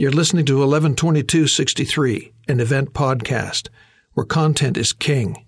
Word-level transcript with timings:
You're 0.00 0.12
listening 0.12 0.44
to 0.44 0.58
112263, 0.58 2.32
an 2.46 2.60
event 2.60 2.92
podcast 2.92 3.66
where 4.12 4.24
content 4.24 4.76
is 4.76 4.92
king 4.92 5.44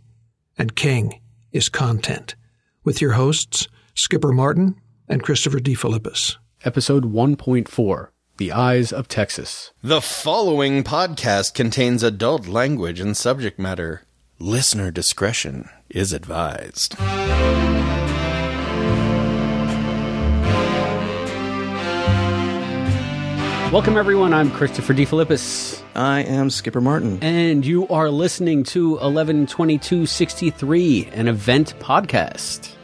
and 0.59 0.75
king 0.75 1.21
is 1.53 1.69
content, 1.69 2.35
with 2.83 3.01
your 3.01 3.13
hosts, 3.13 3.69
Skipper 3.95 4.33
Martin 4.33 4.75
and 5.09 5.23
Christopher 5.23 5.61
DeFilippis. 5.61 6.35
Episode 6.65 7.05
1.4 7.05 8.09
The 8.39 8.51
Eyes 8.51 8.93
of 8.93 9.07
Texas. 9.07 9.71
The 9.85 10.01
following 10.01 10.83
podcast 10.83 11.55
contains 11.55 12.03
adult 12.03 12.49
language 12.49 12.99
and 12.99 13.17
subject 13.17 13.57
matter. 13.57 14.03
Listener 14.41 14.91
discretion 14.91 15.69
is 15.91 16.13
advised. 16.13 16.97
Welcome, 23.73 23.97
everyone. 23.97 24.33
I'm 24.35 24.51
Christopher 24.51 24.93
DeFilippis, 24.95 25.81
I 25.95 26.23
am 26.23 26.51
Skipper 26.51 26.81
Martin. 26.81 27.21
and 27.23 27.65
you 27.65 27.87
are 27.87 28.11
listening 28.11 28.65
to 28.65 28.99
112263, 28.99 31.11
an 31.13 31.29
event 31.29 31.75
podcast. 31.79 32.75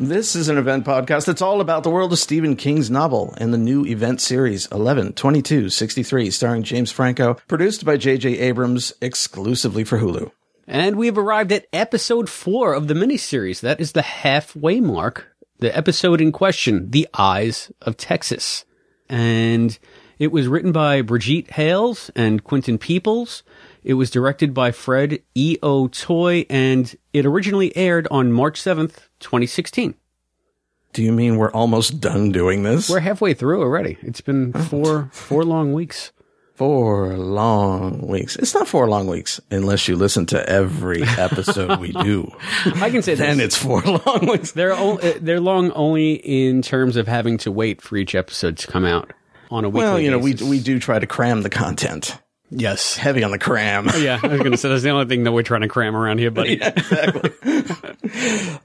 This 0.00 0.34
is 0.34 0.48
an 0.48 0.58
event 0.58 0.84
podcast 0.84 1.26
that's 1.26 1.42
all 1.42 1.60
about 1.60 1.84
the 1.84 1.90
world 1.90 2.12
of 2.12 2.18
Stephen 2.18 2.56
King's 2.56 2.90
novel 2.90 3.36
and 3.38 3.54
the 3.54 3.58
new 3.58 3.86
event 3.86 4.20
series 4.20 4.66
11 4.72 5.12
22 5.12 5.70
63, 5.70 6.32
starring 6.32 6.64
James 6.64 6.90
Franco, 6.90 7.34
produced 7.46 7.84
by 7.84 7.96
J.J. 7.96 8.40
Abrams 8.40 8.92
exclusively 9.00 9.84
for 9.84 10.00
Hulu. 10.00 10.32
And 10.66 10.96
we 10.96 11.06
have 11.06 11.18
arrived 11.18 11.52
at 11.52 11.68
episode 11.72 12.28
four 12.28 12.74
of 12.74 12.88
the 12.88 12.94
miniseries. 12.94 13.60
That 13.60 13.80
is 13.80 13.92
the 13.92 14.02
halfway 14.02 14.80
mark. 14.80 15.28
The 15.60 15.76
episode 15.76 16.20
in 16.20 16.32
question, 16.32 16.90
The 16.90 17.06
Eyes 17.16 17.70
of 17.80 17.96
Texas. 17.96 18.64
And 19.08 19.78
it 20.22 20.30
was 20.30 20.46
written 20.46 20.70
by 20.70 21.02
Brigitte 21.02 21.50
Hales 21.50 22.08
and 22.14 22.44
Quinton 22.44 22.78
Peeples. 22.78 23.42
It 23.82 23.94
was 23.94 24.08
directed 24.08 24.54
by 24.54 24.70
Fred 24.70 25.20
E. 25.34 25.56
O. 25.64 25.88
Toye, 25.88 26.46
and 26.48 26.94
it 27.12 27.26
originally 27.26 27.76
aired 27.76 28.06
on 28.08 28.30
March 28.30 28.60
7th, 28.60 29.08
2016. 29.18 29.96
Do 30.92 31.02
you 31.02 31.10
mean 31.10 31.38
we're 31.38 31.50
almost 31.50 32.00
done 32.00 32.30
doing 32.30 32.62
this? 32.62 32.88
We're 32.88 33.00
halfway 33.00 33.34
through 33.34 33.62
already. 33.62 33.98
It's 34.00 34.20
been 34.20 34.52
oh. 34.54 34.62
four, 34.62 35.08
four 35.10 35.42
long 35.42 35.72
weeks. 35.72 36.12
Four 36.54 37.16
long 37.16 38.06
weeks. 38.06 38.36
It's 38.36 38.54
not 38.54 38.68
four 38.68 38.88
long 38.88 39.08
weeks 39.08 39.40
unless 39.50 39.88
you 39.88 39.96
listen 39.96 40.26
to 40.26 40.48
every 40.48 41.02
episode 41.02 41.80
we 41.80 41.90
do. 41.90 42.30
I 42.76 42.90
can 42.90 43.02
say 43.02 43.16
then 43.16 43.38
this. 43.38 43.46
it's 43.46 43.56
four 43.56 43.82
long 44.06 44.28
weeks. 44.30 44.52
They're, 44.52 44.72
o- 44.72 44.98
they're 44.98 45.40
long 45.40 45.72
only 45.72 46.12
in 46.12 46.62
terms 46.62 46.96
of 46.96 47.08
having 47.08 47.38
to 47.38 47.50
wait 47.50 47.82
for 47.82 47.96
each 47.96 48.14
episode 48.14 48.56
to 48.58 48.68
come 48.68 48.84
out 48.84 49.12
on 49.52 49.64
a 49.64 49.68
weekly 49.68 49.82
Well, 49.82 50.00
you 50.00 50.10
know, 50.10 50.18
we, 50.18 50.32
basis. 50.32 50.48
we 50.48 50.60
do 50.60 50.78
try 50.78 50.98
to 50.98 51.06
cram 51.06 51.42
the 51.42 51.50
content. 51.50 52.16
Yes. 52.50 52.96
Heavy 52.96 53.22
on 53.24 53.30
the 53.30 53.38
cram. 53.38 53.88
Yeah, 53.96 54.18
I 54.22 54.26
was 54.26 54.38
going 54.40 54.50
to 54.52 54.58
say 54.58 54.68
that's 54.68 54.82
the 54.82 54.90
only 54.90 55.06
thing 55.06 55.24
that 55.24 55.32
we're 55.32 55.42
trying 55.42 55.62
to 55.62 55.68
cram 55.68 55.96
around 55.96 56.18
here, 56.18 56.30
buddy. 56.30 56.54
Exactly. 56.60 57.30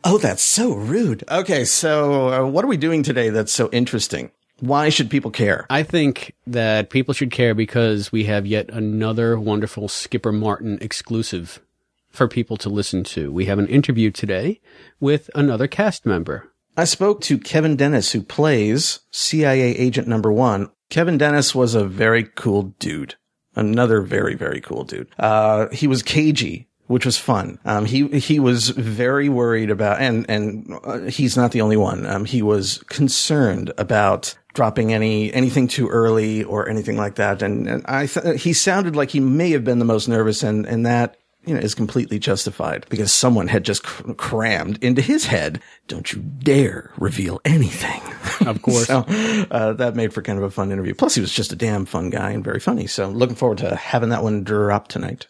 Oh, 0.04 0.18
that's 0.18 0.44
so 0.44 0.74
rude. 0.74 1.24
Okay, 1.30 1.64
so 1.66 2.30
uh, 2.30 2.46
what 2.48 2.64
are 2.66 2.68
we 2.68 2.78
doing 2.78 3.02
today 3.04 3.30
that's 3.30 3.52
so 3.52 3.70
interesting? 3.72 4.32
Why 4.60 4.90
should 4.90 5.10
people 5.10 5.32
care? 5.32 5.66
I 5.70 5.84
think 5.84 6.34
that 6.48 6.90
people 6.90 7.14
should 7.14 7.32
care 7.32 7.54
because 7.54 8.12
we 8.12 8.26
have 8.26 8.46
yet 8.46 8.70
another 8.70 9.40
wonderful 9.40 9.88
Skipper 9.88 10.32
Martin 10.32 10.78
exclusive 10.82 11.62
for 12.10 12.28
people 12.28 12.58
to 12.58 12.70
listen 12.70 13.04
to. 13.06 13.32
We 13.32 13.46
have 13.46 13.60
an 13.60 13.68
interview 13.68 14.12
today 14.12 14.60
with 15.00 15.30
another 15.36 15.68
cast 15.68 16.06
member. 16.06 16.52
I 16.76 16.84
spoke 16.86 17.22
to 17.22 17.38
Kevin 17.38 17.76
Dennis, 17.76 18.12
who 18.12 18.22
plays 18.22 19.00
CIA 19.12 19.76
agent 19.78 20.08
number 20.08 20.32
one. 20.32 20.70
Kevin 20.90 21.18
Dennis 21.18 21.54
was 21.54 21.76
a 21.76 21.86
very 21.86 22.24
cool 22.24 22.74
dude. 22.80 23.16
Another 23.56 24.02
very, 24.02 24.36
very 24.36 24.62
cool 24.62 24.84
dude. 24.84 25.10
Uh, 25.18 25.68
he 25.70 25.88
was 25.88 26.04
cagey, 26.04 26.68
which 26.86 27.06
was 27.06 27.18
fun. 27.18 27.60
Um, 27.66 27.86
he, 27.86 28.08
he 28.20 28.40
was 28.40 28.70
very 28.70 29.30
worried 29.30 29.72
about, 29.72 30.00
and, 30.00 30.30
and 30.30 30.80
uh, 30.84 31.00
he's 31.02 31.36
not 31.36 31.52
the 31.52 31.62
only 31.62 31.78
one. 31.78 32.06
Um, 32.06 32.26
he 32.26 32.42
was 32.42 32.78
concerned 32.88 33.74
about 33.78 34.38
dropping 34.54 34.94
any, 34.94 35.34
anything 35.34 35.68
too 35.68 35.88
early 35.88 36.44
or 36.44 36.70
anything 36.70 36.98
like 36.98 37.16
that. 37.16 37.42
And, 37.42 37.68
and 37.68 37.86
I, 37.86 38.06
th- 38.06 38.44
he 38.44 38.54
sounded 38.54 38.96
like 38.96 39.10
he 39.10 39.20
may 39.20 39.52
have 39.52 39.64
been 39.64 39.80
the 39.80 39.86
most 39.86 40.08
nervous 40.08 40.44
and, 40.44 40.66
and 40.66 40.86
that, 40.86 41.18
you 41.48 41.54
know, 41.54 41.60
is 41.60 41.74
completely 41.74 42.20
justified 42.20 42.86
because 42.90 43.14
someone 43.14 43.48
had 43.48 43.64
just 43.64 43.84
cr- 43.84 44.14
crammed 44.14 44.84
into 44.84 45.02
his 45.02 45.26
head, 45.26 45.62
don't 45.88 46.12
you 46.12 46.20
dare 46.20 46.92
reveal 46.98 47.40
anything. 47.46 48.02
Of 48.46 48.62
course. 48.62 48.88
so, 48.88 49.06
uh, 49.50 49.74
that 49.74 49.96
made 49.96 50.14
for 50.14 50.22
kind 50.22 50.38
of 50.38 50.44
a 50.44 50.52
fun 50.52 50.72
interview. 50.72 50.94
Plus 50.94 51.16
he 51.16 51.22
was 51.22 51.32
just 51.34 51.52
a 51.54 51.56
damn 51.56 51.86
fun 51.86 52.10
guy 52.10 52.32
and 52.32 52.44
very 52.44 52.60
funny. 52.60 52.86
So 52.86 53.10
looking 53.10 53.36
forward 53.36 53.60
to 53.60 53.76
having 53.76 54.10
that 54.10 54.24
one 54.24 54.44
drop 54.44 54.88
tonight. 54.90 55.28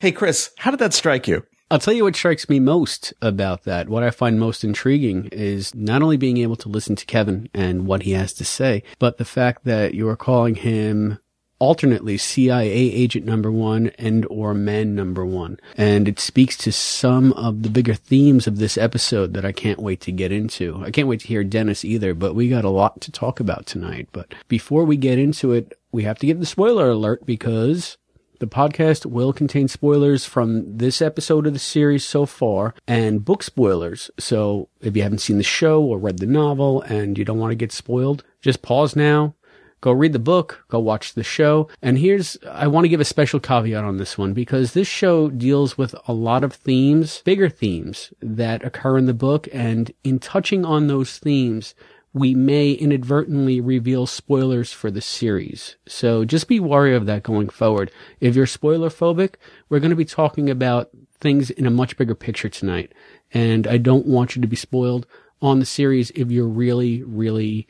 Hey, 0.00 0.12
Chris, 0.12 0.50
how 0.58 0.70
did 0.70 0.80
that 0.80 0.94
strike 0.94 1.28
you? 1.28 1.44
I'll 1.70 1.78
tell 1.78 1.92
you 1.92 2.04
what 2.04 2.16
strikes 2.16 2.48
me 2.48 2.60
most 2.60 3.12
about 3.20 3.64
that. 3.64 3.90
What 3.90 4.02
I 4.02 4.10
find 4.10 4.40
most 4.40 4.64
intriguing 4.64 5.28
is 5.32 5.74
not 5.74 6.00
only 6.00 6.16
being 6.16 6.38
able 6.38 6.56
to 6.56 6.68
listen 6.70 6.96
to 6.96 7.04
Kevin 7.04 7.50
and 7.52 7.86
what 7.86 8.04
he 8.04 8.12
has 8.12 8.32
to 8.34 8.44
say, 8.44 8.82
but 8.98 9.18
the 9.18 9.26
fact 9.26 9.64
that 9.64 9.92
you 9.92 10.08
are 10.08 10.16
calling 10.16 10.54
him 10.54 11.18
alternately 11.58 12.16
CIA 12.16 12.70
agent 12.70 13.24
number 13.24 13.50
one 13.50 13.88
and 13.98 14.26
or 14.30 14.54
man 14.54 14.94
number 14.94 15.24
one. 15.24 15.58
And 15.76 16.08
it 16.08 16.20
speaks 16.20 16.56
to 16.58 16.72
some 16.72 17.32
of 17.34 17.62
the 17.62 17.70
bigger 17.70 17.94
themes 17.94 18.46
of 18.46 18.58
this 18.58 18.78
episode 18.78 19.34
that 19.34 19.44
I 19.44 19.52
can't 19.52 19.80
wait 19.80 20.00
to 20.02 20.12
get 20.12 20.32
into. 20.32 20.82
I 20.84 20.90
can't 20.90 21.08
wait 21.08 21.20
to 21.20 21.26
hear 21.28 21.44
Dennis 21.44 21.84
either, 21.84 22.14
but 22.14 22.34
we 22.34 22.48
got 22.48 22.64
a 22.64 22.70
lot 22.70 23.00
to 23.02 23.12
talk 23.12 23.40
about 23.40 23.66
tonight. 23.66 24.08
But 24.12 24.34
before 24.48 24.84
we 24.84 24.96
get 24.96 25.18
into 25.18 25.52
it, 25.52 25.78
we 25.92 26.04
have 26.04 26.18
to 26.18 26.26
give 26.26 26.40
the 26.40 26.46
spoiler 26.46 26.90
alert 26.90 27.24
because 27.26 27.96
the 28.38 28.46
podcast 28.46 29.04
will 29.04 29.32
contain 29.32 29.66
spoilers 29.66 30.24
from 30.24 30.76
this 30.78 31.02
episode 31.02 31.46
of 31.46 31.52
the 31.52 31.58
series 31.58 32.04
so 32.04 32.24
far 32.24 32.74
and 32.86 33.24
book 33.24 33.42
spoilers. 33.42 34.10
So 34.18 34.68
if 34.80 34.96
you 34.96 35.02
haven't 35.02 35.18
seen 35.18 35.38
the 35.38 35.42
show 35.42 35.82
or 35.82 35.98
read 35.98 36.18
the 36.18 36.26
novel 36.26 36.82
and 36.82 37.18
you 37.18 37.24
don't 37.24 37.38
want 37.38 37.50
to 37.50 37.56
get 37.56 37.72
spoiled, 37.72 38.22
just 38.40 38.62
pause 38.62 38.94
now. 38.94 39.34
Go 39.80 39.92
read 39.92 40.12
the 40.12 40.18
book, 40.18 40.64
go 40.68 40.80
watch 40.80 41.14
the 41.14 41.22
show. 41.22 41.68
And 41.80 41.98
here's, 41.98 42.36
I 42.50 42.66
want 42.66 42.84
to 42.84 42.88
give 42.88 43.00
a 43.00 43.04
special 43.04 43.38
caveat 43.38 43.84
on 43.84 43.96
this 43.96 44.18
one 44.18 44.32
because 44.32 44.72
this 44.72 44.88
show 44.88 45.30
deals 45.30 45.78
with 45.78 45.94
a 46.06 46.12
lot 46.12 46.42
of 46.42 46.52
themes, 46.52 47.22
bigger 47.24 47.48
themes 47.48 48.12
that 48.20 48.64
occur 48.64 48.98
in 48.98 49.06
the 49.06 49.14
book. 49.14 49.48
And 49.52 49.92
in 50.02 50.18
touching 50.18 50.64
on 50.64 50.86
those 50.86 51.18
themes, 51.18 51.74
we 52.12 52.34
may 52.34 52.72
inadvertently 52.72 53.60
reveal 53.60 54.06
spoilers 54.06 54.72
for 54.72 54.90
the 54.90 55.00
series. 55.00 55.76
So 55.86 56.24
just 56.24 56.48
be 56.48 56.58
wary 56.58 56.96
of 56.96 57.06
that 57.06 57.22
going 57.22 57.48
forward. 57.48 57.92
If 58.20 58.34
you're 58.34 58.46
spoiler 58.46 58.88
phobic, 58.88 59.34
we're 59.68 59.80
going 59.80 59.90
to 59.90 59.96
be 59.96 60.04
talking 60.04 60.50
about 60.50 60.90
things 61.20 61.50
in 61.50 61.66
a 61.66 61.70
much 61.70 61.96
bigger 61.96 62.14
picture 62.14 62.48
tonight. 62.48 62.92
And 63.32 63.66
I 63.66 63.78
don't 63.78 64.06
want 64.06 64.34
you 64.34 64.42
to 64.42 64.48
be 64.48 64.56
spoiled 64.56 65.06
on 65.40 65.60
the 65.60 65.66
series 65.66 66.10
if 66.12 66.30
you're 66.30 66.48
really, 66.48 67.02
really 67.02 67.68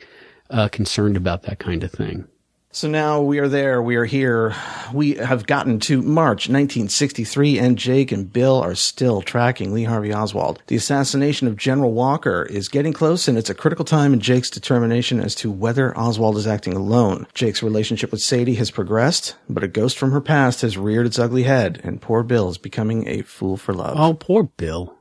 uh, 0.49 0.67
concerned 0.69 1.17
about 1.17 1.43
that 1.43 1.59
kind 1.59 1.83
of 1.83 1.91
thing. 1.91 2.27
So 2.71 2.87
now 2.87 3.19
we 3.19 3.39
are 3.39 3.47
there. 3.47 3.81
We 3.81 3.95
are 3.95 4.05
here. 4.05 4.53
We 4.93 5.15
have 5.15 5.47
gotten 5.47 5.79
to 5.81 6.03
March 6.03 6.47
1963, 6.49 7.57
and 7.57 7.79
Jake 7.79 8.11
and 8.11 8.31
Bill 8.31 8.61
are 8.61 8.75
still 8.75 9.23
tracking 9.23 9.73
Lee 9.73 9.85
Harvey 9.85 10.13
Oswald. 10.13 10.61
The 10.67 10.75
assassination 10.75 11.47
of 11.47 11.57
General 11.57 11.91
Walker 11.91 12.43
is 12.43 12.69
getting 12.69 12.93
close, 12.93 13.27
and 13.27 13.39
it's 13.39 13.49
a 13.49 13.55
critical 13.55 13.85
time 13.85 14.13
in 14.13 14.19
Jake's 14.19 14.51
determination 14.51 15.19
as 15.19 15.33
to 15.35 15.49
whether 15.49 15.97
Oswald 15.97 16.37
is 16.37 16.45
acting 16.45 16.75
alone. 16.75 17.25
Jake's 17.33 17.63
relationship 17.63 18.11
with 18.11 18.21
Sadie 18.21 18.55
has 18.55 18.69
progressed, 18.69 19.35
but 19.49 19.63
a 19.63 19.67
ghost 19.67 19.97
from 19.97 20.11
her 20.11 20.21
past 20.21 20.61
has 20.61 20.77
reared 20.77 21.07
its 21.07 21.17
ugly 21.17 21.43
head, 21.43 21.81
and 21.83 21.99
poor 21.99 22.21
Bill 22.21 22.49
is 22.49 22.59
becoming 22.59 23.07
a 23.07 23.23
fool 23.23 23.57
for 23.57 23.73
love. 23.73 23.99
Oh, 23.99 24.13
poor 24.13 24.43
Bill. 24.43 24.95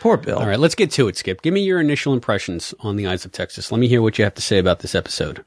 Poor 0.00 0.16
Bill. 0.16 0.38
All 0.38 0.46
right, 0.46 0.58
let's 0.58 0.74
get 0.74 0.90
to 0.92 1.08
it, 1.08 1.16
Skip. 1.16 1.42
Give 1.42 1.52
me 1.54 1.60
your 1.62 1.80
initial 1.80 2.12
impressions 2.12 2.74
on 2.80 2.96
The 2.96 3.06
Eyes 3.06 3.24
of 3.24 3.32
Texas. 3.32 3.70
Let 3.72 3.78
me 3.78 3.88
hear 3.88 4.02
what 4.02 4.18
you 4.18 4.24
have 4.24 4.34
to 4.34 4.42
say 4.42 4.58
about 4.58 4.80
this 4.80 4.94
episode. 4.94 5.44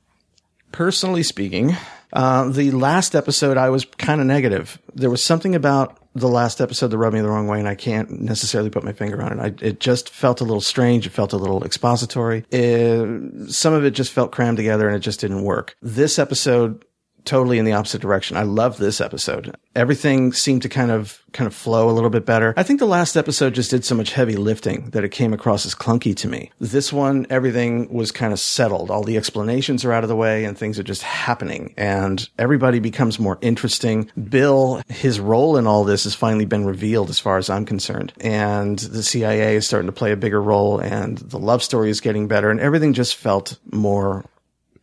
personally 0.71 1.23
speaking, 1.23 1.75
uh, 2.13 2.49
the 2.49 2.71
last 2.71 3.15
episode 3.15 3.57
I 3.57 3.69
was 3.69 3.85
kind 3.85 4.21
of 4.21 4.27
negative. 4.27 4.79
There 4.93 5.09
was 5.09 5.23
something 5.23 5.55
about 5.55 5.97
the 6.13 6.27
last 6.27 6.59
episode 6.59 6.87
that 6.87 6.97
rubbed 6.97 7.13
me 7.13 7.21
the 7.21 7.29
wrong 7.29 7.47
way, 7.47 7.59
and 7.59 7.67
I 7.67 7.75
can't 7.75 8.09
necessarily 8.21 8.69
put 8.69 8.83
my 8.83 8.91
finger 8.91 9.21
on 9.21 9.39
it. 9.39 9.61
I, 9.61 9.65
it 9.65 9.79
just 9.79 10.09
felt 10.09 10.41
a 10.41 10.43
little 10.43 10.61
strange. 10.61 11.05
It 11.07 11.11
felt 11.11 11.31
a 11.31 11.37
little 11.37 11.63
expository. 11.63 12.45
It, 12.51 13.49
some 13.51 13.73
of 13.73 13.85
it 13.85 13.91
just 13.91 14.11
felt 14.11 14.31
crammed 14.31 14.57
together, 14.57 14.87
and 14.87 14.95
it 14.95 14.99
just 14.99 15.21
didn't 15.21 15.43
work. 15.43 15.75
This 15.81 16.19
episode 16.19 16.83
totally 17.25 17.59
in 17.59 17.65
the 17.65 17.73
opposite 17.73 18.01
direction. 18.01 18.37
I 18.37 18.43
love 18.43 18.77
this 18.77 19.01
episode. 19.01 19.55
Everything 19.75 20.33
seemed 20.33 20.61
to 20.63 20.69
kind 20.69 20.91
of 20.91 21.21
kind 21.33 21.47
of 21.47 21.55
flow 21.55 21.89
a 21.89 21.91
little 21.91 22.09
bit 22.09 22.25
better. 22.25 22.53
I 22.57 22.63
think 22.63 22.79
the 22.79 22.85
last 22.85 23.15
episode 23.15 23.53
just 23.53 23.71
did 23.71 23.85
so 23.85 23.95
much 23.95 24.13
heavy 24.13 24.35
lifting 24.35 24.89
that 24.91 25.03
it 25.03 25.09
came 25.09 25.33
across 25.33 25.65
as 25.65 25.75
clunky 25.75 26.15
to 26.17 26.27
me. 26.27 26.51
This 26.59 26.91
one, 26.91 27.25
everything 27.29 27.91
was 27.93 28.11
kind 28.11 28.33
of 28.33 28.39
settled. 28.39 28.91
All 28.91 29.03
the 29.03 29.17
explanations 29.17 29.85
are 29.85 29.93
out 29.93 30.03
of 30.03 30.09
the 30.09 30.15
way 30.15 30.45
and 30.45 30.57
things 30.57 30.77
are 30.77 30.83
just 30.83 31.03
happening 31.03 31.73
and 31.77 32.27
everybody 32.37 32.79
becomes 32.79 33.19
more 33.19 33.37
interesting. 33.41 34.11
Bill, 34.29 34.81
his 34.89 35.19
role 35.19 35.57
in 35.57 35.67
all 35.67 35.83
this 35.83 36.03
has 36.03 36.15
finally 36.15 36.45
been 36.45 36.65
revealed 36.65 37.09
as 37.09 37.19
far 37.19 37.37
as 37.37 37.49
I'm 37.49 37.65
concerned. 37.65 38.13
And 38.19 38.77
the 38.79 39.03
CIA 39.03 39.55
is 39.55 39.67
starting 39.67 39.87
to 39.87 39.93
play 39.93 40.11
a 40.11 40.17
bigger 40.17 40.41
role 40.41 40.79
and 40.79 41.17
the 41.17 41.39
love 41.39 41.63
story 41.63 41.89
is 41.89 42.01
getting 42.01 42.27
better 42.27 42.49
and 42.49 42.59
everything 42.59 42.93
just 42.93 43.15
felt 43.15 43.57
more 43.71 44.25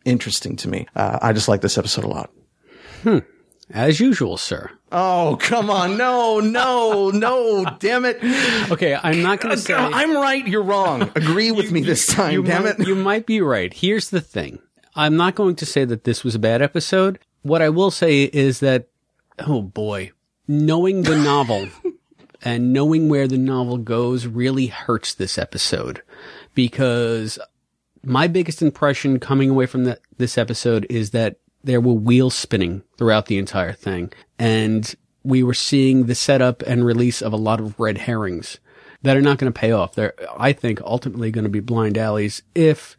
interesting 0.09 0.55
to 0.57 0.69
me. 0.69 0.87
Uh, 0.95 1.19
I 1.21 1.33
just 1.33 1.47
like 1.47 1.61
this 1.61 1.77
episode 1.77 2.03
a 2.03 2.07
lot. 2.07 2.31
As 3.71 3.99
usual, 3.99 4.37
sir. 4.37 4.71
Oh, 4.91 5.37
come 5.39 5.69
on. 5.69 5.95
No, 5.95 6.39
no, 6.39 7.11
no. 7.11 7.65
damn 7.79 8.03
it. 8.05 8.17
Okay, 8.71 8.97
I'm 9.01 9.21
not 9.21 9.39
going 9.39 9.55
to 9.55 9.61
say. 9.61 9.75
I'm 9.75 10.15
right. 10.15 10.45
You're 10.47 10.63
wrong. 10.63 11.03
Agree 11.15 11.51
with 11.51 11.71
me 11.71 11.81
this 11.81 12.07
time. 12.07 12.33
you 12.33 12.43
damn 12.43 12.63
might, 12.63 12.79
it. 12.79 12.87
You 12.87 12.95
might 12.95 13.25
be 13.27 13.41
right. 13.41 13.71
Here's 13.71 14.09
the 14.09 14.21
thing. 14.21 14.59
I'm 14.95 15.15
not 15.15 15.35
going 15.35 15.55
to 15.57 15.65
say 15.65 15.85
that 15.85 16.03
this 16.03 16.23
was 16.23 16.33
a 16.33 16.39
bad 16.39 16.61
episode. 16.63 17.19
What 17.43 17.61
I 17.61 17.69
will 17.69 17.91
say 17.91 18.23
is 18.23 18.59
that, 18.59 18.87
oh 19.37 19.61
boy, 19.61 20.11
knowing 20.47 21.03
the 21.03 21.15
novel 21.15 21.69
and 22.41 22.73
knowing 22.73 23.07
where 23.07 23.27
the 23.27 23.37
novel 23.37 23.77
goes 23.77 24.25
really 24.25 24.67
hurts 24.67 25.13
this 25.13 25.37
episode 25.37 26.01
because 26.55 27.37
my 28.03 28.27
biggest 28.27 28.61
impression 28.61 29.19
coming 29.19 29.49
away 29.49 29.65
from 29.65 29.85
that, 29.85 29.99
this 30.17 30.37
episode 30.37 30.85
is 30.89 31.11
that 31.11 31.37
there 31.63 31.81
were 31.81 31.93
wheels 31.93 32.35
spinning 32.35 32.83
throughout 32.97 33.25
the 33.25 33.37
entire 33.37 33.73
thing. 33.73 34.11
And 34.37 34.93
we 35.23 35.43
were 35.43 35.53
seeing 35.53 36.05
the 36.05 36.15
setup 36.15 36.61
and 36.63 36.85
release 36.85 37.21
of 37.21 37.33
a 37.33 37.37
lot 37.37 37.59
of 37.59 37.79
red 37.79 37.99
herrings 37.99 38.59
that 39.01 39.17
are 39.17 39.21
not 39.21 39.37
going 39.37 39.51
to 39.51 39.59
pay 39.59 39.71
off. 39.71 39.95
They're, 39.95 40.13
I 40.37 40.53
think, 40.53 40.81
ultimately 40.81 41.31
going 41.31 41.43
to 41.43 41.49
be 41.49 41.59
blind 41.59 41.97
alleys 41.97 42.41
if 42.55 42.97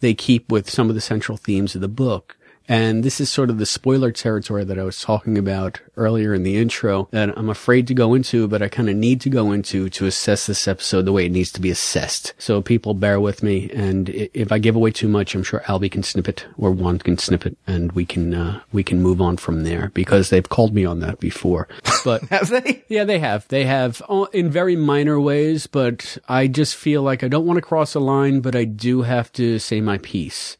they 0.00 0.14
keep 0.14 0.50
with 0.50 0.68
some 0.70 0.88
of 0.88 0.94
the 0.94 1.00
central 1.00 1.38
themes 1.38 1.74
of 1.74 1.80
the 1.80 1.88
book. 1.88 2.36
And 2.66 3.04
this 3.04 3.20
is 3.20 3.28
sort 3.28 3.50
of 3.50 3.58
the 3.58 3.66
spoiler 3.66 4.10
territory 4.10 4.64
that 4.64 4.78
I 4.78 4.84
was 4.84 5.00
talking 5.02 5.36
about 5.36 5.80
earlier 5.96 6.32
in 6.32 6.44
the 6.44 6.56
intro 6.56 7.08
that 7.10 7.36
I'm 7.36 7.50
afraid 7.50 7.86
to 7.88 7.94
go 7.94 8.14
into, 8.14 8.48
but 8.48 8.62
I 8.62 8.68
kind 8.68 8.88
of 8.88 8.96
need 8.96 9.20
to 9.22 9.30
go 9.30 9.52
into 9.52 9.90
to 9.90 10.06
assess 10.06 10.46
this 10.46 10.66
episode 10.66 11.02
the 11.02 11.12
way 11.12 11.26
it 11.26 11.32
needs 11.32 11.52
to 11.52 11.60
be 11.60 11.70
assessed. 11.70 12.32
So 12.38 12.62
people 12.62 12.94
bear 12.94 13.20
with 13.20 13.42
me. 13.42 13.70
And 13.74 14.08
if 14.08 14.50
I 14.50 14.58
give 14.58 14.76
away 14.76 14.92
too 14.92 15.08
much, 15.08 15.34
I'm 15.34 15.42
sure 15.42 15.60
Albie 15.66 15.90
can 15.90 16.02
snip 16.02 16.26
it 16.26 16.46
or 16.56 16.70
Juan 16.70 16.98
can 16.98 17.18
snip 17.18 17.44
it 17.44 17.56
and 17.66 17.92
we 17.92 18.06
can, 18.06 18.32
uh, 18.32 18.60
we 18.72 18.82
can 18.82 19.02
move 19.02 19.20
on 19.20 19.36
from 19.36 19.64
there 19.64 19.90
because 19.92 20.30
they've 20.30 20.48
called 20.48 20.74
me 20.74 20.86
on 20.86 21.00
that 21.00 21.20
before. 21.20 21.68
But 22.02 22.22
Have 22.30 22.48
they? 22.48 22.82
yeah, 22.88 23.04
they 23.04 23.18
have. 23.18 23.46
They 23.48 23.64
have 23.64 24.02
uh, 24.08 24.26
in 24.32 24.50
very 24.50 24.76
minor 24.76 25.20
ways, 25.20 25.66
but 25.66 26.16
I 26.30 26.46
just 26.46 26.76
feel 26.76 27.02
like 27.02 27.22
I 27.22 27.28
don't 27.28 27.46
want 27.46 27.58
to 27.58 27.62
cross 27.62 27.94
a 27.94 28.00
line, 28.00 28.40
but 28.40 28.56
I 28.56 28.64
do 28.64 29.02
have 29.02 29.30
to 29.34 29.58
say 29.58 29.82
my 29.82 29.98
piece. 29.98 30.56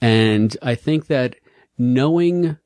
And 0.00 0.56
I 0.62 0.76
think 0.76 1.08
that 1.08 1.36
knowing 1.80 2.58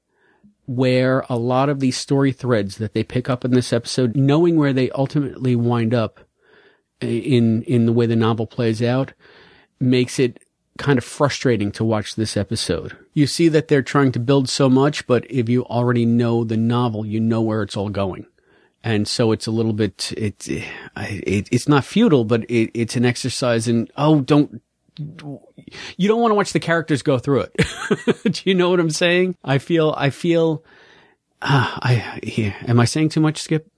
where 0.67 1.25
a 1.29 1.37
lot 1.37 1.69
of 1.69 1.79
these 1.79 1.97
story 1.97 2.33
threads 2.33 2.79
that 2.79 2.95
they 2.95 3.05
pick 3.05 3.31
up 3.31 3.45
in 3.45 3.53
this 3.53 3.73
episode, 3.73 4.17
knowing 4.17 4.57
where 4.57 4.73
they 4.73 4.91
ultimately 4.91 5.55
wind 5.55 5.95
up 5.95 6.21
in, 7.01 7.63
in 7.63 7.87
the 7.87 7.93
way 7.93 8.07
the 8.07 8.17
novel 8.17 8.47
plays 8.47 8.83
out 8.83 9.13
makes 9.79 10.19
it 10.19 10.43
kind 10.79 10.99
of 10.99 11.05
frustrating 11.05 11.71
to 11.71 11.85
watch 11.85 12.17
this 12.17 12.37
episode. 12.37 12.97
You 13.13 13.29
see 13.29 13.49
that 13.49 13.69
they're 13.69 13.83
trying 13.83 14.11
to 14.13 14.19
build 14.19 14.49
so 14.49 14.69
much, 14.69 15.07
but 15.07 15.31
if 15.31 15.49
you 15.49 15.65
already 15.67 16.05
know 16.05 16.43
the 16.43 16.57
novel, 16.57 17.07
you 17.07 17.21
know 17.21 17.41
where 17.41 17.63
it's 17.63 17.77
all 17.77 17.91
going. 17.91 18.27
And 18.83 19.07
so 19.07 19.31
it's 19.31 19.47
a 19.47 19.53
little 19.53 19.73
bit, 19.73 20.13
it's, 20.17 20.49
it, 20.49 20.65
it's 20.97 21.69
not 21.69 21.85
futile, 21.85 22.25
but 22.25 22.43
it, 22.51 22.71
it's 22.75 22.97
an 22.97 23.05
exercise 23.05 23.69
in, 23.69 23.89
oh, 23.97 24.23
don't, 24.23 24.61
you 24.99 26.08
don't 26.08 26.20
want 26.20 26.31
to 26.31 26.37
watch 26.37 26.52
the 26.52 26.61
characters 26.61 27.02
go 27.02 27.19
through 27.19 27.46
it. 27.49 28.23
Do 28.32 28.43
you 28.44 28.55
know 28.55 28.70
what 28.70 28.81
I'm 28.81 28.91
saying? 28.91 29.37
I 29.44 29.58
feel, 29.58 29.94
I 29.96 30.11
feel, 30.11 30.64
uh, 31.43 31.79
I, 31.82 32.20
yeah, 32.23 32.55
am 32.67 32.81
I 32.81 32.85
saying 32.85 33.11
too 33.11 33.20
much, 33.20 33.38
Skip? 33.38 33.70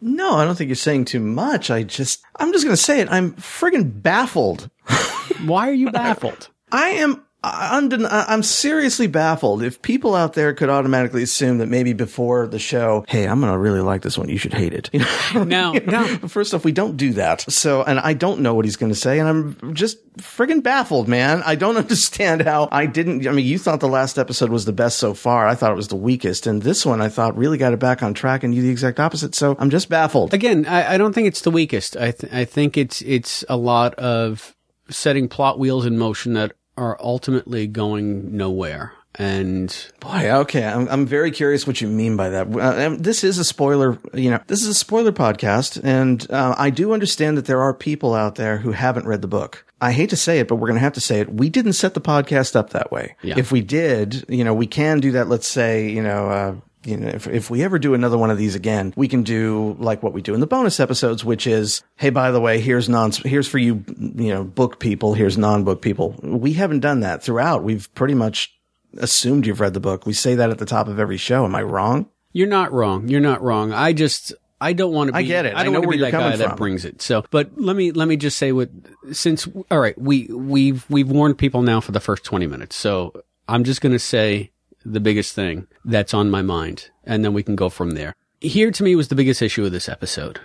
No, 0.00 0.34
I 0.34 0.44
don't 0.44 0.56
think 0.56 0.68
you're 0.68 0.76
saying 0.76 1.06
too 1.06 1.20
much. 1.20 1.70
I 1.70 1.82
just, 1.82 2.22
I'm 2.36 2.52
just 2.52 2.64
going 2.64 2.76
to 2.76 2.82
say 2.82 3.00
it. 3.00 3.10
I'm 3.10 3.32
friggin' 3.34 4.02
baffled. 4.02 4.70
Why 5.44 5.70
are 5.70 5.74
you 5.74 5.90
baffled? 5.90 6.48
I 6.70 6.88
am. 6.90 7.25
I'm, 7.44 7.90
I'm 8.10 8.42
seriously 8.42 9.06
baffled. 9.06 9.62
If 9.62 9.82
people 9.82 10.14
out 10.14 10.32
there 10.32 10.52
could 10.52 10.68
automatically 10.68 11.22
assume 11.22 11.58
that 11.58 11.68
maybe 11.68 11.92
before 11.92 12.46
the 12.46 12.58
show, 12.58 13.04
hey, 13.08 13.26
I'm 13.26 13.40
going 13.40 13.52
to 13.52 13.58
really 13.58 13.80
like 13.80 14.02
this 14.02 14.18
one. 14.18 14.28
You 14.28 14.38
should 14.38 14.54
hate 14.54 14.72
it. 14.72 14.90
You 15.32 15.44
know? 15.44 15.72
No, 15.72 15.72
no. 15.86 16.06
First 16.28 16.54
off, 16.54 16.64
we 16.64 16.72
don't 16.72 16.96
do 16.96 17.12
that. 17.14 17.40
So, 17.42 17.82
and 17.82 17.98
I 17.98 18.14
don't 18.14 18.40
know 18.40 18.54
what 18.54 18.64
he's 18.64 18.76
going 18.76 18.92
to 18.92 18.98
say, 18.98 19.18
and 19.18 19.28
I'm 19.28 19.74
just 19.74 19.98
friggin' 20.16 20.62
baffled, 20.62 21.08
man. 21.08 21.42
I 21.44 21.56
don't 21.56 21.76
understand 21.76 22.42
how 22.42 22.68
I 22.70 22.86
didn't. 22.86 23.26
I 23.26 23.32
mean, 23.32 23.44
you 23.44 23.58
thought 23.58 23.80
the 23.80 23.88
last 23.88 24.18
episode 24.18 24.50
was 24.50 24.64
the 24.64 24.72
best 24.72 24.98
so 24.98 25.14
far. 25.14 25.46
I 25.46 25.54
thought 25.54 25.72
it 25.72 25.76
was 25.76 25.88
the 25.88 25.96
weakest, 25.96 26.46
and 26.46 26.62
this 26.62 26.86
one 26.86 27.00
I 27.00 27.08
thought 27.08 27.36
really 27.36 27.58
got 27.58 27.72
it 27.72 27.78
back 27.78 28.02
on 28.02 28.14
track, 28.14 28.44
and 28.44 28.54
you 28.54 28.62
the 28.62 28.70
exact 28.70 28.98
opposite. 29.00 29.34
So 29.34 29.56
I'm 29.58 29.70
just 29.70 29.88
baffled. 29.88 30.32
Again, 30.32 30.64
I, 30.66 30.94
I 30.94 30.98
don't 30.98 31.12
think 31.12 31.28
it's 31.28 31.42
the 31.42 31.50
weakest. 31.50 31.96
I 31.96 32.12
th- 32.12 32.32
I 32.32 32.44
think 32.44 32.76
it's 32.76 33.02
it's 33.02 33.44
a 33.48 33.56
lot 33.56 33.94
of 33.94 34.54
setting 34.88 35.28
plot 35.28 35.58
wheels 35.58 35.84
in 35.86 35.98
motion 35.98 36.34
that 36.34 36.52
are 36.76 36.96
ultimately 37.00 37.66
going 37.66 38.36
nowhere. 38.36 38.92
And 39.18 39.74
Boy, 40.00 40.30
okay, 40.40 40.62
I'm 40.62 40.88
I'm 40.88 41.06
very 41.06 41.30
curious 41.30 41.66
what 41.66 41.80
you 41.80 41.88
mean 41.88 42.16
by 42.16 42.28
that. 42.30 42.54
Uh, 42.54 42.96
this 42.98 43.24
is 43.24 43.38
a 43.38 43.44
spoiler, 43.44 43.98
you 44.12 44.30
know, 44.30 44.40
this 44.46 44.60
is 44.60 44.68
a 44.68 44.74
spoiler 44.74 45.12
podcast, 45.12 45.80
and 45.82 46.30
uh, 46.30 46.54
I 46.58 46.68
do 46.68 46.92
understand 46.92 47.38
that 47.38 47.46
there 47.46 47.62
are 47.62 47.72
people 47.72 48.14
out 48.14 48.34
there 48.34 48.58
who 48.58 48.72
haven't 48.72 49.06
read 49.06 49.22
the 49.22 49.28
book. 49.28 49.64
I 49.80 49.92
hate 49.92 50.10
to 50.10 50.16
say 50.16 50.38
it, 50.38 50.48
but 50.48 50.56
we're 50.56 50.68
going 50.68 50.78
to 50.78 50.84
have 50.84 50.92
to 50.94 51.00
say 51.00 51.20
it. 51.20 51.32
We 51.32 51.48
didn't 51.48 51.74
set 51.74 51.94
the 51.94 52.00
podcast 52.00 52.56
up 52.56 52.70
that 52.70 52.92
way. 52.92 53.16
Yeah. 53.22 53.38
If 53.38 53.52
we 53.52 53.62
did, 53.62 54.26
you 54.28 54.44
know, 54.44 54.52
we 54.52 54.66
can 54.66 55.00
do 55.00 55.12
that. 55.12 55.28
Let's 55.28 55.48
say, 55.48 55.88
you 55.88 56.02
know. 56.02 56.28
Uh, 56.28 56.56
you 56.86 56.96
know, 56.96 57.08
if, 57.08 57.26
if 57.26 57.50
we 57.50 57.62
ever 57.62 57.78
do 57.78 57.94
another 57.94 58.18
one 58.18 58.30
of 58.30 58.38
these 58.38 58.54
again, 58.54 58.94
we 58.96 59.08
can 59.08 59.22
do 59.22 59.76
like 59.78 60.02
what 60.02 60.12
we 60.12 60.22
do 60.22 60.34
in 60.34 60.40
the 60.40 60.46
bonus 60.46 60.80
episodes, 60.80 61.24
which 61.24 61.46
is, 61.46 61.82
hey, 61.96 62.10
by 62.10 62.30
the 62.30 62.40
way, 62.40 62.60
here's 62.60 62.88
non, 62.88 63.12
here's 63.12 63.48
for 63.48 63.58
you, 63.58 63.84
you 63.98 64.32
know, 64.32 64.44
book 64.44 64.78
people, 64.78 65.14
here's 65.14 65.36
non-book 65.36 65.82
people. 65.82 66.14
We 66.22 66.54
haven't 66.54 66.80
done 66.80 67.00
that 67.00 67.22
throughout. 67.22 67.62
We've 67.64 67.92
pretty 67.94 68.14
much 68.14 68.54
assumed 68.98 69.46
you've 69.46 69.60
read 69.60 69.74
the 69.74 69.80
book. 69.80 70.06
We 70.06 70.12
say 70.12 70.34
that 70.36 70.50
at 70.50 70.58
the 70.58 70.66
top 70.66 70.88
of 70.88 70.98
every 70.98 71.18
show. 71.18 71.44
Am 71.44 71.54
I 71.54 71.62
wrong? 71.62 72.08
you're 72.36 72.46
not 72.46 72.70
wrong. 72.70 73.08
You're 73.08 73.22
not 73.22 73.40
wrong. 73.40 73.72
I 73.72 73.94
just 73.94 74.34
I 74.60 74.74
don't 74.74 74.92
want 74.92 75.08
to 75.08 75.12
be 75.14 75.18
I 75.20 75.22
get 75.22 75.46
it. 75.46 75.54
I 75.54 75.60
I 75.60 75.64
don't 75.64 75.72
know 75.72 75.80
want 75.80 75.84
to 75.84 75.98
where 75.98 76.10
that 76.10 76.12
guy 76.12 76.22
coming 76.22 76.38
that 76.38 76.56
brings 76.58 76.84
it. 76.84 77.00
So, 77.00 77.24
but 77.30 77.50
let 77.56 77.74
me 77.74 77.92
let 77.92 78.08
me 78.08 78.18
just 78.18 78.36
say 78.36 78.52
what 78.52 78.68
since 79.10 79.48
all 79.70 79.80
right, 79.80 79.96
we 79.98 80.26
we've 80.26 80.84
we've 80.90 81.08
warned 81.08 81.38
people 81.38 81.62
now 81.62 81.80
for 81.80 81.92
the 81.92 82.00
first 82.00 82.24
20 82.24 82.46
minutes. 82.46 82.76
So, 82.76 83.22
I'm 83.48 83.64
just 83.64 83.80
going 83.80 83.92
to 83.92 83.98
say 83.98 84.50
the 84.92 85.00
biggest 85.00 85.34
thing 85.34 85.66
that's 85.84 86.14
on 86.14 86.30
my 86.30 86.42
mind 86.42 86.90
and 87.04 87.24
then 87.24 87.32
we 87.32 87.42
can 87.42 87.56
go 87.56 87.68
from 87.68 87.90
there. 87.90 88.14
Here 88.40 88.70
to 88.70 88.82
me 88.82 88.94
was 88.94 89.08
the 89.08 89.14
biggest 89.14 89.42
issue 89.42 89.64
of 89.64 89.72
this 89.72 89.88
episode. 89.88 90.40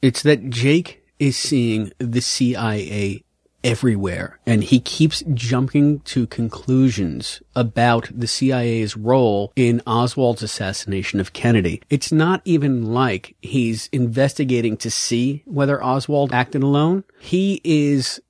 It's 0.00 0.22
that 0.22 0.48
Jake 0.50 1.04
is 1.18 1.36
seeing 1.36 1.92
the 1.98 2.20
CIA 2.20 3.24
everywhere 3.64 4.40
and 4.44 4.64
he 4.64 4.80
keeps 4.80 5.22
jumping 5.34 6.00
to 6.00 6.26
conclusions 6.26 7.40
about 7.54 8.08
the 8.12 8.26
CIA's 8.26 8.96
role 8.96 9.52
in 9.54 9.80
Oswald's 9.86 10.42
assassination 10.42 11.20
of 11.20 11.32
Kennedy. 11.32 11.80
It's 11.88 12.10
not 12.10 12.42
even 12.44 12.92
like 12.92 13.36
he's 13.40 13.88
investigating 13.92 14.76
to 14.78 14.90
see 14.90 15.42
whether 15.46 15.82
Oswald 15.82 16.32
acted 16.32 16.62
alone. 16.62 17.04
He 17.20 17.60
is 17.62 18.20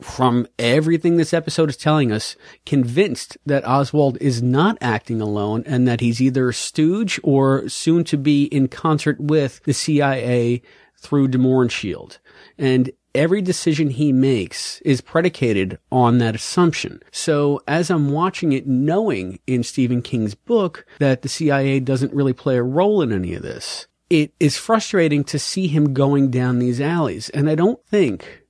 from 0.00 0.46
everything 0.58 1.16
this 1.16 1.32
episode 1.32 1.68
is 1.68 1.76
telling 1.76 2.12
us, 2.12 2.36
convinced 2.66 3.38
that 3.46 3.66
Oswald 3.66 4.18
is 4.20 4.42
not 4.42 4.78
acting 4.80 5.20
alone 5.20 5.62
and 5.66 5.86
that 5.86 6.00
he's 6.00 6.20
either 6.20 6.48
a 6.48 6.54
stooge 6.54 7.20
or 7.22 7.68
soon 7.68 8.04
to 8.04 8.16
be 8.16 8.44
in 8.44 8.68
concert 8.68 9.20
with 9.20 9.62
the 9.64 9.74
CIA 9.74 10.62
through 10.98 11.28
De 11.28 11.38
Mohrenschildt. 11.38 12.18
And 12.58 12.90
every 13.14 13.40
decision 13.40 13.90
he 13.90 14.12
makes 14.12 14.80
is 14.80 15.00
predicated 15.00 15.78
on 15.92 16.18
that 16.18 16.34
assumption. 16.34 17.00
So 17.12 17.60
as 17.68 17.90
I'm 17.90 18.10
watching 18.10 18.52
it, 18.52 18.66
knowing 18.66 19.38
in 19.46 19.62
Stephen 19.62 20.02
King's 20.02 20.34
book 20.34 20.84
that 20.98 21.22
the 21.22 21.28
CIA 21.28 21.80
doesn't 21.80 22.14
really 22.14 22.32
play 22.32 22.56
a 22.56 22.62
role 22.62 23.02
in 23.02 23.12
any 23.12 23.34
of 23.34 23.42
this, 23.42 23.86
it 24.10 24.32
is 24.40 24.56
frustrating 24.56 25.24
to 25.24 25.38
see 25.38 25.66
him 25.66 25.94
going 25.94 26.30
down 26.30 26.58
these 26.58 26.80
alleys. 26.80 27.30
And 27.30 27.48
I 27.48 27.54
don't 27.54 27.84
think 27.86 28.43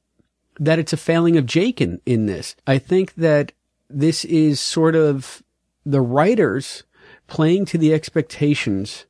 that 0.58 0.78
it's 0.78 0.92
a 0.92 0.98
failing 0.98 1.36
of 1.36 1.46
Jake 1.46 1.80
in, 1.80 2.00
in 2.06 2.26
this. 2.26 2.56
I 2.66 2.78
think 2.78 3.14
that 3.14 3.52
this 3.88 4.24
is 4.24 4.60
sort 4.60 4.94
of 4.94 5.42
the 5.84 6.00
writers 6.00 6.84
playing 7.26 7.64
to 7.66 7.78
the 7.78 7.92
expectations 7.92 9.06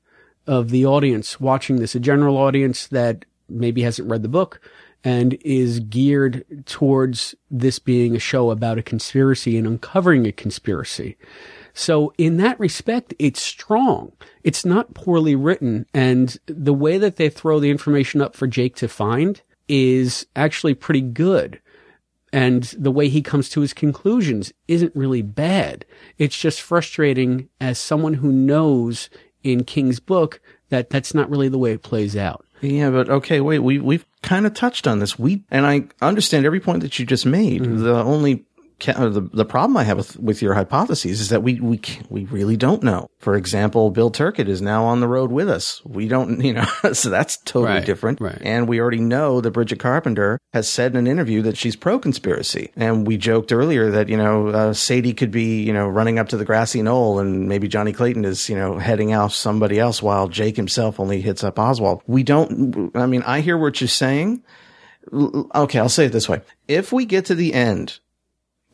of 0.47 0.71
the 0.71 0.85
audience 0.85 1.41
watching 1.41 1.77
this, 1.77 1.95
a 1.95 2.01
general 2.01 2.37
audience 2.37 2.87
that 2.89 3.25
maybe 3.49 3.83
hasn't 3.83 4.11
read 4.11 4.23
the 4.23 4.29
book 4.29 4.61
and 5.03 5.35
is 5.45 5.81
geared 5.81 6.45
towards 6.65 7.35
this 7.51 7.79
being 7.79 8.17
a 8.17 8.19
show 8.21 8.51
about 8.51 8.79
a 8.79 8.83
conspiracy 8.83 9.59
and 9.59 9.67
uncovering 9.67 10.27
a 10.27 10.33
conspiracy. 10.33 11.17
So 11.75 12.15
in 12.17 12.39
that 12.39 12.59
respect, 12.59 13.13
it's 13.19 13.43
strong. 13.43 14.13
It's 14.43 14.65
not 14.65 14.95
poorly 14.95 15.35
written. 15.35 15.87
And 15.93 16.39
the 16.47 16.73
way 16.73 16.97
that 16.99 17.17
they 17.17 17.29
throw 17.29 17.61
the 17.61 17.71
information 17.71 18.23
up 18.23 18.35
for 18.35 18.47
Jake 18.47 18.77
to 18.77 18.89
find 18.89 19.43
is 19.69 20.27
actually 20.37 20.75
pretty 20.75 21.01
good. 21.01 21.61
And 22.33 22.65
the 22.77 22.91
way 22.91 23.09
he 23.09 23.23
comes 23.23 23.49
to 23.51 23.61
his 23.61 23.73
conclusions 23.73 24.53
isn't 24.67 24.95
really 24.97 25.23
bad. 25.23 25.85
It's 26.19 26.37
just 26.37 26.61
frustrating 26.61 27.49
as 27.61 27.79
someone 27.79 28.15
who 28.15 28.33
knows 28.33 29.09
in 29.45 29.63
King's 29.63 30.01
book 30.01 30.41
that 30.71 30.91
that's 30.91 31.15
not 31.15 31.31
really 31.31 31.49
the 31.49 31.59
way 31.59 31.73
it 31.73 31.83
plays 31.83 32.17
out. 32.17 32.45
Yeah, 32.61 32.91
but 32.91 33.09
okay, 33.09 33.41
wait, 33.41 33.61
we 33.61 33.79
we've 33.79 34.07
kind 34.23 34.47
of 34.47 34.55
touched 34.55 34.87
on 34.87 34.99
this. 34.99 35.19
We 35.19 35.45
and 35.51 35.67
I 35.67 35.85
understand 36.01 36.47
every 36.47 36.61
point 36.61 36.81
that 36.81 36.99
you 36.99 37.07
just 37.07 37.27
made. 37.27 37.63
Mm-hmm. 37.63 37.85
The 37.85 38.03
only 38.03 38.45
the 38.81 39.29
the 39.33 39.45
problem 39.45 39.77
I 39.77 39.85
have 39.85 39.97
with, 39.97 40.19
with 40.19 40.43
your 40.43 40.55
hypotheses 40.55 41.21
is 41.21 41.29
that 41.31 41.43
we 41.43 41.61
we 41.61 41.81
we 42.11 42.25
really 42.27 42.57
don't 42.57 42.83
know. 42.83 43.09
For 43.19 43.37
example, 43.37 43.91
Bill 43.91 44.11
Turcotte 44.11 44.49
is 44.49 44.61
now 44.61 44.85
on 44.85 45.01
the 45.01 45.09
road 45.09 45.31
with 45.33 45.49
us. 45.49 45.81
We 45.85 46.09
don't, 46.09 46.41
you 46.45 46.53
know, 46.55 46.67
so 46.93 47.09
that's 47.11 47.37
totally 47.39 47.75
Right, 47.79 47.87
different. 47.87 48.21
right. 48.21 48.39
And 48.43 48.69
we 48.69 48.81
already 48.81 49.01
know 49.01 49.41
that 49.41 49.51
Bridget 49.53 49.79
Carpenter 49.79 50.39
has 50.53 50.69
said 50.69 50.93
in 50.93 50.99
an 50.99 51.07
interview 51.07 51.41
that 51.43 51.57
she's 51.57 51.77
pro 51.77 51.99
conspiracy. 51.99 52.71
And 52.77 53.07
we 53.07 53.17
joked 53.17 53.53
earlier 53.53 53.91
that 53.91 54.09
you 54.09 54.17
know 54.17 54.49
uh, 54.49 54.73
Sadie 54.73 55.15
could 55.15 55.31
be 55.31 55.63
you 55.63 55.73
know 55.73 55.89
running 55.89 56.19
up 56.19 56.29
to 56.31 56.37
the 56.37 56.45
grassy 56.45 56.83
knoll, 56.83 57.19
and 57.19 57.49
maybe 57.49 57.69
Johnny 57.69 57.93
Clayton 57.93 58.25
is 58.25 58.49
you 58.49 58.57
know 58.57 58.79
heading 58.79 59.13
out 59.13 59.33
somebody 59.33 59.79
else 59.79 60.03
while 60.03 60.29
Jake 60.29 60.57
himself 60.57 60.99
only 61.01 61.21
hits 61.21 61.43
up 61.45 61.59
Oswald. 61.59 62.03
We 62.07 62.23
don't. 62.23 62.91
I 62.97 63.07
mean, 63.07 63.23
I 63.23 63.41
hear 63.41 63.57
what 63.57 63.81
you're 63.81 63.89
saying. 63.89 64.43
Okay, 65.13 65.79
I'll 65.79 65.89
say 65.89 66.07
it 66.07 66.13
this 66.13 66.29
way: 66.29 66.41
if 66.67 66.93
we 66.93 67.05
get 67.05 67.27
to 67.27 67.35
the 67.35 67.53
end 67.53 68.01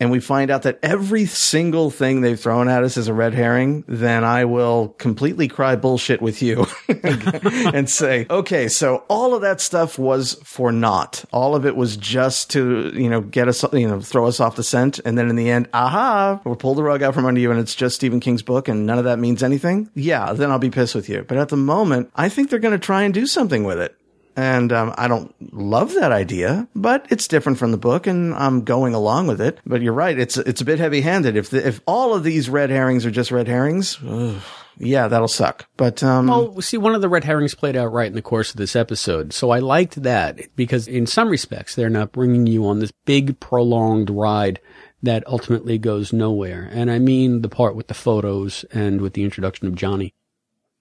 and 0.01 0.11
we 0.11 0.19
find 0.19 0.51
out 0.51 0.63
that 0.63 0.79
every 0.83 1.27
single 1.27 1.91
thing 1.91 2.23
they've 2.23 2.41
thrown 2.41 2.69
at 2.69 2.83
us 2.83 2.97
is 2.97 3.07
a 3.07 3.15
red 3.15 3.35
herring, 3.35 3.85
then 3.87 4.25
I 4.25 4.47
will 4.47 4.89
completely 4.99 5.47
cry 5.47 5.77
bullshit 5.77 6.23
with 6.23 6.41
you 6.41 6.67
and 6.89 7.89
say, 7.89 8.27
okay, 8.31 8.69
so 8.69 9.05
all 9.09 9.35
of 9.35 9.43
that 9.43 9.61
stuff 9.61 9.99
was 9.99 10.41
for 10.43 10.73
naught. 10.73 11.25
All 11.33 11.55
of 11.55 11.67
it 11.67 11.77
was 11.77 11.99
just 11.99 12.51
to, 12.51 12.91
you 12.95 13.11
know, 13.11 13.21
get 13.21 13.47
us, 13.47 13.63
you 13.75 13.87
know, 13.87 14.01
throw 14.01 14.27
us 14.27 14.41
off 14.41 14.57
the 14.57 14.65
scent. 14.65 15.01
And 15.05 15.19
then 15.19 15.29
in 15.29 15.37
the 15.37 15.51
end, 15.51 15.69
aha, 15.75 16.41
we'll 16.45 16.57
pull 16.57 16.75
the 16.75 16.83
rug 16.83 17.03
out 17.03 17.13
from 17.13 17.27
under 17.27 17.41
you 17.41 17.51
and 17.51 17.61
it's 17.61 17.75
just 17.75 17.97
Stephen 17.97 18.21
King's 18.21 18.43
book 18.43 18.69
and 18.69 18.87
none 18.87 18.99
of 18.99 19.05
that 19.05 19.19
means 19.19 19.43
anything. 19.43 19.91
Yeah, 19.95 20.33
then 20.33 20.51
I'll 20.51 20.59
be 20.59 20.71
pissed 20.71 20.95
with 20.95 21.11
you. 21.11 21.25
But 21.29 21.37
at 21.37 21.51
the 21.51 21.57
moment, 21.57 22.11
I 22.17 22.31
think 22.31 22.49
they're 22.49 22.59
going 22.59 22.79
to 22.79 22.85
try 22.85 23.03
and 23.03 23.13
do 23.13 23.27
something 23.27 23.65
with 23.65 23.79
it. 23.79 23.97
And 24.37 24.73
um, 24.73 24.95
I 24.97 25.09
don't 25.09 25.35
love 25.53 25.95
that 25.95 26.13
idea, 26.13 26.69
but 26.75 27.07
it's 27.11 27.29
different 27.29 27.59
from 27.59 27.73
the 27.73 27.77
book, 27.79 28.07
and 28.07 28.35
I'm 28.35 28.63
going 28.65 28.95
along 28.95 29.27
with 29.27 29.41
it. 29.41 29.59
But 29.67 29.83
you're 29.83 29.93
right; 29.93 30.19
it's 30.19 30.37
it's 30.37 30.61
a 30.61 30.65
bit 30.65 30.79
heavy-handed. 30.79 31.37
If 31.37 31.51
the, 31.51 31.67
if 31.67 31.81
all 31.87 32.15
of 32.15 32.23
these 32.23 32.49
red 32.49 32.71
herrings 32.71 33.05
are 33.05 33.11
just 33.11 33.31
red 33.33 33.49
herrings, 33.49 33.99
ugh, 34.07 34.41
yeah, 34.79 35.09
that'll 35.09 35.29
suck. 35.29 35.67
But 35.77 36.03
um, 36.03 36.29
Well, 36.29 36.63
see, 36.63 36.79
one 36.79 36.95
of 36.95 37.03
the 37.03 37.09
red 37.09 37.25
herrings 37.25 37.55
played 37.55 37.77
out 37.77 37.93
right 37.93 38.07
in 38.07 38.15
the 38.15 38.23
course 38.23 38.51
of 38.51 38.57
this 38.57 38.75
episode. 38.75 39.33
So 39.33 39.51
I 39.51 39.59
liked 39.59 40.03
that 40.03 40.41
because 40.57 40.89
in 40.89 41.07
some 41.07 41.29
respects, 41.29 41.75
they're 41.75 41.91
not 41.91 42.13
bringing 42.13 42.47
you 42.47 42.67
on 42.67 42.79
this 42.79 42.93
big 43.05 43.41
prolonged 43.41 44.09
ride 44.09 44.61
that 45.03 45.27
ultimately 45.27 45.77
goes 45.79 46.13
nowhere. 46.13 46.69
And 46.73 46.91
I 46.91 46.99
mean 46.99 47.43
the 47.43 47.49
part 47.49 47.75
with 47.75 47.89
the 47.89 47.95
photos 47.95 48.65
and 48.73 49.01
with 49.01 49.15
the 49.15 49.25
introduction 49.25 49.67
of 49.67 49.75
Johnny. 49.75 50.15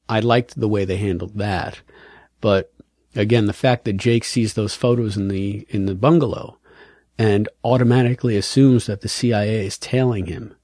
I 0.08 0.20
liked 0.22 0.60
the 0.60 0.68
way 0.68 0.86
they 0.86 0.98
handled 0.98 1.38
that. 1.38 1.82
But 2.42 2.74
again, 3.16 3.46
the 3.46 3.54
fact 3.54 3.86
that 3.86 3.98
Jake 3.98 4.24
sees 4.24 4.54
those 4.54 4.76
photos 4.76 5.18
in 5.18 5.28
the, 5.28 5.66
in 5.70 5.86
the 5.86 5.96
bungalow 5.96 6.58
and 7.18 7.50
automatically 7.64 8.36
assumes 8.38 8.86
that 8.86 9.02
the 9.02 9.10
CIA 9.10 9.66
is 9.66 9.78
tailing 9.78 10.28
him. 10.28 10.56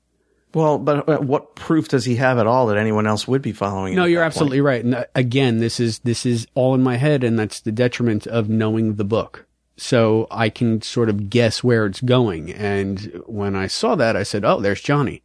well, 0.54 0.78
but 0.78 1.08
uh, 1.10 1.18
what 1.18 1.56
proof 1.56 1.88
does 1.90 2.06
he 2.06 2.16
have 2.16 2.38
at 2.38 2.48
all 2.48 2.68
that 2.68 2.78
anyone 2.78 3.06
else 3.08 3.28
would 3.28 3.42
be 3.42 3.52
following? 3.52 3.94
him 3.94 3.98
No, 3.98 4.06
you're 4.06 4.22
that 4.22 4.26
point? 4.28 4.34
absolutely 4.34 4.62
right. 4.62 4.84
And 4.86 4.96
uh, 4.96 5.06
again, 5.14 5.58
this 5.58 5.80
is 5.82 6.00
this 6.00 6.26
is 6.26 6.48
all 6.56 6.74
in 6.74 6.82
my 6.82 6.96
head, 6.96 7.24
and 7.26 7.38
that's 7.38 7.60
the 7.60 7.74
detriment 7.74 8.26
of 8.28 8.48
knowing 8.50 8.96
the 8.96 9.04
book. 9.04 9.46
So 9.76 10.28
I 10.32 10.48
can 10.50 10.82
sort 10.82 11.10
of 11.10 11.30
guess 11.30 11.62
where 11.62 11.86
it's 11.86 12.00
going. 12.00 12.54
And 12.54 13.22
when 13.26 13.58
I 13.58 13.68
saw 13.68 13.96
that, 13.96 14.16
I 14.16 14.24
said, 14.24 14.46
"Oh, 14.46 14.62
there's 14.62 14.80
Johnny." 14.82 15.22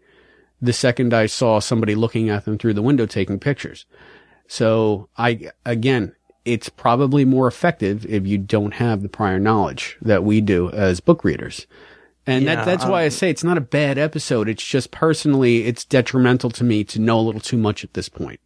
The 0.60 0.72
second 0.72 1.14
I 1.14 1.26
saw 1.26 1.60
somebody 1.60 1.94
looking 1.94 2.28
at 2.28 2.44
them 2.44 2.58
through 2.58 2.74
the 2.74 2.82
window 2.82 3.06
taking 3.06 3.38
pictures. 3.38 3.86
So 4.48 5.08
I 5.16 5.50
again, 5.64 6.16
it's 6.52 6.68
probably 6.68 7.24
more 7.24 7.46
effective 7.46 8.06
if 8.06 8.26
you 8.26 8.38
don't 8.38 8.74
have 8.74 9.02
the 9.02 9.08
prior 9.08 9.38
knowledge 9.38 9.96
that 10.02 10.24
we 10.24 10.40
do 10.40 10.70
as 10.70 11.00
book 11.00 11.24
readers. 11.24 11.66
And 12.26 12.44
Yeah, 12.44 12.56
that, 12.56 12.64
that's 12.64 12.84
why 12.84 13.02
I 13.02 13.06
um, 13.06 13.10
say 13.10 13.30
it's 13.30 13.44
not 13.44 13.58
a 13.58 13.62
bad 13.62 13.98
episode. 13.98 14.48
It's 14.48 14.64
just 14.64 14.90
personally, 14.90 15.64
it's 15.64 15.84
detrimental 15.84 16.50
to 16.50 16.64
me 16.64 16.84
to 16.84 17.00
know 17.00 17.18
a 17.18 17.22
little 17.22 17.40
too 17.40 17.56
much 17.56 17.82
at 17.82 17.94
this 17.94 18.08
point. 18.08 18.40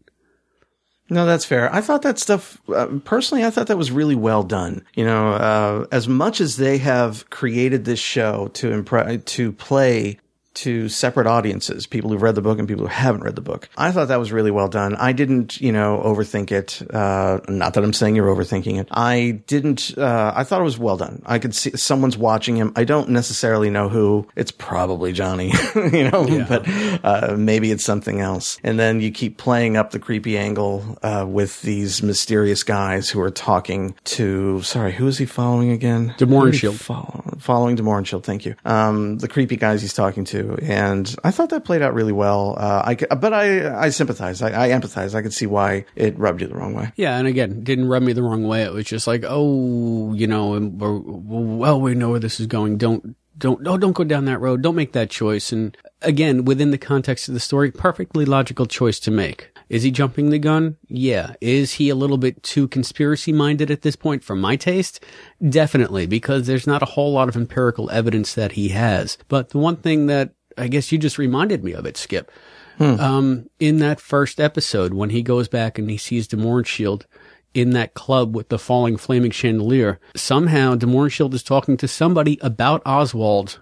No, 1.11 1.27
that's 1.27 1.45
fair. 1.45 1.73
I 1.73 1.83
thought 1.83 2.03
that 2.03 2.19
stuff, 2.19 2.63
uh, 2.71 2.87
personally, 3.05 3.45
I 3.45 3.51
thought 3.51 3.67
that 3.67 3.77
was 3.77 3.93
really 3.93 4.15
well 4.15 4.43
done. 4.43 4.85
You 4.95 5.05
know, 5.05 5.33
uh, 5.33 5.87
as 5.93 6.09
much 6.09 6.41
as 6.41 6.57
they 6.57 6.79
have 6.79 7.29
created 7.29 7.85
this 7.85 7.99
show 7.99 8.49
to 8.55 8.73
impress, 8.73 9.23
to 9.23 9.53
play 9.53 10.19
to 10.55 10.89
separate 10.89 11.27
audiences, 11.27 11.87
people 11.87 12.11
who've 12.11 12.23
read 12.23 12.35
the 12.35 12.43
book 12.43 12.59
and 12.59 12.69
people 12.69 12.85
who 12.85 12.89
haven't 12.89 13.23
read 13.23 13.35
the 13.35 13.41
book. 13.41 13.69
I 13.77 13.93
thought 13.93 14.09
that 14.09 14.19
was 14.19 14.33
really 14.33 14.51
well 14.51 14.69
done. 14.69 14.95
I 14.97 15.13
didn't, 15.13 15.61
you 15.61 15.73
know, 15.73 16.01
overthink 16.05 16.53
it. 16.53 16.83
Uh, 16.93 17.41
not 17.49 17.75
that 17.75 17.85
I'm 17.85 17.93
saying 17.93 18.17
you're 18.17 18.35
overthinking 18.35 18.81
it. 18.81 18.89
I 18.91 19.43
didn't, 19.47 19.97
uh, 19.99 20.33
I 20.35 20.45
thought 20.45 20.61
it 20.61 20.65
was 20.65 20.79
well 20.79 20.97
done. 20.97 21.23
I 21.27 21.39
could 21.39 21.55
see 21.55 21.77
someone's 21.77 22.17
watching 22.17 22.57
him. 22.57 22.73
I 22.77 22.85
don't 22.85 23.11
necessarily 23.11 23.71
know 23.71 23.89
who. 23.89 24.27
It's 24.37 24.51
probably 24.51 25.13
Johnny, 25.13 25.53
you 25.75 26.11
know, 26.11 26.47
but, 26.49 26.65
uh, 27.05 27.35
maybe 27.37 27.71
it's 27.71 27.85
something 27.85 28.21
else. 28.21 28.59
And 28.63 28.79
then 28.79 29.01
you 29.01 29.11
keep 29.11 29.39
playing 29.39 29.77
up 29.77 29.91
the 29.91 29.99
creepy 29.99 30.39
angle, 30.39 30.99
uh, 31.03 31.27
with 31.29 31.63
these 31.63 32.03
mysterious 32.03 32.63
guys 32.63 33.11
who 33.11 33.21
are 33.21 33.31
talking 33.31 33.95
to, 34.05 34.63
sorry, 34.63 34.93
who 34.93 35.07
is 35.07 35.19
he 35.19 35.27
following 35.27 35.71
again? 35.71 36.15
De 36.17 36.27
Who 36.27 36.47
is 36.47 36.61
he 36.61 36.67
Mohrenschildt. 36.69 36.75
Follow, 36.81 37.24
following 37.39 37.77
De 37.77 37.83
Mohrenschildt, 37.83 38.25
thank 38.25 38.45
you. 38.45 38.55
Um, 38.65 39.19
the 39.19 39.29
creepy 39.29 39.57
guys 39.57 39.83
he's 39.83 39.93
talking 39.93 40.25
to, 40.27 40.59
and 40.63 41.15
I 41.25 41.31
thought 41.31 41.51
that 41.51 41.65
played 41.65 41.83
out 41.83 41.95
really 41.95 42.13
well. 42.13 42.57
Uh, 42.59 42.83
I, 42.85 43.15
but 43.15 43.33
I, 43.33 43.87
I 43.87 43.89
sympathize, 43.91 44.43
I, 44.43 44.67
I 44.67 44.69
empathize. 44.71 45.15
I 45.15 45.23
could 45.23 45.33
see 45.33 45.47
why 45.47 45.85
it 45.97 46.19
rubbed 46.19 46.41
you 46.41 46.47
the 46.47 46.55
wrong 46.55 46.75
way. 46.75 46.93
Yeah, 46.97 47.19
and 47.19 47.27
again, 47.27 47.65
didn't 47.65 47.89
rub 47.89 48.03
me 48.03 48.13
the 48.13 48.23
wrong 48.23 48.47
way. 48.47 48.63
It 48.63 48.73
was 48.73 48.87
just 48.87 49.07
like, 49.07 49.25
oh, 49.27 50.13
you 50.15 50.27
know, 50.27 50.59
well, 50.59 51.81
we 51.81 51.95
know 51.95 52.11
where 52.11 52.21
this 52.21 52.41
is 52.41 52.47
going. 52.47 52.79
Don't, 52.79 53.17
don't, 53.37 53.67
oh, 53.67 53.77
don't 53.77 53.93
go 53.93 54.05
down 54.05 54.27
that 54.27 54.41
road. 54.41 54.63
Don't 54.63 54.77
make 54.77 54.93
that 54.93 55.11
choice. 55.11 55.53
And 55.53 55.77
again, 56.03 56.45
within 56.45 56.71
the 56.71 56.79
context 56.79 57.29
of 57.29 57.35
the 57.35 57.41
story, 57.41 57.71
perfectly 57.71 58.25
logical 58.25 58.67
choice 58.67 59.01
to 59.01 59.11
make. 59.11 59.51
Is 59.69 59.83
he 59.83 59.91
jumping 59.91 60.31
the 60.31 60.39
gun? 60.39 60.77
Yeah. 60.89 61.35
Is 61.41 61.75
he 61.75 61.89
a 61.89 61.95
little 61.95 62.19
bit 62.19 62.43
too 62.43 62.69
conspiracy 62.69 63.33
minded 63.33 63.71
at 63.71 63.83
this 63.83 63.97
point 63.97 64.23
for 64.23 64.37
my 64.37 64.57
taste? 64.57 65.03
Definitely, 65.47 66.07
because 66.07 66.47
there's 66.47 66.67
not 66.67 66.83
a 66.83 66.87
whole 66.87 67.13
lot 67.13 67.29
of 67.29 67.37
empirical 67.37 67.91
evidence 67.91 68.35
that 68.35 68.53
he 68.53 68.69
has. 68.71 69.17
But 69.29 69.51
the 69.51 69.59
one 69.59 69.77
thing 69.77 70.07
that 70.07 70.35
I 70.57 70.69
guess 70.69 70.93
you 70.93 70.99
just 70.99 71.19
reminded 71.19 71.65
me 71.65 71.73
of 71.73 71.87
it, 71.87 71.97
Skip, 71.97 72.31
um, 72.79 73.49
in 73.59 73.79
that 73.79 74.01
first 74.01 74.41
episode 74.41 74.95
when 74.95 75.11
he 75.11 75.23
goes 75.23 75.49
back 75.49 75.79
and 75.79 75.89
he 75.91 75.97
sees 75.97 76.29
De 76.29 76.65
Shield 76.65 77.07
in 77.53 77.71
that 77.71 77.95
club 77.95 78.35
with 78.35 78.49
the 78.49 78.59
falling 78.59 78.97
flaming 78.97 79.31
chandelier, 79.31 80.01
somehow 80.17 80.75
De 80.75 81.09
Shield 81.09 81.35
is 81.35 81.43
talking 81.43 81.77
to 81.77 81.89
somebody 81.89 82.39
about 82.43 82.83
Oswald 82.85 83.61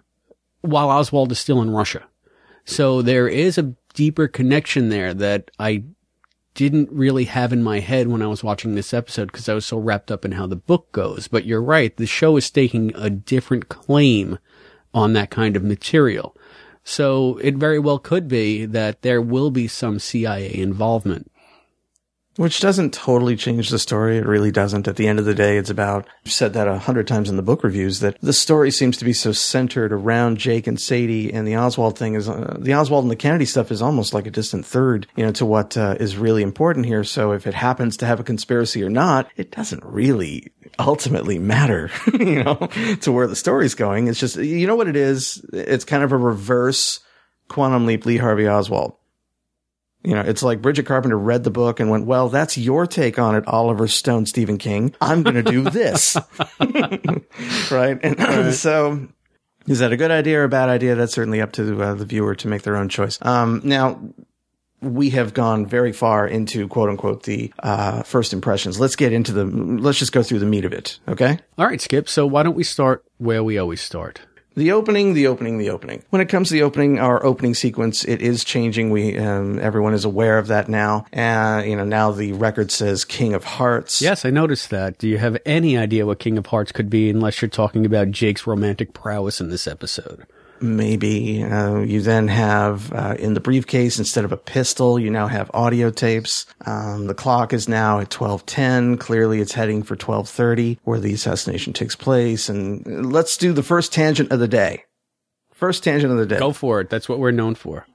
while 0.63 0.91
Oswald 0.91 1.33
is 1.33 1.39
still 1.39 1.61
in 1.61 1.71
Russia. 1.71 2.05
So 2.65 3.03
there 3.03 3.29
is 3.29 3.59
a 3.59 3.75
deeper 3.93 4.29
connection 4.29 4.89
there 4.89 5.15
that 5.15 5.51
I 5.59 5.85
didn't 6.55 6.91
really 6.93 7.25
have 7.25 7.53
in 7.53 7.63
my 7.63 7.81
head 7.81 8.09
when 8.09 8.23
I 8.23 8.27
was 8.27 8.45
watching 8.45 8.75
this 8.75 8.93
episode 8.93 9.27
because 9.27 9.49
I 9.49 9.55
was 9.55 9.65
so 9.65 9.79
wrapped 9.79 10.11
up 10.11 10.25
in 10.25 10.33
how 10.33 10.47
the 10.47 10.57
book 10.57 10.93
goes. 10.93 11.29
But 11.29 11.45
you're 11.45 11.63
right. 11.63 11.97
The 11.97 12.07
show 12.07 12.37
is 12.37 12.45
staking 12.45 12.93
a 12.95 13.09
different 13.09 13.69
claim 13.69 14.39
on 14.93 15.15
that 15.15 15.31
kind 15.31 15.57
of 15.57 15.65
material. 15.65 16.37
So 16.85 17.39
it 17.39 17.57
very 17.57 17.79
well 17.79 17.99
could 17.99 18.29
be 18.29 18.67
that 18.67 19.03
there 19.03 19.23
will 19.23 19.51
be 19.51 19.69
some 19.69 19.99
CIA 19.99 20.55
involvement. 20.55 21.32
Which 22.37 22.61
doesn't 22.61 22.95
totally 22.95 23.37
change 23.37 23.69
the 23.69 23.79
story. 23.79 24.17
It 24.17 24.25
really 24.25 24.51
doesn't. 24.51 24.89
At 24.89 24.97
the 24.97 25.07
end 25.07 25.19
of 25.19 25.27
the 25.27 25.35
day, 25.35 25.59
it's 25.59 25.69
about, 25.69 26.09
I've 26.25 26.33
said 26.33 26.55
that 26.55 26.67
a 26.67 26.79
hundred 26.79 27.07
times 27.07 27.29
in 27.29 27.37
the 27.37 27.43
book 27.43 27.63
reviews, 27.63 28.01
that 28.01 28.19
the 28.23 28.33
story 28.33 28.71
seems 28.71 28.97
to 28.97 29.05
be 29.05 29.13
so 29.13 29.33
centered 29.33 29.93
around 29.93 30.39
Jake 30.39 30.67
and 30.67 30.81
Sadie 30.81 31.31
and 31.31 31.47
the 31.47 31.57
Oswald 31.57 31.99
thing 31.99 32.15
is, 32.15 32.31
uh, 32.31 32.57
the 32.59 32.73
Oswald 32.73 33.05
and 33.05 33.11
the 33.11 33.17
Kennedy 33.17 33.45
stuff 33.45 33.71
is 33.71 33.83
almost 33.83 34.15
like 34.15 34.27
a 34.27 34.31
distant 34.31 34.65
third, 34.65 35.07
you 35.15 35.27
know, 35.27 35.33
to 35.33 35.45
what 35.45 35.77
uh, 35.77 35.97
is 36.01 36.17
really 36.17 36.43
important 36.43 36.87
here. 36.87 37.05
So 37.05 37.33
if 37.33 37.47
it 37.47 37.53
happens 37.53 37.99
to 37.99 38.07
have 38.07 38.19
a 38.19 38.25
conspiracy 38.25 38.83
or 38.83 38.89
not, 38.89 39.29
it 39.37 39.51
doesn't 39.51 39.85
really 39.85 40.53
ultimately 40.79 41.39
matter, 41.39 41.91
you 42.19 42.43
know, 42.43 42.55
to 43.03 43.13
where 43.13 43.27
the 43.27 43.37
story's 43.37 43.75
going. 43.75 44.09
It's 44.09 44.21
just, 44.21 44.37
you 44.37 44.67
know 44.67 44.77
what 44.77 44.89
it 44.89 44.97
is? 44.97 45.45
It's 45.53 45.85
kind 45.85 46.03
of 46.03 46.13
a 46.13 46.17
reverse 46.17 47.01
Quantum 47.49 47.85
Leap 47.85 48.07
Lee 48.07 48.17
Harvey 48.17 48.49
Oswald. 48.49 48.95
You 50.05 50.15
know, 50.15 50.23
it's 50.23 50.43
like 50.43 50.61
Bridget 50.61 50.85
Carpenter 50.87 51.19
read 51.19 51.45
the 51.45 51.51
book 51.51 51.79
and 51.79 51.89
went, 51.89 52.07
well, 52.07 52.29
that's 52.29 52.59
your 52.59 52.87
take 52.87 53.19
on 53.19 53.37
it, 53.37 53.47
Oliver 53.47 53.87
Stone, 53.87 54.27
Stephen 54.27 54.59
King. 54.59 54.95
I'm 55.01 55.23
going 55.23 55.37
to 55.37 55.43
do 55.43 55.63
this. 55.63 56.17
right. 57.71 57.99
And 58.03 58.53
so 58.53 59.09
is 59.67 59.79
that 59.79 59.93
a 59.93 59.97
good 59.97 60.11
idea 60.11 60.41
or 60.41 60.45
a 60.45 60.49
bad 60.49 60.69
idea? 60.69 60.95
That's 60.95 61.15
certainly 61.15 61.41
up 61.41 61.53
to 61.53 61.81
uh, 61.81 61.95
the 61.95 62.05
viewer 62.05 62.35
to 62.37 62.49
make 62.49 62.63
their 62.63 62.77
own 62.77 62.89
choice. 62.89 63.19
Um, 63.23 63.61
now, 63.65 64.01
we 64.81 65.11
have 65.11 65.33
gone 65.33 65.67
very 65.67 65.93
far 65.93 66.27
into 66.27 66.67
quote 66.67 66.89
unquote 66.89 67.23
the 67.23 67.53
uh, 67.61 68.03
first 68.03 68.33
impressions. 68.33 68.81
Let's 68.81 68.97
get 68.97 69.13
into 69.13 69.33
the, 69.33 69.45
let's 69.45 69.99
just 69.99 70.13
go 70.13 70.23
through 70.23 70.41
the 70.41 70.47
meat 70.47 70.65
of 70.65 70.73
it. 70.73 70.99
Okay. 71.07 71.39
All 71.57 71.67
right, 71.67 71.81
Skip. 71.81 72.09
So 72.09 72.27
why 72.27 72.43
don't 72.43 72.57
we 72.57 72.65
start 72.65 73.05
where 73.19 73.45
we 73.45 73.59
always 73.59 73.81
start? 73.81 74.21
The 74.55 74.73
opening, 74.73 75.15
the 75.15 75.27
opening, 75.27 75.59
the 75.59 75.71
opening. 75.71 76.03
When 76.11 76.21
it 76.21 76.29
comes 76.29 76.49
to 76.49 76.55
the 76.55 76.63
opening, 76.63 76.99
our 76.99 77.25
opening 77.25 77.55
sequence, 77.55 78.05
it 78.05 78.21
is 78.21 78.45
changing. 78.45 78.91
We, 78.91 79.17
um, 79.19 79.59
everyone 79.59 79.95
is 79.95 80.05
aware 80.05 80.39
of 80.39 80.49
that 80.49 80.69
now. 80.69 81.07
And, 81.13 81.69
you 81.69 81.77
know, 81.77 81.85
now 81.85 82.11
the 82.11 82.33
record 82.33 82.71
says 82.71 83.05
King 83.05 83.33
of 83.35 83.45
Hearts. 83.45 84.03
Yes, 84.03 84.25
I 84.25 84.31
noticed 84.31 84.71
that. 84.71 84.99
Do 84.99 85.09
you 85.09 85.19
have 85.19 85.39
any 85.47 85.79
idea 85.79 86.07
what 86.07 86.19
King 86.19 86.37
of 86.37 86.47
Hearts 86.47 86.73
could 86.73 86.91
be 86.91 87.09
unless 87.09 87.41
you're 87.41 87.49
talking 87.49 87.87
about 87.87 88.11
Jake's 88.11 88.47
romantic 88.47 88.93
prowess 88.93 89.41
in 89.41 89.49
this 89.49 89.67
episode? 89.67 90.27
Maybe. 90.63 91.43
Uh, 91.43 91.81
you 91.81 92.01
then 92.01 92.29
have 92.29 92.93
uh, 92.93 93.17
in 93.19 93.35
the 93.35 93.41
briefcase 93.41 93.99
instead 93.99 94.25
of 94.25 94.33
a 94.33 94.37
pistol, 94.37 94.99
you 94.99 95.11
now 95.11 95.27
have 95.27 95.51
audio 95.53 95.91
tapes. 95.91 96.47
Um, 96.65 97.07
the 97.07 97.15
clock 97.15 97.53
is 97.53 97.69
now 97.69 98.01
at 98.01 98.11
twelve 98.11 98.47
ten. 98.47 98.97
Clearly, 98.97 99.41
it's 99.41 99.53
heading 99.53 99.83
for 99.83 99.97
twelve 99.97 100.29
thirty, 100.29 100.79
where 100.85 101.01
the 101.01 101.13
assassination 101.13 101.73
takes 101.73 101.97
place. 101.97 102.49
And 102.49 103.13
let's 103.13 103.37
do 103.37 103.53
the 103.53 103.63
first 103.63 103.93
tangent 103.93 104.31
of 104.31 104.39
the 104.39 104.49
day. 104.49 104.85
First 105.53 105.85
tangent 105.85 106.13
of 106.13 106.19
the 106.19 106.27
day. 106.27 106.39
Go 106.39 106.53
for 106.53 106.81
it. 106.81 106.91
That's 106.91 107.09
what 107.09 107.19
we're 107.19 107.31
known 107.31 107.55
for. 107.55 107.87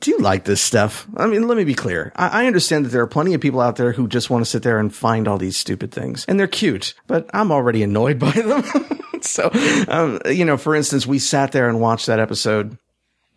Do 0.00 0.10
you 0.10 0.18
like 0.18 0.44
this 0.44 0.60
stuff? 0.60 1.06
I 1.16 1.26
mean, 1.26 1.46
let 1.48 1.56
me 1.56 1.64
be 1.64 1.74
clear. 1.74 2.12
I, 2.16 2.42
I 2.42 2.46
understand 2.46 2.84
that 2.84 2.90
there 2.90 3.02
are 3.02 3.06
plenty 3.06 3.34
of 3.34 3.40
people 3.40 3.60
out 3.60 3.76
there 3.76 3.92
who 3.92 4.08
just 4.08 4.30
want 4.30 4.44
to 4.44 4.50
sit 4.50 4.62
there 4.62 4.78
and 4.78 4.94
find 4.94 5.28
all 5.28 5.38
these 5.38 5.56
stupid 5.56 5.92
things, 5.92 6.24
and 6.28 6.38
they're 6.38 6.46
cute, 6.46 6.94
but 7.06 7.28
I'm 7.32 7.52
already 7.52 7.82
annoyed 7.82 8.18
by 8.20 8.32
them. 8.32 8.62
so, 9.22 9.50
um, 9.88 10.20
you 10.26 10.44
know, 10.44 10.56
for 10.56 10.74
instance, 10.74 11.06
we 11.06 11.18
sat 11.18 11.52
there 11.52 11.68
and 11.68 11.80
watched 11.80 12.06
that 12.06 12.20
episode 12.20 12.76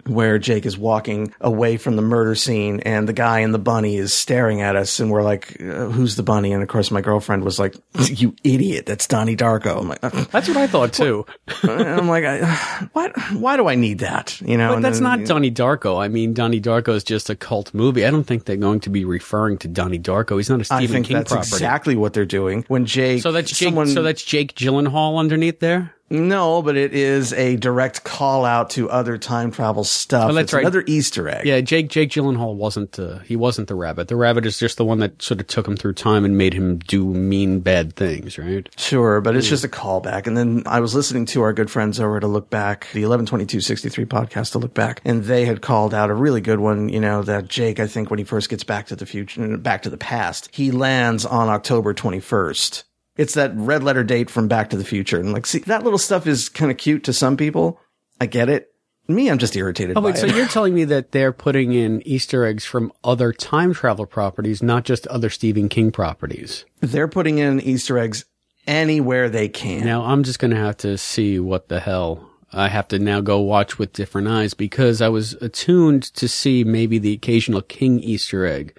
where 0.09 0.37
Jake 0.39 0.65
is 0.65 0.77
walking 0.77 1.33
away 1.39 1.77
from 1.77 1.95
the 1.95 2.01
murder 2.01 2.35
scene 2.35 2.79
and 2.81 3.07
the 3.07 3.13
guy 3.13 3.39
in 3.39 3.51
the 3.51 3.59
bunny 3.59 3.95
is 3.97 4.13
staring 4.13 4.61
at 4.61 4.75
us 4.75 4.99
and 4.99 5.11
we're 5.11 5.23
like, 5.23 5.61
uh, 5.61 5.87
who's 5.89 6.15
the 6.15 6.23
bunny? 6.23 6.51
And 6.51 6.61
of 6.63 6.67
course 6.69 6.91
my 6.91 7.01
girlfriend 7.01 7.43
was 7.43 7.59
like, 7.59 7.75
you 8.07 8.35
idiot. 8.43 8.85
That's 8.85 9.07
Donnie 9.07 9.35
Darko. 9.35 9.79
I'm 9.81 9.87
like, 9.89 10.03
uh, 10.03 10.09
That's 10.31 10.47
what 10.47 10.57
I 10.57 10.67
thought 10.67 10.93
too. 10.93 11.25
I'm 11.63 12.07
like, 12.07 12.25
I, 12.25 12.87
why, 12.93 13.09
why 13.33 13.55
do 13.57 13.67
I 13.67 13.75
need 13.75 13.99
that? 13.99 14.39
You 14.41 14.57
know, 14.57 14.75
But 14.75 14.81
that's 14.81 14.97
then, 14.97 15.03
not 15.03 15.19
you 15.19 15.25
know, 15.25 15.29
Donnie 15.29 15.51
Darko. 15.51 16.01
I 16.01 16.07
mean, 16.07 16.33
Donnie 16.33 16.61
Darko 16.61 16.89
is 16.95 17.03
just 17.03 17.29
a 17.29 17.35
cult 17.35 17.73
movie. 17.73 18.05
I 18.05 18.11
don't 18.11 18.23
think 18.23 18.45
they're 18.45 18.57
going 18.57 18.79
to 18.81 18.89
be 18.89 19.05
referring 19.05 19.57
to 19.59 19.67
Donnie 19.67 19.99
Darko. 19.99 20.37
He's 20.37 20.49
not 20.49 20.61
a 20.61 20.65
Stephen 20.65 20.87
think 20.87 21.07
King 21.07 21.17
that's 21.17 21.31
property. 21.31 21.49
exactly 21.55 21.95
what 21.95 22.13
they're 22.13 22.25
doing 22.25 22.65
when 22.67 22.85
Jake. 22.85 23.21
so 23.21 23.31
that's 23.31 23.51
Jake. 23.51 23.67
someone- 23.69 23.87
So 23.87 24.01
that's 24.03 24.23
Jake 24.23 24.55
Gyllenhaal 24.55 25.17
underneath 25.19 25.59
there. 25.59 25.93
No, 26.09 26.61
but 26.61 26.75
it 26.75 26.93
is 26.93 27.33
a 27.33 27.55
direct 27.57 28.03
call 28.03 28.45
out 28.45 28.71
to 28.71 28.89
other 28.89 29.17
time 29.17 29.51
travel 29.51 29.83
stuff. 29.83 30.29
Oh, 30.29 30.33
that's 30.33 30.45
it's 30.45 30.53
right. 30.53 30.61
Another 30.61 30.83
Easter 30.87 31.29
egg. 31.29 31.45
Yeah, 31.45 31.61
Jake 31.61 31.89
Jake 31.89 32.09
Gyllenhaal 32.09 32.55
wasn't 32.55 32.97
uh, 32.97 33.19
he 33.19 33.35
wasn't 33.35 33.67
the 33.67 33.75
rabbit. 33.75 34.07
The 34.07 34.15
rabbit 34.15 34.45
is 34.45 34.57
just 34.57 34.77
the 34.77 34.85
one 34.85 34.99
that 34.99 35.21
sort 35.21 35.39
of 35.39 35.47
took 35.47 35.67
him 35.67 35.77
through 35.77 35.93
time 35.93 36.25
and 36.25 36.37
made 36.37 36.53
him 36.53 36.79
do 36.79 37.05
mean 37.05 37.59
bad 37.59 37.95
things, 37.95 38.37
right? 38.37 38.67
Sure, 38.77 39.21
but 39.21 39.35
it's 39.35 39.47
just 39.47 39.63
a 39.63 39.69
callback. 39.69 40.27
And 40.27 40.35
then 40.35 40.63
I 40.65 40.79
was 40.79 40.95
listening 40.95 41.25
to 41.27 41.41
our 41.41 41.53
good 41.53 41.69
friends 41.69 41.99
over 41.99 42.19
to 42.19 42.27
Look 42.27 42.49
Back, 42.49 42.87
the 42.93 43.01
112263 43.01 44.05
podcast 44.05 44.53
to 44.53 44.59
Look 44.59 44.73
Back, 44.73 45.01
and 45.05 45.23
they 45.23 45.45
had 45.45 45.61
called 45.61 45.93
out 45.93 46.09
a 46.09 46.15
really 46.15 46.41
good 46.41 46.59
one, 46.59 46.89
you 46.89 46.99
know, 46.99 47.21
that 47.23 47.47
Jake, 47.47 47.79
I 47.79 47.87
think 47.87 48.09
when 48.09 48.19
he 48.19 48.25
first 48.25 48.49
gets 48.49 48.63
back 48.63 48.87
to 48.87 48.95
the 48.95 49.05
future, 49.05 49.43
and 49.43 49.61
back 49.61 49.83
to 49.83 49.89
the 49.89 49.97
past, 49.97 50.49
he 50.51 50.71
lands 50.71 51.25
on 51.25 51.49
October 51.49 51.93
21st. 51.93 52.83
It's 53.19 53.33
that 53.33 53.51
red 53.53 53.83
letter 53.83 54.05
date 54.05 54.29
from 54.29 54.47
Back 54.47 54.69
to 54.69 54.77
the 54.77 54.85
Future. 54.85 55.19
And 55.19 55.33
like, 55.33 55.45
see, 55.45 55.59
that 55.59 55.83
little 55.83 55.99
stuff 55.99 56.25
is 56.25 56.47
kind 56.47 56.71
of 56.71 56.77
cute 56.77 57.03
to 57.03 57.11
some 57.11 57.35
people. 57.35 57.77
I 58.21 58.27
get 58.27 58.47
it. 58.47 58.73
Me, 59.09 59.29
I'm 59.29 59.39
just 59.39 59.57
irritated 59.57 59.97
Oh 59.97 60.01
wait, 60.01 60.15
so 60.15 60.25
you're 60.25 60.47
telling 60.47 60.73
me 60.73 60.85
that 60.85 61.11
they're 61.11 61.33
putting 61.33 61.73
in 61.73 62.01
Easter 62.07 62.45
eggs 62.45 62.63
from 62.63 62.93
other 63.03 63.33
time 63.33 63.73
travel 63.73 64.05
properties, 64.05 64.63
not 64.63 64.85
just 64.85 65.05
other 65.07 65.29
Stephen 65.29 65.67
King 65.67 65.91
properties. 65.91 66.63
They're 66.79 67.09
putting 67.09 67.39
in 67.39 67.59
Easter 67.59 67.97
eggs 67.97 68.23
anywhere 68.65 69.27
they 69.27 69.49
can. 69.49 69.83
Now 69.83 70.05
I'm 70.05 70.23
just 70.23 70.39
going 70.39 70.51
to 70.51 70.57
have 70.57 70.77
to 70.77 70.97
see 70.97 71.39
what 71.39 71.67
the 71.67 71.81
hell 71.81 72.29
I 72.53 72.69
have 72.69 72.87
to 72.89 72.99
now 72.99 73.19
go 73.19 73.39
watch 73.39 73.77
with 73.77 73.91
different 73.91 74.29
eyes 74.29 74.53
because 74.53 75.01
I 75.01 75.09
was 75.09 75.33
attuned 75.33 76.03
to 76.13 76.29
see 76.29 76.63
maybe 76.63 76.99
the 76.99 77.13
occasional 77.13 77.63
King 77.63 77.99
Easter 77.99 78.45
egg. 78.45 78.77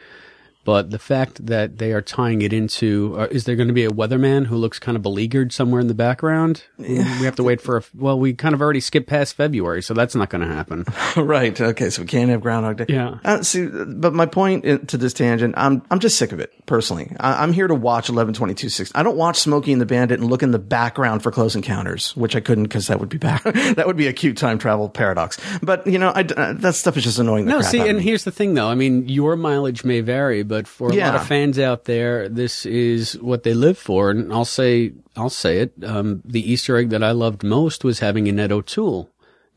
But 0.65 0.91
the 0.91 0.99
fact 0.99 1.47
that 1.47 1.79
they 1.79 1.93
are 1.93 2.03
tying 2.03 2.43
it 2.43 2.53
into, 2.53 3.17
uh, 3.19 3.29
is 3.31 3.45
there 3.45 3.57
going 3.57 3.69
to 3.69 3.75
be 3.75 3.85
a 3.85 3.91
weatherman 3.91 4.47
who 4.47 4.57
looks 4.57 4.79
kind 4.79 4.95
of 4.95 5.03
beleaguered 5.03 5.53
somewhere 5.53 5.81
in 5.81 5.87
the 5.87 5.95
background? 5.95 6.65
We 6.79 6.97
have 6.97 7.37
to 7.37 7.43
wait 7.43 7.61
for 7.63 7.79
a, 7.79 7.83
well, 7.95 8.19
we 8.19 8.35
kind 8.35 8.55
of 8.55 8.61
already 8.61 8.81
skipped 8.81 9.09
past 9.09 9.35
February, 9.35 9.83
so 9.83 9.95
that's 9.95 10.15
not 10.15 10.29
going 10.29 10.47
to 10.47 10.55
happen. 10.55 10.85
right. 11.17 11.59
Okay. 11.59 11.89
So 11.89 12.03
we 12.03 12.09
can't 12.09 12.31
have 12.31 12.43
Groundhog 12.43 12.77
Day. 12.77 12.87
Yeah. 12.89 13.19
Uh, 13.25 13.43
see, 13.43 13.67
but 13.67 14.13
my 14.13 14.27
point 14.27 14.65
in- 14.65 14.87
to 14.87 14.99
this 14.99 15.13
tangent, 15.15 15.55
I'm 15.57 15.83
I'm 15.91 15.99
just 15.99 16.19
sick 16.19 16.33
of 16.33 16.41
it 16.41 16.53
personally. 16.67 17.17
I, 17.19 17.43
I'm 17.43 17.53
here 17.53 17.67
to 17.67 17.75
watch 17.75 18.09
11 18.11 18.35
22 18.35 18.69
6. 18.69 18.93
I 18.95 19.03
don't 19.03 19.17
watch 19.17 19.39
Smokey 19.39 19.73
and 19.73 19.81
the 19.81 19.87
Bandit 19.87 20.21
and 20.21 20.29
look 20.29 20.43
in 20.43 20.51
the 20.51 20.59
background 20.59 21.23
for 21.23 21.31
Close 21.31 21.57
Encounters, 21.57 22.15
which 22.17 22.37
I 22.37 22.41
couldn't 22.41 22.65
because 22.65 22.87
that 22.89 23.01
would 23.01 23.09
be 23.09 23.19
that 23.19 23.85
would 23.87 23.97
be 23.97 24.09
a 24.09 24.13
cute 24.13 24.37
time 24.37 24.59
travel 24.59 24.89
paradox. 24.89 25.39
But 25.63 25.87
you 25.87 25.99
know, 25.99 26.11
I, 26.11 26.21
uh, 26.21 26.53
that 26.55 26.75
stuff 26.75 26.97
is 26.97 27.05
just 27.05 27.19
annoying. 27.19 27.47
No, 27.47 27.63
see, 27.63 27.81
and 27.81 27.99
me. 27.99 28.05
here's 28.05 28.25
the 28.25 28.31
thing 28.31 28.55
though. 28.55 28.69
I 28.69 28.75
mean, 28.75 29.09
your 29.09 29.37
mileage 29.37 29.85
may 29.85 30.01
vary, 30.01 30.43
but 30.51 30.67
for 30.69 30.91
a 30.91 30.95
lot 30.95 31.15
of 31.15 31.27
fans 31.27 31.59
out 31.59 31.85
there, 31.85 32.29
this 32.29 32.67
is 32.67 33.15
what 33.23 33.45
they 33.45 33.55
live 33.55 33.79
for. 33.79 34.11
And 34.11 34.31
I'll 34.31 34.45
say, 34.45 34.93
I'll 35.17 35.31
say 35.31 35.61
it. 35.61 35.73
Um, 35.83 36.21
the 36.27 36.43
Easter 36.53 36.77
egg 36.77 36.91
that 36.91 37.03
I 37.03 37.13
loved 37.13 37.43
most 37.43 37.85
was 37.85 38.01
having 38.01 38.29
Annette 38.29 38.53
O'Toole. 38.53 39.09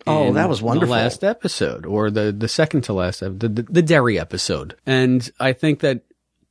Oh, 0.07 0.31
that 0.33 0.47
was 0.49 0.61
wonderful. 0.61 0.87
The 0.95 1.01
last 1.01 1.23
episode, 1.23 1.85
or 1.85 2.11
the 2.11 2.31
the 2.31 2.47
second 2.47 2.81
to 2.83 2.93
last, 2.93 3.21
ep- 3.23 3.39
the, 3.39 3.49
the 3.49 3.63
the 3.63 3.81
dairy 3.81 4.19
episode, 4.19 4.75
and 4.85 5.29
I 5.39 5.53
think 5.53 5.79
that 5.79 6.01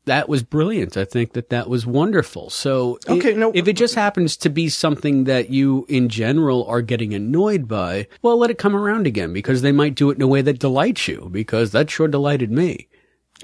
that 0.05 0.29
was 0.29 0.43
brilliant. 0.43 0.97
I 0.97 1.05
think 1.05 1.35
that 1.35 1.51
that 1.51 1.69
was 1.69 1.87
wonderful. 1.87 2.51
So, 2.51 2.99
Okay, 3.09 3.35
no- 3.35 3.53
if 3.55 3.69
it 3.69 3.75
just 3.75 3.95
happens 3.95 4.37
to 4.39 4.49
be 4.51 4.69
something 4.69 5.25
that 5.25 5.51
you, 5.51 5.87
in 5.89 6.09
general, 6.09 6.65
are 6.67 6.83
getting 6.83 7.15
annoyed 7.15 7.69
by, 7.69 8.09
well, 8.21 8.37
let 8.37 8.51
it 8.51 8.59
come 8.59 8.75
around 8.75 9.07
again 9.07 9.33
because 9.33 9.63
they 9.63 9.71
might 9.71 9.95
do 9.95 10.11
it 10.11 10.17
in 10.17 10.23
a 10.23 10.27
way 10.27 10.43
that 10.43 10.59
delights 10.59 11.07
you. 11.07 11.29
Because 11.31 11.71
that 11.71 11.89
sure 11.89 12.09
delighted 12.09 12.51
me. 12.51 12.89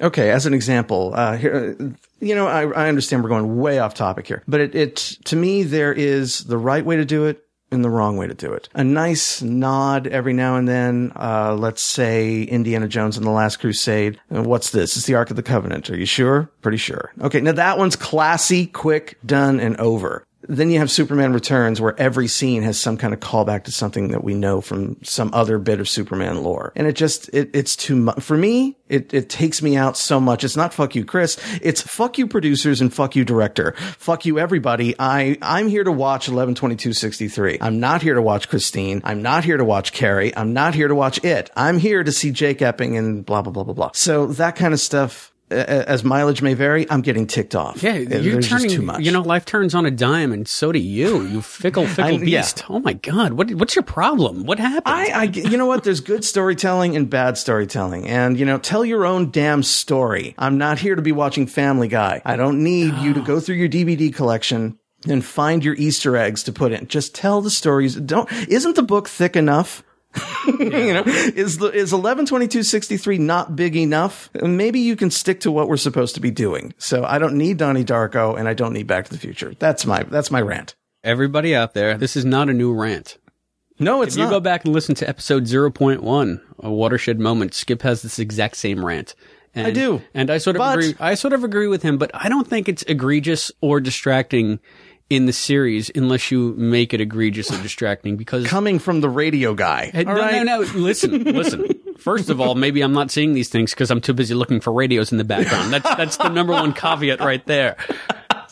Okay, 0.01 0.31
as 0.31 0.47
an 0.47 0.55
example, 0.55 1.13
uh, 1.15 1.37
here, 1.37 1.77
uh, 1.79 1.85
you 2.21 2.35
know, 2.35 2.47
I, 2.47 2.63
I 2.69 2.89
understand 2.89 3.23
we're 3.23 3.29
going 3.31 3.59
way 3.59 3.79
off 3.79 3.95
topic 3.95 4.27
here, 4.27 4.43
but 4.47 4.61
it, 4.61 4.75
it, 4.75 4.97
to 5.25 5.37
me, 5.37 5.63
there 5.63 5.93
is 5.93 6.45
the 6.45 6.59
right 6.59 6.85
way 6.85 6.97
to 6.97 7.05
do 7.05 7.27
it 7.27 7.45
and 7.71 7.85
the 7.85 7.91
wrong 7.91 8.17
way 8.17 8.27
to 8.27 8.35
do 8.35 8.53
it. 8.53 8.69
A 8.75 8.83
nice 8.83 9.43
nod 9.43 10.07
every 10.07 10.33
now 10.33 10.57
and 10.57 10.67
then, 10.67 11.13
uh, 11.17 11.55
let's 11.55 11.83
say 11.83 12.43
Indiana 12.43 12.89
Jones 12.89 13.17
and 13.17 13.27
the 13.27 13.31
Last 13.31 13.59
Crusade. 13.59 14.19
Uh, 14.35 14.43
what's 14.43 14.71
this? 14.71 14.97
It's 14.97 15.07
the 15.07 15.15
Ark 15.15 15.31
of 15.31 15.37
the 15.37 15.43
Covenant. 15.43 15.91
Are 15.91 15.97
you 15.97 16.07
sure? 16.07 16.51
Pretty 16.63 16.79
sure. 16.79 17.13
Okay, 17.21 17.41
now 17.41 17.53
that 17.53 17.79
one's 17.79 17.97
classy, 17.97 18.67
quick, 18.67 19.19
done, 19.25 19.61
and 19.61 19.77
over. 19.77 20.25
Then 20.43 20.71
you 20.71 20.79
have 20.79 20.91
Superman 20.91 21.33
Returns, 21.33 21.81
where 21.81 21.99
every 21.99 22.29
scene 22.29 22.63
has 22.63 22.79
some 22.79 22.97
kind 22.97 23.13
of 23.13 23.19
callback 23.19 23.65
to 23.65 23.73
something 23.73 24.09
that 24.09 24.23
we 24.23 24.35
know 24.35 24.61
from 24.61 25.03
some 25.03 25.31
other 25.33 25.59
bit 25.59 25.81
of 25.81 25.89
Superman 25.89 26.45
lore. 26.45 26.73
And 26.77 26.87
it 26.87 26.95
just, 26.95 27.29
it, 27.33 27.51
it's 27.53 27.75
too 27.75 27.97
much. 27.97 28.23
For 28.23 28.37
me, 28.37 28.77
it, 28.89 29.13
it 29.13 29.29
takes 29.29 29.63
me 29.63 29.77
out 29.77 29.97
so 29.97 30.21
much. 30.21 30.45
It's 30.45 30.57
not 30.57 30.73
fuck 30.73 30.95
you, 30.95 31.05
Chris. 31.05 31.39
It's 31.61 31.81
fuck 31.83 32.19
you, 32.19 32.29
producers, 32.29 32.81
and 32.81 32.95
fuck 32.95 33.17
you, 33.17 33.25
director. 33.25 33.73
Fuck 33.99 34.27
you, 34.27 34.39
everybody. 34.39 34.95
I, 34.99 35.39
I'm 35.43 35.67
here 35.67 35.83
to 35.83 35.93
watch 35.93 36.29
112263. 36.29 37.59
I'm 37.61 37.81
not 37.81 38.03
here 38.03 38.15
to 38.15 38.23
watch 38.23 38.49
Christine. 38.49 39.01
I'm 39.03 39.23
not 39.23 39.45
here 39.45 39.57
to 39.57 39.65
watch 39.65 39.93
Carrie. 39.93 40.35
I'm 40.37 40.53
not 40.53 40.75
here 40.75 40.87
to 40.87 40.95
watch 40.95 41.23
it. 41.25 41.51
I'm 41.57 41.79
here 41.79 42.05
to 42.05 42.13
see 42.13 42.31
Jake 42.31 42.63
Epping 42.63 42.97
and 42.97 43.27
blah, 43.27 43.43
blah, 43.43 43.53
blah, 43.53 43.65
blah, 43.65 43.75
blah. 43.75 43.91
So 43.95 44.27
that 44.27 44.55
kind 44.55 44.73
of 44.73 44.79
stuff, 44.79 45.33
as 45.51 46.05
mileage 46.05 46.43
may 46.43 46.55
vary, 46.55 46.87
I'm 46.91 47.01
getting 47.01 47.27
ticked 47.27 47.55
off. 47.55 47.83
Yeah, 47.83 47.95
you're 47.95 48.37
just 48.41 48.51
turning. 48.51 48.71
too 48.71 48.83
much. 48.83 49.01
You 49.01 49.11
know, 49.13 49.23
life 49.23 49.45
turns 49.45 49.75
on 49.75 49.87
a 49.87 49.91
dime, 49.91 50.33
and 50.33 50.47
so 50.47 50.73
do 50.73 50.79
you. 50.79 51.23
You 51.23 51.43
fickle, 51.43 51.87
fickle 51.89 52.05
I- 52.05 52.25
yeah. 52.25 52.41
beast. 52.43 52.65
Oh 52.69 52.81
my 52.81 52.93
God, 52.93 53.33
what 53.33 53.51
what's 53.53 53.75
your 53.77 53.83
problem? 53.83 54.45
What 54.45 54.59
happened? 54.59 54.83
I, 54.95 55.07
I, 55.11 55.23
you 55.25 55.57
know 55.57 55.67
what? 55.67 55.85
There's 55.85 56.01
good 56.01 56.25
storytelling 56.25 56.97
and 56.97 57.09
bad 57.09 57.39
storytelling. 57.39 58.07
And, 58.09 58.39
you 58.39 58.45
know, 58.45 58.59
tell 58.59 58.85
your 58.85 59.05
own 59.07 59.31
damn 59.31 59.63
story. 59.63 60.35
I'm 60.39 60.59
not 60.59 60.79
here 60.79 60.95
to 60.95 61.03
be 61.03 61.13
watching 61.13 61.47
Family 61.47 61.89
Guy. 61.89 62.23
I 62.25 62.37
don't 62.37 62.63
need 62.63 62.95
you 62.99 63.15
to 63.15 63.21
go 63.21 63.41
through 63.41 63.57
your 63.57 63.69
DVD 63.69 64.15
collection 64.15 64.79
and 65.09 65.25
find 65.25 65.65
your 65.65 65.75
Easter 65.75 66.17
eggs 66.17 66.43
to 66.45 66.53
put 66.53 66.73
in. 66.73 66.87
Just 66.89 67.15
tell 67.15 67.41
the 67.41 67.51
stories. 67.51 67.95
Don't, 67.95 68.31
isn't 68.49 68.75
the 68.77 68.83
book 68.83 69.09
thick 69.09 69.37
enough? 69.37 69.83
you 70.47 70.95
know, 70.95 71.03
is 71.07 71.59
the, 71.59 71.67
is 71.67 71.93
112263 71.93 73.19
not 73.19 73.55
big 73.57 73.77
enough? 73.77 74.31
Maybe 74.43 74.81
you 74.81 74.97
can 74.97 75.11
stick 75.11 75.41
to 75.41 75.51
what 75.51 75.69
we're 75.69 75.77
supposed 75.77 76.15
to 76.15 76.21
be 76.21 76.31
doing. 76.31 76.75
So 76.79 77.05
I 77.05 77.19
don't 77.19 77.35
need 77.37 77.59
Donnie 77.59 77.85
Darko 77.85 78.39
and 78.39 78.49
I 78.49 78.55
don't 78.55 78.73
need 78.73 78.87
Back 78.87 79.05
to 79.07 79.11
the 79.13 79.19
Future. 79.19 79.55
That's 79.59 79.85
my, 79.87 80.03
that's 80.05 80.31
my 80.31 80.41
rant. 80.41 80.75
Everybody 81.05 81.55
out 81.55 81.75
there, 81.75 81.97
this 81.97 82.17
is 82.17 82.25
not 82.25 82.49
a 82.49 82.53
new 82.55 82.73
rant. 82.73 83.19
No, 83.79 84.03
it's 84.03 84.15
If 84.15 84.19
you 84.19 84.25
not. 84.25 84.31
go 84.31 84.41
back 84.41 84.65
and 84.65 84.75
listen 84.75 84.95
to 84.97 85.09
episode 85.09 85.45
0.1, 85.45 86.41
a 86.59 86.71
watershed 86.71 87.21
moment, 87.21 87.55
Skip 87.55 87.83
has 87.83 88.03
this 88.03 88.19
exact 88.19 88.57
same 88.57 88.85
rant. 88.85 89.15
And, 89.55 89.67
I 89.69 89.71
do. 89.71 90.03
And 90.15 90.31
I 90.31 90.39
sort 90.39 90.57
of 90.57 90.59
But- 90.61 90.79
agree 90.79 90.95
I 90.99 91.15
sort 91.15 91.33
of 91.33 91.45
agree 91.45 91.69
with 91.69 91.83
him, 91.83 91.97
but 91.99 92.11
I 92.15 92.29
don't 92.29 92.47
think 92.47 92.69
it's 92.69 92.83
egregious 92.85 93.53
or 93.61 93.81
distracting 93.81 94.59
in 95.11 95.27
the 95.27 95.33
series 95.33 95.91
unless 95.95 96.31
you 96.31 96.55
make 96.59 96.93
it 96.93 97.01
egregious 97.01 97.51
or 97.51 97.61
distracting 97.63 98.17
because 98.17 98.47
Coming 98.47 98.79
from 98.79 99.01
the 99.01 99.09
radio 99.09 99.55
guy. 99.55 99.91
Hey, 99.93 100.05
no, 100.05 100.13
right? 100.15 100.45
no, 100.45 100.63
no. 100.63 100.73
Listen, 100.75 101.25
listen. 101.25 101.67
First 101.99 102.29
of 102.31 102.41
all, 102.41 102.55
maybe 102.55 102.83
I'm 102.83 102.93
not 102.93 103.11
seeing 103.11 103.33
these 103.33 103.49
things 103.49 103.73
because 103.73 103.91
I'm 103.91 104.01
too 104.01 104.13
busy 104.13 104.35
looking 104.35 104.61
for 104.61 104.73
radios 104.73 105.11
in 105.11 105.19
the 105.19 105.25
background. 105.25 105.73
That's 105.73 105.97
that's 105.97 106.17
the 106.19 106.29
number 106.29 106.53
one 106.53 106.73
caveat 106.75 107.21
right 107.21 107.45
there. 107.47 107.77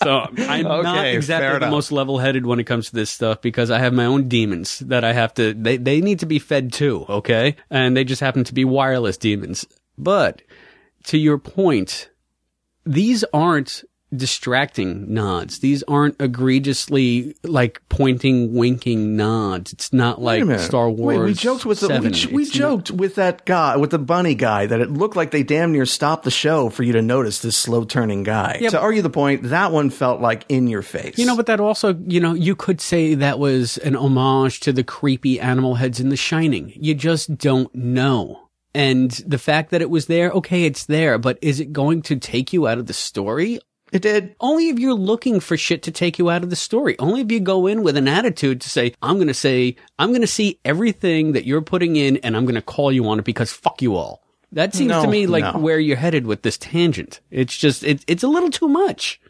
So 0.02 0.26
I'm 0.38 0.62
not 0.62 0.80
Okay, 0.86 0.92
fair 0.94 1.16
exactly 1.16 1.48
the 1.50 1.56
enough. 1.56 1.70
most 1.70 1.90
level-headed 1.92 2.44
when 2.44 2.60
it 2.60 2.64
comes 2.64 2.90
to 2.90 2.94
this 2.94 3.08
stuff 3.10 3.40
because 3.40 3.70
I 3.70 3.78
have 3.78 3.92
my 3.94 4.04
own 4.04 4.28
demons 4.28 4.80
that 4.80 5.04
I 5.04 5.12
have 5.12 5.32
to. 5.34 5.54
They 5.54 5.76
they 5.78 6.00
need 6.00 6.20
to 6.20 6.26
be 6.26 6.38
fed 6.38 6.72
too, 6.72 7.04
okay? 7.08 7.56
And 7.70 7.96
they 7.96 8.04
just 8.04 8.20
happen 8.20 8.44
to 8.44 8.54
be 8.54 8.64
wireless 8.64 9.16
demons. 9.16 9.66
But 9.98 10.42
to 11.04 11.18
your 11.18 11.38
point, 11.38 12.10
these 12.84 13.24
aren't 13.32 13.84
distracting 14.14 15.12
nods. 15.12 15.58
These 15.60 15.82
aren't 15.84 16.20
egregiously 16.20 17.34
like 17.42 17.80
pointing, 17.88 18.54
winking 18.54 19.16
nods. 19.16 19.72
It's 19.72 19.92
not 19.92 20.20
like. 20.20 20.44
Star 20.60 20.90
Wars. 20.90 21.18
Wait, 21.18 21.24
we 21.24 21.34
joked 21.34 21.64
with 21.66 21.80
the 21.80 21.88
we, 21.88 21.94
7. 21.94 22.12
j- 22.12 22.32
we 22.32 22.42
It's 22.42 22.52
not- 22.54 22.58
joked 22.58 22.90
with 22.90 23.14
that 23.16 23.44
guy 23.44 23.76
with 23.76 23.90
the 23.90 23.98
bunny 23.98 24.34
guy 24.34 24.66
that 24.66 24.80
it 24.80 24.90
looked 24.90 25.16
like 25.16 25.30
they 25.30 25.42
damn 25.42 25.72
near 25.72 25.86
stopped 25.86 26.24
the 26.24 26.30
show 26.30 26.68
for 26.70 26.82
you 26.82 26.92
to 26.92 27.02
notice 27.02 27.40
this 27.40 27.56
slow 27.56 27.84
turning 27.84 28.22
guy. 28.22 28.58
Yeah, 28.60 28.70
to 28.70 28.80
argue 28.80 29.02
the 29.02 29.10
point, 29.10 29.44
that 29.44 29.72
one 29.72 29.90
felt 29.90 30.20
like 30.20 30.44
in 30.48 30.68
your 30.68 30.82
face. 30.82 31.18
You 31.18 31.26
know, 31.26 31.36
but 31.36 31.46
that 31.46 31.60
also, 31.60 31.94
you 32.06 32.20
know, 32.20 32.34
you 32.34 32.54
could 32.56 32.80
say 32.80 33.14
that 33.14 33.38
was 33.38 33.78
an 33.78 33.96
homage 33.96 34.60
to 34.60 34.72
the 34.72 34.84
creepy 34.84 35.40
animal 35.40 35.74
heads 35.76 36.00
in 36.00 36.08
The 36.08 36.16
Shining. 36.16 36.72
You 36.76 36.94
just 36.94 37.36
don't 37.38 37.74
know. 37.74 38.42
And 38.74 39.10
the 39.26 39.38
fact 39.38 39.70
that 39.70 39.80
it 39.80 39.88
was 39.88 40.04
there, 40.04 40.30
okay, 40.32 40.64
it's 40.64 40.84
there, 40.84 41.16
but 41.16 41.38
is 41.40 41.60
it 41.60 41.72
going 41.72 42.02
to 42.02 42.16
take 42.16 42.52
you 42.52 42.66
out 42.66 42.76
of 42.76 42.84
the 42.84 42.92
story? 42.92 43.58
It 43.92 44.02
did. 44.02 44.34
Only 44.40 44.68
if 44.68 44.78
you're 44.78 44.94
looking 44.94 45.40
for 45.40 45.56
shit 45.56 45.82
to 45.84 45.90
take 45.90 46.18
you 46.18 46.28
out 46.30 46.42
of 46.42 46.50
the 46.50 46.56
story. 46.56 46.98
Only 46.98 47.20
if 47.20 47.30
you 47.30 47.40
go 47.40 47.66
in 47.66 47.82
with 47.82 47.96
an 47.96 48.08
attitude 48.08 48.60
to 48.62 48.68
say, 48.70 48.92
I'm 49.02 49.16
going 49.16 49.28
to 49.28 49.34
say, 49.34 49.76
I'm 49.98 50.08
going 50.10 50.22
to 50.22 50.26
see 50.26 50.58
everything 50.64 51.32
that 51.32 51.44
you're 51.46 51.62
putting 51.62 51.96
in 51.96 52.16
and 52.18 52.36
I'm 52.36 52.44
going 52.44 52.56
to 52.56 52.62
call 52.62 52.90
you 52.90 53.08
on 53.08 53.18
it 53.18 53.24
because 53.24 53.52
fuck 53.52 53.80
you 53.82 53.94
all. 53.94 54.22
That 54.52 54.74
seems 54.74 54.88
No, 54.90 55.02
to 55.02 55.08
me 55.08 55.26
like 55.26 55.54
no. 55.54 55.60
where 55.60 55.78
you're 55.78 55.96
headed 55.96 56.26
with 56.26 56.42
this 56.42 56.56
tangent. 56.58 57.20
It's 57.30 57.56
just, 57.56 57.84
it, 57.84 58.04
it's 58.06 58.22
a 58.22 58.28
little 58.28 58.50
too 58.50 58.68
much. 58.68 59.20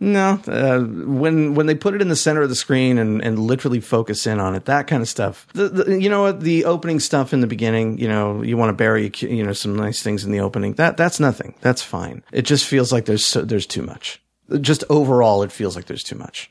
No, 0.00 0.40
uh, 0.46 0.80
when 0.80 1.56
when 1.56 1.66
they 1.66 1.74
put 1.74 1.94
it 1.94 2.00
in 2.00 2.08
the 2.08 2.14
center 2.14 2.42
of 2.42 2.48
the 2.48 2.54
screen 2.54 2.98
and, 2.98 3.20
and 3.20 3.36
literally 3.36 3.80
focus 3.80 4.28
in 4.28 4.38
on 4.38 4.54
it, 4.54 4.66
that 4.66 4.86
kind 4.86 5.02
of 5.02 5.08
stuff. 5.08 5.48
The, 5.54 5.68
the, 5.68 6.00
you 6.00 6.08
know 6.08 6.22
what? 6.22 6.40
The 6.40 6.66
opening 6.66 7.00
stuff 7.00 7.32
in 7.32 7.40
the 7.40 7.48
beginning, 7.48 7.98
you 7.98 8.06
know, 8.06 8.42
you 8.42 8.56
want 8.56 8.70
to 8.70 8.74
bury 8.74 9.10
you 9.18 9.42
know 9.42 9.52
some 9.52 9.74
nice 9.74 10.00
things 10.00 10.24
in 10.24 10.30
the 10.30 10.38
opening. 10.38 10.74
That 10.74 10.96
that's 10.96 11.18
nothing. 11.18 11.54
That's 11.62 11.82
fine. 11.82 12.22
It 12.30 12.42
just 12.42 12.64
feels 12.66 12.92
like 12.92 13.06
there's 13.06 13.26
so, 13.26 13.42
there's 13.42 13.66
too 13.66 13.82
much. 13.82 14.22
Just 14.60 14.84
overall, 14.88 15.42
it 15.42 15.50
feels 15.50 15.74
like 15.74 15.86
there's 15.86 16.04
too 16.04 16.16
much. 16.16 16.50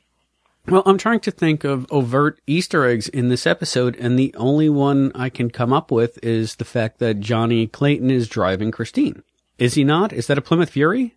Well, 0.66 0.82
I'm 0.84 0.98
trying 0.98 1.20
to 1.20 1.30
think 1.30 1.64
of 1.64 1.86
overt 1.90 2.38
Easter 2.46 2.84
eggs 2.84 3.08
in 3.08 3.30
this 3.30 3.46
episode, 3.46 3.96
and 3.96 4.18
the 4.18 4.34
only 4.36 4.68
one 4.68 5.10
I 5.14 5.30
can 5.30 5.50
come 5.50 5.72
up 5.72 5.90
with 5.90 6.22
is 6.22 6.56
the 6.56 6.66
fact 6.66 6.98
that 6.98 7.20
Johnny 7.20 7.66
Clayton 7.66 8.10
is 8.10 8.28
driving 8.28 8.70
Christine. 8.70 9.22
Is 9.56 9.74
he 9.74 9.84
not? 9.84 10.12
Is 10.12 10.26
that 10.26 10.36
a 10.36 10.42
Plymouth 10.42 10.70
Fury? 10.70 11.14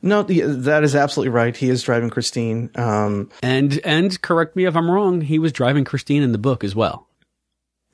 No, 0.00 0.22
that 0.22 0.84
is 0.84 0.94
absolutely 0.94 1.30
right. 1.30 1.56
He 1.56 1.68
is 1.68 1.82
driving 1.82 2.08
Christine. 2.10 2.70
Um, 2.76 3.30
And 3.42 3.80
and 3.84 4.20
correct 4.22 4.54
me 4.54 4.64
if 4.66 4.76
I'm 4.76 4.90
wrong, 4.90 5.22
he 5.22 5.38
was 5.38 5.52
driving 5.52 5.84
Christine 5.84 6.22
in 6.22 6.32
the 6.32 6.38
book 6.38 6.62
as 6.62 6.74
well. 6.76 7.07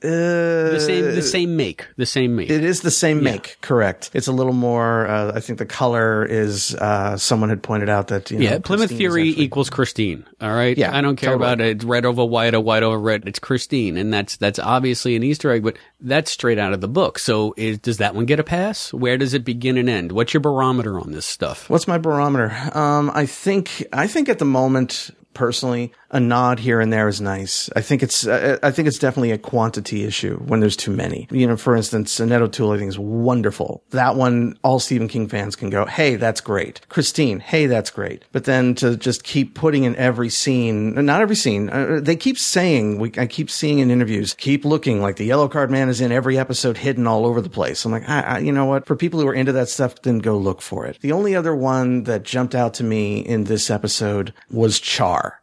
Uh, 0.05 0.71
The 0.71 0.79
same 0.79 1.03
the 1.15 1.21
same 1.21 1.55
make, 1.57 1.87
the 1.97 2.05
same 2.05 2.35
make. 2.35 2.49
It 2.49 2.63
is 2.63 2.81
the 2.81 2.91
same 2.91 3.23
make, 3.23 3.57
correct? 3.61 4.11
It's 4.13 4.27
a 4.27 4.31
little 4.31 4.53
more. 4.53 5.07
Uh, 5.07 5.31
I 5.35 5.39
think 5.39 5.59
the 5.59 5.65
color 5.65 6.25
is. 6.25 6.75
Uh, 6.75 7.17
someone 7.17 7.49
had 7.49 7.63
pointed 7.63 7.89
out 7.89 8.07
that 8.09 8.29
you 8.31 8.37
know, 8.39 8.43
yeah, 8.43 8.59
Plymouth 8.59 8.89
Christine 8.89 8.97
Fury 8.97 9.29
actually- 9.29 9.43
equals 9.43 9.69
Christine. 9.69 10.25
All 10.41 10.53
right. 10.53 10.77
Yeah, 10.77 10.95
I 10.95 11.01
don't 11.01 11.15
care 11.15 11.31
totally. 11.31 11.45
about 11.53 11.61
it. 11.61 11.67
It's 11.77 11.85
red 11.85 12.05
over 12.05 12.23
white 12.25 12.53
or 12.53 12.61
white 12.61 12.83
over 12.83 12.99
red. 12.99 13.27
It's 13.27 13.39
Christine, 13.39 13.97
and 13.97 14.13
that's 14.13 14.37
that's 14.37 14.59
obviously 14.59 15.15
an 15.15 15.23
Easter 15.23 15.51
egg, 15.51 15.63
but 15.63 15.77
that's 15.99 16.31
straight 16.31 16.59
out 16.59 16.73
of 16.73 16.81
the 16.81 16.87
book. 16.87 17.17
So 17.19 17.53
is, 17.57 17.79
does 17.79 17.97
that 17.97 18.13
one 18.15 18.25
get 18.25 18.39
a 18.39 18.43
pass? 18.43 18.93
Where 18.93 19.17
does 19.17 19.33
it 19.33 19.43
begin 19.43 19.77
and 19.77 19.89
end? 19.89 20.11
What's 20.11 20.33
your 20.33 20.41
barometer 20.41 20.99
on 20.99 21.11
this 21.11 21.25
stuff? 21.25 21.69
What's 21.69 21.87
my 21.87 21.97
barometer? 21.97 22.55
Um, 22.73 23.11
I 23.13 23.25
think 23.25 23.83
I 23.91 24.07
think 24.07 24.29
at 24.29 24.39
the 24.39 24.45
moment, 24.45 25.09
personally, 25.33 25.91
a 26.11 26.19
nod 26.19 26.59
here 26.59 26.79
and 26.79 26.91
there 26.91 27.07
is 27.07 27.21
nice. 27.21 27.69
I 27.75 27.81
think 27.81 28.03
it's 28.03 28.27
I 28.27 28.71
think 28.71 28.87
it's 28.87 28.99
definitely 28.99 29.31
a 29.31 29.37
quantity 29.37 30.03
issue 30.03 30.37
when 30.37 30.59
there's 30.59 30.77
too 30.77 30.91
many. 30.91 31.27
You 31.31 31.47
know, 31.47 31.57
for 31.57 31.75
instance, 31.75 32.19
Annette 32.19 32.41
O'Toole 32.41 32.73
I 32.73 32.77
think 32.77 32.89
is 32.89 32.99
wonderful. 32.99 33.83
That 33.91 34.15
one, 34.15 34.57
all 34.63 34.79
Stephen 34.79 35.07
King 35.07 35.27
fans 35.27 35.55
can 35.55 35.69
go, 35.69 35.85
"Hey, 35.85 36.15
that's 36.15 36.41
great." 36.41 36.81
Christine, 36.89 37.39
"Hey, 37.39 37.65
that's 37.65 37.89
great." 37.89 38.23
But 38.31 38.45
then 38.45 38.75
to 38.75 38.95
just 38.97 39.23
keep 39.23 39.55
putting 39.55 39.83
in 39.83 39.95
every 39.95 40.29
scene, 40.29 40.93
not 40.93 41.21
every 41.21 41.35
scene, 41.35 41.69
uh, 41.69 41.99
they 42.01 42.15
keep 42.15 42.37
saying, 42.37 42.99
we, 42.99 43.11
I 43.17 43.25
keep 43.25 43.49
seeing 43.49 43.79
in 43.79 43.91
interviews, 43.91 44.33
keep 44.33 44.65
looking 44.65 45.01
like 45.01 45.15
the 45.15 45.25
Yellow 45.25 45.47
Card 45.47 45.71
Man 45.71 45.89
is 45.89 46.01
in 46.01 46.11
every 46.11 46.37
episode, 46.37 46.77
hidden 46.77 47.07
all 47.07 47.25
over 47.25 47.41
the 47.41 47.49
place. 47.49 47.85
I'm 47.85 47.91
like, 47.91 48.07
I, 48.07 48.21
I, 48.21 48.37
you 48.39 48.51
know 48.51 48.65
what? 48.65 48.85
For 48.85 48.95
people 48.95 49.19
who 49.19 49.27
are 49.27 49.33
into 49.33 49.51
that 49.53 49.69
stuff, 49.69 50.01
then 50.01 50.19
go 50.19 50.37
look 50.37 50.61
for 50.61 50.85
it. 50.85 50.99
The 51.01 51.11
only 51.11 51.35
other 51.35 51.55
one 51.55 52.03
that 52.03 52.23
jumped 52.23 52.55
out 52.55 52.73
to 52.75 52.83
me 52.83 53.19
in 53.19 53.45
this 53.45 53.69
episode 53.69 54.33
was 54.49 54.79
Char. 54.79 55.41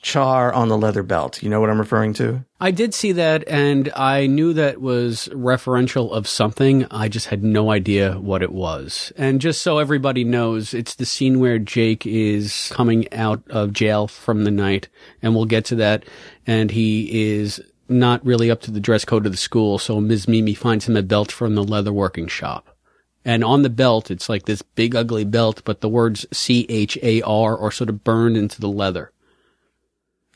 Char 0.00 0.52
on 0.52 0.68
the 0.68 0.78
leather 0.78 1.02
belt. 1.02 1.42
You 1.42 1.50
know 1.50 1.60
what 1.60 1.70
I'm 1.70 1.78
referring 1.78 2.14
to? 2.14 2.44
I 2.60 2.70
did 2.70 2.94
see 2.94 3.12
that, 3.12 3.46
and 3.48 3.90
I 3.96 4.26
knew 4.26 4.52
that 4.52 4.80
was 4.80 5.28
referential 5.32 6.12
of 6.12 6.28
something. 6.28 6.86
I 6.90 7.08
just 7.08 7.26
had 7.26 7.42
no 7.42 7.70
idea 7.70 8.14
what 8.14 8.42
it 8.42 8.52
was. 8.52 9.12
And 9.16 9.40
just 9.40 9.60
so 9.60 9.78
everybody 9.78 10.22
knows, 10.22 10.72
it's 10.72 10.94
the 10.94 11.06
scene 11.06 11.40
where 11.40 11.58
Jake 11.58 12.06
is 12.06 12.70
coming 12.72 13.12
out 13.12 13.42
of 13.50 13.72
jail 13.72 14.06
from 14.06 14.44
the 14.44 14.52
night, 14.52 14.88
and 15.20 15.34
we'll 15.34 15.46
get 15.46 15.64
to 15.66 15.76
that. 15.76 16.04
And 16.46 16.70
he 16.70 17.32
is 17.32 17.60
not 17.88 18.24
really 18.24 18.50
up 18.50 18.60
to 18.62 18.70
the 18.70 18.80
dress 18.80 19.04
code 19.04 19.26
of 19.26 19.32
the 19.32 19.38
school, 19.38 19.78
so 19.78 20.00
Ms. 20.00 20.28
Mimi 20.28 20.54
finds 20.54 20.88
him 20.88 20.96
a 20.96 21.02
belt 21.02 21.32
from 21.32 21.54
the 21.54 21.64
leather 21.64 21.92
working 21.92 22.28
shop. 22.28 22.76
And 23.24 23.42
on 23.42 23.62
the 23.62 23.70
belt, 23.70 24.10
it's 24.10 24.28
like 24.28 24.44
this 24.44 24.62
big 24.62 24.94
ugly 24.94 25.24
belt, 25.24 25.62
but 25.64 25.80
the 25.80 25.88
words 25.88 26.24
C 26.32 26.66
H 26.68 26.96
A 27.02 27.20
R 27.22 27.58
are 27.58 27.72
sort 27.72 27.90
of 27.90 28.04
burned 28.04 28.36
into 28.36 28.60
the 28.60 28.68
leather. 28.68 29.12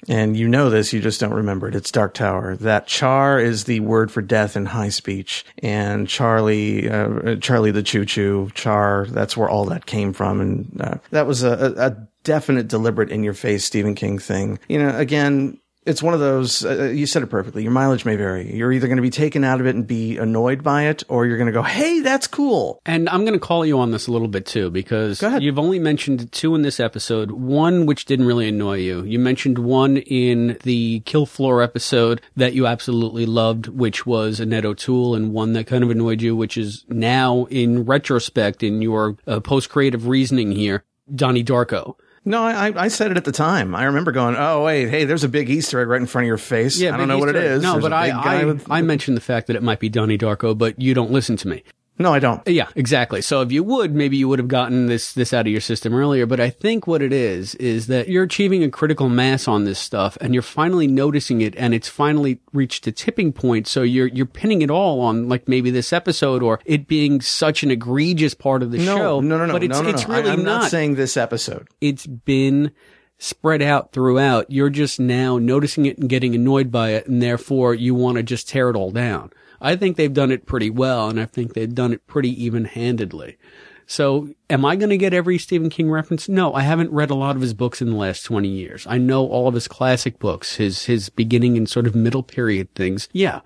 And 0.09 0.37
you 0.37 0.49
know 0.49 0.69
this, 0.69 0.93
you 0.93 1.01
just 1.01 1.21
don't 1.21 1.35
remember 1.35 1.69
it. 1.69 1.77
It's 1.77 1.93
Dark 1.93 2.15
Tower. 2.15 2.57
That 2.57 2.87
char 2.87 3.39
is 3.39 3.65
the 3.65 3.81
word 3.81 4.11
for 4.11 4.21
death 4.21 4.57
in 4.57 4.67
high 4.67 4.89
speech. 4.89 5.45
And 5.59 6.09
Charlie, 6.09 6.91
uh, 6.91 7.37
Charlie 7.37 7.71
the 7.71 7.85
Choo 7.85 8.05
Choo, 8.05 8.51
char, 8.55 9.07
that's 9.09 9.37
where 9.37 9.49
all 9.49 9.65
that 9.67 9.87
came 9.87 10.13
from. 10.13 10.41
And 10.41 10.81
uh, 10.81 10.99
that 11.11 11.27
was 11.27 11.45
a, 11.45 11.53
a, 11.53 11.87
a 11.87 12.09
definite, 12.25 12.69
deliberate, 12.69 13.11
in 13.11 13.23
your 13.23 13.35
face 13.35 13.65
Stephen 13.65 13.95
King 13.95 14.19
thing. 14.19 14.59
You 14.69 14.79
know, 14.79 14.97
again, 14.97 15.59
it's 15.85 16.03
one 16.03 16.15
of 16.15 16.21
those, 16.21 16.65
uh, 16.65 16.85
you 16.85 17.07
said 17.07 17.23
it 17.23 17.27
perfectly. 17.27 17.63
Your 17.63 17.73
mileage 17.73 18.05
may 18.05 18.15
vary. 18.15 18.55
You're 18.55 18.73
either 18.73 18.87
going 18.87 18.99
to 18.99 19.03
be 19.03 19.11
taken 19.11 19.43
out 19.43 19.61
of 19.61 19.67
it 19.67 19.75
and 19.75 19.87
be 19.87 20.17
annoyed 20.17 20.63
by 20.63 20.85
it, 20.85 21.03
or 21.09 21.27
you're 21.27 21.39
going 21.39 21.47
to 21.49 21.53
go, 21.53 21.63
hey, 21.63 22.01
that's 22.01 22.27
cool. 22.29 22.81
And 22.87 23.09
I'm 23.09 23.23
going 23.23 23.33
to 23.33 23.45
call 23.45 23.67
you 23.67 23.81
on 23.81 23.91
this 23.91 24.07
a 24.07 24.13
little 24.13 24.29
bit 24.29 24.47
too, 24.47 24.71
because 24.71 25.21
you've 25.41 25.59
only 25.59 25.81
mentioned 25.81 26.31
two 26.31 26.55
in 26.55 26.63
this 26.63 26.79
episode. 26.79 27.33
One 27.33 27.87
which 27.87 28.05
didn't 28.05 28.27
really 28.27 28.49
annoy 28.49 28.79
you. 28.79 29.03
You 29.03 29.19
mentioned 29.19 29.59
one 29.59 29.97
in 29.97 30.57
the 30.63 31.01
Kill 31.01 31.27
Floor 31.27 31.63
episode 31.63 32.21
that 32.37 32.55
you 32.55 32.67
absolutely 32.67 33.27
loved, 33.27 33.67
which 33.67 34.07
was 34.07 34.39
Annette 34.39 34.65
O'Toole, 34.65 35.17
and 35.17 35.33
one 35.33 35.53
that 35.55 35.67
kind 35.67 35.83
of 35.83 35.91
annoyed 35.91 36.23
you, 36.23 36.37
which 36.37 36.57
is 36.57 36.85
now 36.89 37.47
in 37.47 37.85
retrospect, 37.85 38.63
in 38.63 38.83
your 38.83 39.17
uh, 39.27 39.41
post 39.41 39.69
creative 39.69 40.07
reasoning 40.07 40.53
here, 40.53 40.85
Donnie 41.13 41.43
Darko. 41.45 41.97
No, 42.25 42.43
I, 42.45 42.73
I- 42.85 42.89
said 42.89 43.11
it 43.11 43.17
at 43.17 43.25
the 43.25 43.33
time. 43.33 43.75
I 43.75 43.85
remember 43.85 44.13
going, 44.13 44.37
"Oh 44.39 44.65
wait, 44.65 44.89
hey, 44.89 45.05
there's 45.05 45.25
a 45.25 45.29
big 45.29 45.51
Easter 45.51 45.81
egg 45.81 45.89
right 45.89 46.01
in 46.01 46.07
front 46.07 46.25
of 46.25 46.29
your 46.29 46.39
face." 46.39 46.79
Yeah, 46.79 46.95
I 46.95 46.97
don't 46.97 47.09
know 47.09 47.19
what 47.19 47.29
it 47.29 47.37
egg. 47.37 47.45
is. 47.45 47.63
No, 47.63 47.73
There's 47.73 47.83
but 47.83 47.93
I, 47.93 48.11
I, 48.11 48.45
with- 48.45 48.71
I 48.71 48.81
mentioned 48.83 49.17
the 49.17 49.21
fact 49.23 49.49
that 49.49 49.57
it 49.57 49.63
might 49.63 49.81
be 49.81 49.89
Donnie 49.89 50.19
Darko, 50.19 50.57
but 50.57 50.81
you 50.81 50.95
don't 50.95 51.11
listen 51.11 51.37
to 51.39 51.49
me. 51.49 51.65
No, 51.99 52.13
I 52.15 52.19
don't. 52.19 52.47
Yeah, 52.49 52.69
exactly. 52.75 53.23
So 53.23 53.43
if 53.43 53.53
you 53.53 53.63
would, 53.63 53.95
maybe 53.95 54.17
you 54.17 54.27
would 54.27 54.39
have 54.39 54.49
gotten 54.49 54.87
this 54.87 55.13
this 55.13 55.33
out 55.33 55.47
of 55.47 55.53
your 55.53 55.61
system 55.61 55.95
earlier. 55.95 56.27
But 56.27 56.41
I 56.41 56.51
think 56.51 56.87
what 56.87 57.03
it 57.03 57.13
is 57.13 57.55
is 57.57 57.87
that 57.89 58.09
you're 58.09 58.25
achieving 58.25 58.65
a 58.65 58.71
critical 58.71 59.09
mass 59.09 59.47
on 59.47 59.65
this 59.65 59.79
stuff, 59.79 60.17
and 60.21 60.33
you're 60.35 60.43
finally 60.43 60.87
noticing 60.87 61.43
it, 61.43 61.55
and 61.57 61.75
it's 61.75 61.89
finally 61.89 62.41
reached 62.53 62.87
a 62.87 62.93
tipping 62.93 63.33
point. 63.33 63.67
So 63.69 63.83
you're 63.83 64.09
you're 64.09 64.27
pinning 64.27 64.63
it 64.63 64.71
all 64.71 65.01
on 65.03 65.29
like 65.29 65.47
maybe 65.49 65.71
this 65.71 65.93
episode 65.93 66.43
or 66.43 66.59
it 66.65 66.89
being 66.89 67.21
such 67.21 67.63
an 67.63 67.71
egregious 67.71 68.35
part 68.35 68.63
of 68.63 68.71
the 68.73 68.79
No, 68.79 68.97
show. 68.97 69.21
no, 69.21 69.39
no, 69.39 69.47
no, 69.47 69.53
But 69.53 69.63
it's 69.63 69.73
no, 69.79 69.83
no, 69.83 69.91
it's 69.91 70.09
really 70.09 70.31
I, 70.31 70.33
am 70.33 70.45
not. 70.45 70.71
saying 70.71 70.95
this 70.95 71.17
episode. 71.17 71.69
it's 71.81 72.07
been 72.07 72.73
spread 73.19 73.63
out 73.63 73.93
throughout. 73.93 74.51
You're 74.51 74.71
just 74.71 74.99
now 74.99 75.39
noticing 75.39 75.87
it 75.87 75.99
and 75.99 76.09
getting 76.09 76.35
annoyed 76.35 76.73
by 76.73 76.91
it, 76.91 77.07
and 77.07 77.23
therefore 77.23 77.75
you 77.75 77.95
want 77.95 78.17
to 78.17 78.23
just 78.25 78.49
tear 78.49 78.71
it 78.71 78.77
all 78.77 78.91
down. 78.91 79.31
I 79.63 79.77
think 79.77 79.97
they've 79.97 80.13
done 80.13 80.33
it 80.33 80.45
pretty 80.45 80.69
well, 80.69 81.09
and 81.09 81.21
I 81.21 81.25
think 81.25 81.55
they've 81.55 81.75
done 81.75 81.93
it 81.93 82.07
pretty 82.07 82.45
even 82.45 82.65
handedly. 82.65 83.39
So, 83.87 84.29
am 84.51 84.65
I 84.65 84.77
going 84.77 84.91
to 84.91 84.97
get 84.97 85.15
every 85.15 85.39
Stephen 85.39 85.71
King 85.71 85.91
reference? 85.91 86.29
No, 86.29 86.53
I 86.53 86.63
haven't 86.63 86.93
read 86.93 87.11
a 87.11 87.15
lot 87.15 87.37
of 87.37 87.43
his 87.43 87.55
books 87.55 87.81
in 87.81 87.91
the 87.91 87.97
last 87.97 88.25
20 88.25 88.49
years. 88.49 88.87
I 88.89 88.99
know 88.99 89.27
all 89.27 89.49
of 89.49 89.55
his 89.55 89.69
classic 89.69 90.19
books, 90.19 90.57
his, 90.57 90.87
his 90.87 91.09
beginning 91.09 91.57
and 91.57 91.69
sort 91.69 91.87
of 91.87 91.95
middle 91.95 92.23
period 92.23 92.75
things. 92.75 93.09
Yeah, 93.13 93.41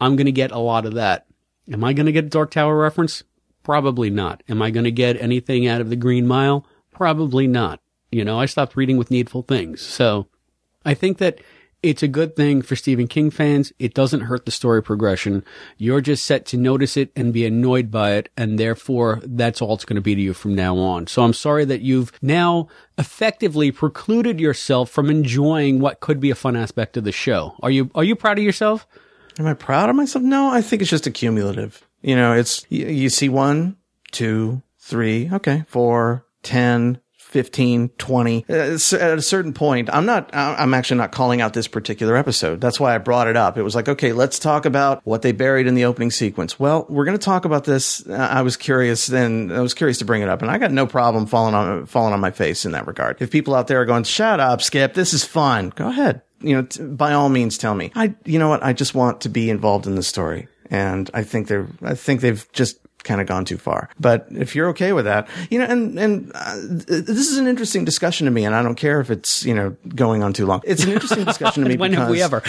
I'm 0.00 0.16
going 0.16 0.26
to 0.26 0.32
get 0.32 0.52
a 0.52 0.58
lot 0.58 0.86
of 0.86 0.94
that. 0.94 1.26
Am 1.70 1.82
I 1.82 1.92
going 1.92 2.06
to 2.06 2.12
get 2.12 2.26
a 2.26 2.28
Dark 2.28 2.52
Tower 2.52 2.76
reference? 2.76 3.24
Probably 3.62 4.10
not. 4.10 4.42
Am 4.48 4.62
I 4.62 4.70
going 4.70 4.84
to 4.84 4.92
get 4.92 5.20
anything 5.20 5.66
out 5.66 5.80
of 5.80 5.90
the 5.90 5.96
Green 5.96 6.26
Mile? 6.26 6.64
Probably 6.92 7.46
not. 7.46 7.80
You 8.12 8.24
know, 8.24 8.38
I 8.38 8.46
stopped 8.46 8.76
reading 8.76 8.96
with 8.96 9.10
Needful 9.10 9.42
Things. 9.42 9.80
So 9.80 10.28
I 10.84 10.94
think 10.94 11.18
that 11.18 11.40
it's 11.88 12.02
a 12.02 12.08
good 12.08 12.36
thing 12.36 12.62
for 12.62 12.76
Stephen 12.76 13.06
King 13.06 13.30
fans. 13.30 13.72
It 13.78 13.94
doesn't 13.94 14.22
hurt 14.22 14.44
the 14.44 14.50
story 14.50 14.82
progression. 14.82 15.44
You're 15.78 16.00
just 16.00 16.24
set 16.24 16.46
to 16.46 16.56
notice 16.56 16.96
it 16.96 17.10
and 17.14 17.32
be 17.32 17.46
annoyed 17.46 17.90
by 17.90 18.12
it. 18.14 18.28
And 18.36 18.58
therefore, 18.58 19.20
that's 19.24 19.62
all 19.62 19.74
it's 19.74 19.84
going 19.84 19.96
to 19.96 20.02
be 20.02 20.14
to 20.14 20.20
you 20.20 20.34
from 20.34 20.54
now 20.54 20.76
on. 20.76 21.06
So 21.06 21.22
I'm 21.22 21.32
sorry 21.32 21.64
that 21.66 21.82
you've 21.82 22.12
now 22.20 22.68
effectively 22.98 23.70
precluded 23.70 24.40
yourself 24.40 24.90
from 24.90 25.10
enjoying 25.10 25.80
what 25.80 26.00
could 26.00 26.20
be 26.20 26.30
a 26.30 26.34
fun 26.34 26.56
aspect 26.56 26.96
of 26.96 27.04
the 27.04 27.12
show. 27.12 27.54
Are 27.62 27.70
you, 27.70 27.90
are 27.94 28.04
you 28.04 28.16
proud 28.16 28.38
of 28.38 28.44
yourself? 28.44 28.86
Am 29.38 29.46
I 29.46 29.54
proud 29.54 29.90
of 29.90 29.96
myself? 29.96 30.24
No, 30.24 30.50
I 30.50 30.62
think 30.62 30.82
it's 30.82 30.90
just 30.90 31.06
accumulative. 31.06 31.86
You 32.02 32.16
know, 32.16 32.32
it's 32.32 32.64
you, 32.68 32.86
you 32.86 33.10
see 33.10 33.28
one, 33.28 33.76
two, 34.12 34.62
three, 34.78 35.28
okay, 35.32 35.64
four, 35.68 36.24
ten, 36.42 37.00
15, 37.36 37.90
20. 37.98 38.46
Uh, 38.48 38.52
At 38.54 39.18
a 39.18 39.20
certain 39.20 39.52
point, 39.52 39.90
I'm 39.92 40.06
not, 40.06 40.30
I'm 40.34 40.72
actually 40.72 40.96
not 40.96 41.12
calling 41.12 41.42
out 41.42 41.52
this 41.52 41.68
particular 41.68 42.16
episode. 42.16 42.62
That's 42.62 42.80
why 42.80 42.94
I 42.94 42.98
brought 42.98 43.28
it 43.28 43.36
up. 43.36 43.58
It 43.58 43.62
was 43.62 43.74
like, 43.74 43.90
okay, 43.90 44.14
let's 44.14 44.38
talk 44.38 44.64
about 44.64 45.02
what 45.04 45.20
they 45.20 45.32
buried 45.32 45.66
in 45.66 45.74
the 45.74 45.84
opening 45.84 46.10
sequence. 46.10 46.58
Well, 46.58 46.86
we're 46.88 47.04
going 47.04 47.18
to 47.18 47.22
talk 47.22 47.44
about 47.44 47.64
this. 47.64 48.08
I 48.08 48.40
was 48.40 48.56
curious 48.56 49.10
and 49.10 49.52
I 49.52 49.60
was 49.60 49.74
curious 49.74 49.98
to 49.98 50.06
bring 50.06 50.22
it 50.22 50.30
up 50.30 50.40
and 50.40 50.50
I 50.50 50.56
got 50.56 50.72
no 50.72 50.86
problem 50.86 51.26
falling 51.26 51.54
on, 51.54 51.84
falling 51.84 52.14
on 52.14 52.20
my 52.20 52.30
face 52.30 52.64
in 52.64 52.72
that 52.72 52.86
regard. 52.86 53.20
If 53.20 53.30
people 53.30 53.54
out 53.54 53.66
there 53.66 53.82
are 53.82 53.84
going, 53.84 54.04
shut 54.04 54.40
up, 54.40 54.62
Skip, 54.62 54.94
this 54.94 55.12
is 55.12 55.22
fun, 55.22 55.74
go 55.76 55.88
ahead. 55.88 56.22
You 56.40 56.54
know, 56.54 56.62
t- 56.62 56.82
by 56.84 57.12
all 57.12 57.28
means, 57.28 57.58
tell 57.58 57.74
me. 57.74 57.92
I, 57.94 58.14
you 58.24 58.38
know 58.38 58.48
what? 58.48 58.62
I 58.62 58.72
just 58.72 58.94
want 58.94 59.20
to 59.20 59.28
be 59.28 59.50
involved 59.50 59.86
in 59.86 59.94
the 59.94 60.02
story. 60.02 60.48
And 60.70 61.10
I 61.12 61.22
think 61.22 61.48
they're, 61.48 61.68
I 61.82 61.94
think 61.94 62.22
they've 62.22 62.50
just 62.54 62.78
kind 63.06 63.20
of 63.22 63.26
gone 63.26 63.46
too 63.46 63.56
far. 63.56 63.88
But 63.98 64.26
if 64.30 64.54
you're 64.54 64.68
okay 64.70 64.92
with 64.92 65.06
that, 65.06 65.28
you 65.50 65.58
know, 65.58 65.64
and 65.64 65.98
and 65.98 66.32
uh, 66.34 66.56
this 66.60 67.30
is 67.30 67.38
an 67.38 67.46
interesting 67.46 67.86
discussion 67.86 68.26
to 68.26 68.30
me, 68.30 68.44
and 68.44 68.54
I 68.54 68.62
don't 68.62 68.74
care 68.74 69.00
if 69.00 69.10
it's 69.10 69.44
you 69.46 69.54
know 69.54 69.74
going 69.94 70.22
on 70.22 70.34
too 70.34 70.44
long. 70.44 70.60
It's 70.64 70.84
an 70.84 70.92
interesting 70.92 71.24
discussion 71.24 71.62
to 71.62 71.68
me. 71.70 71.76
when 71.78 71.94
have 71.94 72.10
we 72.10 72.20
ever? 72.20 72.42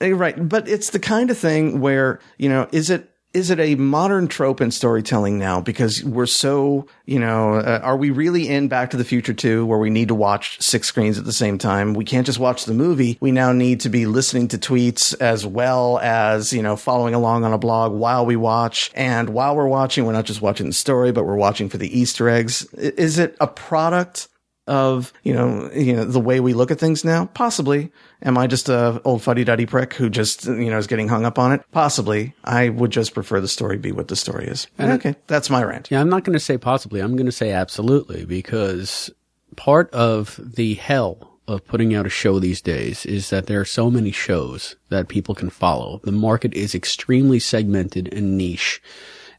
Eh, 0.00 0.12
Right. 0.12 0.48
But 0.48 0.68
it's 0.68 0.90
the 0.90 0.98
kind 0.98 1.30
of 1.30 1.36
thing 1.36 1.80
where, 1.80 2.20
you 2.38 2.48
know, 2.48 2.68
is 2.72 2.88
it, 2.90 3.10
is 3.32 3.50
it 3.50 3.60
a 3.60 3.76
modern 3.76 4.26
trope 4.26 4.60
in 4.60 4.70
storytelling 4.70 5.38
now? 5.38 5.60
Because 5.60 6.02
we're 6.02 6.26
so, 6.26 6.86
you 7.06 7.20
know, 7.20 7.54
uh, 7.54 7.80
are 7.82 7.96
we 7.96 8.10
really 8.10 8.48
in 8.48 8.66
Back 8.66 8.90
to 8.90 8.96
the 8.96 9.04
Future 9.04 9.32
2 9.32 9.64
where 9.66 9.78
we 9.78 9.90
need 9.90 10.08
to 10.08 10.14
watch 10.14 10.60
six 10.60 10.88
screens 10.88 11.16
at 11.16 11.24
the 11.24 11.32
same 11.32 11.56
time? 11.56 11.94
We 11.94 12.04
can't 12.04 12.26
just 12.26 12.40
watch 12.40 12.64
the 12.64 12.74
movie. 12.74 13.18
We 13.20 13.30
now 13.30 13.52
need 13.52 13.80
to 13.80 13.88
be 13.88 14.06
listening 14.06 14.48
to 14.48 14.58
tweets 14.58 15.18
as 15.20 15.46
well 15.46 16.00
as, 16.00 16.52
you 16.52 16.62
know, 16.62 16.74
following 16.74 17.14
along 17.14 17.44
on 17.44 17.52
a 17.52 17.58
blog 17.58 17.92
while 17.92 18.26
we 18.26 18.34
watch. 18.34 18.90
And 18.94 19.28
while 19.28 19.54
we're 19.54 19.68
watching, 19.68 20.06
we're 20.06 20.12
not 20.12 20.24
just 20.26 20.42
watching 20.42 20.66
the 20.66 20.72
story, 20.72 21.12
but 21.12 21.24
we're 21.24 21.36
watching 21.36 21.68
for 21.68 21.78
the 21.78 21.98
Easter 21.98 22.28
eggs. 22.28 22.64
Is 22.74 23.20
it 23.20 23.36
a 23.40 23.46
product 23.46 24.26
of 24.70 25.12
you 25.24 25.34
know 25.34 25.70
you 25.74 25.92
know 25.92 26.04
the 26.04 26.20
way 26.20 26.40
we 26.40 26.54
look 26.54 26.70
at 26.70 26.78
things 26.78 27.04
now 27.04 27.26
possibly 27.34 27.90
am 28.22 28.38
i 28.38 28.46
just 28.46 28.68
a 28.68 29.02
old 29.04 29.20
fuddy-duddy 29.20 29.66
prick 29.66 29.92
who 29.94 30.08
just 30.08 30.46
you 30.46 30.70
know 30.70 30.78
is 30.78 30.86
getting 30.86 31.08
hung 31.08 31.24
up 31.26 31.38
on 31.38 31.52
it 31.52 31.62
possibly 31.72 32.32
i 32.44 32.68
would 32.68 32.90
just 32.90 33.12
prefer 33.12 33.40
the 33.40 33.48
story 33.48 33.76
be 33.76 33.90
what 33.92 34.08
the 34.08 34.16
story 34.16 34.46
is 34.46 34.68
okay 34.94 35.14
that's 35.26 35.50
my 35.50 35.62
rant 35.62 35.88
Yeah, 35.90 36.00
I'm 36.00 36.08
not 36.08 36.24
going 36.24 36.38
to 36.38 36.44
say 36.44 36.56
possibly. 36.56 37.00
I'm 37.00 37.16
going 37.16 37.26
to 37.26 37.32
say 37.32 37.50
absolutely 37.50 38.24
because 38.24 39.10
part 39.56 39.90
of 39.92 40.38
the 40.42 40.74
hell 40.74 41.38
of 41.48 41.66
putting 41.66 41.94
out 41.94 42.06
a 42.06 42.10
show 42.10 42.38
these 42.38 42.60
days 42.60 43.04
is 43.06 43.30
that 43.30 43.46
there 43.46 43.60
are 43.60 43.64
so 43.64 43.90
many 43.90 44.12
shows 44.12 44.76
that 44.88 45.08
people 45.08 45.34
can 45.34 45.50
follow. 45.50 46.00
The 46.04 46.12
market 46.12 46.54
is 46.54 46.74
extremely 46.76 47.40
segmented 47.40 48.12
and 48.14 48.38
niche. 48.38 48.80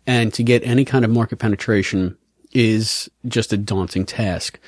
And 0.06 0.34
to 0.34 0.44
get 0.44 0.66
any 0.66 0.84
kind 0.84 1.06
of 1.06 1.12
market 1.12 1.38
penetration 1.40 2.18
is 2.52 3.10
just 3.28 3.54
a 3.54 3.58
daunting 3.58 4.06
task. 4.06 4.60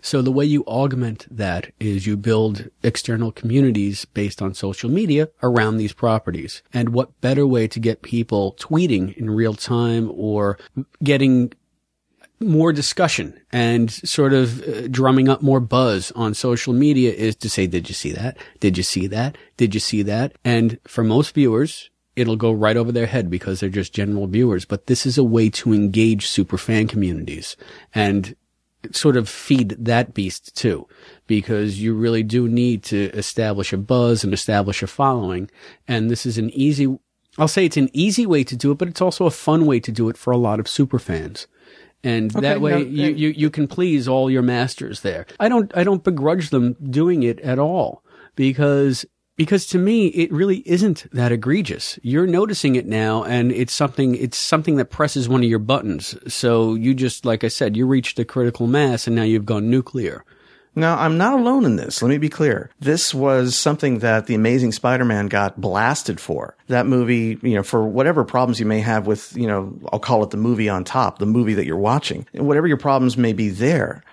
So 0.00 0.22
the 0.22 0.32
way 0.32 0.44
you 0.44 0.64
augment 0.66 1.26
that 1.30 1.72
is 1.80 2.06
you 2.06 2.16
build 2.16 2.68
external 2.82 3.32
communities 3.32 4.04
based 4.04 4.40
on 4.42 4.54
social 4.54 4.90
media 4.90 5.28
around 5.42 5.76
these 5.76 5.92
properties. 5.92 6.62
And 6.72 6.90
what 6.90 7.20
better 7.20 7.46
way 7.46 7.68
to 7.68 7.80
get 7.80 8.02
people 8.02 8.56
tweeting 8.58 9.16
in 9.16 9.30
real 9.30 9.54
time 9.54 10.10
or 10.14 10.58
getting 11.02 11.52
more 12.40 12.72
discussion 12.72 13.40
and 13.50 13.90
sort 13.90 14.32
of 14.32 14.62
uh, 14.62 14.88
drumming 14.88 15.28
up 15.28 15.42
more 15.42 15.60
buzz 15.60 16.12
on 16.12 16.34
social 16.34 16.72
media 16.72 17.12
is 17.12 17.34
to 17.36 17.50
say, 17.50 17.66
did 17.66 17.88
you 17.88 17.94
see 17.94 18.12
that? 18.12 18.36
Did 18.60 18.76
you 18.76 18.84
see 18.84 19.06
that? 19.08 19.36
Did 19.56 19.74
you 19.74 19.80
see 19.80 20.02
that? 20.02 20.36
And 20.44 20.78
for 20.86 21.02
most 21.02 21.34
viewers, 21.34 21.90
it'll 22.14 22.36
go 22.36 22.52
right 22.52 22.76
over 22.76 22.92
their 22.92 23.06
head 23.06 23.30
because 23.30 23.60
they're 23.60 23.68
just 23.68 23.92
general 23.92 24.26
viewers. 24.26 24.64
But 24.64 24.86
this 24.86 25.06
is 25.06 25.18
a 25.18 25.24
way 25.24 25.50
to 25.50 25.72
engage 25.72 26.26
super 26.26 26.58
fan 26.58 26.86
communities 26.86 27.56
and 27.94 28.36
sort 28.96 29.16
of 29.16 29.28
feed 29.28 29.70
that 29.78 30.14
beast 30.14 30.54
too, 30.56 30.86
because 31.26 31.80
you 31.80 31.94
really 31.94 32.22
do 32.22 32.48
need 32.48 32.82
to 32.84 33.10
establish 33.10 33.72
a 33.72 33.78
buzz 33.78 34.24
and 34.24 34.32
establish 34.32 34.82
a 34.82 34.86
following. 34.86 35.50
And 35.86 36.10
this 36.10 36.26
is 36.26 36.38
an 36.38 36.50
easy, 36.50 36.98
I'll 37.36 37.48
say 37.48 37.64
it's 37.64 37.76
an 37.76 37.90
easy 37.92 38.26
way 38.26 38.44
to 38.44 38.56
do 38.56 38.72
it, 38.72 38.78
but 38.78 38.88
it's 38.88 39.00
also 39.00 39.26
a 39.26 39.30
fun 39.30 39.66
way 39.66 39.80
to 39.80 39.92
do 39.92 40.08
it 40.08 40.16
for 40.16 40.32
a 40.32 40.36
lot 40.36 40.60
of 40.60 40.68
super 40.68 40.98
fans. 40.98 41.46
And 42.04 42.30
that 42.30 42.60
way 42.60 42.70
no, 42.72 42.78
you, 42.78 43.04
uh, 43.04 43.08
you, 43.08 43.28
you 43.30 43.50
can 43.50 43.66
please 43.66 44.06
all 44.06 44.30
your 44.30 44.42
masters 44.42 45.00
there. 45.00 45.26
I 45.40 45.48
don't, 45.48 45.76
I 45.76 45.82
don't 45.82 46.04
begrudge 46.04 46.50
them 46.50 46.76
doing 46.90 47.24
it 47.24 47.40
at 47.40 47.58
all 47.58 48.04
because 48.36 49.04
because 49.38 49.66
to 49.68 49.78
me 49.78 50.08
it 50.08 50.30
really 50.30 50.58
isn't 50.66 51.06
that 51.12 51.32
egregious. 51.32 51.98
You're 52.02 52.26
noticing 52.26 52.74
it 52.74 52.86
now 52.86 53.24
and 53.24 53.50
it's 53.50 53.72
something 53.72 54.14
it's 54.16 54.36
something 54.36 54.76
that 54.76 54.90
presses 54.90 55.28
one 55.30 55.42
of 55.42 55.48
your 55.48 55.60
buttons. 55.60 56.14
So 56.30 56.74
you 56.74 56.92
just 56.92 57.24
like 57.24 57.44
I 57.44 57.48
said, 57.48 57.74
you 57.74 57.86
reached 57.86 58.18
the 58.18 58.26
critical 58.26 58.66
mass 58.66 59.06
and 59.06 59.16
now 59.16 59.22
you've 59.22 59.46
gone 59.46 59.70
nuclear. 59.70 60.24
Now, 60.74 60.96
I'm 60.96 61.18
not 61.18 61.32
alone 61.32 61.64
in 61.64 61.74
this. 61.74 62.02
Let 62.02 62.08
me 62.08 62.18
be 62.18 62.28
clear. 62.28 62.70
This 62.78 63.12
was 63.12 63.56
something 63.56 63.98
that 63.98 64.26
the 64.26 64.36
Amazing 64.36 64.70
Spider-Man 64.70 65.26
got 65.26 65.60
blasted 65.60 66.20
for. 66.20 66.56
That 66.68 66.86
movie, 66.86 67.36
you 67.42 67.54
know, 67.56 67.64
for 67.64 67.84
whatever 67.84 68.22
problems 68.24 68.60
you 68.60 68.66
may 68.66 68.78
have 68.78 69.04
with, 69.08 69.36
you 69.36 69.48
know, 69.48 69.76
I'll 69.92 69.98
call 69.98 70.22
it 70.22 70.30
the 70.30 70.36
movie 70.36 70.68
on 70.68 70.84
top, 70.84 71.18
the 71.18 71.26
movie 71.26 71.54
that 71.54 71.66
you're 71.66 71.76
watching. 71.76 72.28
Whatever 72.32 72.68
your 72.68 72.76
problems 72.76 73.16
may 73.16 73.32
be 73.32 73.48
there, 73.48 74.04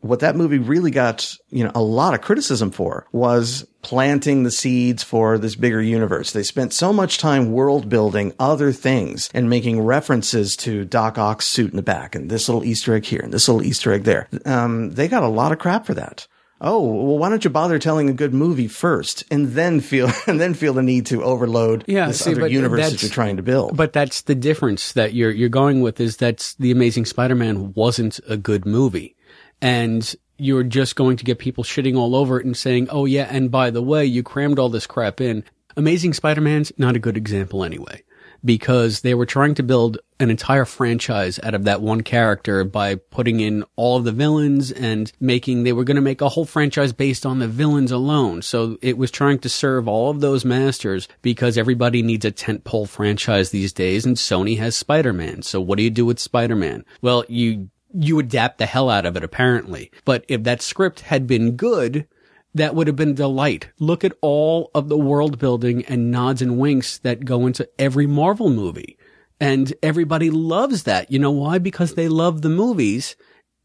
what 0.00 0.20
that 0.20 0.36
movie 0.36 0.58
really 0.58 0.90
got, 0.90 1.36
you 1.50 1.64
know, 1.64 1.72
a 1.74 1.82
lot 1.82 2.14
of 2.14 2.20
criticism 2.20 2.70
for 2.70 3.06
was 3.12 3.66
planting 3.82 4.42
the 4.42 4.50
seeds 4.50 5.02
for 5.02 5.38
this 5.38 5.56
bigger 5.56 5.80
universe. 5.80 6.32
They 6.32 6.42
spent 6.42 6.72
so 6.72 6.92
much 6.92 7.18
time 7.18 7.52
world 7.52 7.88
building 7.88 8.32
other 8.38 8.72
things 8.72 9.30
and 9.34 9.48
making 9.48 9.80
references 9.80 10.56
to 10.58 10.84
Doc 10.84 11.18
Ock's 11.18 11.46
suit 11.46 11.70
in 11.70 11.76
the 11.76 11.82
back 11.82 12.14
and 12.14 12.30
this 12.30 12.48
little 12.48 12.64
Easter 12.64 12.94
egg 12.94 13.04
here 13.04 13.20
and 13.20 13.32
this 13.32 13.48
little 13.48 13.62
Easter 13.62 13.92
egg 13.92 14.04
there. 14.04 14.28
Um, 14.44 14.90
they 14.92 15.08
got 15.08 15.22
a 15.22 15.28
lot 15.28 15.52
of 15.52 15.58
crap 15.58 15.86
for 15.86 15.94
that. 15.94 16.26
Oh, 16.62 16.82
well, 16.82 17.16
why 17.16 17.30
don't 17.30 17.42
you 17.42 17.48
bother 17.48 17.78
telling 17.78 18.10
a 18.10 18.12
good 18.12 18.34
movie 18.34 18.68
first 18.68 19.24
and 19.30 19.48
then 19.52 19.80
feel, 19.80 20.10
and 20.26 20.38
then 20.38 20.52
feel 20.52 20.74
the 20.74 20.82
need 20.82 21.06
to 21.06 21.22
overload 21.22 21.84
Yeah, 21.88 22.08
this 22.08 22.20
see, 22.20 22.32
other 22.32 22.48
universe 22.48 22.90
that 22.90 23.02
you're 23.02 23.10
trying 23.10 23.38
to 23.38 23.42
build? 23.42 23.76
But 23.76 23.94
that's 23.94 24.22
the 24.22 24.34
difference 24.34 24.92
that 24.92 25.14
you're 25.14 25.30
you're 25.30 25.48
going 25.48 25.80
with 25.80 26.00
is 26.00 26.18
that 26.18 26.54
the 26.58 26.70
Amazing 26.70 27.06
Spider-Man 27.06 27.72
wasn't 27.72 28.20
a 28.28 28.36
good 28.36 28.66
movie, 28.66 29.16
and 29.60 30.14
you're 30.36 30.64
just 30.64 30.96
going 30.96 31.16
to 31.18 31.24
get 31.24 31.38
people 31.38 31.64
shitting 31.64 31.96
all 31.96 32.16
over 32.16 32.40
it 32.40 32.46
and 32.46 32.56
saying, 32.56 32.88
"Oh 32.90 33.04
yeah, 33.04 33.28
and 33.30 33.50
by 33.50 33.70
the 33.70 33.82
way, 33.82 34.04
you 34.04 34.22
crammed 34.22 34.58
all 34.58 34.68
this 34.68 34.86
crap 34.86 35.20
in." 35.20 35.44
Amazing 35.76 36.14
Spider-Man's 36.14 36.72
not 36.78 36.96
a 36.96 37.00
good 37.00 37.16
example 37.16 37.62
anyway, 37.62 38.02
because 38.44 39.02
they 39.02 39.14
were 39.14 39.26
trying 39.26 39.54
to 39.54 39.62
build 39.62 39.98
an 40.18 40.30
entire 40.30 40.64
franchise 40.64 41.38
out 41.42 41.54
of 41.54 41.64
that 41.64 41.80
one 41.80 42.02
character 42.02 42.64
by 42.64 42.94
putting 42.94 43.40
in 43.40 43.64
all 43.76 43.98
of 43.98 44.04
the 44.04 44.12
villains 44.12 44.72
and 44.72 45.12
making 45.20 45.62
they 45.62 45.72
were 45.72 45.84
going 45.84 45.94
to 45.94 46.00
make 46.00 46.20
a 46.20 46.28
whole 46.28 46.44
franchise 46.44 46.92
based 46.92 47.24
on 47.24 47.38
the 47.38 47.48
villains 47.48 47.92
alone. 47.92 48.42
So 48.42 48.78
it 48.82 48.98
was 48.98 49.10
trying 49.10 49.38
to 49.40 49.48
serve 49.48 49.86
all 49.86 50.10
of 50.10 50.20
those 50.20 50.44
masters 50.44 51.06
because 51.22 51.56
everybody 51.56 52.02
needs 52.02 52.24
a 52.24 52.32
tentpole 52.32 52.88
franchise 52.88 53.50
these 53.50 53.72
days 53.72 54.04
and 54.04 54.16
Sony 54.16 54.58
has 54.58 54.76
Spider-Man. 54.76 55.42
So 55.42 55.60
what 55.60 55.78
do 55.78 55.84
you 55.84 55.90
do 55.90 56.04
with 56.04 56.18
Spider-Man? 56.18 56.84
Well, 57.00 57.24
you 57.28 57.70
you 57.92 58.18
adapt 58.18 58.58
the 58.58 58.66
hell 58.66 58.88
out 58.88 59.06
of 59.06 59.16
it 59.16 59.24
apparently. 59.24 59.90
But 60.04 60.24
if 60.28 60.42
that 60.44 60.62
script 60.62 61.00
had 61.00 61.26
been 61.26 61.56
good, 61.56 62.06
that 62.54 62.74
would 62.74 62.86
have 62.86 62.96
been 62.96 63.10
a 63.10 63.14
delight. 63.14 63.70
Look 63.78 64.04
at 64.04 64.16
all 64.20 64.70
of 64.74 64.88
the 64.88 64.98
world 64.98 65.38
building 65.38 65.84
and 65.86 66.10
nods 66.10 66.42
and 66.42 66.58
winks 66.58 66.98
that 66.98 67.24
go 67.24 67.46
into 67.46 67.68
every 67.78 68.06
Marvel 68.06 68.50
movie. 68.50 68.98
And 69.40 69.72
everybody 69.82 70.30
loves 70.30 70.82
that. 70.82 71.10
You 71.10 71.18
know 71.18 71.30
why? 71.30 71.58
Because 71.58 71.94
they 71.94 72.08
love 72.08 72.42
the 72.42 72.48
movies. 72.50 73.16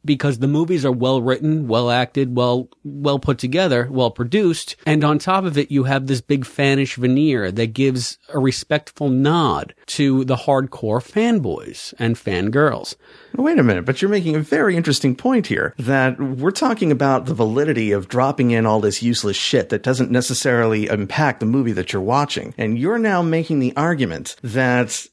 Because 0.05 0.39
the 0.39 0.47
movies 0.47 0.85
are 0.85 0.91
well 0.91 1.21
written, 1.21 1.67
well 1.67 1.89
acted, 1.89 2.35
well, 2.35 2.69
well 2.83 3.19
put 3.19 3.39
together, 3.39 3.87
well 3.89 4.11
produced. 4.11 4.75
And 4.85 5.03
on 5.03 5.17
top 5.17 5.43
of 5.43 5.57
it, 5.57 5.71
you 5.71 5.83
have 5.83 6.07
this 6.07 6.21
big 6.21 6.45
fanish 6.45 6.95
veneer 6.95 7.51
that 7.51 7.73
gives 7.73 8.17
a 8.33 8.39
respectful 8.39 9.09
nod 9.09 9.73
to 9.87 10.23
the 10.25 10.35
hardcore 10.35 11.01
fanboys 11.01 11.93
and 11.97 12.15
fangirls. 12.15 12.95
Wait 13.35 13.59
a 13.59 13.63
minute, 13.63 13.85
but 13.85 14.01
you're 14.01 14.09
making 14.09 14.35
a 14.35 14.39
very 14.39 14.77
interesting 14.77 15.15
point 15.15 15.47
here 15.47 15.73
that 15.77 16.19
we're 16.19 16.51
talking 16.51 16.91
about 16.91 17.25
the 17.25 17.33
validity 17.33 17.91
of 17.91 18.07
dropping 18.07 18.51
in 18.51 18.65
all 18.65 18.79
this 18.79 19.01
useless 19.03 19.35
shit 19.35 19.69
that 19.69 19.83
doesn't 19.83 20.11
necessarily 20.11 20.85
impact 20.87 21.39
the 21.39 21.45
movie 21.45 21.73
that 21.73 21.91
you're 21.91 22.01
watching. 22.01 22.53
And 22.57 22.77
you're 22.77 22.99
now 22.99 23.21
making 23.21 23.59
the 23.59 23.75
argument 23.75 24.35
that 24.41 25.07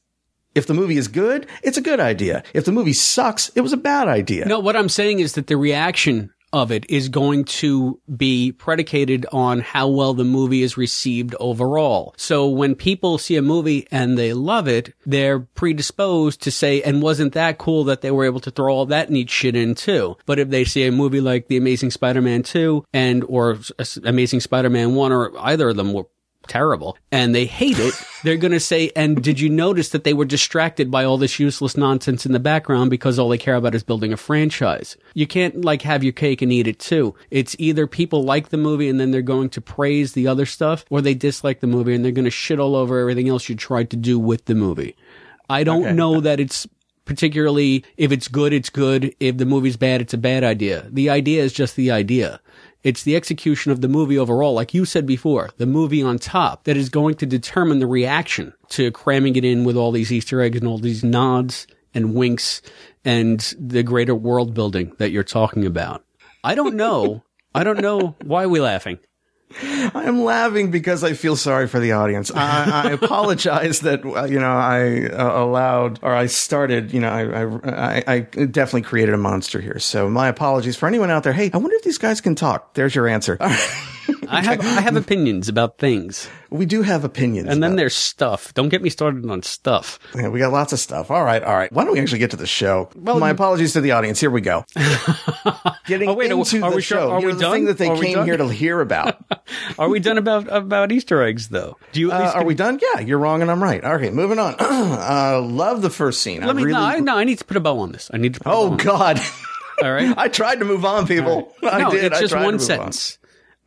if 0.55 0.67
the 0.67 0.73
movie 0.73 0.97
is 0.97 1.07
good, 1.07 1.47
it's 1.63 1.77
a 1.77 1.81
good 1.81 1.99
idea. 1.99 2.43
If 2.53 2.65
the 2.65 2.71
movie 2.71 2.93
sucks, 2.93 3.49
it 3.49 3.61
was 3.61 3.73
a 3.73 3.77
bad 3.77 4.07
idea. 4.07 4.45
No, 4.45 4.59
what 4.59 4.75
I'm 4.75 4.89
saying 4.89 5.19
is 5.19 5.33
that 5.33 5.47
the 5.47 5.57
reaction 5.57 6.31
of 6.53 6.71
it 6.71 6.87
is 6.87 7.09
going 7.09 7.43
to 7.43 7.99
be 8.15 8.51
predicated 8.51 9.25
on 9.31 9.59
how 9.59 9.87
well 9.87 10.13
the 10.13 10.23
movie 10.23 10.61
is 10.61 10.77
received 10.77 11.35
overall. 11.39 12.13
So 12.15 12.47
when 12.47 12.75
people 12.75 13.17
see 13.17 13.35
a 13.35 13.41
movie 13.41 13.87
and 13.89 14.17
they 14.17 14.33
love 14.33 14.67
it, 14.67 14.93
they're 15.05 15.39
predisposed 15.39 16.43
to 16.43 16.51
say, 16.51 16.83
and 16.83 17.01
wasn't 17.01 17.33
that 17.33 17.57
cool 17.57 17.85
that 17.85 18.01
they 18.01 18.11
were 18.11 18.25
able 18.25 18.39
to 18.41 18.51
throw 18.51 18.71
all 18.71 18.85
that 18.85 19.09
neat 19.09 19.31
shit 19.31 19.55
in 19.55 19.73
too? 19.73 20.15
But 20.27 20.37
if 20.37 20.49
they 20.49 20.63
see 20.63 20.85
a 20.85 20.91
movie 20.91 21.21
like 21.21 21.47
The 21.47 21.57
Amazing 21.57 21.89
Spider-Man 21.89 22.43
2 22.43 22.85
and 22.93 23.23
or 23.27 23.57
Amazing 24.03 24.41
Spider-Man 24.41 24.93
1 24.93 25.11
or 25.11 25.31
either 25.39 25.69
of 25.69 25.75
them 25.75 25.91
were 25.91 26.05
terrible 26.47 26.97
and 27.11 27.33
they 27.33 27.45
hate 27.45 27.79
it, 27.79 27.93
they're 28.23 28.37
going 28.37 28.51
to 28.51 28.59
say, 28.59 28.91
and 28.95 29.21
did 29.23 29.39
you 29.39 29.49
notice 29.49 29.89
that 29.89 30.03
they 30.03 30.13
were 30.13 30.25
distracted 30.25 30.89
by 30.91 31.03
all 31.03 31.17
this 31.17 31.39
useless 31.39 31.77
nonsense 31.77 32.25
in 32.25 32.31
the 32.31 32.39
background 32.39 32.89
because 32.89 33.17
all 33.19 33.29
they 33.29 33.37
care 33.37 33.55
about 33.55 33.75
is 33.75 33.83
building 33.83 34.13
a 34.13 34.17
franchise? 34.17 34.97
You 35.13 35.27
can't 35.27 35.63
like 35.63 35.81
have 35.83 36.03
your 36.03 36.13
cake 36.13 36.41
and 36.41 36.51
eat 36.51 36.67
it 36.67 36.79
too. 36.79 37.15
It's 37.31 37.55
either 37.59 37.87
people 37.87 38.23
like 38.23 38.49
the 38.49 38.57
movie 38.57 38.89
and 38.89 38.99
then 38.99 39.11
they're 39.11 39.21
going 39.21 39.49
to 39.51 39.61
praise 39.61 40.13
the 40.13 40.27
other 40.27 40.45
stuff 40.45 40.85
or 40.89 41.01
they 41.01 41.13
dislike 41.13 41.59
the 41.59 41.67
movie 41.67 41.93
and 41.95 42.03
they're 42.03 42.11
going 42.11 42.25
to 42.25 42.31
shit 42.31 42.59
all 42.59 42.75
over 42.75 42.99
everything 42.99 43.29
else 43.29 43.49
you 43.49 43.55
tried 43.55 43.89
to 43.91 43.97
do 43.97 44.19
with 44.19 44.45
the 44.45 44.55
movie. 44.55 44.95
I 45.49 45.63
don't 45.63 45.83
Okay. 45.83 45.93
know 45.93 46.19
that 46.21 46.39
it's 46.39 46.67
particularly 47.05 47.83
if 47.97 48.11
it's 48.11 48.27
good, 48.27 48.53
it's 48.53 48.69
good. 48.69 49.13
If 49.19 49.37
the 49.37 49.45
movie's 49.45 49.77
bad, 49.77 50.01
it's 50.01 50.13
a 50.13 50.17
bad 50.17 50.43
idea. 50.43 50.87
The 50.89 51.09
idea 51.09 51.43
is 51.43 51.53
just 51.53 51.75
the 51.75 51.91
idea. 51.91 52.39
It's 52.83 53.03
the 53.03 53.15
execution 53.15 53.71
of 53.71 53.79
the 53.79 53.87
movie 53.87 54.17
overall, 54.17 54.53
like 54.53 54.73
you 54.73 54.83
said 54.83 55.05
before, 55.05 55.49
the 55.57 55.65
movie 55.65 56.03
on 56.03 56.19
top 56.19 56.65
that 56.65 56.75
is 56.75 56.89
going 56.89 57.15
to 57.15 57.25
determine 57.25 57.79
the 57.79 57.87
reaction 57.87 58.53
to 58.69 58.91
cramming 58.91 59.37
it 59.37 59.45
in 59.45 59.63
with 59.63 59.77
all 59.77 59.91
these 59.91 60.11
Easter 60.11 60.41
eggs 60.41 60.59
and 60.59 60.67
all 60.67 60.77
these 60.77 61.03
nods 61.03 61.65
and 61.93 62.13
winks 62.13 62.61
and 63.05 63.53
the 63.57 63.83
greater 63.83 64.13
world 64.13 64.53
building 64.53 64.91
that 64.97 65.11
you're 65.11 65.23
talking 65.23 65.65
about. 65.65 66.03
I 66.43 66.55
don't 66.55 66.75
know. 66.75 67.23
I 67.55 67.63
don't 67.63 67.79
know 67.79 68.15
why 68.23 68.45
we're 68.47 68.53
we 68.53 68.59
laughing. 68.59 68.99
I'm 69.61 70.23
laughing 70.23 70.71
because 70.71 71.03
I 71.03 71.13
feel 71.13 71.35
sorry 71.35 71.67
for 71.67 71.79
the 71.79 71.93
audience. 71.93 72.31
I, 72.31 72.89
I 72.89 72.91
apologize 73.01 73.81
that 73.81 74.05
uh, 74.05 74.25
you 74.25 74.39
know 74.39 74.51
I 74.51 75.05
uh, 75.07 75.43
allowed 75.43 75.99
or 76.01 76.13
I 76.13 76.25
started. 76.27 76.93
You 76.93 77.01
know, 77.01 77.09
I, 77.09 77.97
I 77.97 78.03
I 78.07 78.19
definitely 78.19 78.83
created 78.83 79.13
a 79.13 79.17
monster 79.17 79.59
here. 79.59 79.79
So 79.79 80.09
my 80.09 80.27
apologies 80.27 80.75
for 80.75 80.87
anyone 80.87 81.11
out 81.11 81.23
there. 81.23 81.33
Hey, 81.33 81.51
I 81.53 81.57
wonder 81.57 81.75
if 81.75 81.83
these 81.83 81.97
guys 81.97 82.21
can 82.21 82.35
talk. 82.35 82.73
There's 82.73 82.95
your 82.95 83.07
answer. 83.07 83.37
I 84.27 84.41
have 84.41 84.59
I 84.61 84.81
have 84.81 84.95
opinions 84.95 85.47
about 85.49 85.77
things. 85.77 86.27
we 86.49 86.65
do 86.65 86.81
have 86.81 87.03
opinions, 87.03 87.49
And 87.49 87.61
then 87.63 87.75
there's 87.75 87.95
stuff. 87.95 88.53
Don't 88.53 88.69
get 88.69 88.81
me 88.81 88.89
started 88.89 89.29
on 89.29 89.43
stuff. 89.43 89.99
Yeah, 90.15 90.29
we 90.29 90.39
got 90.39 90.51
lots 90.51 90.73
of 90.73 90.79
stuff. 90.79 91.09
All 91.11 91.23
right, 91.23 91.43
all 91.43 91.55
right. 91.55 91.71
Why 91.71 91.83
don't 91.83 91.93
we 91.93 91.99
actually 91.99 92.19
get 92.19 92.31
to 92.31 92.37
the 92.37 92.47
show? 92.47 92.89
Well, 92.95 93.19
my 93.19 93.29
apologies 93.29 93.73
to 93.73 93.81
the 93.81 93.91
audience. 93.91 94.19
Here 94.19 94.29
we 94.31 94.41
go. 94.41 94.65
Getting 95.85 96.09
Oh, 96.09 96.13
wait, 96.13 96.31
into 96.31 96.63
are 96.63 96.69
the 96.69 96.75
we 96.77 96.81
sure- 96.81 96.97
show. 96.97 97.11
are 97.11 97.19
you 97.21 97.27
we 97.27 97.33
know, 97.33 97.39
the 97.39 97.51
thing 97.51 97.65
that 97.65 97.77
they 97.77 97.89
Are 97.89 97.97
came 97.97 98.23
here 98.25 98.37
to 98.37 98.47
hear 98.47 98.79
about. 98.81 99.17
Are 99.77 99.89
we 99.89 99.99
done 99.99 100.17
about 100.17 100.47
about 100.51 100.91
Easter 100.91 101.21
eggs 101.21 101.49
though? 101.49 101.77
Do 101.91 101.99
you 101.99 102.11
at 102.11 102.21
Uh, 102.21 102.39
are 102.39 102.45
we 102.45 102.55
done? 102.55 102.79
Yeah, 102.81 103.01
you're 103.01 103.17
wrong 103.19 103.41
and 103.41 103.51
I'm 103.51 103.61
right. 103.61 103.83
Okay, 103.83 104.09
moving 104.09 104.39
on. 104.39 104.55
uh, 104.59 105.41
love 105.43 105.81
the 105.81 105.89
first 105.89 106.21
scene. 106.21 106.43
I 106.43 106.47
Let 106.47 106.55
me 106.55 106.63
really. 106.63 106.73
no, 106.79 106.81
I, 106.81 106.99
no, 106.99 107.17
I 107.17 107.23
need 107.25 107.39
to 107.39 107.45
put 107.45 107.57
a 107.57 107.59
bow 107.59 107.79
on 107.79 107.91
this. 107.91 108.09
I 108.13 108.17
need 108.17 108.33
to 108.35 108.39
put 108.39 108.49
a 108.49 108.53
bow 108.53 108.73
oh. 108.73 108.75
God. 108.75 109.19
All 109.81 109.91
right. 109.91 110.13
I 110.17 110.27
tried 110.29 110.59
to 110.59 110.65
move 110.65 110.85
on, 110.85 111.05
people. 111.07 111.53
I 111.63 111.81
no, 111.81 111.91
did. 111.91 112.05
it's 112.05 112.17
I 112.17 112.21
just 112.21 112.33
one 112.35 112.55
move 112.57 112.69
on. 112.79 112.91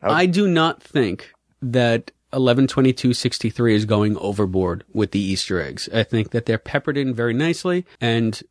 Sentence. 0.01 0.19
I 0.19 0.25
do 0.25 0.47
not 0.47 0.81
think 0.81 1.31
that 1.61 2.11
112263 2.31 3.75
is 3.75 3.85
going 3.85 4.17
overboard 4.17 4.83
with 4.93 5.11
the 5.11 5.19
Easter 5.19 5.61
eggs. 5.61 5.89
I 5.93 6.03
think 6.03 6.31
that 6.31 6.45
they're 6.45 6.57
peppered 6.57 6.97
in 6.97 7.13
very 7.13 7.33
nicely 7.33 7.85
and 8.01 8.41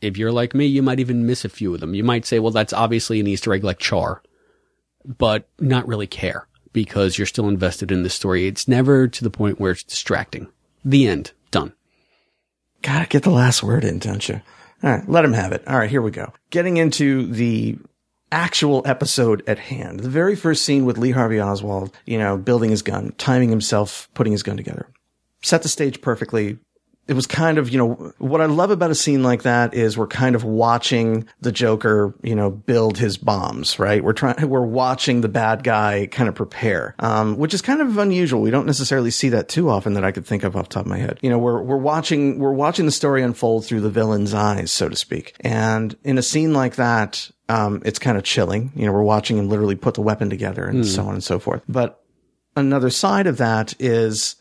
if 0.00 0.16
you're 0.16 0.32
like 0.32 0.54
me, 0.54 0.66
you 0.66 0.82
might 0.82 1.00
even 1.00 1.26
miss 1.26 1.44
a 1.44 1.48
few 1.48 1.74
of 1.74 1.80
them. 1.80 1.94
You 1.94 2.04
might 2.04 2.24
say, 2.24 2.38
well, 2.38 2.52
that's 2.52 2.72
obviously 2.72 3.20
an 3.20 3.26
Easter 3.26 3.52
egg 3.52 3.64
like 3.64 3.78
Char, 3.78 4.22
but 5.04 5.48
not 5.58 5.86
really 5.86 6.06
care 6.06 6.46
because 6.72 7.18
you're 7.18 7.26
still 7.26 7.48
invested 7.48 7.92
in 7.92 8.02
the 8.02 8.10
story. 8.10 8.46
It's 8.46 8.68
never 8.68 9.08
to 9.08 9.24
the 9.24 9.30
point 9.30 9.60
where 9.60 9.72
it's 9.72 9.82
distracting. 9.82 10.48
The 10.84 11.06
end. 11.06 11.32
Done. 11.50 11.74
Gotta 12.82 13.06
get 13.06 13.24
the 13.24 13.30
last 13.30 13.62
word 13.62 13.84
in, 13.84 13.98
don't 13.98 14.26
you? 14.28 14.40
All 14.82 14.90
right, 14.90 15.08
let 15.08 15.24
him 15.24 15.34
have 15.34 15.52
it. 15.52 15.66
All 15.66 15.76
right, 15.76 15.90
here 15.90 16.00
we 16.00 16.10
go. 16.10 16.32
Getting 16.50 16.78
into 16.78 17.26
the 17.26 17.78
actual 18.32 18.82
episode 18.84 19.42
at 19.46 19.58
hand. 19.58 20.00
The 20.00 20.08
very 20.08 20.36
first 20.36 20.64
scene 20.64 20.84
with 20.84 20.98
Lee 20.98 21.10
Harvey 21.10 21.40
Oswald, 21.40 21.96
you 22.06 22.18
know, 22.18 22.36
building 22.36 22.70
his 22.70 22.82
gun, 22.82 23.12
timing 23.18 23.50
himself, 23.50 24.08
putting 24.14 24.32
his 24.32 24.42
gun 24.42 24.56
together. 24.56 24.88
Set 25.42 25.62
the 25.62 25.68
stage 25.68 26.00
perfectly. 26.00 26.58
It 27.08 27.14
was 27.14 27.26
kind 27.26 27.58
of, 27.58 27.70
you 27.70 27.78
know, 27.78 28.12
what 28.18 28.40
I 28.40 28.44
love 28.44 28.70
about 28.70 28.92
a 28.92 28.94
scene 28.94 29.24
like 29.24 29.42
that 29.42 29.74
is 29.74 29.98
we're 29.98 30.06
kind 30.06 30.36
of 30.36 30.44
watching 30.44 31.26
the 31.40 31.50
Joker, 31.50 32.14
you 32.22 32.36
know, 32.36 32.50
build 32.50 32.98
his 32.98 33.16
bombs, 33.16 33.80
right? 33.80 34.04
We're 34.04 34.12
trying, 34.12 34.48
we're 34.48 34.60
watching 34.60 35.20
the 35.20 35.28
bad 35.28 35.64
guy 35.64 36.06
kind 36.06 36.28
of 36.28 36.36
prepare, 36.36 36.94
um, 37.00 37.36
which 37.36 37.52
is 37.52 37.62
kind 37.62 37.80
of 37.80 37.98
unusual. 37.98 38.42
We 38.42 38.52
don't 38.52 38.66
necessarily 38.66 39.10
see 39.10 39.30
that 39.30 39.48
too 39.48 39.70
often 39.70 39.94
that 39.94 40.04
I 40.04 40.12
could 40.12 40.24
think 40.24 40.44
of 40.44 40.54
off 40.54 40.68
the 40.68 40.74
top 40.74 40.84
of 40.84 40.90
my 40.90 40.98
head. 40.98 41.18
You 41.20 41.30
know, 41.30 41.38
we're, 41.38 41.60
we're 41.60 41.78
watching, 41.78 42.38
we're 42.38 42.52
watching 42.52 42.86
the 42.86 42.92
story 42.92 43.24
unfold 43.24 43.66
through 43.66 43.80
the 43.80 43.90
villain's 43.90 44.32
eyes, 44.32 44.70
so 44.70 44.88
to 44.88 44.94
speak. 44.94 45.34
And 45.40 45.96
in 46.04 46.16
a 46.16 46.22
scene 46.22 46.52
like 46.52 46.76
that, 46.76 47.28
um, 47.50 47.82
it's 47.84 47.98
kind 47.98 48.16
of 48.16 48.22
chilling. 48.22 48.70
You 48.76 48.86
know, 48.86 48.92
we're 48.92 49.02
watching 49.02 49.36
him 49.36 49.48
literally 49.48 49.74
put 49.74 49.94
the 49.94 50.02
weapon 50.02 50.30
together 50.30 50.64
and 50.64 50.86
so 50.86 51.02
on 51.02 51.14
and 51.14 51.24
so 51.24 51.40
forth. 51.40 51.62
But 51.68 52.00
another 52.54 52.90
side 52.90 53.26
of 53.26 53.38
that 53.38 53.74
is 53.80 54.36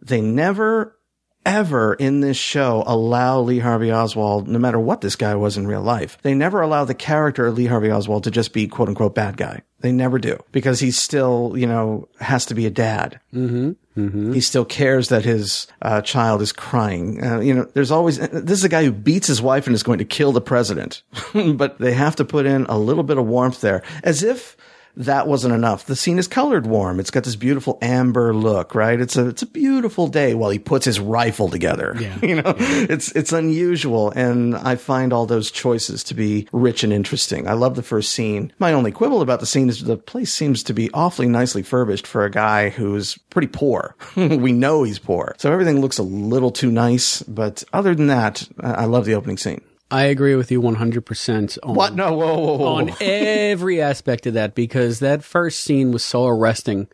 they 0.00 0.22
never 0.22 0.97
ever 1.44 1.94
in 1.94 2.20
this 2.20 2.36
show 2.36 2.82
allow 2.86 3.40
Lee 3.40 3.58
Harvey 3.58 3.92
Oswald, 3.92 4.48
no 4.48 4.58
matter 4.58 4.78
what 4.78 5.00
this 5.00 5.16
guy 5.16 5.34
was 5.34 5.56
in 5.56 5.66
real 5.66 5.82
life, 5.82 6.18
they 6.22 6.34
never 6.34 6.60
allow 6.60 6.84
the 6.84 6.94
character 6.94 7.46
of 7.46 7.56
Lee 7.56 7.66
Harvey 7.66 7.90
Oswald 7.90 8.24
to 8.24 8.30
just 8.30 8.52
be 8.52 8.68
quote 8.68 8.88
unquote 8.88 9.14
bad 9.14 9.36
guy. 9.36 9.62
They 9.80 9.92
never 9.92 10.18
do 10.18 10.38
because 10.50 10.80
he 10.80 10.90
still, 10.90 11.54
you 11.56 11.66
know, 11.66 12.08
has 12.20 12.46
to 12.46 12.54
be 12.54 12.66
a 12.66 12.70
dad. 12.70 13.20
Mm-hmm. 13.32 14.32
He 14.32 14.40
still 14.40 14.64
cares 14.64 15.08
that 15.08 15.24
his 15.24 15.66
uh, 15.82 16.02
child 16.02 16.40
is 16.40 16.52
crying. 16.52 17.24
Uh, 17.24 17.40
you 17.40 17.52
know, 17.52 17.64
there's 17.74 17.90
always, 17.90 18.18
this 18.18 18.58
is 18.58 18.64
a 18.64 18.68
guy 18.68 18.84
who 18.84 18.92
beats 18.92 19.26
his 19.26 19.42
wife 19.42 19.66
and 19.66 19.74
is 19.74 19.82
going 19.82 19.98
to 19.98 20.04
kill 20.04 20.30
the 20.30 20.40
president, 20.40 21.02
but 21.54 21.78
they 21.78 21.92
have 21.94 22.14
to 22.16 22.24
put 22.24 22.46
in 22.46 22.64
a 22.66 22.78
little 22.78 23.02
bit 23.02 23.18
of 23.18 23.26
warmth 23.26 23.60
there 23.60 23.82
as 24.04 24.22
if 24.22 24.56
that 24.98 25.28
wasn't 25.28 25.54
enough. 25.54 25.86
The 25.86 25.94
scene 25.94 26.18
is 26.18 26.26
colored 26.26 26.66
warm. 26.66 26.98
It's 26.98 27.10
got 27.10 27.22
this 27.22 27.36
beautiful 27.36 27.78
amber 27.80 28.34
look, 28.34 28.74
right? 28.74 29.00
It's 29.00 29.16
a 29.16 29.28
it's 29.28 29.42
a 29.42 29.46
beautiful 29.46 30.08
day 30.08 30.34
while 30.34 30.50
he 30.50 30.58
puts 30.58 30.84
his 30.84 30.98
rifle 30.98 31.48
together. 31.48 31.96
Yeah. 31.98 32.18
you 32.22 32.42
know, 32.42 32.54
it's 32.58 33.12
it's 33.12 33.32
unusual, 33.32 34.10
and 34.10 34.56
I 34.56 34.74
find 34.74 35.12
all 35.12 35.26
those 35.26 35.50
choices 35.50 36.02
to 36.04 36.14
be 36.14 36.48
rich 36.52 36.82
and 36.82 36.92
interesting. 36.92 37.46
I 37.46 37.52
love 37.52 37.76
the 37.76 37.82
first 37.82 38.12
scene. 38.12 38.52
My 38.58 38.72
only 38.72 38.90
quibble 38.90 39.22
about 39.22 39.40
the 39.40 39.46
scene 39.46 39.68
is 39.68 39.84
the 39.84 39.96
place 39.96 40.34
seems 40.34 40.64
to 40.64 40.74
be 40.74 40.90
awfully 40.92 41.28
nicely 41.28 41.62
furbished 41.62 42.06
for 42.06 42.24
a 42.24 42.30
guy 42.30 42.70
who's 42.70 43.16
pretty 43.30 43.48
poor. 43.48 43.94
we 44.16 44.52
know 44.52 44.82
he's 44.82 44.98
poor, 44.98 45.36
so 45.38 45.52
everything 45.52 45.80
looks 45.80 45.98
a 45.98 46.02
little 46.02 46.50
too 46.50 46.72
nice. 46.72 47.22
But 47.22 47.62
other 47.72 47.94
than 47.94 48.08
that, 48.08 48.48
I 48.60 48.86
love 48.86 49.04
the 49.04 49.14
opening 49.14 49.38
scene. 49.38 49.62
I 49.90 50.04
agree 50.04 50.34
with 50.34 50.50
you 50.50 50.60
100% 50.60 51.58
on 51.62 51.74
What? 51.74 51.94
No, 51.94 52.12
whoa, 52.14 52.38
whoa, 52.38 52.56
whoa. 52.58 52.66
on 52.74 52.90
every 53.00 53.80
aspect 53.80 54.26
of 54.26 54.34
that 54.34 54.54
because 54.54 55.00
that 55.00 55.24
first 55.24 55.60
scene 55.60 55.92
was 55.92 56.04
so 56.04 56.26
arresting 56.26 56.88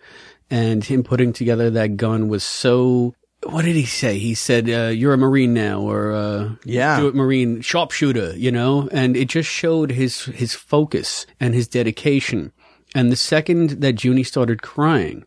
and 0.51 0.85
him 0.85 1.03
putting 1.03 1.33
together 1.33 1.71
that 1.71 1.97
gun 1.97 2.29
was 2.29 2.45
so 2.45 3.15
what 3.47 3.67
did 3.67 3.77
he 3.77 3.85
say? 3.85 4.17
He 4.19 4.33
said, 4.35 4.71
uh, 4.71 4.87
"You're 4.89 5.13
a 5.13 5.19
marine 5.19 5.53
now," 5.53 5.83
or 5.83 6.13
uh, 6.15 6.53
Yeah. 6.65 6.99
do 6.99 7.09
it 7.09 7.15
marine 7.15 7.61
sharpshooter," 7.61 8.33
you 8.39 8.51
know. 8.51 8.89
And 8.91 9.19
it 9.19 9.29
just 9.29 9.51
showed 9.51 9.91
his 9.91 10.25
his 10.25 10.55
focus 10.55 11.27
and 11.39 11.53
his 11.55 11.69
dedication. 11.69 12.53
And 12.95 13.13
the 13.13 13.17
second 13.17 13.83
that 13.83 14.03
Junie 14.03 14.23
started 14.23 14.63
crying, 14.63 15.25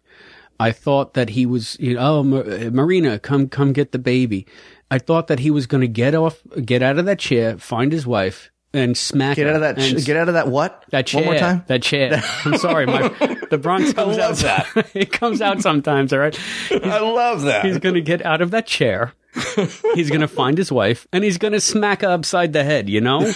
I 0.60 0.72
thought 0.72 1.14
that 1.14 1.30
he 1.30 1.46
was, 1.46 1.78
you 1.80 1.94
know, 1.94 2.00
oh, 2.20 2.24
Ma- 2.24 2.70
Marina, 2.72 3.20
come, 3.20 3.50
come 3.50 3.72
get 3.72 3.92
the 3.92 4.00
baby. 4.00 4.48
I 4.90 5.00
thought 5.00 5.28
that 5.28 5.40
he 5.40 5.52
was 5.52 5.68
going 5.68 5.82
to 5.82 5.88
get 5.88 6.16
off, 6.16 6.42
get 6.64 6.82
out 6.82 6.98
of 6.98 7.06
that 7.06 7.20
chair, 7.20 7.58
find 7.58 7.92
his 7.92 8.08
wife, 8.08 8.52
and 8.74 8.98
smack 8.98 9.36
Get 9.38 9.44
her 9.48 9.50
out 9.52 9.56
of 9.56 9.62
that. 9.62 9.78
and 9.80 10.02
Ch- 10.02 10.06
get 10.06 10.18
out 10.18 10.28
of 10.28 10.36
that. 10.36 10.48
What? 10.48 10.84
that 10.92 11.08
chair. 11.08 11.22
One 11.22 11.32
more 11.34 11.40
time. 11.40 11.64
That 11.68 11.82
chair. 11.82 12.22
I'm 12.46 12.58
sorry, 12.58 12.86
my 12.86 13.10
the 13.50 13.58
Bronx 13.58 13.94
comes 13.94 14.18
out. 14.18 14.44
love 14.76 14.92
it 14.94 15.12
comes 15.12 15.42
out 15.42 15.62
sometimes. 15.62 16.14
All 16.14 16.20
right. 16.20 16.38
I 16.72 17.00
love 17.00 17.42
that. 17.44 17.66
He's 17.66 17.80
gonna 17.80 18.02
get 18.02 18.26
out 18.26 18.42
of 18.42 18.52
that 18.52 18.68
chair. 18.68 19.14
he's 19.94 20.10
gonna 20.10 20.28
find 20.28 20.58
his 20.58 20.72
wife 20.72 21.08
and 21.14 21.24
he's 21.24 21.38
gonna 21.38 21.60
smack 21.60 22.02
her 22.02 22.08
upside 22.10 22.54
the 22.54 22.64
head. 22.64 22.90
You 22.90 23.02
know. 23.02 23.32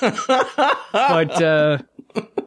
but 0.91 1.41
uh, 1.41 1.77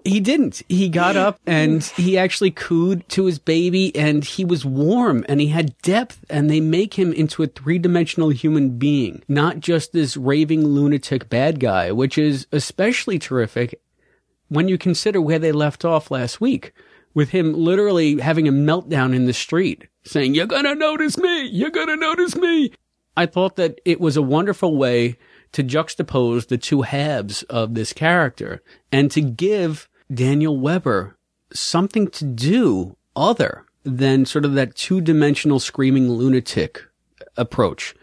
he 0.04 0.20
didn't. 0.20 0.62
He 0.68 0.88
got 0.88 1.16
up 1.16 1.40
and 1.46 1.82
he 1.82 2.18
actually 2.18 2.50
cooed 2.50 3.08
to 3.10 3.24
his 3.24 3.38
baby 3.38 3.94
and 3.96 4.24
he 4.24 4.44
was 4.44 4.64
warm 4.64 5.24
and 5.28 5.40
he 5.40 5.48
had 5.48 5.76
depth 5.78 6.24
and 6.28 6.50
they 6.50 6.60
make 6.60 6.94
him 6.94 7.12
into 7.12 7.42
a 7.42 7.46
three 7.46 7.78
dimensional 7.78 8.28
human 8.28 8.78
being, 8.78 9.22
not 9.28 9.60
just 9.60 9.92
this 9.92 10.16
raving 10.16 10.66
lunatic 10.66 11.28
bad 11.28 11.60
guy, 11.60 11.90
which 11.90 12.18
is 12.18 12.46
especially 12.52 13.18
terrific 13.18 13.80
when 14.48 14.68
you 14.68 14.78
consider 14.78 15.20
where 15.20 15.38
they 15.38 15.52
left 15.52 15.84
off 15.84 16.10
last 16.10 16.40
week 16.40 16.72
with 17.14 17.30
him 17.30 17.54
literally 17.54 18.20
having 18.20 18.46
a 18.46 18.52
meltdown 18.52 19.14
in 19.14 19.26
the 19.26 19.32
street 19.32 19.88
saying, 20.04 20.34
you're 20.34 20.46
going 20.46 20.64
to 20.64 20.74
notice 20.74 21.16
me. 21.16 21.46
You're 21.46 21.70
going 21.70 21.88
to 21.88 21.96
notice 21.96 22.36
me. 22.36 22.72
I 23.16 23.26
thought 23.26 23.56
that 23.56 23.80
it 23.84 24.00
was 24.00 24.16
a 24.16 24.22
wonderful 24.22 24.76
way 24.76 25.16
to 25.54 25.64
juxtapose 25.64 26.48
the 26.48 26.58
two 26.58 26.82
halves 26.82 27.42
of 27.44 27.74
this 27.74 27.92
character 27.92 28.62
and 28.92 29.10
to 29.10 29.20
give 29.20 29.88
Daniel 30.12 30.58
Webber 30.58 31.16
something 31.52 32.08
to 32.08 32.24
do 32.24 32.96
other 33.16 33.64
than 33.84 34.26
sort 34.26 34.44
of 34.44 34.54
that 34.54 34.74
two 34.74 35.00
dimensional 35.00 35.60
screaming 35.60 36.10
lunatic 36.10 36.82
approach. 37.36 37.94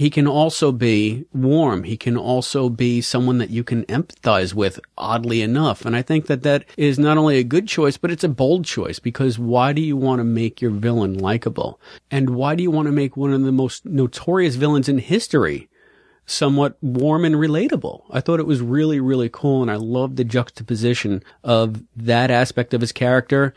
he 0.00 0.08
can 0.08 0.26
also 0.26 0.72
be 0.72 1.26
warm. 1.34 1.84
He 1.84 1.98
can 1.98 2.16
also 2.16 2.70
be 2.70 3.02
someone 3.02 3.36
that 3.36 3.50
you 3.50 3.62
can 3.62 3.84
empathize 3.84 4.54
with, 4.54 4.80
oddly 4.96 5.42
enough. 5.42 5.84
And 5.84 5.94
I 5.94 6.00
think 6.00 6.26
that 6.26 6.42
that 6.42 6.64
is 6.78 6.98
not 6.98 7.18
only 7.18 7.36
a 7.36 7.44
good 7.44 7.68
choice, 7.68 7.98
but 7.98 8.10
it's 8.10 8.24
a 8.24 8.28
bold 8.28 8.64
choice 8.64 8.98
because 8.98 9.38
why 9.38 9.74
do 9.74 9.82
you 9.82 9.98
want 9.98 10.20
to 10.20 10.24
make 10.24 10.62
your 10.62 10.70
villain 10.70 11.18
likable? 11.18 11.78
And 12.10 12.30
why 12.30 12.54
do 12.54 12.62
you 12.62 12.70
want 12.70 12.86
to 12.86 12.92
make 12.92 13.14
one 13.14 13.32
of 13.32 13.42
the 13.42 13.52
most 13.52 13.84
notorious 13.84 14.54
villains 14.54 14.88
in 14.88 14.98
history 14.98 15.68
somewhat 16.30 16.76
warm 16.82 17.24
and 17.24 17.34
relatable? 17.34 18.04
I 18.10 18.20
thought 18.20 18.40
it 18.40 18.46
was 18.46 18.60
really, 18.60 19.00
really 19.00 19.28
cool. 19.28 19.62
And 19.62 19.70
I 19.70 19.76
love 19.76 20.16
the 20.16 20.24
juxtaposition 20.24 21.22
of 21.44 21.82
that 21.96 22.30
aspect 22.30 22.74
of 22.74 22.80
his 22.80 22.92
character 22.92 23.54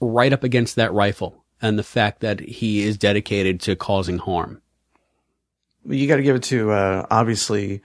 right 0.00 0.32
up 0.32 0.44
against 0.44 0.76
that 0.76 0.92
rifle 0.92 1.44
and 1.60 1.78
the 1.78 1.82
fact 1.82 2.20
that 2.20 2.40
he 2.40 2.82
is 2.82 2.96
dedicated 2.96 3.60
to 3.60 3.74
causing 3.74 4.18
harm 4.18 4.62
you 5.88 6.06
got 6.06 6.16
to 6.16 6.22
give 6.22 6.36
it 6.36 6.42
to 6.44 6.70
uh, 6.70 7.06
obviously 7.10 7.82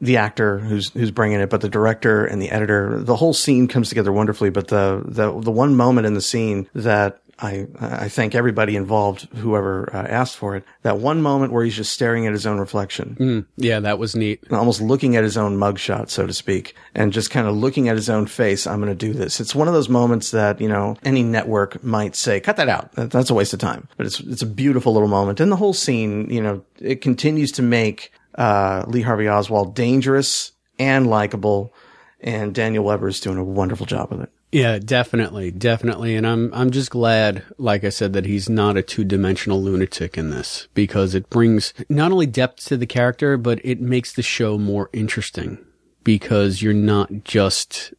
the 0.00 0.16
actor 0.16 0.58
who's 0.58 0.90
who's 0.90 1.10
bringing 1.10 1.40
it, 1.40 1.50
but 1.50 1.60
the 1.60 1.68
director 1.68 2.24
and 2.24 2.42
the 2.42 2.50
editor. 2.50 3.00
The 3.00 3.16
whole 3.16 3.32
scene 3.32 3.68
comes 3.68 3.88
together 3.88 4.12
wonderfully. 4.12 4.50
But 4.50 4.68
the 4.68 5.02
the 5.04 5.40
the 5.40 5.50
one 5.50 5.76
moment 5.76 6.06
in 6.06 6.14
the 6.14 6.20
scene 6.20 6.68
that 6.74 7.21
I 7.42 7.66
I 7.80 8.08
thank 8.08 8.34
everybody 8.34 8.76
involved, 8.76 9.22
whoever 9.36 9.90
uh, 9.92 10.06
asked 10.06 10.36
for 10.36 10.54
it. 10.54 10.64
That 10.82 10.98
one 10.98 11.20
moment 11.20 11.52
where 11.52 11.64
he's 11.64 11.74
just 11.74 11.92
staring 11.92 12.26
at 12.26 12.32
his 12.32 12.46
own 12.46 12.58
reflection. 12.58 13.16
Mm, 13.18 13.46
yeah, 13.56 13.80
that 13.80 13.98
was 13.98 14.14
neat. 14.14 14.40
Almost 14.52 14.80
looking 14.80 15.16
at 15.16 15.24
his 15.24 15.36
own 15.36 15.58
mugshot, 15.58 16.08
so 16.08 16.26
to 16.26 16.32
speak, 16.32 16.74
and 16.94 17.12
just 17.12 17.30
kind 17.30 17.48
of 17.48 17.56
looking 17.56 17.88
at 17.88 17.96
his 17.96 18.08
own 18.08 18.26
face. 18.26 18.66
I'm 18.66 18.80
going 18.80 18.96
to 18.96 19.06
do 19.06 19.12
this. 19.12 19.40
It's 19.40 19.54
one 19.54 19.66
of 19.66 19.74
those 19.74 19.88
moments 19.88 20.30
that 20.30 20.60
you 20.60 20.68
know 20.68 20.96
any 21.04 21.24
network 21.24 21.82
might 21.82 22.14
say, 22.14 22.38
"Cut 22.38 22.56
that 22.56 22.68
out. 22.68 22.92
That's 22.92 23.30
a 23.30 23.34
waste 23.34 23.52
of 23.52 23.58
time." 23.58 23.88
But 23.96 24.06
it's 24.06 24.20
it's 24.20 24.42
a 24.42 24.46
beautiful 24.46 24.92
little 24.92 25.08
moment, 25.08 25.40
and 25.40 25.50
the 25.50 25.56
whole 25.56 25.74
scene, 25.74 26.30
you 26.30 26.40
know, 26.40 26.62
it 26.78 27.00
continues 27.00 27.50
to 27.52 27.62
make 27.62 28.12
uh, 28.36 28.84
Lee 28.86 29.02
Harvey 29.02 29.28
Oswald 29.28 29.74
dangerous 29.74 30.52
and 30.78 31.08
likable, 31.08 31.74
and 32.20 32.54
Daniel 32.54 32.84
Webber 32.84 33.08
is 33.08 33.20
doing 33.20 33.38
a 33.38 33.44
wonderful 33.44 33.86
job 33.86 34.12
with 34.12 34.20
it. 34.20 34.30
Yeah, 34.52 34.78
definitely, 34.78 35.50
definitely, 35.50 36.14
and 36.14 36.26
I'm 36.26 36.52
I'm 36.52 36.70
just 36.70 36.90
glad, 36.90 37.42
like 37.56 37.84
I 37.84 37.88
said, 37.88 38.12
that 38.12 38.26
he's 38.26 38.50
not 38.50 38.76
a 38.76 38.82
two 38.82 39.02
dimensional 39.02 39.62
lunatic 39.62 40.18
in 40.18 40.28
this 40.28 40.68
because 40.74 41.14
it 41.14 41.30
brings 41.30 41.72
not 41.88 42.12
only 42.12 42.26
depth 42.26 42.66
to 42.66 42.76
the 42.76 42.86
character, 42.86 43.38
but 43.38 43.64
it 43.64 43.80
makes 43.80 44.12
the 44.12 44.20
show 44.20 44.58
more 44.58 44.90
interesting 44.92 45.56
because 46.04 46.60
you're 46.60 46.74
not 46.74 47.24
just 47.24 47.94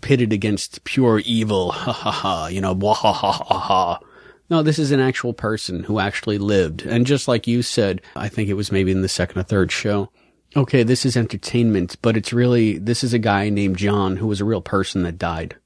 pitted 0.00 0.32
against 0.32 0.82
pure 0.84 1.18
evil, 1.26 1.72
ha 1.72 1.92
ha 1.92 2.10
ha, 2.10 2.46
you 2.46 2.62
know, 2.62 2.74
ha 2.74 3.12
ha 3.12 3.32
ha 3.32 3.58
ha. 3.58 4.00
No, 4.48 4.62
this 4.62 4.78
is 4.78 4.92
an 4.92 5.00
actual 5.00 5.34
person 5.34 5.82
who 5.82 5.98
actually 5.98 6.38
lived, 6.38 6.86
and 6.86 7.04
just 7.04 7.28
like 7.28 7.46
you 7.46 7.60
said, 7.60 8.00
I 8.16 8.30
think 8.30 8.48
it 8.48 8.54
was 8.54 8.72
maybe 8.72 8.92
in 8.92 9.02
the 9.02 9.08
second 9.08 9.40
or 9.40 9.44
third 9.44 9.70
show 9.70 10.10
okay, 10.54 10.82
this 10.82 11.06
is 11.06 11.16
entertainment, 11.16 11.96
but 12.02 12.14
it's 12.14 12.30
really, 12.30 12.76
this 12.76 13.02
is 13.02 13.14
a 13.14 13.18
guy 13.18 13.48
named 13.48 13.78
John 13.78 14.18
who 14.18 14.26
was 14.26 14.40
a 14.40 14.44
real 14.44 14.60
person 14.60 15.02
that 15.02 15.16
died. 15.16 15.56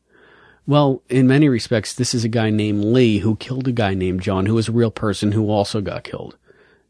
Well, 0.66 1.02
in 1.08 1.26
many 1.26 1.48
respects, 1.48 1.94
this 1.94 2.14
is 2.14 2.24
a 2.24 2.28
guy 2.28 2.50
named 2.50 2.84
Lee 2.84 3.18
who 3.18 3.36
killed 3.36 3.68
a 3.68 3.72
guy 3.72 3.94
named 3.94 4.20
John 4.20 4.46
who 4.46 4.54
was 4.54 4.68
a 4.68 4.72
real 4.72 4.90
person 4.90 5.32
who 5.32 5.48
also 5.48 5.80
got 5.80 6.04
killed. 6.04 6.36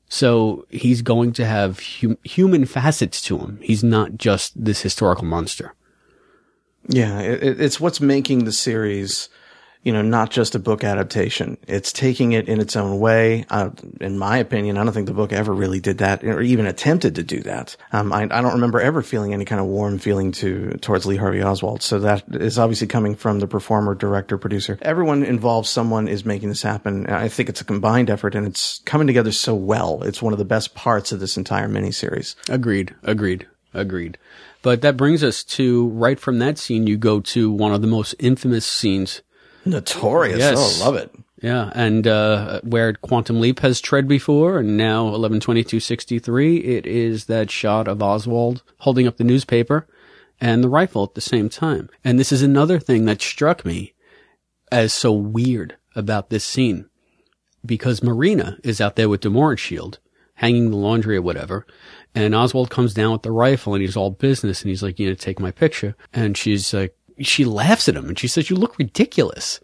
So 0.09 0.66
he's 0.70 1.03
going 1.03 1.33
to 1.35 1.45
have 1.45 1.81
hum- 1.81 2.18
human 2.22 2.64
facets 2.64 3.20
to 3.22 3.39
him. 3.39 3.59
He's 3.61 3.85
not 3.85 4.16
just 4.16 4.53
this 4.64 4.83
historical 4.83 5.24
monster. 5.24 5.74
Yeah, 6.89 7.20
it, 7.20 7.61
it's 7.61 7.81
what's 7.81 8.01
making 8.01 8.45
the 8.45 8.53
series 8.53 9.29
you 9.87 9.93
know, 9.93 10.03
not 10.03 10.32
just 10.32 10.57
a 10.57 10.59
book 10.59 10.82
adaptation. 10.82 11.57
It's 11.68 11.93
taking 11.93 12.32
it 12.32 12.49
in 12.49 12.61
its 12.61 12.74
own 12.74 12.99
way. 12.99 13.47
Uh, 13.49 13.70
in 14.01 14.18
my 14.18 14.37
opinion, 14.37 14.78
I 14.78 14.82
don't 14.82 14.93
think 14.93 15.07
the 15.07 15.14
book 15.14 15.32
ever 15.32 15.55
really 15.55 15.78
did 15.78 15.99
that 15.99 16.24
or 16.24 16.41
even 16.41 16.66
attempted 16.66 17.14
to 17.14 17.22
do 17.22 17.41
that. 17.43 17.76
Um, 17.93 18.12
I, 18.12 18.22
I, 18.22 18.43
don't 18.43 18.55
remember 18.55 18.80
ever 18.80 19.01
feeling 19.01 19.32
any 19.32 19.45
kind 19.45 19.61
of 19.61 19.68
warm 19.68 19.99
feeling 19.99 20.32
to, 20.32 20.70
towards 20.80 21.07
Lee 21.07 21.14
Harvey 21.14 21.41
Oswald. 21.41 21.82
So 21.82 22.01
that 22.01 22.24
is 22.32 22.59
obviously 22.59 22.89
coming 22.89 23.14
from 23.14 23.39
the 23.39 23.47
performer, 23.47 23.95
director, 23.95 24.37
producer. 24.37 24.76
Everyone 24.82 25.22
involved, 25.22 25.68
someone 25.68 26.09
is 26.09 26.24
making 26.24 26.49
this 26.49 26.62
happen. 26.62 27.07
I 27.07 27.28
think 27.28 27.49
it's 27.49 27.61
a 27.61 27.64
combined 27.64 28.11
effort 28.11 28.34
and 28.34 28.45
it's 28.45 28.80
coming 28.87 29.07
together 29.07 29.30
so 29.30 29.55
well. 29.55 30.03
It's 30.03 30.20
one 30.20 30.32
of 30.32 30.41
the 30.41 30.45
best 30.45 30.74
parts 30.74 31.12
of 31.12 31.20
this 31.20 31.37
entire 31.37 31.68
miniseries. 31.68 32.34
Agreed. 32.49 32.93
Agreed. 33.05 33.47
Agreed. 33.72 34.18
But 34.62 34.80
that 34.80 34.97
brings 34.97 35.22
us 35.22 35.45
to 35.45 35.87
right 35.91 36.18
from 36.18 36.41
that 36.41 36.59
scene, 36.59 36.89
you 36.89 36.97
go 36.97 37.20
to 37.20 37.53
one 37.53 37.72
of 37.72 37.82
the 37.82 37.87
most 37.87 38.16
infamous 38.18 38.66
scenes 38.66 39.22
Notorious. 39.67 40.39
Yes. 40.39 40.57
Oh, 40.57 40.85
love 40.85 40.97
it. 40.97 41.14
Yeah, 41.43 41.71
and 41.75 42.07
uh, 42.07 42.61
where 42.62 42.95
Quantum 42.95 43.41
Leap 43.41 43.61
has 43.61 43.81
tread 43.81 44.09
before, 44.09 44.59
and 44.59 44.77
now 44.77 45.05
112263, 45.05 46.57
it 46.59 46.87
is 46.87 47.27
that 47.27 47.51
shot 47.51 47.89
of 47.89 48.03
Oswald 48.03 48.62
holding 48.79 49.07
up 49.07 49.19
the 49.19 49.25
newspaper 49.25 49.87
and 50.41 50.64
the 50.64 50.69
rifle 50.69 51.05
at 51.05 51.14
the 51.14 51.21
same 51.21 51.51
time. 51.51 51.91
And 52.03 52.19
this 52.19 52.33
is 52.33 52.43
another 52.43 52.79
thing 52.79 53.05
that 53.05 53.21
struck 53.21 53.67
me 53.67 53.93
as 54.73 54.95
so 54.95 55.12
weird 55.12 55.77
about 55.95 56.31
this 56.31 56.45
scene. 56.45 56.89
Because 57.64 58.03
Marina 58.03 58.59
is 58.62 58.81
out 58.81 58.97
there 58.97 59.09
with 59.09 59.23
the 59.23 59.57
shield, 59.59 59.99
hanging 60.35 60.71
the 60.71 60.77
laundry 60.77 61.17
or 61.17 61.23
whatever, 61.23 61.67
and 62.17 62.35
Oswald 62.35 62.71
comes 62.71 62.95
down 62.95 63.12
with 63.12 63.23
the 63.23 63.31
rifle 63.31 63.75
and 63.75 63.83
he's 63.83 63.97
all 63.97 64.11
business 64.11 64.62
and 64.62 64.71
he's 64.71 64.83
like, 64.83 64.99
you 64.99 65.09
know, 65.09 65.14
take 65.14 65.39
my 65.39 65.51
picture. 65.51 65.95
And 66.14 66.35
she's 66.35 66.73
like, 66.73 66.95
she 67.21 67.45
laughs 67.45 67.89
at 67.89 67.97
him 67.97 68.09
and 68.09 68.19
she 68.19 68.29
says, 68.29 68.51
you 68.51 68.57
look 68.57 68.79
ridiculous. 68.79 69.61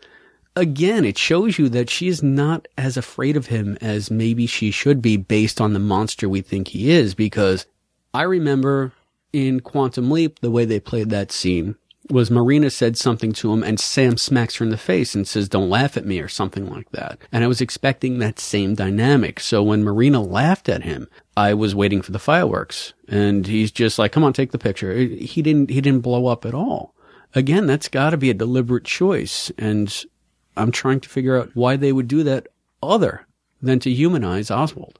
Again, 0.54 1.04
it 1.04 1.16
shows 1.16 1.58
you 1.58 1.68
that 1.70 1.90
she 1.90 2.08
is 2.08 2.22
not 2.22 2.68
as 2.76 2.96
afraid 2.96 3.36
of 3.36 3.46
him 3.46 3.78
as 3.80 4.10
maybe 4.10 4.46
she 4.46 4.70
should 4.70 5.00
be 5.00 5.16
based 5.16 5.60
on 5.60 5.72
the 5.72 5.78
monster 5.78 6.28
we 6.28 6.42
think 6.42 6.68
he 6.68 6.90
is. 6.90 7.14
Because 7.14 7.66
I 8.12 8.22
remember 8.22 8.92
in 9.32 9.60
Quantum 9.60 10.10
Leap, 10.10 10.40
the 10.40 10.50
way 10.50 10.64
they 10.64 10.80
played 10.80 11.10
that 11.10 11.32
scene 11.32 11.76
was 12.10 12.30
Marina 12.30 12.68
said 12.68 12.96
something 12.96 13.32
to 13.32 13.52
him 13.52 13.62
and 13.62 13.78
Sam 13.78 14.18
smacks 14.18 14.56
her 14.56 14.64
in 14.64 14.70
the 14.70 14.76
face 14.76 15.14
and 15.14 15.26
says, 15.26 15.48
don't 15.48 15.70
laugh 15.70 15.96
at 15.96 16.04
me 16.04 16.20
or 16.20 16.28
something 16.28 16.68
like 16.68 16.90
that. 16.90 17.18
And 17.30 17.44
I 17.44 17.46
was 17.46 17.60
expecting 17.60 18.18
that 18.18 18.38
same 18.38 18.74
dynamic. 18.74 19.40
So 19.40 19.62
when 19.62 19.84
Marina 19.84 20.20
laughed 20.20 20.68
at 20.68 20.82
him, 20.82 21.08
I 21.36 21.54
was 21.54 21.74
waiting 21.74 22.02
for 22.02 22.12
the 22.12 22.18
fireworks 22.18 22.92
and 23.08 23.46
he's 23.46 23.70
just 23.70 23.98
like, 23.98 24.12
come 24.12 24.24
on, 24.24 24.32
take 24.32 24.50
the 24.52 24.58
picture. 24.58 24.94
He 24.94 25.40
didn't, 25.42 25.70
he 25.70 25.80
didn't 25.80 26.02
blow 26.02 26.26
up 26.26 26.44
at 26.44 26.54
all 26.54 26.91
again, 27.34 27.66
that's 27.66 27.88
got 27.88 28.10
to 28.10 28.16
be 28.16 28.30
a 28.30 28.34
deliberate 28.34 28.84
choice. 28.84 29.50
And 29.58 30.04
I'm 30.56 30.72
trying 30.72 31.00
to 31.00 31.08
figure 31.08 31.38
out 31.38 31.50
why 31.54 31.76
they 31.76 31.92
would 31.92 32.08
do 32.08 32.22
that 32.24 32.48
other 32.82 33.26
than 33.60 33.78
to 33.80 33.90
humanize 33.90 34.50
Oswald. 34.50 34.98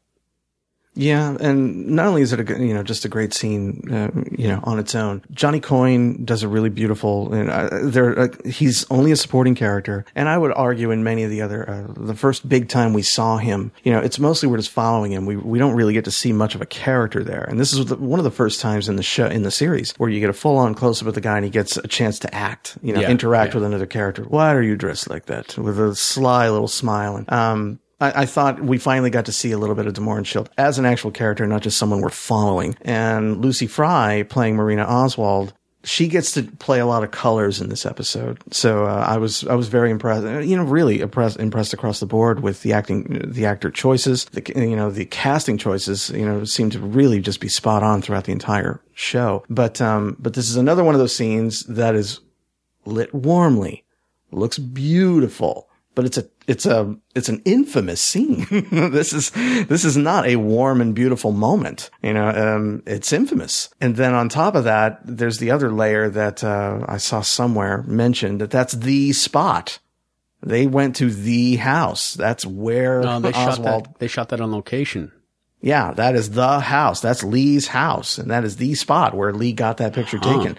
Yeah, 0.95 1.37
and 1.41 1.89
not 1.89 2.07
only 2.07 2.21
is 2.21 2.35
it 2.35 2.51
a 2.51 2.63
you 2.63 2.75
know 2.75 2.83
just 2.83 3.07
a 3.07 3.09
great 3.09 3.33
scene, 3.33 3.83
uh, 3.91 4.11
you 4.31 4.47
know, 4.47 4.61
on 4.65 4.79
its 4.79 4.95
own. 4.95 5.23
Jonny 5.31 5.59
Coyne 5.59 6.23
does 6.25 6.43
a 6.43 6.49
really 6.49 6.69
beautiful. 6.69 7.33
And 7.33 7.51
uh, 7.51 7.69
there, 7.83 8.19
uh, 8.19 8.29
he's 8.45 8.85
only 8.91 9.11
a 9.11 9.17
supporting 9.17 9.55
character, 9.55 10.05
and 10.15 10.29
I 10.29 10.37
would 10.37 10.53
argue 10.53 10.91
in 10.91 11.03
many 11.03 11.23
of 11.23 11.31
the 11.31 11.41
other, 11.41 11.69
uh, 11.69 11.93
the 11.97 12.15
first 12.15 12.47
big 12.47 12.69
time 12.69 12.93
we 12.93 13.01
saw 13.01 13.39
him, 13.39 13.73
you 13.85 13.93
know, 13.93 14.01
it's 14.01 14.19
mostly 14.19 14.51
we're 14.51 14.59
just 14.59 14.71
following 14.71 15.13
him. 15.13 15.25
We 15.25 15.37
we 15.37 15.59
don't 15.59 15.75
really 15.75 15.95
get 15.95 16.05
to 16.05 16.11
see 16.11 16.33
much 16.33 16.55
of 16.55 16.61
a 16.61 16.67
character 16.67 17.25
there, 17.25 17.45
and 17.45 17.59
this 17.59 17.73
is 17.73 17.87
the, 17.87 17.97
one 17.97 18.21
of 18.21 18.25
the 18.25 18.31
first 18.31 18.61
times 18.61 18.87
in 18.87 18.97
the 18.97 19.03
show 19.03 19.27
in 19.27 19.45
the 19.45 19.51
series 19.51 19.93
where 19.93 20.11
you 20.11 20.21
get 20.21 20.29
a 20.29 20.35
full 20.35 20.59
on 20.59 20.75
close 20.75 21.01
up 21.01 21.09
of 21.09 21.15
the 21.15 21.23
guy 21.23 21.37
and 21.37 21.45
he 21.47 21.51
gets 21.51 21.79
a 21.79 21.89
chance 21.89 22.19
to 22.19 22.35
act, 22.35 22.77
you 22.83 22.93
know, 22.93 23.01
yeah, 23.01 23.09
interact 23.09 23.55
yeah. 23.55 23.61
with 23.61 23.65
another 23.67 23.87
character. 23.87 24.25
Why 24.25 24.55
are 24.55 24.63
you 24.63 24.77
dressed 24.77 25.09
like 25.09 25.25
that? 25.27 25.57
With 25.57 25.81
a 25.81 25.97
sly 25.97 26.51
little 26.51 26.69
smile, 26.69 27.17
and 27.17 27.33
um, 27.33 27.79
I, 28.03 28.23
I, 28.23 28.27
thought 28.27 28.61
we 28.61 28.79
finally 28.79 29.11
got 29.11 29.27
to 29.27 29.33
see 29.33 29.53
a 29.53 29.59
little 29.59 29.75
bit 29.75 29.87
of 29.87 29.95
De 29.95 30.25
Shield 30.25 30.51
as 30.59 30.79
an 30.79 30.85
actual 30.85 31.11
character, 31.11 31.47
not 31.47 31.63
just 31.63 31.79
someone 31.79 32.01
we're 32.01 32.11
following. 32.11 32.77
And 32.83 33.41
Lucy 33.43 33.67
Fry 33.67 34.25
playing 34.29 34.57
Marina 34.57 34.85
Oswald 34.85 35.55
she 35.85 36.07
gets 36.07 36.33
to 36.33 36.45
play 36.45 36.79
a 36.79 36.87
lot 36.87 37.03
of 37.03 37.11
colors 37.11 37.61
in 37.61 37.69
this 37.69 37.85
episode. 37.85 38.41
So 38.53 38.85
uh, 38.85 39.05
I 39.07 39.19
was 39.19 39.45
I 39.47 39.55
was 39.55 39.69
very 39.69 39.91
impressed. 39.91 40.25
You 40.47 40.57
know, 40.57 40.65
really 40.65 41.01
impressed 41.01 41.39
impressed 41.39 41.73
across 41.73 42.01
the 42.01 42.07
board 42.07 42.41
with 42.41 42.63
the 42.63 42.73
acting, 42.73 43.21
the 43.25 43.47
actor 43.47 43.71
choices. 43.71 44.25
The 44.27 44.43
you 44.55 44.77
know 44.77 44.91
the 44.91 45.05
casting 45.07 45.59
choices. 45.59 46.11
You 46.11 46.25
know, 46.25 46.45
seem 46.45 46.71
to 46.71 46.79
really 46.79 47.21
just 47.21 47.41
be 47.41 47.49
spot 47.49 47.83
on 47.83 48.03
throughout 48.03 48.25
the 48.25 48.33
entire 48.33 48.81
show. 48.95 49.45
But 49.49 49.81
um, 49.81 50.17
but 50.19 50.35
this 50.35 50.49
is 50.49 50.57
another 50.57 50.85
one 50.85 50.95
of 50.95 51.01
those 51.01 51.15
scenes 51.15 51.65
that 51.65 51.95
is 51.95 52.21
lit 52.85 53.13
warmly, 53.13 53.85
looks 54.31 54.59
beautiful, 54.59 55.69
but 55.95 56.05
it's 56.05 56.19
a 56.19 56.27
it's 56.47 56.67
a 56.67 56.97
it's 57.15 57.29
an 57.29 57.43
infamous 57.45 58.01
scene. 58.01 58.47
this 58.71 59.13
is 59.13 59.31
this 59.31 59.85
is 59.85 59.97
not 59.97 60.27
a 60.27 60.37
warm 60.37 60.81
and 60.81 60.95
beautiful 60.95 61.33
moment. 61.33 61.91
You 62.03 62.15
know, 62.15 62.29
um, 62.29 62.83
it's 62.87 63.13
infamous. 63.13 63.69
And 63.81 63.97
then 63.97 64.15
on 64.15 64.29
top 64.29 64.55
of 64.55 64.65
that, 64.65 65.01
there's 65.05 65.39
the 65.39 65.51
other 65.51 65.71
layer 65.71 66.09
that 66.11 66.43
uh, 66.43 66.85
I 66.89 66.97
saw 66.97 67.21
somewhere 67.21 67.83
mentioned 67.83 68.41
that 68.41 68.51
that's 68.51 68.73
the 68.73 69.13
spot. 69.13 69.79
They 70.45 70.67
went 70.67 70.97
to 70.97 71.11
the 71.11 71.57
house. 71.57 72.15
That's 72.15 72.45
where 72.45 73.01
no, 73.03 73.21
they 73.21 73.33
Oswald. 73.33 73.57
Shot 73.57 73.65
that, 73.85 73.99
they 73.99 74.09
shot 74.09 74.29
that 74.31 74.41
on 74.41 74.51
location. 74.51 75.13
Yeah, 75.61 75.93
that 75.93 76.17
is 76.17 76.31
the 76.31 76.59
house. 76.59 77.01
That's 77.01 77.23
Lee's 77.23 77.69
house, 77.69 78.19
and 78.19 78.31
that 78.33 78.45
is 78.45 78.57
the 78.57 78.75
spot 78.75 79.15
where 79.15 79.33
Lee 79.33 79.53
got 79.53 79.77
that 79.77 79.93
picture 79.93 80.19
huh. 80.21 80.39
taken. 80.39 80.59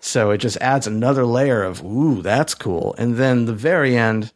So 0.00 0.30
it 0.30 0.38
just 0.38 0.56
adds 0.58 0.86
another 0.86 1.26
layer 1.26 1.62
of 1.62 1.84
ooh, 1.84 2.22
that's 2.22 2.54
cool. 2.54 2.94
And 2.96 3.16
then 3.16 3.44
the 3.44 3.52
very 3.52 3.96
end 3.96 4.32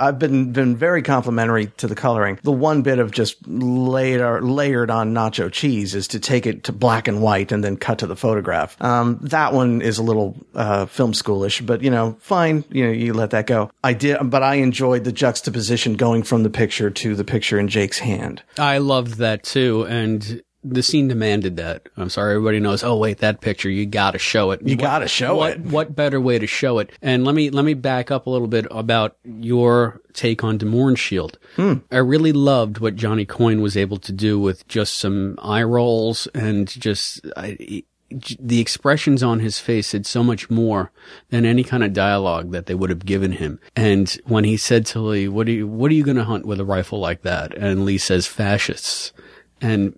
I've 0.00 0.18
been 0.18 0.52
been 0.52 0.76
very 0.76 1.02
complimentary 1.02 1.66
to 1.76 1.86
the 1.86 1.94
coloring. 1.94 2.38
The 2.42 2.52
one 2.52 2.82
bit 2.82 2.98
of 2.98 3.10
just 3.10 3.36
layer, 3.46 4.40
layered 4.40 4.90
on 4.90 5.14
nacho 5.14 5.52
cheese 5.52 5.94
is 5.94 6.08
to 6.08 6.20
take 6.20 6.46
it 6.46 6.64
to 6.64 6.72
black 6.72 7.06
and 7.06 7.20
white 7.20 7.52
and 7.52 7.62
then 7.62 7.76
cut 7.76 7.98
to 7.98 8.06
the 8.06 8.16
photograph. 8.16 8.80
Um, 8.82 9.18
that 9.22 9.52
one 9.52 9.82
is 9.82 9.98
a 9.98 10.02
little 10.02 10.36
uh, 10.54 10.86
film 10.86 11.12
schoolish, 11.12 11.64
but 11.64 11.82
you 11.82 11.90
know, 11.90 12.16
fine. 12.20 12.64
You 12.70 12.86
know, 12.86 12.92
you 12.92 13.12
let 13.12 13.30
that 13.30 13.46
go. 13.46 13.70
I 13.84 13.92
did, 13.92 14.18
but 14.30 14.42
I 14.42 14.56
enjoyed 14.56 15.04
the 15.04 15.12
juxtaposition 15.12 15.94
going 15.94 16.22
from 16.22 16.42
the 16.42 16.50
picture 16.50 16.90
to 16.90 17.14
the 17.14 17.24
picture 17.24 17.58
in 17.58 17.68
Jake's 17.68 17.98
hand. 17.98 18.42
I 18.58 18.78
loved 18.78 19.18
that 19.18 19.42
too, 19.42 19.86
and 19.86 20.42
the 20.62 20.82
scene 20.82 21.08
demanded 21.08 21.56
that. 21.56 21.88
I'm 21.96 22.10
sorry, 22.10 22.34
everybody 22.34 22.60
knows. 22.60 22.84
Oh 22.84 22.96
wait, 22.96 23.18
that 23.18 23.40
picture, 23.40 23.70
you 23.70 23.86
got 23.86 24.12
to 24.12 24.18
show 24.18 24.50
it. 24.50 24.60
You 24.62 24.76
got 24.76 25.00
to 25.00 25.08
show 25.08 25.36
what, 25.36 25.52
it. 25.52 25.60
What 25.60 25.96
better 25.96 26.20
way 26.20 26.38
to 26.38 26.46
show 26.46 26.78
it? 26.78 26.90
And 27.00 27.24
let 27.24 27.34
me 27.34 27.50
let 27.50 27.64
me 27.64 27.74
back 27.74 28.10
up 28.10 28.26
a 28.26 28.30
little 28.30 28.48
bit 28.48 28.66
about 28.70 29.16
your 29.24 30.00
take 30.12 30.44
on 30.44 30.58
De 30.58 30.66
Mohrenschildt. 30.66 31.36
Hmm. 31.56 31.74
I 31.90 31.98
really 31.98 32.32
loved 32.32 32.78
what 32.78 32.96
Jonny 32.96 33.24
Coyne 33.24 33.62
was 33.62 33.76
able 33.76 33.98
to 33.98 34.12
do 34.12 34.38
with 34.38 34.68
just 34.68 34.98
some 34.98 35.38
eye 35.40 35.62
rolls 35.62 36.28
and 36.34 36.68
just 36.68 37.26
I, 37.36 37.84
the 38.10 38.60
expressions 38.60 39.22
on 39.22 39.38
his 39.38 39.58
face 39.58 39.88
said 39.88 40.04
so 40.04 40.22
much 40.22 40.50
more 40.50 40.90
than 41.30 41.46
any 41.46 41.62
kind 41.62 41.84
of 41.84 41.92
dialogue 41.92 42.50
that 42.50 42.66
they 42.66 42.74
would 42.74 42.90
have 42.90 43.06
given 43.06 43.32
him. 43.32 43.60
And 43.76 44.10
when 44.24 44.44
he 44.44 44.56
said 44.56 44.84
to 44.86 45.00
Lee, 45.00 45.28
"What 45.28 45.48
are 45.48 45.52
you 45.52 45.66
What 45.66 45.90
are 45.90 45.94
you 45.94 46.04
going 46.04 46.16
to 46.16 46.24
hunt 46.24 46.44
with 46.44 46.60
a 46.60 46.64
rifle 46.64 46.98
like 46.98 47.22
that?" 47.22 47.54
and 47.56 47.84
Lee 47.84 47.98
says, 47.98 48.26
"Fascists," 48.26 49.12
and 49.60 49.96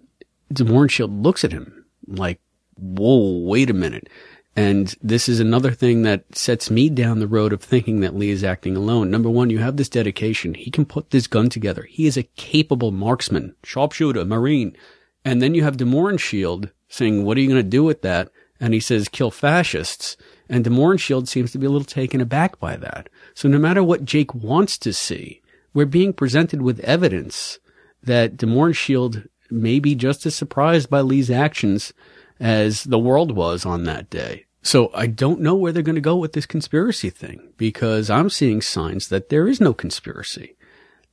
De 0.53 0.65
Mohrenschildt 0.65 1.23
looks 1.23 1.45
at 1.45 1.53
him 1.53 1.85
like, 2.07 2.41
whoa, 2.77 3.39
wait 3.39 3.71
a 3.71 3.75
minute. 3.75 4.09
And 4.55 4.95
this 5.03 5.29
is 5.29 5.41
another 5.41 5.71
thing 5.71 6.03
that 6.03 6.37
sets 6.37 6.71
me 6.71 6.91
down 6.91 7.21
the 7.21 7.27
road 7.27 7.55
of 7.55 7.63
thinking 7.63 8.01
that 8.01 8.15
Lee 8.15 8.29
is 8.29 8.45
acting 8.45 8.77
alone. 8.77 9.11
Number 9.11 9.31
one, 9.31 9.49
you 9.49 9.59
have 9.59 9.79
this 9.79 9.89
dedication. 9.89 10.53
He 10.55 10.71
can 10.71 10.85
put 10.85 11.11
this 11.11 11.27
gun 11.27 11.49
together. 11.49 11.85
He 11.89 12.07
is 12.07 12.19
a 12.19 12.25
capable 12.37 12.91
marksman, 12.91 13.55
sharpshooter, 13.65 14.27
marine. 14.27 14.77
And 15.25 15.41
then 15.41 15.55
you 15.55 15.65
have 15.65 15.79
De 15.79 15.87
Mohrenschildt 15.87 16.71
saying, 16.89 17.25
what 17.25 17.39
are 17.39 17.41
you 17.41 17.49
going 17.49 17.63
to 17.63 17.69
do 17.69 17.83
with 17.83 18.03
that? 18.03 18.31
And 18.61 18.75
he 18.75 18.81
says, 18.81 19.09
kill 19.09 19.31
fascists. 19.31 20.19
And 20.51 20.65
De 20.65 20.71
Mohrenschildt 20.71 21.29
seems 21.29 21.51
to 21.53 21.59
be 21.59 21.65
a 21.65 21.71
little 21.71 21.87
taken 21.87 22.21
aback 22.21 22.61
by 22.61 22.77
that. 22.77 23.09
So 23.35 23.49
no 23.49 23.59
matter 23.59 23.83
what 23.83 24.05
Jake 24.05 24.35
wants 24.35 24.77
to 24.79 24.93
see, 24.93 25.41
we're 25.73 25.87
being 25.87 26.13
presented 26.13 26.61
with 26.61 26.81
evidence 26.81 27.59
that 28.03 28.37
De 28.37 28.45
Mohrenschildt 28.45 29.29
may 29.53 29.79
be 29.79 29.95
just 29.95 30.27
as 30.27 30.35
surprised 30.35 30.91
by 30.91 31.01
Lee's 31.01 31.31
actions 31.31 31.93
as 32.41 32.85
the 32.85 32.99
world 32.99 33.33
was 33.33 33.65
on 33.65 33.85
that 33.85 34.11
day. 34.11 34.47
So 34.63 34.91
I 34.95 35.07
don't 35.07 35.41
know 35.41 35.55
where 35.55 35.73
they're 35.73 35.83
going 35.83 35.97
to 35.97 36.01
go 36.01 36.17
with 36.17 36.33
this 36.33 36.47
conspiracy 36.47 37.11
thing 37.11 37.53
because 37.57 38.09
I'm 38.09 38.31
seeing 38.31 38.63
signs 38.63 39.09
that 39.09 39.29
there 39.29 39.49
is 39.49 39.61
no 39.61 39.75
conspiracy. 39.75 40.57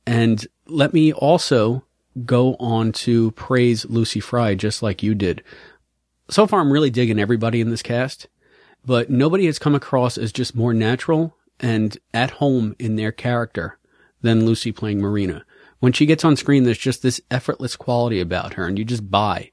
And 0.06 0.46
let 0.66 0.92
me 0.92 1.12
also 1.12 1.84
go 2.24 2.54
on 2.58 2.92
to 2.92 3.32
praise 3.32 3.84
Lucy 3.86 4.20
Fry 4.20 4.54
just 4.54 4.82
like 4.82 5.02
you 5.02 5.14
did. 5.14 5.42
So 6.28 6.46
far, 6.46 6.60
I'm 6.60 6.72
really 6.72 6.90
digging 6.90 7.18
everybody 7.18 7.60
in 7.60 7.70
this 7.70 7.82
cast, 7.82 8.28
but 8.84 9.10
nobody 9.10 9.46
has 9.46 9.58
come 9.58 9.74
across 9.74 10.16
as 10.16 10.32
just 10.32 10.54
more 10.54 10.72
natural 10.72 11.36
and 11.58 11.98
at 12.14 12.32
home 12.32 12.76
in 12.78 12.96
their 12.96 13.12
character 13.12 13.78
than 14.22 14.46
Lucy 14.46 14.70
playing 14.70 15.00
Marina. 15.00 15.44
When 15.80 15.92
she 15.92 16.06
gets 16.06 16.24
on 16.24 16.36
screen, 16.36 16.64
there's 16.64 16.78
just 16.78 17.02
this 17.02 17.20
effortless 17.30 17.74
quality 17.74 18.20
about 18.20 18.54
her 18.54 18.66
and 18.66 18.78
you 18.78 18.84
just 18.84 19.10
buy 19.10 19.50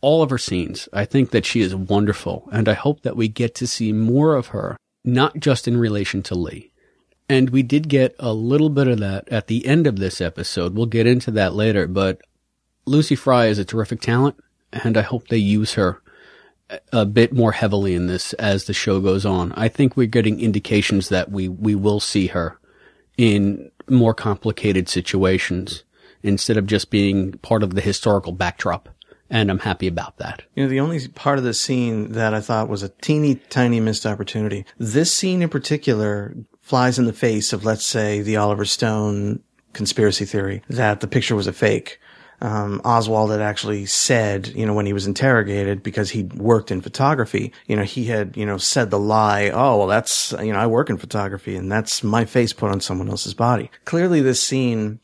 all 0.00 0.22
of 0.22 0.30
her 0.30 0.38
scenes. 0.38 0.88
I 0.92 1.04
think 1.04 1.30
that 1.30 1.46
she 1.46 1.60
is 1.60 1.74
wonderful 1.74 2.48
and 2.52 2.68
I 2.68 2.74
hope 2.74 3.02
that 3.02 3.16
we 3.16 3.28
get 3.28 3.54
to 3.56 3.66
see 3.66 3.92
more 3.92 4.36
of 4.36 4.48
her, 4.48 4.76
not 5.04 5.40
just 5.40 5.66
in 5.66 5.76
relation 5.76 6.22
to 6.24 6.34
Lee. 6.34 6.72
And 7.30 7.50
we 7.50 7.62
did 7.62 7.88
get 7.88 8.14
a 8.18 8.32
little 8.32 8.70
bit 8.70 8.88
of 8.88 9.00
that 9.00 9.28
at 9.28 9.48
the 9.48 9.66
end 9.66 9.86
of 9.86 9.98
this 9.98 10.20
episode. 10.20 10.74
We'll 10.74 10.86
get 10.86 11.06
into 11.06 11.30
that 11.32 11.54
later, 11.54 11.86
but 11.86 12.20
Lucy 12.86 13.16
Fry 13.16 13.46
is 13.46 13.58
a 13.58 13.64
terrific 13.64 14.00
talent 14.00 14.36
and 14.72 14.96
I 14.96 15.02
hope 15.02 15.28
they 15.28 15.38
use 15.38 15.74
her 15.74 16.02
a 16.92 17.06
bit 17.06 17.32
more 17.32 17.52
heavily 17.52 17.94
in 17.94 18.06
this 18.06 18.34
as 18.34 18.64
the 18.64 18.74
show 18.74 19.00
goes 19.00 19.24
on. 19.24 19.52
I 19.52 19.68
think 19.68 19.96
we're 19.96 20.06
getting 20.06 20.40
indications 20.40 21.08
that 21.08 21.30
we, 21.30 21.48
we 21.48 21.74
will 21.74 22.00
see 22.00 22.28
her 22.28 22.58
in 23.16 23.70
more 23.90 24.14
complicated 24.14 24.88
situations 24.88 25.84
instead 26.22 26.56
of 26.56 26.66
just 26.66 26.90
being 26.90 27.32
part 27.38 27.62
of 27.62 27.74
the 27.74 27.80
historical 27.80 28.32
backdrop. 28.32 28.88
And 29.30 29.50
I'm 29.50 29.58
happy 29.58 29.86
about 29.86 30.16
that. 30.18 30.42
You 30.54 30.64
know, 30.64 30.70
the 30.70 30.80
only 30.80 31.06
part 31.08 31.38
of 31.38 31.44
the 31.44 31.52
scene 31.52 32.12
that 32.12 32.32
I 32.32 32.40
thought 32.40 32.68
was 32.68 32.82
a 32.82 32.88
teeny 32.88 33.34
tiny 33.34 33.78
missed 33.78 34.06
opportunity. 34.06 34.64
This 34.78 35.14
scene 35.14 35.42
in 35.42 35.50
particular 35.50 36.34
flies 36.62 36.98
in 36.98 37.04
the 37.04 37.12
face 37.12 37.52
of, 37.52 37.64
let's 37.64 37.84
say, 37.84 38.22
the 38.22 38.36
Oliver 38.36 38.64
Stone 38.64 39.42
conspiracy 39.74 40.24
theory 40.24 40.62
that 40.68 41.00
the 41.00 41.06
picture 41.06 41.36
was 41.36 41.46
a 41.46 41.52
fake. 41.52 42.00
Um, 42.40 42.80
Oswald 42.84 43.30
had 43.30 43.40
actually 43.40 43.86
said, 43.86 44.48
you 44.48 44.64
know, 44.64 44.74
when 44.74 44.86
he 44.86 44.92
was 44.92 45.06
interrogated 45.06 45.82
because 45.82 46.10
he 46.10 46.24
worked 46.24 46.70
in 46.70 46.80
photography, 46.80 47.52
you 47.66 47.76
know, 47.76 47.82
he 47.82 48.04
had, 48.04 48.36
you 48.36 48.46
know, 48.46 48.58
said 48.58 48.90
the 48.90 48.98
lie, 48.98 49.50
oh, 49.50 49.78
well, 49.78 49.86
that's, 49.86 50.32
you 50.40 50.52
know, 50.52 50.58
I 50.58 50.66
work 50.66 50.90
in 50.90 50.98
photography 50.98 51.56
and 51.56 51.70
that's 51.70 52.04
my 52.04 52.24
face 52.24 52.52
put 52.52 52.70
on 52.70 52.80
someone 52.80 53.08
else's 53.08 53.34
body. 53.34 53.70
Clearly 53.84 54.20
this 54.20 54.42
scene 54.42 55.00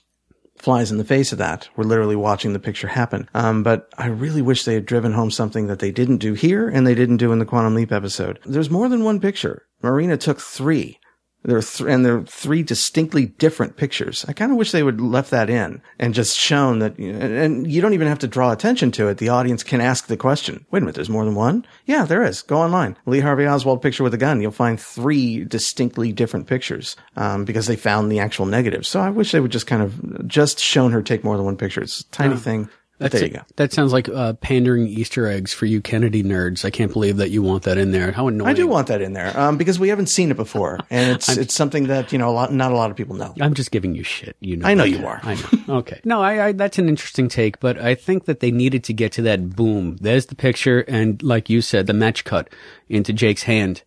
flies 0.59 0.91
in 0.91 0.99
the 0.99 1.05
face 1.05 1.33
of 1.33 1.39
that. 1.39 1.69
We're 1.77 1.85
literally 1.85 2.17
watching 2.17 2.53
the 2.53 2.59
picture 2.59 2.89
happen. 2.89 3.29
Um, 3.35 3.63
but 3.63 3.93
I 3.99 4.07
really 4.07 4.41
wish 4.41 4.65
they 4.65 4.75
had 4.75 4.87
driven 4.87 5.13
home 5.13 5.31
something 5.31 5.67
that 5.67 5.79
they 5.79 5.91
didn't 5.91 6.19
do 6.19 6.33
here 6.33 6.69
and 6.69 6.87
they 6.87 6.95
didn't 6.95 7.19
do 7.19 7.33
in 7.33 7.39
the 7.39 7.45
Quantum 7.45 7.75
Leap 7.75 7.93
episode. 7.93 8.39
There's 8.47 8.71
more 8.71 8.89
than 8.89 9.05
one 9.05 9.21
picture. 9.21 9.67
Marina 9.83 10.17
took 10.17 10.41
three. 10.41 10.99
There 11.45 11.59
are 11.59 11.63
th- 11.63 11.89
and 11.89 12.07
there 12.07 12.17
are 12.17 12.25
three 12.25 12.63
distinctly 12.63 13.27
different 13.27 13.77
pictures. 13.77 14.25
I 14.27 14.33
kind 14.33 14.51
of 14.51 14.57
wish 14.57 14.73
they 14.73 14.83
would 14.83 15.01
left 15.01 15.31
that 15.31 15.51
in 15.51 15.83
and 15.99 16.15
just 16.15 16.39
shown 16.39 16.79
that, 16.79 16.99
you 16.99 17.13
know, 17.13 17.19
and, 17.19 17.35
and 17.35 17.71
you 17.71 17.83
don't 17.83 17.93
even 17.93 18.09
have 18.09 18.21
to 18.21 18.27
draw 18.27 18.51
attention 18.51 18.91
to 18.93 19.09
it. 19.09 19.19
The 19.19 19.29
audience 19.29 19.63
can 19.63 19.83
ask 19.83 20.07
the 20.07 20.17
question. 20.17 20.65
Wait 20.71 20.79
a 20.79 20.81
minute, 20.81 20.95
there's 20.95 21.11
more 21.11 21.25
than 21.25 21.35
one? 21.35 21.67
Yeah, 21.85 22.05
there 22.07 22.25
is. 22.25 22.41
Go 22.41 22.59
online. 22.59 22.97
Lee 23.05 23.21
Harvey 23.21 23.47
Oswald 23.47 23.83
picture 23.83 24.03
with 24.03 24.15
a 24.15 24.19
gun. 24.19 24.41
You'll 24.41 24.53
find 24.53 24.81
three 24.81 25.45
distinctly 25.45 26.13
different 26.13 26.47
pictures, 26.47 26.97
um, 27.17 27.45
because 27.45 27.67
they 27.67 27.77
found 27.77 28.11
the 28.11 28.21
actual 28.21 28.47
negatives. 28.47 28.89
So 28.89 29.01
I 29.01 29.11
wish 29.11 29.33
they 29.33 29.41
would 29.41 29.53
just 29.53 29.67
kind 29.67 29.83
of 29.83 30.27
just 30.27 30.59
shown 30.59 30.93
her 30.93 31.03
take 31.03 31.25
more 31.25 31.37
than 31.37 31.45
one 31.45 31.57
picture. 31.59 31.83
It's 31.83 32.01
a 32.01 32.05
tiny 32.05 32.37
thing. 32.37 32.71
That's 32.99 33.13
there 33.13 33.25
you 33.25 33.31
go. 33.31 33.43
That 33.57 33.73
sounds 33.73 33.93
like 33.93 34.09
uh, 34.09 34.35
pandering 34.35 34.87
Easter 34.87 35.27
eggs 35.27 35.53
for 35.53 35.67
you 35.67 35.81
Kennedy 35.81 36.23
nerds. 36.23 36.65
I 36.65 36.71
can't 36.71 36.93
believe 36.93 37.17
that 37.17 37.31
you 37.31 37.43
want 37.43 37.65
that 37.65 37.77
in 37.77 37.91
there. 37.91 38.13
How 38.13 38.29
annoying! 38.29 38.49
I 38.49 38.53
do 38.53 38.69
want 38.69 38.87
that 38.87 39.03
in 39.03 39.15
there, 39.15 39.37
um, 39.39 39.57
because 39.57 39.81
we 39.81 39.89
haven't 39.89 40.07
seen 40.07 40.31
it 40.31 40.37
before 40.37 40.79
and 40.91 41.17
it's, 41.17 41.29
it's 41.37 41.55
something 41.55 41.89
that, 41.89 42.13
you 42.13 42.19
know, 42.19 42.29
a 42.29 42.31
lot, 42.31 42.53
not 42.53 42.71
a 42.71 42.77
lot 42.77 42.93
of 42.93 42.97
people 42.97 43.17
know. 43.17 43.35
I'm 43.41 43.55
just 43.55 43.73
giving 43.73 43.97
you 43.97 44.05
shit. 44.05 44.37
You 44.39 44.57
know. 44.57 44.69
I 44.69 44.75
know 44.75 44.85
that. 44.85 44.91
you 44.91 45.05
are. 45.05 45.21
I 45.25 45.35
know. 45.35 45.79
Okay. 45.79 46.01
No, 46.05 46.23
I, 46.23 46.47
I. 46.47 46.53
That's 46.53 46.79
an 46.79 46.89
interesting 46.89 47.29
take, 47.29 47.59
but 47.59 47.79
I 47.79 47.97
think 47.97 48.27
that 48.27 48.39
they 48.39 48.53
needed 48.53 48.85
to 48.85 48.93
get 48.93 49.11
to 49.13 49.23
that 49.23 49.51
boom. 49.57 49.97
There's 49.97 50.27
the 50.27 50.37
picture, 50.37 50.81
and 50.83 51.21
like 51.21 51.51
you 51.51 51.63
said, 51.63 51.89
the 51.89 51.95
match 51.95 52.23
cut 52.25 52.49
into 52.89 53.13
Jake's 53.13 53.43
hand. 53.43 53.83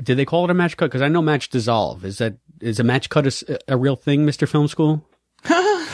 Did 0.00 0.18
they 0.18 0.26
call 0.26 0.44
it 0.44 0.50
a 0.50 0.54
match 0.54 0.76
cut? 0.76 0.86
Because 0.86 1.00
I 1.00 1.08
know 1.08 1.22
match 1.22 1.48
dissolve. 1.48 2.04
Is 2.04 2.18
that 2.18 2.36
is 2.60 2.78
a 2.78 2.84
match 2.84 3.08
cut 3.08 3.26
a, 3.26 3.58
a 3.68 3.76
real 3.78 3.96
thing, 3.96 4.26
Mister 4.26 4.46
Film 4.46 4.68
School? 4.68 5.08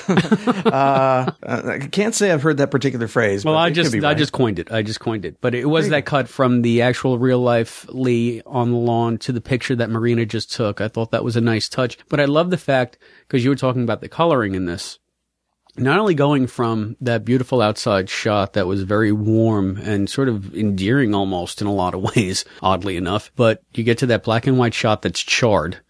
Uh, 0.72 1.30
I 1.42 1.78
can't 1.90 2.14
say 2.14 2.30
I've 2.30 2.42
heard 2.42 2.56
that 2.58 2.70
particular 2.70 3.06
phrase. 3.06 3.44
Well, 3.44 3.54
but 3.54 3.58
I 3.58 3.70
just 3.70 3.92
be 3.92 4.02
I 4.02 4.14
just 4.14 4.32
coined 4.32 4.58
it. 4.58 4.72
I 4.72 4.82
just 4.82 5.00
coined 5.00 5.24
it. 5.24 5.36
But 5.40 5.54
it 5.54 5.66
was 5.66 5.90
that 5.90 6.06
cut 6.06 6.28
from 6.28 6.62
the 6.62 6.82
actual 6.82 7.18
real 7.18 7.40
life 7.40 7.86
Lee 7.90 8.40
on 8.46 8.70
the 8.70 8.76
lawn 8.76 9.18
to 9.18 9.32
the 9.32 9.40
picture 9.40 9.76
that 9.76 9.90
Marina 9.90 10.24
just 10.24 10.52
took. 10.52 10.80
I 10.80 10.88
thought 10.88 11.10
that 11.10 11.24
was 11.24 11.36
a 11.36 11.40
nice 11.40 11.68
touch. 11.68 11.98
But 12.08 12.20
I 12.20 12.24
love 12.24 12.50
the 12.50 12.58
fact 12.58 12.98
because 13.26 13.44
you 13.44 13.50
were 13.50 13.56
talking 13.56 13.82
about 13.82 14.00
the 14.00 14.08
coloring 14.08 14.54
in 14.54 14.64
this. 14.64 14.98
Not 15.76 15.98
only 15.98 16.14
going 16.14 16.46
from 16.46 16.96
that 17.00 17.24
beautiful 17.24 17.60
outside 17.60 18.08
shot 18.08 18.52
that 18.54 18.66
was 18.66 18.82
very 18.82 19.12
warm 19.12 19.78
and 19.78 20.08
sort 20.08 20.28
of 20.28 20.54
endearing 20.54 21.14
almost 21.14 21.60
in 21.60 21.66
a 21.66 21.72
lot 21.72 21.94
of 21.94 22.02
ways, 22.16 22.44
oddly 22.62 22.96
enough, 22.96 23.30
but 23.36 23.62
you 23.74 23.84
get 23.84 23.98
to 23.98 24.06
that 24.06 24.24
black 24.24 24.46
and 24.46 24.58
white 24.58 24.74
shot 24.74 25.02
that's 25.02 25.20
charred 25.20 25.80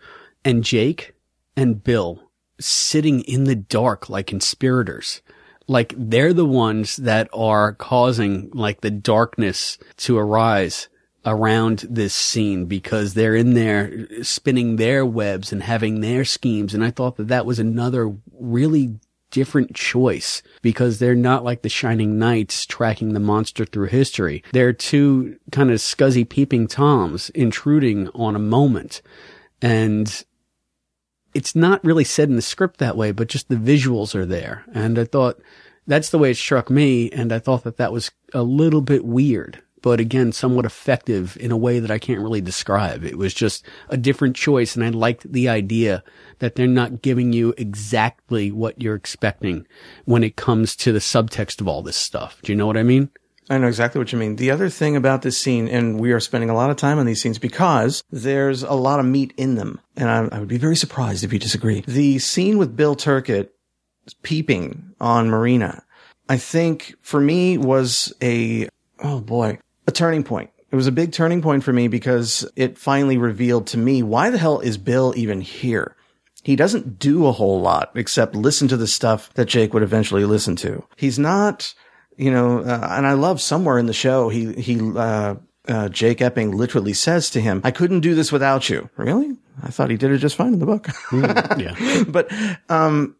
and 0.44 0.64
Jake 0.64 1.14
and 1.56 1.82
Bill 1.82 2.20
sitting 2.60 3.20
in 3.22 3.44
the 3.44 3.56
dark 3.56 4.08
like 4.08 4.26
conspirators. 4.26 5.22
Like 5.68 5.94
they're 5.96 6.32
the 6.32 6.46
ones 6.46 6.96
that 6.96 7.28
are 7.32 7.72
causing 7.72 8.50
like 8.52 8.80
the 8.80 8.90
darkness 8.90 9.78
to 9.98 10.18
arise 10.18 10.88
around 11.24 11.86
this 11.88 12.14
scene 12.14 12.66
because 12.66 13.14
they're 13.14 13.36
in 13.36 13.54
there 13.54 14.06
spinning 14.22 14.76
their 14.76 15.06
webs 15.06 15.52
and 15.52 15.62
having 15.62 16.00
their 16.00 16.24
schemes. 16.24 16.74
And 16.74 16.84
I 16.84 16.90
thought 16.90 17.16
that 17.16 17.28
that 17.28 17.46
was 17.46 17.58
another 17.58 18.12
really 18.38 18.98
different 19.30 19.74
choice 19.74 20.42
because 20.60 20.98
they're 20.98 21.14
not 21.14 21.42
like 21.42 21.62
the 21.62 21.68
Shining 21.68 22.18
Knights 22.18 22.66
tracking 22.66 23.14
the 23.14 23.20
monster 23.20 23.64
through 23.64 23.86
history. 23.86 24.44
They're 24.52 24.72
two 24.72 25.38
kind 25.50 25.70
of 25.70 25.78
scuzzy 25.78 26.28
peeping 26.28 26.66
toms 26.68 27.30
intruding 27.30 28.08
on 28.10 28.36
a 28.36 28.40
moment. 28.40 29.00
And 29.60 30.24
it's 31.34 31.54
not 31.54 31.84
really 31.84 32.04
said 32.04 32.28
in 32.28 32.36
the 32.36 32.42
script 32.42 32.78
that 32.78 32.96
way, 32.96 33.12
but 33.12 33.28
just 33.28 33.48
the 33.48 33.56
visuals 33.56 34.14
are 34.14 34.26
there. 34.26 34.64
And 34.72 34.98
I 34.98 35.04
thought 35.04 35.40
that's 35.86 36.10
the 36.10 36.18
way 36.18 36.30
it 36.30 36.36
struck 36.36 36.70
me. 36.70 37.10
And 37.10 37.32
I 37.32 37.38
thought 37.38 37.64
that 37.64 37.76
that 37.78 37.92
was 37.92 38.10
a 38.32 38.42
little 38.42 38.82
bit 38.82 39.04
weird 39.04 39.62
but 39.82 39.98
again, 39.98 40.32
somewhat 40.32 40.64
effective 40.64 41.36
in 41.38 41.50
a 41.50 41.56
way 41.56 41.80
that 41.80 41.90
I 41.90 41.98
can't 41.98 42.20
really 42.20 42.40
describe. 42.40 43.04
It 43.04 43.18
was 43.18 43.34
just 43.34 43.66
a 43.88 43.96
different 43.96 44.36
choice. 44.36 44.74
And 44.74 44.84
I 44.84 44.88
liked 44.90 45.30
the 45.30 45.48
idea 45.48 46.04
that 46.38 46.54
they're 46.54 46.68
not 46.68 47.02
giving 47.02 47.32
you 47.32 47.52
exactly 47.58 48.52
what 48.52 48.80
you're 48.80 48.94
expecting 48.94 49.66
when 50.04 50.22
it 50.22 50.36
comes 50.36 50.76
to 50.76 50.92
the 50.92 51.00
subtext 51.00 51.60
of 51.60 51.68
all 51.68 51.82
this 51.82 51.96
stuff. 51.96 52.40
Do 52.42 52.52
you 52.52 52.56
know 52.56 52.66
what 52.66 52.76
I 52.76 52.84
mean? 52.84 53.10
I 53.52 53.58
know 53.58 53.66
exactly 53.66 53.98
what 53.98 54.10
you 54.12 54.18
mean. 54.18 54.36
The 54.36 54.50
other 54.50 54.70
thing 54.70 54.96
about 54.96 55.20
this 55.20 55.36
scene, 55.36 55.68
and 55.68 56.00
we 56.00 56.12
are 56.12 56.20
spending 56.20 56.48
a 56.48 56.54
lot 56.54 56.70
of 56.70 56.78
time 56.78 56.98
on 56.98 57.04
these 57.04 57.20
scenes 57.20 57.38
because 57.38 58.02
there's 58.10 58.62
a 58.62 58.72
lot 58.72 58.98
of 58.98 59.04
meat 59.04 59.34
in 59.36 59.56
them. 59.56 59.78
And 59.94 60.08
I, 60.08 60.26
I 60.34 60.38
would 60.38 60.48
be 60.48 60.56
very 60.56 60.74
surprised 60.74 61.22
if 61.22 61.34
you 61.34 61.38
disagree. 61.38 61.84
The 61.86 62.18
scene 62.18 62.56
with 62.56 62.74
Bill 62.74 62.96
Turcotte 62.96 63.50
peeping 64.22 64.94
on 65.02 65.28
Marina, 65.28 65.82
I 66.30 66.38
think 66.38 66.94
for 67.02 67.20
me 67.20 67.58
was 67.58 68.10
a, 68.22 68.70
oh 69.00 69.20
boy, 69.20 69.58
a 69.86 69.92
turning 69.92 70.24
point. 70.24 70.48
It 70.70 70.76
was 70.76 70.86
a 70.86 70.92
big 70.92 71.12
turning 71.12 71.42
point 71.42 71.62
for 71.62 71.74
me 71.74 71.88
because 71.88 72.50
it 72.56 72.78
finally 72.78 73.18
revealed 73.18 73.66
to 73.68 73.76
me 73.76 74.02
why 74.02 74.30
the 74.30 74.38
hell 74.38 74.60
is 74.60 74.78
Bill 74.78 75.12
even 75.14 75.42
here? 75.42 75.94
He 76.42 76.56
doesn't 76.56 76.98
do 76.98 77.26
a 77.26 77.32
whole 77.32 77.60
lot 77.60 77.90
except 77.96 78.34
listen 78.34 78.66
to 78.68 78.78
the 78.78 78.86
stuff 78.86 79.30
that 79.34 79.44
Jake 79.44 79.74
would 79.74 79.82
eventually 79.82 80.24
listen 80.24 80.56
to. 80.56 80.84
He's 80.96 81.18
not, 81.18 81.74
you 82.16 82.30
know, 82.30 82.58
uh, 82.60 82.88
and 82.90 83.06
I 83.06 83.12
love 83.14 83.40
somewhere 83.40 83.78
in 83.78 83.86
the 83.86 83.92
show, 83.92 84.28
he, 84.28 84.52
he, 84.54 84.80
uh, 84.80 85.36
uh, 85.68 85.88
Jake 85.88 86.20
Epping 86.20 86.52
literally 86.52 86.92
says 86.92 87.30
to 87.30 87.40
him, 87.40 87.60
I 87.64 87.70
couldn't 87.70 88.00
do 88.00 88.14
this 88.14 88.32
without 88.32 88.68
you. 88.68 88.90
Really? 88.96 89.36
I 89.62 89.68
thought 89.68 89.90
he 89.90 89.96
did 89.96 90.10
it 90.10 90.18
just 90.18 90.36
fine 90.36 90.52
in 90.52 90.58
the 90.58 90.66
book. 90.66 90.88
yeah. 91.58 92.04
but, 92.08 92.30
um, 92.68 93.16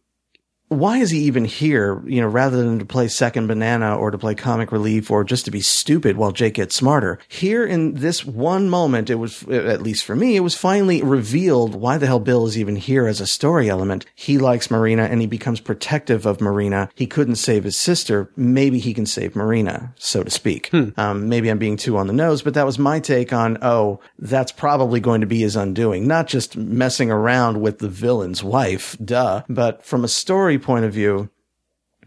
why 0.73 0.97
is 0.97 1.11
he 1.11 1.19
even 1.19 1.45
here? 1.45 2.01
You 2.05 2.21
know, 2.21 2.27
rather 2.27 2.57
than 2.57 2.79
to 2.79 2.85
play 2.85 3.07
second 3.07 3.47
banana 3.47 3.97
or 3.97 4.11
to 4.11 4.17
play 4.17 4.35
comic 4.35 4.71
relief 4.71 5.09
or 5.09 5.23
just 5.23 5.45
to 5.45 5.51
be 5.51 5.61
stupid 5.61 6.17
while 6.17 6.31
Jake 6.31 6.55
gets 6.55 6.75
smarter. 6.75 7.19
Here 7.27 7.65
in 7.65 7.95
this 7.95 8.25
one 8.25 8.69
moment, 8.69 9.09
it 9.09 9.15
was, 9.15 9.43
at 9.49 9.81
least 9.81 10.03
for 10.05 10.15
me, 10.15 10.35
it 10.35 10.41
was 10.41 10.55
finally 10.55 11.01
revealed 11.01 11.75
why 11.75 11.97
the 11.97 12.07
hell 12.07 12.19
Bill 12.19 12.45
is 12.45 12.57
even 12.57 12.75
here 12.75 13.07
as 13.07 13.21
a 13.21 13.27
story 13.27 13.69
element. 13.69 14.05
He 14.15 14.37
likes 14.37 14.71
Marina 14.71 15.03
and 15.03 15.21
he 15.21 15.27
becomes 15.27 15.59
protective 15.59 16.25
of 16.25 16.41
Marina. 16.41 16.89
He 16.95 17.07
couldn't 17.07 17.35
save 17.35 17.63
his 17.63 17.77
sister. 17.77 18.31
Maybe 18.35 18.79
he 18.79 18.93
can 18.93 19.05
save 19.05 19.35
Marina, 19.35 19.93
so 19.97 20.23
to 20.23 20.29
speak. 20.29 20.71
Um, 20.97 21.29
maybe 21.29 21.49
I'm 21.49 21.59
being 21.59 21.77
too 21.77 21.97
on 21.97 22.07
the 22.07 22.13
nose, 22.13 22.41
but 22.41 22.53
that 22.53 22.65
was 22.65 22.79
my 22.79 22.99
take 22.99 23.33
on, 23.33 23.57
oh, 23.61 23.99
that's 24.19 24.51
probably 24.51 24.99
going 24.99 25.21
to 25.21 25.27
be 25.27 25.39
his 25.39 25.55
undoing. 25.55 26.07
Not 26.07 26.27
just 26.27 26.55
messing 26.57 27.11
around 27.11 27.61
with 27.61 27.79
the 27.79 27.89
villain's 27.89 28.43
wife, 28.43 28.97
duh, 29.03 29.43
but 29.49 29.83
from 29.83 30.03
a 30.03 30.07
story 30.07 30.57
point 30.63 30.85
of 30.85 30.93
view, 30.93 31.29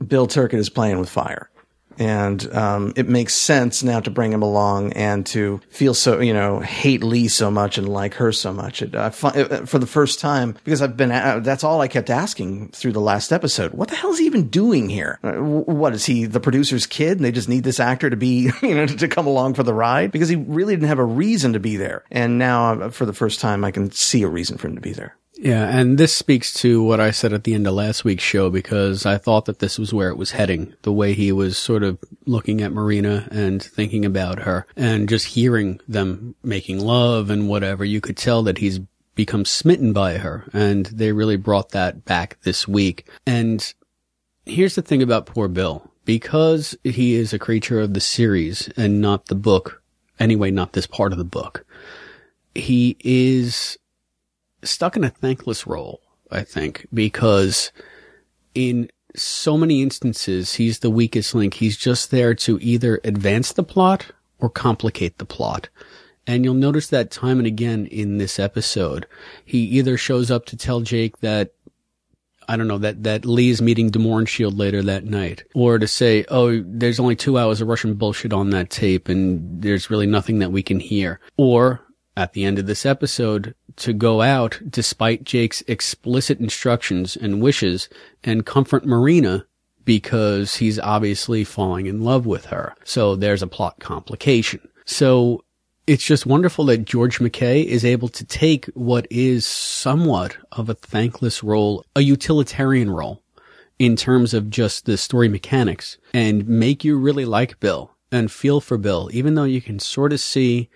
Bill 0.06 0.26
Turcotte 0.26 0.54
is 0.54 0.70
playing 0.70 0.98
with 0.98 1.08
fire. 1.08 1.50
And 1.98 2.54
um, 2.54 2.92
it 2.94 3.08
makes 3.08 3.32
sense 3.34 3.82
now 3.82 4.00
to 4.00 4.10
bring 4.10 4.32
him 4.32 4.42
along 4.42 4.92
and 4.92 5.24
to 5.28 5.62
feel 5.70 5.94
so, 5.94 6.20
you 6.20 6.34
know, 6.34 6.60
hate 6.60 7.02
Lee 7.02 7.26
so 7.28 7.50
much 7.50 7.78
and 7.78 7.88
like 7.88 8.12
her 8.14 8.32
so 8.32 8.52
much. 8.52 8.82
It, 8.82 8.94
it, 8.94 9.66
for 9.66 9.78
the 9.78 9.86
first 9.86 10.20
time, 10.20 10.52
because 10.64 10.82
I've 10.82 10.96
been, 10.96 11.10
uh, 11.10 11.40
that's 11.42 11.64
all 11.64 11.80
I 11.80 11.88
kept 11.88 12.10
asking 12.10 12.68
through 12.72 12.92
the 12.92 13.00
last 13.00 13.32
episode. 13.32 13.72
What 13.72 13.88
the 13.88 13.96
hell 13.96 14.12
is 14.12 14.18
he 14.18 14.26
even 14.26 14.48
doing 14.48 14.90
here? 14.90 15.18
Uh, 15.24 15.32
What 15.32 15.94
is 15.94 16.04
he, 16.04 16.26
the 16.26 16.40
producer's 16.40 16.84
kid? 16.86 17.12
And 17.16 17.24
they 17.24 17.32
just 17.32 17.48
need 17.48 17.64
this 17.64 17.80
actor 17.80 18.10
to 18.10 18.16
be, 18.16 18.50
you 18.62 18.74
know, 18.74 18.86
to 18.86 19.08
come 19.08 19.26
along 19.26 19.54
for 19.54 19.62
the 19.62 19.72
ride? 19.72 20.12
Because 20.12 20.28
he 20.28 20.36
really 20.36 20.74
didn't 20.74 20.88
have 20.88 20.98
a 20.98 21.04
reason 21.04 21.54
to 21.54 21.60
be 21.60 21.76
there. 21.78 22.04
And 22.10 22.38
now, 22.38 22.74
uh, 22.74 22.90
for 22.90 23.06
the 23.06 23.14
first 23.14 23.40
time, 23.40 23.64
I 23.64 23.70
can 23.70 23.90
see 23.90 24.22
a 24.22 24.28
reason 24.28 24.58
for 24.58 24.68
him 24.68 24.74
to 24.74 24.82
be 24.82 24.92
there. 24.92 25.16
Yeah, 25.38 25.68
and 25.68 25.98
this 25.98 26.14
speaks 26.14 26.52
to 26.54 26.82
what 26.82 26.98
I 26.98 27.10
said 27.10 27.34
at 27.34 27.44
the 27.44 27.52
end 27.52 27.66
of 27.66 27.74
last 27.74 28.04
week's 28.04 28.24
show 28.24 28.48
because 28.48 29.04
I 29.04 29.18
thought 29.18 29.44
that 29.44 29.58
this 29.58 29.78
was 29.78 29.92
where 29.92 30.08
it 30.08 30.16
was 30.16 30.30
heading. 30.30 30.72
The 30.82 30.92
way 30.92 31.12
he 31.12 31.30
was 31.30 31.58
sort 31.58 31.82
of 31.82 31.98
looking 32.24 32.62
at 32.62 32.72
Marina 32.72 33.28
and 33.30 33.62
thinking 33.62 34.06
about 34.06 34.40
her 34.40 34.66
and 34.76 35.08
just 35.08 35.26
hearing 35.26 35.78
them 35.86 36.34
making 36.42 36.80
love 36.80 37.28
and 37.28 37.50
whatever, 37.50 37.84
you 37.84 38.00
could 38.00 38.16
tell 38.16 38.42
that 38.44 38.58
he's 38.58 38.80
become 39.14 39.44
smitten 39.44 39.92
by 39.92 40.18
her. 40.18 40.48
And 40.54 40.86
they 40.86 41.12
really 41.12 41.36
brought 41.36 41.70
that 41.70 42.06
back 42.06 42.38
this 42.42 42.66
week. 42.66 43.06
And 43.26 43.74
here's 44.46 44.74
the 44.74 44.82
thing 44.82 45.02
about 45.02 45.26
poor 45.26 45.48
Bill. 45.48 45.90
Because 46.06 46.76
he 46.84 47.14
is 47.14 47.32
a 47.32 47.38
creature 47.38 47.80
of 47.80 47.92
the 47.92 48.00
series 48.00 48.68
and 48.76 49.00
not 49.00 49.26
the 49.26 49.34
book, 49.34 49.82
anyway, 50.20 50.50
not 50.50 50.72
this 50.72 50.86
part 50.86 51.12
of 51.12 51.18
the 51.18 51.24
book, 51.24 51.66
he 52.54 52.96
is 53.00 53.76
stuck 54.66 54.96
in 54.96 55.04
a 55.04 55.10
thankless 55.10 55.66
role, 55.66 56.00
I 56.30 56.42
think, 56.42 56.86
because 56.92 57.72
in 58.54 58.90
so 59.14 59.56
many 59.56 59.82
instances, 59.82 60.54
he's 60.54 60.80
the 60.80 60.90
weakest 60.90 61.34
link. 61.34 61.54
He's 61.54 61.76
just 61.76 62.10
there 62.10 62.34
to 62.34 62.58
either 62.60 63.00
advance 63.04 63.52
the 63.52 63.62
plot 63.62 64.06
or 64.38 64.50
complicate 64.50 65.18
the 65.18 65.24
plot. 65.24 65.68
And 66.26 66.44
you'll 66.44 66.54
notice 66.54 66.88
that 66.88 67.10
time 67.10 67.38
and 67.38 67.46
again 67.46 67.86
in 67.86 68.18
this 68.18 68.38
episode. 68.38 69.06
He 69.44 69.58
either 69.60 69.96
shows 69.96 70.30
up 70.30 70.44
to 70.46 70.56
tell 70.56 70.80
Jake 70.80 71.18
that 71.20 71.52
I 72.48 72.56
don't 72.56 72.68
know, 72.68 72.78
that, 72.78 73.02
that 73.02 73.24
Lee 73.24 73.50
is 73.50 73.60
meeting 73.60 73.90
De 73.90 73.98
Mohrenschildt 73.98 74.56
later 74.56 74.82
that 74.82 75.04
night. 75.04 75.42
Or 75.54 75.78
to 75.78 75.88
say, 75.88 76.24
oh, 76.28 76.62
there's 76.64 77.00
only 77.00 77.16
two 77.16 77.38
hours 77.38 77.60
of 77.60 77.68
Russian 77.68 77.94
bullshit 77.94 78.32
on 78.32 78.50
that 78.50 78.70
tape 78.70 79.08
and 79.08 79.62
there's 79.62 79.90
really 79.90 80.06
nothing 80.06 80.38
that 80.38 80.52
we 80.52 80.62
can 80.62 80.78
hear. 80.78 81.20
Or 81.36 81.82
at 82.16 82.32
the 82.32 82.44
end 82.44 82.58
of 82.58 82.66
this 82.66 82.86
episode, 82.86 83.54
to 83.76 83.92
go 83.92 84.22
out 84.22 84.60
despite 84.68 85.24
Jake's 85.24 85.62
explicit 85.68 86.40
instructions 86.40 87.16
and 87.16 87.42
wishes 87.42 87.88
and 88.24 88.46
comfort 88.46 88.86
Marina 88.86 89.46
because 89.84 90.56
he's 90.56 90.78
obviously 90.78 91.44
falling 91.44 91.86
in 91.86 92.00
love 92.02 92.26
with 92.26 92.46
her. 92.46 92.74
So 92.84 93.16
there's 93.16 93.42
a 93.42 93.46
plot 93.46 93.78
complication. 93.78 94.66
So 94.84 95.44
it's 95.86 96.04
just 96.04 96.26
wonderful 96.26 96.64
that 96.66 96.84
George 96.84 97.20
MacKay 97.20 97.62
is 97.62 97.84
able 97.84 98.08
to 98.08 98.24
take 98.24 98.66
what 98.74 99.06
is 99.10 99.46
somewhat 99.46 100.36
of 100.52 100.68
a 100.68 100.74
thankless 100.74 101.44
role, 101.44 101.84
a 101.94 102.00
utilitarian 102.00 102.90
role 102.90 103.22
in 103.78 103.94
terms 103.94 104.34
of 104.34 104.50
just 104.50 104.86
the 104.86 104.96
story 104.96 105.28
mechanics 105.28 105.98
and 106.12 106.48
make 106.48 106.82
you 106.82 106.98
really 106.98 107.24
like 107.24 107.60
Bill 107.60 107.92
and 108.10 108.32
feel 108.32 108.60
for 108.60 108.78
Bill, 108.78 109.08
even 109.12 109.34
though 109.34 109.44
you 109.44 109.60
can 109.60 109.78
sort 109.78 110.12
of 110.12 110.20
see 110.20 110.68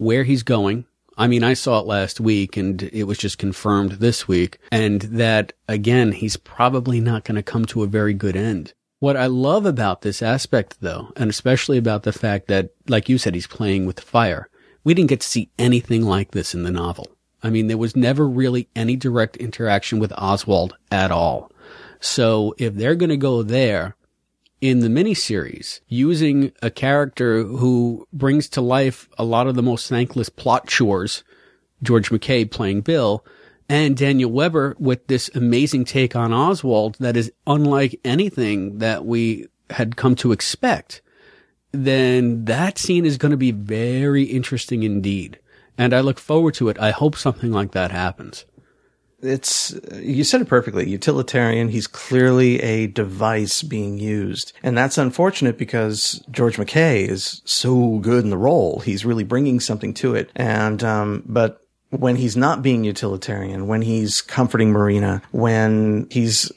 where 0.00 0.24
he's 0.24 0.42
going. 0.42 0.86
I 1.18 1.26
mean, 1.26 1.44
I 1.44 1.52
saw 1.52 1.78
it 1.78 1.86
last 1.86 2.20
week 2.20 2.56
and 2.56 2.82
it 2.82 3.04
was 3.04 3.18
just 3.18 3.36
confirmed 3.36 3.92
this 3.92 4.26
week 4.26 4.58
and 4.72 5.02
that 5.02 5.52
again, 5.68 6.12
he's 6.12 6.38
probably 6.38 7.00
not 7.00 7.24
going 7.24 7.36
to 7.36 7.42
come 7.42 7.66
to 7.66 7.82
a 7.82 7.86
very 7.86 8.14
good 8.14 8.34
end. 8.34 8.72
What 9.00 9.18
I 9.18 9.26
love 9.26 9.66
about 9.66 10.00
this 10.00 10.22
aspect 10.22 10.78
though, 10.80 11.12
and 11.16 11.28
especially 11.28 11.76
about 11.76 12.04
the 12.04 12.12
fact 12.12 12.48
that, 12.48 12.70
like 12.88 13.10
you 13.10 13.18
said, 13.18 13.34
he's 13.34 13.46
playing 13.46 13.84
with 13.84 14.00
fire. 14.00 14.48
We 14.84 14.94
didn't 14.94 15.10
get 15.10 15.20
to 15.20 15.28
see 15.28 15.50
anything 15.58 16.06
like 16.06 16.30
this 16.30 16.54
in 16.54 16.62
the 16.62 16.70
novel. 16.70 17.08
I 17.42 17.50
mean, 17.50 17.66
there 17.66 17.76
was 17.76 17.94
never 17.94 18.26
really 18.26 18.68
any 18.74 18.96
direct 18.96 19.36
interaction 19.36 19.98
with 19.98 20.12
Oswald 20.16 20.76
at 20.90 21.10
all. 21.10 21.52
So 22.00 22.54
if 22.56 22.72
they're 22.74 22.94
going 22.94 23.10
to 23.10 23.18
go 23.18 23.42
there 23.42 23.96
in 24.60 24.80
the 24.80 24.88
miniseries, 24.88 25.80
using 25.88 26.52
a 26.62 26.70
character 26.70 27.42
who 27.42 28.06
brings 28.12 28.48
to 28.50 28.60
life 28.60 29.08
a 29.18 29.24
lot 29.24 29.46
of 29.46 29.54
the 29.54 29.62
most 29.62 29.88
thankless 29.88 30.28
plot 30.28 30.66
chores, 30.66 31.24
George 31.82 32.10
MacKay 32.10 32.44
playing 32.44 32.82
Bill, 32.82 33.24
and 33.68 33.96
Daniel 33.96 34.30
Webber 34.30 34.76
with 34.78 35.06
this 35.06 35.30
amazing 35.34 35.84
take 35.84 36.14
on 36.14 36.32
Oswald 36.32 36.96
that 36.98 37.16
is 37.16 37.32
unlike 37.46 37.98
anything 38.04 38.78
that 38.78 39.06
we 39.06 39.46
had 39.70 39.96
come 39.96 40.14
to 40.16 40.32
expect, 40.32 41.00
then 41.72 42.44
that 42.46 42.78
scene 42.78 43.06
is 43.06 43.16
going 43.16 43.30
to 43.30 43.36
be 43.36 43.52
very 43.52 44.24
interesting 44.24 44.82
indeed. 44.82 45.38
And 45.78 45.94
I 45.94 46.00
look 46.00 46.18
forward 46.18 46.54
to 46.54 46.68
it. 46.68 46.78
I 46.78 46.90
hope 46.90 47.16
something 47.16 47.52
like 47.52 47.70
that 47.72 47.92
happens. 47.92 48.44
It's, 49.22 49.74
you 49.94 50.24
said 50.24 50.40
it 50.40 50.48
perfectly. 50.48 50.88
Utilitarian. 50.88 51.68
He's 51.68 51.86
clearly 51.86 52.60
a 52.62 52.86
device 52.86 53.62
being 53.62 53.98
used. 53.98 54.52
And 54.62 54.76
that's 54.76 54.98
unfortunate 54.98 55.58
because 55.58 56.24
George 56.30 56.58
MacKay 56.58 57.04
is 57.04 57.42
so 57.44 57.98
good 57.98 58.24
in 58.24 58.30
the 58.30 58.38
role. 58.38 58.80
He's 58.80 59.04
really 59.04 59.24
bringing 59.24 59.60
something 59.60 59.94
to 59.94 60.14
it. 60.14 60.30
And, 60.34 60.82
um, 60.82 61.22
but 61.26 61.60
when 61.90 62.16
he's 62.16 62.36
not 62.36 62.62
being 62.62 62.84
utilitarian, 62.84 63.66
when 63.66 63.82
he's 63.82 64.22
comforting 64.22 64.70
Marina, 64.70 65.22
when 65.32 66.06
he's 66.10 66.50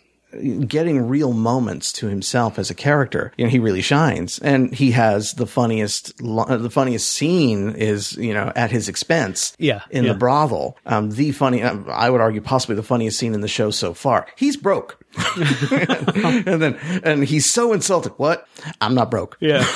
getting 0.67 1.07
real 1.07 1.33
moments 1.33 1.91
to 1.93 2.07
himself 2.07 2.57
as 2.59 2.69
a 2.69 2.73
character, 2.75 3.31
you 3.37 3.45
know, 3.45 3.49
he 3.49 3.59
really 3.59 3.81
shines. 3.81 4.39
And 4.39 4.73
he 4.73 4.91
has 4.91 5.33
the 5.33 5.45
funniest, 5.47 6.17
the 6.17 6.69
funniest 6.71 7.11
scene 7.11 7.71
is, 7.71 8.15
you 8.17 8.33
know, 8.33 8.51
at 8.55 8.71
his 8.71 8.89
expense. 8.89 9.55
Yeah, 9.59 9.81
In 9.91 10.03
yeah. 10.03 10.13
the 10.13 10.17
brothel. 10.17 10.77
Um, 10.85 11.11
the 11.11 11.31
funny, 11.31 11.61
um, 11.63 11.85
I 11.89 12.09
would 12.09 12.21
argue 12.21 12.41
possibly 12.41 12.75
the 12.75 12.83
funniest 12.83 13.19
scene 13.19 13.33
in 13.33 13.41
the 13.41 13.47
show 13.47 13.71
so 13.71 13.93
far. 13.93 14.27
He's 14.35 14.57
broke. 14.57 14.97
and 15.37 16.61
then, 16.61 16.79
and 17.03 17.23
he's 17.23 17.51
so 17.51 17.73
insulted. 17.73 18.13
What? 18.17 18.47
I'm 18.81 18.95
not 18.95 19.11
broke. 19.11 19.37
Yeah. 19.39 19.65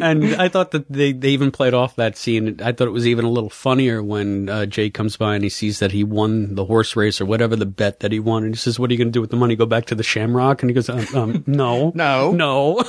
and 0.00 0.34
I 0.36 0.48
thought 0.48 0.70
that 0.72 0.90
they, 0.90 1.12
they 1.12 1.30
even 1.30 1.50
played 1.50 1.74
off 1.74 1.96
that 1.96 2.16
scene. 2.16 2.60
I 2.62 2.72
thought 2.72 2.88
it 2.88 2.92
was 2.92 3.06
even 3.06 3.24
a 3.24 3.30
little 3.30 3.50
funnier 3.50 4.02
when 4.02 4.48
uh, 4.48 4.66
Jake 4.66 4.94
comes 4.94 5.16
by 5.16 5.34
and 5.34 5.44
he 5.44 5.50
sees 5.50 5.78
that 5.80 5.92
he 5.92 6.04
won 6.04 6.54
the 6.54 6.64
horse 6.64 6.96
race 6.96 7.20
or 7.20 7.26
whatever 7.26 7.56
the 7.56 7.66
bet 7.66 8.00
that 8.00 8.12
he 8.12 8.20
won. 8.20 8.44
And 8.44 8.54
he 8.54 8.58
says, 8.58 8.78
What 8.78 8.90
are 8.90 8.92
you 8.92 8.98
going 8.98 9.08
to 9.08 9.12
do 9.12 9.20
with 9.20 9.30
the 9.30 9.36
money? 9.36 9.56
Go 9.56 9.66
back 9.66 9.86
to 9.86 9.94
the 9.94 10.02
Shamrock? 10.02 10.62
And 10.62 10.70
he 10.70 10.74
goes, 10.74 10.88
um, 10.88 11.06
um, 11.14 11.44
No. 11.46 11.92
No. 11.94 12.32
No. 12.32 12.74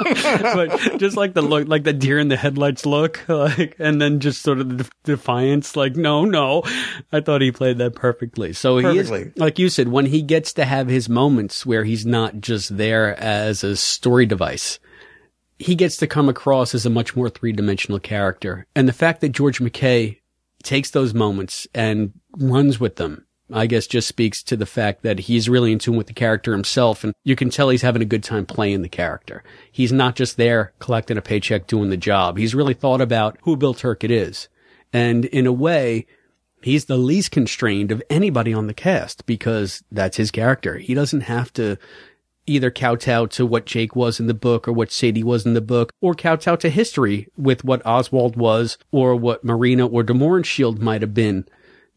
but 0.00 0.98
just 0.98 1.16
like 1.16 1.34
the 1.34 1.42
look, 1.42 1.68
like 1.68 1.84
the 1.84 1.92
deer 1.92 2.18
in 2.18 2.28
the 2.28 2.36
headlights 2.36 2.86
look, 2.86 3.24
like, 3.28 3.76
and 3.78 4.00
then 4.00 4.20
just 4.20 4.42
sort 4.42 4.60
of 4.60 4.68
the 4.68 4.76
def- 4.76 4.90
defiance, 5.04 5.76
like, 5.76 5.96
No, 5.96 6.24
no. 6.24 6.62
I 7.12 7.20
thought 7.20 7.42
he 7.42 7.52
played 7.52 7.78
that 7.78 7.94
perfectly. 7.94 8.52
So 8.52 8.78
he 8.78 8.98
is, 8.98 9.10
like 9.36 9.58
you 9.58 9.68
said, 9.68 9.88
when 9.88 10.06
he 10.06 10.22
gets 10.22 10.52
to 10.54 10.64
have 10.64 10.88
his 10.88 11.08
moments 11.08 11.64
where 11.64 11.84
he's 11.84 12.06
not 12.06 12.40
just 12.40 12.76
there 12.76 13.18
as 13.18 13.64
a 13.64 13.76
story 13.76 14.26
device, 14.26 14.78
he 15.58 15.74
gets 15.74 15.96
to 15.98 16.06
come 16.06 16.28
across 16.28 16.74
as 16.74 16.86
a 16.86 16.90
much 16.90 17.16
more 17.16 17.28
three 17.28 17.52
dimensional 17.52 17.98
character. 17.98 18.66
And 18.74 18.88
the 18.88 18.92
fact 18.92 19.20
that 19.20 19.30
George 19.30 19.60
MacKay 19.60 20.20
takes 20.62 20.90
those 20.90 21.14
moments 21.14 21.66
and 21.74 22.12
runs 22.36 22.78
with 22.78 22.96
them, 22.96 23.26
I 23.52 23.66
guess 23.66 23.86
just 23.86 24.08
speaks 24.08 24.42
to 24.44 24.56
the 24.56 24.66
fact 24.66 25.02
that 25.02 25.20
he's 25.20 25.48
really 25.48 25.72
in 25.72 25.78
tune 25.78 25.96
with 25.96 26.06
the 26.06 26.12
character 26.12 26.52
himself. 26.52 27.02
And 27.02 27.12
you 27.24 27.34
can 27.34 27.50
tell 27.50 27.70
he's 27.70 27.82
having 27.82 28.02
a 28.02 28.06
good 28.06 28.22
time 28.22 28.46
playing 28.46 28.82
the 28.82 28.88
character. 28.88 29.42
He's 29.72 29.92
not 29.92 30.16
just 30.16 30.36
there 30.36 30.72
collecting 30.78 31.16
a 31.16 31.22
paycheck 31.22 31.66
doing 31.66 31.90
the 31.90 31.96
job. 31.96 32.38
He's 32.38 32.54
really 32.54 32.74
thought 32.74 33.00
about 33.00 33.38
who 33.42 33.56
Bill 33.56 33.74
Turcotte 33.74 34.10
is. 34.10 34.48
And 34.92 35.24
in 35.26 35.46
a 35.46 35.52
way, 35.52 36.06
he's 36.62 36.84
the 36.84 36.96
least 36.96 37.30
constrained 37.30 37.90
of 37.90 38.02
anybody 38.10 38.52
on 38.52 38.66
the 38.66 38.74
cast 38.74 39.26
because 39.26 39.82
that's 39.90 40.16
his 40.16 40.30
character. 40.30 40.78
He 40.78 40.94
doesn't 40.94 41.22
have 41.22 41.52
to 41.54 41.78
either 42.48 42.70
kowtow 42.70 43.26
to 43.26 43.46
what 43.46 43.66
Jake 43.66 43.94
was 43.94 44.18
in 44.18 44.26
the 44.26 44.34
book 44.34 44.66
or 44.66 44.72
what 44.72 44.90
Sadie 44.90 45.22
was 45.22 45.46
in 45.46 45.54
the 45.54 45.60
book, 45.60 45.92
or 46.00 46.14
kowtow 46.14 46.56
to 46.56 46.70
history 46.70 47.28
with 47.36 47.64
what 47.64 47.86
Oswald 47.86 48.36
was 48.36 48.78
or 48.90 49.14
what 49.14 49.44
Marina 49.44 49.86
or 49.86 50.02
De 50.02 50.42
Shield 50.42 50.80
might 50.80 51.02
have 51.02 51.14
been 51.14 51.46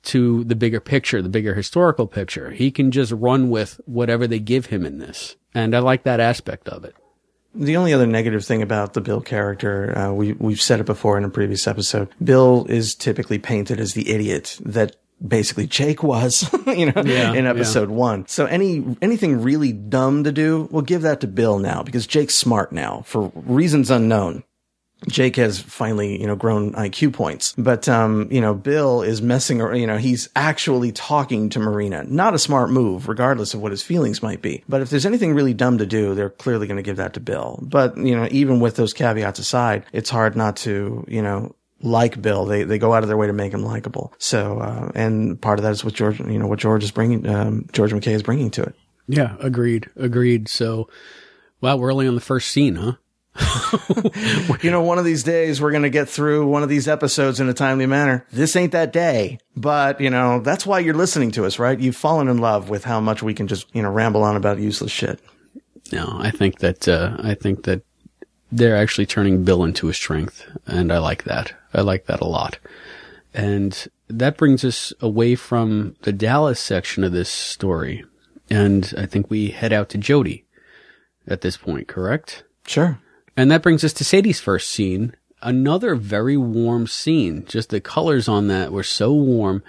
to 0.03 0.43
the 0.43 0.55
bigger 0.55 0.79
picture, 0.79 1.21
the 1.21 1.29
bigger 1.29 1.53
historical 1.53 2.07
picture. 2.07 2.51
He 2.51 2.71
can 2.71 2.91
just 2.91 3.11
run 3.11 3.49
with 3.49 3.79
whatever 3.85 4.27
they 4.27 4.39
give 4.39 4.67
him 4.67 4.85
in 4.85 4.99
this. 4.99 5.35
And 5.53 5.75
I 5.75 5.79
like 5.79 6.03
that 6.03 6.19
aspect 6.19 6.67
of 6.69 6.83
it. 6.83 6.95
The 7.53 7.75
only 7.75 7.93
other 7.93 8.07
negative 8.07 8.45
thing 8.45 8.61
about 8.61 8.93
the 8.93 9.01
Bill 9.01 9.19
character, 9.19 9.97
uh, 9.97 10.13
we 10.13 10.31
we've 10.33 10.61
said 10.61 10.79
it 10.79 10.85
before 10.85 11.17
in 11.17 11.25
a 11.25 11.29
previous 11.29 11.67
episode. 11.67 12.07
Bill 12.23 12.65
is 12.69 12.95
typically 12.95 13.39
painted 13.39 13.79
as 13.79 13.93
the 13.93 14.09
idiot 14.09 14.57
that 14.63 14.95
basically 15.25 15.67
Jake 15.67 16.03
was, 16.03 16.49
you 16.67 16.91
know, 16.91 17.01
Yeah, 17.03 17.33
in 17.33 17.45
episode 17.45 17.89
one. 17.89 18.27
So 18.27 18.45
any 18.45 18.83
anything 19.01 19.41
really 19.41 19.71
dumb 19.71 20.23
to 20.23 20.31
do, 20.31 20.67
we'll 20.71 20.81
give 20.81 21.03
that 21.03 21.21
to 21.21 21.27
Bill 21.27 21.59
now 21.59 21.83
because 21.83 22.07
Jake's 22.07 22.35
smart 22.35 22.71
now 22.71 23.03
for 23.05 23.31
reasons 23.35 23.91
unknown. 23.91 24.43
Jake 25.07 25.35
has 25.37 25.59
finally, 25.59 26.21
you 26.21 26.27
know, 26.27 26.35
grown 26.35 26.73
IQ 26.73 27.13
points, 27.13 27.55
but, 27.57 27.89
um, 27.89 28.27
you 28.29 28.39
know, 28.39 28.53
Bill 28.53 29.01
is 29.01 29.19
messing 29.19 29.59
around, 29.59 29.79
you 29.79 29.87
know, 29.87 29.97
he's 29.97 30.29
actually 30.35 30.91
talking 30.91 31.49
to 31.49 31.59
Marina. 31.59 32.03
Not 32.03 32.35
a 32.35 32.39
smart 32.39 32.69
move, 32.69 33.07
regardless 33.07 33.55
of 33.55 33.61
what 33.61 33.71
his 33.71 33.81
feelings 33.81 34.21
might 34.21 34.43
be. 34.43 34.63
But 34.69 34.81
if 34.81 34.91
there's 34.91 35.07
anything 35.07 35.33
really 35.33 35.55
dumb 35.55 35.79
to 35.79 35.87
do, 35.87 36.13
they're 36.13 36.29
clearly 36.29 36.67
going 36.67 36.77
to 36.77 36.83
give 36.83 36.97
that 36.97 37.13
to 37.13 37.19
Bill. 37.19 37.57
But, 37.63 37.97
you 37.97 38.15
know, 38.15 38.27
even 38.29 38.59
with 38.59 38.75
those 38.75 38.93
caveats 38.93 39.39
aside, 39.39 39.85
it's 39.91 40.11
hard 40.11 40.35
not 40.35 40.55
to, 40.57 41.03
you 41.07 41.23
know, 41.23 41.55
like 41.81 42.21
Bill. 42.21 42.45
They, 42.45 42.63
they 42.63 42.77
go 42.77 42.93
out 42.93 43.03
of 43.03 43.07
their 43.07 43.17
way 43.17 43.27
to 43.27 43.33
make 43.33 43.53
him 43.53 43.63
likable. 43.63 44.13
So, 44.17 44.59
uh, 44.59 44.91
and 44.95 45.39
part 45.39 45.59
of 45.59 45.63
that 45.63 45.71
is 45.71 45.83
what 45.83 45.93
George, 45.93 46.19
you 46.19 46.39
know, 46.39 46.47
what 46.47 46.59
George 46.59 46.83
is 46.83 46.91
bringing, 46.91 47.27
um, 47.27 47.67
George 47.71 47.93
MacKay 47.93 48.13
is 48.13 48.23
bringing 48.23 48.51
to 48.51 48.63
it. 48.63 48.75
Yeah, 49.07 49.35
agreed. 49.39 49.89
Agreed. 49.95 50.47
So, 50.47 50.89
wow, 51.59 51.77
we're 51.77 51.91
only 51.91 52.07
on 52.07 52.15
the 52.15 52.21
first 52.21 52.49
scene, 52.49 52.75
huh? 52.75 52.93
you 54.61 54.69
know, 54.69 54.81
one 54.81 54.99
of 54.99 55.05
these 55.05 55.23
days 55.23 55.61
we're 55.61 55.71
going 55.71 55.83
to 55.83 55.89
get 55.89 56.09
through 56.09 56.45
one 56.47 56.63
of 56.63 56.69
these 56.69 56.87
episodes 56.87 57.39
in 57.39 57.47
a 57.47 57.53
timely 57.53 57.85
manner. 57.85 58.25
This 58.31 58.55
ain't 58.57 58.73
that 58.73 58.91
day, 58.91 59.39
but 59.55 60.01
you 60.01 60.09
know, 60.09 60.41
that's 60.41 60.65
why 60.65 60.79
you're 60.79 60.93
listening 60.93 61.31
to 61.31 61.45
us, 61.45 61.57
right? 61.57 61.79
You've 61.79 61.95
fallen 61.95 62.27
in 62.27 62.39
love 62.39 62.69
with 62.69 62.83
how 62.83 62.99
much 62.99 63.23
we 63.23 63.33
can 63.33 63.47
just, 63.47 63.73
you 63.73 63.81
know, 63.81 63.89
ramble 63.89 64.23
on 64.23 64.35
about 64.35 64.59
useless 64.59 64.91
shit. 64.91 65.21
No, 65.93 66.17
I 66.19 66.31
think 66.31 66.59
that 66.59 66.87
uh, 66.87 67.17
I 67.19 67.33
think 67.33 67.63
that 67.63 67.83
they're 68.51 68.77
actually 68.77 69.05
turning 69.05 69.43
Bill 69.43 69.63
into 69.63 69.87
a 69.87 69.93
strength, 69.93 70.45
and 70.67 70.91
I 70.91 70.97
like 70.97 71.23
that. 71.23 71.53
I 71.73 71.81
like 71.81 72.05
that 72.05 72.21
a 72.21 72.27
lot. 72.27 72.59
And 73.33 73.87
that 74.07 74.37
brings 74.37 74.65
us 74.65 74.93
away 74.99 75.35
from 75.35 75.95
the 76.01 76.11
Dallas 76.11 76.59
section 76.59 77.03
of 77.03 77.13
this 77.13 77.29
story, 77.29 78.03
and 78.49 78.93
I 78.97 79.05
think 79.05 79.29
we 79.29 79.49
head 79.49 79.71
out 79.71 79.89
to 79.89 79.97
Jody 79.97 80.45
at 81.27 81.41
this 81.41 81.57
point. 81.57 81.87
Correct? 81.87 82.43
Sure. 82.67 82.99
And 83.37 83.49
that 83.49 83.63
brings 83.63 83.83
us 83.83 83.93
to 83.93 84.03
Sadie's 84.03 84.41
first 84.41 84.69
scene. 84.69 85.15
Another 85.41 85.95
very 85.95 86.37
warm 86.37 86.87
scene. 86.87 87.45
Just 87.45 87.69
the 87.69 87.81
colors 87.81 88.27
on 88.27 88.47
that 88.47 88.71
were 88.71 88.83
so 88.83 89.13
warm 89.13 89.63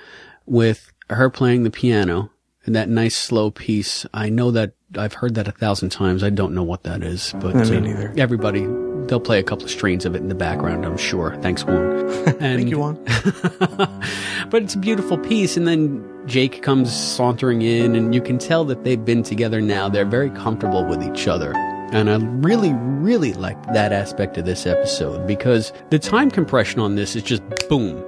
with 0.44 0.92
her 1.09 1.30
playing 1.30 1.62
the 1.62 1.70
piano 1.70 2.30
and 2.64 2.74
that 2.74 2.88
nice 2.88 3.16
slow 3.16 3.50
piece. 3.50 4.05
I 4.12 4.28
know 4.28 4.50
that 4.50 4.74
I've 4.96 5.14
heard 5.14 5.34
that 5.36 5.48
a 5.48 5.53
thousand 5.53 5.90
times. 5.90 6.22
I 6.22 6.30
don't 6.30 6.55
know 6.55 6.62
what 6.62 6.82
that 6.82 7.03
is, 7.03 7.32
but 7.40 7.57
uh, 7.57 8.12
everybody, 8.16 8.66
they'll 9.09 9.20
play 9.20 9.38
a 9.38 9.42
couple 9.42 9.64
of 9.64 9.70
strains 9.70 10.05
of 10.05 10.14
it 10.14 10.18
in 10.18 10.28
the 10.28 10.34
background, 10.34 10.84
I'm 10.84 10.96
sure. 10.96 11.36
Thanks, 11.42 11.64
Juan. 11.64 12.00
And, 12.12 12.38
Thank 12.38 12.68
you, 12.68 12.78
Juan. 12.78 13.03
but 14.50 14.62
it's 14.62 14.74
a 14.74 14.78
beautiful 14.78 15.18
piece. 15.18 15.57
And 15.57 15.66
then 15.66 16.05
Jake 16.26 16.62
comes 16.62 16.94
sauntering 16.94 17.62
in, 17.62 17.96
and 17.96 18.14
you 18.14 18.20
can 18.20 18.38
tell 18.38 18.64
that 18.66 18.84
they've 18.84 19.03
been 19.03 19.22
together 19.22 19.61
now. 19.61 19.88
They're 19.88 20.05
very 20.05 20.30
comfortable 20.30 20.84
with 20.84 21.03
each 21.03 21.26
other. 21.26 21.53
And 21.92 22.09
I 22.09 22.16
really, 22.16 22.72
really 22.72 23.32
like 23.34 23.62
that 23.72 23.92
aspect 23.92 24.38
of 24.38 24.44
this 24.44 24.66
episode 24.66 25.26
because 25.26 25.72
the 25.90 25.98
time 25.98 26.30
compression 26.30 26.80
on 26.80 26.94
this 26.94 27.16
is 27.16 27.22
just 27.22 27.42
boom. 27.68 27.98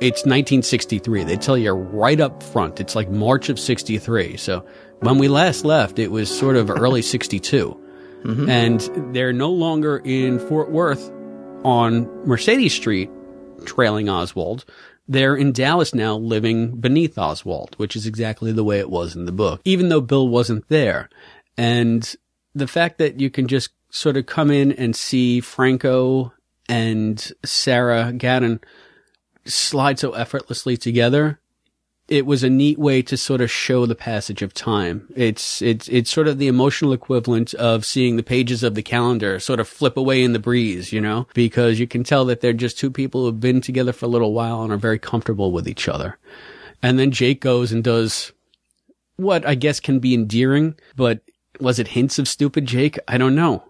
It's 0.00 0.24
1963. 0.24 1.24
They 1.24 1.36
tell 1.36 1.56
you 1.58 1.72
right 1.72 2.20
up 2.20 2.42
front. 2.42 2.80
It's 2.80 2.94
like 2.94 3.10
March 3.10 3.48
of 3.48 3.58
63. 3.58 4.36
So 4.36 4.64
when 5.00 5.18
we 5.18 5.28
last 5.28 5.64
left, 5.64 5.98
it 5.98 6.10
was 6.10 6.36
sort 6.36 6.56
of 6.56 6.70
early 6.70 7.02
62. 7.02 7.83
Mm-hmm. 8.24 8.48
And 8.48 9.14
they're 9.14 9.32
no 9.32 9.50
longer 9.50 9.98
in 9.98 10.38
Fort 10.38 10.70
Worth 10.70 11.10
on 11.64 12.26
Mercedes 12.26 12.74
Street 12.74 13.10
trailing 13.64 14.08
Oswald. 14.08 14.64
They're 15.06 15.36
in 15.36 15.52
Dallas 15.52 15.94
now 15.94 16.16
living 16.16 16.80
beneath 16.80 17.18
Oswald, 17.18 17.74
which 17.76 17.94
is 17.94 18.06
exactly 18.06 18.52
the 18.52 18.64
way 18.64 18.78
it 18.78 18.90
was 18.90 19.14
in 19.14 19.26
the 19.26 19.32
book, 19.32 19.60
even 19.64 19.88
though 19.88 20.00
Bill 20.00 20.28
wasn't 20.28 20.68
there. 20.68 21.10
And 21.58 22.14
the 22.54 22.66
fact 22.66 22.98
that 22.98 23.20
you 23.20 23.30
can 23.30 23.46
just 23.46 23.70
sort 23.90 24.16
of 24.16 24.26
come 24.26 24.50
in 24.50 24.72
and 24.72 24.96
see 24.96 25.40
Franco 25.40 26.32
and 26.68 27.32
Sarah 27.44 28.12
Gadon 28.14 28.62
slide 29.44 29.98
so 29.98 30.12
effortlessly 30.12 30.76
together. 30.76 31.38
It 32.06 32.26
was 32.26 32.42
a 32.42 32.50
neat 32.50 32.78
way 32.78 33.00
to 33.02 33.16
sort 33.16 33.40
of 33.40 33.50
show 33.50 33.86
the 33.86 33.94
passage 33.94 34.42
of 34.42 34.52
time. 34.52 35.08
It's, 35.16 35.62
it's, 35.62 35.88
it's 35.88 36.10
sort 36.10 36.28
of 36.28 36.38
the 36.38 36.48
emotional 36.48 36.92
equivalent 36.92 37.54
of 37.54 37.86
seeing 37.86 38.16
the 38.16 38.22
pages 38.22 38.62
of 38.62 38.74
the 38.74 38.82
calendar 38.82 39.40
sort 39.40 39.58
of 39.58 39.68
flip 39.68 39.96
away 39.96 40.22
in 40.22 40.34
the 40.34 40.38
breeze, 40.38 40.92
you 40.92 41.00
know, 41.00 41.26
because 41.32 41.80
you 41.80 41.86
can 41.86 42.04
tell 42.04 42.26
that 42.26 42.42
they're 42.42 42.52
just 42.52 42.78
two 42.78 42.90
people 42.90 43.22
who 43.22 43.26
have 43.26 43.40
been 43.40 43.62
together 43.62 43.92
for 43.92 44.04
a 44.04 44.08
little 44.08 44.34
while 44.34 44.62
and 44.62 44.70
are 44.70 44.76
very 44.76 44.98
comfortable 44.98 45.50
with 45.50 45.66
each 45.66 45.88
other. 45.88 46.18
And 46.82 46.98
then 46.98 47.10
Jake 47.10 47.40
goes 47.40 47.72
and 47.72 47.82
does 47.82 48.32
what 49.16 49.46
I 49.46 49.54
guess 49.54 49.80
can 49.80 49.98
be 49.98 50.12
endearing, 50.12 50.74
but 50.96 51.22
was 51.60 51.78
it 51.78 51.88
hints 51.88 52.18
of 52.18 52.28
stupid 52.28 52.66
Jake? 52.66 52.98
I 53.08 53.16
don't 53.16 53.34
know. 53.34 53.64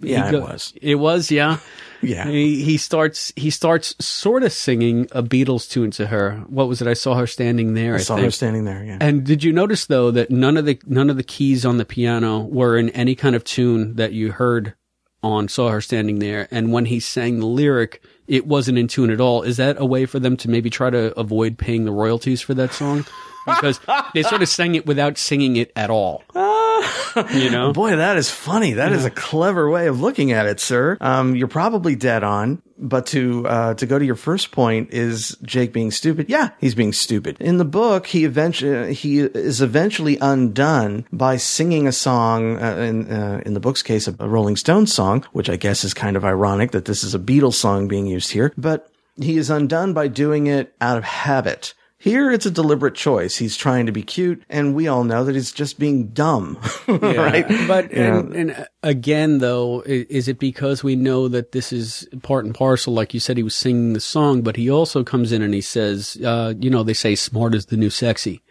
Yeah, 0.00 0.30
He 0.30 0.36
it 0.36 0.42
was. 0.42 0.72
It 0.80 0.94
was, 0.96 1.30
yeah. 1.30 1.58
Yeah. 2.02 2.28
He, 2.28 2.62
he 2.62 2.76
starts 2.76 3.32
he 3.36 3.48
starts 3.48 3.96
sort 4.04 4.42
of 4.42 4.52
singing 4.52 5.08
a 5.12 5.22
Beatles 5.22 5.68
tune 5.68 5.90
to 5.92 6.06
her. 6.08 6.44
What 6.46 6.68
was 6.68 6.82
it? 6.82 6.86
I 6.86 6.92
saw 6.92 7.14
her 7.14 7.26
standing 7.26 7.72
there. 7.72 7.94
I, 7.94 7.96
I 7.96 8.00
saw 8.00 8.16
think. 8.16 8.26
her 8.26 8.30
standing 8.30 8.66
there. 8.66 8.84
Yeah. 8.84 8.98
And 9.00 9.24
did 9.24 9.42
you 9.42 9.50
notice 9.50 9.86
though 9.86 10.10
that 10.10 10.30
none 10.30 10.58
of 10.58 10.66
the 10.66 10.78
none 10.86 11.08
of 11.08 11.16
the 11.16 11.22
keys 11.24 11.64
on 11.64 11.78
the 11.78 11.86
piano 11.86 12.40
were 12.40 12.76
in 12.76 12.90
any 12.90 13.14
kind 13.14 13.34
of 13.34 13.44
tune 13.44 13.96
that 13.96 14.12
you 14.12 14.30
heard 14.32 14.74
on 15.22 15.48
Saw 15.48 15.70
Her 15.70 15.80
Standing 15.80 16.18
There? 16.18 16.46
And 16.50 16.70
when 16.70 16.84
he 16.84 17.00
sang 17.00 17.40
the 17.40 17.46
lyric, 17.46 18.02
it 18.28 18.46
wasn't 18.46 18.76
in 18.76 18.88
tune 18.88 19.10
at 19.10 19.20
all. 19.20 19.42
Is 19.42 19.56
that 19.56 19.80
a 19.80 19.86
way 19.86 20.04
for 20.04 20.18
them 20.20 20.36
to 20.36 20.50
maybe 20.50 20.68
try 20.68 20.90
to 20.90 21.18
avoid 21.18 21.56
paying 21.56 21.86
the 21.86 21.92
royalties 21.92 22.42
for 22.42 22.52
that 22.54 22.74
song? 22.74 23.06
Because 23.46 23.80
they 24.12 24.22
sort 24.22 24.42
of 24.42 24.48
sang 24.50 24.74
it 24.74 24.86
without 24.86 25.16
singing 25.16 25.56
it 25.56 25.72
at 25.74 25.88
all. 25.88 26.22
Ah, 26.34 26.65
you 27.34 27.50
know? 27.50 27.72
Boy, 27.72 27.96
that 27.96 28.16
is 28.16 28.30
funny. 28.30 28.74
That 28.74 28.92
is 28.92 29.04
a 29.04 29.10
clever 29.10 29.70
way 29.70 29.86
of 29.86 30.00
looking 30.00 30.32
at 30.32 30.46
it, 30.46 30.60
sir. 30.60 30.96
Um, 31.00 31.34
you're 31.34 31.48
probably 31.48 31.96
dead 31.96 32.22
on. 32.22 32.62
But 32.78 33.06
to 33.06 33.48
uh, 33.48 33.74
to 33.74 33.86
go 33.86 33.98
to 33.98 34.04
your 34.04 34.16
first 34.16 34.50
point, 34.50 34.92
is 34.92 35.34
Jake 35.42 35.72
being 35.72 35.90
stupid? 35.90 36.28
Yeah, 36.28 36.50
he's 36.58 36.74
being 36.74 36.92
stupid. 36.92 37.38
In 37.40 37.56
the 37.56 37.64
book, 37.64 38.06
he 38.06 38.26
eventually 38.26 38.92
he 38.92 39.20
is 39.20 39.62
eventually 39.62 40.18
undone 40.20 41.06
by 41.10 41.38
singing 41.38 41.86
a 41.86 41.92
song. 41.92 42.62
Uh, 42.62 42.76
in 42.76 43.10
uh, 43.10 43.40
in 43.46 43.54
the 43.54 43.60
book's 43.60 43.82
case, 43.82 44.06
a 44.08 44.12
Rolling 44.12 44.56
Stones 44.56 44.92
song, 44.92 45.24
which 45.32 45.48
I 45.48 45.56
guess 45.56 45.84
is 45.84 45.94
kind 45.94 46.18
of 46.18 46.24
ironic 46.24 46.72
that 46.72 46.84
this 46.84 47.02
is 47.02 47.14
a 47.14 47.18
Beatles 47.18 47.54
song 47.54 47.88
being 47.88 48.06
used 48.06 48.32
here. 48.32 48.52
But 48.58 48.90
he 49.18 49.38
is 49.38 49.48
undone 49.48 49.94
by 49.94 50.08
doing 50.08 50.46
it 50.46 50.74
out 50.78 50.98
of 50.98 51.04
habit 51.04 51.72
Here, 51.98 52.30
it's 52.30 52.44
a 52.44 52.50
deliberate 52.50 52.94
choice. 52.94 53.36
He's 53.36 53.56
trying 53.56 53.86
to 53.86 53.92
be 53.92 54.02
cute, 54.02 54.42
and 54.50 54.74
we 54.74 54.86
all 54.86 55.02
know 55.02 55.24
that 55.24 55.34
he's 55.34 55.50
just 55.50 55.78
being 55.78 56.08
dumb, 56.08 56.58
right? 56.88 57.46
But 57.66 57.90
You 57.90 58.02
know, 58.02 58.18
and, 58.18 58.34
and 58.34 58.50
uh, 58.52 58.64
again, 58.82 59.38
though, 59.38 59.82
is 59.86 60.28
it 60.28 60.38
because 60.38 60.84
we 60.84 60.94
know 60.94 61.26
that 61.28 61.52
this 61.52 61.72
is 61.72 62.06
part 62.22 62.44
and 62.44 62.54
parcel? 62.54 62.92
Like 62.92 63.14
you 63.14 63.20
said, 63.20 63.38
he 63.38 63.42
was 63.42 63.54
singing 63.54 63.94
the 63.94 64.00
song, 64.00 64.42
but 64.42 64.56
he 64.56 64.70
also 64.70 65.04
comes 65.04 65.32
in 65.32 65.40
and 65.40 65.54
he 65.54 65.62
says, 65.62 66.18
uh, 66.22 66.52
you 66.60 66.68
know, 66.68 66.82
they 66.82 66.94
say 66.94 67.14
smart 67.14 67.54
is 67.54 67.66
the 67.66 67.78
new 67.78 67.90
sexy. 67.90 68.42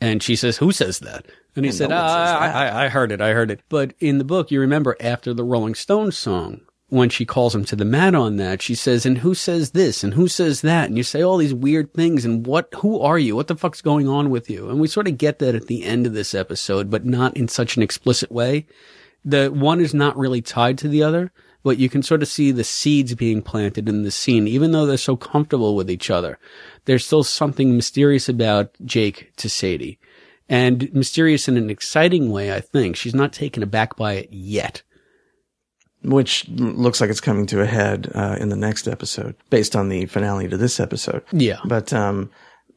And 0.00 0.22
she 0.22 0.34
says, 0.36 0.56
who 0.56 0.72
says 0.72 1.00
that? 1.00 1.26
And 1.56 1.64
he 1.64 1.72
said, 1.72 1.90
no 1.90 1.96
one 1.96 2.04
ah, 2.04 2.40
that." 2.40 2.56
I, 2.56 2.84
I 2.84 2.88
heard 2.88 3.12
it. 3.12 3.20
I 3.20 3.32
heard 3.32 3.50
it. 3.50 3.60
But 3.68 3.94
in 3.98 4.18
the 4.18 4.24
book, 4.24 4.50
you 4.50 4.60
remember 4.60 4.96
after 5.00 5.34
the 5.34 5.44
Rolling 5.44 5.74
Stones 5.74 6.16
song, 6.16 6.60
when 6.90 7.10
she 7.10 7.26
calls 7.26 7.54
him 7.54 7.64
to 7.66 7.76
the 7.76 7.84
mat 7.84 8.14
on 8.14 8.36
that, 8.36 8.62
she 8.62 8.74
says, 8.74 9.04
and 9.04 9.18
who 9.18 9.34
says 9.34 9.72
this 9.72 10.02
and 10.02 10.14
who 10.14 10.26
says 10.26 10.62
that? 10.62 10.88
And 10.88 10.96
you 10.96 11.02
say 11.02 11.22
all 11.22 11.36
these 11.36 11.52
weird 11.52 11.92
things 11.92 12.24
and 12.24 12.46
what, 12.46 12.72
who 12.76 13.00
are 13.00 13.18
you? 13.18 13.36
What 13.36 13.48
the 13.48 13.56
fuck's 13.56 13.82
going 13.82 14.08
on 14.08 14.30
with 14.30 14.48
you? 14.48 14.70
And 14.70 14.80
we 14.80 14.88
sort 14.88 15.06
of 15.06 15.18
get 15.18 15.38
that 15.40 15.54
at 15.54 15.66
the 15.66 15.84
end 15.84 16.06
of 16.06 16.14
this 16.14 16.34
episode, 16.34 16.90
but 16.90 17.04
not 17.04 17.36
in 17.36 17.46
such 17.48 17.76
an 17.76 17.82
explicit 17.82 18.32
way. 18.32 18.66
The 19.24 19.48
one 19.48 19.80
is 19.80 19.92
not 19.92 20.16
really 20.16 20.40
tied 20.40 20.78
to 20.78 20.88
the 20.88 21.02
other, 21.02 21.30
but 21.62 21.76
you 21.76 21.90
can 21.90 22.02
sort 22.02 22.22
of 22.22 22.28
see 22.28 22.52
the 22.52 22.64
seeds 22.64 23.14
being 23.14 23.42
planted 23.42 23.88
in 23.88 24.02
the 24.02 24.10
scene, 24.10 24.48
even 24.48 24.72
though 24.72 24.86
they're 24.86 24.96
so 24.96 25.16
comfortable 25.16 25.76
with 25.76 25.90
each 25.90 26.08
other. 26.08 26.38
There's 26.86 27.04
still 27.04 27.24
something 27.24 27.76
mysterious 27.76 28.30
about 28.30 28.70
Jake 28.84 29.32
to 29.36 29.50
Sadie 29.50 29.98
and 30.48 30.90
mysterious 30.94 31.48
in 31.48 31.58
an 31.58 31.68
exciting 31.68 32.30
way, 32.30 32.54
I 32.54 32.60
think. 32.60 32.96
She's 32.96 33.14
not 33.14 33.34
taken 33.34 33.62
aback 33.62 33.96
by 33.96 34.14
it 34.14 34.32
yet. 34.32 34.82
Which 36.02 36.48
looks 36.48 37.00
like 37.00 37.10
it's 37.10 37.20
coming 37.20 37.46
to 37.46 37.60
a 37.60 37.66
head 37.66 38.10
uh, 38.14 38.36
in 38.40 38.48
the 38.48 38.56
next 38.56 38.86
episode, 38.88 39.34
based 39.50 39.74
on 39.74 39.88
the 39.88 40.06
finale 40.06 40.48
to 40.48 40.56
this 40.56 40.80
episode. 40.80 41.22
Yeah. 41.32 41.58
But 41.64 41.92
um, 41.92 42.30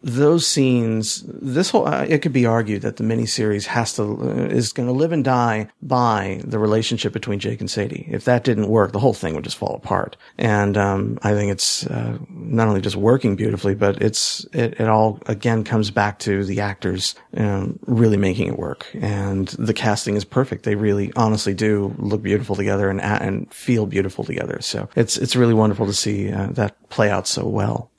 those 0.03 0.47
scenes, 0.47 1.23
this 1.27 1.69
whole, 1.69 1.87
uh, 1.87 2.05
it 2.07 2.19
could 2.19 2.33
be 2.33 2.45
argued 2.45 2.81
that 2.81 2.97
the 2.97 3.03
miniseries 3.03 3.65
has 3.65 3.93
to 3.93 4.03
uh, 4.03 4.47
is 4.49 4.73
going 4.73 4.87
to 4.87 4.93
live 4.93 5.11
and 5.11 5.23
die 5.23 5.69
by 5.81 6.41
the 6.43 6.57
relationship 6.57 7.13
between 7.13 7.39
Jake 7.39 7.59
and 7.59 7.69
Sadie. 7.69 8.07
If 8.09 8.25
that 8.25 8.43
didn't 8.43 8.67
work, 8.67 8.93
the 8.93 8.99
whole 8.99 9.13
thing 9.13 9.35
would 9.35 9.43
just 9.43 9.57
fall 9.57 9.75
apart. 9.75 10.17
And 10.37 10.75
um, 10.77 11.19
I 11.21 11.33
think 11.33 11.51
it's 11.51 11.85
uh, 11.87 12.17
not 12.29 12.67
only 12.67 12.81
just 12.81 12.95
working 12.95 13.35
beautifully, 13.35 13.75
but 13.75 14.01
it's 14.01 14.45
it, 14.53 14.79
it 14.79 14.87
all 14.87 15.19
again 15.27 15.63
comes 15.63 15.91
back 15.91 16.19
to 16.19 16.43
the 16.43 16.61
actors 16.61 17.15
um, 17.37 17.77
really 17.85 18.17
making 18.17 18.47
it 18.47 18.57
work. 18.57 18.87
And 18.95 19.49
the 19.49 19.73
casting 19.73 20.15
is 20.15 20.25
perfect. 20.25 20.63
They 20.63 20.75
really, 20.75 21.13
honestly, 21.15 21.53
do 21.53 21.93
look 21.99 22.23
beautiful 22.23 22.55
together 22.55 22.89
and 22.89 23.01
and 23.01 23.53
feel 23.53 23.85
beautiful 23.85 24.23
together. 24.23 24.59
So 24.61 24.89
it's 24.95 25.17
it's 25.17 25.35
really 25.35 25.53
wonderful 25.53 25.85
to 25.85 25.93
see 25.93 26.31
uh, 26.31 26.47
that 26.51 26.89
play 26.89 27.11
out 27.11 27.27
so 27.27 27.45
well. 27.45 27.90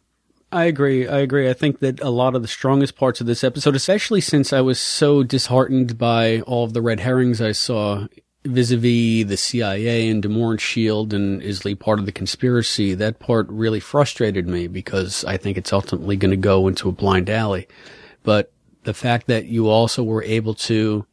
I 0.52 0.66
agree. 0.66 1.08
I 1.08 1.20
agree. 1.20 1.48
I 1.48 1.54
think 1.54 1.78
that 1.78 2.00
a 2.00 2.10
lot 2.10 2.34
of 2.34 2.42
the 2.42 2.48
strongest 2.48 2.94
parts 2.94 3.22
of 3.22 3.26
this 3.26 3.42
episode, 3.42 3.74
especially 3.74 4.20
since 4.20 4.52
I 4.52 4.60
was 4.60 4.78
so 4.78 5.22
disheartened 5.22 5.96
by 5.96 6.40
all 6.42 6.64
of 6.64 6.74
the 6.74 6.82
red 6.82 7.00
herrings 7.00 7.40
I 7.40 7.52
saw 7.52 8.06
vis-a-vis 8.44 9.24
the 9.26 9.36
CIA 9.36 10.10
and 10.10 10.22
De 10.22 10.28
Mohrenschildt 10.28 11.14
and 11.14 11.42
Isley 11.42 11.74
part 11.74 11.98
of 11.98 12.06
the 12.06 12.12
conspiracy, 12.12 12.92
that 12.94 13.18
part 13.18 13.48
really 13.48 13.80
frustrated 13.80 14.46
me 14.46 14.66
because 14.66 15.24
I 15.24 15.38
think 15.38 15.56
it's 15.56 15.72
ultimately 15.72 16.16
going 16.16 16.32
to 16.32 16.36
go 16.36 16.68
into 16.68 16.90
a 16.90 16.92
blind 16.92 17.30
alley. 17.30 17.66
But 18.22 18.52
the 18.82 18.94
fact 18.94 19.28
that 19.28 19.46
you 19.46 19.70
also 19.70 20.02
were 20.02 20.22
able 20.22 20.54
to 20.54 21.06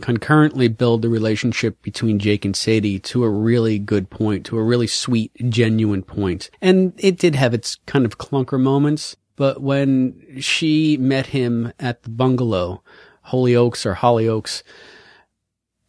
concurrently 0.00 0.68
build 0.68 1.02
the 1.02 1.08
relationship 1.08 1.80
between 1.82 2.18
Jake 2.18 2.44
and 2.44 2.56
Sadie 2.56 2.98
to 3.00 3.24
a 3.24 3.30
really 3.30 3.78
good 3.78 4.10
point, 4.10 4.44
to 4.46 4.58
a 4.58 4.62
really 4.62 4.86
sweet, 4.86 5.32
genuine 5.48 6.02
point. 6.02 6.50
And 6.60 6.92
it 6.98 7.18
did 7.18 7.34
have 7.34 7.54
its 7.54 7.76
kind 7.86 8.04
of 8.04 8.18
clunker 8.18 8.60
moments, 8.60 9.16
but 9.36 9.60
when 9.60 10.40
she 10.40 10.96
met 10.96 11.26
him 11.26 11.72
at 11.78 12.02
the 12.02 12.10
bungalow, 12.10 12.82
Hollyoaks 13.28 13.86
or 13.86 13.94
Hollyoaks, 13.94 14.62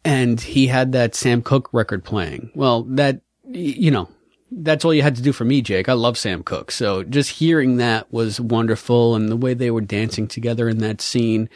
and 0.04 0.40
he 0.40 0.68
had 0.68 0.92
that 0.92 1.14
Sam 1.14 1.42
Cooke 1.42 1.68
record 1.72 2.04
playing, 2.04 2.50
well, 2.54 2.84
that, 2.84 3.20
you 3.48 3.90
know, 3.90 4.08
that's 4.50 4.84
all 4.84 4.94
you 4.94 5.02
had 5.02 5.16
to 5.16 5.22
do 5.22 5.32
for 5.32 5.44
me, 5.44 5.60
Jake. 5.60 5.88
I 5.88 5.94
love 5.94 6.16
Sam 6.16 6.42
Cooke. 6.42 6.70
So 6.70 7.02
just 7.02 7.30
hearing 7.30 7.76
that 7.76 8.12
was 8.12 8.40
wonderful 8.40 9.16
and 9.16 9.28
the 9.28 9.36
way 9.36 9.54
they 9.54 9.70
were 9.70 9.80
dancing 9.80 10.28
together 10.28 10.68
in 10.68 10.78
that 10.78 11.00
scene. 11.00 11.48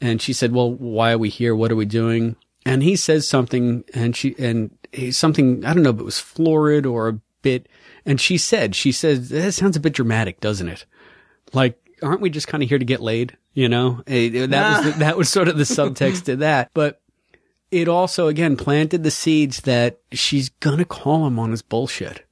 And 0.00 0.22
she 0.22 0.32
said, 0.32 0.52
well, 0.52 0.72
why 0.72 1.12
are 1.12 1.18
we 1.18 1.28
here? 1.28 1.54
What 1.54 1.72
are 1.72 1.76
we 1.76 1.86
doing? 1.86 2.36
And 2.64 2.82
he 2.82 2.96
says 2.96 3.28
something 3.28 3.84
and 3.94 4.14
she, 4.14 4.34
and 4.38 4.70
he's 4.92 5.18
something, 5.18 5.64
I 5.64 5.74
don't 5.74 5.82
know 5.82 5.90
if 5.90 5.98
it 5.98 6.04
was 6.04 6.18
florid 6.20 6.86
or 6.86 7.08
a 7.08 7.20
bit. 7.42 7.68
And 8.04 8.20
she 8.20 8.38
said, 8.38 8.74
she 8.74 8.92
said, 8.92 9.24
that 9.24 9.52
sounds 9.52 9.76
a 9.76 9.80
bit 9.80 9.94
dramatic, 9.94 10.40
doesn't 10.40 10.68
it? 10.68 10.84
Like, 11.52 11.78
aren't 12.02 12.20
we 12.20 12.30
just 12.30 12.48
kind 12.48 12.62
of 12.62 12.68
here 12.68 12.78
to 12.78 12.84
get 12.84 13.00
laid? 13.00 13.36
You 13.54 13.68
know, 13.68 14.02
Eh, 14.06 14.46
that 14.46 14.84
was, 14.84 14.92
the, 14.92 14.98
that 15.00 15.16
was 15.16 15.28
sort 15.28 15.48
of 15.48 15.56
the 15.56 15.64
subtext 15.64 16.24
to 16.26 16.36
that. 16.36 16.70
But 16.74 17.00
it 17.70 17.88
also, 17.88 18.28
again, 18.28 18.56
planted 18.56 19.02
the 19.02 19.10
seeds 19.10 19.62
that 19.62 19.98
she's 20.12 20.48
gonna 20.48 20.84
call 20.84 21.26
him 21.26 21.38
on 21.38 21.50
his 21.50 21.62
bullshit. 21.62 22.24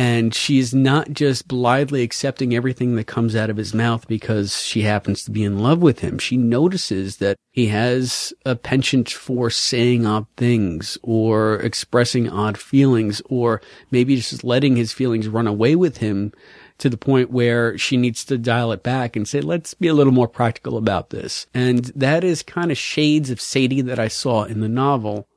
And 0.00 0.34
she's 0.34 0.72
not 0.72 1.10
just 1.10 1.46
blithely 1.46 2.02
accepting 2.02 2.54
everything 2.54 2.96
that 2.96 3.06
comes 3.06 3.36
out 3.36 3.50
of 3.50 3.58
his 3.58 3.74
mouth 3.74 4.08
because 4.08 4.62
she 4.62 4.80
happens 4.80 5.24
to 5.24 5.30
be 5.30 5.44
in 5.44 5.58
love 5.58 5.82
with 5.82 5.98
him. 5.98 6.18
She 6.18 6.38
notices 6.38 7.18
that 7.18 7.36
he 7.52 7.66
has 7.66 8.32
a 8.46 8.56
penchant 8.56 9.10
for 9.10 9.50
saying 9.50 10.06
odd 10.06 10.24
things 10.38 10.96
or 11.02 11.56
expressing 11.56 12.30
odd 12.30 12.56
feelings 12.56 13.20
or 13.26 13.60
maybe 13.90 14.16
just 14.16 14.42
letting 14.42 14.74
his 14.74 14.90
feelings 14.94 15.28
run 15.28 15.46
away 15.46 15.76
with 15.76 15.98
him 15.98 16.32
to 16.78 16.88
the 16.88 16.96
point 16.96 17.30
where 17.30 17.76
she 17.76 17.98
needs 17.98 18.24
to 18.24 18.38
dial 18.38 18.72
it 18.72 18.82
back 18.82 19.16
and 19.16 19.28
say, 19.28 19.42
let's 19.42 19.74
be 19.74 19.88
a 19.88 19.92
little 19.92 20.14
more 20.14 20.28
practical 20.28 20.78
about 20.78 21.10
this. 21.10 21.46
And 21.52 21.84
that 21.94 22.24
is 22.24 22.42
kind 22.42 22.70
of 22.70 22.78
shades 22.78 23.28
of 23.28 23.38
Sadie 23.38 23.82
that 23.82 23.98
I 23.98 24.08
saw 24.08 24.44
in 24.44 24.60
the 24.60 24.68
novel. 24.68 25.28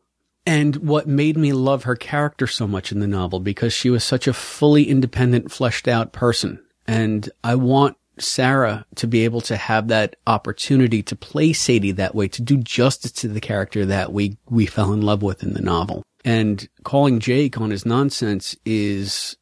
And 0.46 0.76
what 0.78 1.08
made 1.08 1.38
me 1.38 1.54
love 1.54 1.84
her 1.84 1.96
character 1.96 2.48
so 2.48 2.68
much 2.68 2.92
in 2.92 3.00
the 3.00 3.08
novel 3.08 3.40
because 3.40 3.74
she 3.74 3.90
was 3.90 4.04
such 4.04 4.28
a 4.28 4.34
fully 4.34 4.84
independent, 4.90 5.52
fleshed 5.52 5.88
out 5.88 6.12
person. 6.12 6.60
And 6.86 7.30
I 7.44 7.56
want 7.56 7.98
Sarah 8.20 8.86
to 8.96 9.08
be 9.08 9.24
able 9.24 9.42
to 9.42 9.56
have 9.56 9.88
that 9.88 10.18
opportunity 10.28 11.02
to 11.04 11.16
play 11.16 11.54
Sadie 11.54 11.94
that 11.94 12.14
way, 12.14 12.28
to 12.28 12.42
do 12.42 12.58
justice 12.58 13.12
to 13.14 13.28
the 13.28 13.40
character 13.40 13.86
that 13.86 14.12
we, 14.12 14.38
we 14.50 14.66
fell 14.66 14.94
in 14.94 15.02
love 15.02 15.22
with 15.22 15.44
in 15.44 15.54
the 15.54 15.62
novel. 15.62 16.04
And 16.26 16.68
calling 16.84 17.20
Jake 17.20 17.60
on 17.60 17.72
his 17.72 17.86
nonsense 17.86 18.56
is 18.66 19.38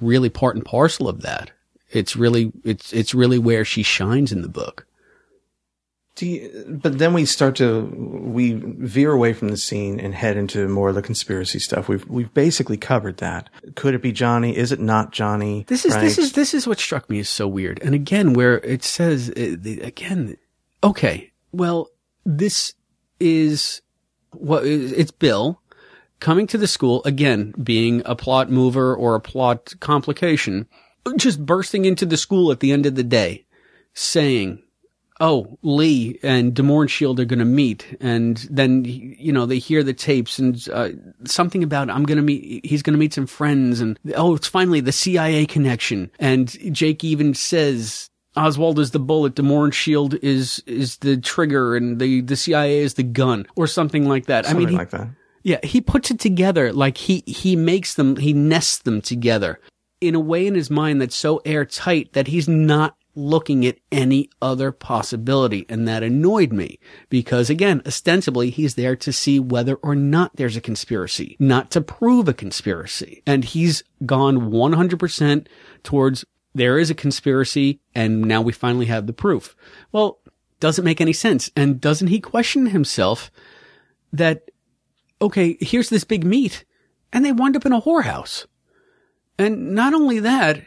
really 0.00 0.30
part 0.30 0.56
and 0.56 0.64
parcel 0.64 1.08
of 1.08 1.22
that. 1.22 1.50
It's 1.90 2.16
really, 2.16 2.52
it's, 2.64 2.92
it's 2.92 3.14
really 3.14 3.38
where 3.38 3.64
she 3.64 3.82
shines 3.82 4.32
in 4.32 4.42
the 4.42 4.48
book. 4.48 4.86
Do 6.16 6.26
you, 6.26 6.78
but 6.82 6.98
then 6.98 7.14
we 7.14 7.24
start 7.24 7.56
to 7.56 7.82
we 7.84 8.54
veer 8.54 9.12
away 9.12 9.32
from 9.32 9.48
the 9.48 9.56
scene 9.56 10.00
and 10.00 10.14
head 10.14 10.36
into 10.36 10.68
more 10.68 10.88
of 10.88 10.94
the 10.94 11.02
conspiracy 11.02 11.58
stuff. 11.60 11.88
We've 11.88 12.06
we've 12.08 12.34
basically 12.34 12.76
covered 12.76 13.18
that. 13.18 13.48
Could 13.76 13.94
it 13.94 14.02
be 14.02 14.12
Johnny? 14.12 14.56
Is 14.56 14.72
it 14.72 14.80
not 14.80 15.12
Johnny? 15.12 15.64
This 15.68 15.84
is 15.84 15.94
Right? 15.94 16.02
this 16.02 16.18
is 16.18 16.32
this 16.32 16.52
is 16.52 16.66
what 16.66 16.78
struck 16.78 17.08
me 17.08 17.20
as 17.20 17.28
so 17.28 17.46
weird. 17.46 17.80
And 17.82 17.94
again, 17.94 18.32
where 18.32 18.58
it 18.58 18.82
says 18.82 19.30
uh, 19.30 19.56
again, 19.82 20.36
okay, 20.82 21.30
well, 21.52 21.88
this 22.26 22.74
is 23.20 23.80
what 24.32 24.66
it's 24.66 25.12
Bill 25.12 25.60
coming 26.18 26.46
to 26.48 26.58
the 26.58 26.66
school 26.66 27.02
again, 27.04 27.54
being 27.62 28.02
a 28.04 28.14
plot 28.14 28.50
mover 28.50 28.94
or 28.94 29.14
a 29.14 29.20
plot 29.20 29.72
complication, 29.80 30.66
just 31.16 31.44
bursting 31.46 31.84
into 31.84 32.04
the 32.04 32.16
school 32.16 32.50
at 32.52 32.60
the 32.60 32.72
end 32.72 32.84
of 32.84 32.94
the 32.94 33.04
day, 33.04 33.46
saying. 33.94 34.62
Oh, 35.20 35.58
Lee 35.62 36.18
and 36.22 36.54
De 36.54 36.62
Mohrenschildt 36.62 37.18
are 37.18 37.26
going 37.26 37.40
to 37.40 37.44
meet, 37.44 37.96
and 38.00 38.38
then 38.50 38.84
you 38.86 39.32
know 39.32 39.44
they 39.44 39.58
hear 39.58 39.82
the 39.82 39.92
tapes 39.92 40.38
and 40.38 40.66
uh, 40.72 40.90
something 41.24 41.62
about 41.62 41.90
I'm 41.90 42.04
going 42.04 42.16
to 42.16 42.22
meet. 42.22 42.64
He's 42.64 42.82
going 42.82 42.94
to 42.94 42.98
meet 42.98 43.12
some 43.12 43.26
friends, 43.26 43.80
and 43.80 43.98
oh, 44.16 44.34
it's 44.34 44.46
finally 44.46 44.80
the 44.80 44.92
CIA 44.92 45.44
connection. 45.44 46.10
And 46.18 46.48
Jake 46.74 47.04
even 47.04 47.34
says 47.34 48.08
Oswald 48.36 48.78
is 48.78 48.92
the 48.92 48.98
bullet, 48.98 49.34
De 49.34 49.42
Mohrenschildt 49.42 50.18
is 50.22 50.62
is 50.66 50.96
the 50.98 51.18
trigger, 51.18 51.76
and 51.76 51.98
the 51.98 52.22
the 52.22 52.36
CIA 52.36 52.78
is 52.78 52.94
the 52.94 53.02
gun, 53.02 53.46
or 53.56 53.66
something 53.66 54.08
like 54.08 54.26
that. 54.26 54.46
something 54.46 54.56
I 54.56 54.66
mean, 54.66 54.68
he, 54.70 54.76
like 54.78 54.90
that. 54.90 55.08
yeah, 55.42 55.58
he 55.62 55.82
puts 55.82 56.10
it 56.10 56.18
together 56.18 56.72
like 56.72 56.96
he 56.96 57.22
he 57.26 57.56
makes 57.56 57.94
them, 57.94 58.16
he 58.16 58.32
nests 58.32 58.78
them 58.78 59.02
together 59.02 59.60
in 60.00 60.14
a 60.14 60.20
way 60.20 60.46
in 60.46 60.54
his 60.54 60.70
mind 60.70 61.00
that's 61.00 61.16
so 61.16 61.42
airtight 61.44 62.12
that 62.14 62.28
he's 62.28 62.48
not 62.48 62.96
looking 63.14 63.66
at 63.66 63.78
any 63.90 64.30
other 64.40 64.72
possibility. 64.72 65.66
And 65.68 65.86
that 65.88 66.02
annoyed 66.02 66.52
me 66.52 66.78
because 67.08 67.50
again, 67.50 67.82
ostensibly 67.86 68.50
he's 68.50 68.74
there 68.74 68.96
to 68.96 69.12
see 69.12 69.38
whether 69.38 69.76
or 69.76 69.94
not 69.94 70.36
there's 70.36 70.56
a 70.56 70.60
conspiracy, 70.60 71.36
not 71.38 71.70
to 71.72 71.80
prove 71.80 72.28
a 72.28 72.34
conspiracy. 72.34 73.22
And 73.26 73.44
he's 73.44 73.82
gone 74.06 74.50
100% 74.50 75.46
towards 75.82 76.24
there 76.54 76.78
is 76.78 76.90
a 76.90 76.94
conspiracy 76.94 77.80
and 77.94 78.22
now 78.22 78.42
we 78.42 78.52
finally 78.52 78.86
have 78.86 79.06
the 79.06 79.12
proof. 79.12 79.54
Well, 79.92 80.20
doesn't 80.60 80.84
make 80.84 81.00
any 81.00 81.12
sense. 81.12 81.50
And 81.56 81.80
doesn't 81.80 82.08
he 82.08 82.20
question 82.20 82.66
himself 82.66 83.30
that 84.12 84.50
okay, 85.22 85.58
here's 85.60 85.90
this 85.90 86.04
big 86.04 86.24
meet, 86.24 86.64
and 87.12 87.24
they 87.24 87.32
wind 87.32 87.56
up 87.56 87.66
in 87.66 87.72
a 87.72 87.80
whorehouse. 87.80 88.46
And 89.38 89.74
not 89.74 89.94
only 89.94 90.18
that, 90.20 90.62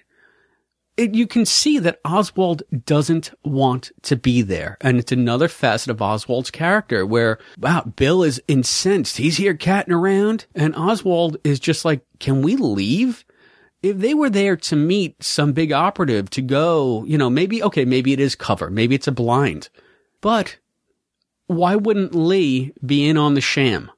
it, 0.95 1.15
you 1.15 1.25
can 1.25 1.45
see 1.45 1.79
that 1.79 1.99
Oswald 2.05 2.63
doesn't 2.85 3.31
want 3.43 3.91
to 4.03 4.15
be 4.15 4.41
there. 4.41 4.77
And 4.81 4.99
it's 4.99 5.11
another 5.11 5.47
facet 5.47 5.89
of 5.89 6.01
Oswald's 6.01 6.51
character 6.51 7.05
where, 7.05 7.39
wow, 7.57 7.81
Bill 7.95 8.23
is 8.23 8.41
incensed. 8.47 9.17
He's 9.17 9.37
here 9.37 9.55
catting 9.55 9.93
around. 9.93 10.45
And 10.53 10.75
Oswald 10.75 11.37
is 11.43 11.59
just 11.59 11.83
like, 11.83 12.05
can 12.19 12.41
we 12.41 12.55
leave? 12.55 13.25
If 13.81 13.97
they 13.97 14.13
were 14.13 14.29
there 14.29 14.55
to 14.55 14.75
meet 14.75 15.21
some 15.23 15.51
big 15.51 15.71
operative 15.71 16.29
to 16.31 16.41
go, 16.41 17.03
you 17.05 17.17
know, 17.17 17.29
maybe, 17.29 17.61
okay, 17.63 17.85
maybe 17.85 18.13
it 18.13 18.19
is 18.19 18.35
cover. 18.35 18.69
Maybe 18.69 18.95
it's 18.95 19.07
a 19.07 19.11
blind. 19.11 19.69
But 20.21 20.57
why 21.47 21.75
wouldn't 21.75 22.15
Lee 22.15 22.71
be 22.85 23.05
in 23.07 23.17
on 23.17 23.33
the 23.33 23.41
sham? 23.41 23.91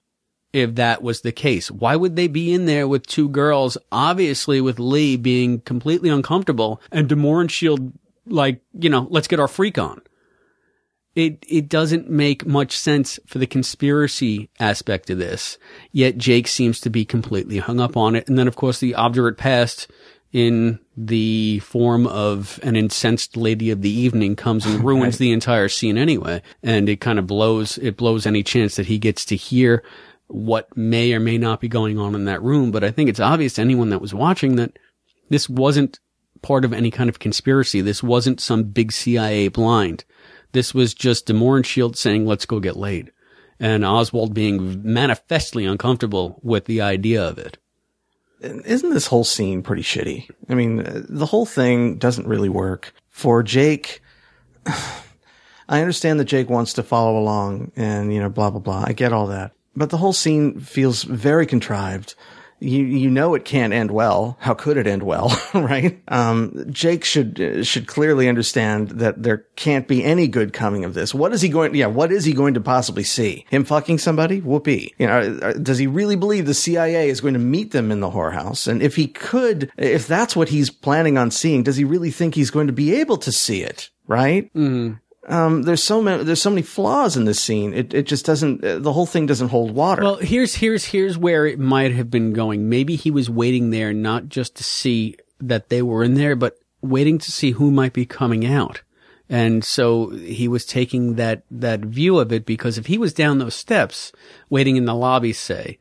If 0.55 0.75
that 0.75 1.03
was 1.03 1.19
the 1.19 1.33
case. 1.33 1.69
Why 1.69 1.97
would 1.97 2.15
they 2.15 2.27
be 2.27 2.53
in 2.53 2.65
there 2.65 2.87
with 2.87 3.05
two 3.05 3.27
girls, 3.27 3.77
obviously 3.91 4.61
with 4.61 4.79
Lee 4.79 5.17
being 5.17 5.59
completely 5.59 6.07
uncomfortable 6.07 6.81
and 6.93 7.09
De 7.09 7.15
Mohrenschildt 7.15 7.91
like, 8.25 8.61
you 8.71 8.89
know, 8.89 9.05
let's 9.09 9.27
get 9.27 9.41
our 9.41 9.49
freak 9.49 9.77
on. 9.77 10.01
It, 11.13 11.45
it 11.45 11.67
doesn't 11.67 12.09
make 12.09 12.45
much 12.45 12.77
sense 12.77 13.19
for 13.25 13.37
the 13.37 13.47
conspiracy 13.47 14.49
aspect 14.57 15.09
of 15.09 15.17
this. 15.17 15.57
Yet 15.91 16.17
Jake 16.17 16.47
seems 16.47 16.79
to 16.81 16.89
be 16.89 17.03
completely 17.03 17.57
hung 17.57 17.81
up 17.81 17.97
on 17.97 18.15
it. 18.15 18.29
And 18.29 18.39
then 18.39 18.47
of 18.47 18.55
course 18.55 18.79
the 18.79 18.95
obdurate 18.95 19.37
past 19.37 19.91
in 20.31 20.79
the 20.95 21.59
form 21.59 22.07
of 22.07 22.61
an 22.63 22.77
incensed 22.77 23.35
lady 23.35 23.71
of 23.71 23.81
the 23.81 23.89
evening 23.89 24.37
comes 24.37 24.65
and 24.65 24.83
ruins 24.85 25.15
right. 25.15 25.19
the 25.19 25.31
entire 25.33 25.67
scene 25.67 25.97
anyway. 25.97 26.41
And 26.63 26.87
it 26.87 27.01
kind 27.01 27.19
of 27.19 27.27
blows, 27.27 27.77
it 27.77 27.97
blows 27.97 28.25
any 28.25 28.41
chance 28.41 28.77
that 28.77 28.85
he 28.85 28.97
gets 28.97 29.25
to 29.25 29.35
hear 29.35 29.83
what 30.27 30.75
may 30.75 31.13
or 31.13 31.19
may 31.19 31.37
not 31.37 31.61
be 31.61 31.67
going 31.67 31.99
on 31.99 32.15
in 32.15 32.25
that 32.25 32.41
room. 32.41 32.71
But 32.71 32.83
I 32.83 32.91
think 32.91 33.09
it's 33.09 33.19
obvious 33.19 33.53
to 33.53 33.61
anyone 33.61 33.89
that 33.89 34.01
was 34.01 34.13
watching 34.13 34.55
that 34.55 34.77
this 35.29 35.49
wasn't 35.49 35.99
part 36.41 36.65
of 36.65 36.73
any 36.73 36.91
kind 36.91 37.09
of 37.09 37.19
conspiracy. 37.19 37.81
This 37.81 38.03
wasn't 38.03 38.39
some 38.39 38.63
big 38.63 38.91
CIA 38.91 39.47
blind. 39.47 40.05
This 40.51 40.73
was 40.73 40.93
just 40.93 41.25
De 41.25 41.33
Mohrenschildt 41.33 41.97
saying, 41.97 42.25
let's 42.25 42.45
go 42.45 42.59
get 42.59 42.77
laid. 42.77 43.11
And 43.59 43.85
Oswald 43.85 44.33
being 44.33 44.81
manifestly 44.83 45.65
uncomfortable 45.65 46.39
with 46.43 46.65
the 46.65 46.81
idea 46.81 47.23
of 47.23 47.37
it. 47.37 47.57
Isn't 48.41 48.93
this 48.93 49.07
whole 49.07 49.23
scene 49.23 49.63
pretty 49.63 49.81
shitty? 49.81 50.29
I 50.49 50.55
mean, 50.55 50.81
uh, 50.81 51.01
the 51.07 51.25
whole 51.25 51.45
thing 51.45 51.97
doesn't 51.97 52.27
really 52.27 52.49
work. 52.49 52.93
For 53.09 53.41
Jake, 53.43 54.01
I 54.65 55.79
understand 55.79 56.19
that 56.19 56.25
Jake 56.25 56.49
wants 56.49 56.73
to 56.73 56.83
follow 56.83 57.17
along 57.17 57.71
and, 57.75 58.13
you 58.13 58.19
know, 58.19 58.29
blah, 58.29 58.51
blah, 58.51 58.59
blah. 58.59 58.83
I 58.85 58.93
get 58.93 59.13
all 59.13 59.27
that 59.27 59.54
but 59.75 59.89
the 59.89 59.97
whole 59.97 60.13
scene 60.13 60.59
feels 60.59 61.03
very 61.03 61.45
contrived. 61.45 62.15
You 62.61 62.85
you 62.85 63.09
know 63.09 63.35
it 63.35 63.43
can't 63.43 63.73
end 63.73 63.91
well. 63.91 64.37
How 64.39 64.53
could 64.53 64.77
it 64.77 64.87
end 64.87 65.03
well, 65.03 65.37
right? 65.53 66.01
Um, 66.07 66.65
Jake 66.71 67.03
should 67.03 67.67
should 67.67 67.85
clearly 67.85 68.29
understand 68.29 68.91
that 68.91 69.21
there 69.21 69.45
can't 69.57 69.89
be 69.89 70.03
any 70.05 70.29
good 70.29 70.53
coming 70.53 70.85
of 70.85 70.93
this. 70.93 71.13
What 71.13 71.33
is 71.33 71.41
he 71.41 71.49
going? 71.49 71.75
Yeah, 71.75 71.87
what 71.87 72.13
is 72.13 72.23
he 72.23 72.31
going 72.31 72.53
to 72.53 72.61
possibly 72.61 73.03
see? 73.03 73.45
Him 73.49 73.65
fucking 73.65 73.97
somebody? 73.97 74.39
Whoopee! 74.39 74.93
You 74.97 75.07
know, 75.07 75.37
uh, 75.41 75.53
does 75.53 75.77
he 75.77 75.85
really 75.85 76.15
believe 76.15 76.45
the 76.45 76.53
CIA 76.53 77.09
is 77.09 77.19
going 77.19 77.33
to 77.33 77.39
meet 77.41 77.71
them 77.71 77.91
in 77.91 77.99
the 77.99 78.09
whorehouse? 78.09 78.69
And 78.69 78.81
if 78.81 78.95
he 78.95 79.07
could, 79.07 79.69
if 79.77 80.07
that's 80.07 80.33
what 80.33 80.47
he's 80.47 80.69
planning 80.69 81.17
on 81.17 81.31
seeing, 81.31 81.61
does 81.61 81.75
he 81.75 81.83
really 81.83 82.09
think 82.09 82.35
he's 82.35 82.51
going 82.51 82.67
to 82.67 82.73
be 82.73 82.95
able 82.95 83.17
to 83.17 83.33
see 83.33 83.63
it? 83.63 83.89
Right? 84.07 84.45
Mm-hmm 84.53 84.93
um, 85.27 85.63
there's 85.63 85.83
so 85.83 86.01
many 86.01 86.23
there's 86.23 86.41
so 86.41 86.49
many 86.49 86.61
flaws 86.61 87.17
in 87.17 87.25
this 87.25 87.41
scene. 87.41 87.73
It 87.73 87.93
it 87.93 88.05
just 88.05 88.25
doesn't 88.25 88.63
uh, 88.63 88.79
the 88.79 88.93
whole 88.93 89.05
thing 89.05 89.25
doesn't 89.25 89.49
hold 89.49 89.71
water. 89.71 90.03
Well, 90.03 90.15
here's 90.17 90.55
here's 90.55 90.85
here's 90.85 91.17
where 91.17 91.45
it 91.45 91.59
might 91.59 91.93
have 91.93 92.11
been 92.11 92.33
going. 92.33 92.69
Maybe 92.69 92.95
he 92.95 93.11
was 93.11 93.29
waiting 93.29 93.71
there 93.71 93.93
not 93.93 94.29
just 94.29 94.55
to 94.55 94.63
see 94.63 95.17
that 95.39 95.69
they 95.69 95.81
were 95.81 96.03
in 96.03 96.13
there, 96.13 96.35
but 96.35 96.57
waiting 96.81 97.17
to 97.17 97.31
see 97.31 97.51
who 97.51 97.71
might 97.71 97.93
be 97.93 98.05
coming 98.05 98.45
out. 98.45 98.81
And 99.27 99.63
so 99.63 100.09
he 100.09 100.47
was 100.47 100.65
taking 100.65 101.15
that 101.15 101.43
that 101.49 101.79
view 101.79 102.19
of 102.19 102.31
it 102.31 102.45
because 102.45 102.77
if 102.77 102.85
he 102.85 102.97
was 102.97 103.13
down 103.13 103.39
those 103.39 103.55
steps, 103.55 104.11
waiting 104.49 104.75
in 104.75 104.85
the 104.85 104.93
lobby, 104.93 105.33
say, 105.33 105.79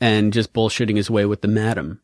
and 0.00 0.32
just 0.32 0.52
bullshitting 0.52 0.96
his 0.96 1.10
way 1.10 1.26
with 1.26 1.40
the 1.40 1.48
madam, 1.48 2.00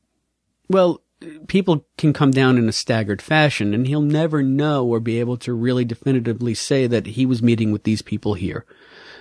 well, 0.68 1.03
people 1.46 1.86
can 1.96 2.12
come 2.12 2.30
down 2.30 2.58
in 2.58 2.68
a 2.68 2.72
staggered 2.72 3.22
fashion 3.22 3.74
and 3.74 3.86
he'll 3.86 4.00
never 4.00 4.42
know 4.42 4.86
or 4.86 5.00
be 5.00 5.20
able 5.20 5.36
to 5.38 5.52
really 5.52 5.84
definitively 5.84 6.54
say 6.54 6.86
that 6.86 7.06
he 7.06 7.26
was 7.26 7.42
meeting 7.42 7.72
with 7.72 7.84
these 7.84 8.02
people 8.02 8.34
here. 8.34 8.64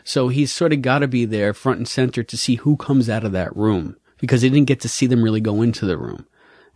So 0.03 0.27
he's 0.27 0.51
sort 0.51 0.73
of 0.73 0.81
got 0.81 0.99
to 0.99 1.07
be 1.07 1.25
there 1.25 1.53
front 1.53 1.77
and 1.79 1.87
center 1.87 2.23
to 2.23 2.37
see 2.37 2.55
who 2.55 2.75
comes 2.75 3.09
out 3.09 3.23
of 3.23 3.31
that 3.31 3.55
room 3.55 3.97
because 4.19 4.41
he 4.41 4.49
didn't 4.49 4.67
get 4.67 4.81
to 4.81 4.89
see 4.89 5.07
them 5.07 5.23
really 5.23 5.41
go 5.41 5.61
into 5.61 5.85
the 5.85 5.97
room. 5.97 6.25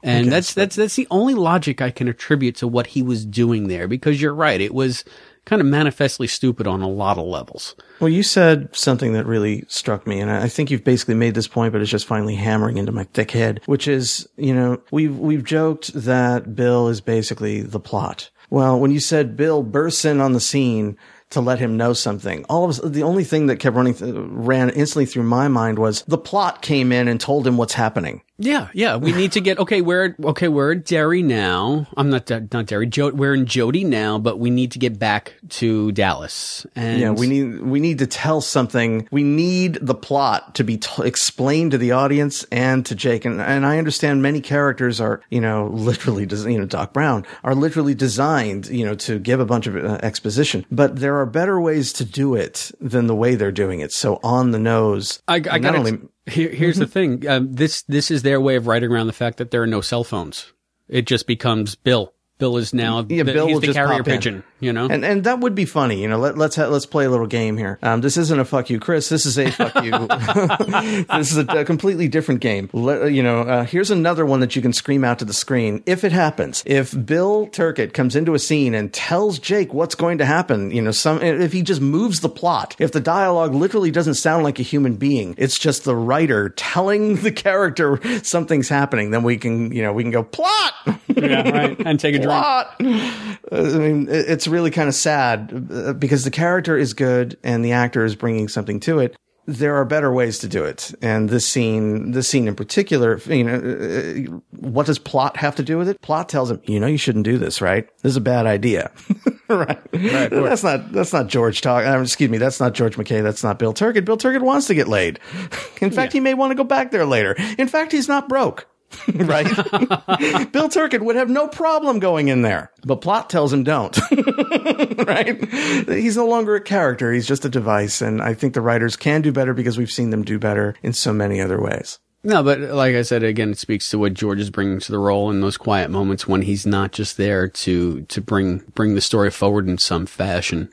And 0.03 0.31
that's, 0.31 0.53
that's, 0.53 0.75
that's 0.75 0.95
the 0.95 1.07
only 1.09 1.33
logic 1.33 1.81
I 1.81 1.89
can 1.89 2.07
attribute 2.07 2.55
to 2.57 2.67
what 2.67 2.87
he 2.87 3.01
was 3.01 3.25
doing 3.25 3.67
there 3.67 3.87
because 3.87 4.21
you're 4.21 4.33
right. 4.33 4.61
It 4.61 4.73
was, 4.73 5.03
kind 5.47 5.61
of 5.61 5.65
manifestly 5.65 6.27
stupid 6.27 6.67
on 6.67 6.81
a 6.81 6.89
lot 6.89 7.17
of 7.17 7.25
levels. 7.25 7.73
Well, 8.01 8.09
you 8.09 8.21
said 8.21 8.75
something 8.75 9.13
that 9.13 9.25
really 9.25 9.63
struck 9.69 10.05
me, 10.05 10.19
and 10.19 10.29
I 10.29 10.49
think 10.49 10.69
you've 10.69 10.83
basically 10.83 11.15
made 11.15 11.35
this 11.35 11.47
point, 11.47 11.71
but 11.71 11.81
it's 11.81 11.89
just 11.89 12.05
finally 12.05 12.35
hammering 12.35 12.77
into 12.77 12.91
my 12.91 13.05
thick 13.05 13.31
head, 13.31 13.61
which 13.65 13.87
is, 13.87 14.27
you 14.35 14.53
know, 14.53 14.81
we've 14.91 15.17
we've 15.17 15.43
joked 15.43 15.93
that 15.93 16.53
Bill 16.53 16.89
is 16.89 16.99
basically 17.01 17.61
the 17.61 17.79
plot. 17.79 18.29
Well, 18.49 18.79
when 18.79 18.91
you 18.91 18.99
said 18.99 19.37
Bill 19.37 19.63
bursts 19.63 20.05
in 20.05 20.19
on 20.21 20.33
the 20.33 20.39
scene 20.39 20.97
to 21.29 21.41
let 21.41 21.59
him 21.59 21.77
know 21.77 21.93
something. 21.93 22.45
All 22.45 22.69
of 22.69 22.93
the 22.93 23.03
only 23.03 23.23
thing 23.23 23.47
that 23.47 23.59
kept 23.59 23.75
running 23.75 23.93
th- 23.93 24.13
ran 24.15 24.69
instantly 24.69 25.05
through 25.05 25.23
my 25.23 25.47
mind 25.47 25.77
was 25.79 26.03
the 26.03 26.17
plot 26.17 26.61
came 26.61 26.91
in 26.91 27.07
and 27.07 27.19
told 27.19 27.45
him 27.45 27.57
what's 27.57 27.73
happening. 27.73 28.21
Yeah, 28.39 28.69
yeah. 28.73 28.97
We 28.97 29.13
need 29.13 29.31
to 29.31 29.41
get 29.41 29.57
okay. 29.57 29.81
We're 29.81 30.15
okay. 30.23 30.47
We're 30.47 30.73
at 30.73 30.85
Derry 30.85 31.23
now. 31.23 31.87
I'm 31.97 32.09
not 32.09 32.29
not 32.29 32.67
Derry. 32.67 32.85
Jo- 32.85 33.11
we're 33.11 33.33
in 33.33 33.45
Jodie 33.45 33.85
now, 33.85 34.19
but 34.19 34.37
we 34.37 34.51
need 34.51 34.71
to 34.73 34.79
get 34.79 34.99
back 34.99 35.33
to 35.49 35.91
Dallas. 35.91 36.65
And 36.75 36.99
yeah, 36.99 37.09
we 37.11 37.27
need 37.27 37.61
we 37.61 37.79
need 37.79 37.97
to 37.99 38.07
tell 38.07 38.41
something. 38.41 39.07
We 39.11 39.23
need 39.23 39.79
the 39.81 39.95
plot 39.95 40.53
to 40.55 40.63
be 40.63 40.77
t- 40.77 41.03
explained 41.03 41.71
to 41.71 41.79
the 41.79 41.93
audience 41.93 42.45
and 42.51 42.85
to 42.85 42.95
Jake. 42.95 43.25
And 43.25 43.41
and 43.41 43.65
I 43.65 43.79
understand 43.79 44.21
many 44.21 44.39
characters 44.39 45.01
are 45.01 45.21
you 45.31 45.41
know 45.41 45.67
literally 45.73 46.27
des- 46.27 46.49
you 46.51 46.59
know 46.59 46.65
Doc 46.65 46.93
Brown 46.93 47.25
are 47.43 47.55
literally 47.55 47.95
designed 47.95 48.67
you 48.67 48.85
know 48.85 48.95
to 48.95 49.17
give 49.17 49.39
a 49.39 49.45
bunch 49.45 49.65
of 49.65 49.75
uh, 49.75 49.99
exposition, 50.03 50.63
but 50.69 50.97
there 50.97 51.17
are 51.17 51.25
better 51.25 51.59
ways 51.59 51.91
to 51.93 52.05
do 52.05 52.35
it 52.35 52.71
than 52.79 53.07
the 53.07 53.15
way 53.15 53.33
they're 53.33 53.51
doing 53.51 53.79
it. 53.79 53.91
So 53.91 54.19
on 54.21 54.51
the 54.51 54.59
nose. 54.59 55.23
I, 55.27 55.35
I 55.35 55.57
got 55.59 55.75
only 55.75 55.99
here, 56.27 56.49
here's 56.49 56.77
the 56.77 56.87
thing. 56.87 57.27
Um, 57.27 57.53
this 57.53 57.83
this 57.83 58.11
is 58.11 58.23
their 58.23 58.39
way 58.41 58.55
of 58.55 58.67
writing 58.67 58.91
around 58.91 59.07
the 59.07 59.13
fact 59.13 59.37
that 59.37 59.51
there 59.51 59.63
are 59.63 59.67
no 59.67 59.81
cell 59.81 60.03
phones. 60.03 60.53
It 60.87 61.05
just 61.05 61.27
becomes 61.27 61.75
Bill. 61.75 62.13
Bill 62.39 62.57
is 62.57 62.71
now 62.71 63.03
yeah, 63.09 63.23
the, 63.23 63.33
Bill 63.33 63.47
he's 63.47 63.61
the 63.61 63.73
carrier 63.73 64.03
pigeon, 64.03 64.43
you 64.59 64.71
know, 64.71 64.87
and 64.87 65.03
and 65.03 65.23
that 65.23 65.39
would 65.39 65.55
be 65.55 65.65
funny, 65.65 65.99
you 65.99 66.07
know. 66.07 66.19
Let, 66.19 66.37
let's 66.37 66.55
ha- 66.55 66.67
let's 66.67 66.85
play 66.85 67.05
a 67.05 67.09
little 67.09 67.25
game 67.25 67.57
here. 67.57 67.79
Um, 67.81 68.01
this 68.01 68.15
isn't 68.15 68.39
a 68.39 68.45
fuck 68.45 68.69
you, 68.69 68.79
Chris. 68.79 69.09
This 69.09 69.25
is 69.25 69.39
a 69.39 69.49
fuck 69.49 69.83
you. 69.83 69.91
this 71.17 71.31
is 71.31 71.37
a, 71.37 71.45
a, 71.47 71.65
completely 71.65 72.07
different 72.07 72.41
game. 72.41 72.69
Let, 72.73 73.11
you 73.11 73.23
know, 73.23 73.41
uh, 73.41 73.63
here's 73.63 73.89
another 73.89 74.23
one 74.23 74.41
that 74.41 74.55
you 74.55 74.61
can 74.61 74.71
scream 74.71 75.03
out 75.03 75.17
to 75.17 75.25
the 75.25 75.33
screen 75.33 75.81
if 75.87 76.03
it 76.03 76.11
happens. 76.11 76.61
If 76.67 76.93
Bill 77.07 77.47
Turcotte 77.47 77.93
comes 77.93 78.15
into 78.15 78.35
a 78.35 78.39
scene 78.39 78.75
and 78.75 78.93
tells 78.93 79.39
Jake 79.39 79.73
what's 79.73 79.95
going 79.95 80.19
to 80.19 80.25
happen, 80.25 80.69
you 80.69 80.83
know, 80.83 80.91
some 80.91 81.23
if 81.23 81.53
he 81.53 81.63
just 81.63 81.81
moves 81.81 82.19
the 82.19 82.29
plot, 82.29 82.75
if 82.77 82.91
the 82.91 83.01
dialogue 83.01 83.55
literally 83.55 83.89
doesn't 83.89 84.13
sound 84.13 84.43
like 84.43 84.59
a 84.59 84.63
human 84.63 84.95
being, 84.97 85.33
it's 85.39 85.57
just 85.57 85.85
the 85.85 85.95
writer 85.95 86.49
telling 86.49 87.15
the 87.15 87.31
character 87.31 87.99
something's 88.23 88.69
happening, 88.69 89.09
then 89.09 89.23
we 89.23 89.37
can, 89.37 89.71
you 89.71 89.81
know, 89.81 89.91
we 89.91 90.03
can 90.03 90.11
go 90.11 90.21
plot. 90.21 90.73
yeah, 91.07 91.49
right, 91.49 91.79
and 91.83 91.99
take 91.99 92.13
a 92.13 92.19
plot. 92.27 92.75
I 92.79 93.77
mean, 93.77 94.07
it's 94.09 94.47
really 94.47 94.71
kind 94.71 94.89
of 94.89 94.95
sad 94.95 95.67
uh, 95.71 95.93
because 95.93 96.23
the 96.23 96.31
character 96.31 96.77
is 96.77 96.93
good 96.93 97.37
and 97.43 97.63
the 97.63 97.71
actor 97.71 98.03
is 98.05 98.15
bringing 98.15 98.47
something 98.47 98.79
to 98.81 98.99
it. 98.99 99.15
There 99.49 99.77
are 99.77 99.85
better 99.85 100.11
ways 100.11 100.39
to 100.39 100.49
do 100.49 100.65
it, 100.65 100.93
and 101.01 101.29
this 101.29 101.47
scene, 101.47 102.11
this 102.11 102.27
scene 102.27 102.49
in 102.49 102.55
particular, 102.55 103.17
you 103.27 103.45
know, 103.45 103.55
uh, 103.55 104.39
what 104.51 104.87
does 104.87 104.99
plot 104.99 105.37
have 105.37 105.55
to 105.55 105.63
do 105.63 105.77
with 105.77 105.87
it? 105.87 106.01
Plot 106.01 106.27
tells 106.27 106.51
him, 106.51 106.59
you 106.65 106.81
know, 106.81 106.87
you 106.87 106.97
shouldn't 106.97 107.23
do 107.23 107.37
this, 107.37 107.61
right? 107.61 107.87
This 108.01 108.09
is 108.09 108.17
a 108.17 108.21
bad 108.21 108.45
idea, 108.45 108.91
right? 109.47 109.79
right? 109.93 110.29
That's 110.29 110.63
not 110.63 110.91
that's 110.91 111.13
not 111.13 111.27
George 111.27 111.61
talk. 111.61 111.85
Uh, 111.85 112.01
excuse 112.01 112.29
me, 112.29 112.39
that's 112.39 112.59
not 112.59 112.73
George 112.73 112.97
MacKay. 112.97 113.21
That's 113.21 113.41
not 113.41 113.57
Bill 113.57 113.73
Turcotte. 113.73 114.03
Bill 114.03 114.17
Turcotte 114.17 114.41
wants 114.41 114.67
to 114.67 114.75
get 114.75 114.89
laid. 114.89 115.21
In 115.81 115.91
fact, 115.91 116.13
yeah. 116.13 116.17
he 116.17 116.19
may 116.19 116.33
want 116.33 116.51
to 116.51 116.55
go 116.55 116.65
back 116.65 116.91
there 116.91 117.05
later. 117.05 117.33
In 117.57 117.69
fact, 117.69 117.93
he's 117.93 118.09
not 118.09 118.27
broke. 118.27 118.67
right? 119.13 119.45
Bill 120.51 120.69
Turcotte 120.69 121.01
would 121.01 121.15
have 121.15 121.29
no 121.29 121.47
problem 121.47 121.99
going 121.99 122.29
in 122.29 122.41
there, 122.41 122.71
but 122.85 123.01
plot 123.01 123.29
tells 123.29 123.51
him 123.51 123.63
don't. 123.63 123.97
right? 125.07 125.43
He's 125.87 126.17
no 126.17 126.27
longer 126.27 126.55
a 126.55 126.61
character; 126.61 127.11
he's 127.11 127.27
just 127.27 127.45
a 127.45 127.49
device. 127.49 128.01
And 128.01 128.21
I 128.21 128.33
think 128.33 128.53
the 128.53 128.61
writers 128.61 128.95
can 128.95 129.21
do 129.21 129.31
better 129.31 129.53
because 129.53 129.77
we've 129.77 129.91
seen 129.91 130.09
them 130.09 130.23
do 130.23 130.39
better 130.39 130.75
in 130.81 130.93
so 130.93 131.13
many 131.13 131.41
other 131.41 131.61
ways. 131.61 131.99
No, 132.23 132.43
but 132.43 132.59
like 132.59 132.95
I 132.95 133.03
said, 133.03 133.23
again, 133.23 133.51
it 133.51 133.57
speaks 133.57 133.89
to 133.89 133.99
what 133.99 134.13
George 134.13 134.39
is 134.39 134.49
bringing 134.49 134.79
to 134.79 134.91
the 134.91 134.97
role 134.97 135.29
in 135.29 135.39
those 135.41 135.55
quiet 135.55 135.89
moments 135.89 136.27
when 136.27 136.41
he's 136.41 136.65
not 136.65 136.91
just 136.91 137.17
there 137.17 137.47
to 137.47 138.01
to 138.01 138.21
bring 138.21 138.59
bring 138.73 138.95
the 138.95 139.01
story 139.01 139.31
forward 139.31 139.67
in 139.67 139.77
some 139.77 140.05
fashion. 140.05 140.69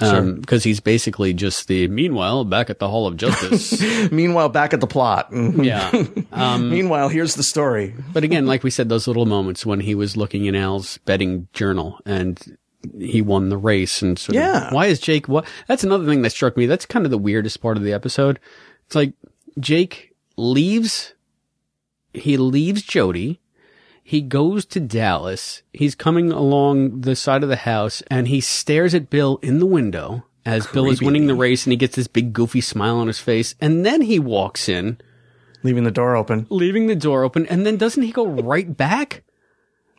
Because 0.00 0.64
um, 0.64 0.68
he's 0.68 0.80
basically 0.80 1.32
just 1.34 1.68
the 1.68 1.88
meanwhile 1.88 2.44
back 2.44 2.70
at 2.70 2.78
the 2.78 2.88
Hall 2.88 3.06
of 3.06 3.16
Justice. 3.16 3.80
Meanwhile, 4.12 4.48
back 4.50 4.72
at 4.72 4.80
the 4.80 4.86
plot. 4.86 5.28
Yeah. 5.32 5.90
Um, 6.32 6.70
meanwhile, 6.70 7.08
here's 7.08 7.34
the 7.34 7.42
story. 7.42 7.94
But 8.12 8.22
again, 8.24 8.46
like 8.46 8.62
we 8.62 8.70
said, 8.70 8.88
those 8.88 9.06
little 9.06 9.26
moments 9.26 9.66
when 9.66 9.80
he 9.80 9.94
was 9.94 10.16
looking 10.16 10.44
in 10.46 10.54
Al's 10.54 10.98
betting 10.98 11.48
journal 11.52 11.98
and 12.06 12.56
he 12.98 13.20
won 13.22 13.48
the 13.48 13.56
race 13.56 14.02
and 14.02 14.18
sort 14.18 14.36
Yeah. 14.36 14.68
of, 14.68 14.72
why 14.72 14.86
is 14.86 15.00
Jake, 15.00 15.26
what, 15.28 15.46
that's 15.66 15.82
another 15.84 16.06
thing 16.06 16.22
that 16.22 16.30
struck 16.30 16.56
me. 16.56 16.66
That's 16.66 16.86
kind 16.86 17.04
of 17.04 17.10
the 17.10 17.18
weirdest 17.18 17.60
part 17.60 17.76
of 17.76 17.82
the 17.82 17.92
episode. 17.92 18.38
It's 18.86 18.94
like 18.94 19.12
Jake 19.58 20.14
leaves, 20.36 21.14
he 22.14 22.36
leaves 22.36 22.82
Jodie. 22.84 23.38
He 24.08 24.22
goes 24.22 24.64
to 24.64 24.80
Dallas. 24.80 25.60
He's 25.74 25.94
coming 25.94 26.32
along 26.32 27.02
the 27.02 27.14
side 27.14 27.42
of 27.42 27.50
the 27.50 27.56
house 27.56 28.02
and 28.10 28.26
he 28.26 28.40
stares 28.40 28.94
at 28.94 29.10
Bill 29.10 29.38
in 29.42 29.58
the 29.58 29.66
window 29.66 30.24
as 30.46 30.66
Bill 30.66 30.88
is 30.88 31.02
winning 31.02 31.26
the 31.26 31.34
race 31.34 31.66
and 31.66 31.72
he 31.72 31.76
gets 31.76 31.96
this 31.96 32.06
big 32.08 32.32
goofy 32.32 32.62
smile 32.62 32.96
on 32.96 33.06
his 33.06 33.18
face. 33.18 33.54
And 33.60 33.84
then 33.84 34.00
he 34.00 34.18
walks 34.18 34.66
in, 34.66 34.96
Leaving 35.62 35.84
the 35.84 35.90
door 35.90 36.16
open. 36.16 36.46
leaving 36.48 36.86
the 36.86 36.96
door 36.96 37.22
open. 37.22 37.44
And 37.48 37.66
then 37.66 37.76
doesn't 37.76 38.02
he 38.02 38.10
go 38.10 38.26
right 38.26 38.74
back? 38.74 39.24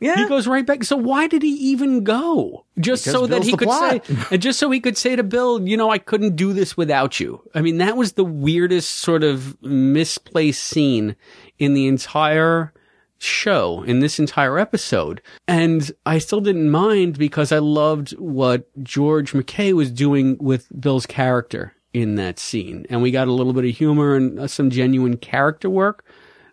Yeah. 0.01 0.15
He 0.15 0.27
goes 0.27 0.47
right 0.47 0.65
back. 0.65 0.83
So 0.85 0.97
why 0.97 1.27
did 1.27 1.43
he 1.43 1.53
even 1.69 2.03
go? 2.03 2.65
Just 2.79 3.05
Because 3.05 3.13
so 3.21 3.27
that 3.27 3.43
he 3.43 3.51
could 3.55 3.67
plot. 3.67 4.07
say, 4.07 4.15
and 4.31 4.41
just 4.41 4.57
so 4.57 4.71
he 4.71 4.79
could 4.79 4.97
say 4.97 5.17
to 5.17 5.23
Bill, 5.23 5.67
you 5.67 5.77
know, 5.77 5.91
I 5.91 5.99
couldn't 5.99 6.35
do 6.35 6.51
this 6.51 6.75
without 6.75 7.19
you. 7.19 7.47
I 7.53 7.61
mean, 7.61 7.77
that 7.77 7.95
was 7.95 8.13
the 8.13 8.25
weirdest 8.25 8.89
sort 8.89 9.23
of 9.23 9.61
misplaced 9.61 10.63
scene 10.63 11.15
in 11.59 11.75
the 11.75 11.85
entire 11.85 12.73
show, 13.19 13.83
in 13.83 13.99
this 13.99 14.19
entire 14.19 14.57
episode. 14.57 15.21
And 15.47 15.91
I 16.05 16.17
still 16.17 16.41
didn't 16.41 16.71
mind 16.71 17.17
because 17.17 17.51
I 17.51 17.59
loved 17.59 18.11
what 18.11 18.67
George 18.83 19.33
MacKay 19.33 19.73
was 19.73 19.91
doing 19.91 20.37
with 20.39 20.67
Bill's 20.79 21.05
character 21.05 21.73
in 21.93 22.15
that 22.15 22.39
scene. 22.39 22.85
And 22.89 23.01
we 23.01 23.11
got 23.11 23.27
a 23.27 23.33
little 23.33 23.53
bit 23.53 23.65
of 23.65 23.75
humor 23.75 24.15
and 24.15 24.39
uh, 24.39 24.47
some 24.47 24.69
genuine 24.69 25.17
character 25.17 25.69
work. 25.69 26.05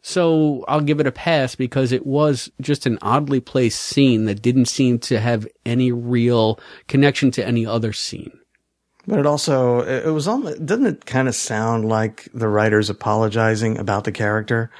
So 0.02 0.64
I'll 0.68 0.80
give 0.80 1.00
it 1.00 1.06
a 1.06 1.12
pass 1.12 1.54
because 1.56 1.90
it 1.90 2.06
was 2.06 2.50
just 2.60 2.86
an 2.86 2.98
oddly 3.02 3.40
placed 3.40 3.80
scene 3.80 4.26
that 4.26 4.42
didn't 4.42 4.66
seem 4.66 4.98
to 5.00 5.18
have 5.18 5.48
any 5.64 5.90
real 5.90 6.60
connection 6.86 7.30
to 7.32 7.46
any 7.46 7.66
other 7.66 7.92
scene. 7.92 8.38
But 9.08 9.20
it 9.20 9.26
also, 9.26 9.80
it 9.80 10.10
was 10.12 10.26
almost, 10.26 10.64
doesn't 10.64 10.86
it 10.86 11.06
kind 11.06 11.28
of 11.28 11.34
sound 11.34 11.88
like 11.88 12.28
the 12.34 12.48
writers 12.48 12.90
apologizing 12.90 13.78
about 13.78 14.04
the 14.04 14.12
character? 14.12 14.70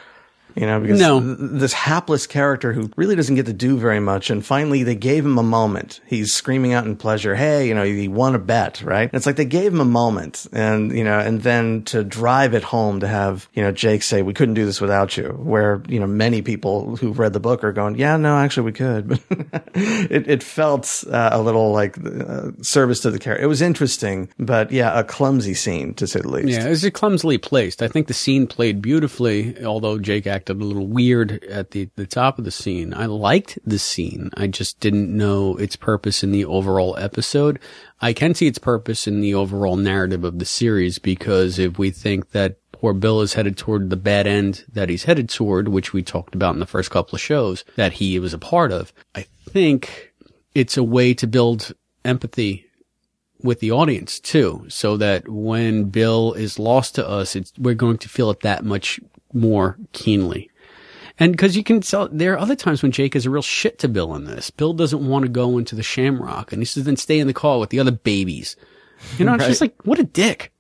You 0.57 0.65
know, 0.67 0.81
because 0.81 0.99
No. 0.99 1.21
th- 1.21 1.37
this 1.39 1.75
hapless 1.75 2.27
character 2.27 2.73
who 2.73 2.91
really 2.97 3.15
doesn't 3.15 3.35
get 3.35 3.45
to 3.47 3.53
do 3.53 3.77
very 3.77 4.01
much. 4.01 4.31
And 4.31 4.45
finally 4.45 4.83
they 4.83 4.95
gave 4.95 5.23
him 5.25 5.37
a 5.37 5.43
moment. 5.43 6.01
He's 6.07 6.33
screaming 6.33 6.73
out 6.73 6.87
in 6.87 6.97
pleasure. 6.97 7.35
Hey, 7.35 7.69
you 7.69 7.75
know, 7.75 7.85
he 7.85 8.09
won 8.09 8.35
a 8.35 8.39
bet, 8.39 8.81
right? 8.83 9.11
It's 9.13 9.27
like 9.27 9.37
they 9.37 9.45
gave 9.45 9.75
him 9.75 9.81
a 9.81 9.85
moment 9.85 10.47
and, 10.53 10.91
you 10.93 11.05
know, 11.05 11.19
and 11.19 11.43
then 11.43 11.83
to 11.85 12.03
drive 12.03 12.55
it 12.55 12.63
home 12.63 13.01
to 13.01 13.07
have, 13.07 13.51
you 13.53 13.63
know, 13.63 13.71
Jake 13.71 14.03
say, 14.03 14.23
we 14.23 14.33
couldn't 14.33 14.55
do 14.55 14.65
this 14.65 14.81
without 14.81 15.15
you. 15.19 15.25
Where, 15.29 15.83
you 15.89 16.01
know, 16.01 16.07
many 16.07 16.41
people 16.41 16.97
who've 16.97 17.19
read 17.19 17.35
the 17.35 17.41
book 17.41 17.63
are 17.63 17.73
going, 17.73 17.97
yeah, 17.99 18.17
no, 18.17 18.39
actually 18.39 18.65
we 18.65 18.73
could. 18.73 19.09
But 19.09 19.21
it, 19.75 20.27
it 20.27 20.43
felt 20.43 21.05
uh, 21.11 21.29
a 21.33 21.43
little 21.43 21.73
like 21.73 21.99
uh, 22.03 22.53
service 22.63 23.01
to 23.01 23.11
the 23.11 23.19
character. 23.19 23.45
It 23.45 23.49
was 23.49 23.61
interesting, 23.61 24.31
but 24.39 24.73
yeah, 24.73 24.99
a 24.99 25.05
clumsy 25.05 25.53
scene 25.53 25.93
to 25.95 26.07
say 26.07 26.21
the 26.21 26.29
least. 26.31 26.49
Yeah, 26.49 26.67
it 26.67 26.71
was 26.71 26.89
clumsily 26.95 27.37
placed. 27.37 27.83
I 27.83 27.89
think 27.89 28.07
the 28.07 28.15
scene 28.15 28.47
played 28.47 28.81
beautifully, 28.81 29.63
although 29.63 29.99
Jake 29.99 30.27
acted 30.27 30.46
a 30.51 30.55
little 30.55 30.87
weird 30.87 31.45
at 31.45 31.73
the, 31.73 31.89
the 31.97 32.07
top 32.07 32.39
of 32.39 32.45
the 32.45 32.51
scene. 32.51 32.95
I 32.95 33.07
liked 33.07 33.59
the 33.65 33.79
scene. 33.79 34.31
I 34.37 34.47
just 34.47 34.81
didn't 34.81 35.15
know 35.15 35.57
its 35.57 35.77
purpose 35.77 36.23
in 36.23 36.33
the 36.33 36.45
overall 36.45 36.97
episode. 36.99 37.59
I 38.01 38.13
can 38.13 38.35
see 38.35 38.47
its 38.47 38.59
purpose 38.59 39.07
in 39.07 39.21
the 39.21 39.35
overall 39.35 39.77
narrative 39.77 40.25
of 40.25 40.39
the 40.39 40.45
series 40.45 40.99
because 40.99 41.59
if 41.59 41.79
we 41.79 41.91
think 41.91 42.31
that 42.33 42.57
poor 42.73 42.93
Bill 42.93 43.21
is 43.23 43.35
headed 43.35 43.57
toward 43.57 43.91
the 43.91 43.97
bad 43.97 44.27
end 44.27 44.65
that 44.73 44.89
he's 44.89 45.05
headed 45.05 45.29
toward, 45.29 45.69
which 45.69 45.93
we 45.93 46.03
talked 46.03 46.35
about 46.35 46.55
in 46.55 46.61
the 46.61 46.67
first 46.67 46.91
couple 46.91 47.17
of 47.17 47.21
shows 47.21 47.65
that 47.77 47.95
he 47.95 48.19
was 48.19 48.35
a 48.35 48.39
part 48.39 48.71
of, 48.71 48.93
I 49.15 49.23
think 49.49 50.13
it's 50.55 50.77
a 50.77 50.83
way 50.83 51.15
to 51.15 51.27
build 51.27 51.73
empathy 52.05 52.67
with 53.43 53.61
the 53.61 53.71
audience 53.71 54.19
too, 54.19 54.67
so 54.69 54.97
that 54.97 55.29
when 55.29 55.85
Bill 55.85 56.33
is 56.33 56.59
lost 56.59 56.95
to 56.95 57.07
us, 57.07 57.37
we're 57.59 57.75
going 57.75 57.99
to 57.99 58.09
feel 58.09 58.31
it 58.31 58.41
that 58.41 58.65
much 58.65 58.99
more 59.33 59.79
keenly. 59.93 60.51
And 61.19 61.33
because 61.33 61.57
you 61.57 61.65
can 61.65 61.81
tell, 61.81 62.09
there 62.09 62.35
are 62.35 62.39
other 62.39 62.57
times 62.57 62.83
when 62.83 62.93
Jake 62.93 63.17
is 63.17 63.25
a 63.25 63.31
real 63.31 63.43
shit 63.43 63.79
to 63.79 63.89
Bill 63.89 64.15
in 64.15 64.25
this. 64.25 64.51
Bill 64.51 64.75
doesn't 64.75 65.07
want 65.07 65.25
to 65.25 65.31
go 65.31 65.57
into 65.57 65.75
the 65.75 65.83
Shamrock, 65.83 66.53
and 66.53 66.61
he 66.61 66.67
says, 66.67 66.85
"Then 66.85 66.97
stay 66.97 67.19
in 67.19 67.27
the 67.27 67.33
car 67.33 67.59
with 67.59 67.71
the 67.71 67.81
other 67.81 67.91
babies." 67.91 68.55
You 69.19 69.25
know, 69.25 69.35
it's 69.35 69.47
just 69.47 69.61
like 69.61 69.75
what 69.85 69.99
a 69.99 70.05
dick. 70.05 70.53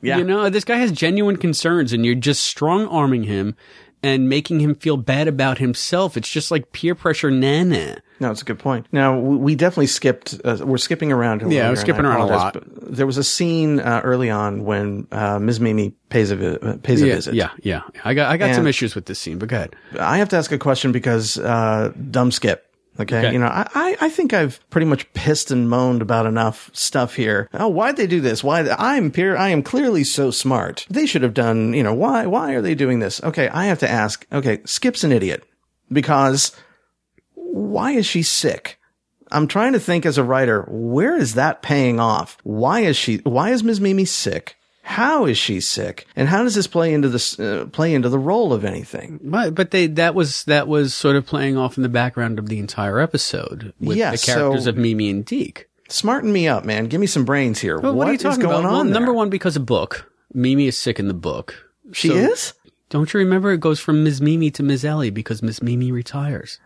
Yeah. 0.00 0.18
You 0.18 0.24
know, 0.24 0.48
this 0.48 0.64
guy 0.64 0.76
has 0.76 0.92
genuine 0.92 1.36
concerns, 1.36 1.92
and 1.92 2.06
you're 2.06 2.14
just 2.14 2.44
strong 2.44 2.86
arming 2.86 3.24
him 3.24 3.56
and 4.02 4.28
making 4.28 4.60
him 4.60 4.74
feel 4.74 4.96
bad 4.96 5.28
about 5.28 5.58
himself. 5.58 6.16
It's 6.16 6.28
just 6.30 6.50
like 6.50 6.72
peer 6.72 6.94
pressure, 6.94 7.30
nana. 7.30 8.00
No, 8.20 8.30
it's 8.32 8.42
a 8.42 8.44
good 8.44 8.58
point. 8.58 8.86
Now 8.90 9.16
we 9.18 9.54
definitely 9.54 9.86
skipped. 9.86 10.40
Uh, 10.44 10.58
we're 10.64 10.78
skipping 10.78 11.12
around. 11.12 11.40
Yeah, 11.52 11.68
we're 11.70 11.76
skipping 11.76 12.04
around 12.04 12.20
a 12.22 12.26
lot. 12.26 12.56
There 12.94 13.06
was 13.06 13.16
a 13.16 13.22
scene 13.24 13.78
uh, 13.80 14.00
early 14.02 14.28
on 14.30 14.64
when 14.64 15.06
uh, 15.12 15.38
Ms. 15.38 15.60
Mimi 15.60 15.90
pays 16.08 16.30
a 16.32 16.36
vi- 16.36 16.46
uh, 16.56 16.76
pays 16.82 17.00
a 17.02 17.06
visit. 17.16 17.34
yeah, 17.34 17.50
yeah. 17.62 17.82
I 18.04 18.14
got 18.14 18.30
I 18.30 18.36
got 18.36 18.54
some 18.56 18.66
issues 18.66 18.94
with 18.96 19.06
this 19.06 19.18
scene, 19.20 19.38
but 19.38 19.48
go 19.48 19.56
ahead. 19.56 19.76
I 20.00 20.18
have 20.18 20.28
to 20.30 20.36
ask 20.36 20.50
a 20.50 20.58
question 20.58 20.90
because 20.90 21.38
uh, 21.38 21.92
dumb 22.10 22.32
skip. 22.32 22.64
Okay? 23.00 23.18
Okay. 23.18 23.32
you 23.32 23.38
know, 23.38 23.46
I, 23.46 23.68
I 23.74 23.96
I 24.02 24.08
think 24.08 24.32
I've 24.32 24.58
pretty 24.70 24.86
much 24.86 25.10
pissed 25.12 25.50
and 25.50 25.68
moaned 25.70 26.02
about 26.02 26.26
enough 26.26 26.70
stuff 26.72 27.14
here. 27.14 27.48
Oh, 27.54 27.68
why'd 27.68 27.96
they 27.96 28.06
do 28.06 28.20
this? 28.20 28.42
Why 28.42 28.68
I'm 28.78 29.10
peer? 29.10 29.36
I 29.36 29.50
am 29.50 29.62
clearly 29.62 30.04
so 30.04 30.30
smart. 30.30 30.86
They 30.90 31.06
should 31.06 31.22
have 31.22 31.34
done. 31.34 31.74
You 31.74 31.82
know, 31.82 31.94
why 31.94 32.26
why 32.26 32.52
are 32.54 32.62
they 32.62 32.74
doing 32.74 32.98
this? 32.98 33.22
Okay, 33.22 33.48
I 33.48 33.66
have 33.66 33.78
to 33.80 33.90
ask. 33.90 34.26
Okay, 34.32 34.60
Skip's 34.64 35.04
an 35.04 35.12
idiot 35.12 35.44
because 35.92 36.52
why 37.34 37.92
is 37.92 38.06
she 38.06 38.22
sick? 38.22 38.78
I'm 39.30 39.46
trying 39.46 39.72
to 39.74 39.80
think 39.80 40.06
as 40.06 40.18
a 40.18 40.24
writer, 40.24 40.66
where 40.68 41.16
is 41.16 41.34
that 41.34 41.62
paying 41.62 42.00
off? 42.00 42.38
Why 42.44 42.80
is 42.80 42.96
she, 42.96 43.18
why 43.18 43.50
is 43.50 43.62
Ms. 43.62 43.80
Mimi 43.80 44.04
sick? 44.04 44.56
How 44.88 45.26
is 45.26 45.36
she 45.36 45.60
sick? 45.60 46.06
And 46.16 46.28
how 46.28 46.42
does 46.42 46.54
this 46.54 46.66
play 46.66 46.94
into 46.94 47.10
this, 47.10 47.38
uh, 47.38 47.66
play 47.72 47.92
into 47.94 48.08
the 48.08 48.18
role 48.18 48.54
of 48.54 48.64
anything? 48.64 49.20
But 49.22 49.54
but 49.54 49.70
they 49.70 49.86
that 49.88 50.14
was 50.14 50.44
that 50.44 50.66
was 50.66 50.94
sort 50.94 51.14
of 51.16 51.26
playing 51.26 51.58
off 51.58 51.76
in 51.76 51.82
the 51.82 51.90
background 51.90 52.38
of 52.38 52.48
the 52.48 52.58
entire 52.58 52.98
episode 52.98 53.74
with 53.78 53.98
Yeah, 53.98 54.12
the 54.12 54.18
characters 54.18 54.64
so- 54.64 54.70
of 54.70 54.76
Mimi 54.78 55.10
and 55.10 55.24
Deke. 55.24 55.68
Smarten 55.90 56.32
me 56.32 56.48
up, 56.48 56.64
man. 56.64 56.86
Give 56.86 57.00
me 57.00 57.06
some 57.06 57.24
brains 57.26 57.58
here. 57.60 57.78
Well, 57.78 57.94
what, 57.94 58.08
are 58.08 58.12
you 58.12 58.16
is 58.16 58.22
talking 58.22 58.40
going 58.40 58.60
about? 58.60 58.64
on? 58.64 58.72
well, 58.72 58.84
number 58.94 59.12
one, 59.12 59.28
because 59.30 59.56
of 59.56 59.64
book. 59.66 60.10
Mimi 60.34 60.66
is 60.66 60.76
sick 60.76 60.98
in 60.98 61.06
the 61.08 61.14
book. 61.14 61.54
she 61.92 62.08
So- 62.08 62.14
is? 62.14 62.54
Don't 62.90 63.12
you 63.12 63.18
remember? 63.18 63.52
It 63.52 63.60
goes 63.60 63.80
from 63.80 64.02
Ms. 64.04 64.22
Mimi 64.22 64.50
to 64.52 64.62
Ms. 64.62 64.84
Ellie 64.86 65.10
because 65.10 65.42
Ms. 65.42 65.62
Mimi 65.62 65.92
retires. 65.92 66.58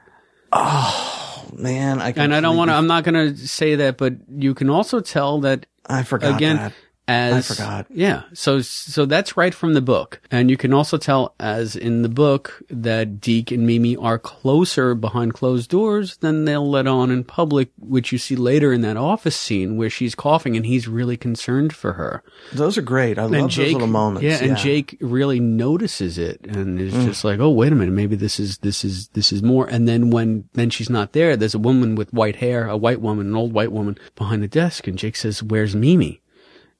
Oh 0.53 1.45
man, 1.57 2.01
I 2.01 2.13
And 2.17 2.35
I 2.35 2.41
don't 2.41 2.57
want 2.57 2.71
to. 2.71 2.75
I'm 2.75 2.87
not 2.87 3.05
going 3.05 3.35
to 3.35 3.37
say 3.49 3.75
that, 3.77 3.97
but 3.97 4.15
you 4.31 4.55
can 4.55 4.71
also 4.71 5.01
tell 5.01 5.41
that 5.41 5.67
I 5.87 6.03
forgot 6.05 6.37
again 6.37 6.57
that. 6.57 6.73
As 7.09 7.51
I 7.51 7.55
forgot. 7.55 7.87
Yeah, 7.91 8.23
so 8.33 8.61
so 8.61 9.07
that's 9.07 9.37
right 9.37 9.53
from 9.53 9.75
the 9.75 9.81
book, 9.81 10.21
and 10.31 10.51
you 10.51 10.57
can 10.57 10.73
also 10.73 10.97
tell 10.97 11.35
as 11.41 11.75
in 11.75 12.03
the 12.03 12.09
book 12.09 12.63
that 12.71 13.21
Deke 13.21 13.53
and 13.53 13.67
Mimi 13.67 13.97
are 13.97 14.19
closer 14.19 14.95
behind 14.95 15.35
closed 15.35 15.69
doors 15.69 16.17
than 16.19 16.45
they'll 16.45 16.69
let 16.69 16.87
on 16.87 17.11
in 17.11 17.25
public, 17.25 17.71
which 17.79 18.13
you 18.13 18.19
see 18.19 18.37
later 18.37 18.73
in 18.73 18.83
that 18.83 18.97
office 18.97 19.37
scene 19.37 19.77
where 19.77 19.91
she's 19.91 20.15
coughing 20.15 20.57
and 20.57 20.65
he's 20.65 20.87
really 20.87 21.17
concerned 21.17 21.75
for 21.75 21.95
her. 21.95 22.23
Those 22.53 22.79
are 22.79 22.83
great. 22.83 23.19
I 23.19 23.23
love 23.23 23.33
and 23.33 23.45
those 23.45 23.55
Jake, 23.55 23.73
little 23.73 23.89
moments. 23.89 24.23
yeah, 24.23 24.43
and 24.43 24.57
Jake 24.57 24.97
really 25.01 25.41
notices 25.41 26.19
it 26.19 26.41
and 26.47 26.81
is 26.81 26.95
mm. 26.95 27.07
just 27.07 27.25
like, 27.25 27.41
oh, 27.41 27.51
wait 27.51 27.73
a 27.73 27.75
minute, 27.75 27.93
maybe 27.93 28.15
this 28.15 28.39
is 28.39 28.59
this 28.59 28.85
is 28.85 29.09
this 29.09 29.33
is 29.33 29.43
more. 29.43 29.67
And 29.67 29.89
then 29.89 30.11
when 30.11 30.49
then 30.53 30.71
she's 30.71 30.91
not 30.91 31.13
there, 31.13 31.37
there's 31.37 31.55
a 31.55 31.59
woman 31.59 31.97
with 31.97 32.13
white 32.13 32.37
hair, 32.37 32.69
a 32.69 32.77
white 32.77 33.01
woman, 33.01 33.27
an 33.27 33.35
old 33.35 33.53
white 33.53 33.73
woman 33.73 33.99
behind 34.15 34.43
the 34.43 34.49
desk, 34.49 34.87
and 34.87 34.97
Jake 34.97 35.17
says, 35.17 35.43
"Where's 35.43 35.75
Mimi?" 35.75 36.22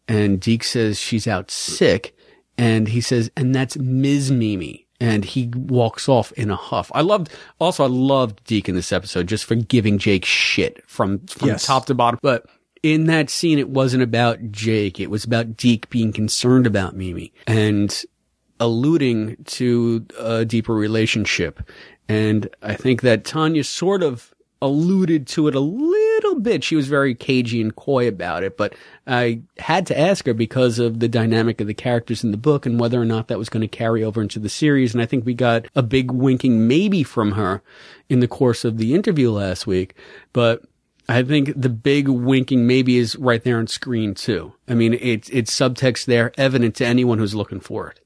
And 0.09 0.41
Deke 0.41 0.65
says 0.65 0.99
she's 0.99 1.27
out 1.27 1.51
sick, 1.51 2.17
and 2.59 2.89
he 2.89 3.01
says, 3.01 3.31
and 3.37 3.55
that's 3.55 3.77
Ms. 3.77 4.31
Mimi. 4.31 4.87
And 5.01 5.25
he 5.25 5.51
walks 5.53 6.09
off 6.09 6.31
in 6.33 6.49
a 6.49 6.55
huff. 6.55 6.93
I 6.95 7.01
loved, 7.01 7.29
also, 7.59 7.83
I 7.83 7.89
loved 7.89 8.45
Deke 8.45 8.69
in 8.69 8.77
this 8.77 8.93
episode 8.93 9.27
just 9.27 9.45
for 9.45 9.57
giving 9.57 9.99
Jake 9.99 10.25
shit 10.25 10.81
from, 10.89 11.19
from 11.27 11.49
Yes. 11.49 11.67
top 11.67 11.87
to 11.87 11.95
bottom. 11.95 12.21
But 12.23 12.47
in 12.85 13.07
that 13.07 13.29
scene, 13.29 13.59
it 13.59 13.69
wasn't 13.69 14.05
about 14.05 14.53
Jake. 14.53 15.01
It 15.01 15.11
was 15.11 15.25
about 15.25 15.57
Deke 15.57 15.91
being 15.91 16.13
concerned 16.13 16.69
about 16.69 16.95
Mimi 16.95 17.33
and 17.49 18.01
alluding 18.61 19.37
to 19.45 20.07
a 20.21 20.45
deeper 20.45 20.73
relationship. 20.75 21.69
And 22.09 22.49
I 22.63 22.75
think 22.75 23.03
that 23.03 23.25
Tonya 23.25 23.65
sort 23.65 24.05
of 24.05 24.32
alluded 24.63 25.27
to 25.27 25.49
it 25.49 25.55
a 25.55 25.61
little 25.61 26.41
bit. 26.41 26.63
She 26.65 26.77
was 26.77 26.87
very 26.87 27.15
cagey 27.15 27.61
and 27.61 27.75
coy 27.75 28.07
about 28.07 28.45
it, 28.45 28.57
but 28.57 28.75
I 29.07 29.41
had 29.59 29.87
to 29.89 29.99
ask 29.99 30.25
her 30.27 30.33
because 30.33 30.79
of 30.79 31.01
the 31.01 31.09
dynamic 31.09 31.61
of 31.61 31.67
the 31.67 31.75
characters 31.75 32.23
in 32.23 32.31
the 32.31 32.37
book 32.37 32.65
and 32.65 32.79
whether 32.79 33.01
or 33.01 33.05
not 33.05 33.29
that 33.29 33.39
was 33.39 33.49
going 33.49 33.61
to 33.61 33.69
carry 33.69 34.05
over 34.05 34.23
into 34.23 34.39
the 34.39 34.49
series. 34.49 34.95
And 34.95 35.03
I 35.03 35.07
think 35.07 35.27
we 35.27 35.35
got 35.35 35.67
a 35.75 35.83
big 35.83 36.13
winking 36.13 36.69
maybe 36.69 37.03
from 37.03 37.33
her 37.33 37.61
in 38.09 38.21
the 38.21 38.29
course 38.29 38.65
of 38.65 38.79
the 38.79 38.95
interview 38.95 39.33
last 39.33 39.67
week, 39.67 39.97
but 40.33 40.63
I 41.09 41.25
think 41.25 41.53
the 41.61 41.69
big 41.69 42.09
winking 42.09 42.67
maybe 42.67 42.97
is 42.97 43.17
right 43.17 43.43
there 43.43 43.59
on 43.59 43.67
screen 43.67 44.15
too. 44.15 44.53
I 44.69 44.75
mean, 44.75 44.95
it's 44.95 45.29
it's 45.31 45.53
subtext 45.53 46.07
there, 46.07 46.33
evident 46.39 46.77
to 46.77 46.87
anyone 46.87 47.19
who's 47.19 47.35
looking 47.35 47.61
for 47.61 47.91
it. 47.91 48.01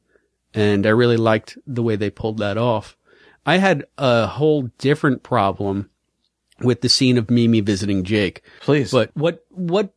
And 0.54 0.86
I 0.86 0.90
really 0.90 1.18
liked 1.18 1.58
the 1.66 1.82
way 1.82 1.96
they 1.96 2.08
pulled 2.08 2.38
that 2.38 2.56
off. 2.56 2.96
I 3.44 3.58
had 3.58 3.84
a 3.98 4.26
whole 4.26 4.70
different 4.78 5.22
problem 5.22 5.90
with 6.60 6.80
the 6.80 6.88
scene 6.88 7.18
of 7.18 7.30
Mimi 7.30 7.60
visiting 7.60 8.04
Jake. 8.04 8.42
Please. 8.60 8.90
But 8.90 9.10
what 9.14 9.44
what 9.50 9.92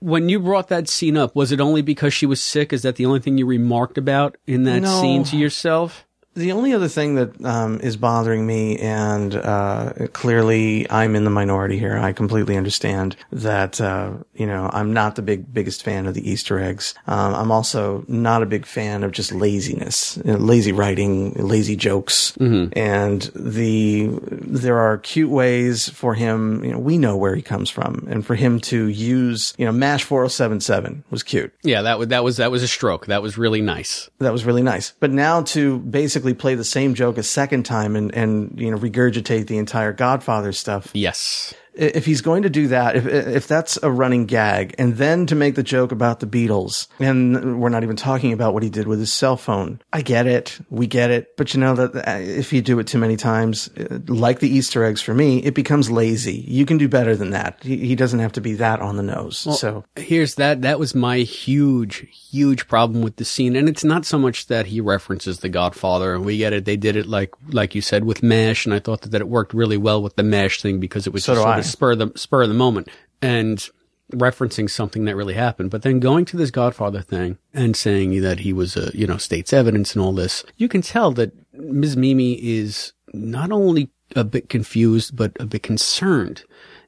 when 0.00 0.28
you 0.28 0.38
brought 0.38 0.68
that 0.68 0.88
scene 0.88 1.16
up, 1.16 1.34
was 1.34 1.50
it 1.50 1.60
only 1.60 1.80
because 1.80 2.12
she 2.12 2.26
was 2.26 2.42
sick? 2.42 2.72
Is 2.72 2.82
that 2.82 2.96
the 2.96 3.06
only 3.06 3.20
thing 3.20 3.38
you 3.38 3.46
remarked 3.46 3.96
about 3.96 4.36
in 4.46 4.64
that 4.64 4.82
No. 4.82 5.00
scene 5.00 5.24
to 5.24 5.36
yourself? 5.36 6.03
The 6.34 6.52
only 6.52 6.72
other 6.72 6.88
thing 6.88 7.14
that 7.14 7.44
um, 7.44 7.80
is 7.80 7.96
bothering 7.96 8.44
me, 8.44 8.76
and 8.78 9.34
uh, 9.36 9.92
clearly 10.12 10.90
I'm 10.90 11.14
in 11.14 11.24
the 11.24 11.30
minority 11.30 11.78
here. 11.78 11.96
I 11.96 12.12
completely 12.12 12.56
understand 12.56 13.16
that. 13.30 13.80
Uh, 13.80 14.14
you 14.34 14.46
know, 14.46 14.68
I'm 14.72 14.92
not 14.92 15.14
the 15.14 15.22
big 15.22 15.52
biggest 15.52 15.84
fan 15.84 16.06
of 16.06 16.14
the 16.14 16.28
Easter 16.28 16.58
eggs. 16.58 16.94
Um, 17.06 17.34
I'm 17.34 17.52
also 17.52 18.04
not 18.08 18.42
a 18.42 18.46
big 18.46 18.66
fan 18.66 19.04
of 19.04 19.12
just 19.12 19.32
laziness, 19.32 20.18
you 20.24 20.32
know, 20.32 20.38
lazy 20.38 20.72
writing, 20.72 21.34
lazy 21.34 21.76
jokes, 21.76 22.36
and 22.72 23.22
the 23.34 24.10
there 24.22 24.78
are 24.78 24.98
cute 24.98 25.30
ways 25.30 25.88
for 25.88 26.14
him. 26.14 26.64
You 26.64 26.72
know, 26.72 26.78
we 26.78 26.98
know 26.98 27.16
where 27.16 27.36
he 27.36 27.42
comes 27.42 27.70
from, 27.70 28.06
and 28.10 28.26
for 28.26 28.34
him 28.34 28.58
to 28.60 28.86
use, 28.88 29.54
you 29.56 29.64
know, 29.64 29.72
Mash 29.72 30.02
4077 30.02 31.04
was 31.10 31.22
cute. 31.22 31.52
Yeah, 31.62 31.82
that 31.82 31.98
was 31.98 32.08
that 32.08 32.24
was 32.24 32.38
that 32.38 32.50
was 32.50 32.64
a 32.64 32.68
stroke. 32.68 33.06
That 33.06 33.22
was 33.22 33.38
really 33.38 33.60
nice. 33.60 34.10
That 34.18 34.32
was 34.32 34.44
really 34.44 34.62
nice. 34.62 34.92
But 34.98 35.12
now 35.12 35.42
to 35.42 35.78
basically 35.78 36.23
play 36.32 36.54
the 36.54 36.64
same 36.64 36.94
joke 36.94 37.18
a 37.18 37.22
second 37.22 37.64
time 37.64 37.96
and, 37.96 38.14
and 38.14 38.58
you 38.58 38.70
know 38.70 38.78
regurgitate 38.78 39.48
the 39.48 39.58
entire 39.58 39.92
Godfather 39.92 40.52
stuff. 40.52 40.90
Yes. 40.94 41.52
If 41.76 42.06
he's 42.06 42.20
going 42.20 42.42
to 42.44 42.50
do 42.50 42.68
that, 42.68 42.96
if 42.96 43.06
if 43.06 43.48
that's 43.48 43.78
a 43.82 43.90
running 43.90 44.26
gag, 44.26 44.74
and 44.78 44.96
then 44.96 45.26
to 45.26 45.34
make 45.34 45.54
the 45.56 45.62
joke 45.62 45.90
about 45.92 46.20
the 46.20 46.26
Beatles, 46.26 46.86
and 47.00 47.60
we're 47.60 47.68
not 47.68 47.82
even 47.82 47.96
talking 47.96 48.32
about 48.32 48.54
what 48.54 48.62
he 48.62 48.70
did 48.70 48.86
with 48.86 48.98
his 49.00 49.12
cell 49.12 49.36
phone. 49.36 49.80
I 49.92 50.02
get 50.02 50.26
it, 50.26 50.58
we 50.70 50.86
get 50.86 51.10
it, 51.10 51.36
but 51.36 51.52
you 51.52 51.60
know 51.60 51.74
that 51.74 51.96
uh, 52.08 52.18
if 52.20 52.52
you 52.52 52.62
do 52.62 52.78
it 52.78 52.86
too 52.86 52.98
many 52.98 53.16
times, 53.16 53.68
uh, 53.76 53.98
like 54.06 54.38
the 54.38 54.48
Easter 54.48 54.84
eggs 54.84 55.02
for 55.02 55.14
me, 55.14 55.38
it 55.38 55.54
becomes 55.54 55.90
lazy. 55.90 56.44
You 56.46 56.64
can 56.64 56.78
do 56.78 56.88
better 56.88 57.16
than 57.16 57.30
that. 57.30 57.58
He, 57.62 57.76
he 57.78 57.96
doesn't 57.96 58.20
have 58.20 58.32
to 58.32 58.40
be 58.40 58.54
that 58.54 58.80
on 58.80 58.96
the 58.96 59.02
nose. 59.02 59.38
so 59.38 59.84
Here's 59.96 60.36
that. 60.36 60.62
That 60.62 60.78
was 60.78 60.94
my 60.94 61.18
huge, 61.18 62.06
huge 62.30 62.68
problem 62.68 63.02
with 63.02 63.16
the 63.16 63.24
scene. 63.24 63.56
And 63.56 63.68
it's 63.68 63.84
not 63.84 64.04
so 64.06 64.18
much 64.18 64.46
that 64.46 64.66
he 64.66 64.80
references 64.80 65.40
The 65.40 65.48
Godfather 65.48 66.14
and 66.14 66.24
we 66.24 66.38
get 66.38 66.52
it. 66.52 66.64
They 66.64 66.76
did 66.76 66.96
it 66.96 67.06
like, 67.06 67.30
like 67.48 67.74
you 67.74 67.80
said 67.80 68.04
with 68.04 68.22
MASH. 68.22 68.64
And 68.66 68.74
I 68.74 68.78
thought 68.78 69.02
that, 69.02 69.10
that 69.10 69.20
it 69.20 69.28
worked 69.28 69.54
really 69.54 69.76
well 69.76 70.02
with 70.02 70.16
the 70.16 70.22
MASH 70.22 70.62
thing 70.62 70.80
because 70.80 71.06
it 71.06 71.12
was 71.12 71.24
So 71.24 71.34
just 71.34 71.42
sort 71.42 71.54
I. 71.54 71.58
of 71.58 71.63
spur 71.64 71.94
the, 71.94 72.12
spur 72.16 72.42
of 72.42 72.48
the 72.48 72.54
moment 72.54 72.88
and 73.22 73.68
referencing 74.12 74.68
something 74.68 75.04
that 75.04 75.16
really 75.16 75.34
happened. 75.34 75.70
But 75.70 75.82
then 75.82 76.00
going 76.00 76.24
to 76.26 76.36
this 76.36 76.50
Godfather 76.50 77.00
thing 77.00 77.38
and 77.52 77.76
saying 77.76 78.20
that 78.22 78.40
he 78.40 78.52
was 78.52 78.76
a, 78.76 78.90
you 78.96 79.06
know, 79.06 79.16
state's 79.16 79.52
evidence 79.52 79.94
and 79.94 80.04
all 80.04 80.12
this, 80.12 80.44
you 80.56 80.68
can 80.68 80.82
tell 80.82 81.12
that 81.12 81.32
Ms. 81.52 81.96
Mimi 81.96 82.34
is 82.34 82.92
not 83.12 83.50
only 83.50 83.90
a 84.14 84.24
bit 84.24 84.48
confused, 84.48 85.16
but 85.16 85.32
a 85.40 85.46
bit 85.46 85.62
concerned. 85.62 86.44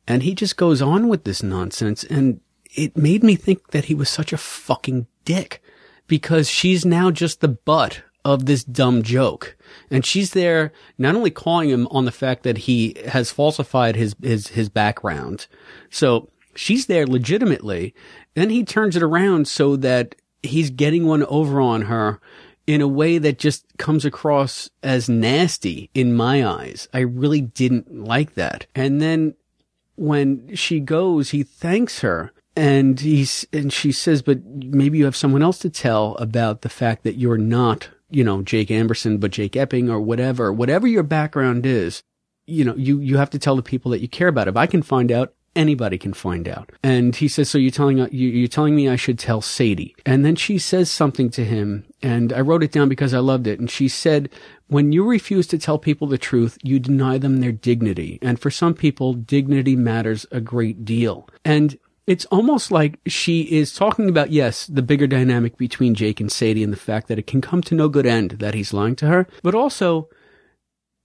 And 0.06 0.22
he 0.22 0.34
just 0.34 0.56
goes 0.56 0.80
on 0.82 1.08
with 1.08 1.24
this 1.24 1.42
nonsense. 1.42 2.04
And 2.04 2.40
it 2.74 2.96
made 2.96 3.22
me 3.22 3.34
think 3.36 3.70
that 3.70 3.86
he 3.86 3.94
was 3.94 4.08
such 4.08 4.32
a 4.32 4.38
fucking 4.38 5.06
dick 5.24 5.62
because 6.06 6.48
she's 6.48 6.84
now 6.84 7.10
just 7.10 7.40
the 7.40 7.48
butt 7.48 8.02
of 8.26 8.46
this 8.46 8.64
dumb 8.64 9.04
joke. 9.04 9.56
And 9.88 10.04
she's 10.04 10.32
there 10.32 10.72
not 10.98 11.14
only 11.14 11.30
calling 11.30 11.70
him 11.70 11.86
on 11.92 12.06
the 12.06 12.10
fact 12.10 12.42
that 12.42 12.58
he 12.58 12.96
has 13.06 13.30
falsified 13.30 13.94
his, 13.94 14.16
his, 14.20 14.48
his 14.48 14.68
background. 14.68 15.46
So 15.90 16.28
she's 16.56 16.86
there 16.86 17.06
legitimately. 17.06 17.94
Then 18.34 18.50
he 18.50 18.64
turns 18.64 18.96
it 18.96 19.02
around 19.04 19.46
so 19.46 19.76
that 19.76 20.16
he's 20.42 20.70
getting 20.70 21.06
one 21.06 21.22
over 21.26 21.60
on 21.60 21.82
her 21.82 22.20
in 22.66 22.80
a 22.80 22.88
way 22.88 23.18
that 23.18 23.38
just 23.38 23.64
comes 23.78 24.04
across 24.04 24.70
as 24.82 25.08
nasty 25.08 25.88
in 25.94 26.12
my 26.12 26.44
eyes. 26.44 26.88
I 26.92 27.00
really 27.00 27.42
didn't 27.42 27.94
like 27.94 28.34
that. 28.34 28.66
And 28.74 29.00
then 29.00 29.36
when 29.94 30.56
she 30.56 30.80
goes, 30.80 31.30
he 31.30 31.44
thanks 31.44 32.00
her 32.00 32.32
and 32.56 32.98
he's, 32.98 33.46
and 33.52 33.72
she 33.72 33.92
says, 33.92 34.20
but 34.20 34.44
maybe 34.44 34.98
you 34.98 35.04
have 35.04 35.14
someone 35.14 35.44
else 35.44 35.60
to 35.60 35.70
tell 35.70 36.16
about 36.16 36.62
the 36.62 36.68
fact 36.68 37.04
that 37.04 37.14
you're 37.14 37.38
not, 37.38 37.90
you 38.10 38.24
know, 38.24 38.42
Jake 38.42 38.68
Amberson, 38.68 39.18
but 39.20 39.32
Jake 39.32 39.56
Epping 39.56 39.90
or 39.90 40.00
whatever, 40.00 40.52
whatever 40.52 40.86
your 40.86 41.02
background 41.02 41.66
is, 41.66 42.02
you 42.46 42.64
know, 42.64 42.76
you, 42.76 43.00
you 43.00 43.16
have 43.16 43.30
to 43.30 43.38
tell 43.38 43.56
the 43.56 43.62
people 43.62 43.90
that 43.90 44.00
you 44.00 44.08
care 44.08 44.28
about. 44.28 44.48
If 44.48 44.56
I 44.56 44.66
can 44.66 44.82
find 44.82 45.10
out, 45.10 45.34
anybody 45.56 45.98
can 45.98 46.12
find 46.12 46.46
out. 46.46 46.70
And 46.82 47.16
he 47.16 47.26
says, 47.28 47.48
so 47.48 47.58
you're 47.58 47.70
telling, 47.70 47.98
uh, 47.98 48.08
you, 48.12 48.28
you're 48.28 48.46
telling 48.46 48.76
me 48.76 48.88
I 48.88 48.96
should 48.96 49.18
tell 49.18 49.40
Sadie. 49.40 49.96
And 50.04 50.24
then 50.24 50.36
she 50.36 50.58
says 50.58 50.90
something 50.90 51.30
to 51.30 51.44
him 51.44 51.84
and 52.02 52.32
I 52.32 52.40
wrote 52.42 52.62
it 52.62 52.72
down 52.72 52.88
because 52.88 53.14
I 53.14 53.18
loved 53.18 53.46
it. 53.46 53.58
And 53.58 53.70
she 53.70 53.88
said, 53.88 54.28
when 54.68 54.92
you 54.92 55.04
refuse 55.04 55.46
to 55.48 55.58
tell 55.58 55.78
people 55.78 56.06
the 56.06 56.18
truth, 56.18 56.58
you 56.62 56.78
deny 56.78 57.18
them 57.18 57.40
their 57.40 57.52
dignity. 57.52 58.18
And 58.20 58.38
for 58.38 58.50
some 58.50 58.74
people, 58.74 59.14
dignity 59.14 59.76
matters 59.76 60.26
a 60.30 60.40
great 60.40 60.84
deal. 60.84 61.28
And 61.44 61.78
it's 62.06 62.24
almost 62.26 62.70
like 62.70 62.98
she 63.06 63.42
is 63.42 63.74
talking 63.74 64.08
about, 64.08 64.30
yes, 64.30 64.66
the 64.66 64.82
bigger 64.82 65.06
dynamic 65.06 65.56
between 65.56 65.94
Jake 65.94 66.20
and 66.20 66.30
Sadie 66.30 66.62
and 66.62 66.72
the 66.72 66.78
fact 66.78 67.08
that 67.08 67.18
it 67.18 67.26
can 67.26 67.40
come 67.40 67.62
to 67.62 67.74
no 67.74 67.88
good 67.88 68.06
end 68.06 68.32
that 68.32 68.54
he's 68.54 68.72
lying 68.72 68.94
to 68.96 69.06
her, 69.06 69.26
but 69.42 69.54
also 69.54 70.08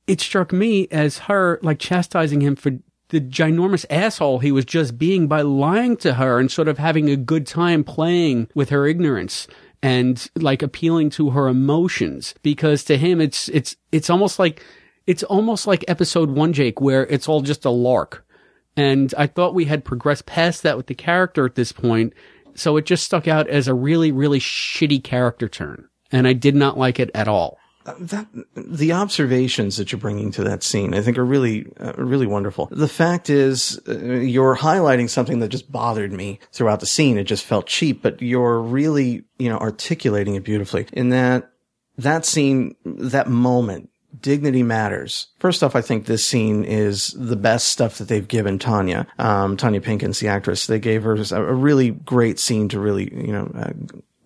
it 0.08 0.22
struck 0.22 0.52
me 0.52 0.88
as 0.92 1.20
her 1.20 1.60
like 1.64 1.80
chastising 1.80 2.42
him 2.42 2.56
for 2.56 2.72
the 3.10 3.22
ginormous 3.22 3.86
asshole 3.90 4.40
he 4.40 4.52
was 4.52 4.64
just 4.64 4.98
being 4.98 5.28
by 5.28 5.42
lying 5.42 5.98
to 5.98 6.14
her 6.14 6.40
and 6.40 6.52
sort 6.52 6.68
of 6.68 6.78
having 6.78 7.10
a 7.10 7.18
good 7.18 7.46
time 7.46 7.84
playing 7.84 8.48
with 8.56 8.70
her 8.70 8.88
ignorance 8.88 9.48
and 9.84 10.30
like 10.36 10.62
appealing 10.62 11.10
to 11.10 11.32
her 11.32 11.48
emotions. 11.48 12.34
Because 12.42 12.84
to 12.86 12.98
him 12.98 13.20
it's 13.20 13.50
it's 13.50 13.76
it's 13.92 14.10
almost 14.10 14.40
like 14.40 14.64
it's 15.08 15.24
almost 15.24 15.68
like 15.68 15.84
episode 15.88 16.30
1 16.30 16.54
Jake 16.54 16.80
where 16.80 17.06
it's 17.08 17.28
all 17.28 17.42
just 17.42 17.66
a 17.66 17.70
lark 17.70 18.26
and 18.78 19.14
I 19.18 19.28
thought 19.28 19.54
we 19.54 19.66
had 19.66 19.86
progressed 19.86 20.26
past 20.26 20.64
that 20.64 20.78
with 20.78 20.88
the 20.88 20.96
character 20.96 21.46
at 21.46 21.56
this 21.56 21.72
point 21.72 22.14
so 22.54 22.78
it 22.78 22.86
just 22.86 23.04
stuck 23.04 23.28
out 23.28 23.48
as 23.48 23.68
a 23.68 23.74
really 23.74 24.12
really 24.12 24.40
shitty 24.40 25.04
character 25.04 25.48
turn 25.48 25.88
and 26.12 26.28
I 26.28 26.34
did 26.34 26.56
not 26.56 26.78
like 26.78 27.00
it 27.00 27.12
at 27.14 27.28
all 27.28 27.58
that 28.00 28.28
the 28.56 28.94
observations 28.94 29.78
that 29.78 29.92
you're 29.92 30.00
bringing 30.00 30.32
to 30.32 30.44
that 30.44 30.64
scene, 30.64 30.94
I 30.94 31.02
think, 31.02 31.18
are 31.18 31.26
really, 31.26 31.66
uh, 31.80 31.94
really 31.98 32.28
wonderful. 32.28 32.68
The 32.72 32.88
fact 32.88 33.30
is, 33.30 33.80
uh, 33.88 33.98
you're 33.98 34.56
highlighting 34.56 35.10
something 35.10 35.40
that 35.40 35.50
just 35.50 35.72
bothered 35.72 36.12
me 36.12 36.40
throughout 36.52 36.80
the 36.80 36.86
scene. 36.86 37.18
It 37.18 37.24
just 37.24 37.44
felt 37.44 37.68
cheap, 37.68 38.02
but 38.02 38.22
you're 38.22 38.60
really, 38.60 39.24
you 39.40 39.50
know, 39.50 39.58
articulating 39.58 40.36
it 40.36 40.44
beautifully. 40.44 40.88
In 40.94 41.10
that, 41.10 41.52
that 41.98 42.26
scene, 42.26 42.76
that 42.86 43.28
moment, 43.28 43.90
dignity 44.20 44.64
matters. 44.64 45.28
First 45.40 45.64
off, 45.64 45.76
I 45.76 45.82
think 45.82 46.06
this 46.06 46.26
scene 46.26 46.64
is 46.64 47.16
the 47.18 47.36
best 47.36 47.70
stuff 47.70 47.98
that 47.98 48.08
they've 48.08 48.28
given 48.28 48.60
Tonya. 48.60 49.08
Um, 49.20 49.58
Tonya 49.58 49.82
Pinkins, 49.82 50.20
the 50.20 50.28
actress, 50.28 50.68
they 50.68 50.80
gave 50.80 51.04
her 51.04 51.16
a, 51.16 51.54
really 51.54 51.92
great 51.92 52.40
scene 52.40 52.70
to 52.70 52.80
really, 52.80 53.14
you 53.14 53.32
know. 53.32 53.52
Uh, 53.56 53.72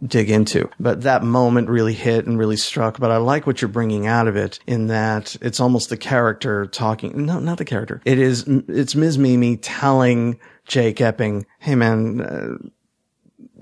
dig 0.05 0.29
into. 0.29 0.69
But 0.79 1.01
that 1.01 1.23
moment 1.23 1.69
really 1.69 1.93
hit 1.93 2.27
and 2.27 2.37
really 2.37 2.57
struck. 2.57 2.99
But 2.99 3.11
I 3.11 3.17
like 3.17 3.47
what 3.47 3.61
you're 3.61 3.69
bringing 3.69 4.05
out 4.05 4.27
of 4.27 4.35
it 4.35 4.59
in 4.67 4.87
that 4.87 5.35
it's 5.41 5.59
almost 5.59 5.89
the 5.89 5.97
character 5.97 6.67
talking. 6.67 7.25
No, 7.25 7.39
not 7.39 7.57
the 7.57 7.65
character. 7.65 8.01
It 8.05 8.19
is, 8.19 8.43
it's 8.67 8.93
Ms. 8.93 9.17
Mimi 9.17 9.57
telling 9.57 10.37
Jake 10.65 11.01
Epping, 11.01 11.45
Hey 11.59 11.75
man, 11.75 12.21
uh, 12.21 12.67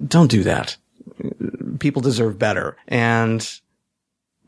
don't 0.06 0.32
do 0.32 0.44
that. 0.44 0.76
People 1.80 2.02
deserve 2.02 2.40
better. 2.40 2.76
And 2.88 3.48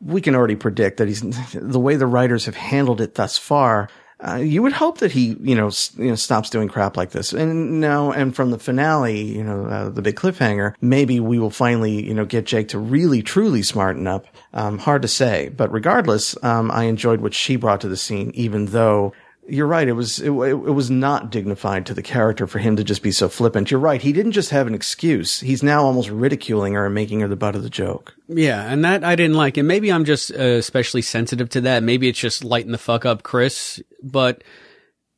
we 0.00 0.20
can 0.20 0.34
already 0.34 0.56
predict 0.56 0.98
that 0.98 1.08
he's 1.08 1.22
the 1.52 1.80
way 1.80 1.96
the 1.96 2.06
writers 2.06 2.44
have 2.46 2.56
handled 2.56 3.00
it 3.00 3.14
thus 3.14 3.38
far. 3.38 3.88
Uh, 4.18 4.36
you 4.36 4.62
would 4.62 4.72
hope 4.72 4.98
that 4.98 5.12
he, 5.12 5.36
you 5.42 5.54
know, 5.54 5.66
s- 5.66 5.92
you 5.98 6.06
know, 6.08 6.14
stops 6.14 6.48
doing 6.48 6.68
crap 6.68 6.96
like 6.96 7.10
this. 7.10 7.34
And 7.34 7.82
now, 7.82 8.12
and 8.12 8.34
from 8.34 8.50
the 8.50 8.58
finale, 8.58 9.20
you 9.22 9.44
know, 9.44 9.66
uh, 9.66 9.88
the 9.90 10.00
big 10.00 10.16
cliffhanger, 10.16 10.72
maybe 10.80 11.20
we 11.20 11.38
will 11.38 11.50
finally, 11.50 12.02
you 12.06 12.14
know, 12.14 12.24
get 12.24 12.46
Jake 12.46 12.68
to 12.68 12.78
really, 12.78 13.20
truly 13.22 13.62
smarten 13.62 14.06
up. 14.06 14.26
Um, 14.54 14.78
hard 14.78 15.02
to 15.02 15.08
say, 15.08 15.50
but 15.54 15.70
regardless, 15.70 16.34
um, 16.42 16.70
I 16.70 16.84
enjoyed 16.84 17.20
what 17.20 17.34
she 17.34 17.56
brought 17.56 17.82
to 17.82 17.88
the 17.88 17.96
scene, 17.96 18.30
even 18.34 18.66
though 18.66 19.12
you're 19.48 19.66
right. 19.66 19.88
It 19.88 19.92
was 19.92 20.18
it, 20.18 20.30
it 20.30 20.30
was 20.30 20.90
not 20.90 21.30
dignified 21.30 21.86
to 21.86 21.94
the 21.94 22.02
character 22.02 22.46
for 22.46 22.58
him 22.58 22.76
to 22.76 22.84
just 22.84 23.02
be 23.02 23.12
so 23.12 23.28
flippant. 23.28 23.70
You're 23.70 23.80
right. 23.80 24.00
He 24.00 24.12
didn't 24.12 24.32
just 24.32 24.50
have 24.50 24.66
an 24.66 24.74
excuse. 24.74 25.40
He's 25.40 25.62
now 25.62 25.84
almost 25.84 26.10
ridiculing 26.10 26.74
her 26.74 26.86
and 26.86 26.94
making 26.94 27.20
her 27.20 27.28
the 27.28 27.36
butt 27.36 27.54
of 27.54 27.62
the 27.62 27.70
joke. 27.70 28.14
Yeah, 28.28 28.62
and 28.62 28.84
that 28.84 29.04
I 29.04 29.16
didn't 29.16 29.36
like. 29.36 29.56
And 29.56 29.68
maybe 29.68 29.92
I'm 29.92 30.04
just 30.04 30.32
uh, 30.32 30.36
especially 30.36 31.02
sensitive 31.02 31.48
to 31.50 31.60
that. 31.62 31.82
Maybe 31.82 32.08
it's 32.08 32.18
just 32.18 32.44
lighten 32.44 32.72
the 32.72 32.78
fuck 32.78 33.04
up, 33.04 33.22
Chris. 33.22 33.82
But 34.02 34.42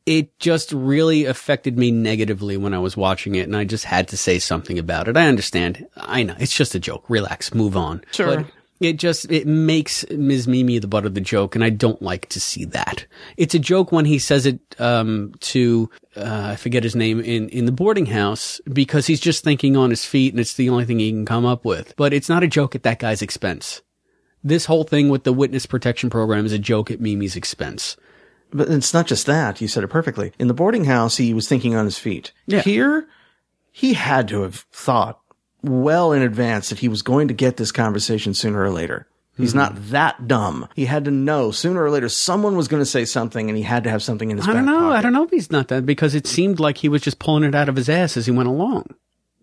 it 0.07 0.39
just 0.39 0.73
really 0.73 1.27
affected 1.27 1.79
me 1.79 1.91
negatively 1.91 2.57
when 2.57 2.73
I 2.73 2.79
was 2.79 2.97
watching 2.97 3.35
it, 3.35 3.43
and 3.43 3.57
I 3.57 3.65
just 3.65 3.85
had 3.85 4.09
to 4.09 4.17
say 4.17 4.39
something 4.39 4.79
about 4.79 5.09
it. 5.09 5.17
I 5.17 5.29
understand. 5.29 5.87
I 5.97 6.23
know 6.23 6.35
it's 6.39 6.57
just 6.57 6.75
a 6.75 6.81
joke. 6.81 7.05
Relax, 7.09 7.55
move 7.55 7.77
on. 7.77 8.03
Sure. 8.13 8.37
But 8.39 8.47
it 8.81 8.97
just 8.97 9.31
it 9.31 9.47
makes 9.47 10.09
Ms. 10.11 10.47
Mimi 10.47 10.79
the 10.79 10.87
butt 10.87 11.07
of 11.07 11.15
the 11.15 11.21
joke, 11.21 11.55
and 11.55 11.65
I 11.65 11.71
don't 11.71 12.01
like 12.01 12.29
to 12.31 12.41
see 12.41 12.65
that. 12.67 13.07
It's 13.37 13.55
a 13.55 13.59
joke 13.59 13.91
when 13.91 14.05
he 14.05 14.19
says 14.19 14.47
it 14.47 14.61
um, 14.79 15.35
to 15.41 15.91
uh, 16.17 16.51
I 16.53 16.57
forget 16.57 16.85
his 16.85 16.97
name 16.97 17.21
in 17.21 17.49
in 17.49 17.65
the 17.65 17.73
boarding 17.73 18.07
house 18.07 18.61
because 18.73 19.07
he's 19.07 19.21
just 19.21 19.45
thinking 19.45 19.77
on 19.77 19.91
his 19.91 20.05
feet, 20.05 20.33
and 20.33 20.41
it's 20.41 20.55
the 20.55 20.71
only 20.71 20.85
thing 20.85 20.99
he 20.99 21.11
can 21.11 21.27
come 21.27 21.45
up 21.45 21.65
with. 21.65 21.95
But 21.97 22.13
it's 22.13 22.29
not 22.29 22.43
a 22.43 22.49
joke 22.49 22.75
at 22.75 22.85
that 22.85 22.99
guy's 22.99 23.23
expense. 23.23 23.83
This 24.45 24.67
whole 24.67 24.85
thing 24.85 25.09
with 25.09 25.25
the 25.25 25.33
witness 25.33 25.67
protection 25.67 26.11
program 26.11 26.47
is 26.47 26.53
a 26.53 26.59
joke 26.59 26.91
at 26.91 27.01
Mimi's 27.01 27.37
expense. 27.37 27.97
But 28.51 28.69
it's 28.69 28.95
not 28.95 29.07
just 29.07 29.27
that. 29.27 29.61
You 29.61 29.69
said 29.69 29.85
it 29.85 29.89
perfectly. 29.89 30.33
In 30.39 30.49
the 30.49 30.55
boarding 30.55 30.85
house, 30.85 31.17
he 31.17 31.35
was 31.35 31.49
thinking 31.49 31.75
on 31.75 31.85
his 31.85 31.99
feet. 31.99 32.33
Yeah. 32.47 32.63
Here, 32.63 33.07
he 33.73 33.95
had 33.95 34.29
to 34.29 34.43
have 34.43 34.65
thought 34.73 35.21
well 35.63 36.13
in 36.13 36.23
advance 36.23 36.69
that 36.71 36.79
he 36.79 36.89
was 36.89 37.03
going 37.03 37.29
to 37.29 37.35
get 37.35 37.57
this 37.57 37.73
conversation 37.73 38.35
sooner 38.35 38.61
or 38.63 38.71
later. 38.71 39.07
He's 39.37 39.51
Mm-hmm. 39.51 39.59
not 39.59 39.87
that 39.91 40.27
dumb. 40.27 40.69
He 40.75 40.87
had 40.87 41.05
to 41.05 41.11
know 41.13 41.53
sooner 41.53 41.83
or 41.83 41.91
later 41.91 42.09
someone 42.09 42.57
was 42.57 42.67
going 42.67 42.81
to 42.83 42.87
say 42.87 43.05
something 43.05 43.49
and 43.49 43.57
he 43.57 43.63
had 43.63 43.85
to 43.85 43.91
have 43.91 44.03
something 44.03 44.31
in 44.33 44.37
his 44.37 44.49
I 44.49 44.53
don't 44.53 44.67
know. 44.67 44.91
I 44.91 45.01
don't 45.01 45.13
know 45.13 45.23
if 45.25 45.31
he's 45.31 45.51
not 45.53 45.69
that 45.69 45.87
because 45.87 46.17
it 46.17 46.27
seemed 46.27 46.59
like 46.59 46.79
he 46.79 46.89
was 46.89 47.03
just 47.03 47.21
pulling 47.21 47.45
it 47.45 47.55
out 47.55 47.69
of 47.69 47.77
his 47.77 47.89
ass 47.89 48.17
as 48.17 48.27
he 48.27 48.33
went 48.33 48.49
along. 48.49 48.95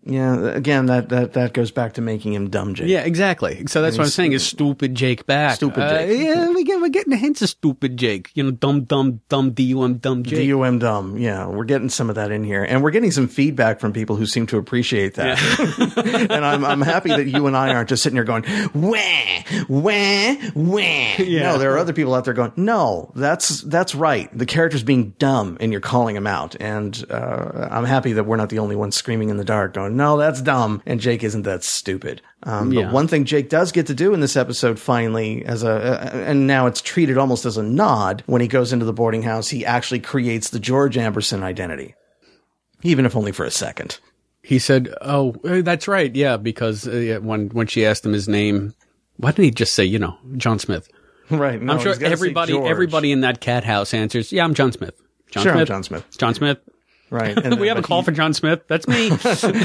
Yeah, 0.08 0.50
again, 0.50 0.86
that, 0.86 1.08
that, 1.08 1.32
that 1.32 1.52
goes 1.52 1.72
back 1.72 1.94
to 1.94 2.00
making 2.00 2.32
him 2.32 2.48
dumb, 2.48 2.74
Jake. 2.74 2.88
Yeah, 2.88 3.00
exactly. 3.00 3.66
So 3.66 3.82
that's 3.82 3.98
what 3.98 4.04
I'm 4.04 4.10
saying 4.10 4.32
is 4.32 4.46
stupid 4.46 4.94
Jake 4.94 5.26
back. 5.26 5.56
Stupid 5.56 5.82
Uh, 5.82 5.98
Jake. 5.98 6.20
yeah, 6.20 6.48
we 6.50 6.62
get, 6.62 6.80
we're 6.80 6.88
getting 6.90 7.16
hints 7.16 7.42
of 7.42 7.48
stupid 7.48 7.96
Jake. 7.96 8.30
You 8.34 8.44
know, 8.44 8.50
dumb, 8.52 8.82
dumb, 8.84 9.20
dumb, 9.28 9.50
D-U-M, 9.50 9.94
dumb 9.98 10.22
Jake. 10.22 10.48
DUM 10.48 10.78
dumb. 10.78 11.16
Yeah, 11.18 11.46
we're 11.48 11.64
getting 11.64 11.88
some 11.88 12.08
of 12.08 12.14
that 12.14 12.30
in 12.30 12.44
here. 12.44 12.62
And 12.62 12.84
we're 12.84 12.92
getting 12.92 13.10
some 13.10 13.26
feedback 13.26 13.80
from 13.80 13.92
people 13.92 14.14
who 14.14 14.26
seem 14.26 14.46
to 14.46 14.58
appreciate 14.58 15.14
that. 15.14 15.38
and 16.30 16.44
I'm, 16.44 16.64
I'm 16.64 16.82
happy 16.82 17.08
that 17.08 17.26
you 17.26 17.48
and 17.48 17.56
I 17.56 17.74
aren't 17.74 17.88
just 17.88 18.04
sitting 18.04 18.16
here 18.16 18.24
going, 18.24 18.44
wah, 18.74 19.42
wah, 19.68 20.36
wah. 20.54 21.14
No, 21.18 21.58
there 21.58 21.72
are 21.74 21.78
other 21.78 21.92
people 21.92 22.14
out 22.14 22.24
there 22.24 22.34
going, 22.34 22.52
no, 22.56 23.10
that's, 23.14 23.60
that's 23.62 23.94
right. 23.94 24.28
The 24.36 24.46
character's 24.46 24.82
being 24.82 25.10
dumb 25.18 25.56
and 25.60 25.72
you're 25.72 25.80
calling 25.80 26.14
him 26.16 26.26
out. 26.26 26.54
And, 26.60 27.04
uh, 27.10 27.68
I'm 27.72 27.84
happy 27.84 28.12
that 28.12 28.24
we're 28.24 28.36
not 28.36 28.50
the 28.50 28.60
only 28.60 28.76
ones 28.76 28.94
screaming 28.96 29.30
in 29.30 29.36
the 29.36 29.44
dark 29.44 29.74
going, 29.74 29.95
no, 29.96 30.16
that's 30.16 30.40
dumb. 30.42 30.82
And 30.86 31.00
Jake 31.00 31.24
isn't 31.24 31.42
that 31.42 31.64
stupid. 31.64 32.20
Um, 32.42 32.72
Yeah. 32.72 32.84
but 32.84 32.92
one 32.92 33.08
thing 33.08 33.24
Jake 33.24 33.48
does 33.48 33.72
get 33.72 33.86
to 33.86 33.94
do 33.94 34.12
in 34.14 34.20
this 34.20 34.36
episode 34.36 34.78
finally 34.78 35.44
as 35.44 35.62
a, 35.62 35.70
uh, 35.70 36.16
and 36.16 36.46
now 36.46 36.66
it's 36.66 36.80
treated 36.80 37.18
almost 37.18 37.44
as 37.46 37.56
a 37.56 37.62
nod 37.62 38.22
when 38.26 38.40
he 38.40 38.48
goes 38.48 38.72
into 38.72 38.84
the 38.84 38.92
boarding 38.92 39.22
house, 39.22 39.48
he 39.48 39.64
actually 39.64 40.00
creates 40.00 40.50
the 40.50 40.58
George 40.60 40.96
Amberson 40.96 41.42
identity. 41.42 41.94
Even 42.82 43.06
if 43.06 43.16
only 43.16 43.32
for 43.32 43.44
a 43.44 43.50
second. 43.50 43.98
He 44.42 44.58
said, 44.60 44.94
"Oh, 45.00 45.34
uh, 45.44 45.62
that's 45.62 45.88
right, 45.88 46.14
yeah." 46.14 46.36
Because 46.36 46.86
uh, 46.86 47.18
when 47.20 47.48
when 47.48 47.66
she 47.66 47.84
asked 47.84 48.04
him 48.06 48.12
his 48.12 48.28
name, 48.28 48.74
why 49.16 49.30
didn't 49.32 49.44
he 49.46 49.50
just 49.50 49.74
say, 49.74 49.84
you 49.84 49.98
know, 49.98 50.16
John 50.36 50.58
Smith? 50.60 50.88
Right. 51.30 51.60
No, 51.60 51.72
I'm 51.72 51.78
sure 51.80 51.88
he's 51.90 51.98
gotta 51.98 52.10
say 52.10 52.12
everybody 52.12 52.56
everybody 52.56 53.10
in 53.10 53.22
that 53.22 53.40
cat 53.40 53.64
house 53.64 53.92
answers, 53.92 54.30
"Yeah, 54.30 54.44
I'm 54.44 54.54
John 54.54 54.70
Smith." 54.70 54.94
John 55.32 55.42
Sure, 55.42 55.52
I'm 55.52 55.58
Smith. 55.58 55.68
John 55.68 55.82
Smith. 55.82 56.04
John 56.18 56.34
Smith. 56.34 56.58
Right. 57.10 57.36
And 57.44 57.60
we 57.60 57.68
have 57.68 57.78
a 57.78 57.82
call 57.82 58.00
he- 58.00 58.06
for 58.06 58.12
John 58.12 58.34
Smith. 58.34 58.62
That's 58.66 58.88
me. 58.88 59.08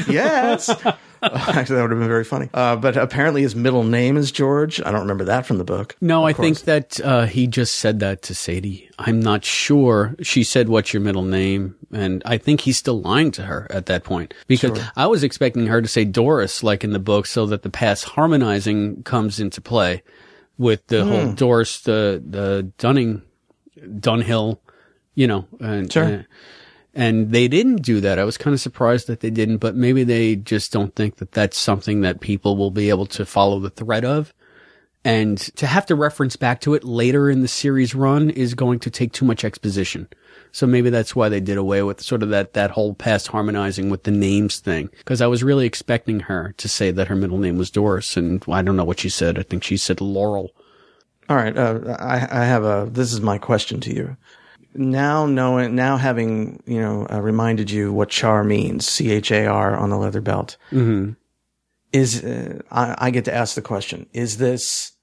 yes. 0.09 0.69
Actually, 0.69 0.95
that 1.23 1.81
would 1.81 1.91
have 1.91 1.99
been 1.99 2.07
very 2.07 2.23
funny. 2.23 2.49
Uh, 2.53 2.75
but 2.75 2.95
apparently 2.97 3.41
his 3.41 3.55
middle 3.55 3.83
name 3.83 4.15
is 4.17 4.31
George. 4.31 4.79
I 4.81 4.91
don't 4.91 5.01
remember 5.01 5.23
that 5.25 5.45
from 5.47 5.57
the 5.57 5.63
book. 5.63 5.95
No, 6.01 6.23
I 6.23 6.33
think 6.33 6.61
that 6.61 6.99
uh, 7.01 7.25
he 7.25 7.47
just 7.47 7.75
said 7.75 7.99
that 8.01 8.21
to 8.23 8.35
Sadie. 8.35 8.89
I'm 8.99 9.19
not 9.19 9.43
sure. 9.43 10.15
She 10.21 10.43
said, 10.43 10.69
"What's 10.69 10.93
your 10.93 11.01
middle 11.01 11.23
name?" 11.23 11.75
And 11.91 12.21
I 12.25 12.37
think 12.37 12.61
he's 12.61 12.77
still 12.77 13.01
lying 13.01 13.31
to 13.31 13.43
her 13.43 13.65
at 13.71 13.87
that 13.87 14.03
point 14.03 14.33
because 14.47 14.79
I 14.95 15.07
was 15.07 15.23
expecting 15.23 15.65
her 15.67 15.81
to 15.81 15.87
say 15.87 16.05
Doris, 16.05 16.63
like 16.63 16.83
in 16.83 16.91
the 16.93 16.99
book, 16.99 17.25
so 17.25 17.45
that 17.47 17.63
the 17.63 17.69
past 17.71 18.03
harmonizing 18.05 19.01
comes 19.03 19.39
into 19.39 19.61
play 19.61 20.03
with 20.59 20.85
the 20.87 21.03
Hmm. 21.03 21.09
whole 21.09 21.33
Doris, 21.33 21.81
the 21.81 22.21
the 22.23 22.71
Dunning, 22.77 23.23
Dunhill, 23.79 24.59
you 25.15 25.27
know, 25.27 25.47
and 25.59 25.91
Sure. 25.91 26.03
uh, 26.05 26.23
and 26.93 27.31
they 27.31 27.47
didn't 27.47 27.83
do 27.83 28.01
that. 28.01 28.19
I 28.19 28.23
was 28.23 28.37
kind 28.37 28.53
of 28.53 28.59
surprised 28.59 29.07
that 29.07 29.21
they 29.21 29.29
didn't, 29.29 29.57
but 29.57 29.75
maybe 29.75 30.03
they 30.03 30.35
just 30.35 30.73
don't 30.73 30.93
think 30.95 31.17
that 31.17 31.31
that's 31.31 31.57
something 31.57 32.01
that 32.01 32.19
people 32.19 32.57
will 32.57 32.71
be 32.71 32.89
able 32.89 33.05
to 33.07 33.25
follow 33.25 33.59
the 33.59 33.69
thread 33.69 34.03
of. 34.03 34.33
And 35.03 35.37
to 35.55 35.65
have 35.65 35.87
to 35.87 35.95
reference 35.95 36.35
back 36.35 36.61
to 36.61 36.75
it 36.75 36.83
later 36.83 37.29
in 37.29 37.41
the 37.41 37.47
series 37.47 37.95
run 37.95 38.29
is 38.29 38.53
going 38.53 38.79
to 38.79 38.91
take 38.91 39.13
too 39.13 39.25
much 39.25 39.43
exposition. 39.43 40.07
So 40.51 40.67
maybe 40.67 40.91
that's 40.91 41.15
why 41.15 41.29
they 41.29 41.39
did 41.39 41.57
away 41.57 41.81
with 41.81 42.01
sort 42.01 42.21
of 42.21 42.29
that, 42.29 42.53
that 42.53 42.71
whole 42.71 42.93
past 42.93 43.27
harmonizing 43.27 43.89
with 43.89 44.03
the 44.03 44.11
names 44.11 44.59
thing. 44.59 44.89
Cause 45.05 45.21
I 45.21 45.27
was 45.27 45.43
really 45.43 45.65
expecting 45.65 46.19
her 46.21 46.53
to 46.57 46.69
say 46.69 46.91
that 46.91 47.07
her 47.07 47.15
middle 47.15 47.39
name 47.39 47.57
was 47.57 47.71
Doris 47.71 48.15
and 48.15 48.43
I 48.47 48.61
don't 48.61 48.75
know 48.75 48.83
what 48.83 48.99
she 48.99 49.09
said. 49.09 49.39
I 49.39 49.43
think 49.43 49.63
she 49.63 49.77
said 49.77 50.01
Laurel. 50.01 50.51
All 51.29 51.37
right. 51.37 51.57
Uh, 51.57 51.95
I, 51.99 52.41
I 52.41 52.45
have 52.45 52.63
a, 52.63 52.87
this 52.91 53.11
is 53.11 53.21
my 53.21 53.37
question 53.39 53.79
to 53.79 53.93
you 53.95 54.17
now 54.73 55.25
knowing, 55.25 55.75
now 55.75 55.97
having, 55.97 56.61
you 56.65 56.79
know, 56.79 57.07
uh, 57.11 57.19
reminded 57.19 57.69
you 57.69 57.91
what 57.91 58.09
char 58.09 58.43
means, 58.43 58.87
C 58.87 59.11
H 59.11 59.31
A 59.31 59.45
R 59.45 59.75
on 59.75 59.89
the 59.89 59.97
leather 59.97 60.21
belt, 60.21 60.57
mm-hmm. 60.71 61.13
is, 61.91 62.23
uh, 62.23 62.61
I, 62.71 62.95
I, 62.97 63.11
get 63.11 63.25
to 63.25 63.33
ask 63.33 63.55
the 63.55 63.61
question, 63.61 64.07
is 64.13 64.37
this, 64.37 64.93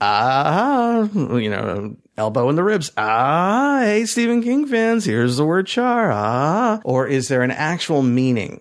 ah, 0.00 1.08
you 1.14 1.50
know, 1.50 1.96
elbow 2.16 2.48
in 2.48 2.56
the 2.56 2.64
ribs. 2.64 2.92
Ah, 2.96 3.80
hey, 3.82 4.06
Stephen 4.06 4.42
King 4.42 4.66
fans, 4.66 5.04
here's 5.04 5.36
the 5.36 5.44
word 5.44 5.66
char. 5.66 6.10
Ah, 6.12 6.80
or 6.84 7.06
is 7.06 7.28
there 7.28 7.42
an 7.42 7.50
actual 7.50 8.02
meaning 8.02 8.60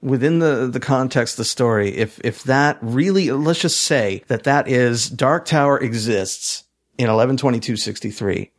within 0.00 0.38
the, 0.38 0.68
the 0.72 0.80
context 0.80 1.34
of 1.34 1.38
the 1.38 1.44
story? 1.44 1.96
If, 1.96 2.20
if 2.24 2.44
that 2.44 2.78
really, 2.80 3.30
let's 3.30 3.60
just 3.60 3.80
say 3.80 4.24
that 4.28 4.44
that 4.44 4.68
is 4.68 5.10
Dark 5.10 5.46
Tower 5.46 5.78
exists 5.78 6.64
in 6.96 7.06
112263 7.06 8.52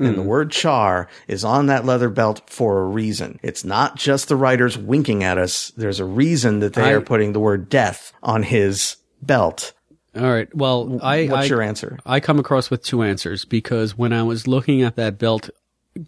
Mm. 0.00 0.08
And 0.08 0.18
the 0.18 0.22
hmm. 0.22 0.28
word 0.28 0.50
char 0.50 1.08
is 1.28 1.44
on 1.44 1.66
that 1.66 1.84
leather 1.84 2.08
belt 2.08 2.40
for 2.46 2.80
a 2.80 2.86
reason. 2.86 3.38
It's 3.42 3.64
not 3.64 3.96
just 3.96 4.28
the 4.28 4.36
writers 4.36 4.78
winking 4.78 5.22
at 5.22 5.36
us. 5.36 5.72
There's 5.76 6.00
a 6.00 6.06
reason 6.06 6.60
that 6.60 6.72
they 6.72 6.84
I, 6.84 6.92
are 6.92 7.02
putting 7.02 7.34
the 7.34 7.40
word 7.40 7.68
death 7.68 8.12
on 8.22 8.42
his 8.42 8.96
belt. 9.20 9.74
All 10.16 10.22
right. 10.22 10.52
Well, 10.56 10.98
I 11.02 11.26
what's 11.26 11.44
I, 11.44 11.48
your 11.48 11.60
answer? 11.60 11.98
I 12.06 12.18
come 12.18 12.38
across 12.38 12.70
with 12.70 12.82
two 12.82 13.02
answers 13.02 13.44
because 13.44 13.96
when 13.96 14.12
I 14.12 14.22
was 14.22 14.48
looking 14.48 14.82
at 14.82 14.96
that 14.96 15.18
belt, 15.18 15.50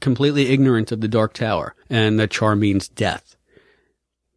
completely 0.01 0.49
ignorant 0.49 0.91
of 0.91 1.03
the 1.03 1.09
Dark 1.09 1.35
Tower 1.35 1.75
and 1.91 2.19
that 2.19 2.31
char 2.31 2.57
means 2.57 2.89
death. 2.89 3.37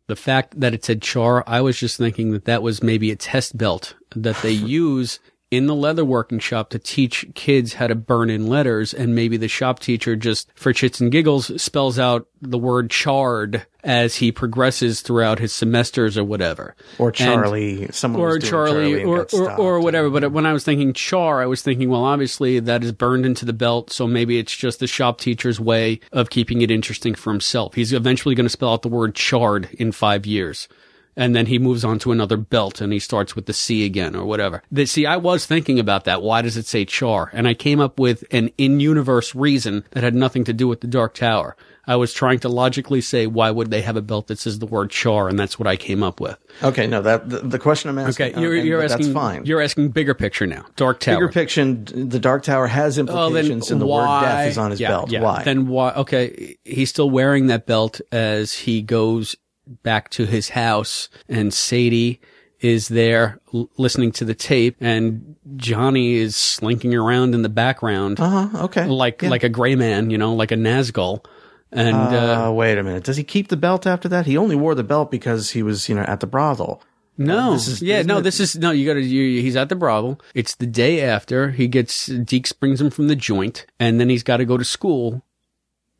The 0.08 0.16
fact 0.16 0.60
that 0.60 0.74
it 0.74 0.86
said 0.86 1.02
char, 1.02 1.44
I 1.48 1.62
was 1.62 1.80
just 1.80 1.98
thinking 1.98 2.32
that 2.32 2.46
that 2.46 2.62
was 2.62 2.84
maybe 2.84 3.10
a 3.10 3.16
test 3.16 3.58
belt 3.58 3.96
that 4.16 4.38
they 4.42 4.52
use 4.52 5.20
in 5.56 5.68
the 5.68 5.76
leather 5.76 6.06
working 6.06 6.40
shop 6.40 6.70
to 6.70 6.80
teach 6.80 7.26
kids 7.34 7.74
how 7.74 7.88
to 7.88 7.96
burn 7.96 8.30
in 8.30 8.48
letters. 8.48 8.94
And 8.94 9.16
maybe 9.16 9.38
the 9.38 9.48
shop 9.48 9.80
teacher 9.80 10.16
just 10.16 10.50
for 10.56 10.74
chits 10.74 11.00
and 11.00 11.12
giggles 11.12 11.62
spells 11.62 11.98
out 11.98 12.28
the 12.42 12.58
word 12.58 12.90
charred 12.92 13.66
as 13.84 14.16
he 14.16 14.32
progresses 14.32 15.02
throughout 15.02 15.40
his 15.40 15.54
semesters 15.54 16.18
or 16.18 16.24
whatever. 16.24 16.76
Or 16.98 17.10
And- 17.10 17.16
Charlie, 17.18 17.88
someone 17.92 18.22
or 18.22 18.38
doing 18.40 18.50
Charlie, 18.50 19.04
or, 19.04 19.28
or, 19.34 19.52
or 19.58 19.80
whatever. 19.80 20.10
But 20.10 20.32
when 20.32 20.46
I 20.46 20.54
was 20.54 20.64
thinking 20.64 20.94
char, 20.94 21.42
I 21.42 21.46
was 21.46 21.62
thinking, 21.62 21.90
well, 21.90 22.04
obviously 22.04 22.60
that 22.60 22.84
is 22.84 22.92
burned 22.92 23.26
into 23.26 23.46
the 23.46 23.54
belt. 23.54 23.92
So 23.92 24.08
maybe 24.08 24.38
it's 24.40 24.56
just 24.56 24.80
the 24.80 24.88
shop 24.88 25.20
teacher's 25.20 25.60
way 25.60 26.00
of 26.12 26.30
keeping 26.30 26.62
it 26.62 26.72
interesting 26.72 27.16
for 27.16 27.32
himself. 27.32 27.76
He's 27.76 27.94
eventually 27.94 28.36
going 28.36 28.46
to 28.46 28.50
spell 28.50 28.74
out 28.74 28.82
the 28.82 28.88
word 28.90 29.16
charred 29.16 29.70
in 29.74 29.92
five 29.92 30.26
years. 30.26 30.68
And 31.18 31.34
then 31.34 31.46
he 31.46 31.60
moves 31.60 31.86
on 31.86 31.98
to 32.00 32.12
another 32.12 32.36
belt 32.36 32.82
and 32.82 32.92
he 32.92 33.00
starts 33.00 33.36
with 33.38 33.46
the 33.46 33.54
C 33.54 33.86
again 33.86 34.16
or 34.18 34.26
whatever. 34.26 34.64
The, 34.70 34.86
see, 34.86 35.06
I 35.06 35.16
was 35.16 35.46
thinking 35.46 35.80
about 35.80 36.04
that. 36.04 36.22
Why 36.22 36.42
does 36.42 36.58
it 36.58 36.66
say 36.66 36.84
char? 36.84 37.30
And 37.32 37.48
I 37.48 37.54
came 37.54 37.80
up 37.80 38.00
with 38.00 38.26
an 38.32 38.50
in-universe 38.58 39.34
reason 39.34 39.86
that 39.92 40.04
had 40.04 40.14
nothing 40.14 40.44
to 40.44 40.52
do 40.54 40.68
with 40.68 40.82
the 40.82 40.88
Dark 40.88 41.14
Tower. 41.14 41.56
I 41.88 41.96
was 41.96 42.14
trying 42.14 42.40
to 42.40 42.50
logically 42.50 43.00
say, 43.00 43.28
why 43.28 43.52
would 43.52 43.70
they 43.70 43.82
have 43.84 43.96
a 43.96 44.02
belt 44.02 44.28
that 44.28 44.40
says 44.40 44.58
the 44.60 44.66
word 44.66 44.90
char? 44.90 45.30
And 45.30 45.38
that's 45.40 45.58
what 45.60 45.68
I 45.68 45.76
came 45.78 46.02
up 46.04 46.20
with. 46.20 46.36
Okay, 46.64 46.88
no, 46.88 47.02
that 47.04 47.30
the, 47.30 47.40
the 47.40 47.60
question 47.60 47.92
I'm 47.92 48.00
asking. 48.00 48.34
Okay, 48.34 48.42
you're, 48.42 48.58
uh, 48.58 48.64
you're 48.64 48.84
asking. 48.84 49.02
That's 49.06 49.14
fine. 49.14 49.46
You're 49.46 49.62
asking 49.62 49.90
bigger 49.90 50.16
picture 50.16 50.48
now. 50.48 50.66
Dark 50.76 51.00
Tower. 51.00 51.18
Bigger 51.18 51.32
picture, 51.32 51.64
the 51.74 52.20
Dark 52.20 52.44
Tower 52.44 52.66
has 52.68 52.98
Oh, 52.98 53.02
implications, 53.02 53.70
and 53.72 53.80
the 53.80 53.86
word 53.86 54.06
death 54.22 54.48
is 54.50 54.58
on 54.58 54.72
his 54.72 54.82
yeah, 54.82 54.88
belt. 54.90 55.12
yeah. 55.12 55.22
Why? 55.22 55.44
Then 55.44 55.68
why? 55.68 55.92
Okay, 55.94 56.58
he's 56.66 56.90
still 56.90 57.10
wearing 57.10 57.48
that 57.48 57.68
belt 57.68 58.02
as 58.12 58.54
he 58.54 58.82
goes 58.82 59.36
back 59.84 60.10
to 60.12 60.26
his 60.26 60.50
house, 60.50 61.10
and 61.30 61.54
Sadie 61.54 62.20
is 62.60 62.88
there 62.88 63.40
l- 63.54 63.70
listening 63.78 64.12
to 64.14 64.26
the 64.26 64.34
tape, 64.36 64.78
and 64.82 65.36
Johnny 65.56 66.16
is 66.16 66.36
slinking 66.36 66.96
around 66.96 67.36
in 67.36 67.42
the 67.42 67.50
background, 67.50 68.20
uh 68.20 68.48
huh. 68.48 68.64
Okay. 68.66 68.86
like 68.86 69.22
like 69.24 69.44
a 69.44 69.50
gray 69.50 69.76
man, 69.76 70.10
you 70.10 70.18
know, 70.18 70.34
like 70.34 70.52
a 70.52 70.56
Nazgul. 70.56 71.24
And 71.72 71.96
uh, 71.98 72.48
Uh, 72.48 72.52
wait 72.52 72.78
a 72.78 72.84
minute. 72.84 73.04
Does 73.04 73.18
he 73.18 73.24
keep 73.24 73.50
the 73.50 73.58
belt 73.58 73.86
after 73.86 74.08
that? 74.10 74.26
He 74.26 74.38
only 74.38 74.56
wore 74.56 74.76
the 74.76 74.84
belt 74.84 75.12
because 75.12 75.52
he 75.52 75.62
was, 75.64 75.90
you 75.90 75.96
know, 75.96 76.04
at 76.04 76.20
the 76.22 76.28
brothel. 76.28 76.82
No, 77.18 77.54
this 77.54 77.68
is- 77.68 77.82
yeah, 77.82 78.02
no, 78.04 78.20
it- 78.20 78.22
this 78.22 78.40
is 78.40 78.56
no. 78.56 78.72
You 78.72 78.86
got 78.86 78.94
to. 78.94 79.02
You, 79.02 79.42
he's 79.42 79.56
at 79.58 79.68
the 79.70 79.76
brothel. 79.76 80.20
It's 80.34 80.56
the 80.56 80.68
day 80.68 81.02
after 81.02 81.52
he 81.52 81.68
gets 81.68 82.06
Deke 82.08 82.58
brings 82.60 82.80
him 82.80 82.90
from 82.92 83.08
the 83.08 83.16
joint, 83.16 83.66
and 83.80 84.00
then 84.00 84.10
he's 84.10 84.24
got 84.24 84.38
to 84.38 84.46
go 84.46 84.58
to 84.58 84.64
school. 84.66 85.22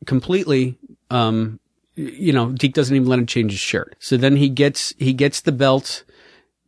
Completely, 0.04 0.78
um, 1.10 1.58
you 1.96 2.32
know, 2.32 2.52
Deke 2.52 2.74
doesn't 2.74 2.94
even 2.94 3.08
let 3.08 3.18
him 3.18 3.26
change 3.26 3.52
his 3.52 3.60
shirt. 3.60 3.96
So 3.98 4.16
then 4.16 4.36
he 4.36 4.48
gets 4.48 4.94
he 4.98 5.12
gets 5.12 5.40
the 5.40 5.52
belt. 5.52 6.04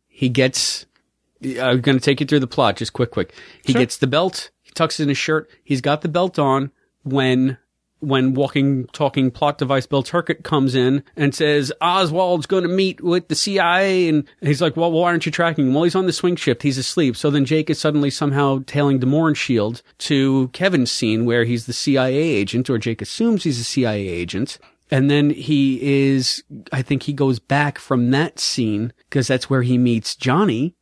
He 0.07 0.27
gets 0.29 0.85
I'm 1.43 1.79
going 1.81 1.97
to 1.97 2.03
take 2.03 2.19
you 2.19 2.25
through 2.25 2.41
the 2.41 2.47
plot 2.47 2.75
just 2.77 2.91
quick, 2.93 3.11
quick. 3.11 3.33
He 3.63 3.71
Sure. 3.71 3.79
gets 3.81 3.97
the 3.97 4.07
belt. 4.07 4.51
He 4.61 4.71
tucks 4.71 4.99
it 4.99 5.03
in 5.03 5.09
his 5.09 5.17
shirt. 5.17 5.49
He's 5.63 5.81
got 5.81 6.01
the 6.01 6.09
belt 6.09 6.37
on 6.37 6.71
when 7.03 7.57
when 8.01 8.33
walking, 8.33 8.85
talking 8.93 9.29
plot 9.29 9.57
device 9.57 9.85
Bill 9.85 10.03
Turcotte 10.03 10.41
comes 10.43 10.73
in 10.73 11.03
and 11.17 11.35
says 11.35 11.69
Oswald's 11.81 12.45
going 12.45 12.63
to 12.63 12.69
meet 12.69 13.01
with 13.01 13.27
the 13.27 13.35
CIA, 13.35 14.07
and 14.07 14.23
he's 14.41 14.61
like, 14.61 14.77
"Well, 14.77 14.89
why 14.89 15.09
aren't 15.09 15.25
you 15.25 15.33
tracking 15.33 15.67
him?" 15.67 15.73
Well, 15.73 15.83
he's 15.83 15.95
on 15.95 16.05
the 16.05 16.13
swing 16.13 16.37
shift. 16.37 16.63
He's 16.63 16.77
asleep. 16.77 17.17
So 17.17 17.29
then 17.29 17.43
Jake 17.43 17.69
is 17.69 17.77
suddenly 17.77 18.09
somehow 18.09 18.63
tailing 18.65 18.99
De 18.99 19.05
Mohrenschildt 19.05 19.81
to 19.97 20.47
Kevin's 20.53 20.91
scene 20.93 21.25
where 21.25 21.43
he's 21.43 21.65
the 21.65 21.73
CIA 21.73 22.15
agent, 22.15 22.69
or 22.69 22.77
Jake 22.77 23.01
assumes 23.01 23.43
he's 23.43 23.59
a 23.59 23.65
CIA 23.65 24.07
agent. 24.07 24.59
And 24.91 25.09
then 25.09 25.29
he 25.29 26.07
is, 26.09 26.43
I 26.71 26.81
think 26.81 27.03
he 27.03 27.13
goes 27.13 27.39
back 27.39 27.77
from 27.77 28.11
that 28.11 28.39
scene 28.39 28.91
because 29.09 29.27
that's 29.27 29.49
where 29.49 29.61
he 29.61 29.77
meets 29.77 30.15
Johnny, 30.15 30.75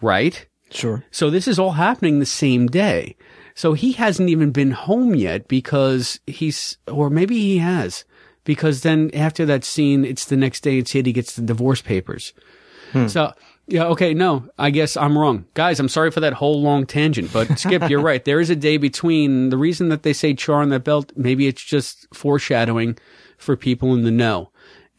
right? 0.00 0.46
Sure. 0.70 1.04
So 1.10 1.28
this 1.28 1.46
is 1.46 1.58
all 1.58 1.72
happening 1.72 2.18
the 2.18 2.26
same 2.26 2.66
day. 2.66 3.16
So 3.54 3.74
he 3.74 3.92
hasn't 3.92 4.30
even 4.30 4.50
been 4.50 4.70
home 4.70 5.14
yet 5.14 5.48
because 5.48 6.18
he's, 6.26 6.78
or 6.88 7.10
maybe 7.10 7.38
he 7.38 7.58
has, 7.58 8.04
because 8.44 8.80
then 8.80 9.10
after 9.12 9.44
that 9.44 9.64
scene, 9.64 10.04
it's 10.04 10.24
the 10.24 10.36
next 10.36 10.60
day. 10.60 10.78
It's 10.78 10.94
it. 10.94 11.04
He 11.04 11.12
gets 11.12 11.36
the 11.36 11.42
divorce 11.42 11.82
papers. 11.82 12.32
Hmm. 12.92 13.08
So 13.08 13.32
yeah, 13.68 13.84
okay, 13.86 14.12
no, 14.12 14.48
I 14.58 14.70
guess 14.70 14.96
I'm 14.96 15.16
wrong, 15.16 15.46
guys. 15.54 15.78
I'm 15.78 15.88
sorry 15.88 16.10
for 16.10 16.20
that 16.20 16.32
whole 16.32 16.62
long 16.62 16.84
tangent, 16.86 17.32
but 17.32 17.58
Skip, 17.58 17.88
you're 17.88 18.00
right. 18.00 18.24
There 18.24 18.40
is 18.40 18.50
a 18.50 18.56
day 18.56 18.76
between 18.76 19.50
the 19.50 19.56
reason 19.56 19.88
that 19.90 20.02
they 20.02 20.12
say 20.12 20.34
char 20.34 20.62
on 20.62 20.70
that 20.70 20.84
belt. 20.84 21.12
Maybe 21.14 21.46
it's 21.46 21.62
just 21.62 22.06
foreshadowing 22.14 22.98
for 23.42 23.56
people 23.56 23.94
in 23.94 24.02
the 24.04 24.10
know. 24.10 24.50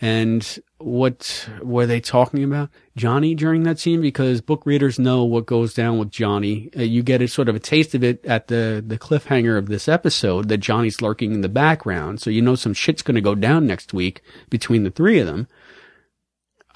And 0.02 0.60
what 0.80 1.48
were 1.62 1.86
they 1.86 2.02
talking 2.02 2.44
about? 2.44 2.70
Johnny 2.98 3.36
during 3.36 3.64
that 3.64 3.80
scene? 3.80 4.02
Because 4.02 4.42
book 4.42 4.66
readers 4.66 5.00
know 5.00 5.24
what 5.24 5.46
goes 5.46 5.74
down 5.74 5.98
with 5.98 6.12
Johnny. 6.12 6.70
Uh, 6.78 6.82
you 6.82 7.04
get 7.04 7.22
a 7.22 7.28
sort 7.28 7.48
of 7.48 7.56
a 7.56 7.60
taste 7.60 7.96
of 7.96 8.04
it 8.04 8.26
at 8.26 8.48
the, 8.48 8.84
the 8.86 8.98
cliffhanger 8.98 9.58
of 9.58 9.68
this 9.68 9.88
episode 9.88 10.50
that 10.50 10.58
Johnny's 10.58 11.02
lurking 11.02 11.34
in 11.34 11.40
the 11.40 11.48
background. 11.48 12.20
So 12.20 12.30
you 12.30 12.42
know 12.42 12.56
some 12.56 12.74
shit's 12.74 13.02
going 13.02 13.16
to 13.16 13.22
go 13.22 13.34
down 13.34 13.66
next 13.66 13.94
week 13.94 14.22
between 14.50 14.84
the 14.84 14.92
three 14.92 15.20
of 15.20 15.26
them. 15.26 15.48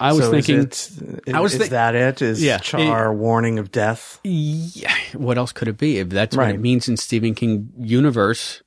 I 0.00 0.12
was 0.12 0.24
so 0.26 0.30
thinking, 0.30 0.60
is, 0.60 1.02
it, 1.26 1.34
I 1.34 1.40
was 1.40 1.54
is 1.54 1.62
thi- 1.62 1.68
that 1.68 1.94
it? 1.94 2.22
Is 2.22 2.42
Yeah. 2.42 2.58
Char 2.58 3.12
warning 3.12 3.58
of 3.58 3.72
death? 3.72 4.20
yeah, 4.22 4.94
what 5.12 5.36
else 5.36 5.52
could 5.52 5.68
it 5.68 5.76
be? 5.76 5.98
If 5.98 6.10
that's 6.10 6.36
what 6.36 6.48
it 6.50 6.60
means 6.60 6.88
in 6.88 6.96
Stephen 6.96 7.34
King 7.34 7.70
universe. 7.76 8.62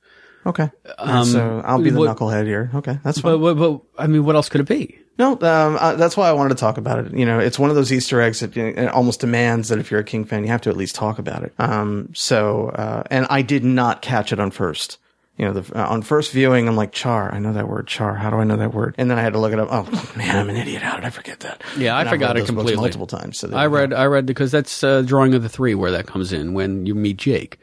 Okay. 0.46 0.70
Um, 0.98 1.24
so 1.24 1.62
I'll 1.64 1.80
be 1.82 1.90
the 1.90 1.98
what- 2.00 2.16
knucklehead 2.16 2.46
here. 2.46 2.70
Okay, 2.74 2.98
that's 3.04 3.20
fine. 3.20 3.40
But, 3.40 3.54
but, 3.54 3.58
but, 3.96 4.02
I 4.02 4.06
mean, 4.06 4.24
what 4.24 4.34
else 4.36 4.48
could 4.48 4.60
it 4.60 4.68
be? 4.68 4.98
No, 5.18 5.32
um, 5.32 5.76
uh, 5.78 5.94
that's 5.96 6.16
why 6.16 6.28
I 6.28 6.32
wanted 6.32 6.50
to 6.50 6.60
talk 6.60 6.78
about 6.78 6.98
it. 7.04 7.12
You 7.14 7.26
know, 7.26 7.38
it's 7.38 7.58
one 7.58 7.68
of 7.70 7.76
those 7.76 7.92
Easter 7.92 8.20
eggs 8.20 8.40
that 8.40 8.56
you 8.56 8.62
know, 8.62 8.82
it 8.84 8.88
almost 8.88 9.20
demands 9.20 9.68
that 9.68 9.78
if 9.78 9.90
you're 9.90 10.00
a 10.00 10.04
King 10.04 10.24
fan, 10.24 10.42
you 10.42 10.48
have 10.50 10.62
to 10.62 10.70
at 10.70 10.76
least 10.76 10.94
talk 10.94 11.18
about 11.18 11.42
it. 11.44 11.52
Um, 11.58 12.08
so, 12.14 12.70
uh, 12.70 13.02
and 13.10 13.26
I 13.28 13.42
did 13.42 13.62
not 13.62 14.00
catch 14.02 14.32
it 14.32 14.40
on 14.40 14.50
first. 14.50 14.98
You 15.36 15.44
know, 15.46 15.52
the, 15.60 15.78
uh, 15.78 15.86
on 15.88 16.02
first 16.02 16.32
viewing, 16.32 16.66
I'm 16.66 16.76
like, 16.76 16.92
char. 16.92 17.32
I 17.32 17.38
know 17.40 17.52
that 17.52 17.68
word, 17.68 17.86
char. 17.88 18.14
How 18.14 18.30
do 18.30 18.36
I 18.36 18.44
know 18.44 18.56
that 18.56 18.72
word? 18.74 18.94
And 18.98 19.10
then 19.10 19.18
I 19.18 19.22
had 19.22 19.34
to 19.34 19.38
look 19.38 19.52
it 19.52 19.58
up. 19.58 19.68
Oh 19.70 20.12
man, 20.16 20.36
I'm 20.36 20.48
an 20.50 20.56
idiot. 20.56 20.82
How 20.82 20.96
did 20.96 21.04
I 21.04 21.10
forget 21.10 21.40
that? 21.40 21.62
Yeah, 21.76 21.94
I 21.96 22.00
And 22.02 22.10
forgot 22.10 22.34
read 22.36 22.44
it 22.44 22.46
completely. 22.46 22.76
multiple 22.76 23.06
times. 23.06 23.38
So 23.38 23.48
I 23.52 23.64
you 23.64 23.68
go. 23.70 23.76
read, 23.76 23.92
I 23.92 24.06
read 24.06 24.24
because 24.26 24.50
that's 24.50 24.82
uh, 24.82 25.02
drawing 25.02 25.34
of 25.34 25.42
the 25.42 25.48
three 25.48 25.74
where 25.74 25.90
that 25.90 26.06
comes 26.06 26.32
in 26.32 26.54
when 26.54 26.86
you 26.86 26.94
meet 26.94 27.16
Jake, 27.18 27.58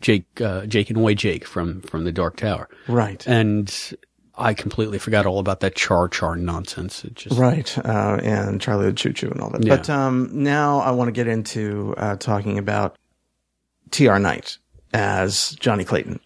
Jake, 0.00 0.40
uh, 0.40 0.66
Jake 0.66 0.90
and 0.90 1.02
Way 1.02 1.14
Jake 1.14 1.46
from 1.46 1.80
from 1.82 2.04
the 2.04 2.12
Dark 2.12 2.36
Tower, 2.36 2.68
right. 2.88 3.26
and 3.26 3.96
I 4.36 4.54
completely 4.54 4.98
forgot 4.98 5.26
all 5.26 5.38
about 5.38 5.60
that 5.60 5.74
char 5.76 6.08
char 6.08 6.36
nonsense. 6.36 7.04
It 7.04 7.14
just 7.14 7.38
Right, 7.38 7.76
uh, 7.78 8.18
and 8.22 8.60
Charlie 8.60 8.86
the 8.86 8.92
Choo 8.92 9.12
Choo 9.12 9.30
and 9.30 9.40
all 9.40 9.50
that. 9.50 9.64
Yeah. 9.64 9.76
But 9.76 9.88
um, 9.88 10.30
now 10.32 10.80
I 10.80 10.90
want 10.90 11.08
to 11.08 11.12
get 11.12 11.28
into 11.28 11.94
uh, 11.96 12.16
talking 12.16 12.58
about 12.58 12.96
T.R. 13.90 14.18
Knight 14.18 14.58
as 14.92 15.56
Johnny 15.60 15.84
Clayton. 15.84 16.20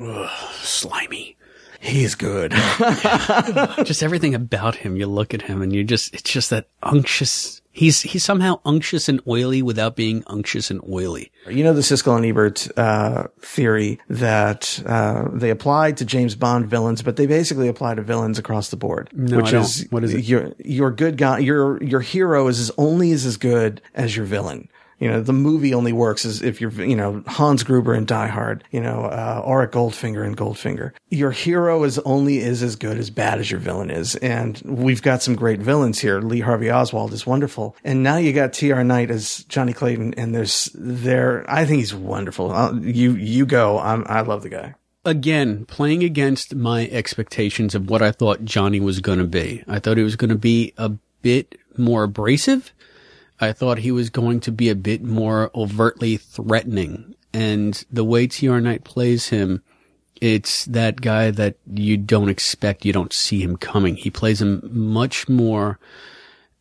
Ugh, 0.00 0.30
slimy. 0.54 1.36
He's 1.80 2.14
good. 2.14 2.52
just 3.84 4.02
everything 4.02 4.34
about 4.34 4.76
him. 4.76 4.96
You 4.96 5.06
look 5.06 5.34
at 5.34 5.42
him 5.42 5.62
and 5.62 5.72
you 5.72 5.82
just, 5.82 6.14
it's 6.14 6.30
just 6.30 6.50
that 6.50 6.68
unctuous. 6.82 7.61
He's 7.74 8.02
he's 8.02 8.22
somehow 8.22 8.60
unctuous 8.66 9.08
and 9.08 9.20
oily 9.26 9.62
without 9.62 9.96
being 9.96 10.22
unctuous 10.26 10.70
and 10.70 10.80
oily. 10.88 11.32
you 11.48 11.64
know 11.64 11.72
the 11.72 11.80
Siskel 11.80 12.16
and 12.16 12.26
Ebert 12.26 12.68
uh, 12.76 13.28
theory 13.40 13.98
that 14.08 14.82
uh, 14.86 15.28
they 15.32 15.48
applied 15.48 15.96
to 15.96 16.04
James 16.04 16.34
Bond 16.34 16.66
villains, 16.66 17.00
but 17.02 17.16
they 17.16 17.26
basically 17.26 17.68
apply 17.68 17.94
to 17.94 18.02
villains 18.02 18.38
across 18.38 18.68
the 18.68 18.76
board. 18.76 19.08
No, 19.14 19.38
which 19.38 19.52
is 19.54 19.86
What 19.90 20.04
is 20.04 20.12
it? 20.12 20.24
Your 20.24 20.52
your 20.58 20.90
good 20.90 21.16
guy, 21.16 21.38
your 21.38 21.82
your 21.82 22.00
hero 22.00 22.46
is 22.48 22.60
as 22.60 22.70
only 22.76 23.10
is 23.10 23.24
as 23.24 23.38
good 23.38 23.80
as 23.94 24.14
your 24.16 24.26
villain. 24.26 24.68
You 25.02 25.08
know, 25.08 25.20
the 25.20 25.32
movie 25.32 25.74
only 25.74 25.92
works 25.92 26.24
as 26.24 26.42
if 26.42 26.60
you're, 26.60 26.70
you 26.70 26.94
know, 26.94 27.24
Hans 27.26 27.64
Gruber 27.64 27.92
in 27.92 28.04
Die 28.04 28.26
Hard, 28.28 28.62
you 28.70 28.80
know, 28.80 29.06
uh, 29.06 29.42
Auric 29.44 29.72
Goldfinger 29.72 30.24
in 30.24 30.36
Goldfinger. 30.36 30.92
Your 31.10 31.32
hero 31.32 31.82
is 31.82 31.98
only 32.00 32.38
is 32.38 32.62
as 32.62 32.76
good 32.76 32.98
as 32.98 33.10
bad 33.10 33.40
as 33.40 33.50
your 33.50 33.58
villain 33.58 33.90
is. 33.90 34.14
And 34.14 34.62
we've 34.64 35.02
got 35.02 35.20
some 35.20 35.34
great 35.34 35.58
villains 35.58 35.98
here. 35.98 36.20
Lee 36.20 36.38
Harvey 36.38 36.70
Oswald 36.70 37.12
is 37.12 37.26
wonderful. 37.26 37.74
And 37.82 38.04
now 38.04 38.18
you 38.18 38.32
got 38.32 38.52
T.R. 38.52 38.84
Knight 38.84 39.10
as 39.10 39.42
Johnny 39.48 39.72
Clayton. 39.72 40.14
And 40.14 40.32
there's 40.32 40.70
there, 40.72 41.44
I 41.48 41.66
think 41.66 41.80
he's 41.80 41.92
wonderful. 41.92 42.52
Uh, 42.52 42.72
you, 42.74 43.16
you 43.16 43.44
go. 43.44 43.80
I'm, 43.80 44.04
I 44.06 44.20
love 44.20 44.44
the 44.44 44.50
guy. 44.50 44.76
again, 45.04 45.64
playing 45.64 46.04
against 46.04 46.54
my 46.54 46.86
expectations 46.86 47.74
of 47.74 47.90
what 47.90 48.02
I 48.02 48.12
thought 48.12 48.44
Johnny 48.44 48.78
was 48.78 49.00
going 49.00 49.18
to 49.18 49.26
be. 49.26 49.64
I 49.66 49.80
thought 49.80 49.96
he 49.96 50.04
was 50.04 50.14
going 50.14 50.30
to 50.30 50.36
be 50.38 50.74
a 50.78 50.92
bit 51.22 51.58
more 51.76 52.04
abrasive. 52.04 52.72
I 53.42 53.52
thought 53.52 53.78
he 53.78 53.90
was 53.90 54.08
going 54.08 54.38
to 54.40 54.52
be 54.52 54.68
a 54.68 54.76
bit 54.76 55.02
more 55.02 55.50
overtly 55.52 56.16
threatening. 56.16 57.16
And 57.34 57.84
the 57.90 58.04
way 58.04 58.28
T.R. 58.28 58.60
Knight 58.60 58.84
plays 58.84 59.30
him, 59.30 59.64
it's 60.20 60.64
that 60.66 61.00
guy 61.00 61.32
that 61.32 61.56
you 61.66 61.96
don't 61.96 62.28
expect, 62.28 62.84
you 62.84 62.92
don't 62.92 63.12
see 63.12 63.42
him 63.42 63.56
coming. 63.56 63.96
He 63.96 64.10
plays 64.10 64.40
him 64.40 64.60
much 64.70 65.28
more 65.28 65.80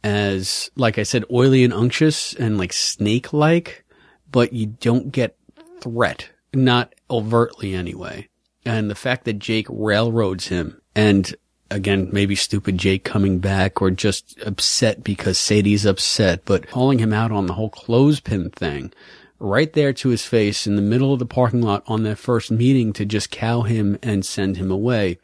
as, 0.03 0.71
like 0.75 0.97
I 0.97 1.03
said, 1.03 1.23
oily 1.31 1.63
and 1.63 1.71
unctuous 1.71 2.33
and 2.33 2.57
like 2.57 2.73
snake 2.73 3.31
like, 3.31 3.85
but 4.31 4.51
you 4.51 4.65
don't 4.65 5.11
get 5.11 5.37
threat, 5.81 6.31
not 6.51 6.95
overtly 7.11 7.75
anyway. 7.75 8.27
And 8.65 8.89
the 8.89 8.95
fact 8.95 9.25
that 9.25 9.37
Jake 9.37 9.67
railroads 9.69 10.47
him 10.47 10.81
and 10.95 11.35
again, 11.71 12.09
maybe 12.11 12.35
stupid 12.35 12.77
Jake 12.77 13.03
coming 13.03 13.39
back 13.39 13.81
or 13.81 13.89
just 13.89 14.37
upset 14.45 15.03
because 15.03 15.39
Sadie's 15.39 15.85
upset, 15.85 16.45
but 16.45 16.67
calling 16.67 16.99
him 16.99 17.13
out 17.13 17.31
on 17.31 17.47
the 17.47 17.53
whole 17.53 17.69
clothespin 17.69 18.51
thing 18.51 18.93
right 19.39 19.73
there 19.73 19.91
to 19.91 20.09
his 20.09 20.23
face 20.23 20.67
in 20.67 20.75
the 20.75 20.81
middle 20.83 21.13
of 21.13 21.19
the 21.19 21.25
parking 21.25 21.61
lot 21.61 21.83
on 21.87 22.03
their 22.03 22.15
first 22.15 22.51
meeting 22.51 22.93
to 22.93 23.05
just 23.05 23.31
cow 23.31 23.63
him 23.63 23.97
and 24.03 24.23
send 24.23 24.57
him 24.57 24.69
away. 24.69 25.17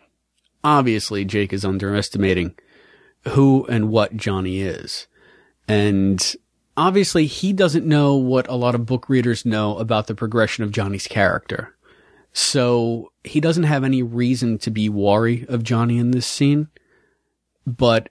Obviously, 0.63 1.23
Jake 1.23 1.53
is 1.53 1.63
underestimating 1.63 2.55
who 3.27 3.65
and 3.67 3.89
what 3.89 4.17
Johnny 4.17 4.61
is. 4.61 5.07
And 5.67 6.35
obviously 6.75 7.27
he 7.27 7.53
doesn't 7.53 7.85
know 7.85 8.15
what 8.15 8.47
a 8.47 8.55
lot 8.55 8.73
of 8.75 8.85
book 8.85 9.07
readers 9.07 9.45
know 9.45 9.77
about 9.77 10.07
the 10.07 10.15
progression 10.15 10.63
of 10.63 10.71
Johnny's 10.71 11.07
character. 11.07 11.75
So 12.33 13.11
he 13.27 13.39
doesn't 13.39 13.63
have 13.63 13.83
any 13.83 14.03
reason 14.03 14.57
to 14.59 14.71
be 14.71 14.89
wary 14.89 15.45
of 15.47 15.63
Johnny 15.63 15.97
in 15.97 16.11
this 16.11 16.25
scene. 16.25 16.67
But 17.65 18.09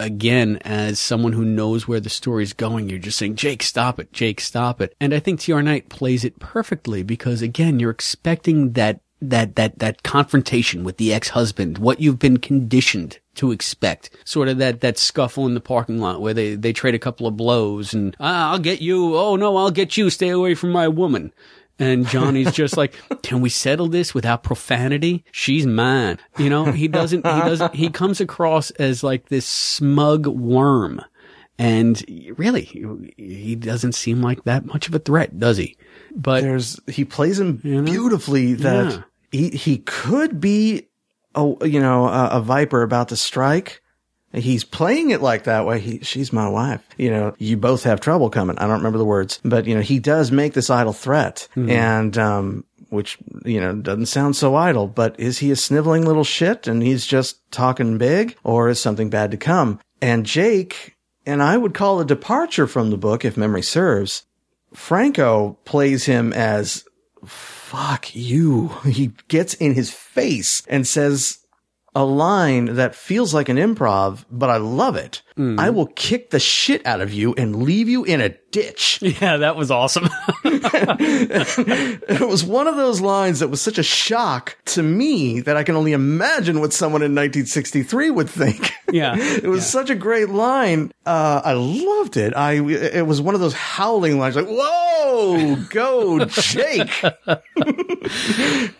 again, 0.00 0.56
as 0.64 0.98
someone 0.98 1.32
who 1.32 1.44
knows 1.44 1.86
where 1.86 2.00
the 2.00 2.10
story's 2.10 2.52
going, 2.52 2.88
you're 2.88 2.98
just 2.98 3.18
saying, 3.18 3.36
Jake, 3.36 3.62
stop 3.62 4.00
it. 4.00 4.12
Jake, 4.12 4.40
stop 4.40 4.80
it. 4.80 4.94
And 5.00 5.14
I 5.14 5.20
think 5.20 5.40
T.R. 5.40 5.62
Knight 5.62 5.88
plays 5.88 6.24
it 6.24 6.40
perfectly 6.40 7.02
because 7.02 7.42
again, 7.42 7.78
you're 7.78 7.90
expecting 7.90 8.72
that 8.72 9.00
that 9.22 9.56
that 9.56 9.78
that 9.78 10.02
confrontation 10.02 10.82
with 10.82 10.96
the 10.96 11.12
ex-husband, 11.12 11.78
what 11.78 12.00
you've 12.00 12.18
been 12.18 12.38
conditioned 12.38 13.18
to 13.34 13.52
expect, 13.52 14.10
sort 14.24 14.48
of 14.48 14.58
that 14.58 14.80
that 14.80 14.98
scuffle 14.98 15.46
in 15.46 15.54
the 15.54 15.60
parking 15.60 15.98
lot 15.98 16.20
where 16.20 16.34
they 16.34 16.54
they 16.54 16.72
trade 16.72 16.94
a 16.94 16.98
couple 16.98 17.26
of 17.26 17.36
blows 17.36 17.92
and 17.92 18.16
ah, 18.18 18.52
I'll 18.52 18.58
get 18.58 18.80
you. 18.80 19.16
Oh 19.16 19.36
no, 19.36 19.56
I'll 19.56 19.70
get 19.70 19.96
you. 19.96 20.08
Stay 20.08 20.30
away 20.30 20.54
from 20.54 20.72
my 20.72 20.88
woman. 20.88 21.32
And 21.80 22.06
Johnny's 22.06 22.52
just 22.62 22.76
like, 22.76 22.94
can 23.22 23.40
we 23.40 23.48
settle 23.48 23.88
this 23.88 24.14
without 24.14 24.42
profanity? 24.44 25.24
She's 25.32 25.66
mine. 25.66 26.18
You 26.38 26.50
know, 26.50 26.66
he 26.66 26.86
doesn't, 26.86 27.26
he 27.26 27.40
doesn't, 27.40 27.74
he 27.74 27.88
comes 27.90 28.20
across 28.20 28.70
as 28.72 29.02
like 29.02 29.28
this 29.28 29.46
smug 29.46 30.26
worm. 30.28 31.00
And 31.58 32.02
really, 32.38 32.62
he 33.16 33.54
doesn't 33.54 33.92
seem 33.92 34.22
like 34.22 34.44
that 34.44 34.64
much 34.64 34.88
of 34.88 34.94
a 34.94 34.98
threat, 34.98 35.38
does 35.38 35.56
he? 35.58 35.76
But 36.14 36.42
There's, 36.42 36.80
he 36.86 37.04
plays 37.04 37.38
him 37.38 37.60
know? 37.64 37.82
beautifully 37.82 38.54
that 38.54 38.92
Yeah. 38.92 39.02
he, 39.30 39.50
he 39.50 39.78
could 39.78 40.40
be 40.40 40.88
a, 41.34 41.52
you 41.66 41.80
know, 41.80 42.06
a, 42.06 42.28
a 42.28 42.40
viper 42.40 42.82
about 42.82 43.08
to 43.08 43.16
strike. 43.16 43.79
He's 44.32 44.62
playing 44.64 45.10
it 45.10 45.20
like 45.20 45.44
that 45.44 45.66
way. 45.66 45.80
He, 45.80 45.98
she's 46.00 46.32
my 46.32 46.48
wife. 46.48 46.86
You 46.96 47.10
know, 47.10 47.34
you 47.38 47.56
both 47.56 47.82
have 47.82 48.00
trouble 48.00 48.30
coming. 48.30 48.56
I 48.58 48.62
don't 48.62 48.78
remember 48.78 48.98
the 48.98 49.04
words, 49.04 49.40
but 49.44 49.66
you 49.66 49.74
know, 49.74 49.80
he 49.80 49.98
does 49.98 50.30
make 50.30 50.52
this 50.52 50.70
idle 50.70 50.92
threat 50.92 51.48
and, 51.56 52.16
um, 52.16 52.64
which, 52.90 53.18
you 53.44 53.60
know, 53.60 53.74
doesn't 53.74 54.06
sound 54.06 54.36
so 54.36 54.54
idle, 54.54 54.86
but 54.86 55.18
is 55.18 55.38
he 55.38 55.50
a 55.50 55.56
sniveling 55.56 56.04
little 56.04 56.24
shit 56.24 56.66
and 56.68 56.82
he's 56.82 57.06
just 57.06 57.40
talking 57.50 57.98
big 57.98 58.36
or 58.44 58.68
is 58.68 58.80
something 58.80 59.10
bad 59.10 59.30
to 59.32 59.36
come? 59.36 59.80
And 60.00 60.24
Jake, 60.26 60.96
and 61.26 61.42
I 61.42 61.56
would 61.56 61.74
call 61.74 62.00
a 62.00 62.04
departure 62.04 62.66
from 62.66 62.90
the 62.90 62.96
book 62.96 63.24
if 63.24 63.36
memory 63.36 63.62
serves. 63.62 64.24
Franco 64.74 65.58
plays 65.64 66.04
him 66.04 66.32
as 66.32 66.84
fuck 67.24 68.14
you. 68.14 68.68
He 68.84 69.12
gets 69.28 69.54
in 69.54 69.74
his 69.74 69.90
face 69.92 70.62
and 70.68 70.86
says 70.86 71.39
a 71.94 72.04
line 72.04 72.74
that 72.76 72.94
feels 72.94 73.34
like 73.34 73.48
an 73.48 73.56
improv, 73.56 74.24
but 74.30 74.50
I 74.50 74.56
love 74.58 74.96
it. 74.96 75.22
I 75.58 75.70
will 75.70 75.86
kick 75.86 76.30
the 76.30 76.40
shit 76.40 76.84
out 76.86 77.00
of 77.00 77.12
you 77.12 77.34
and 77.34 77.62
leave 77.62 77.88
you 77.88 78.04
in 78.04 78.20
a 78.20 78.30
ditch. 78.50 78.98
Yeah, 79.20 79.38
that 79.38 79.56
was 79.56 79.70
awesome. 79.70 80.08
it 80.44 82.20
was 82.20 82.44
one 82.44 82.68
of 82.68 82.76
those 82.76 83.00
lines 83.00 83.40
that 83.40 83.48
was 83.48 83.60
such 83.60 83.76
a 83.76 83.82
shock 83.82 84.56
to 84.66 84.82
me 84.82 85.40
that 85.40 85.56
I 85.56 85.62
can 85.64 85.74
only 85.74 85.92
imagine 85.92 86.60
what 86.60 86.72
someone 86.72 87.02
in 87.02 87.12
1963 87.12 88.10
would 88.10 88.30
think. 88.30 88.72
Yeah, 88.92 89.14
it 89.16 89.46
was 89.46 89.60
yeah. 89.60 89.66
such 89.82 89.90
a 89.90 89.94
great 89.94 90.30
line. 90.30 90.90
Uh, 91.06 91.40
I 91.44 91.52
loved 91.52 92.16
it. 92.16 92.34
I, 92.34 92.54
it 92.54 93.06
was 93.06 93.20
one 93.22 93.36
of 93.36 93.40
those 93.40 93.54
howling 93.54 94.18
lines 94.18 94.34
like, 94.34 94.48
whoa, 94.48 95.54
go 95.70 96.24
Jake. 96.24 96.90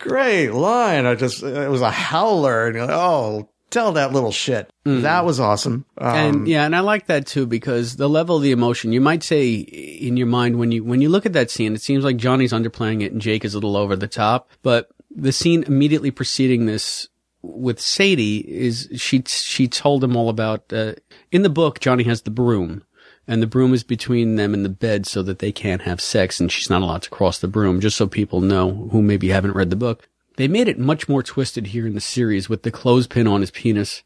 great 0.00 0.50
line. 0.50 1.06
I 1.06 1.14
just, 1.14 1.44
it 1.44 1.70
was 1.70 1.80
a 1.80 1.92
howler 1.92 2.66
and 2.66 2.74
you're 2.74 2.86
like, 2.86 2.96
oh, 2.96 3.48
tell 3.70 3.92
that 3.92 4.12
little 4.12 4.32
shit. 4.32 4.72
That 4.84 5.24
was 5.24 5.40
awesome. 5.40 5.84
Um, 5.96 6.14
and 6.16 6.48
yeah, 6.48 6.64
and 6.64 6.74
I 6.74 6.80
like 6.80 7.06
that 7.06 7.26
too 7.26 7.46
because 7.46 7.96
the 7.96 8.08
level 8.08 8.36
of 8.36 8.42
the 8.42 8.50
emotion 8.50 8.92
you 8.92 9.00
might 9.00 9.22
say 9.22 9.52
in 9.54 10.16
your 10.16 10.26
mind 10.26 10.58
when 10.58 10.72
you 10.72 10.84
when 10.84 11.00
you 11.00 11.08
look 11.08 11.26
at 11.26 11.32
that 11.32 11.50
scene, 11.50 11.74
it 11.74 11.80
seems 11.80 12.04
like 12.04 12.16
Johnny's 12.16 12.52
underplaying 12.52 13.02
it 13.02 13.12
and 13.12 13.20
Jake 13.20 13.44
is 13.44 13.54
a 13.54 13.58
little 13.58 13.76
over 13.76 13.96
the 13.96 14.08
top. 14.08 14.50
But 14.62 14.90
the 15.10 15.32
scene 15.32 15.62
immediately 15.64 16.10
preceding 16.10 16.66
this 16.66 17.08
with 17.42 17.80
Sadie 17.80 18.38
is 18.38 18.88
she 18.96 19.22
she 19.26 19.68
told 19.68 20.04
him 20.04 20.16
all 20.16 20.28
about 20.28 20.72
uh, 20.72 20.94
in 21.30 21.42
the 21.42 21.50
book 21.50 21.80
Johnny 21.80 22.04
has 22.04 22.22
the 22.22 22.30
broom. 22.30 22.84
And 23.28 23.40
the 23.40 23.46
broom 23.46 23.72
is 23.72 23.84
between 23.84 24.34
them 24.34 24.54
and 24.54 24.64
the 24.64 24.70
bed 24.70 25.06
so 25.06 25.22
that 25.22 25.38
they 25.38 25.52
can't 25.52 25.82
have 25.82 26.00
sex 26.00 26.40
and 26.40 26.50
she's 26.50 26.68
not 26.68 26.82
allowed 26.82 27.02
to 27.02 27.10
cross 27.10 27.38
the 27.38 27.46
broom, 27.46 27.80
just 27.80 27.96
so 27.96 28.08
people 28.08 28.40
know 28.40 28.88
who 28.90 29.02
maybe 29.02 29.28
haven't 29.28 29.54
read 29.54 29.70
the 29.70 29.76
book. 29.76 30.08
They 30.40 30.48
made 30.48 30.68
it 30.68 30.78
much 30.78 31.06
more 31.06 31.22
twisted 31.22 31.66
here 31.66 31.86
in 31.86 31.94
the 31.94 32.00
series 32.00 32.48
with 32.48 32.62
the 32.62 32.70
clothespin 32.70 33.26
on 33.26 33.42
his 33.42 33.50
penis 33.50 34.02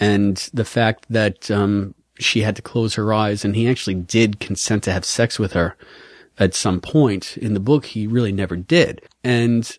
and 0.00 0.38
the 0.54 0.64
fact 0.64 1.04
that 1.10 1.50
um, 1.50 1.94
she 2.18 2.40
had 2.40 2.56
to 2.56 2.62
close 2.62 2.94
her 2.94 3.12
eyes 3.12 3.44
and 3.44 3.54
he 3.54 3.68
actually 3.68 3.96
did 3.96 4.40
consent 4.40 4.82
to 4.84 4.92
have 4.92 5.04
sex 5.04 5.38
with 5.38 5.52
her 5.52 5.76
at 6.38 6.54
some 6.54 6.80
point 6.80 7.36
in 7.36 7.52
the 7.52 7.60
book. 7.60 7.84
He 7.84 8.06
really 8.06 8.32
never 8.32 8.56
did. 8.56 9.02
And 9.22 9.70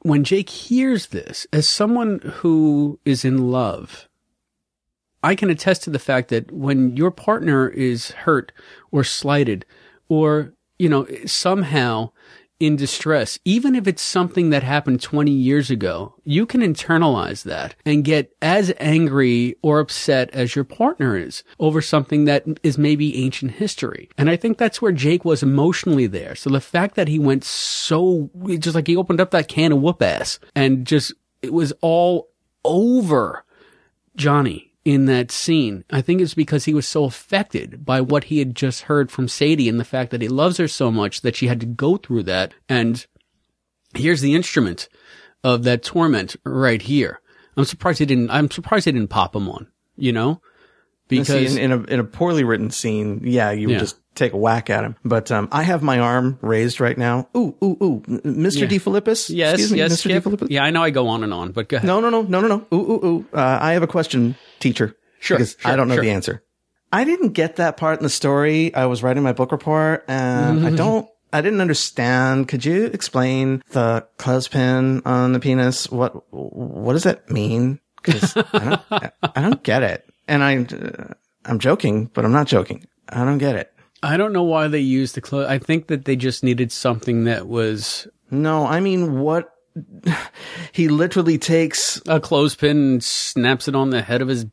when 0.00 0.24
jake 0.24 0.50
hears 0.50 1.06
this 1.06 1.46
as 1.54 1.66
someone 1.66 2.18
who 2.18 3.00
is 3.06 3.24
in 3.24 3.50
love 3.50 4.06
i 5.22 5.34
can 5.34 5.48
attest 5.48 5.82
to 5.82 5.88
the 5.88 5.98
fact 5.98 6.28
that 6.28 6.52
when 6.52 6.94
your 6.94 7.10
partner 7.10 7.70
is 7.70 8.10
hurt 8.10 8.52
or 8.92 9.02
slighted 9.02 9.64
or 10.10 10.52
you 10.78 10.90
know 10.90 11.06
somehow 11.24 12.10
in 12.60 12.76
distress, 12.76 13.38
even 13.44 13.74
if 13.74 13.86
it's 13.86 14.02
something 14.02 14.50
that 14.50 14.62
happened 14.62 15.02
20 15.02 15.30
years 15.30 15.70
ago, 15.70 16.14
you 16.24 16.46
can 16.46 16.60
internalize 16.60 17.42
that 17.42 17.74
and 17.84 18.04
get 18.04 18.34
as 18.40 18.72
angry 18.78 19.56
or 19.62 19.80
upset 19.80 20.30
as 20.30 20.54
your 20.54 20.64
partner 20.64 21.16
is 21.16 21.42
over 21.58 21.80
something 21.80 22.24
that 22.24 22.44
is 22.62 22.78
maybe 22.78 23.22
ancient 23.22 23.52
history. 23.52 24.08
And 24.16 24.30
I 24.30 24.36
think 24.36 24.58
that's 24.58 24.80
where 24.80 24.92
Jake 24.92 25.24
was 25.24 25.42
emotionally 25.42 26.06
there. 26.06 26.34
So 26.34 26.50
the 26.50 26.60
fact 26.60 26.94
that 26.94 27.08
he 27.08 27.18
went 27.18 27.44
so, 27.44 28.30
just 28.58 28.74
like 28.74 28.86
he 28.86 28.96
opened 28.96 29.20
up 29.20 29.32
that 29.32 29.48
can 29.48 29.72
of 29.72 29.80
whoop 29.80 30.00
ass 30.00 30.38
and 30.54 30.86
just, 30.86 31.12
it 31.42 31.52
was 31.52 31.72
all 31.82 32.28
over 32.64 33.44
Johnny 34.16 34.73
in 34.84 35.06
that 35.06 35.30
scene. 35.30 35.84
I 35.90 36.00
think 36.02 36.20
it's 36.20 36.34
because 36.34 36.66
he 36.66 36.74
was 36.74 36.86
so 36.86 37.04
affected 37.04 37.84
by 37.84 38.00
what 38.00 38.24
he 38.24 38.38
had 38.38 38.54
just 38.54 38.82
heard 38.82 39.10
from 39.10 39.28
Sadie 39.28 39.68
and 39.68 39.80
the 39.80 39.84
fact 39.84 40.10
that 40.10 40.20
he 40.22 40.28
loves 40.28 40.58
her 40.58 40.68
so 40.68 40.90
much 40.90 41.22
that 41.22 41.36
she 41.36 41.46
had 41.46 41.60
to 41.60 41.66
go 41.66 41.96
through 41.96 42.24
that. 42.24 42.52
And 42.68 43.06
here's 43.94 44.20
the 44.20 44.34
instrument 44.34 44.88
of 45.42 45.64
that 45.64 45.82
torment 45.82 46.36
right 46.44 46.82
here. 46.82 47.20
I'm 47.56 47.64
surprised 47.64 48.00
he 48.00 48.06
didn't, 48.06 48.30
I'm 48.30 48.50
surprised 48.50 48.86
they 48.86 48.92
didn't 48.92 49.08
pop 49.08 49.34
him 49.34 49.48
on, 49.48 49.68
you 49.96 50.12
know? 50.12 50.40
Because 51.08 51.56
in, 51.56 51.70
in, 51.70 51.72
a, 51.72 51.82
in 51.84 52.00
a 52.00 52.04
poorly 52.04 52.44
written 52.44 52.70
scene, 52.70 53.20
yeah, 53.24 53.52
you 53.52 53.68
would 53.68 53.78
just 53.80 53.98
take 54.14 54.32
a 54.32 54.36
whack 54.36 54.70
at 54.70 54.84
him. 54.84 54.96
But, 55.04 55.30
um, 55.30 55.48
I 55.52 55.62
have 55.62 55.82
my 55.82 55.98
arm 55.98 56.38
raised 56.42 56.80
right 56.80 56.96
now. 56.96 57.28
Ooh, 57.36 57.54
ooh, 57.62 57.76
ooh. 57.82 58.02
Mr. 58.22 58.60
Yeah. 58.60 58.66
D. 58.66 58.78
Philippus? 58.78 59.30
yes, 59.30 59.54
Excuse 59.54 59.72
me, 59.72 59.78
yes, 59.78 59.92
Mr. 59.92 60.22
Skip. 60.22 60.48
D. 60.48 60.54
Yeah, 60.54 60.64
I 60.64 60.70
know 60.70 60.82
I 60.82 60.90
go 60.90 61.08
on 61.08 61.24
and 61.24 61.32
on, 61.34 61.52
but 61.52 61.68
go 61.68 61.76
ahead. 61.78 61.86
No, 61.86 62.00
no, 62.00 62.10
no, 62.10 62.22
no, 62.22 62.40
no, 62.40 62.48
no. 62.48 62.66
Ooh, 62.72 62.92
ooh, 62.92 63.06
ooh. 63.06 63.26
Uh, 63.32 63.58
I 63.60 63.72
have 63.72 63.82
a 63.82 63.86
question, 63.86 64.36
teacher. 64.60 64.96
Sure, 65.20 65.38
Because 65.38 65.56
I 65.64 65.74
don't 65.76 65.88
know 65.88 65.94
sure. 65.94 66.04
the 66.04 66.10
answer. 66.10 66.42
I 66.92 67.04
didn't 67.04 67.30
get 67.30 67.56
that 67.56 67.76
part 67.76 67.98
in 67.98 68.04
the 68.04 68.10
story. 68.10 68.72
I 68.74 68.86
was 68.86 69.02
writing 69.02 69.22
my 69.22 69.32
book 69.32 69.50
report 69.50 70.04
and 70.06 70.64
I 70.64 70.70
don't, 70.70 71.08
I 71.32 71.40
didn't 71.40 71.60
understand. 71.60 72.46
Could 72.46 72.64
you 72.64 72.84
explain 72.84 73.64
the 73.70 74.06
clothespin 74.18 75.02
on 75.04 75.32
the 75.32 75.40
penis? 75.40 75.90
What, 75.90 76.32
what 76.32 76.92
does 76.92 77.02
that 77.02 77.28
mean? 77.30 77.80
Cause 78.04 78.36
I 78.36 78.78
don't, 78.90 79.12
I 79.22 79.40
don't 79.40 79.62
get 79.64 79.82
it. 79.82 80.08
And 80.28 80.44
I, 80.44 80.64
I'm 81.44 81.58
joking, 81.58 82.10
but 82.14 82.24
I'm 82.24 82.32
not 82.32 82.46
joking. 82.46 82.86
I 83.08 83.24
don't 83.24 83.38
get 83.38 83.56
it. 83.56 83.73
I 84.04 84.16
don't 84.16 84.32
know 84.32 84.42
why 84.42 84.68
they 84.68 84.80
used 84.80 85.14
the 85.14 85.20
clothes. 85.20 85.46
I 85.48 85.58
think 85.58 85.86
that 85.88 86.04
they 86.04 86.16
just 86.16 86.44
needed 86.44 86.70
something 86.72 87.24
that 87.24 87.46
was 87.46 88.06
No, 88.30 88.66
I 88.66 88.80
mean, 88.80 89.18
what? 89.20 89.50
He 90.72 90.88
literally 90.88 91.38
takes 91.38 92.00
a 92.06 92.20
clothespin 92.20 92.76
and 92.76 93.04
snaps 93.04 93.68
it 93.68 93.74
on 93.76 93.90
the 93.90 94.02
head 94.02 94.22
of 94.22 94.28
his 94.28 94.46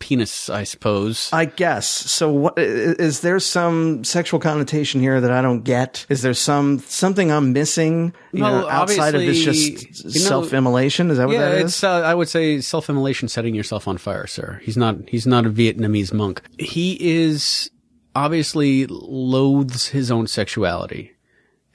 penis, 0.00 0.50
I 0.50 0.64
suppose. 0.64 1.30
I 1.32 1.44
guess. 1.44 1.86
So 1.88 2.30
what 2.32 2.58
is 2.58 3.20
there 3.20 3.38
some 3.38 4.02
sexual 4.04 4.40
connotation 4.40 5.00
here 5.00 5.20
that 5.20 5.30
I 5.30 5.40
don't 5.42 5.62
get? 5.62 6.04
Is 6.08 6.22
there 6.22 6.34
some 6.34 6.80
something 6.80 7.30
I'm 7.30 7.52
missing, 7.52 8.12
you 8.32 8.42
Well, 8.42 8.62
know, 8.62 8.68
outside 8.68 9.14
of 9.14 9.20
this 9.20 9.42
just 9.44 10.04
you 10.04 10.20
know- 10.20 10.28
self-immolation? 10.28 11.10
Is 11.10 11.18
that 11.18 11.28
what 11.28 11.36
that 11.38 11.52
is? 11.52 11.52
yeah, 11.52 11.58
that 11.58 11.64
it's. 11.64 11.84
Uh, 11.84 11.90
I 12.00 12.14
would 12.14 12.28
say 12.28 12.60
self-immolation, 12.60 13.28
setting 13.28 13.54
yourself 13.54 13.86
on 13.86 13.96
fire, 13.98 14.26
sir. 14.26 14.60
He's 14.64 14.76
not. 14.76 15.08
He's 15.08 15.26
not 15.26 15.46
a 15.46 15.50
Vietnamese 15.50 16.12
monk. 16.12 16.42
He 16.58 16.98
is 17.00 17.70
obviously 18.14 18.86
loathes 18.86 19.88
his 19.88 20.10
own 20.10 20.26
sexuality, 20.26 21.14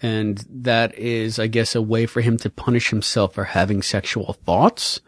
and 0.01 0.45
that 0.49 0.97
is, 0.97 1.39
I 1.39 1.47
guess, 1.47 1.75
a 1.75 1.81
way 1.81 2.05
for 2.05 2.21
him 2.21 2.37
to 2.37 2.49
punish 2.49 2.89
himself 2.89 3.33
for 3.33 3.45
having 3.45 3.81
sexual 3.81 4.33
thoughts. 4.33 5.01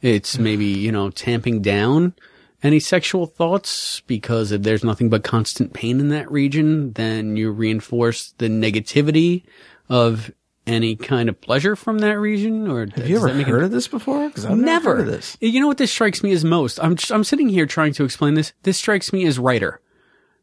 It's 0.00 0.36
mm. 0.36 0.40
maybe 0.40 0.66
you 0.66 0.92
know 0.92 1.10
tamping 1.10 1.62
down 1.62 2.14
any 2.62 2.80
sexual 2.80 3.26
thoughts 3.26 4.00
because 4.06 4.52
if 4.52 4.62
there's 4.62 4.84
nothing 4.84 5.10
but 5.10 5.22
constant 5.22 5.72
pain 5.72 6.00
in 6.00 6.08
that 6.08 6.30
region, 6.30 6.92
then 6.92 7.36
you 7.36 7.50
reinforce 7.50 8.34
the 8.38 8.48
negativity 8.48 9.44
of 9.88 10.32
any 10.66 10.96
kind 10.96 11.28
of 11.28 11.40
pleasure 11.40 11.74
from 11.74 11.98
that 11.98 12.18
region. 12.18 12.68
Or 12.68 12.86
Have 12.86 13.08
you 13.08 13.16
ever 13.16 13.42
heard 13.42 13.64
of 13.64 13.70
this 13.70 13.88
before? 13.88 14.28
Because 14.28 14.44
I've 14.44 14.52
never, 14.52 14.64
Never. 14.64 14.96
heard 14.96 15.00
of 15.00 15.06
this. 15.06 15.36
You 15.40 15.60
know 15.60 15.66
what 15.66 15.78
this 15.78 15.90
strikes 15.90 16.22
me 16.22 16.32
as 16.32 16.44
most? 16.44 16.78
I'm 16.80 16.96
I'm 17.10 17.24
sitting 17.24 17.48
here 17.48 17.66
trying 17.66 17.92
to 17.94 18.04
explain 18.04 18.34
this. 18.34 18.52
This 18.62 18.76
strikes 18.78 19.12
me 19.12 19.24
as 19.26 19.38
writer. 19.38 19.80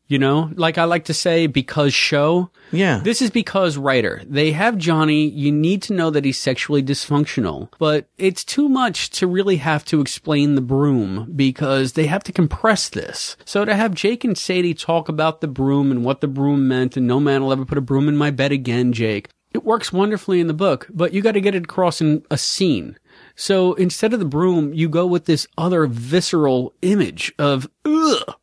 You 0.08 0.20
know, 0.20 0.52
like 0.54 0.78
I 0.78 0.84
like 0.84 1.06
to 1.06 1.16
say, 1.16 1.48
because 1.48 1.94
show. 1.94 2.52
Yeah. 2.72 3.00
This 3.04 3.24
is 3.24 3.32
because 3.32 3.76
writer. 3.76 4.22
They 4.28 4.52
have 4.52 4.78
Johnny. 4.78 5.28
You 5.28 5.52
need 5.52 5.82
to 5.84 5.94
know 5.94 6.12
that 6.12 6.26
he's 6.26 6.38
sexually 6.38 6.84
dysfunctional, 6.84 7.70
but 7.80 8.08
it's 8.20 8.44
too 8.44 8.70
much 8.70 9.10
to 9.12 9.26
really 9.26 9.58
have 9.58 9.84
to 9.86 10.02
explain 10.02 10.54
the 10.54 10.62
broom 10.62 11.32
because 11.36 11.94
they 11.94 12.06
have 12.06 12.24
to 12.26 12.32
compress 12.32 12.88
this. 12.90 13.36
So 13.46 13.66
to 13.66 13.76
have 13.76 13.96
Jake 13.96 14.24
and 14.24 14.38
Sadie 14.38 14.76
talk 14.76 15.10
about 15.10 15.42
the 15.42 15.48
broom 15.48 15.90
and 15.90 16.06
what 16.06 16.22
the 16.22 16.28
broom 16.28 16.68
meant 16.68 16.96
and 16.96 17.08
no 17.08 17.20
man 17.20 17.42
will 17.42 17.52
ever 17.52 17.66
put 17.66 17.78
a 17.78 17.82
broom 17.82 18.08
in 18.08 18.16
my 18.16 18.30
bed 18.30 18.52
again, 18.52 18.94
Jake. 18.94 19.30
It 19.54 19.64
works 19.64 19.94
wonderfully 19.94 20.40
in 20.40 20.48
the 20.48 20.54
book, 20.54 20.86
but 20.90 21.14
you 21.14 21.22
got 21.22 21.32
to 21.32 21.42
get 21.42 21.56
it 21.56 21.64
across 21.64 22.02
in 22.02 22.24
a 22.30 22.38
scene. 22.38 23.00
So 23.36 23.74
instead 23.76 24.14
of 24.14 24.20
the 24.20 24.26
broom, 24.26 24.74
you 24.74 24.90
go 24.90 25.08
with 25.08 25.26
this 25.26 25.48
other 25.58 25.88
visceral 25.88 26.74
image 26.82 27.34
of, 27.40 27.68
ugh, 27.86 28.36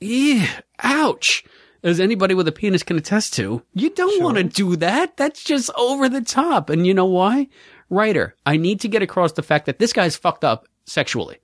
yeah, 0.00 0.60
ouch. 0.82 1.44
As 1.82 2.00
anybody 2.00 2.34
with 2.34 2.48
a 2.48 2.52
penis 2.52 2.82
can 2.82 2.98
attest 2.98 3.34
to, 3.34 3.62
you 3.72 3.90
don't 3.90 4.22
want 4.22 4.36
to 4.36 4.44
do 4.44 4.74
that. 4.76 5.16
That's 5.16 5.44
just 5.44 5.70
over 5.76 6.08
the 6.08 6.20
top. 6.20 6.70
And 6.70 6.86
you 6.86 6.92
know 6.92 7.06
why? 7.06 7.48
Writer, 7.88 8.34
I 8.44 8.56
need 8.56 8.80
to 8.80 8.88
get 8.88 9.02
across 9.02 9.32
the 9.32 9.42
fact 9.42 9.66
that 9.66 9.78
this 9.78 9.92
guy's 9.92 10.16
fucked 10.16 10.44
up 10.44 10.66
sexually. 10.86 11.38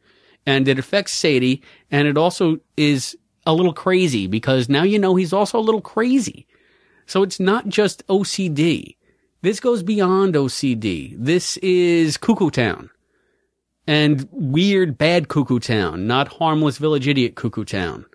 And 0.45 0.67
it 0.67 0.79
affects 0.79 1.13
Sadie. 1.13 1.63
And 1.91 2.09
it 2.09 2.19
also 2.19 2.59
is 2.77 3.17
a 3.47 3.55
little 3.55 3.73
crazy 3.73 4.27
because 4.27 4.69
now 4.69 4.83
you 4.83 4.99
know 4.99 5.15
he's 5.15 5.33
also 5.33 5.59
a 5.59 5.61
little 5.61 5.81
crazy. 5.81 6.47
So 7.07 7.23
it's 7.23 7.39
not 7.39 7.69
just 7.69 8.07
OCD. 8.09 8.97
This 9.43 9.61
goes 9.61 9.83
beyond 9.83 10.35
OCD. 10.35 11.15
This 11.19 11.59
is 11.59 12.17
Cuckoo 12.17 12.51
Town. 12.51 12.91
And 13.87 14.27
weird, 14.33 14.97
bad 14.97 15.29
Cuckoo 15.29 15.61
Town, 15.61 16.07
not 16.07 16.29
harmless 16.29 16.79
village 16.79 17.07
idiot 17.07 17.35
Cuckoo 17.35 17.65
Town. 17.65 18.07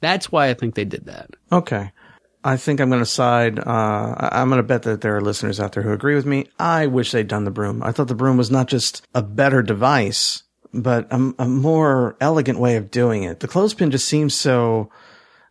That's 0.00 0.30
why 0.30 0.48
I 0.48 0.54
think 0.54 0.74
they 0.74 0.84
did 0.84 1.06
that. 1.06 1.30
Okay. 1.50 1.92
I 2.44 2.56
think 2.56 2.80
I'm 2.80 2.88
going 2.88 3.02
to 3.02 3.06
side. 3.06 3.58
Uh, 3.58 4.14
I'm 4.32 4.48
going 4.48 4.58
to 4.58 4.62
bet 4.62 4.84
that 4.84 5.00
there 5.00 5.16
are 5.16 5.20
listeners 5.20 5.58
out 5.58 5.72
there 5.72 5.82
who 5.82 5.92
agree 5.92 6.14
with 6.14 6.24
me. 6.24 6.46
I 6.58 6.86
wish 6.86 7.10
they'd 7.10 7.26
done 7.26 7.44
the 7.44 7.50
broom. 7.50 7.82
I 7.82 7.92
thought 7.92 8.08
the 8.08 8.14
broom 8.14 8.36
was 8.36 8.50
not 8.50 8.68
just 8.68 9.06
a 9.14 9.22
better 9.22 9.62
device 9.62 10.44
but 10.72 11.10
a, 11.10 11.34
a 11.38 11.48
more 11.48 12.16
elegant 12.20 12.58
way 12.58 12.76
of 12.76 12.90
doing 12.90 13.22
it. 13.22 13.40
The 13.40 13.48
clothespin 13.48 13.90
just 13.90 14.06
seems 14.06 14.34
so 14.34 14.90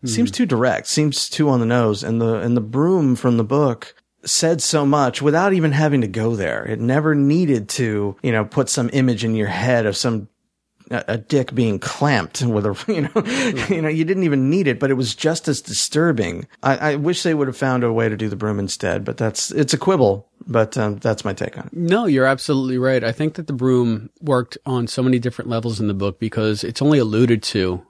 seems 0.06 0.32
too 0.32 0.46
direct, 0.46 0.88
seems 0.88 1.28
too 1.28 1.50
on 1.50 1.60
the 1.60 1.66
nose, 1.66 2.04
and 2.04 2.22
the 2.22 2.36
and 2.36 2.56
the 2.56 2.62
broom 2.62 3.16
from 3.16 3.38
the 3.38 3.44
book 3.44 3.96
said 4.24 4.62
so 4.62 4.86
much 4.86 5.22
without 5.22 5.54
even 5.54 5.72
having 5.72 6.02
to 6.02 6.08
go 6.08 6.36
there. 6.36 6.66
It 6.66 6.80
never 6.80 7.16
needed 7.16 7.70
to, 7.70 8.16
you 8.22 8.32
know, 8.32 8.46
put 8.46 8.70
some 8.70 8.90
image 8.94 9.24
in 9.24 9.36
your 9.36 9.48
head 9.48 9.86
of 9.86 9.96
some 9.98 10.28
a, 10.92 11.18
dick 11.18 11.54
being 11.54 11.80
clamped 11.80 12.42
with 12.42 12.66
a, 12.66 12.86
you 12.88 13.02
know, 13.02 13.76
you 13.76 13.82
know, 13.82 13.90
you 13.90 14.06
didn't 14.06 14.24
even 14.24 14.50
need 14.50 14.68
it, 14.68 14.80
but 14.80 14.92
it 14.92 14.96
was 14.96 15.16
just 15.16 15.48
as 15.48 15.62
disturbing. 15.62 16.48
I, 16.64 16.78
I 16.78 16.96
wish 16.96 17.24
they 17.24 17.34
would 17.34 17.48
have 17.48 17.58
found 17.58 17.84
a 17.84 17.92
way 17.92 18.10
to 18.10 18.18
do 18.18 18.30
the 18.30 18.36
broom 18.36 18.60
instead, 18.60 19.04
but 19.04 19.18
that's 19.18 19.52
it's 19.52 19.74
a 19.74 19.78
quibble. 19.78 20.28
But 20.50 20.78
um, 20.78 20.98
that's 21.00 21.26
my 21.26 21.34
take 21.34 21.58
on 21.58 21.68
it. 21.68 21.74
No, 21.74 22.06
you're 22.06 22.26
absolutely 22.26 22.78
right. 22.78 23.04
I 23.04 23.12
think 23.12 23.34
that 23.34 23.48
the 23.48 23.54
broom 23.54 24.10
worked 24.22 24.58
on 24.66 24.88
so 24.88 25.04
many 25.04 25.20
different 25.20 25.50
levels 25.50 25.82
in 25.82 25.88
the 25.88 25.94
book 25.94 26.20
because 26.20 26.64
it's 26.64 26.82
only 26.82 27.00
alluded 27.00 27.44
to 27.44 27.86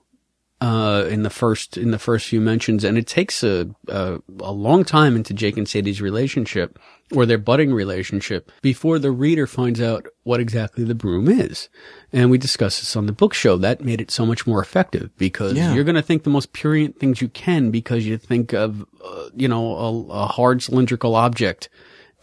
uh, 0.60 1.06
in 1.10 1.24
the 1.24 1.30
first 1.30 1.78
in 1.78 1.92
the 1.92 2.00
first 2.00 2.28
few 2.28 2.42
mentions, 2.42 2.84
and 2.84 2.98
it 2.98 3.06
takes 3.08 3.44
a, 3.44 3.70
a 3.88 4.20
a 4.40 4.52
long 4.52 4.84
time 4.84 5.16
into 5.16 5.34
Jake 5.34 5.58
and 5.58 5.68
Sadie's 5.70 6.02
relationship 6.02 6.80
or 7.14 7.26
their 7.26 7.38
budding 7.38 7.74
relationship 7.74 8.52
before 8.62 9.00
the 9.00 9.12
reader 9.12 9.48
finds 9.48 9.80
out 9.80 10.08
what 10.24 10.40
exactly 10.42 10.84
the 10.84 10.96
broom 10.96 11.30
is. 11.30 11.70
And 12.12 12.30
we 12.30 12.38
discussed 12.38 12.82
this 12.82 12.96
on 12.98 13.06
the 13.06 13.14
book 13.14 13.34
show. 13.34 13.56
That 13.56 13.82
made 13.82 14.02
it 14.02 14.12
so 14.12 14.26
much 14.26 14.46
more 14.48 14.62
effective 14.62 15.10
because 15.18 15.54
Yeah. 15.54 15.74
you're 15.74 15.84
going 15.86 15.96
to 15.96 16.02
think 16.02 16.24
the 16.24 16.30
most 16.32 16.52
purient 16.54 17.00
things 17.00 17.22
you 17.22 17.30
can 17.30 17.72
because 17.72 18.06
you 18.06 18.18
think 18.18 18.52
of 18.54 18.82
uh, 19.06 19.30
you 19.36 19.48
know 19.48 19.76
a, 19.76 20.08
a 20.24 20.26
hard 20.28 20.62
cylindrical 20.64 21.16
object 21.16 21.70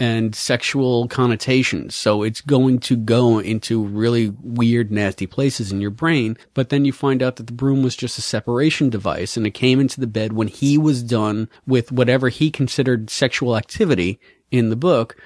and 0.00 0.34
sexual 0.34 1.06
connotations. 1.06 1.94
So 1.94 2.22
it's 2.22 2.40
going 2.40 2.80
to 2.80 2.96
go 2.96 3.38
into 3.38 3.82
really 3.82 4.32
weird, 4.40 4.90
nasty 4.90 5.26
places 5.26 5.70
in 5.70 5.80
your 5.80 5.90
brain. 5.90 6.36
But 6.52 6.70
then 6.70 6.84
you 6.84 6.92
find 6.92 7.22
out 7.22 7.36
that 7.36 7.46
the 7.46 7.52
broom 7.52 7.82
was 7.82 7.94
just 7.94 8.18
a 8.18 8.22
separation 8.22 8.90
device 8.90 9.36
and 9.36 9.46
it 9.46 9.52
came 9.52 9.78
into 9.78 10.00
the 10.00 10.06
bed 10.08 10.32
when 10.32 10.48
he 10.48 10.76
was 10.76 11.02
done 11.02 11.48
with 11.66 11.92
whatever 11.92 12.28
he 12.28 12.50
considered 12.50 13.08
sexual 13.08 13.56
activity 13.56 14.18
in 14.50 14.70
the 14.70 14.76
book. 14.76 15.16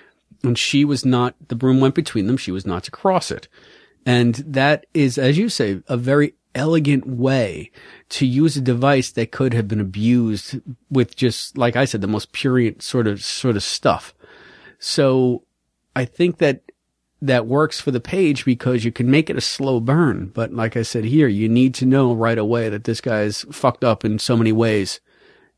And 0.42 0.58
she 0.58 0.84
was 0.84 1.04
not, 1.04 1.34
the 1.48 1.56
broom 1.56 1.80
went 1.80 1.94
between 1.94 2.26
them. 2.26 2.36
She 2.36 2.52
was 2.52 2.66
not 2.66 2.84
to 2.84 2.90
cross 2.90 3.30
it. 3.30 3.48
And 4.04 4.36
that 4.36 4.86
is, 4.92 5.18
as 5.18 5.38
you 5.38 5.48
say, 5.48 5.82
a 5.88 5.96
very 5.96 6.34
elegant 6.54 7.06
way 7.06 7.70
to 8.10 8.26
use 8.26 8.56
a 8.56 8.60
device 8.60 9.10
that 9.12 9.32
could 9.32 9.54
have 9.54 9.68
been 9.68 9.80
abused 9.80 10.60
with 10.90 11.16
just, 11.16 11.56
like 11.56 11.76
I 11.76 11.84
said, 11.84 12.00
the 12.00 12.06
most 12.06 12.32
purient 12.32 12.82
sort 12.82 13.06
of, 13.06 13.22
sort 13.24 13.56
of 13.56 13.62
stuff. 13.62 14.14
So 14.78 15.44
I 15.94 16.04
think 16.04 16.38
that 16.38 16.62
that 17.20 17.46
works 17.46 17.80
for 17.80 17.90
the 17.90 18.00
page 18.00 18.44
because 18.44 18.84
you 18.84 18.92
can 18.92 19.10
make 19.10 19.28
it 19.28 19.36
a 19.36 19.40
slow 19.40 19.80
burn. 19.80 20.30
But 20.34 20.52
like 20.52 20.76
I 20.76 20.82
said 20.82 21.04
here, 21.04 21.26
you 21.28 21.48
need 21.48 21.74
to 21.74 21.86
know 21.86 22.14
right 22.14 22.38
away 22.38 22.68
that 22.68 22.84
this 22.84 23.00
guy's 23.00 23.44
fucked 23.50 23.82
up 23.82 24.04
in 24.04 24.18
so 24.18 24.36
many 24.36 24.52
ways 24.52 25.00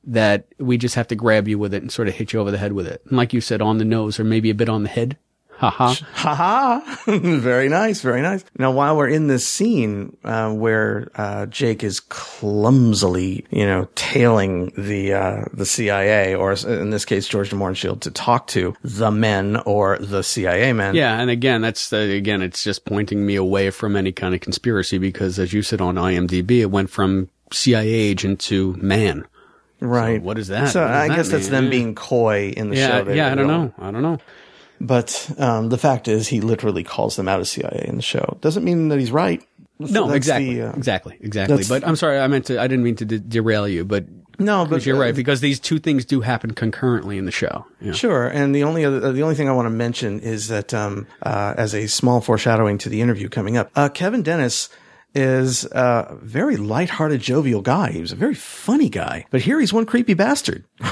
that 0.03 0.47
we 0.59 0.79
just 0.79 0.95
have 0.95 1.09
to 1.09 1.15
grab 1.15 1.47
you 1.47 1.59
with 1.59 1.75
it 1.75 1.83
and 1.83 1.93
sort 1.93 2.09
of 2.09 2.15
hit 2.15 2.33
you 2.33 2.41
over 2.41 2.51
the 2.51 2.59
head 2.59 2.73
with 2.73 2.87
it. 2.87 3.03
And 3.07 3.19
like 3.19 3.35
you 3.35 3.43
said, 3.43 3.61
on 3.61 3.77
the 3.77 3.85
nose 3.85 4.19
or 4.19 4.25
maybe 4.25 4.49
a 4.49 4.55
bit 4.55 4.69
on 4.71 4.83
the 4.83 4.89
head. 4.89 5.19
Haha. 5.61 5.95
ha. 6.15 6.99
very 7.07 7.69
nice. 7.69 8.01
Very 8.01 8.23
nice. 8.23 8.45
Now, 8.59 8.71
while 8.71 8.97
we're 8.97 9.09
in 9.09 9.27
this 9.27 9.47
scene, 9.47 10.17
uh, 10.25 10.51
where, 10.53 11.11
uh, 11.17 11.45
Jake 11.47 11.85
is 11.85 12.01
clumsily, 12.01 13.45
you 13.51 13.67
know, 13.67 13.87
tailing 13.95 14.73
the, 14.77 15.13
uh, 15.13 15.45
the 15.53 15.67
CIA, 15.67 16.35
or 16.35 16.53
in 16.53 16.89
this 16.89 17.05
case, 17.05 17.29
George 17.29 17.51
de 17.51 17.97
to 17.97 18.11
talk 18.11 18.47
to 18.49 18.75
the 18.83 19.11
men 19.11 19.57
or 19.67 19.99
the 19.99 20.23
CIA 20.23 20.73
men. 20.73 20.95
Yeah, 20.95 21.21
and 21.21 21.29
again, 21.29 21.61
that's 21.61 21.93
uh, 21.93 21.97
again, 21.99 22.41
it's 22.41 22.65
just 22.65 22.87
pointing 22.87 23.27
me 23.27 23.37
away 23.37 23.71
from 23.71 23.97
any 23.97 24.13
kind 24.13 24.35
of 24.35 24.41
conspiracy 24.41 24.97
because, 24.97 25.39
as 25.39 25.53
you 25.53 25.61
said 25.61 25.83
on 25.83 25.97
IMDb, 25.97 26.61
it 26.61 26.71
went 26.71 26.89
from 26.89 27.29
CIA 27.53 27.89
agent 27.93 28.41
to 28.41 28.75
man. 28.77 29.27
Right. 29.81 30.23
what 30.23 30.39
is 30.39 30.49
that? 30.49 30.69
So 30.69 30.85
I 30.85 31.09
that 31.09 31.17
guess 31.17 31.29
that's 31.31 31.49
them 31.49 31.71
being 31.71 31.95
coy 31.95 32.53
in 32.57 32.71
the 32.71 32.77
Yeah, 32.77 33.05
show. 33.05 33.11
Yeah, 33.13 33.33
I 33.33 33.35
don't 33.35 33.47
know, 33.47 33.73
I 33.79 33.91
don't 33.91 34.03
know. 34.03 34.19
But 34.81 35.31
um, 35.39 35.69
the 35.69 35.79
fact 35.79 36.09
is, 36.09 36.29
he 36.29 36.41
literally 36.41 36.83
calls 36.85 37.17
them 37.17 37.29
out 37.29 37.41
as 37.41 37.51
CIA 37.51 37.85
in 37.87 37.97
the 37.97 38.03
show. 38.03 38.39
Doesn't 38.41 38.65
mean 38.65 38.89
that 38.89 38.99
he's 38.99 39.13
right. 39.13 39.43
No, 39.79 40.05
That's 40.07 40.17
exactly, 40.17 40.55
the, 40.57 40.69
uh, 40.69 40.73
exactly, 40.77 41.17
exactly. 41.21 41.57
that's- 41.57 41.69
But 41.69 41.87
I'm 41.89 41.97
sorry, 41.97 42.19
I 42.19 42.27
meant 42.27 42.47
to. 42.47 42.61
I 42.61 42.67
didn't 42.67 42.85
mean 42.85 42.97
to 42.97 43.05
de- 43.07 43.19
derail 43.19 43.67
you, 43.67 43.85
but 43.87 44.05
No, 44.39 44.67
but 44.67 44.85
you're 44.85 44.97
uh, 44.97 45.01
right 45.01 45.15
because 45.15 45.41
these 45.41 45.59
two 45.59 45.79
things 45.79 46.05
do 46.05 46.21
happen 46.21 46.51
concurrently 46.53 47.17
in 47.17 47.25
the 47.25 47.31
show. 47.31 47.65
Yeah. 47.81 47.93
Sure, 47.93 48.27
and 48.27 48.55
the 48.55 48.63
only 48.65 48.85
other, 48.85 49.11
the 49.13 49.23
only 49.23 49.35
thing 49.35 49.49
I 49.49 49.53
want 49.53 49.67
to 49.67 49.71
mention 49.71 50.21
is 50.21 50.49
that 50.49 50.75
um, 50.75 51.07
uh, 51.23 51.55
as 51.57 51.75
a 51.75 51.87
small 51.87 52.21
foreshadowing 52.21 52.77
to 52.79 52.91
the 52.91 53.01
interview 53.01 53.31
coming 53.31 53.57
up, 53.57 53.71
uh, 53.75 53.89
Kevin 53.89 54.23
Dennis 54.23 54.69
is 55.15 55.65
a 55.65 56.17
very 56.23 56.57
lighthearted, 56.57 57.21
jovial 57.21 57.63
guy. 57.63 57.91
He 57.93 58.01
was 58.01 58.13
a 58.13 58.17
very 58.17 58.35
funny 58.35 58.89
guy, 58.89 59.27
but 59.31 59.41
here 59.41 59.59
he's 59.61 59.73
one 59.73 59.87
creepy 59.87 60.15
bastard. 60.15 60.65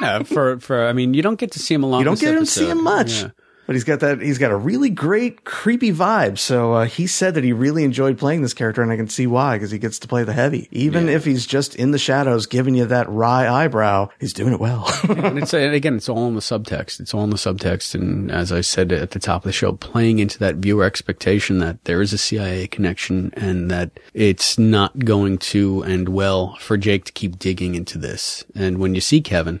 Yeah, 0.00 0.22
for 0.22 0.60
for 0.60 0.86
I 0.86 0.92
mean, 0.92 1.12
you 1.12 1.22
don't 1.22 1.38
get 1.40 1.52
to 1.52 1.58
see 1.58 1.74
him 1.74 1.82
a 1.82 1.86
lot. 1.88 1.98
You 1.98 2.04
don't 2.04 2.20
get 2.20 2.34
him 2.34 2.44
to 2.44 2.46
see 2.46 2.68
him 2.68 2.84
much. 2.84 3.22
Yeah. 3.22 3.30
But 3.68 3.74
he's 3.74 3.84
got 3.84 4.00
that. 4.00 4.22
He's 4.22 4.38
got 4.38 4.50
a 4.50 4.56
really 4.56 4.88
great 4.88 5.44
creepy 5.44 5.92
vibe. 5.92 6.38
So 6.38 6.72
uh, 6.72 6.84
he 6.86 7.06
said 7.06 7.34
that 7.34 7.44
he 7.44 7.52
really 7.52 7.84
enjoyed 7.84 8.16
playing 8.16 8.40
this 8.40 8.54
character, 8.54 8.80
and 8.80 8.90
I 8.90 8.96
can 8.96 9.08
see 9.08 9.26
why 9.26 9.56
because 9.56 9.70
he 9.70 9.78
gets 9.78 9.98
to 9.98 10.08
play 10.08 10.24
the 10.24 10.32
heavy. 10.32 10.68
Even 10.70 11.10
if 11.10 11.26
he's 11.26 11.44
just 11.44 11.74
in 11.76 11.90
the 11.90 11.98
shadows, 11.98 12.46
giving 12.46 12.74
you 12.74 12.86
that 12.86 13.06
wry 13.10 13.46
eyebrow, 13.46 14.08
he's 14.18 14.32
doing 14.32 14.54
it 14.54 14.58
well. 14.58 14.90
and 15.10 15.38
it's 15.38 15.52
and 15.52 15.74
again, 15.74 15.96
it's 15.96 16.08
all 16.08 16.26
in 16.28 16.34
the 16.34 16.40
subtext. 16.40 16.98
It's 16.98 17.12
all 17.12 17.24
in 17.24 17.28
the 17.28 17.36
subtext, 17.36 17.94
and 17.94 18.32
as 18.32 18.52
I 18.52 18.62
said 18.62 18.90
at 18.90 19.10
the 19.10 19.18
top 19.18 19.42
of 19.42 19.48
the 19.48 19.52
show, 19.52 19.72
playing 19.72 20.18
into 20.18 20.38
that 20.38 20.54
viewer 20.56 20.84
expectation 20.84 21.58
that 21.58 21.84
there 21.84 22.00
is 22.00 22.14
a 22.14 22.18
CIA 22.18 22.68
connection 22.68 23.34
and 23.36 23.70
that 23.70 23.90
it's 24.14 24.58
not 24.58 25.00
going 25.00 25.36
to 25.38 25.82
end 25.82 26.08
well 26.08 26.54
for 26.54 26.78
Jake 26.78 27.04
to 27.04 27.12
keep 27.12 27.38
digging 27.38 27.74
into 27.74 27.98
this. 27.98 28.46
And 28.54 28.78
when 28.78 28.94
you 28.94 29.02
see 29.02 29.20
Kevin, 29.20 29.60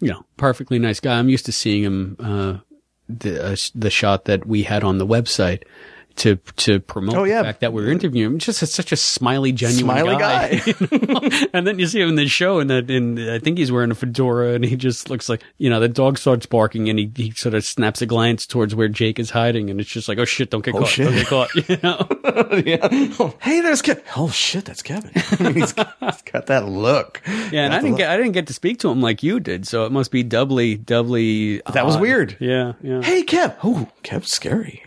you 0.00 0.08
know, 0.12 0.24
perfectly 0.38 0.78
nice 0.78 0.98
guy. 0.98 1.18
I'm 1.18 1.28
used 1.28 1.44
to 1.44 1.52
seeing 1.52 1.82
him. 1.82 2.16
Uh, 2.18 2.60
the 3.08 3.52
uh, 3.52 3.56
the 3.74 3.90
shot 3.90 4.24
that 4.24 4.46
we 4.46 4.62
had 4.62 4.84
on 4.84 4.98
the 4.98 5.06
website. 5.06 5.62
To 6.18 6.36
to 6.36 6.78
promote 6.78 7.16
Oh, 7.16 7.24
yeah. 7.24 7.38
the 7.38 7.44
fact 7.48 7.60
that 7.60 7.72
we 7.72 7.82
were 7.82 7.90
interviewing 7.90 8.34
him, 8.34 8.38
just 8.38 8.62
a, 8.62 8.66
such 8.66 8.92
a 8.92 8.96
smiley, 8.96 9.50
genuine 9.50 9.84
Smiley 9.96 10.16
guy. 10.16 10.62
you 10.66 10.74
know? 11.02 11.48
and 11.52 11.66
then 11.66 11.78
you 11.80 11.86
see 11.88 12.00
him 12.00 12.10
in 12.10 12.14
the 12.14 12.28
show, 12.28 12.60
and 12.60 12.70
that, 12.70 12.88
and 12.88 13.18
I 13.18 13.40
think 13.40 13.58
he's 13.58 13.72
wearing 13.72 13.90
a 13.90 13.96
fedora, 13.96 14.52
and 14.54 14.64
he 14.64 14.76
just 14.76 15.10
looks 15.10 15.28
like, 15.28 15.42
you 15.58 15.68
know, 15.68 15.80
the 15.80 15.88
dog 15.88 16.16
starts 16.16 16.46
barking, 16.46 16.88
and 16.88 17.00
he, 17.00 17.10
he 17.16 17.30
sort 17.32 17.54
of 17.54 17.64
snaps 17.64 18.00
a 18.00 18.06
glance 18.06 18.46
towards 18.46 18.76
where 18.76 18.86
Jake 18.88 19.18
is 19.18 19.30
hiding, 19.30 19.70
and 19.70 19.80
it's 19.80 19.90
just 19.90 20.08
like, 20.08 20.18
oh 20.18 20.24
shit, 20.24 20.50
don't 20.50 20.64
get 20.64 20.76
oh, 20.76 20.80
caught, 20.80 20.88
shit. 20.88 21.06
don't 21.06 21.14
get 21.16 21.26
caught, 21.26 21.54
you 21.68 21.78
know? 21.82 22.62
yeah. 22.64 22.88
Oh, 23.18 23.34
hey, 23.40 23.60
there's 23.60 23.82
Kevin. 23.82 24.04
Oh 24.16 24.30
shit, 24.30 24.64
that's 24.64 24.82
Kevin. 24.82 25.10
he's, 25.52 25.72
he's 25.72 26.22
got 26.22 26.46
that 26.46 26.68
look. 26.68 27.20
Yeah, 27.26 27.64
and 27.64 27.74
I 27.74 27.80
didn't 27.80 27.96
get, 27.96 28.08
I 28.08 28.16
didn't 28.16 28.32
get 28.32 28.46
to 28.46 28.52
speak 28.54 28.78
to 28.80 28.88
him 28.90 29.00
like 29.00 29.24
you 29.24 29.40
did, 29.40 29.66
so 29.66 29.84
it 29.84 29.90
must 29.90 30.12
be 30.12 30.22
doubly, 30.22 30.76
doubly. 30.76 31.60
That 31.72 31.84
was 31.84 31.96
weird. 31.98 32.36
Yeah, 32.38 32.74
yeah. 32.82 33.02
Hey, 33.02 33.24
Kev. 33.24 33.56
Oh, 33.64 33.88
Kev's 34.04 34.30
scary. 34.30 34.82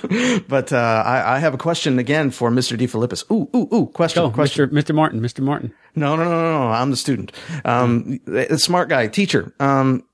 but 0.48 0.72
uh, 0.72 1.02
I, 1.04 1.36
I 1.36 1.38
have 1.38 1.54
a 1.54 1.58
question 1.58 1.98
again 1.98 2.30
for 2.30 2.50
Mr. 2.50 2.76
DeFilippis. 2.78 3.30
Ooh, 3.30 3.48
ooh, 3.56 3.74
ooh. 3.74 3.86
Question. 3.86 4.22
Go, 4.22 4.30
question. 4.30 4.68
Mr. 4.70 4.72
Mr. 4.72 4.94
Martin, 4.94 5.20
Mr. 5.20 5.40
Martin. 5.40 5.72
No, 5.94 6.16
no, 6.16 6.24
no, 6.24 6.30
no, 6.30 6.58
no. 6.60 6.68
I'm 6.68 6.90
the 6.90 6.96
student. 6.96 7.32
Um, 7.64 8.20
a 8.28 8.58
smart 8.58 8.88
guy, 8.88 9.06
teacher. 9.08 9.52
Um, 9.60 10.04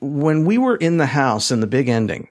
when 0.00 0.44
we 0.44 0.58
were 0.58 0.76
in 0.76 0.96
the 0.96 1.06
house 1.06 1.50
in 1.50 1.60
the 1.60 1.66
big 1.66 1.88
ending, 1.88 2.28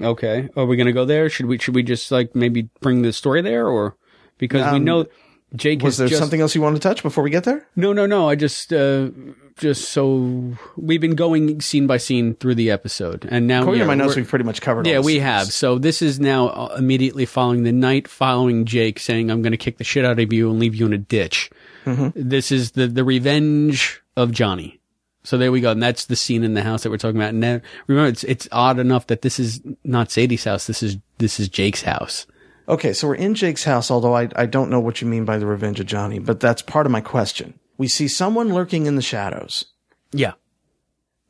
Okay, 0.00 0.48
are 0.56 0.66
we 0.66 0.76
gonna 0.76 0.92
go 0.92 1.04
there? 1.06 1.30
Should 1.30 1.46
we, 1.46 1.58
should 1.58 1.74
we 1.74 1.82
just 1.82 2.10
like 2.10 2.34
maybe 2.34 2.68
bring 2.80 3.02
the 3.02 3.12
story 3.12 3.40
there, 3.40 3.66
or 3.66 3.96
because 4.36 4.70
we 4.72 4.78
know 4.78 5.06
Jake 5.54 5.82
was 5.82 5.96
there 5.96 6.08
just, 6.08 6.18
something 6.18 6.40
else 6.40 6.54
you 6.54 6.60
wanted 6.60 6.82
to 6.82 6.88
touch 6.88 7.02
before 7.02 7.22
we 7.22 7.30
get 7.30 7.44
there? 7.44 7.66
No, 7.76 7.92
no, 7.92 8.04
no. 8.04 8.28
I 8.28 8.34
just, 8.34 8.72
uh, 8.72 9.10
just 9.56 9.90
so 9.90 10.56
we've 10.76 11.00
been 11.00 11.14
going 11.14 11.60
scene 11.60 11.86
by 11.86 11.96
scene 11.98 12.34
through 12.34 12.56
the 12.56 12.70
episode, 12.70 13.26
and 13.30 13.46
now 13.46 13.60
According 13.60 13.78
yeah, 13.78 13.84
to 13.84 13.88
my 13.88 13.94
notes, 13.94 14.16
we've 14.16 14.28
pretty 14.28 14.44
much 14.44 14.60
covered. 14.60 14.86
yeah, 14.86 15.00
we 15.00 15.18
have. 15.20 15.46
So 15.46 15.78
this 15.78 16.02
is 16.02 16.20
now 16.20 16.48
uh, 16.48 16.74
immediately 16.78 17.26
following 17.26 17.62
the 17.62 17.72
night 17.72 18.08
following 18.08 18.64
Jake 18.64 18.98
saying, 18.98 19.30
"I'm 19.30 19.42
going 19.42 19.52
to 19.52 19.56
kick 19.56 19.78
the 19.78 19.84
shit 19.84 20.04
out 20.04 20.18
of 20.18 20.32
you 20.32 20.50
and 20.50 20.58
leave 20.58 20.74
you 20.74 20.86
in 20.86 20.92
a 20.92 20.98
ditch." 20.98 21.50
Mm-hmm. 21.84 22.28
This 22.28 22.50
is 22.50 22.72
the 22.72 22.86
the 22.86 23.04
revenge 23.04 24.02
of 24.16 24.32
Johnny. 24.32 24.80
So 25.22 25.38
there 25.38 25.50
we 25.50 25.60
go, 25.60 25.72
and 25.72 25.82
that's 25.82 26.04
the 26.04 26.16
scene 26.16 26.44
in 26.44 26.54
the 26.54 26.62
house 26.62 26.82
that 26.82 26.90
we're 26.90 26.98
talking 26.98 27.16
about. 27.16 27.30
And 27.30 27.40
now, 27.40 27.60
remember, 27.86 28.08
it's 28.08 28.24
it's 28.24 28.48
odd 28.52 28.78
enough 28.78 29.06
that 29.08 29.22
this 29.22 29.40
is 29.40 29.60
not 29.84 30.10
Sadie's 30.10 30.44
house. 30.44 30.66
This 30.66 30.82
is 30.82 30.98
this 31.18 31.40
is 31.40 31.48
Jake's 31.48 31.82
house. 31.82 32.26
Okay, 32.68 32.92
so 32.92 33.08
we're 33.08 33.14
in 33.14 33.34
Jake's 33.34 33.64
house, 33.64 33.90
although 33.90 34.16
I, 34.16 34.28
I 34.34 34.46
don't 34.46 34.70
know 34.70 34.80
what 34.80 35.00
you 35.00 35.06
mean 35.06 35.24
by 35.24 35.38
the 35.38 35.46
revenge 35.46 35.78
of 35.78 35.86
Johnny, 35.86 36.18
but 36.18 36.40
that's 36.40 36.62
part 36.62 36.86
of 36.86 36.92
my 36.92 37.00
question. 37.00 37.58
We 37.78 37.88
see 37.88 38.08
someone 38.08 38.52
lurking 38.52 38.86
in 38.86 38.96
the 38.96 39.02
shadows. 39.02 39.66
Yeah. 40.12 40.32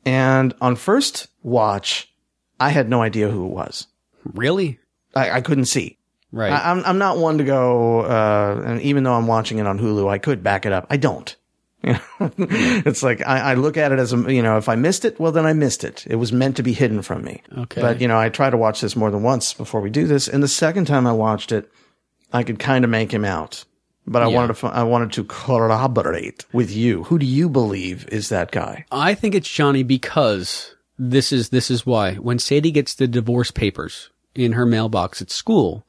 And 0.05 0.53
on 0.61 0.75
first 0.75 1.27
watch, 1.43 2.11
I 2.59 2.69
had 2.69 2.89
no 2.89 3.01
idea 3.01 3.29
who 3.29 3.45
it 3.45 3.51
was. 3.51 3.87
Really? 4.23 4.79
I, 5.13 5.31
I 5.31 5.41
couldn't 5.41 5.65
see. 5.65 5.97
Right. 6.31 6.51
I, 6.51 6.71
I'm 6.71 6.83
I'm 6.83 6.97
not 6.97 7.17
one 7.17 7.37
to 7.37 7.45
go, 7.45 8.01
uh, 8.01 8.61
and 8.65 8.81
even 8.81 9.03
though 9.03 9.13
I'm 9.13 9.27
watching 9.27 9.59
it 9.59 9.67
on 9.67 9.79
Hulu, 9.79 10.09
I 10.09 10.17
could 10.17 10.43
back 10.43 10.65
it 10.65 10.73
up. 10.73 10.85
I 10.89 10.97
don't. 10.97 11.33
it's 12.37 13.03
like 13.03 13.25
I, 13.25 13.51
I 13.51 13.53
look 13.55 13.77
at 13.77 13.91
it 13.91 13.99
as 13.99 14.13
a, 14.13 14.17
you 14.33 14.41
know, 14.41 14.57
if 14.57 14.69
I 14.69 14.75
missed 14.75 15.05
it, 15.05 15.19
well, 15.19 15.31
then 15.31 15.45
I 15.45 15.53
missed 15.53 15.83
it. 15.83 16.05
It 16.09 16.15
was 16.15 16.31
meant 16.33 16.55
to 16.57 16.63
be 16.63 16.73
hidden 16.73 17.01
from 17.01 17.23
me. 17.23 17.41
Okay. 17.57 17.81
But 17.81 18.01
you 18.01 18.07
know, 18.07 18.17
I 18.19 18.29
try 18.29 18.49
to 18.49 18.57
watch 18.57 18.81
this 18.81 18.95
more 18.95 19.11
than 19.11 19.23
once 19.23 19.53
before 19.53 19.81
we 19.81 19.89
do 19.89 20.07
this, 20.07 20.27
and 20.27 20.41
the 20.43 20.47
second 20.47 20.85
time 20.85 21.05
I 21.07 21.13
watched 21.13 21.51
it, 21.51 21.71
I 22.33 22.43
could 22.43 22.59
kind 22.59 22.83
of 22.83 22.89
make 22.91 23.11
him 23.13 23.25
out. 23.25 23.63
But 24.09 24.21
I 24.21 24.29
Yeah. 24.29 24.35
wanted 24.35 24.55
to, 24.57 24.67
I 24.67 24.83
wanted 24.83 25.11
to 25.13 25.23
corroborate 25.25 26.45
with 26.53 26.71
you. 26.71 27.03
Who 27.05 27.19
do 27.19 27.25
you 27.25 27.49
believe 27.49 28.07
is 28.09 28.29
that 28.29 28.51
guy? 28.51 28.85
I 28.91 29.13
think 29.13 29.35
it's 29.35 29.49
Johnny 29.49 29.83
because 29.83 30.75
this 30.97 31.31
is 31.31 31.49
this 31.49 31.69
is 31.69 31.85
why 31.85 32.15
when 32.15 32.39
Sadie 32.39 32.71
gets 32.71 32.93
the 32.95 33.07
divorce 33.07 33.51
papers 33.51 34.09
in 34.33 34.53
her 34.53 34.65
mailbox 34.65 35.21
at 35.21 35.29
school, 35.31 35.85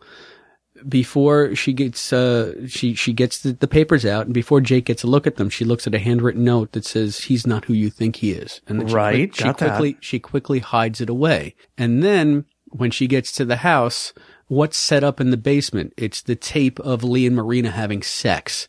before 0.89 1.55
she 1.55 1.73
gets 1.73 2.13
uh 2.13 2.67
she 2.69 2.95
she 2.95 3.13
gets 3.13 3.41
the, 3.41 3.53
the 3.53 3.67
papers 3.69 4.05
out 4.05 4.27
and 4.27 4.35
before 4.35 4.61
Jake 4.61 4.85
gets 4.85 5.03
a 5.03 5.07
look 5.07 5.27
at 5.27 5.37
them, 5.37 5.49
she 5.49 5.65
looks 5.65 5.87
at 5.87 5.95
a 5.95 5.99
handwritten 5.99 6.45
note 6.45 6.73
that 6.73 6.85
says 6.85 7.25
he's 7.25 7.47
not 7.47 7.65
who 7.65 7.73
you 7.75 7.91
think 7.91 8.17
he 8.17 8.33
is, 8.33 8.61
and 8.69 8.89
she, 8.89 8.95
Right, 8.95 9.35
she 9.35 9.45
got 9.45 9.59
that. 9.59 9.71
quickly 9.79 9.97
she 10.01 10.19
quickly 10.19 10.59
hides 10.61 11.01
it 11.01 11.09
away, 11.09 11.55
and 11.77 12.03
then 12.03 12.45
when 12.71 12.91
she 12.91 13.07
gets 13.07 13.33
to 13.33 13.45
the 13.45 13.57
house. 13.57 14.13
What's 14.51 14.79
set 14.79 15.05
up 15.05 15.21
in 15.21 15.29
the 15.29 15.37
basement? 15.37 15.93
It's 15.99 16.23
the 16.23 16.35
tape 16.35 16.81
of 16.81 17.05
Lee 17.05 17.27
and 17.27 17.37
Marina 17.37 17.71
having 17.71 18.01
sex 18.03 18.67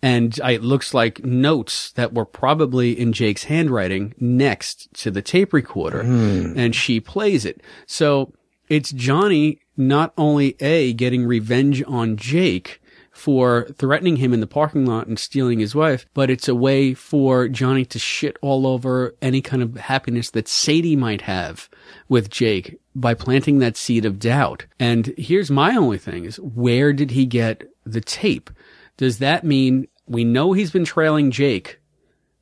and 0.00 0.38
I- 0.44 0.52
it 0.52 0.62
looks 0.62 0.94
like 0.94 1.24
notes 1.24 1.90
that 1.96 2.14
were 2.14 2.24
probably 2.24 2.96
in 2.96 3.12
Jake's 3.12 3.42
handwriting 3.44 4.14
next 4.20 4.86
to 5.02 5.10
the 5.10 5.20
tape 5.20 5.52
recorder, 5.52 6.02
and 6.02 6.72
she 6.72 7.00
plays 7.00 7.44
it. 7.44 7.60
So 7.84 8.32
it's 8.68 8.92
Johnny 8.92 9.58
not 9.78 10.12
only 10.18 10.56
a 10.60 10.92
getting 10.92 11.24
revenge 11.24 11.82
on 11.86 12.16
Jake 12.16 12.82
for 13.18 13.66
threatening 13.76 14.16
him 14.16 14.32
in 14.32 14.40
the 14.40 14.46
parking 14.46 14.86
lot 14.86 15.08
and 15.08 15.18
stealing 15.18 15.58
his 15.58 15.74
wife, 15.74 16.06
but 16.14 16.30
it's 16.30 16.46
a 16.46 16.54
way 16.54 16.94
for 16.94 17.48
Johnny 17.48 17.84
to 17.84 17.98
shit 17.98 18.36
all 18.42 18.66
over 18.66 19.14
any 19.20 19.40
kind 19.40 19.62
of 19.62 19.76
happiness 19.76 20.30
that 20.30 20.46
Sadie 20.46 20.94
might 20.94 21.22
have 21.22 21.68
with 22.08 22.30
Jake 22.30 22.78
by 22.94 23.14
planting 23.14 23.58
that 23.58 23.76
seed 23.76 24.04
of 24.04 24.20
doubt. 24.20 24.66
And 24.78 25.14
here's 25.18 25.50
my 25.50 25.74
only 25.74 25.98
thing 25.98 26.24
is 26.24 26.38
where 26.38 26.92
did 26.92 27.10
he 27.10 27.26
get 27.26 27.64
the 27.84 28.00
tape? 28.00 28.50
Does 28.96 29.18
that 29.18 29.44
mean 29.44 29.88
we 30.06 30.24
know 30.24 30.52
he's 30.52 30.70
been 30.70 30.84
trailing 30.84 31.30
Jake 31.30 31.80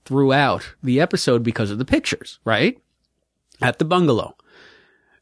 throughout 0.05 0.75
the 0.83 1.01
episode 1.01 1.43
because 1.43 1.71
of 1.71 1.79
the 1.79 1.85
pictures, 1.85 2.39
right? 2.45 2.79
At 3.61 3.79
the 3.79 3.85
bungalow. 3.85 4.37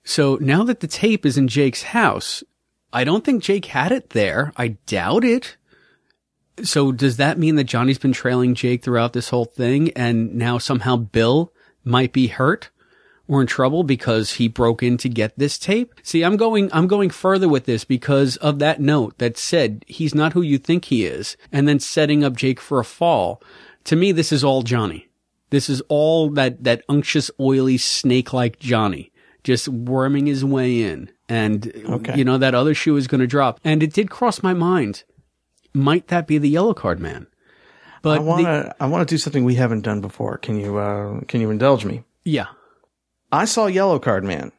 So 0.05 0.37
now 0.41 0.63
that 0.65 0.81
the 0.81 0.87
tape 0.87 1.25
is 1.25 1.39
in 1.39 1.49
Jake's 1.49 1.83
house, 1.83 2.45
I 2.93 3.05
don't 3.05 3.25
think 3.25 3.43
Jake 3.43 3.65
had 3.67 3.91
it 3.91 4.11
there. 4.11 4.53
I 4.57 4.77
doubt 4.87 5.25
it. 5.25 5.57
So 6.63 6.93
does 6.93 7.17
that 7.17 7.39
mean 7.39 7.57
that 7.57 7.65
Johnny's 7.65 7.99
been 7.99 8.13
trailing 8.13 8.55
Jake 8.55 8.83
throughout 8.83 9.15
this 9.15 9.31
whole 9.31 9.47
thing 9.47 9.91
and 9.97 10.35
now 10.35 10.59
somehow 10.59 10.97
Bill 10.97 11.53
might 11.83 12.13
be 12.13 12.29
hurt 12.29 12.71
or 13.27 13.41
in 13.41 13.47
trouble 13.47 13.83
because 13.83 14.35
he 14.35 14.47
broke 14.47 14.83
in 14.83 14.97
to 14.99 15.09
get 15.09 15.37
this 15.37 15.59
tape? 15.59 15.95
See, 16.05 16.23
I'm 16.23 16.37
going, 16.37 16.71
I'm 16.73 16.87
going 16.87 17.11
further 17.11 17.49
with 17.49 17.65
this 17.65 17.85
because 17.85 18.37
of 18.37 18.61
that 18.61 18.81
note 18.81 19.19
that 19.19 19.39
said 19.39 19.85
he's 19.89 20.15
not 20.15 20.35
who 20.35 20.43
you 20.43 20.59
think 20.59 20.85
he 20.85 21.07
is 21.07 21.37
and 21.51 21.67
then 21.67 21.81
setting 21.81 22.23
up 22.23 22.37
Jake 22.37 22.61
for 22.61 22.79
a 22.79 22.85
fall. 22.85 23.43
To 23.85 23.97
me, 23.97 24.13
this 24.13 24.31
is 24.31 24.45
all 24.45 24.63
Johnny. 24.63 25.09
This 25.51 25.69
is 25.69 25.83
all 25.89 26.31
that, 26.31 26.63
that 26.63 26.85
unctuous, 26.89 27.31
oily, 27.41 27.79
snake-like 27.79 28.59
Johnny 28.61 29.11
just 29.45 29.69
worming 29.69 30.27
his 30.27 30.45
way 30.45 30.83
in. 30.83 31.11
And, 31.29 31.73
Okay. 31.89 32.16
you 32.16 32.25
know, 32.25 32.39
that 32.39 32.55
other 32.55 32.75
shoe 32.75 32.97
is 32.97 33.07
going 33.07 33.21
to 33.21 33.27
drop. 33.27 33.61
And 33.65 33.83
it 33.83 33.93
did 33.93 34.11
cross 34.11 34.43
my 34.43 34.55
mind. 34.55 35.05
Might 35.73 36.09
that 36.09 36.27
be 36.27 36.39
the 36.39 36.49
yellow 36.49 36.75
card 36.75 36.99
man? 37.01 37.27
But 38.03 38.19
I 38.19 38.23
want 38.23 38.43
to, 38.45 38.75
I 38.81 38.87
want 38.87 39.09
to 39.09 39.12
do 39.15 39.19
something 39.19 39.45
we 39.45 39.55
haven't 39.55 39.81
done 39.83 40.01
before. 40.01 40.37
Can 40.39 40.59
you, 40.59 40.77
uh, 40.79 41.21
can 41.29 41.41
you 41.41 41.51
indulge 41.51 41.85
me? 41.85 42.03
yeah. 42.25 42.47
I 43.33 43.47
saw 43.47 43.66
Yellow 43.66 43.99
Card 43.99 44.23
Man. 44.23 44.53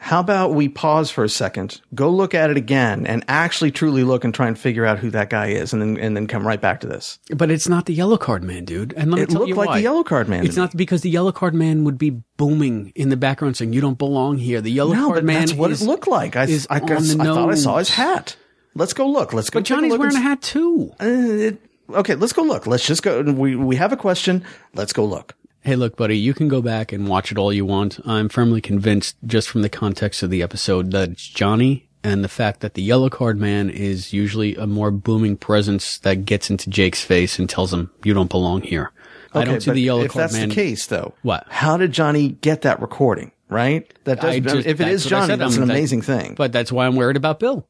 How 0.00 0.20
about 0.20 0.54
we 0.54 0.68
pause 0.68 1.10
for 1.10 1.24
a 1.24 1.28
second, 1.28 1.80
go 1.92 2.08
look 2.08 2.32
at 2.32 2.50
it 2.50 2.56
again, 2.56 3.04
and 3.04 3.24
actually 3.26 3.72
truly 3.72 4.04
look 4.04 4.22
and 4.24 4.32
try 4.32 4.46
and 4.46 4.56
figure 4.56 4.86
out 4.86 5.00
who 5.00 5.10
that 5.10 5.28
guy 5.28 5.48
is, 5.48 5.72
and 5.72 5.82
then 5.82 5.96
and 5.98 6.16
then 6.16 6.28
come 6.28 6.46
right 6.46 6.60
back 6.60 6.80
to 6.80 6.86
this. 6.86 7.18
But 7.34 7.50
it's 7.50 7.68
not 7.68 7.86
the 7.86 7.94
yellow 7.94 8.16
card 8.16 8.44
man, 8.44 8.64
dude. 8.64 8.94
And 8.96 9.10
let 9.10 9.18
me 9.18 9.18
tell 9.18 9.18
you. 9.18 9.22
It 9.22 9.30
tell 9.30 9.40
looked 9.40 9.48
you 9.48 9.54
like 9.56 9.68
why. 9.68 9.76
the 9.78 9.82
Yellow 9.82 10.04
Card 10.04 10.28
Man. 10.28 10.46
It's 10.46 10.56
not 10.56 10.76
because 10.76 11.02
the 11.02 11.10
yellow 11.10 11.32
card 11.32 11.52
man 11.52 11.82
would 11.82 11.98
be 11.98 12.10
booming 12.36 12.92
in 12.94 13.08
the 13.08 13.16
background 13.16 13.56
saying 13.56 13.72
you 13.72 13.80
don't 13.80 13.98
belong 13.98 14.38
here. 14.38 14.60
The 14.60 14.70
yellow 14.70 14.94
No, 14.94 15.08
card 15.08 15.24
man 15.24 15.40
that's 15.40 15.54
what 15.54 15.72
is, 15.72 15.82
it 15.82 15.86
looked 15.86 16.06
like. 16.06 16.36
I, 16.36 16.44
is 16.44 16.66
I, 16.70 16.78
on 16.78 16.86
guess, 16.86 17.14
I 17.18 17.24
thought 17.24 17.50
I 17.50 17.54
saw 17.56 17.78
his 17.78 17.90
hat. 17.90 18.36
Let's 18.76 18.92
go 18.92 19.08
look. 19.08 19.32
Let's 19.32 19.50
go. 19.50 19.58
But 19.58 19.64
Johnny's 19.66 19.90
look 19.90 20.00
wearing 20.00 20.14
a 20.16 20.20
hat 20.20 20.40
too. 20.42 20.92
Uh, 21.00 21.06
it- 21.06 21.62
okay, 21.90 22.14
let's 22.14 22.32
go 22.32 22.42
look. 22.44 22.68
Let's 22.68 22.86
just 22.86 23.02
go. 23.02 23.20
We 23.22 23.56
we 23.56 23.74
have 23.74 23.92
a 23.92 23.96
question. 23.96 24.44
Let's 24.74 24.92
go 24.92 25.04
look. 25.04 25.34
Hey, 25.68 25.76
look, 25.76 25.98
buddy, 25.98 26.16
you 26.16 26.32
can 26.32 26.48
go 26.48 26.62
back 26.62 26.92
and 26.92 27.08
watch 27.08 27.30
it 27.30 27.36
all 27.36 27.52
you 27.52 27.66
want. 27.66 28.00
I'm 28.06 28.30
firmly 28.30 28.62
convinced, 28.62 29.16
just 29.26 29.50
from 29.50 29.60
the 29.60 29.68
context 29.68 30.22
of 30.22 30.30
the 30.30 30.40
episode, 30.42 30.92
that 30.92 31.10
it's 31.10 31.28
Johnny 31.28 31.90
and 32.02 32.24
the 32.24 32.28
fact 32.30 32.60
that 32.60 32.72
the 32.72 32.80
yellow 32.80 33.10
card 33.10 33.38
man 33.38 33.68
is 33.68 34.14
usually 34.14 34.56
a 34.56 34.66
more 34.66 34.90
booming 34.90 35.36
presence 35.36 35.98
that 35.98 36.24
gets 36.24 36.48
into 36.48 36.70
Jake's 36.70 37.04
face 37.04 37.38
and 37.38 37.50
tells 37.50 37.70
him, 37.70 37.90
you 38.02 38.14
don't 38.14 38.30
belong 38.30 38.62
here. 38.62 38.92
I 39.34 39.44
don't 39.44 39.60
see 39.60 39.72
the 39.72 39.80
yellow 39.80 40.04
if 40.04 40.12
card 40.12 40.22
that's 40.22 40.32
man. 40.32 40.48
the 40.48 40.54
case, 40.54 40.86
though, 40.86 41.12
What? 41.20 41.44
How 41.50 41.76
did 41.76 41.92
Johnny 41.92 42.30
get 42.30 42.62
that 42.62 42.80
recording? 42.80 43.32
Right. 43.50 43.92
That 44.04 44.22
does. 44.22 44.40
Just- 44.40 44.66
if 44.66 44.80
it 44.80 44.88
is 44.88 45.04
Johnny, 45.04 45.26
said. 45.26 45.38
that's 45.38 45.52
I'm- 45.56 45.64
an 45.64 45.68
that- 45.68 45.74
amazing 45.74 46.00
thing. 46.00 46.32
But 46.34 46.50
that's 46.50 46.72
why 46.72 46.86
I'm 46.86 46.96
worried 46.96 47.18
about 47.18 47.40
Bill. 47.40 47.68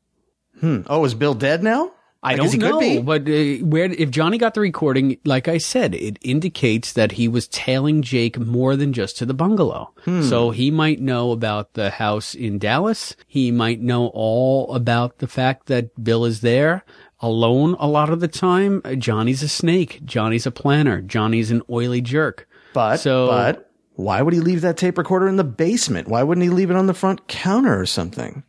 Hmm. 0.60 0.82
oh, 0.86 1.04
is 1.04 1.14
Bill 1.14 1.34
dead 1.34 1.64
now? 1.64 1.90
I 2.22 2.34
guess 2.36 2.52
don't 2.56 2.60
know, 2.60 2.80
be. 2.80 3.00
but 3.00 3.22
uh, 3.28 3.64
where 3.64 3.84
if 3.92 4.10
Johnny 4.10 4.38
got 4.38 4.54
the 4.54 4.60
recording, 4.60 5.18
like 5.24 5.46
I 5.46 5.58
said, 5.58 5.94
it 5.94 6.18
indicates 6.20 6.92
that 6.94 7.12
he 7.12 7.28
was 7.28 7.46
tailing 7.48 8.02
Jake 8.02 8.38
more 8.38 8.74
than 8.74 8.92
just 8.92 9.16
to 9.18 9.26
the 9.26 9.34
bungalow. 9.34 9.92
Hmm. 10.04 10.22
So 10.22 10.50
he 10.50 10.70
might 10.72 11.00
know 11.00 11.30
about 11.30 11.74
the 11.74 11.90
house 11.90 12.34
in 12.34 12.58
Dallas. 12.58 13.14
He 13.28 13.52
might 13.52 13.80
know 13.80 14.08
all 14.08 14.74
about 14.74 15.18
the 15.18 15.28
fact 15.28 15.66
that 15.66 16.02
Bill 16.02 16.24
is 16.24 16.40
there 16.40 16.84
alone 17.20 17.76
a 17.78 17.86
lot 17.86 18.10
of 18.10 18.18
the 18.20 18.28
time. 18.28 18.80
Uh, 18.84 18.94
Johnny's 18.94 19.42
a 19.42 19.48
snake. 19.48 20.00
Johnny's 20.04 20.46
a 20.46 20.50
planner. 20.50 21.00
Johnny's 21.00 21.50
an 21.52 21.62
oily 21.70 22.00
jerk. 22.00 22.48
But 22.74 22.96
So- 22.98 23.28
but 23.28 23.70
why 23.94 24.22
would 24.22 24.34
he 24.34 24.40
leave 24.40 24.60
that 24.60 24.76
tape 24.76 24.98
recorder 24.98 25.26
in 25.28 25.36
the 25.36 25.44
basement? 25.44 26.06
Why 26.08 26.22
wouldn't 26.22 26.44
he 26.44 26.50
leave 26.50 26.70
it 26.70 26.76
on 26.76 26.86
the 26.86 26.94
front 26.94 27.26
counter 27.28 27.80
or 27.80 27.86
something? 27.86 28.44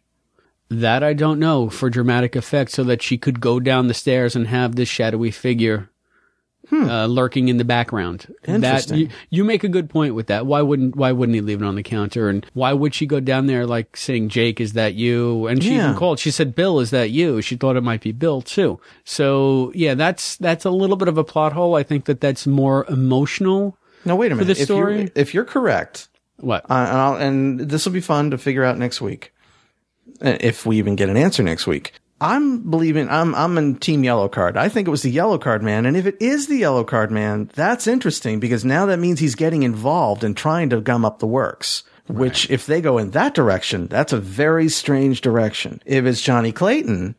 That 0.70 1.04
I 1.04 1.14
don't 1.14 1.40
know 1.40 1.70
for 1.70 1.90
dramatic 1.90 2.36
effect 2.36 2.72
so 2.72 2.84
that 2.84 3.02
she 3.02 3.18
could 3.18 3.40
go 3.40 3.60
down 3.60 3.88
the 3.88 3.94
stairs 3.94 4.36
and 4.36 4.48
have 4.48 4.76
this 4.76 4.88
shadowy 4.88 5.32
figure 5.32 5.90
uh, 6.72 7.08
lurking 7.08 7.48
in 7.50 7.58
the 7.58 7.64
background. 7.66 8.28
That, 8.44 8.54
Interesting. 8.54 8.98
you, 9.00 9.10
you 9.32 9.44
make 9.44 9.64
a 9.64 9.68
good 9.68 9.90
point 9.90 10.14
with 10.14 10.28
that. 10.28 10.46
Why 10.46 10.62
wouldn't 10.62 10.96
why 10.96 11.12
wouldn't 11.12 11.34
he 11.34 11.42
leave 11.42 11.64
it 11.64 11.66
on 11.66 11.74
the 11.74 11.82
counter? 11.82 12.30
And 12.30 12.46
why 12.54 12.74
would 12.74 12.94
she 12.94 13.08
go 13.08 13.20
down 13.20 13.48
there 13.48 13.66
like 13.66 13.98
saying, 13.98 14.30
Jake, 14.30 14.62
is 14.62 14.74
that 14.74 14.94
you? 14.94 15.48
And 15.48 15.64
she 15.64 15.74
Yeah. 15.74 15.86
even 15.86 15.96
called. 15.96 16.20
She 16.20 16.30
said, 16.30 16.54
Bill, 16.54 16.80
is 16.80 16.92
that 16.92 17.10
you? 17.10 17.42
She 17.42 17.56
thought 17.56 17.76
it 17.76 17.82
might 17.82 18.02
be 18.02 18.12
Bill 18.12 18.44
too. 18.44 18.80
So 19.04 19.72
yeah, 19.74 19.96
that's 19.96 20.38
that's 20.38 20.66
a 20.66 20.70
little 20.70 20.98
bit 20.98 21.08
of 21.08 21.18
a 21.18 21.24
plot 21.24 21.54
hole. 21.54 21.74
I 21.74 21.82
think 21.82 22.06
that 22.06 22.22
that's 22.22 22.46
more 22.46 22.86
emotional. 22.88 23.76
No, 24.06 24.16
wait 24.16 24.32
a 24.32 24.36
minute. 24.36 24.46
For 24.48 24.54
the 24.54 24.62
if, 24.62 24.70
you're, 24.70 24.88
story? 24.92 25.12
if 25.16 25.34
you're 25.34 25.46
correct, 25.46 26.08
What? 26.38 26.70
uh, 26.70 27.18
and, 27.20 27.60
and 27.60 27.70
this 27.72 27.86
will 27.86 27.94
be 27.94 28.02
fun 28.02 28.30
to 28.30 28.38
figure 28.38 28.64
out 28.64 28.78
next 28.78 29.02
week, 29.02 29.34
if 30.22 30.66
we 30.66 30.78
even 30.78 30.96
get 30.96 31.10
an 31.10 31.18
answer 31.18 31.44
next 31.44 31.68
week. 31.68 31.94
I'm 32.22 32.70
believing 32.70 33.10
I'm 33.10 33.34
I'm 33.34 33.58
in 33.58 33.76
Team 33.76 34.04
Yellow 34.04 34.28
Card. 34.28 34.58
I 34.58 34.68
think 34.68 34.88
it 34.88 34.92
was 34.92 35.04
the 35.04 35.12
Yellow 35.12 35.38
Card 35.38 35.64
Man, 35.64 35.86
and 35.86 35.96
if 35.96 36.06
it 36.06 36.18
is 36.20 36.48
the 36.48 36.58
Yellow 36.58 36.84
Card 36.84 37.12
Man, 37.12 37.50
that's 37.54 37.88
interesting 37.88 38.40
because 38.40 38.66
now 38.66 38.86
that 38.88 39.00
means 39.00 39.20
he's 39.20 39.36
getting 39.36 39.64
involved 39.64 40.24
and 40.24 40.36
trying 40.36 40.70
to 40.72 40.82
gum 40.82 41.06
up 41.06 41.20
the 41.20 41.28
works. 41.28 41.84
Which, 42.08 42.50
if 42.50 42.66
they 42.66 42.82
go 42.82 42.98
in 42.98 43.12
that 43.12 43.36
direction, 43.36 43.86
that's 43.86 44.14
a 44.14 44.20
very 44.20 44.68
strange 44.68 45.22
direction. 45.22 45.80
If 45.86 46.06
it's 46.06 46.22
Johnny 46.22 46.52
Clayton, 46.52 47.14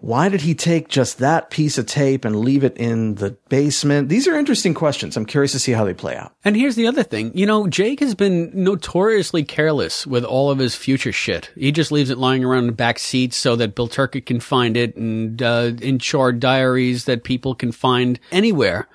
why 0.00 0.28
did 0.28 0.42
he 0.42 0.54
take 0.54 0.88
just 0.88 1.18
that 1.18 1.50
piece 1.50 1.76
of 1.76 1.86
tape 1.86 2.24
and 2.24 2.40
leave 2.40 2.62
it 2.62 2.76
in 2.76 3.16
the 3.16 3.32
basement? 3.48 4.08
These 4.08 4.28
are 4.28 4.38
interesting 4.38 4.74
questions. 4.74 5.16
I'm 5.16 5.26
curious 5.26 5.52
to 5.52 5.58
see 5.58 5.72
how 5.72 5.84
they 5.84 5.94
play 5.94 6.16
out. 6.16 6.32
And 6.44 6.56
here's 6.56 6.76
the 6.76 6.86
other 6.86 7.02
thing. 7.02 7.36
You 7.36 7.46
know, 7.46 7.66
Jake 7.66 8.00
has 8.00 8.14
been 8.14 8.50
notoriously 8.54 9.42
careless 9.42 10.06
with 10.06 10.24
all 10.24 10.50
of 10.50 10.58
his 10.58 10.76
future 10.76 11.12
shit. 11.12 11.50
He 11.56 11.72
just 11.72 11.90
leaves 11.90 12.10
it 12.10 12.18
lying 12.18 12.44
around 12.44 12.60
in 12.60 12.66
the 12.68 12.72
back 12.72 12.98
seats 12.98 13.36
so 13.36 13.56
that 13.56 13.74
Bill 13.74 13.88
Turcotte 13.88 14.26
can 14.26 14.40
find 14.40 14.76
it 14.76 14.96
and 14.96 15.42
uh, 15.42 15.72
in 15.82 15.98
charred 15.98 16.38
diaries 16.38 17.06
that 17.06 17.24
people 17.24 17.54
can 17.54 17.72
find 17.72 18.20
anywhere. 18.30 18.86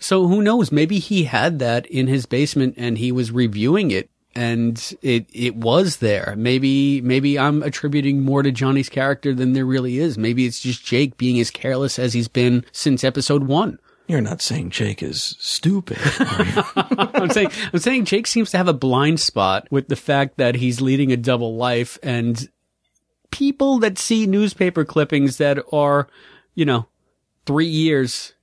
So 0.00 0.26
who 0.26 0.42
knows? 0.42 0.72
Maybe 0.72 0.98
he 0.98 1.24
had 1.24 1.58
that 1.60 1.86
in 1.86 2.06
his 2.06 2.26
basement 2.26 2.74
and 2.76 2.98
he 2.98 3.12
was 3.12 3.30
reviewing 3.30 3.90
it 3.90 4.10
and 4.38 4.96
it 5.02 5.26
it 5.32 5.56
was 5.56 5.96
there. 5.96 6.34
Maybe 6.38 7.00
maybe 7.00 7.36
I'm 7.36 7.64
attributing 7.64 8.22
more 8.22 8.44
to 8.44 8.52
Johnny's 8.52 8.88
character 8.88 9.34
than 9.34 9.52
there 9.52 9.66
really 9.66 9.98
is. 9.98 10.16
Maybe 10.16 10.46
it's 10.46 10.60
just 10.60 10.84
Jake 10.84 11.16
being 11.16 11.40
as 11.40 11.50
careless 11.50 11.98
as 11.98 12.12
he's 12.12 12.28
been 12.28 12.64
since 12.70 13.02
episode 13.02 13.48
1. 13.48 13.80
You're 14.06 14.20
not 14.20 14.40
saying 14.40 14.70
Jake 14.70 15.02
is 15.02 15.34
stupid. 15.40 15.98
I'm 16.76 17.30
saying 17.30 17.50
I'm 17.72 17.80
saying 17.80 18.04
Jake 18.04 18.28
seems 18.28 18.52
to 18.52 18.58
have 18.58 18.68
a 18.68 18.72
blind 18.72 19.18
spot 19.18 19.66
with 19.72 19.88
the 19.88 19.96
fact 19.96 20.36
that 20.36 20.54
he's 20.54 20.80
leading 20.80 21.10
a 21.10 21.16
double 21.16 21.56
life 21.56 21.98
and 22.00 22.48
people 23.32 23.80
that 23.80 23.98
see 23.98 24.24
newspaper 24.24 24.84
clippings 24.84 25.38
that 25.38 25.58
are, 25.72 26.06
you 26.54 26.64
know, 26.64 26.86
3 27.46 27.66
years 27.66 28.34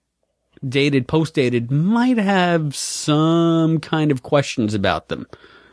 dated, 0.68 1.08
post 1.08 1.36
dated, 1.36 1.72
might 1.72 2.18
have 2.18 2.76
some 2.76 3.80
kind 3.80 4.12
of 4.12 4.24
questions 4.24 4.74
about 4.74 5.08
them. 5.08 5.26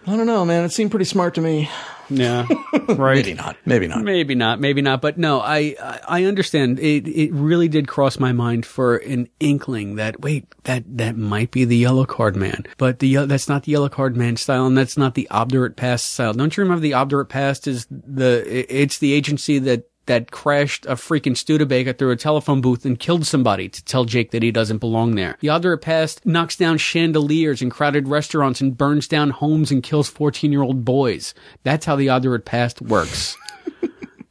I 0.06 0.16
don't 0.16 0.26
know, 0.26 0.44
man. 0.44 0.64
It 0.64 0.72
seemed 0.72 0.90
pretty 0.90 1.04
smart 1.04 1.34
to 1.34 1.40
me. 1.40 1.70
Yeah, 2.10 2.46
right. 2.88 3.16
Maybe 3.24 3.34
not. 3.34 3.56
Maybe 3.64 3.86
not. 3.86 4.02
Maybe 4.02 4.34
not. 4.34 4.60
Maybe 4.60 4.82
not. 4.82 5.00
But 5.00 5.16
no, 5.16 5.40
I 5.40 5.76
I 6.06 6.24
understand. 6.24 6.78
It 6.80 7.08
it 7.08 7.32
really 7.32 7.68
did 7.68 7.88
cross 7.88 8.18
my 8.18 8.32
mind 8.32 8.66
for 8.66 8.96
an 8.96 9.28
inkling 9.40 9.96
that 9.96 10.20
wait 10.20 10.46
that 10.64 10.84
that 10.98 11.16
might 11.16 11.50
be 11.50 11.64
the 11.64 11.76
yellow 11.76 12.04
card 12.04 12.36
man, 12.36 12.66
but 12.76 12.98
the 12.98 13.24
that's 13.26 13.48
not 13.48 13.62
the 13.62 13.72
yellow 13.72 13.88
card 13.88 14.16
man 14.16 14.36
style, 14.36 14.66
and 14.66 14.76
that's 14.76 14.96
not 14.96 15.14
the 15.14 15.30
obdurate 15.30 15.76
past 15.76 16.10
style. 16.12 16.32
Don't 16.34 16.56
you 16.56 16.62
remember 16.62 16.82
the 16.82 16.94
obdurate 16.94 17.28
past 17.28 17.66
is 17.66 17.86
the 17.90 18.44
it's 18.68 18.98
the 18.98 19.12
agency 19.12 19.58
that. 19.60 19.88
That 20.06 20.30
crashed 20.30 20.84
a 20.86 20.94
freaking 20.94 21.36
Studebaker 21.36 21.92
through 21.92 22.10
a 22.10 22.16
telephone 22.16 22.60
booth 22.60 22.84
and 22.84 22.98
killed 22.98 23.24
somebody 23.24 23.68
to 23.68 23.84
tell 23.84 24.04
Jake 24.04 24.32
that 24.32 24.42
he 24.42 24.50
doesn't 24.50 24.78
belong 24.78 25.14
there. 25.14 25.36
The 25.40 25.50
obdurate 25.50 25.82
past 25.82 26.26
knocks 26.26 26.56
down 26.56 26.78
chandeliers 26.78 27.62
in 27.62 27.70
crowded 27.70 28.08
restaurants 28.08 28.60
and 28.60 28.76
burns 28.76 29.06
down 29.06 29.30
homes 29.30 29.70
and 29.70 29.82
kills 29.82 30.08
14 30.08 30.50
year 30.50 30.62
old 30.62 30.84
boys. 30.84 31.34
That's 31.62 31.86
how 31.86 31.94
the 31.96 32.08
obdurate 32.08 32.44
past 32.44 32.82
works. 32.82 33.36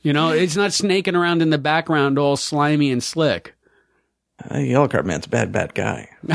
You 0.03 0.14
know, 0.14 0.30
it's 0.30 0.56
not 0.56 0.73
snaking 0.73 1.15
around 1.15 1.43
in 1.43 1.52
the 1.52 1.60
background 1.60 2.18
all 2.18 2.35
slimy 2.35 2.91
and 2.91 3.03
slick. 3.03 3.53
Uh, 4.49 4.57
Yellow 4.59 4.88
Card 4.88 5.05
Man's 5.05 5.26
a 5.26 5.30
bad, 5.30 5.51
bad 5.51 5.73
guy. 5.73 6.09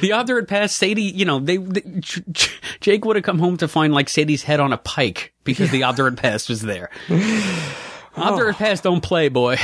The 0.00 0.12
obdurate 0.12 0.46
past 0.48 0.76
Sadie, 0.76 1.02
you 1.02 1.24
know, 1.24 1.40
they, 1.40 1.56
they 1.56 1.80
J- 1.98 2.22
J- 2.30 2.50
Jake 2.80 3.04
would 3.04 3.16
have 3.16 3.24
come 3.24 3.38
home 3.40 3.56
to 3.56 3.66
find 3.66 3.92
like 3.92 4.08
Sadie's 4.08 4.44
head 4.44 4.60
on 4.60 4.72
a 4.72 4.76
pike 4.78 5.32
because 5.42 5.70
the 5.70 5.82
obdurate 5.82 6.16
past 6.16 6.48
was 6.48 6.62
there. 6.62 6.90
Obdurate 8.16 8.56
past 8.56 8.82
don't 8.82 9.00
play, 9.00 9.28
boy. 9.28 9.56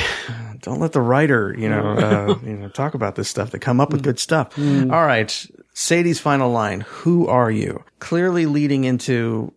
Don't 0.61 0.79
let 0.79 0.93
the 0.93 1.01
writer, 1.01 1.53
you 1.57 1.67
know, 1.69 1.81
uh, 2.41 2.45
you 2.45 2.53
know, 2.55 2.69
talk 2.69 2.93
about 2.93 3.15
this 3.15 3.27
stuff. 3.29 3.51
They 3.51 3.59
come 3.59 3.81
up 3.81 3.91
with 3.91 4.01
good 4.03 4.17
stuff. 4.19 4.57
All 4.57 5.05
right. 5.05 5.45
Sadie's 5.73 6.19
final 6.21 6.51
line. 6.51 6.81
Who 6.81 7.27
are 7.27 7.51
you? 7.51 7.83
Clearly 7.99 8.45
leading 8.45 8.85
into, 8.85 9.53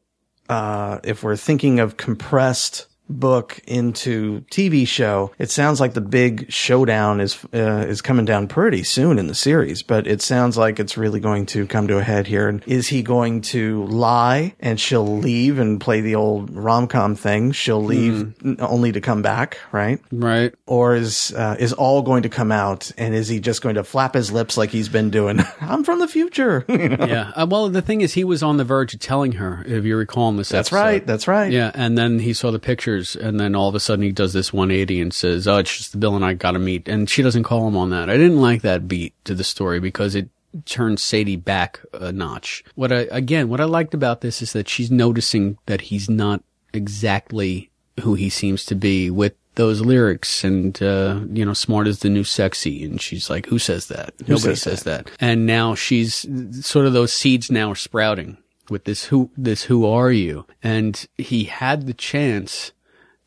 uh, 0.49 0.99
if 1.05 1.23
we're 1.23 1.37
thinking 1.37 1.79
of 1.79 1.97
compressed 1.97 2.88
book 3.09 3.61
into 3.67 4.41
TV 4.51 4.87
show, 4.87 5.33
it 5.39 5.51
sounds 5.51 5.81
like 5.81 5.95
the 5.95 6.01
big 6.01 6.51
showdown 6.51 7.21
is, 7.21 7.39
uh, 7.55 7.87
is 7.89 8.01
coming 8.03 8.25
down 8.25 8.49
pretty 8.49 8.83
soon 8.83 9.19
in 9.19 9.27
the 9.27 9.35
series, 9.35 9.83
but 9.83 10.07
it 10.07 10.21
sounds 10.23 10.57
like 10.59 10.79
it's 10.81 10.97
really 10.97 11.21
going 11.21 11.47
to 11.47 11.67
come 11.67 11.89
to 11.89 11.99
a 11.99 12.03
head 12.03 12.27
here. 12.27 12.49
And 12.49 12.63
is 12.67 12.89
he 12.89 13.03
going 13.03 13.41
to 13.43 13.85
lie 13.87 14.55
and 14.61 14.81
she'll 14.81 15.19
leave 15.19 15.59
and 15.59 15.81
play 15.81 16.01
the 16.01 16.15
old 16.15 16.51
rom-com 16.55 17.15
thing? 17.15 17.53
She'll 17.53 17.83
leave 17.85 18.35
n- 18.45 18.57
only 18.61 18.93
to 18.93 19.01
come 19.01 19.23
back, 19.23 19.59
right? 19.73 20.01
Right. 20.13 20.55
or 20.67 20.95
is 20.97 21.33
uh, 21.37 21.57
is 21.59 21.73
all 21.73 22.03
going 22.03 22.23
to 22.25 22.29
come 22.29 22.53
out 22.53 22.91
and 22.99 23.15
is 23.15 23.29
he 23.29 23.41
just 23.41 23.63
going 23.63 23.75
to 23.77 23.85
flap 23.85 24.15
his 24.15 24.31
lips 24.33 24.57
like 24.57 24.71
he's 24.71 24.89
been 24.89 25.11
doing 25.11 25.41
i'm 25.61 25.85
from 25.85 25.99
the 26.01 26.09
future 26.09 26.65
You 26.69 26.89
know? 26.97 27.07
Yeah. 27.07 27.33
Uh, 27.35 27.47
well, 27.49 27.69
the 27.69 27.83
thing 27.83 28.01
is, 28.01 28.15
he 28.15 28.25
was 28.25 28.43
on 28.43 28.57
the 28.57 28.65
verge 28.65 28.95
of 28.95 29.01
telling 29.01 29.33
her, 29.33 29.63
if 29.67 29.85
you 29.85 29.97
recall 29.97 30.29
in 30.31 30.37
this 30.37 30.49
that's 30.49 30.69
episode. 30.69 30.77
right 30.85 31.07
that's 31.07 31.29
right 31.29 31.53
Yeah, 31.53 31.71
and 31.75 31.97
then 31.97 32.19
he 32.19 32.33
saw 32.33 32.51
the 32.51 32.59
pictures, 32.59 32.98
and 33.17 33.39
then 33.39 33.55
all 33.55 33.69
of 33.69 33.75
a 33.75 33.81
sudden 33.81 34.05
he 34.05 34.13
does 34.13 34.33
this 34.33 34.53
180 34.53 35.01
and 35.01 35.13
says, 35.15 35.47
"Oh, 35.47 35.59
it's 35.59 35.77
just 35.77 35.93
the 35.93 35.99
Bill 35.99 36.17
and 36.17 36.25
I 36.25 36.35
got 36.35 36.53
to 36.53 36.59
meet," 36.59 36.89
and 36.89 37.09
she 37.09 37.23
doesn't 37.23 37.45
call 37.45 37.67
him 37.69 37.77
on 37.77 37.91
that. 37.91 38.11
I 38.11 38.17
didn't 38.17 38.41
like 38.41 38.63
that 38.63 38.89
beat 38.89 39.15
to 39.25 39.35
the 39.35 39.45
story 39.45 39.81
because 39.81 40.15
it 40.15 40.29
turns 40.65 41.03
Sadie 41.03 41.37
back 41.37 41.81
a 41.93 42.13
notch. 42.13 42.65
What 42.75 42.93
I 42.93 43.07
again, 43.11 43.49
what 43.49 43.61
I 43.61 43.65
liked 43.65 43.95
about 43.95 44.21
this 44.21 44.43
is 44.43 44.53
that 44.53 44.69
she's 44.69 44.91
noticing 44.91 45.59
that 45.67 45.83
he's 45.83 46.09
not 46.09 46.43
exactly 46.73 47.71
who 48.01 48.15
he 48.15 48.29
seems 48.29 48.65
to 48.67 48.75
be 48.75 49.11
with 49.11 49.35
those 49.57 49.81
lyrics 49.81 50.45
and 50.45 50.81
uh 50.81 51.19
you 51.33 51.45
know 51.45 51.53
smart 51.53 51.89
is 51.89 52.01
the 52.01 52.09
new 52.09 52.25
sexy. 52.25 52.85
And 52.85 53.01
she's 53.01 53.29
like 53.29 53.47
who 53.47 53.59
says 53.59 53.89
that? 53.89 54.15
Nobody 54.21 54.55
says 54.55 54.63
says 54.63 54.83
that. 54.85 55.11
And 55.21 55.47
now 55.47 55.75
she's 55.75 56.27
sort 56.65 56.87
of 56.87 56.93
those 56.93 57.13
seeds 57.13 57.51
now 57.51 57.73
are 57.73 57.77
sprouting 57.77 58.39
with 58.71 58.85
this 58.85 59.05
who 59.05 59.31
this 59.37 59.65
who 59.65 59.87
are 59.87 60.13
you? 60.13 60.47
And 60.63 61.07
he 61.17 61.45
had 61.45 61.87
the 61.87 61.95
chance 61.95 62.73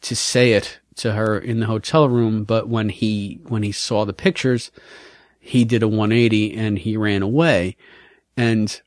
to 0.02 0.16
say 0.16 0.54
it 0.54 0.80
to 0.96 1.14
her 1.14 1.38
in 1.40 1.60
the 1.60 1.66
hotel 1.66 2.10
room 2.10 2.44
but 2.44 2.68
when 2.68 2.90
he 2.90 3.40
when 3.48 3.64
he 3.64 3.72
saw 3.72 4.06
the 4.06 4.14
pictures 4.14 4.72
he 5.42 5.66
did 5.66 5.82
a 5.82 5.88
180 5.88 6.56
and 6.56 6.78
he 6.78 6.96
ran 6.96 7.24
away. 7.24 7.76
And 8.38 8.80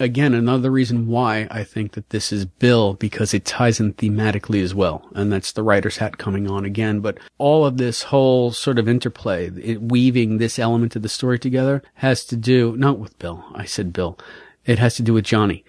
again 0.00 0.32
another 0.32 0.70
reason 0.70 1.08
why 1.08 1.48
i 1.50 1.64
think 1.64 1.92
that 1.92 2.10
this 2.10 2.30
is 2.30 2.44
bill 2.44 2.94
because 2.94 3.34
it 3.34 3.44
ties 3.44 3.80
in 3.80 3.92
thematically 3.94 4.62
as 4.62 4.74
well. 4.74 5.06
And 5.14 5.30
that's 5.30 5.52
the 5.52 5.62
writer's 5.62 5.98
hat 5.98 6.18
coming 6.18 6.50
on 6.50 6.64
again. 6.64 7.00
But 7.00 7.18
all 7.36 7.66
of 7.66 7.76
this 7.76 8.04
whole 8.04 8.50
sort 8.52 8.78
of 8.78 8.88
interplay 8.88 9.50
it, 9.62 9.82
weaving 9.82 10.38
this 10.38 10.58
element 10.58 10.96
of 10.96 11.02
the 11.02 11.08
story 11.08 11.38
together 11.38 11.82
has 11.94 12.24
to 12.26 12.36
do 12.36 12.76
not 12.76 12.98
with 12.98 13.18
bill. 13.18 13.44
I 13.54 13.64
said 13.64 13.92
bill. 13.92 14.18
It 14.64 14.78
has 14.78 14.94
to 14.96 15.02
do 15.02 15.14
with 15.14 15.24
johnny. 15.24 15.64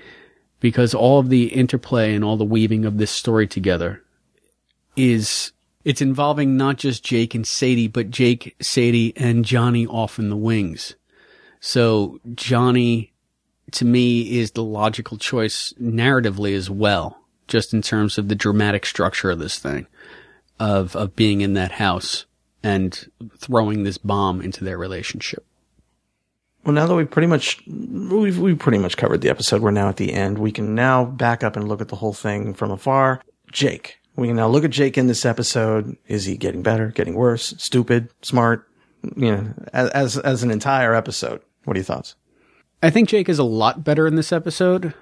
Because 0.61 0.93
all 0.93 1.19
of 1.19 1.29
the 1.29 1.47
interplay 1.47 2.13
and 2.13 2.23
all 2.23 2.35
the 2.35 2.43
weaving 2.43 2.83
of 2.83 2.97
this 2.97 3.11
story 3.11 3.47
together 3.47 4.03
is 4.95 5.51
it's 5.85 6.01
involving 6.01 6.57
not 6.57 6.77
just 6.77 7.03
Jake 7.03 7.33
and 7.35 7.47
Sadie, 7.47 7.87
but 7.87 8.09
Jake, 8.09 8.55
Sadie, 8.61 9.13
and 9.15 9.45
Johnny 9.45 9.87
off 9.87 10.19
in 10.19 10.29
the 10.29 10.35
wings. 10.37 10.95
So 11.61 12.19
Johnny, 12.35 13.13
to 13.71 13.85
me, 13.85 14.39
is 14.39 14.51
the 14.51 14.63
logical 14.63 15.17
choice 15.17 15.73
narratively 15.81 16.55
as 16.55 16.69
well, 16.69 17.21
just 17.47 17.73
in 17.73 17.81
terms 17.81 18.17
of 18.17 18.27
the 18.27 18.35
dramatic 18.35 18.85
structure 18.85 19.31
of 19.31 19.39
this 19.39 19.57
thing, 19.57 19.87
of 20.59 20.95
of 20.95 21.15
being 21.15 21.41
in 21.41 21.53
that 21.53 21.73
house 21.73 22.25
and 22.63 23.09
throwing 23.37 23.83
this 23.83 23.97
bomb 23.97 24.41
into 24.41 24.63
their 24.65 24.77
relationship. 24.77 25.45
well 26.65 26.73
now 26.73 26.85
that 26.85 26.95
we've 26.95 27.09
pretty 27.09 27.27
much 27.27 27.61
we've, 27.67 28.37
we've 28.37 28.59
pretty 28.59 28.77
much 28.77 28.97
covered 28.97 29.21
the 29.21 29.29
episode 29.29 29.61
we're 29.61 29.71
now 29.71 29.87
at 29.87 29.95
the 29.95 30.11
end 30.13 30.37
we 30.37 30.51
can 30.51 30.75
now 30.75 31.05
back 31.05 31.41
up 31.41 31.55
and 31.55 31.69
look 31.69 31.79
at 31.79 31.87
the 31.87 31.95
whole 31.95 32.11
thing 32.13 32.53
from 32.53 32.69
afar 32.69 33.21
jake 33.51 33.98
we 34.19 34.27
can 34.27 34.35
now 34.35 34.47
look 34.47 34.63
at 34.63 34.71
jake 34.71 34.97
in 34.97 35.07
this 35.07 35.25
episode. 35.25 35.95
Is 36.07 36.25
he 36.25 36.37
getting 36.37 36.61
better 36.61 36.89
getting 36.89 37.15
worse 37.15 37.53
stupid 37.57 38.09
smart? 38.21 38.67
You 39.15 39.31
know 39.31 39.53
as 39.73 40.17
as, 40.17 40.43
an 40.43 40.51
entire 40.51 40.93
episode. 40.93 41.41
What 41.63 41.75
are 41.75 41.79
your 41.79 41.85
thoughts? 41.85 42.15
I 42.81 42.89
think 42.89 43.09
Jake 43.09 43.29
is 43.29 43.39
a 43.39 43.43
lot 43.43 43.83
better 43.83 44.07
in 44.07 44.15
this 44.15 44.31
episode. 44.31 44.93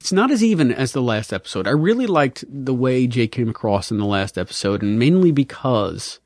It's 0.00 0.12
not 0.12 0.30
as 0.30 0.44
even 0.44 0.70
as 0.72 0.92
the 0.92 1.02
last 1.02 1.32
episode. 1.32 1.66
I 1.66 1.72
really 1.72 2.06
liked 2.06 2.44
the 2.48 2.74
way 2.74 3.08
Jake 3.08 3.32
came 3.32 3.48
across 3.48 3.90
in 3.90 3.98
the 3.98 4.04
last 4.04 4.38
episode, 4.38 4.82
and 4.82 4.98
mainly 4.98 5.32
because 5.32 6.20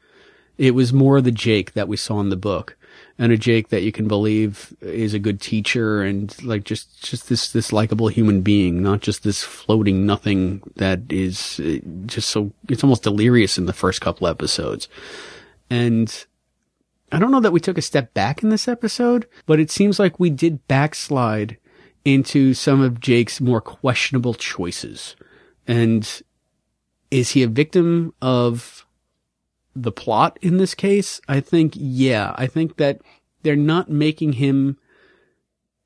it 0.59 0.73
was 0.73 0.93
more 0.93 1.21
the 1.21 1.33
Jake 1.33 1.73
that 1.73 1.89
we 1.89 1.97
saw 1.97 2.21
in 2.21 2.29
the 2.29 2.37
book, 2.37 2.77
and 3.23 3.31
a 3.31 3.37
Jake 3.37 3.69
that 3.69 3.85
you 3.85 3.93
can 3.93 4.09
believe 4.09 4.77
is 4.81 5.15
a 5.15 5.19
good 5.21 5.41
teacher 5.41 6.03
and 6.03 6.35
like 6.43 6.65
just 6.65 7.05
just 7.05 7.29
this 7.29 7.53
this 7.53 7.73
likable 7.73 8.09
human 8.09 8.43
being, 8.43 8.83
not 8.83 9.01
just 9.01 9.23
this 9.23 9.45
floating 9.45 10.05
nothing 10.05 10.61
that 10.75 11.03
is 11.09 11.61
uh, 11.61 11.79
just 12.07 12.31
so 12.31 12.51
it's 12.69 12.83
almost 12.83 13.05
delirious 13.05 13.59
in 13.59 13.67
the 13.67 13.73
first 13.73 14.01
couple 14.01 14.27
episodes, 14.27 14.89
and 15.71 16.27
I 17.13 17.21
don't 17.21 17.31
know 17.31 17.39
that 17.39 17.53
we 17.53 17.61
took 17.61 17.79
a 17.79 17.83
step 17.83 18.13
back 18.13 18.43
in 18.43 18.49
this 18.49 18.67
episode, 18.67 19.29
but 19.47 19.61
it 19.61 19.71
seems 19.71 20.01
like 20.01 20.19
we 20.19 20.29
did 20.29 20.67
backslide 20.67 21.59
into 22.05 22.55
some 22.55 22.81
of 22.81 22.99
Jake's 22.99 23.41
more 23.41 23.61
questionable 23.61 24.35
choices. 24.35 25.15
And 25.69 26.23
is 27.13 27.31
he 27.31 27.45
a 27.45 27.49
victim 27.49 28.15
of 28.21 28.85
the 29.75 29.93
plot 29.93 30.39
in 30.43 30.59
this 30.59 30.75
case? 30.75 31.21
I 31.29 31.41
think, 31.41 31.75
yeah. 31.77 32.35
I 32.37 32.47
think 32.47 32.77
that 32.77 33.01
they're 33.43 33.57
not 33.57 33.91
making 33.91 34.35
him 34.35 34.79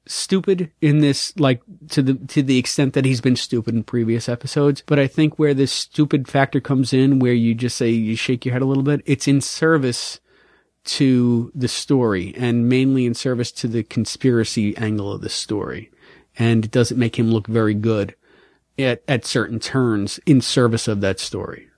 stupid 0.07 0.71
in 0.81 1.01
this, 1.01 1.37
like, 1.39 1.63
to 1.91 2.03
the, 2.03 2.15
to 2.15 2.43
the 2.43 2.59
extent 2.59 2.95
that 2.95 3.05
he's 3.05 3.21
been 3.21 3.37
stupid 3.37 3.75
in 3.75 3.83
previous 3.83 4.29
episodes. 4.29 4.83
But 4.87 4.99
I 4.99 5.07
think 5.07 5.39
where 5.39 5.55
this 5.55 5.73
stupid 5.73 6.29
factor 6.29 6.61
comes 6.61 6.93
in, 6.93 7.19
where 7.19 7.33
you 7.33 7.55
just 7.55 7.77
say, 7.77 7.91
you 7.91 8.17
shake 8.17 8.45
your 8.45 8.53
head 8.53 8.63
a 8.63 8.67
little 8.67 8.85
bit, 8.85 9.03
it's 9.05 9.27
in 9.27 9.41
service 9.41 10.21
to 10.85 11.51
the 11.55 11.67
story 11.67 12.33
and 12.37 12.69
mainly 12.69 13.07
in 13.07 13.15
service 13.15 13.51
to 13.51 13.67
the 13.67 13.83
conspiracy 13.83 14.77
angle 14.77 15.13
of 15.13 15.21
the 15.21 15.29
story. 15.29 15.91
And 16.39 16.65
it 16.65 16.71
doesn't 16.71 16.99
make 16.99 17.19
him 17.19 17.31
look 17.31 17.49
very 17.49 17.75
good 17.75 18.15
at, 18.79 19.03
at 19.09 19.25
certain 19.25 19.59
turns 19.59 20.21
in 20.27 20.41
service 20.41 20.87
of 20.87 21.01
that 21.01 21.19
story. 21.19 21.69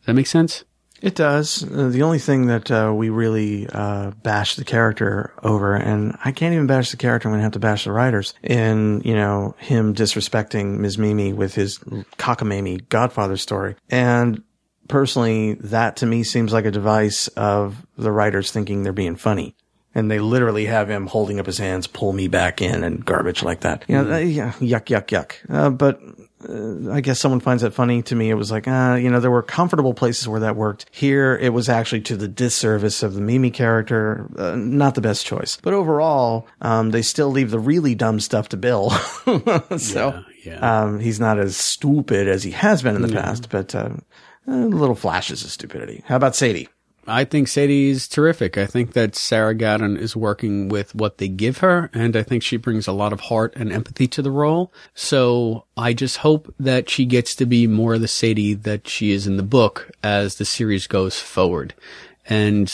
Does 0.00 0.06
that 0.06 0.14
make 0.14 0.26
sense? 0.26 0.64
It 1.04 1.16
does. 1.16 1.62
Uh, 1.62 1.90
the 1.90 2.02
only 2.02 2.18
thing 2.18 2.46
that 2.46 2.70
uh, 2.70 2.90
we 2.96 3.10
really 3.10 3.68
uh, 3.68 4.12
bash 4.22 4.56
the 4.56 4.64
character 4.64 5.34
over, 5.42 5.74
and 5.74 6.16
I 6.24 6.32
can't 6.32 6.54
even 6.54 6.66
bash 6.66 6.92
the 6.92 6.96
character, 6.96 7.28
I'm 7.28 7.32
going 7.32 7.40
to 7.40 7.42
have 7.42 7.52
to 7.52 7.58
bash 7.58 7.84
the 7.84 7.92
writers, 7.92 8.32
in, 8.42 9.02
you 9.04 9.14
know, 9.14 9.54
him 9.58 9.94
disrespecting 9.94 10.78
Ms. 10.78 10.96
Mimi 10.96 11.34
with 11.34 11.54
his 11.54 11.76
cockamamie 12.16 12.88
Godfather 12.88 13.36
story. 13.36 13.76
And 13.90 14.42
personally, 14.88 15.54
that 15.60 15.96
to 15.96 16.06
me 16.06 16.24
seems 16.24 16.54
like 16.54 16.64
a 16.64 16.70
device 16.70 17.28
of 17.28 17.86
the 17.98 18.10
writers 18.10 18.50
thinking 18.50 18.82
they're 18.82 18.94
being 18.94 19.16
funny. 19.16 19.56
And 19.94 20.10
they 20.10 20.20
literally 20.20 20.64
have 20.64 20.88
him 20.88 21.06
holding 21.06 21.38
up 21.38 21.44
his 21.44 21.58
hands, 21.58 21.86
pull 21.86 22.14
me 22.14 22.28
back 22.28 22.62
in, 22.62 22.82
and 22.82 23.04
garbage 23.04 23.42
like 23.42 23.60
that. 23.60 23.84
You 23.88 24.02
know, 24.02 24.14
uh, 24.14 24.18
yeah, 24.20 24.52
yuck, 24.52 24.86
yuck, 24.86 25.08
yuck. 25.08 25.34
Uh, 25.50 25.68
but 25.68 26.00
uh, 26.48 26.92
I 26.92 27.00
guess 27.00 27.18
someone 27.20 27.40
finds 27.40 27.62
that 27.62 27.72
funny. 27.72 28.02
To 28.02 28.14
me, 28.14 28.30
it 28.30 28.34
was 28.34 28.50
like, 28.50 28.66
uh, 28.68 28.98
you 29.00 29.10
know, 29.10 29.20
there 29.20 29.30
were 29.30 29.42
comfortable 29.42 29.94
places 29.94 30.28
where 30.28 30.40
that 30.40 30.56
worked. 30.56 30.86
Here, 30.90 31.36
it 31.36 31.52
was 31.52 31.68
actually 31.68 32.02
to 32.02 32.16
the 32.16 32.28
disservice 32.28 33.02
of 33.02 33.14
the 33.14 33.20
Mimi 33.20 33.50
character. 33.50 34.28
Uh, 34.36 34.54
not 34.56 34.94
the 34.94 35.00
best 35.00 35.24
choice. 35.26 35.58
But 35.62 35.74
overall, 35.74 36.46
um, 36.60 36.90
they 36.90 37.02
still 37.02 37.30
leave 37.30 37.50
the 37.50 37.58
really 37.58 37.94
dumb 37.94 38.20
stuff 38.20 38.48
to 38.50 38.56
Bill. 38.56 38.90
so 39.78 40.22
Yeah, 40.44 40.52
yeah. 40.52 40.82
um, 40.82 41.00
he's 41.00 41.20
not 41.20 41.38
as 41.38 41.56
stupid 41.56 42.28
as 42.28 42.42
he 42.42 42.50
has 42.52 42.82
been 42.82 42.96
in 42.96 43.02
the 43.02 43.08
past, 43.08 43.48
but 43.50 43.74
uh, 43.74 43.90
uh, 44.46 44.52
little 44.52 44.94
flashes 44.94 45.44
of 45.44 45.50
stupidity. 45.50 46.02
How 46.06 46.16
about 46.16 46.36
Sadie? 46.36 46.68
I 47.06 47.24
think 47.24 47.48
Sadie's 47.48 48.08
terrific. 48.08 48.56
I 48.56 48.66
think 48.66 48.92
that 48.94 49.14
Sarah 49.14 49.54
Gadon 49.54 49.98
is 49.98 50.16
working 50.16 50.68
with 50.68 50.94
what 50.94 51.18
they 51.18 51.28
give 51.28 51.58
her, 51.58 51.90
and 51.92 52.16
I 52.16 52.22
think 52.22 52.42
she 52.42 52.56
brings 52.56 52.86
a 52.86 52.92
lot 52.92 53.12
of 53.12 53.20
heart 53.20 53.52
and 53.56 53.72
empathy 53.72 54.06
to 54.08 54.22
the 54.22 54.30
role. 54.30 54.72
So 54.94 55.66
I 55.76 55.92
just 55.92 56.18
hope 56.18 56.54
that 56.58 56.88
she 56.88 57.04
gets 57.04 57.34
to 57.36 57.46
be 57.46 57.66
more 57.66 57.98
the 57.98 58.08
Sadie 58.08 58.54
that 58.54 58.88
she 58.88 59.12
is 59.12 59.26
in 59.26 59.36
the 59.36 59.42
book 59.42 59.90
as 60.02 60.36
the 60.36 60.44
series 60.44 60.86
goes 60.86 61.20
forward. 61.20 61.74
And 62.26 62.72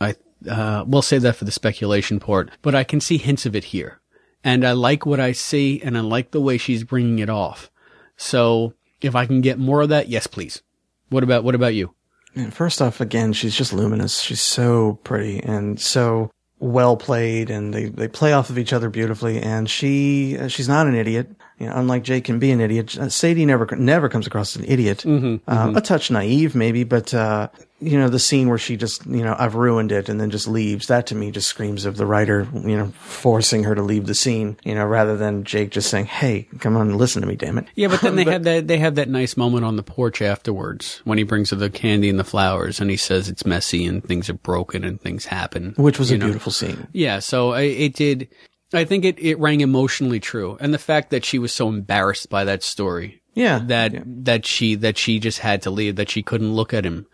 I, 0.00 0.16
uh, 0.48 0.84
we'll 0.86 1.02
save 1.02 1.22
that 1.22 1.36
for 1.36 1.44
the 1.46 1.52
speculation 1.52 2.20
part, 2.20 2.50
but 2.60 2.74
I 2.74 2.84
can 2.84 3.00
see 3.00 3.16
hints 3.16 3.46
of 3.46 3.56
it 3.56 3.64
here. 3.64 4.00
And 4.44 4.66
I 4.66 4.72
like 4.72 5.06
what 5.06 5.20
I 5.20 5.32
see, 5.32 5.80
and 5.82 5.96
I 5.96 6.00
like 6.00 6.30
the 6.30 6.40
way 6.40 6.58
she's 6.58 6.84
bringing 6.84 7.18
it 7.18 7.30
off. 7.30 7.70
So 8.16 8.74
if 9.00 9.14
I 9.14 9.26
can 9.26 9.40
get 9.40 9.58
more 9.58 9.80
of 9.82 9.88
that, 9.88 10.08
yes, 10.08 10.26
please. 10.26 10.62
What 11.08 11.22
about, 11.22 11.44
what 11.44 11.54
about 11.54 11.74
you? 11.74 11.94
And 12.34 12.52
First 12.54 12.80
off, 12.80 13.00
again, 13.00 13.32
she's 13.32 13.54
just 13.56 13.72
luminous. 13.72 14.20
She's 14.20 14.40
so 14.42 14.98
pretty 15.04 15.40
and 15.42 15.80
so 15.80 16.30
well 16.58 16.96
played, 16.96 17.50
and 17.50 17.72
they, 17.72 17.86
they 17.86 18.06
play 18.06 18.32
off 18.32 18.50
of 18.50 18.58
each 18.58 18.72
other 18.72 18.88
beautifully. 18.90 19.40
And 19.40 19.68
she 19.68 20.36
uh, 20.38 20.48
she's 20.48 20.68
not 20.68 20.86
an 20.86 20.94
idiot. 20.94 21.28
You 21.58 21.66
know, 21.66 21.74
unlike 21.76 22.04
Jake 22.04 22.24
can 22.24 22.38
be 22.38 22.50
an 22.52 22.60
idiot. 22.60 22.96
Uh, 22.98 23.08
Sadie 23.08 23.46
never 23.46 23.66
never 23.76 24.08
comes 24.08 24.26
across 24.26 24.54
as 24.56 24.62
an 24.62 24.68
idiot. 24.70 25.04
Uh, 25.04 25.72
A 25.76 25.80
touch 25.80 26.10
naive, 26.10 26.54
maybe, 26.54 26.84
but 26.84 27.12
uh, 27.12 27.48
you 27.80 27.98
know, 27.98 28.08
the 28.08 28.18
scene 28.18 28.48
where 28.48 28.58
she 28.58 28.76
just 28.76 29.06
you 29.06 29.24
know 29.24 29.34
I've 29.38 29.54
ruined 29.54 29.90
it, 29.92 30.08
and 30.08 30.20
then 30.20 30.30
just 30.30 30.46
leaves. 30.46 30.86
That 30.88 31.06
to 31.08 31.14
me 31.14 31.30
just 31.30 31.48
screams 31.48 31.84
of 31.84 31.96
the 31.96 32.06
writer, 32.06 32.46
you 32.52 32.76
know, 32.76 32.92
forcing 33.00 33.64
her 33.64 33.74
to 33.74 33.82
leave 33.82 34.06
the 34.06 34.14
scene. 34.14 34.56
You 34.64 34.74
know, 34.74 34.84
rather 34.84 35.16
than 35.16 35.44
Jake 35.44 35.70
just 35.70 35.90
saying, 35.90 36.06
"Hey, 36.06 36.48
come 36.58 36.76
on, 36.76 36.96
listen 36.98 37.22
to 37.22 37.28
me, 37.28 37.36
damn 37.36 37.58
it." 37.58 37.66
Yeah, 37.74 37.88
but 37.88 38.00
then 38.00 38.16
they 38.16 38.24
have 38.30 38.44
that 38.44 38.68
they 38.68 38.78
have 38.78 38.94
that 38.96 39.08
nice 39.08 39.36
moment 39.36 39.64
on 39.64 39.76
the 39.76 39.82
porch 39.82 40.20
afterwards 40.22 41.00
when 41.04 41.18
he 41.18 41.24
brings 41.24 41.50
her 41.50 41.56
the 41.56 41.70
candy 41.70 42.08
and 42.08 42.18
the 42.18 42.24
flowers, 42.24 42.80
and 42.80 42.90
he 42.90 42.96
says 42.96 43.28
it's 43.28 43.46
messy 43.46 43.84
and 43.86 44.04
things 44.04 44.28
are 44.28 44.34
broken 44.34 44.84
and 44.84 45.00
things 45.00 45.24
happen, 45.26 45.74
Which 45.76 45.98
was 45.98 46.10
a 46.10 46.18
know? 46.18 46.26
beautiful 46.26 46.52
scene. 46.52 46.86
Yeah, 46.92 47.18
so 47.20 47.52
I, 47.52 47.62
it 47.62 47.94
did. 47.94 48.28
I 48.72 48.84
think 48.84 49.04
it 49.04 49.18
it 49.18 49.38
rang 49.38 49.62
emotionally 49.62 50.20
true, 50.20 50.56
and 50.60 50.72
the 50.72 50.78
fact 50.78 51.10
that 51.10 51.24
she 51.24 51.38
was 51.38 51.52
so 51.52 51.68
embarrassed 51.68 52.28
by 52.30 52.44
that 52.44 52.62
story, 52.62 53.20
Yeah, 53.34 53.58
that 53.66 53.92
yeah. 53.92 54.02
that 54.06 54.46
she 54.46 54.76
that 54.76 54.96
she 54.96 55.18
just 55.18 55.38
had 55.40 55.62
to 55.62 55.70
leave, 55.70 55.96
that 55.96 56.08
she 56.10 56.22
couldn't 56.22 56.52
look 56.54 56.72
at 56.72 56.84
him. 56.84 57.06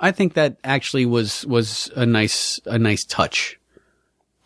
I 0.00 0.12
think 0.12 0.34
that 0.34 0.56
actually 0.64 1.06
was 1.06 1.46
was 1.46 1.90
a 1.94 2.06
nice 2.06 2.58
a 2.64 2.78
nice 2.78 3.04
touch. 3.04 3.58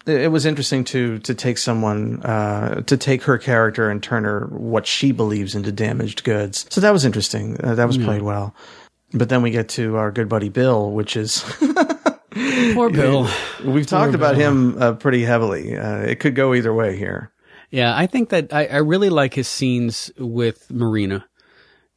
it 0.06 0.22
it 0.22 0.28
was 0.28 0.44
interesting 0.44 0.84
to 0.84 1.18
to 1.20 1.34
take 1.34 1.58
someone 1.58 2.22
uh, 2.22 2.82
to 2.82 2.96
take 2.96 3.22
her 3.22 3.38
character 3.38 3.88
and 3.88 4.02
turn 4.02 4.24
her 4.24 4.48
what 4.50 4.86
she 4.86 5.12
believes 5.12 5.54
into 5.54 5.72
damaged 5.72 6.24
goods. 6.24 6.66
So 6.70 6.80
that 6.80 6.92
was 6.92 7.04
interesting. 7.04 7.56
Uh, 7.62 7.74
that 7.76 7.86
was 7.86 7.96
played 7.98 8.22
well. 8.22 8.54
But 9.12 9.28
then 9.28 9.42
we 9.42 9.50
get 9.50 9.68
to 9.70 9.96
our 9.96 10.10
good 10.10 10.28
buddy 10.28 10.48
Bill, 10.48 10.90
which 10.90 11.16
is 11.16 11.44
Poor 12.74 12.90
Bill. 12.90 13.28
we've 13.64 13.86
talked 13.86 14.14
about 14.14 14.36
him 14.36 14.80
uh, 14.82 14.94
pretty 14.94 15.24
heavily. 15.24 15.76
Uh, 15.76 15.98
it 15.98 16.18
could 16.18 16.34
go 16.34 16.52
either 16.54 16.74
way 16.74 16.96
here. 16.96 17.30
Yeah, 17.70 17.96
I 17.96 18.06
think 18.06 18.30
that 18.30 18.52
I, 18.52 18.66
I 18.66 18.76
really 18.78 19.08
like 19.08 19.34
his 19.34 19.48
scenes 19.48 20.10
with 20.18 20.70
Marina. 20.70 21.26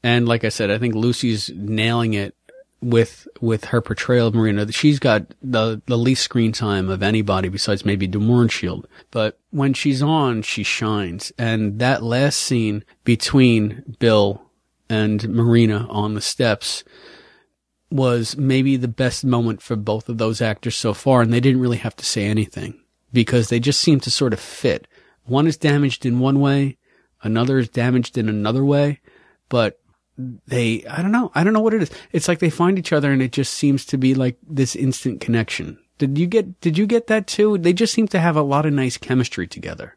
And 0.03 0.27
like 0.27 0.43
I 0.43 0.49
said, 0.49 0.69
I 0.69 0.77
think 0.77 0.95
Lucy's 0.95 1.49
nailing 1.55 2.13
it 2.13 2.35
with 2.81 3.27
with 3.41 3.65
her 3.65 3.81
portrayal 3.81 4.27
of 4.27 4.35
Marina. 4.35 4.71
She's 4.71 4.99
got 4.99 5.33
the 5.41 5.81
the 5.85 5.97
least 5.97 6.23
screen 6.23 6.51
time 6.51 6.89
of 6.89 7.01
anybody 7.01 7.49
besides 7.49 7.85
maybe 7.85 8.07
De 8.07 8.19
Mohrenschildt. 8.19 8.85
But 9.11 9.39
when 9.51 9.73
she's 9.73 10.01
on, 10.01 10.41
she 10.43 10.63
shines. 10.63 11.31
And 11.37 11.79
that 11.79 12.03
last 12.03 12.39
scene 12.39 12.83
between 13.03 13.95
Bill 13.99 14.41
and 14.89 15.27
Marina 15.29 15.87
on 15.89 16.13
the 16.13 16.21
steps 16.21 16.83
was 17.89 18.37
maybe 18.37 18.75
the 18.75 18.87
best 18.87 19.23
moment 19.23 19.61
for 19.61 19.75
both 19.75 20.09
of 20.09 20.17
those 20.17 20.41
actors 20.41 20.75
so 20.75 20.93
far, 20.93 21.21
and 21.21 21.31
they 21.31 21.39
didn't 21.39 21.61
really 21.61 21.77
have 21.77 21.95
to 21.95 22.05
say 22.05 22.25
anything 22.25 22.79
because 23.13 23.49
they 23.49 23.59
just 23.59 23.79
seemed 23.79 24.03
to 24.03 24.11
sort 24.11 24.33
of 24.33 24.39
fit. 24.39 24.87
One 25.23 25.47
is 25.47 25.57
damaged 25.57 26.05
in 26.05 26.19
one 26.19 26.39
way, 26.39 26.77
another 27.23 27.57
is 27.57 27.69
damaged 27.69 28.17
in 28.17 28.27
another 28.27 28.63
way, 28.63 28.99
but 29.49 29.79
they, 30.17 30.83
I 30.89 31.01
don't 31.01 31.11
know, 31.11 31.31
I 31.35 31.43
don't 31.43 31.53
know 31.53 31.61
what 31.61 31.73
it 31.73 31.83
is. 31.83 31.91
It's 32.11 32.27
like 32.27 32.39
they 32.39 32.49
find 32.49 32.79
each 32.79 32.93
other 32.93 33.11
and 33.11 33.21
it 33.21 33.31
just 33.31 33.53
seems 33.53 33.85
to 33.85 33.97
be 33.97 34.15
like 34.15 34.37
this 34.47 34.75
instant 34.75 35.21
connection. 35.21 35.77
Did 35.97 36.17
you 36.17 36.27
get, 36.27 36.59
did 36.61 36.77
you 36.77 36.85
get 36.85 37.07
that 37.07 37.27
too? 37.27 37.57
They 37.57 37.73
just 37.73 37.93
seem 37.93 38.07
to 38.09 38.19
have 38.19 38.35
a 38.35 38.41
lot 38.41 38.65
of 38.65 38.73
nice 38.73 38.97
chemistry 38.97 39.47
together. 39.47 39.95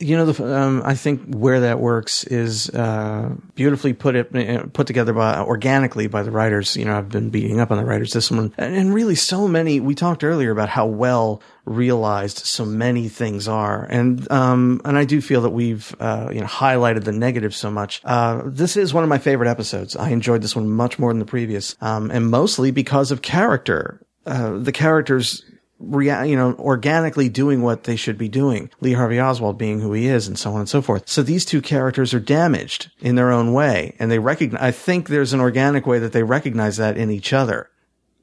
You 0.00 0.16
know, 0.16 0.32
the, 0.32 0.58
um, 0.58 0.82
I 0.84 0.94
think 0.94 1.34
where 1.34 1.60
that 1.60 1.78
works 1.78 2.24
is 2.24 2.70
uh, 2.70 3.34
beautifully 3.54 3.92
put 3.92 4.16
it 4.16 4.34
uh, 4.34 4.64
put 4.72 4.86
together 4.86 5.12
by 5.12 5.40
organically 5.40 6.06
by 6.06 6.22
the 6.22 6.30
writers. 6.30 6.74
You 6.74 6.86
know, 6.86 6.96
I've 6.96 7.10
been 7.10 7.28
beating 7.28 7.60
up 7.60 7.70
on 7.70 7.76
the 7.76 7.84
writers 7.84 8.14
this 8.14 8.30
one, 8.30 8.54
and, 8.56 8.74
and 8.74 8.94
really 8.94 9.14
so 9.14 9.46
many. 9.46 9.78
We 9.78 9.94
talked 9.94 10.24
earlier 10.24 10.50
about 10.50 10.70
how 10.70 10.86
well 10.86 11.42
realized 11.66 12.38
so 12.38 12.64
many 12.64 13.08
things 13.08 13.46
are, 13.46 13.84
and 13.84 14.30
um, 14.32 14.80
and 14.86 14.96
I 14.96 15.04
do 15.04 15.20
feel 15.20 15.42
that 15.42 15.50
we've 15.50 15.94
uh, 16.00 16.30
you 16.32 16.40
know 16.40 16.46
highlighted 16.46 17.04
the 17.04 17.12
negative 17.12 17.54
so 17.54 17.70
much. 17.70 18.00
Uh, 18.02 18.42
this 18.46 18.78
is 18.78 18.94
one 18.94 19.04
of 19.04 19.10
my 19.10 19.18
favorite 19.18 19.50
episodes. 19.50 19.96
I 19.96 20.10
enjoyed 20.10 20.40
this 20.40 20.56
one 20.56 20.70
much 20.70 20.98
more 20.98 21.12
than 21.12 21.18
the 21.18 21.26
previous, 21.26 21.76
um, 21.82 22.10
and 22.10 22.30
mostly 22.30 22.70
because 22.70 23.10
of 23.10 23.20
character. 23.20 24.00
Uh, 24.26 24.58
the 24.58 24.72
characters 24.72 25.44
rea- 25.80 26.28
you 26.28 26.36
know, 26.36 26.54
organically 26.58 27.28
doing 27.28 27.62
what 27.62 27.84
they 27.84 27.96
should 27.96 28.18
be 28.18 28.28
doing. 28.28 28.70
Lee 28.80 28.92
Harvey 28.92 29.20
Oswald 29.20 29.58
being 29.58 29.80
who 29.80 29.92
he 29.92 30.06
is 30.06 30.28
and 30.28 30.38
so 30.38 30.52
on 30.52 30.60
and 30.60 30.68
so 30.68 30.82
forth. 30.82 31.08
So 31.08 31.22
these 31.22 31.44
two 31.44 31.62
characters 31.62 32.14
are 32.14 32.20
damaged 32.20 32.90
in 33.00 33.16
their 33.16 33.30
own 33.32 33.52
way 33.52 33.96
and 33.98 34.10
they 34.10 34.18
recognize, 34.18 34.62
I 34.62 34.70
think 34.70 35.08
there's 35.08 35.32
an 35.32 35.40
organic 35.40 35.86
way 35.86 35.98
that 35.98 36.12
they 36.12 36.22
recognize 36.22 36.76
that 36.76 36.96
in 36.96 37.10
each 37.10 37.32
other. 37.32 37.70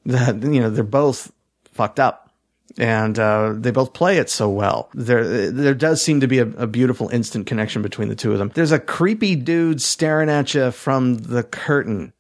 That, 0.06 0.42
you 0.42 0.62
know, 0.62 0.70
they're 0.70 0.84
both 0.84 1.32
fucked 1.74 2.00
up 2.00 2.32
and, 2.78 3.18
uh, 3.18 3.54
they 3.56 3.72
both 3.72 3.94
play 3.94 4.18
it 4.18 4.30
so 4.30 4.50
well. 4.50 4.90
There, 4.94 5.52
there 5.52 5.74
does 5.74 6.02
seem 6.02 6.22
to 6.22 6.28
be 6.28 6.40
a, 6.40 6.48
a 6.48 6.68
beautiful 6.68 7.10
instant 7.10 7.48
connection 7.48 7.82
between 7.82 8.08
the 8.08 8.16
two 8.16 8.32
of 8.32 8.38
them. 8.38 8.52
There's 8.54 8.72
a 8.72 8.80
creepy 8.80 9.36
dude 9.36 9.82
staring 9.82 10.30
at 10.30 10.54
you 10.54 10.72
from 10.72 11.16
the 11.16 11.44
curtain. 11.44 12.14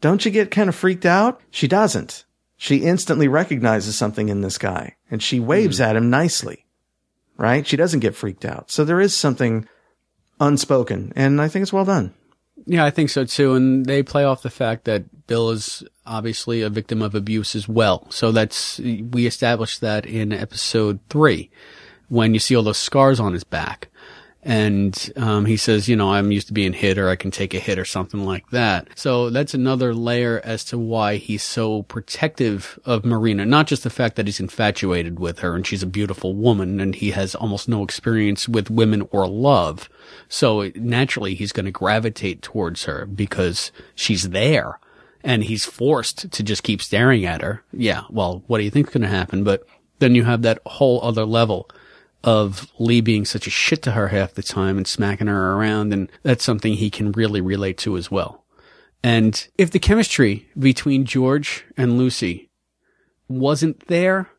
Don't 0.00 0.24
you 0.24 0.30
get 0.30 0.50
kind 0.50 0.68
of 0.68 0.74
freaked 0.74 1.06
out? 1.06 1.40
She 1.50 1.68
doesn't. 1.68 2.24
She 2.62 2.76
instantly 2.76 3.26
recognizes 3.26 3.96
something 3.96 4.28
in 4.28 4.40
this 4.40 4.56
guy 4.56 4.94
and 5.10 5.20
she 5.20 5.40
waves 5.40 5.78
hmm. 5.78 5.82
at 5.82 5.96
him 5.96 6.10
nicely, 6.10 6.64
right? 7.36 7.66
She 7.66 7.76
doesn't 7.76 7.98
get 7.98 8.14
freaked 8.14 8.44
out. 8.44 8.70
So 8.70 8.84
there 8.84 9.00
is 9.00 9.16
something 9.16 9.66
unspoken 10.38 11.12
and 11.16 11.42
I 11.42 11.48
think 11.48 11.64
it's 11.64 11.72
well 11.72 11.84
done. 11.84 12.14
Yeah, 12.64 12.84
I 12.84 12.90
think 12.90 13.10
so 13.10 13.24
too. 13.24 13.54
And 13.54 13.84
they 13.84 14.04
play 14.04 14.22
off 14.22 14.42
the 14.42 14.48
fact 14.48 14.84
that 14.84 15.26
Bill 15.26 15.50
is 15.50 15.82
obviously 16.06 16.62
a 16.62 16.70
victim 16.70 17.02
of 17.02 17.16
abuse 17.16 17.56
as 17.56 17.66
well. 17.66 18.08
So 18.12 18.30
that's, 18.30 18.78
we 18.78 19.26
established 19.26 19.80
that 19.80 20.06
in 20.06 20.32
episode 20.32 21.00
three 21.08 21.50
when 22.10 22.32
you 22.32 22.38
see 22.38 22.54
all 22.54 22.62
those 22.62 22.78
scars 22.78 23.18
on 23.18 23.32
his 23.32 23.42
back. 23.42 23.88
And, 24.42 25.12
um, 25.16 25.44
he 25.44 25.56
says, 25.56 25.88
you 25.88 25.94
know, 25.94 26.12
I'm 26.12 26.32
used 26.32 26.48
to 26.48 26.52
being 26.52 26.72
hit 26.72 26.98
or 26.98 27.08
I 27.08 27.14
can 27.16 27.30
take 27.30 27.54
a 27.54 27.60
hit 27.60 27.78
or 27.78 27.84
something 27.84 28.24
like 28.24 28.50
that. 28.50 28.88
So 28.96 29.30
that's 29.30 29.54
another 29.54 29.94
layer 29.94 30.40
as 30.42 30.64
to 30.66 30.78
why 30.78 31.16
he's 31.16 31.44
so 31.44 31.84
protective 31.84 32.78
of 32.84 33.04
Marina. 33.04 33.46
Not 33.46 33.68
just 33.68 33.84
the 33.84 33.90
fact 33.90 34.16
that 34.16 34.26
he's 34.26 34.40
infatuated 34.40 35.20
with 35.20 35.38
her 35.40 35.54
and 35.54 35.64
she's 35.64 35.84
a 35.84 35.86
beautiful 35.86 36.34
woman 36.34 36.80
and 36.80 36.94
he 36.96 37.12
has 37.12 37.36
almost 37.36 37.68
no 37.68 37.84
experience 37.84 38.48
with 38.48 38.68
women 38.68 39.06
or 39.12 39.28
love. 39.28 39.88
So 40.28 40.72
naturally 40.74 41.34
he's 41.36 41.52
going 41.52 41.66
to 41.66 41.72
gravitate 41.72 42.42
towards 42.42 42.84
her 42.84 43.06
because 43.06 43.70
she's 43.94 44.30
there 44.30 44.80
and 45.22 45.44
he's 45.44 45.64
forced 45.64 46.32
to 46.32 46.42
just 46.42 46.62
keep 46.64 46.82
staring 46.82 47.24
at 47.24 47.42
her. 47.42 47.62
Yeah. 47.72 48.02
Well, 48.10 48.42
what 48.48 48.58
do 48.58 48.64
you 48.64 48.70
think's 48.70 48.90
going 48.90 49.02
to 49.02 49.08
happen? 49.08 49.44
But 49.44 49.64
then 50.00 50.14
you 50.14 50.24
have 50.24 50.42
that 50.42 50.58
whole 50.66 51.00
other 51.02 51.24
level 51.24 51.68
of 52.24 52.70
Lee 52.78 53.00
being 53.00 53.24
such 53.24 53.46
a 53.46 53.50
shit 53.50 53.82
to 53.82 53.92
her 53.92 54.08
half 54.08 54.34
the 54.34 54.42
time 54.42 54.76
and 54.76 54.86
smacking 54.86 55.26
her 55.26 55.52
around. 55.54 55.92
And 55.92 56.10
that's 56.22 56.44
something 56.44 56.74
he 56.74 56.90
can 56.90 57.12
really 57.12 57.40
relate 57.40 57.78
to 57.78 57.96
as 57.96 58.10
well. 58.10 58.44
And 59.02 59.48
if 59.58 59.70
the 59.70 59.78
chemistry 59.78 60.48
between 60.58 61.04
George 61.04 61.64
and 61.76 61.98
Lucy 61.98 62.50
wasn't 63.28 63.86
there, 63.88 64.30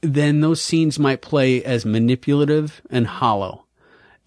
then 0.00 0.40
those 0.40 0.62
scenes 0.62 0.98
might 0.98 1.20
play 1.20 1.62
as 1.62 1.84
manipulative 1.84 2.80
and 2.90 3.06
hollow. 3.06 3.66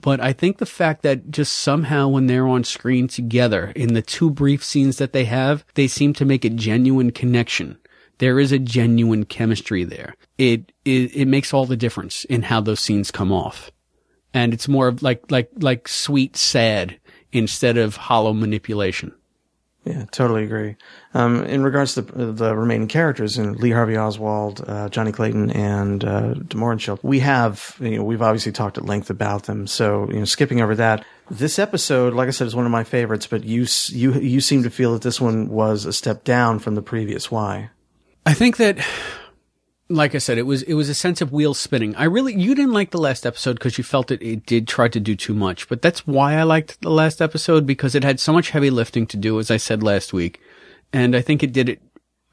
But 0.01 0.21
I 0.21 0.33
think 0.33 0.57
the 0.57 0.65
fact 0.65 1.01
that 1.03 1.29
just 1.29 1.53
somehow 1.57 2.07
when 2.07 2.27
they're 2.27 2.47
on 2.47 2.63
screen 2.63 3.07
together 3.07 3.73
in 3.75 3.93
the 3.93 4.01
two 4.01 4.29
brief 4.29 4.63
scenes 4.63 4.97
that 4.97 5.11
they 5.11 5.25
have, 5.25 5.65
they 5.73 5.87
seem 5.87 6.13
to 6.13 6.25
make 6.25 6.45
a 6.45 6.49
genuine 6.49 7.11
connection. 7.11 7.77
There 8.19 8.39
is 8.39 8.51
a 8.51 8.59
genuine 8.59 9.25
chemistry 9.25 9.83
there. 9.83 10.15
It, 10.37 10.71
it, 10.85 11.15
it 11.15 11.27
makes 11.27 11.53
all 11.53 11.65
the 11.65 11.77
difference 11.77 12.25
in 12.25 12.43
how 12.43 12.61
those 12.61 12.79
scenes 12.79 13.11
come 13.11 13.31
off. 13.31 13.71
And 14.33 14.53
it's 14.53 14.67
more 14.67 14.87
of 14.87 15.01
like, 15.01 15.31
like, 15.31 15.49
like 15.57 15.87
sweet, 15.87 16.37
sad 16.37 16.99
instead 17.31 17.77
of 17.77 17.95
hollow 17.95 18.33
manipulation. 18.33 19.13
Yeah, 19.85 20.05
totally 20.11 20.43
agree. 20.43 20.75
Um, 21.13 21.43
in 21.45 21.63
regards 21.63 21.95
to 21.95 22.01
the, 22.01 22.31
the 22.31 22.55
remaining 22.55 22.87
characters, 22.87 23.37
in 23.37 23.53
Lee 23.53 23.71
Harvey 23.71 23.97
Oswald, 23.97 24.63
uh, 24.67 24.89
Johnny 24.89 25.11
Clayton, 25.11 25.51
and 25.51 26.03
uh, 26.03 26.33
De 26.33 26.57
Mohrenschildt, 26.57 26.99
we 27.01 27.19
have 27.21 27.75
you 27.79 27.97
know 27.97 28.03
we've 28.03 28.21
obviously 28.21 28.51
talked 28.51 28.77
at 28.77 28.85
length 28.85 29.09
about 29.09 29.43
them. 29.43 29.65
So 29.67 30.07
you 30.09 30.19
know, 30.19 30.25
skipping 30.25 30.61
over 30.61 30.75
that, 30.75 31.05
this 31.31 31.57
episode, 31.57 32.13
like 32.13 32.27
I 32.27 32.31
said, 32.31 32.45
is 32.45 32.55
one 32.55 32.65
of 32.65 32.71
my 32.71 32.83
favorites. 32.83 33.25
But 33.25 33.45
you 33.45 33.65
you 33.87 34.13
you 34.19 34.41
seem 34.41 34.63
to 34.63 34.69
feel 34.69 34.93
that 34.93 35.01
this 35.01 35.21
one 35.21 35.47
was 35.47 35.85
a 35.85 35.93
step 35.93 36.23
down 36.23 36.59
from 36.59 36.75
the 36.75 36.83
previous. 36.83 37.31
Why? 37.31 37.69
I 38.29 38.33
think 38.35 38.57
that 38.57 38.77
like 39.89 40.13
I 40.13 40.19
said, 40.19 40.37
it 40.37 40.43
was 40.43 40.61
it 40.61 40.75
was 40.75 40.87
a 40.87 40.93
sense 40.93 41.19
of 41.19 41.31
wheels 41.31 41.57
spinning. 41.57 41.95
I 41.95 42.03
really 42.03 42.39
you 42.39 42.53
didn't 42.53 42.73
like 42.73 42.91
the 42.91 42.99
last 42.99 43.25
episode 43.25 43.53
because 43.53 43.79
you 43.79 43.83
felt 43.83 44.11
it 44.11 44.21
it 44.21 44.45
did 44.45 44.67
try 44.67 44.87
to 44.87 44.99
do 44.99 45.15
too 45.15 45.33
much, 45.33 45.67
but 45.67 45.81
that's 45.81 46.05
why 46.05 46.35
I 46.35 46.43
liked 46.43 46.79
the 46.81 46.91
last 46.91 47.23
episode 47.23 47.65
because 47.65 47.95
it 47.95 48.03
had 48.03 48.19
so 48.19 48.31
much 48.31 48.51
heavy 48.51 48.69
lifting 48.69 49.07
to 49.07 49.17
do, 49.17 49.39
as 49.39 49.49
I 49.49 49.57
said 49.57 49.81
last 49.81 50.13
week, 50.13 50.39
and 50.93 51.15
I 51.15 51.21
think 51.21 51.41
it 51.41 51.51
did 51.51 51.69
it 51.69 51.81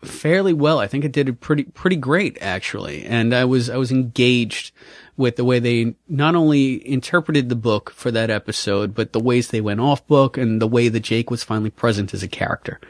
fairly 0.02 0.52
well. 0.52 0.80
I 0.80 0.86
think 0.86 1.02
it 1.02 1.12
did 1.12 1.30
it 1.30 1.40
pretty 1.40 1.64
pretty 1.64 1.96
great 1.96 2.36
actually, 2.42 3.06
and 3.06 3.34
I 3.34 3.46
was 3.46 3.70
I 3.70 3.78
was 3.78 3.90
engaged 3.90 4.72
with 5.16 5.36
the 5.36 5.46
way 5.46 5.60
they 5.60 5.94
not 6.08 6.34
only 6.34 6.86
interpreted 6.86 7.48
the 7.48 7.56
book 7.56 7.90
for 7.92 8.10
that 8.10 8.28
episode, 8.28 8.94
but 8.94 9.14
the 9.14 9.18
ways 9.18 9.48
they 9.48 9.62
went 9.62 9.80
off 9.80 10.06
book 10.06 10.36
and 10.36 10.60
the 10.60 10.68
way 10.68 10.90
that 10.90 11.00
Jake 11.00 11.30
was 11.30 11.42
finally 11.42 11.70
present 11.70 12.12
as 12.12 12.22
a 12.22 12.28
character 12.28 12.80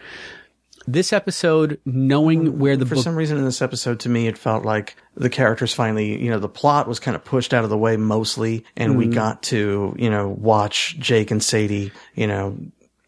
this 0.86 1.12
episode, 1.12 1.80
knowing 1.84 2.58
where 2.58 2.76
the 2.76 2.86
for 2.86 2.94
book, 2.94 3.04
some 3.04 3.16
reason 3.16 3.38
in 3.38 3.44
this 3.44 3.60
episode, 3.60 4.00
to 4.00 4.08
me, 4.08 4.26
it 4.26 4.38
felt 4.38 4.64
like 4.64 4.96
the 5.14 5.30
characters 5.30 5.72
finally, 5.72 6.22
you 6.22 6.30
know, 6.30 6.38
the 6.38 6.48
plot 6.48 6.86
was 6.86 7.00
kind 7.00 7.14
of 7.14 7.24
pushed 7.24 7.52
out 7.52 7.64
of 7.64 7.70
the 7.70 7.78
way 7.78 7.96
mostly, 7.96 8.64
and 8.76 8.90
mm-hmm. 8.90 8.98
we 8.98 9.06
got 9.08 9.42
to, 9.44 9.94
you 9.98 10.10
know, 10.10 10.28
watch 10.28 10.96
Jake 10.98 11.30
and 11.30 11.42
Sadie, 11.42 11.92
you 12.14 12.26
know, 12.26 12.56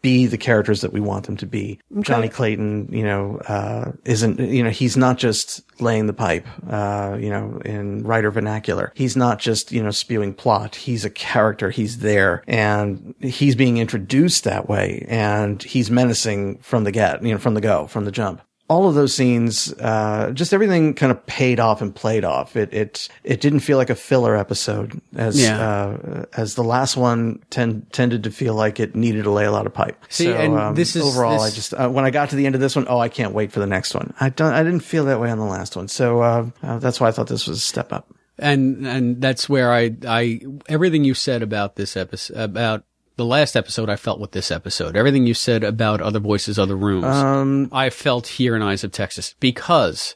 be 0.01 0.25
the 0.25 0.37
characters 0.37 0.81
that 0.81 0.93
we 0.93 0.99
want 0.99 1.25
them 1.25 1.37
to 1.37 1.45
be. 1.45 1.79
Okay. 1.91 2.01
Johnny 2.01 2.29
Clayton, 2.29 2.89
you 2.91 3.03
know, 3.03 3.37
uh, 3.47 3.91
isn't, 4.05 4.39
you 4.39 4.63
know, 4.63 4.69
he's 4.69 4.95
not 4.95 5.17
just 5.17 5.61
laying 5.81 6.07
the 6.07 6.13
pipe, 6.13 6.47
uh, 6.69 7.17
you 7.19 7.29
know, 7.29 7.61
in 7.65 8.03
writer 8.03 8.31
vernacular. 8.31 8.93
He's 8.95 9.15
not 9.15 9.39
just, 9.39 9.71
you 9.71 9.83
know, 9.83 9.91
spewing 9.91 10.33
plot. 10.33 10.75
He's 10.75 11.05
a 11.05 11.09
character. 11.09 11.69
He's 11.69 11.99
there 11.99 12.43
and 12.47 13.13
he's 13.19 13.55
being 13.55 13.77
introduced 13.77 14.43
that 14.45 14.69
way 14.69 15.05
and 15.09 15.61
he's 15.63 15.91
menacing 15.91 16.59
from 16.59 16.83
the 16.83 16.91
get, 16.91 17.23
you 17.23 17.33
know, 17.33 17.39
from 17.39 17.53
the 17.53 17.61
go, 17.61 17.87
from 17.87 18.05
the 18.05 18.11
jump 18.11 18.41
all 18.69 18.87
of 18.87 18.93
those 18.93 19.15
scenes, 19.15 19.73
uh, 19.73 20.29
just 20.33 20.53
everything 20.53 20.93
kind 20.93 21.11
of 21.11 21.25
paid 21.25 21.59
off 21.59 21.81
and 21.81 21.93
played 21.93 22.23
off. 22.23 22.55
It 22.55 22.71
it 22.71 23.09
it 23.23 23.41
didn't 23.41 23.61
feel 23.61 23.77
like 23.77 23.89
a 23.89 23.95
filler 23.95 24.35
episode 24.37 25.01
as 25.15 25.41
yeah. 25.41 25.59
uh, 25.59 26.25
as 26.37 26.53
the 26.53 26.63
last 26.63 26.95
one 26.95 27.43
tend, 27.49 27.91
tended 27.91 28.23
to 28.23 28.31
feel 28.31 28.53
like 28.53 28.79
it 28.79 28.95
needed 28.95 29.23
to 29.23 29.31
lay 29.31 29.45
a 29.45 29.51
lot 29.51 29.65
of 29.65 29.73
pipe. 29.73 30.05
See, 30.09 30.25
so, 30.25 30.33
and 30.33 30.55
um, 30.55 30.75
this 30.75 30.95
is 30.95 31.03
overall, 31.03 31.43
this... 31.43 31.51
I 31.51 31.55
just 31.55 31.73
uh, 31.73 31.89
when 31.89 32.05
I 32.05 32.11
got 32.11 32.29
to 32.29 32.35
the 32.35 32.45
end 32.45 32.53
of 32.53 32.61
this 32.61 32.75
one, 32.75 32.85
oh, 32.87 32.99
I 32.99 33.09
can't 33.09 33.33
wait 33.33 33.51
for 33.51 33.59
the 33.59 33.67
next 33.67 33.95
one. 33.95 34.13
I 34.19 34.29
don't, 34.29 34.53
I 34.53 34.63
didn't 34.63 34.81
feel 34.81 35.05
that 35.05 35.19
way 35.19 35.31
on 35.31 35.39
the 35.39 35.45
last 35.45 35.75
one, 35.75 35.87
so 35.87 36.21
uh, 36.21 36.49
uh, 36.61 36.77
that's 36.77 37.01
why 37.01 37.07
I 37.07 37.11
thought 37.11 37.27
this 37.27 37.47
was 37.47 37.57
a 37.57 37.61
step 37.61 37.91
up. 37.91 38.13
And 38.37 38.87
and 38.87 39.19
that's 39.19 39.49
where 39.49 39.73
I 39.73 39.95
I 40.07 40.41
everything 40.69 41.03
you 41.03 41.13
said 41.13 41.41
about 41.41 41.75
this 41.75 41.97
episode 41.97 42.37
about 42.37 42.85
the 43.19 43.25
last 43.25 43.57
episode 43.57 43.89
I 43.89 43.97
felt 43.97 44.21
with 44.21 44.31
this 44.31 44.49
episode. 44.49 44.95
Everything 44.95 45.27
you 45.27 45.33
said 45.33 45.61
about 45.61 45.99
other 45.99 46.19
voices, 46.19 46.57
other 46.57 46.77
rooms, 46.77 47.03
um, 47.03 47.67
I 47.69 47.89
felt 47.89 48.27
here 48.27 48.55
in 48.55 48.61
Eyes 48.61 48.85
of 48.85 48.93
Texas 48.93 49.35
because 49.41 50.15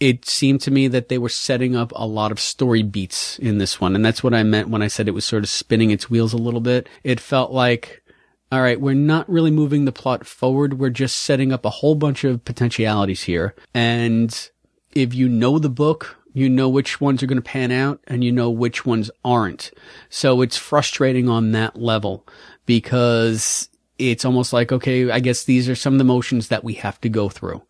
it 0.00 0.24
seemed 0.24 0.60
to 0.62 0.72
me 0.72 0.88
that 0.88 1.08
they 1.08 1.16
were 1.16 1.28
setting 1.28 1.76
up 1.76 1.92
a 1.94 2.04
lot 2.04 2.32
of 2.32 2.40
story 2.40 2.82
beats 2.82 3.38
in 3.38 3.58
this 3.58 3.80
one. 3.80 3.94
And 3.94 4.04
that's 4.04 4.20
what 4.20 4.34
I 4.34 4.42
meant 4.42 4.68
when 4.68 4.82
I 4.82 4.88
said 4.88 5.06
it 5.06 5.12
was 5.12 5.24
sort 5.24 5.44
of 5.44 5.48
spinning 5.48 5.92
its 5.92 6.10
wheels 6.10 6.32
a 6.32 6.38
little 6.38 6.60
bit. 6.60 6.88
It 7.04 7.20
felt 7.20 7.52
like, 7.52 8.02
all 8.50 8.60
right, 8.60 8.80
we're 8.80 8.94
not 8.94 9.30
really 9.30 9.52
moving 9.52 9.84
the 9.84 9.92
plot 9.92 10.26
forward. 10.26 10.80
We're 10.80 10.90
just 10.90 11.20
setting 11.20 11.52
up 11.52 11.64
a 11.64 11.70
whole 11.70 11.94
bunch 11.94 12.24
of 12.24 12.44
potentialities 12.44 13.22
here. 13.22 13.54
And 13.74 14.50
if 14.92 15.14
you 15.14 15.28
know 15.28 15.60
the 15.60 15.70
book, 15.70 16.16
you 16.32 16.48
know 16.48 16.68
which 16.68 17.00
ones 17.00 17.22
are 17.22 17.26
going 17.26 17.36
to 17.36 17.42
pan 17.42 17.70
out 17.70 18.00
and 18.06 18.24
you 18.24 18.32
know 18.32 18.50
which 18.50 18.86
ones 18.86 19.10
aren't. 19.24 19.70
So 20.08 20.40
it's 20.40 20.56
frustrating 20.56 21.28
on 21.28 21.52
that 21.52 21.76
level 21.76 22.26
because 22.66 23.68
it's 23.98 24.24
almost 24.24 24.52
like, 24.52 24.72
okay, 24.72 25.10
I 25.10 25.20
guess 25.20 25.44
these 25.44 25.68
are 25.68 25.74
some 25.74 25.94
of 25.94 25.98
the 25.98 26.04
motions 26.04 26.48
that 26.48 26.64
we 26.64 26.74
have 26.74 27.00
to 27.02 27.08
go 27.08 27.28
through. 27.28 27.62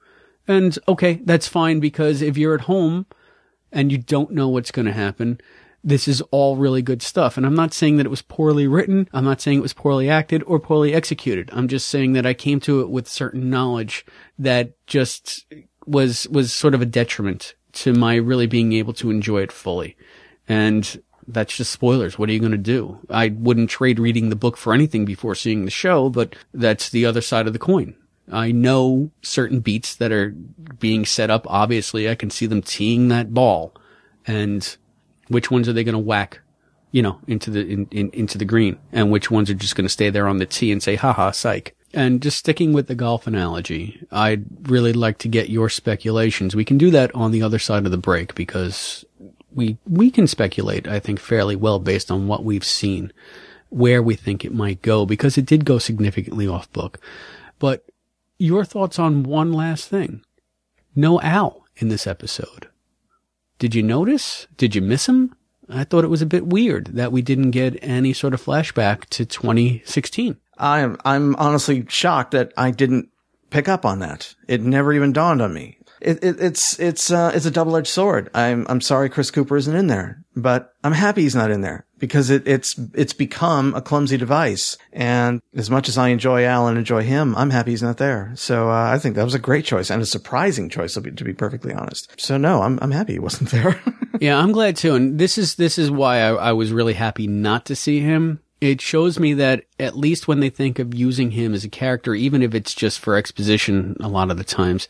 And 0.47 0.79
okay, 0.89 1.21
that's 1.25 1.49
fine 1.49 1.81
because 1.81 2.23
if 2.23 2.37
you're 2.37 2.55
at 2.55 2.63
home 2.63 3.07
and 3.71 3.91
you 3.91 3.99
don't 3.99 4.33
know 4.33 4.49
what's 4.49 4.71
going 4.71 4.87
to 4.87 4.93
happen, 4.93 5.41
this 5.85 6.07
is 6.07 6.21
all 6.31 6.57
really 6.57 6.83
good 6.83 7.03
stuff. 7.03 7.37
And 7.37 7.45
I'm 7.45 7.55
not 7.55 7.75
saying 7.75 7.97
that 7.97 8.07
it 8.07 8.11
was 8.11 8.23
poorly 8.23 8.67
written. 8.67 9.09
I'm 9.13 9.25
not 9.25 9.41
saying 9.41 9.59
it 9.59 9.63
was 9.63 9.73
poorly 9.73 10.09
acted 10.09 10.43
or 10.45 10.61
poorly 10.61 10.95
executed. 10.95 11.51
I'm 11.53 11.69
just 11.69 11.89
saying 11.89 12.13
that 12.13 12.27
I 12.27 12.35
came 12.35 12.61
to 12.61 12.81
it 12.81 12.91
with 12.91 13.09
certain 13.09 13.51
knowledge 13.51 14.05
that 14.39 14.75
just 14.87 15.47
was, 15.87 16.29
was 16.29 16.53
sort 16.53 16.75
of 16.75 16.83
a 16.83 16.87
detriment 16.87 17.55
to 17.73 17.93
my 17.93 18.17
really 18.17 18.47
being 18.47 18.73
able 18.73 18.93
to 18.95 19.11
enjoy 19.11 19.43
it 19.43 19.53
fully. 19.53 19.97
And 20.49 21.03
that's 21.27 21.57
just 21.57 21.71
spoilers. 21.71 22.19
What 22.19 22.29
are 22.29 22.33
you 22.33 22.41
going 22.41 22.53
to 22.53 22.59
do? 22.59 22.99
I 23.09 23.29
wouldn't 23.29 23.71
trade 23.71 23.99
reading 23.99 24.29
the 24.29 24.37
book 24.37 24.57
for 24.57 24.75
anything 24.75 25.05
before 25.05 25.35
seeing 25.35 25.65
the 25.65 25.71
show, 25.71 26.11
but 26.11 26.35
that's 26.53 26.91
the 26.91 27.07
other 27.07 27.21
side 27.21 27.47
of 27.47 27.53
the 27.53 27.59
coin. 27.59 27.95
I 28.31 28.53
know 28.53 29.11
certain 29.23 29.61
beats 29.61 29.97
that 29.97 30.13
are 30.13 30.31
being 30.79 31.05
set 31.05 31.31
up. 31.31 31.47
Obviously, 31.49 32.09
I 32.09 32.15
can 32.15 32.31
see 32.31 32.47
them 32.47 32.63
teeing 32.63 33.09
that 33.09 33.35
ball 33.35 33.75
and 34.27 34.77
which 35.29 35.51
ones 35.51 35.69
are 35.69 35.73
they 35.73 35.85
going 35.85 35.95
to 35.95 35.99
whack, 35.99 36.41
you 36.93 37.03
know, 37.03 37.21
into 37.27 37.51
the, 37.51 37.61
in, 37.61 37.89
in, 37.91 38.11
into 38.11 38.39
the 38.39 38.45
green 38.45 38.79
and 38.93 39.11
which 39.11 39.31
ones 39.31 39.51
are 39.51 39.55
just 39.55 39.77
going 39.77 39.85
to 39.85 39.93
stay 39.93 40.11
there 40.11 40.29
on 40.29 40.39
the 40.39 40.47
tee 40.47 40.73
and 40.73 40.83
say, 40.83 40.97
haha, 40.97 41.31
psych. 41.31 41.77
And 41.95 42.23
just 42.23 42.39
sticking 42.39 42.73
with 42.73 42.87
the 42.87 42.95
golf 42.95 43.27
analogy, 43.27 44.07
I'd 44.11 44.45
really 44.71 44.93
like 44.93 45.19
to 45.19 45.29
get 45.29 45.51
your 45.51 45.69
speculations. 45.69 46.57
We 46.57 46.65
can 46.65 46.79
do 46.79 46.91
that 46.91 47.15
on 47.15 47.33
the 47.33 47.43
other 47.43 47.59
side 47.59 47.85
of 47.85 47.91
the 47.91 47.99
break 47.99 48.35
because 48.35 49.05
we, 49.55 49.77
we 49.87 50.11
can 50.11 50.27
speculate, 50.27 50.89
I 50.89 51.01
think, 51.01 51.21
fairly 51.21 51.57
well 51.57 51.79
based 51.79 52.11
on 52.11 52.27
what 52.27 52.45
we've 52.45 52.65
seen, 52.65 53.13
where 53.69 54.03
we 54.03 54.15
think 54.15 54.45
it 54.45 54.55
might 54.55 54.81
go, 54.81 55.05
because 55.05 55.37
it 55.37 55.45
did 55.45 55.67
go 55.67 55.79
significantly 55.79 56.49
off 56.49 56.73
book. 56.73 56.99
But 57.59 57.85
your 58.39 58.65
thoughts 58.65 58.99
on 58.99 59.23
one 59.23 59.53
last 59.53 59.89
thing. 59.89 60.25
No 60.97 61.21
Al 61.21 61.65
in 61.77 61.89
this 61.89 62.07
episode. 62.07 62.69
Did 63.59 63.75
you 63.75 63.83
notice? 63.83 64.47
Did 64.57 64.75
you 64.75 64.83
miss 64.83 65.09
him? 65.09 65.35
I 65.69 65.85
thought 65.85 66.05
it 66.05 66.09
was 66.09 66.23
a 66.23 66.27
bit 66.27 66.47
weird 66.47 66.87
that 66.87 67.13
we 67.13 67.23
didn't 67.23 67.53
get 67.53 67.79
any 67.83 68.13
sort 68.13 68.35
of 68.35 68.43
flashback 68.43 69.07
to 69.11 69.25
2016. 69.25 70.37
I'm 70.63 70.97
I'm 71.05 71.37
honestly 71.37 71.85
shocked 71.89 72.31
that 72.31 72.53
I 72.57 72.71
didn't 72.71 73.09
pick 73.51 73.69
up 73.69 73.85
on 73.85 73.99
that. 73.99 74.35
It 74.49 74.63
never 74.63 74.93
even 74.93 75.13
dawned 75.13 75.43
on 75.43 75.53
me. 75.53 75.79
It, 76.01 76.23
it, 76.25 76.41
it's 76.41 76.81
it's 76.81 77.11
uh, 77.13 77.31
it's 77.35 77.47
a 77.47 77.51
double 77.51 77.77
edged 77.77 77.89
sword. 77.89 78.31
I'm 78.35 78.67
I'm 78.69 78.81
sorry 78.81 79.09
Chris 79.09 79.31
Cooper 79.31 79.57
isn't 79.57 79.77
in 79.77 79.87
there, 79.87 80.25
but 80.35 80.73
I'm 80.83 80.93
happy 80.93 81.23
he's 81.23 81.37
not 81.37 81.53
in 81.53 81.61
there 81.61 81.87
because 81.99 82.29
it, 82.31 82.47
it's 82.47 82.77
it's 82.95 83.13
become 83.13 83.73
a 83.75 83.81
clumsy 83.81 84.17
device. 84.17 84.77
And 84.93 85.41
as 85.55 85.71
much 85.71 85.89
as 85.89 85.97
I 85.99 86.09
enjoy 86.09 86.45
Al 86.45 86.67
and 86.67 86.77
enjoy 86.77 87.03
him, 87.03 87.37
I'm 87.37 87.51
happy 87.51 87.71
he's 87.71 87.85
not 87.85 87.99
there. 87.99 88.33
So 88.35 88.69
uh, 88.69 88.91
I 88.93 88.99
think 88.99 89.15
that 89.15 89.25
was 89.25 89.35
a 89.35 89.39
great 89.39 89.65
choice 89.65 89.91
and 89.91 90.03
a 90.03 90.07
surprising 90.07 90.69
choice 90.69 90.95
to 90.95 91.03
be, 91.03 91.13
to 91.13 91.25
be 91.25 91.35
perfectly 91.35 91.73
honest. 91.73 92.13
So 92.21 92.37
no, 92.37 92.63
I'm 92.63 92.81
I'm 92.83 92.91
happy 92.91 93.13
he 93.13 93.19
wasn't 93.21 93.51
there. 93.53 93.81
yeah, 94.21 94.39
I'm 94.39 94.51
glad 94.51 94.77
too. 94.77 94.97
And 94.97 95.21
this 95.21 95.39
is 95.39 95.55
this 95.55 95.79
is 95.79 95.89
why 95.89 96.19
I, 96.19 96.31
I 96.31 96.53
was 96.53 96.73
really 96.73 96.95
happy 96.95 97.29
not 97.29 97.67
to 97.67 97.77
see 97.77 98.01
him 98.01 98.41
it 98.63 98.81
shows 98.81 99.19
me 99.19 99.35
that 99.35 99.65
at 99.81 99.97
least 99.97 100.29
when 100.29 100.39
they 100.39 100.49
think 100.49 100.79
of 100.79 100.95
using 100.95 101.33
him 101.33 101.53
as 101.53 101.65
a 101.65 101.69
character, 101.69 102.15
even 102.15 102.43
if 102.43 102.55
it's 102.55 102.73
just 102.73 103.01
for 103.01 103.17
exposition 103.17 103.97
a 103.99 104.07
lot 104.07 104.31
of 104.31 104.37
the 104.37 104.45
times, 104.45 104.87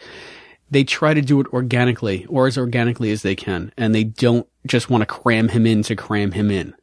they 0.70 0.84
try 0.84 1.14
to 1.14 1.22
do 1.22 1.40
it 1.40 1.46
organically 1.54 2.26
or 2.26 2.46
as 2.46 2.58
organically 2.58 3.10
as 3.10 3.22
they 3.22 3.34
can. 3.34 3.72
And 3.78 3.94
they 3.94 4.04
don't 4.04 4.46
just 4.66 4.90
want 4.90 5.00
to 5.00 5.06
cram 5.06 5.48
him 5.48 5.66
in 5.66 5.82
to 5.84 5.96
cram 5.96 6.32
him 6.32 6.50
in. 6.50 6.74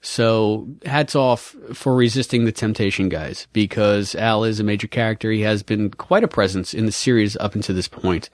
So 0.00 0.68
hats 0.86 1.14
off 1.14 1.54
for 1.74 1.94
resisting 1.94 2.46
the 2.46 2.50
temptation, 2.50 3.10
guys, 3.10 3.46
because 3.52 4.14
Al 4.14 4.42
is 4.42 4.58
a 4.58 4.64
major 4.64 4.88
character. 4.88 5.30
He 5.30 5.42
has 5.42 5.62
been 5.62 5.90
quite 5.90 6.24
a 6.24 6.28
presence 6.28 6.72
in 6.72 6.86
the 6.86 6.92
series 6.92 7.36
up 7.36 7.54
until 7.54 7.74
this 7.74 7.88
point. 7.88 8.30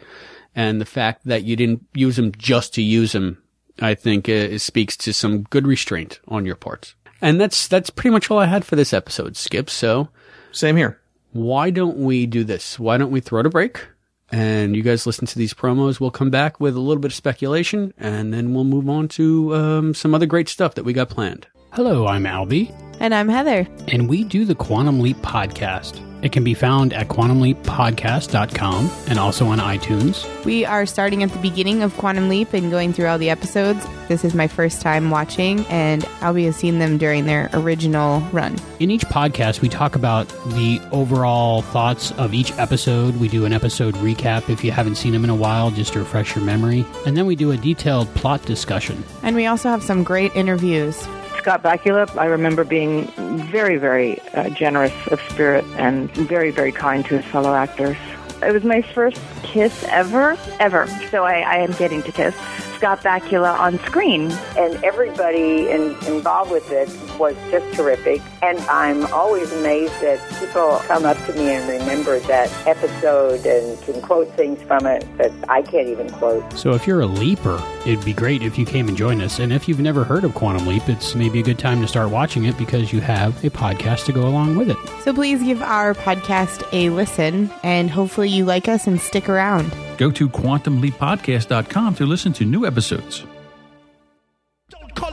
And 0.54 0.80
the 0.80 0.86
fact 0.86 1.22
that 1.24 1.42
you 1.42 1.56
didn't 1.56 1.84
use 1.94 2.16
him 2.16 2.30
just 2.38 2.74
to 2.74 2.82
use 2.82 3.12
him, 3.12 3.42
I 3.80 3.94
think 3.94 4.28
uh, 4.28 4.56
speaks 4.58 4.96
to 4.98 5.12
some 5.12 5.42
good 5.42 5.66
restraint 5.66 6.20
on 6.28 6.46
your 6.46 6.56
part. 6.56 6.94
And 7.20 7.40
that's 7.40 7.69
that's 7.69 7.90
pretty 7.90 8.11
much 8.11 8.31
all 8.31 8.39
I 8.39 8.47
had 8.47 8.65
for 8.65 8.77
this 8.77 8.93
episode, 8.93 9.36
Skip. 9.36 9.69
So 9.70 10.09
same 10.53 10.77
here. 10.77 11.01
Why 11.32 11.70
don't 11.70 11.99
we 11.99 12.27
do 12.27 12.45
this? 12.45 12.78
Why 12.78 12.97
don't 12.97 13.11
we 13.11 13.20
throw 13.20 13.40
it 13.40 13.47
a 13.47 13.51
break? 13.51 13.86
And 14.31 14.77
you 14.77 14.82
guys 14.82 15.07
listen 15.07 15.27
to 15.27 15.39
these 15.39 15.55
promos. 15.55 16.01
We'll 16.01 16.11
come 16.11 16.31
back 16.31 16.61
with 16.61 16.77
a 16.77 16.81
little 16.81 17.01
bit 17.01 17.12
of 17.12 17.15
speculation, 17.15 17.95
and 17.97 18.32
then 18.32 18.53
we'll 18.53 18.65
move 18.65 18.89
on 18.89 19.09
to 19.09 19.55
um, 19.55 19.95
some 19.95 20.15
other 20.15 20.27
great 20.27 20.49
stuff 20.49 20.74
that 20.74 20.85
we 20.85 20.93
got 20.93 21.09
planned. 21.09 21.47
Hello, 21.73 22.07
I'm 22.07 22.24
Albie. 22.24 22.74
And 23.00 23.14
I'm 23.14 23.28
Heather. 23.28 23.66
And 23.88 24.08
we 24.08 24.24
do 24.24 24.44
the 24.44 24.54
Quantum 24.54 25.00
Leap 25.00 25.18
podcast. 25.18 26.04
It 26.20 26.32
can 26.32 26.42
be 26.42 26.54
found 26.54 26.92
at 26.92 27.06
quantumleappodcast.com 27.06 28.90
and 29.08 29.18
also 29.20 29.46
on 29.46 29.58
iTunes. 29.58 30.44
We 30.44 30.64
are 30.64 30.84
starting 30.84 31.22
at 31.22 31.30
the 31.30 31.38
beginning 31.38 31.84
of 31.84 31.96
Quantum 31.96 32.28
Leap 32.28 32.52
and 32.54 32.72
going 32.72 32.92
through 32.92 33.06
all 33.06 33.18
the 33.18 33.30
episodes. 33.30 33.86
This 34.08 34.24
is 34.24 34.34
my 34.34 34.48
first 34.48 34.80
time 34.82 35.10
watching, 35.10 35.64
and 35.66 36.04
I'll 36.20 36.34
be 36.34 36.50
seeing 36.50 36.80
them 36.80 36.98
during 36.98 37.26
their 37.26 37.48
original 37.52 38.20
run. 38.32 38.56
In 38.80 38.90
each 38.90 39.04
podcast, 39.06 39.60
we 39.60 39.68
talk 39.68 39.94
about 39.94 40.26
the 40.54 40.80
overall 40.90 41.62
thoughts 41.62 42.10
of 42.12 42.34
each 42.34 42.50
episode. 42.58 43.16
We 43.18 43.28
do 43.28 43.44
an 43.44 43.52
episode 43.52 43.94
recap 43.96 44.50
if 44.50 44.64
you 44.64 44.72
haven't 44.72 44.96
seen 44.96 45.12
them 45.12 45.22
in 45.22 45.30
a 45.30 45.36
while, 45.36 45.70
just 45.70 45.92
to 45.92 46.00
refresh 46.00 46.34
your 46.34 46.44
memory. 46.44 46.84
And 47.06 47.16
then 47.16 47.26
we 47.26 47.36
do 47.36 47.52
a 47.52 47.56
detailed 47.56 48.12
plot 48.16 48.42
discussion. 48.44 49.04
And 49.22 49.36
we 49.36 49.46
also 49.46 49.68
have 49.68 49.84
some 49.84 50.02
great 50.02 50.34
interviews. 50.34 51.06
Scott 51.48 51.62
Bakula, 51.62 52.14
I 52.18 52.26
remember 52.26 52.62
being 52.62 53.06
very, 53.46 53.78
very 53.78 54.20
uh, 54.34 54.50
generous 54.50 54.92
of 55.06 55.18
spirit 55.30 55.64
and 55.78 56.10
very, 56.10 56.50
very 56.50 56.72
kind 56.72 57.02
to 57.06 57.16
his 57.16 57.24
fellow 57.32 57.54
actors. 57.54 57.96
It 58.42 58.52
was 58.52 58.64
my 58.64 58.82
first 58.82 59.18
kiss 59.44 59.82
ever, 59.84 60.36
ever. 60.60 60.86
So 61.10 61.24
I, 61.24 61.36
I 61.40 61.54
am 61.54 61.72
getting 61.72 62.02
to 62.02 62.12
kiss 62.12 62.36
Scott 62.78 63.02
Bakula 63.02 63.59
on 63.59 63.78
screen. 63.80 64.30
And 64.56 64.82
everybody 64.84 65.68
in, 65.68 65.96
involved 66.06 66.52
with 66.52 66.70
it 66.70 66.88
was 67.18 67.34
just 67.50 67.76
terrific. 67.76 68.22
And 68.40 68.59
I'm 68.60 69.05
always 69.12 69.52
amazed 69.52 69.92
that 70.00 70.20
people 70.38 70.78
come 70.86 71.05
up 71.05 71.16
to 71.26 71.32
me 71.34 71.50
and 71.50 71.68
remember 71.68 72.20
that 72.20 72.50
episode 72.66 73.44
and 73.44 73.80
can 73.82 74.00
quote 74.00 74.32
things 74.34 74.62
from 74.62 74.86
it 74.86 75.05
that 75.18 75.32
I 75.48 75.62
can't 75.62 75.88
even 75.88 76.09
quote. 76.10 76.52
So 76.52 76.72
if 76.72 76.86
you're 76.86 77.00
a 77.00 77.06
leaper, 77.06 77.60
it'd 77.84 78.05
be 78.05 78.12
great 78.12 78.42
if 78.42 78.56
you 78.56 78.64
came 78.64 78.86
and 78.86 78.96
joined 78.96 79.22
us. 79.22 79.40
And 79.40 79.52
if 79.52 79.68
you've 79.68 79.80
never 79.80 80.05
heard 80.05 80.22
of 80.22 80.34
Quantum 80.34 80.66
Leap, 80.66 80.88
it's 80.88 81.16
maybe 81.16 81.40
a 81.40 81.42
good 81.42 81.59
time 81.59 81.80
to 81.82 81.88
start 81.88 82.10
watching 82.10 82.44
it 82.44 82.56
because 82.56 82.92
you 82.92 83.00
have 83.00 83.44
a 83.44 83.50
podcast 83.50 84.05
to 84.06 84.12
go 84.12 84.22
along 84.22 84.56
with 84.56 84.70
it. 84.70 84.76
So 85.02 85.12
please 85.12 85.42
give 85.42 85.62
our 85.62 85.94
podcast 85.94 86.62
a 86.72 86.90
listen, 86.90 87.50
and 87.64 87.90
hopefully 87.90 88.28
you 88.28 88.44
like 88.44 88.68
us 88.68 88.86
and 88.86 89.00
stick 89.00 89.28
around. 89.28 89.72
Go 89.98 90.10
to 90.12 90.28
quantumleappodcast.com 90.28 91.94
to 91.96 92.06
listen 92.06 92.32
to 92.34 92.44
new 92.44 92.64
episodes. 92.64 93.26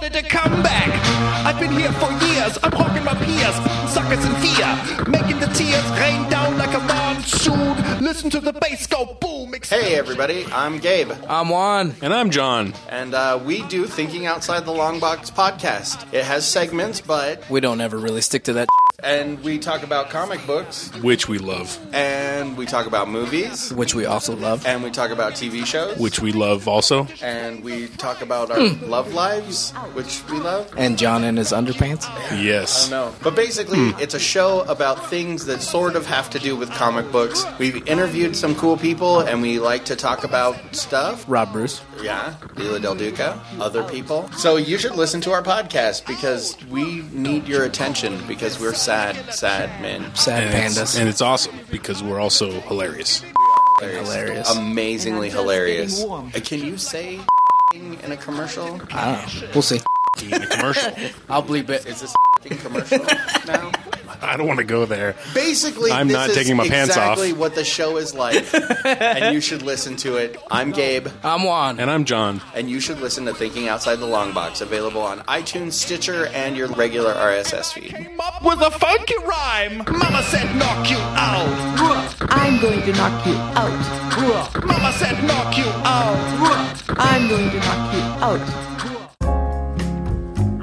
Don't 0.05 0.13
call 0.13 0.21
it 0.21 0.25
a 0.25 0.29
comeback. 0.29 1.45
I've 1.45 1.59
been 1.59 1.71
here 1.71 1.91
for 1.93 2.11
years. 2.25 2.57
I'm 2.63 2.71
rocking 2.71 3.03
my 3.03 3.13
peers, 3.15 3.55
suckers 3.91 4.23
in 4.23 4.35
fear, 4.35 5.05
making 5.07 5.39
the 5.39 5.47
tears 5.47 5.83
rain 5.99 6.29
down 6.29 6.57
like 6.57 6.73
a 6.75 6.79
monsoon. 6.79 8.03
Listen 8.03 8.29
to 8.31 8.39
the 8.39 8.53
bass 8.53 8.87
go 8.87 9.17
boom. 9.19 9.53
Hey, 9.63 9.95
everybody, 9.95 10.45
I'm 10.51 10.79
Gabe. 10.79 11.11
I'm 11.27 11.49
Juan. 11.49 11.95
And 12.01 12.13
I'm 12.13 12.29
John. 12.29 12.73
And 12.89 13.13
uh, 13.13 13.39
we 13.43 13.63
do 13.63 13.85
Thinking 13.87 14.25
Outside 14.25 14.65
the 14.65 14.73
Long 14.73 14.99
Box 14.99 15.31
podcast. 15.31 16.13
It 16.13 16.23
has 16.23 16.47
segments, 16.47 17.01
but. 17.01 17.49
We 17.49 17.59
don't 17.59 17.81
ever 17.81 17.97
really 17.97 18.21
stick 18.21 18.43
to 18.43 18.53
that. 18.53 18.67
And 19.03 19.43
we 19.43 19.59
talk 19.59 19.83
about 19.83 20.09
comic 20.09 20.45
books, 20.47 20.89
which 21.03 21.27
we 21.27 21.37
love. 21.37 21.77
And 21.93 22.57
we 22.57 22.65
talk 22.65 22.87
about 22.87 23.07
movies, 23.07 23.71
which 23.73 23.93
we 23.93 24.05
also 24.05 24.35
love. 24.35 24.65
And 24.65 24.83
we 24.83 24.89
talk 24.89 25.11
about 25.11 25.33
TV 25.33 25.65
shows, 25.65 25.97
which 25.99 26.21
we 26.21 26.31
love 26.31 26.67
also. 26.67 27.07
And 27.21 27.63
we 27.63 27.87
talk 27.87 28.21
about 28.21 28.49
our 28.51 28.59
love 28.87 29.13
lives, 29.13 29.73
which 29.95 30.23
we 30.29 30.39
love. 30.39 30.71
And 30.77 30.97
John 30.97 31.23
in 31.23 31.37
his 31.37 31.51
underpants? 31.51 32.03
Yes. 32.31 32.87
I 32.87 32.91
don't 32.91 33.11
know. 33.11 33.17
But 33.23 33.35
basically, 33.35 33.89
it's 34.01 34.13
a 34.13 34.19
show 34.19 34.61
about 34.61 35.09
things 35.09 35.45
that 35.45 35.61
sort 35.61 35.95
of 35.95 36.05
have 36.05 36.29
to 36.31 36.39
do 36.39 36.55
with 36.55 36.69
comic 36.71 37.11
books. 37.11 37.45
We've 37.57 37.85
interviewed 37.87 38.35
some 38.35 38.55
cool 38.55 38.77
people, 38.77 39.21
and 39.21 39.41
we 39.41 39.59
like 39.59 39.85
to 39.85 39.95
talk 39.95 40.23
about 40.23 40.55
stuff. 40.75 41.25
Rob 41.27 41.51
Bruce. 41.51 41.81
Yeah. 42.01 42.35
Dila 42.55 42.81
Del 42.81 42.95
Duca. 42.95 43.41
Other 43.59 43.83
people. 43.83 44.29
So 44.33 44.57
you 44.57 44.77
should 44.77 44.95
listen 44.95 45.21
to 45.21 45.31
our 45.31 45.41
podcast 45.41 46.05
because 46.05 46.57
we 46.67 47.01
need 47.11 47.47
your 47.47 47.63
attention 47.63 48.19
because 48.27 48.59
we're 48.59 48.73
sad, 48.73 49.33
sad 49.33 49.81
men. 49.81 50.13
Sad 50.15 50.43
and 50.43 50.53
pandas. 50.53 50.81
It's, 50.81 50.97
and 50.97 51.09
it's 51.09 51.21
awesome 51.21 51.57
because 51.71 52.03
we're 52.03 52.19
also 52.19 52.51
hilarious. 52.61 53.23
Hilarious. 53.79 54.07
Hilarious. 54.07 54.55
Amazingly 54.55 55.29
hilarious. 55.29 56.03
Uh, 56.03 56.29
Can 56.43 56.63
you 56.63 56.77
say 56.77 57.19
in 57.73 58.11
a 58.11 58.17
commercial? 58.17 58.79
I 58.91 59.25
don't 59.25 59.41
know. 59.41 59.49
We'll 59.53 59.61
see. 59.61 59.81
In 60.23 60.33
a 60.33 60.47
commercial. 60.47 60.91
I'll 61.29 61.43
bleep 61.43 61.69
it. 61.69 61.85
Is 61.85 62.01
this 62.01 62.13
commercial 62.61 62.99
now? 63.47 63.71
I 64.21 64.37
don't 64.37 64.47
want 64.47 64.59
to 64.59 64.65
go 64.65 64.85
there. 64.85 65.15
Basically, 65.33 65.91
I'm 65.91 66.07
this 66.07 66.15
not 66.15 66.29
is 66.29 66.35
taking 66.35 66.55
my 66.57 66.67
pants 66.67 66.95
off. 66.97 67.13
exactly 67.13 67.33
what 67.33 67.55
the 67.55 67.63
show 67.63 67.97
is 67.97 68.13
like, 68.13 68.45
and 68.85 69.33
you 69.33 69.41
should 69.41 69.61
listen 69.61 69.95
to 69.97 70.17
it. 70.17 70.37
I'm 70.51 70.71
Gabe, 70.71 71.07
I'm 71.23 71.43
Juan. 71.43 71.79
And 71.79 71.89
I'm 71.89 72.05
John. 72.05 72.41
and 72.53 72.69
you 72.69 72.79
should 72.79 72.99
listen 72.99 73.25
to 73.25 73.33
Thinking 73.33 73.67
Outside 73.67 73.97
the 73.97 74.05
Long 74.05 74.33
Box, 74.33 74.61
available 74.61 75.01
on 75.01 75.19
iTunes, 75.21 75.73
Stitcher, 75.73 76.27
and 76.27 76.55
your 76.55 76.67
regular 76.69 77.13
RSS 77.13 77.73
feed. 77.73 77.93
Came 77.95 78.19
Up 78.19 78.43
with 78.43 78.61
a 78.61 78.71
funky 78.71 79.17
rhyme. 79.23 79.77
Mama 79.87 80.21
said 80.23 80.55
knock 80.55 80.89
you 80.89 80.97
out. 80.97 82.15
I'm 82.31 82.59
going 82.61 82.81
to 82.81 82.91
knock 82.93 83.25
you 83.25 83.33
out. 83.35 84.65
Mama 84.65 84.91
said 84.93 85.23
knock 85.23 85.57
you 85.57 85.65
out. 85.65 86.81
I'm 86.97 87.27
going 87.29 87.49
to 87.49 87.57
knock 87.57 87.93
you 87.93 88.01
out. 88.23 88.65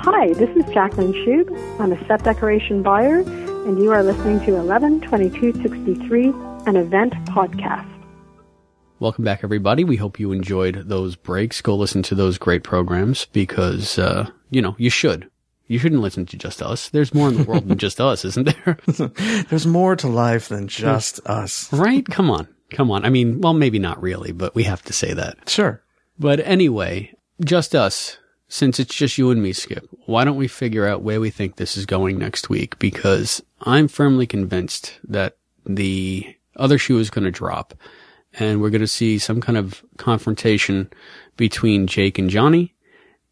Hi, 0.05 0.33
this 0.35 0.51
is 0.57 0.65
Jacqueline 0.75 1.13
Shube. 1.13 1.49
I'm 1.81 1.93
a 1.93 2.07
set 2.07 2.25
decoration 2.25 2.83
buyer, 2.83 3.23
and 3.65 3.79
you 3.79 3.93
are 3.93 4.03
listening 4.03 4.41
to 4.41 4.57
112263, 4.57 6.29
an 6.67 6.77
event 6.77 7.13
podcast. 7.27 7.89
Welcome 8.99 9.25
back, 9.25 9.45
everybody. 9.45 9.85
We 9.85 9.97
hope 9.97 10.19
you 10.19 10.33
enjoyed 10.33 10.89
those 10.89 11.15
breaks. 11.15 11.61
Go 11.61 11.77
listen 11.77 12.03
to 12.05 12.15
those 12.17 12.39
great 12.39 12.65
programs 12.65 13.27
because, 13.27 13.99
uh, 13.99 14.29
you 14.51 14.61
know, 14.61 14.75
you 14.79 14.91
should. 14.91 15.31
You 15.69 15.79
shouldn't 15.79 16.03
listen 16.03 16.27
to 16.27 16.37
just 16.37 16.61
us. 16.61 16.89
There's 16.89 17.15
more 17.15 17.29
in 17.29 17.37
the 17.37 17.45
world 17.45 17.69
than 17.69 17.79
just 17.79 18.01
us, 18.01 18.25
isn't 18.25 18.45
there? 18.65 18.79
There's 19.49 19.67
more 19.67 19.95
to 19.97 20.09
life 20.09 20.49
than 20.49 20.67
just 20.67 21.21
us. 21.27 21.73
right? 21.73 22.05
Come 22.07 22.31
on. 22.31 22.49
Come 22.73 22.91
on. 22.91 23.05
I 23.05 23.11
mean, 23.11 23.41
well, 23.41 23.55
maybe 23.55 23.79
not 23.79 24.03
really, 24.03 24.33
but 24.33 24.55
we 24.57 24.65
have 24.65 24.83
to 24.83 24.93
say 24.93 25.15
that. 25.15 25.49
Sure. 25.49 25.83
But 26.19 26.41
anyway, 26.41 27.15
just 27.45 27.75
us. 27.77 28.19
Since 28.53 28.79
it's 28.79 28.95
just 28.95 29.17
you 29.17 29.31
and 29.31 29.43
me, 29.43 29.55
Skip, 29.55 29.89
why 30.05 30.27
don't 30.27 30.37
we 30.37 30.47
figure 30.47 30.87
out 30.87 31.01
where 31.01 31.23
we 31.23 31.31
think 31.31 31.57
this 31.57 31.75
is 31.75 31.87
going 31.87 32.19
next 32.19 32.51
week? 32.51 32.79
Because 32.79 33.43
I'm 33.63 33.89
firmly 33.89 34.27
convinced 34.27 35.01
that 35.09 35.39
the 35.65 36.37
other 36.57 36.77
shoe 36.77 36.99
is 36.99 37.09
going 37.09 37.25
to 37.25 37.31
drop 37.31 37.73
and 38.39 38.61
we're 38.61 38.69
going 38.69 38.83
to 38.83 38.87
see 38.87 39.19
some 39.19 39.41
kind 39.41 39.57
of 39.57 39.83
confrontation 39.97 40.91
between 41.39 41.87
Jake 41.87 42.19
and 42.19 42.29
Johnny 42.29 42.75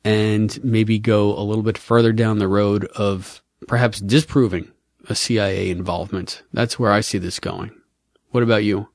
and 0.04 0.58
maybe 0.64 0.98
go 0.98 1.36
a 1.38 1.44
little 1.44 1.64
bit 1.64 1.76
further 1.76 2.14
down 2.14 2.38
the 2.38 2.48
road 2.48 2.86
of 2.96 3.42
perhaps 3.68 4.00
disproving 4.00 4.72
a 5.10 5.14
CIA 5.14 5.68
involvement. 5.68 6.42
That's 6.54 6.78
where 6.78 6.92
I 6.92 7.02
see 7.02 7.18
this 7.18 7.38
going. 7.38 7.72
What 8.30 8.42
about 8.42 8.64
you? 8.64 8.88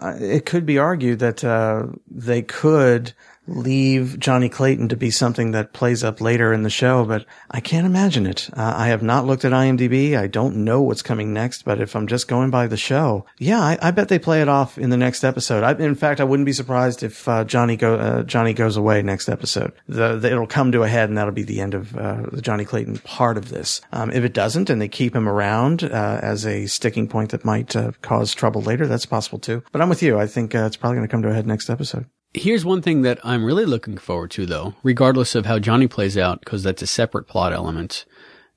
Uh, 0.00 0.16
it 0.18 0.46
could 0.46 0.64
be 0.64 0.78
argued 0.78 1.18
that 1.18 1.44
uh, 1.44 1.88
they 2.10 2.40
could 2.40 3.12
leave 3.46 4.18
Johnny 4.18 4.48
Clayton 4.48 4.88
to 4.88 4.96
be 4.96 5.10
something 5.10 5.50
that 5.50 5.72
plays 5.72 6.04
up 6.04 6.20
later 6.20 6.52
in 6.52 6.62
the 6.62 6.70
show, 6.70 7.04
but 7.04 7.26
I 7.50 7.60
can't 7.60 7.86
imagine 7.86 8.26
it. 8.26 8.48
Uh, 8.52 8.74
I 8.76 8.88
have 8.88 9.02
not 9.02 9.26
looked 9.26 9.44
at 9.44 9.52
IMDb. 9.52 10.16
I 10.16 10.28
don't 10.28 10.64
know 10.64 10.80
what's 10.82 11.02
coming 11.02 11.32
next, 11.32 11.64
but 11.64 11.80
if 11.80 11.96
I'm 11.96 12.06
just 12.06 12.28
going 12.28 12.50
by 12.50 12.66
the 12.66 12.76
show, 12.76 13.26
yeah, 13.38 13.60
I, 13.60 13.78
I 13.82 13.90
bet 13.90 14.08
they 14.08 14.18
play 14.18 14.42
it 14.42 14.48
off 14.48 14.78
in 14.78 14.90
the 14.90 14.96
next 14.96 15.24
episode. 15.24 15.64
I, 15.64 15.72
in 15.72 15.94
fact, 15.94 16.20
I 16.20 16.24
wouldn't 16.24 16.46
be 16.46 16.52
surprised 16.52 17.02
if 17.02 17.28
uh, 17.28 17.44
Johnny 17.44 17.76
go 17.76 17.96
uh, 17.96 18.22
Johnny 18.22 18.52
goes 18.52 18.76
away 18.76 19.02
next 19.02 19.28
episode. 19.28 19.72
The, 19.88 20.18
the, 20.18 20.30
it'll 20.30 20.46
come 20.46 20.72
to 20.72 20.84
a 20.84 20.88
head, 20.88 21.08
and 21.08 21.18
that'll 21.18 21.32
be 21.32 21.42
the 21.42 21.60
end 21.60 21.74
of 21.74 21.96
uh, 21.96 22.26
the 22.30 22.42
Johnny 22.42 22.64
Clayton 22.64 22.98
part 22.98 23.36
of 23.36 23.48
this. 23.48 23.80
Um, 23.92 24.10
if 24.12 24.24
it 24.24 24.34
doesn't, 24.34 24.70
and 24.70 24.80
they 24.80 24.88
keep 24.88 25.14
him 25.16 25.28
around 25.28 25.82
uh, 25.82 26.20
as 26.22 26.46
a 26.46 26.66
sticking 26.66 27.08
point 27.08 27.30
that 27.30 27.44
might 27.44 27.74
uh, 27.74 27.92
cause 28.02 28.34
trouble 28.34 28.62
later, 28.62 28.86
that's 28.86 29.06
possible 29.06 29.38
too. 29.38 29.62
But 29.72 29.80
I'm 29.80 29.88
with 29.88 30.02
you. 30.02 30.18
I 30.18 30.26
think 30.26 30.54
it's 30.54 30.76
probably 30.76 30.96
going 30.96 31.08
to 31.08 31.10
come 31.10 31.22
to 31.22 31.30
a 31.30 31.34
head 31.34 31.46
next 31.46 31.68
episode. 31.68 32.06
Here's 32.34 32.64
one 32.64 32.80
thing 32.80 33.02
that 33.02 33.18
I'm 33.22 33.44
really 33.44 33.66
looking 33.66 33.98
forward 33.98 34.30
to, 34.32 34.46
though, 34.46 34.74
regardless 34.82 35.34
of 35.34 35.46
how 35.46 35.58
Johnny 35.58 35.86
plays 35.86 36.16
out, 36.16 36.40
because 36.40 36.62
that's 36.62 36.82
a 36.82 36.86
separate 36.86 37.26
plot 37.26 37.52
element. 37.52 38.06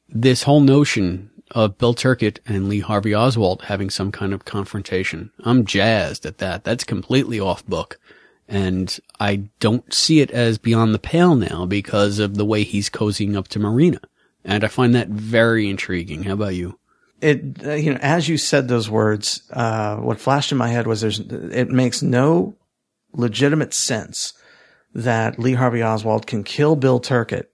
This 0.07 0.43
whole 0.43 0.61
notion 0.61 1.29
of 1.51 1.77
Bill 1.77 1.93
Turcotte 1.93 2.39
and 2.45 2.69
Lee 2.69 2.79
Harvey 2.79 3.13
Oswald 3.13 3.63
having 3.63 3.89
some 3.89 4.11
kind 4.11 4.33
of 4.33 4.45
confrontation. 4.45 5.31
I'm 5.43 5.65
jazzed 5.65 6.25
at 6.25 6.37
that. 6.39 6.63
That's 6.63 6.83
completely 6.83 7.39
off 7.39 7.65
book. 7.65 7.99
And 8.47 8.97
I 9.19 9.49
don't 9.59 9.91
see 9.93 10.21
it 10.21 10.31
as 10.31 10.57
beyond 10.57 10.93
the 10.93 10.99
pale 10.99 11.35
now 11.35 11.65
because 11.65 12.19
of 12.19 12.35
the 12.35 12.45
way 12.45 12.63
he's 12.63 12.89
cozying 12.89 13.35
up 13.35 13.47
to 13.49 13.59
Marina. 13.59 13.99
And 14.43 14.63
I 14.63 14.67
find 14.67 14.93
that 14.95 15.07
very 15.09 15.69
intriguing. 15.69 16.23
How 16.23 16.33
about 16.33 16.55
you? 16.55 16.79
It, 17.21 17.65
uh, 17.65 17.73
you 17.73 17.93
know, 17.93 17.99
as 18.01 18.29
you 18.29 18.37
said 18.37 18.67
those 18.67 18.89
words, 18.89 19.41
uh, 19.51 19.97
what 19.97 20.19
flashed 20.19 20.51
in 20.51 20.57
my 20.57 20.67
head 20.67 20.85
was 20.85 21.01
there's, 21.01 21.19
it 21.19 21.69
makes 21.69 22.01
no 22.01 22.55
legitimate 23.15 23.73
sense 23.73 24.33
that 24.93 25.39
Lee 25.39 25.53
Harvey 25.53 25.83
Oswald 25.83 26.25
can 26.25 26.43
kill 26.43 26.75
Bill 26.75 26.99
Turcotte 26.99 27.47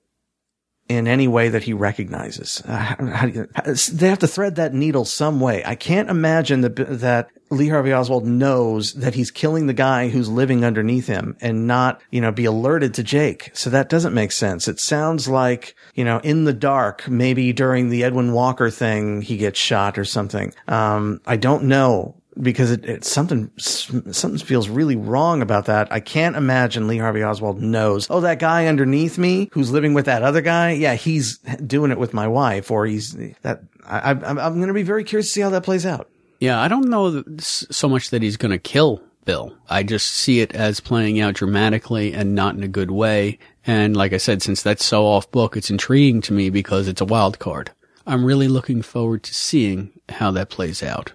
in 0.87 1.07
any 1.07 1.27
way 1.27 1.47
that 1.47 1.63
he 1.63 1.73
recognizes. 1.73 2.61
Uh, 2.67 2.77
how, 2.77 3.25
you, 3.25 3.47
they 3.93 4.09
have 4.09 4.19
to 4.19 4.27
thread 4.27 4.55
that 4.55 4.73
needle 4.73 5.05
some 5.05 5.39
way. 5.39 5.63
I 5.65 5.75
can't 5.75 6.09
imagine 6.09 6.61
that, 6.61 6.75
that 6.75 7.29
Lee 7.49 7.69
Harvey 7.69 7.93
Oswald 7.93 8.25
knows 8.25 8.93
that 8.93 9.15
he's 9.15 9.31
killing 9.31 9.67
the 9.67 9.73
guy 9.73 10.09
who's 10.09 10.27
living 10.27 10.65
underneath 10.65 11.07
him 11.07 11.37
and 11.39 11.65
not, 11.65 12.01
you 12.11 12.19
know, 12.19 12.31
be 12.31 12.45
alerted 12.45 12.93
to 12.95 13.03
Jake. 13.03 13.51
So 13.53 13.69
that 13.69 13.89
doesn't 13.89 14.13
make 14.13 14.33
sense. 14.33 14.67
It 14.67 14.79
sounds 14.79 15.29
like, 15.29 15.75
you 15.95 16.03
know, 16.03 16.19
in 16.19 16.43
the 16.43 16.53
dark, 16.53 17.07
maybe 17.07 17.53
during 17.53 17.89
the 17.89 18.03
Edwin 18.03 18.33
Walker 18.33 18.69
thing, 18.69 19.21
he 19.21 19.37
gets 19.37 19.59
shot 19.59 19.97
or 19.97 20.05
something. 20.05 20.53
Um, 20.67 21.21
I 21.25 21.37
don't 21.37 21.63
know 21.63 22.20
because 22.39 22.71
it, 22.71 22.85
it 22.85 23.05
something 23.05 23.51
something 23.57 24.37
feels 24.37 24.69
really 24.69 24.95
wrong 24.95 25.41
about 25.41 25.65
that. 25.65 25.91
I 25.91 25.99
can't 25.99 26.35
imagine 26.35 26.87
Lee 26.87 26.97
Harvey 26.97 27.23
Oswald 27.23 27.61
knows. 27.61 28.07
Oh, 28.09 28.21
that 28.21 28.39
guy 28.39 28.67
underneath 28.67 29.17
me 29.17 29.49
who's 29.51 29.71
living 29.71 29.93
with 29.93 30.05
that 30.05 30.23
other 30.23 30.41
guy. 30.41 30.71
Yeah, 30.71 30.95
he's 30.95 31.37
doing 31.65 31.91
it 31.91 31.99
with 31.99 32.13
my 32.13 32.27
wife, 32.27 32.71
or 32.71 32.85
he's 32.85 33.13
that. 33.41 33.61
I, 33.85 34.11
I'm, 34.11 34.39
I'm 34.39 34.55
going 34.55 34.67
to 34.67 34.73
be 34.73 34.83
very 34.83 35.03
curious 35.03 35.27
to 35.27 35.33
see 35.33 35.41
how 35.41 35.49
that 35.49 35.63
plays 35.63 35.85
out. 35.85 36.09
Yeah, 36.39 36.59
I 36.59 36.67
don't 36.67 36.89
know 36.89 37.23
so 37.37 37.89
much 37.89 38.09
that 38.09 38.21
he's 38.21 38.37
going 38.37 38.51
to 38.51 38.57
kill 38.57 39.03
Bill. 39.25 39.55
I 39.69 39.83
just 39.83 40.07
see 40.07 40.39
it 40.39 40.53
as 40.55 40.79
playing 40.79 41.19
out 41.19 41.35
dramatically 41.35 42.13
and 42.13 42.33
not 42.33 42.55
in 42.55 42.63
a 42.63 42.67
good 42.67 42.91
way. 42.91 43.37
And 43.65 43.95
like 43.95 44.13
I 44.13 44.17
said, 44.17 44.41
since 44.41 44.63
that's 44.63 44.83
so 44.83 45.05
off 45.05 45.29
book, 45.31 45.55
it's 45.55 45.69
intriguing 45.69 46.21
to 46.21 46.33
me 46.33 46.49
because 46.49 46.87
it's 46.87 47.01
a 47.01 47.05
wild 47.05 47.37
card. 47.37 47.71
I'm 48.07 48.25
really 48.25 48.47
looking 48.47 48.81
forward 48.81 49.21
to 49.23 49.33
seeing 49.33 49.91
how 50.09 50.31
that 50.31 50.49
plays 50.49 50.81
out. 50.81 51.13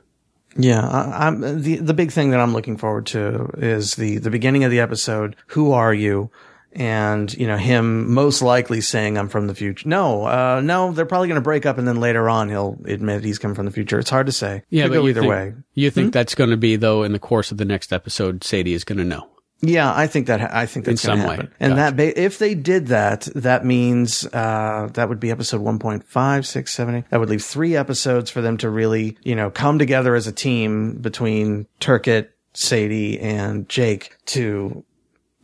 Yeah, 0.58 0.86
I, 0.86 1.26
I'm 1.26 1.62
the 1.62 1.76
the 1.76 1.94
big 1.94 2.12
thing 2.12 2.30
that 2.30 2.40
I'm 2.40 2.52
looking 2.52 2.76
forward 2.76 3.06
to 3.06 3.50
is 3.58 3.94
the 3.94 4.18
the 4.18 4.30
beginning 4.30 4.64
of 4.64 4.70
the 4.70 4.80
episode. 4.80 5.36
Who 5.48 5.72
are 5.72 5.94
you? 5.94 6.30
And 6.72 7.32
you 7.32 7.46
know 7.46 7.56
him 7.56 8.12
most 8.12 8.42
likely 8.42 8.82
saying 8.82 9.16
I'm 9.16 9.28
from 9.30 9.46
the 9.46 9.54
future. 9.54 9.88
No, 9.88 10.24
uh, 10.24 10.60
no, 10.62 10.92
they're 10.92 11.06
probably 11.06 11.28
going 11.28 11.36
to 11.36 11.44
break 11.44 11.64
up, 11.64 11.78
and 11.78 11.88
then 11.88 12.00
later 12.00 12.28
on 12.28 12.50
he'll 12.50 12.78
admit 12.84 13.24
he's 13.24 13.38
come 13.38 13.54
from 13.54 13.64
the 13.64 13.72
future. 13.72 13.98
It's 13.98 14.10
hard 14.10 14.26
to 14.26 14.32
say. 14.32 14.62
Yeah, 14.68 14.84
Could 14.84 14.90
but 14.90 14.94
go 14.96 15.08
either 15.08 15.20
think, 15.20 15.30
way. 15.30 15.54
You 15.72 15.90
think 15.90 16.12
that's 16.12 16.34
going 16.34 16.50
to 16.50 16.58
be 16.58 16.76
though 16.76 17.02
in 17.02 17.12
the 17.12 17.18
course 17.18 17.50
of 17.50 17.56
the 17.56 17.64
next 17.64 17.94
episode? 17.94 18.44
Sadie 18.44 18.74
is 18.74 18.84
going 18.84 18.98
to 18.98 19.04
know. 19.04 19.30
Yeah, 19.68 19.92
I 19.94 20.06
think 20.06 20.26
that 20.28 20.54
I 20.54 20.66
think 20.66 20.86
that's 20.86 21.04
In 21.04 21.08
going 21.08 21.20
to 21.22 21.28
way. 21.28 21.34
happen. 21.36 21.52
And 21.60 21.78
that 21.78 21.96
ba- 21.96 22.20
if 22.20 22.38
they 22.38 22.54
did 22.54 22.88
that, 22.88 23.28
that 23.34 23.64
means 23.64 24.24
uh, 24.32 24.88
that 24.94 25.08
would 25.08 25.20
be 25.20 25.30
episode 25.30 25.60
1.5, 25.62 26.46
6, 26.46 26.72
7, 26.72 26.94
8. 26.94 27.04
That 27.10 27.20
would 27.20 27.30
leave 27.30 27.42
three 27.44 27.76
episodes 27.76 28.30
for 28.30 28.40
them 28.40 28.56
to 28.58 28.70
really, 28.70 29.16
you 29.22 29.34
know, 29.34 29.50
come 29.50 29.78
together 29.78 30.14
as 30.14 30.26
a 30.26 30.32
team 30.32 30.94
between 30.98 31.66
Turcotte, 31.80 32.28
Sadie, 32.54 33.20
and 33.20 33.68
Jake 33.68 34.16
to 34.26 34.84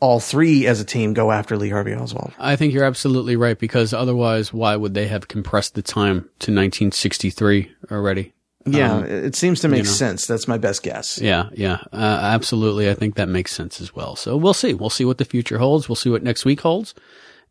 all 0.00 0.18
three 0.18 0.66
as 0.66 0.80
a 0.80 0.84
team 0.84 1.12
go 1.14 1.30
after 1.30 1.56
Lee 1.56 1.70
Harvey 1.70 1.94
Oswald. 1.94 2.32
I 2.38 2.56
think 2.56 2.72
you're 2.74 2.82
absolutely 2.84 3.36
right 3.36 3.56
because 3.56 3.92
otherwise, 3.94 4.52
why 4.52 4.74
would 4.74 4.94
they 4.94 5.06
have 5.06 5.28
compressed 5.28 5.74
the 5.76 5.82
time 5.82 6.22
to 6.40 6.50
1963 6.50 7.70
already? 7.90 8.32
Yeah, 8.66 8.94
Um, 8.98 9.04
it 9.04 9.34
seems 9.34 9.60
to 9.60 9.68
make 9.68 9.78
you 9.78 9.84
know. 9.84 9.90
sense. 9.90 10.26
That's 10.26 10.46
my 10.46 10.58
best 10.58 10.82
guess. 10.82 11.18
Yeah, 11.20 11.48
yeah, 11.52 11.78
uh, 11.92 11.96
absolutely. 12.22 12.88
I 12.90 12.94
think 12.94 13.16
that 13.16 13.28
makes 13.28 13.52
sense 13.52 13.80
as 13.80 13.94
well. 13.94 14.14
So 14.16 14.36
we'll 14.36 14.54
see. 14.54 14.74
We'll 14.74 14.90
see 14.90 15.04
what 15.04 15.18
the 15.18 15.24
future 15.24 15.58
holds. 15.58 15.88
We'll 15.88 15.96
see 15.96 16.10
what 16.10 16.22
next 16.22 16.44
week 16.44 16.60
holds, 16.60 16.94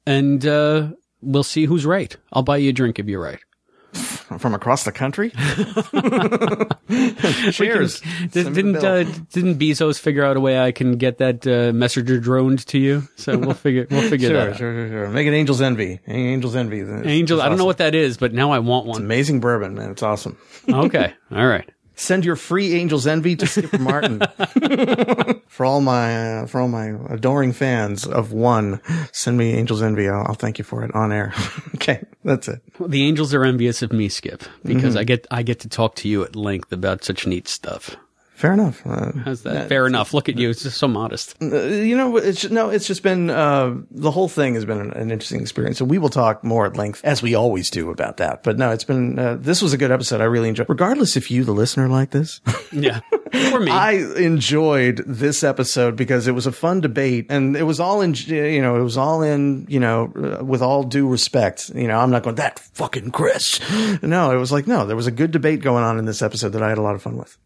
and 0.06 0.46
uh, 0.46 0.90
we'll 1.22 1.44
see 1.44 1.66
who's 1.66 1.86
right. 1.86 2.16
I'll 2.34 2.44
buy 2.44 2.58
you 2.58 2.70
a 2.70 2.74
drink 2.74 3.00
if 3.00 3.08
you're 3.08 3.22
right. 3.22 3.40
From 4.40 4.54
across 4.54 4.84
the 4.86 4.92
country? 4.92 5.32
Cheers. 7.52 8.02
Did, 8.32 8.54
didn't 8.54 8.78
uh, 8.78 9.04
didn't 9.32 9.58
Bezos 9.60 10.00
figure 10.00 10.24
out 10.24 10.38
a 10.38 10.40
way 10.40 10.60
I 10.60 10.72
can 10.72 10.98
get 10.98 11.18
that 11.20 11.46
uh, 11.48 11.72
messenger 11.74 12.20
droned 12.20 12.66
to 12.68 12.78
you? 12.80 13.04
So 13.16 13.38
we'll 13.38 13.54
figure 13.54 13.88
we'll 13.90 14.10
figure 14.10 14.30
Sure, 14.30 14.38
that 14.38 14.50
out. 14.54 14.58
sure, 14.58 14.74
sure, 14.74 14.90
sure. 14.90 15.10
Make 15.10 15.28
it 15.28 15.34
Angel's 15.34 15.62
Envy. 15.62 16.00
Angel's 16.08 16.56
Envy. 16.56 16.80
It's- 16.80 17.02
Angel, 17.06 17.38
it's 17.40 17.46
I 17.46 17.50
don't 17.50 17.58
know 17.58 17.66
what 17.66 17.78
that 17.80 17.96
is, 17.96 18.18
but 18.18 18.34
now 18.34 18.52
I 18.52 18.60
want 18.60 18.88
It's 18.88 18.98
one. 18.98 19.06
amazing 19.06 19.40
bourbon, 19.40 19.76
man. 19.76 19.92
It's 19.92 20.04
awesome. 20.04 20.38
okay, 20.70 21.14
all 21.32 21.48
right. 21.48 21.70
Send 21.96 22.26
your 22.26 22.36
free 22.36 22.80
Angel's 22.80 23.06
Envy 23.06 23.36
to 23.36 23.46
Skipper 23.46 23.78
Martin. 23.78 24.20
for 25.48 25.66
all 25.66 25.82
my 25.82 26.40
uh, 26.40 26.46
for 26.48 26.60
all 26.62 26.68
my 26.68 26.94
adoring 27.10 27.54
fans 27.54 28.08
of 28.08 28.32
one, 28.32 28.82
send 29.12 29.38
me 29.38 29.54
Angel's 29.54 29.84
Envy. 29.84 30.10
I'll, 30.10 30.26
I'll 30.28 30.34
thank 30.34 30.58
you 30.58 30.64
for 30.64 30.84
it 30.84 30.94
on 30.96 31.12
air. 31.12 31.34
Okay, 31.82 32.04
that's 32.24 32.48
it. 32.48 32.62
The 32.80 33.04
angels 33.04 33.34
are 33.34 33.44
envious 33.44 33.82
of 33.82 33.92
me, 33.92 34.08
Skip, 34.10 34.44
because 34.64 34.96
Mhm. 34.96 35.00
I 35.00 35.04
get 35.04 35.28
I 35.32 35.44
get 35.44 35.60
to 35.62 35.70
talk 35.70 35.96
to 35.96 36.08
you 36.08 36.24
at 36.24 36.36
length 36.36 36.72
about 36.72 37.04
such 37.04 37.26
neat 37.28 37.48
stuff. 37.48 37.96
Fair 38.42 38.54
enough. 38.54 38.82
Uh, 38.88 39.12
How's 39.24 39.44
that? 39.44 39.70
Fair 39.70 39.86
enough. 39.86 40.16
Look 40.16 40.28
at 40.28 40.36
you. 40.36 40.50
It's 40.50 40.64
just 40.64 40.80
so 40.80 40.88
modest. 40.88 41.36
Uh, 41.40 41.62
you 41.66 41.96
know, 41.96 42.18
it's 42.18 42.50
no, 42.50 42.72
it's 42.72 42.88
just 42.88 43.04
been 43.04 43.30
uh, 43.30 43.76
the 43.92 44.10
whole 44.10 44.28
thing 44.28 44.56
has 44.56 44.66
been 44.66 44.80
an, 44.80 44.92
an 44.94 45.12
interesting 45.12 45.42
experience, 45.42 45.80
and 45.80 45.92
we 45.92 46.00
will 46.00 46.10
talk 46.10 46.44
more 46.44 46.66
at 46.66 46.76
length 46.76 47.02
as 47.04 47.22
we 47.22 47.36
always 47.36 47.70
do 47.70 47.92
about 47.92 48.18
that. 48.18 48.42
But 48.42 48.58
no, 48.58 48.72
it's 48.72 48.84
been 48.84 49.20
uh, 49.20 49.38
this 49.40 49.62
was 49.62 49.74
a 49.74 49.78
good 49.78 49.92
episode. 49.92 50.22
I 50.22 50.24
really 50.24 50.50
enjoyed. 50.50 50.68
Regardless 50.70 51.16
if 51.16 51.30
you, 51.30 51.44
the 51.44 51.52
listener, 51.52 51.88
like 51.88 52.10
this, 52.10 52.42
Yeah. 52.72 53.02
Or 53.54 53.60
me. 53.60 53.70
I 53.70 53.92
enjoyed 54.18 55.04
this 55.06 55.44
episode 55.44 55.96
because 55.96 56.28
it 56.28 56.32
was 56.32 56.48
a 56.48 56.52
fun 56.52 56.82
debate, 56.82 57.28
and 57.30 57.56
it 57.56 57.64
was 57.64 57.80
all 57.80 58.02
in 58.02 58.16
you 58.16 58.62
know 58.64 58.76
it 58.76 58.84
was 58.84 58.98
all 58.98 59.22
in 59.22 59.68
you 59.70 59.80
know 59.80 60.12
uh, 60.16 60.44
with 60.44 60.64
all 60.64 60.82
due 60.82 61.08
respect. 61.08 61.70
You 61.76 61.88
know, 61.88 62.00
I'm 62.00 62.10
not 62.10 62.24
going 62.24 62.38
that 62.38 62.58
fucking 62.58 63.12
Chris. 63.12 63.60
No, 64.02 64.32
it 64.32 64.38
was 64.38 64.52
like 64.52 64.66
no, 64.66 64.88
there 64.88 64.96
was 64.96 65.06
a 65.06 65.12
good 65.12 65.30
debate 65.30 65.62
going 65.62 65.84
on 65.84 66.00
in 66.00 66.06
this 66.06 66.24
episode 66.24 66.54
that 66.54 66.64
I 66.64 66.70
had 66.70 66.80
a 66.80 66.82
lot 66.82 66.96
of 66.96 67.04
fun 67.04 67.18
with. 67.18 67.38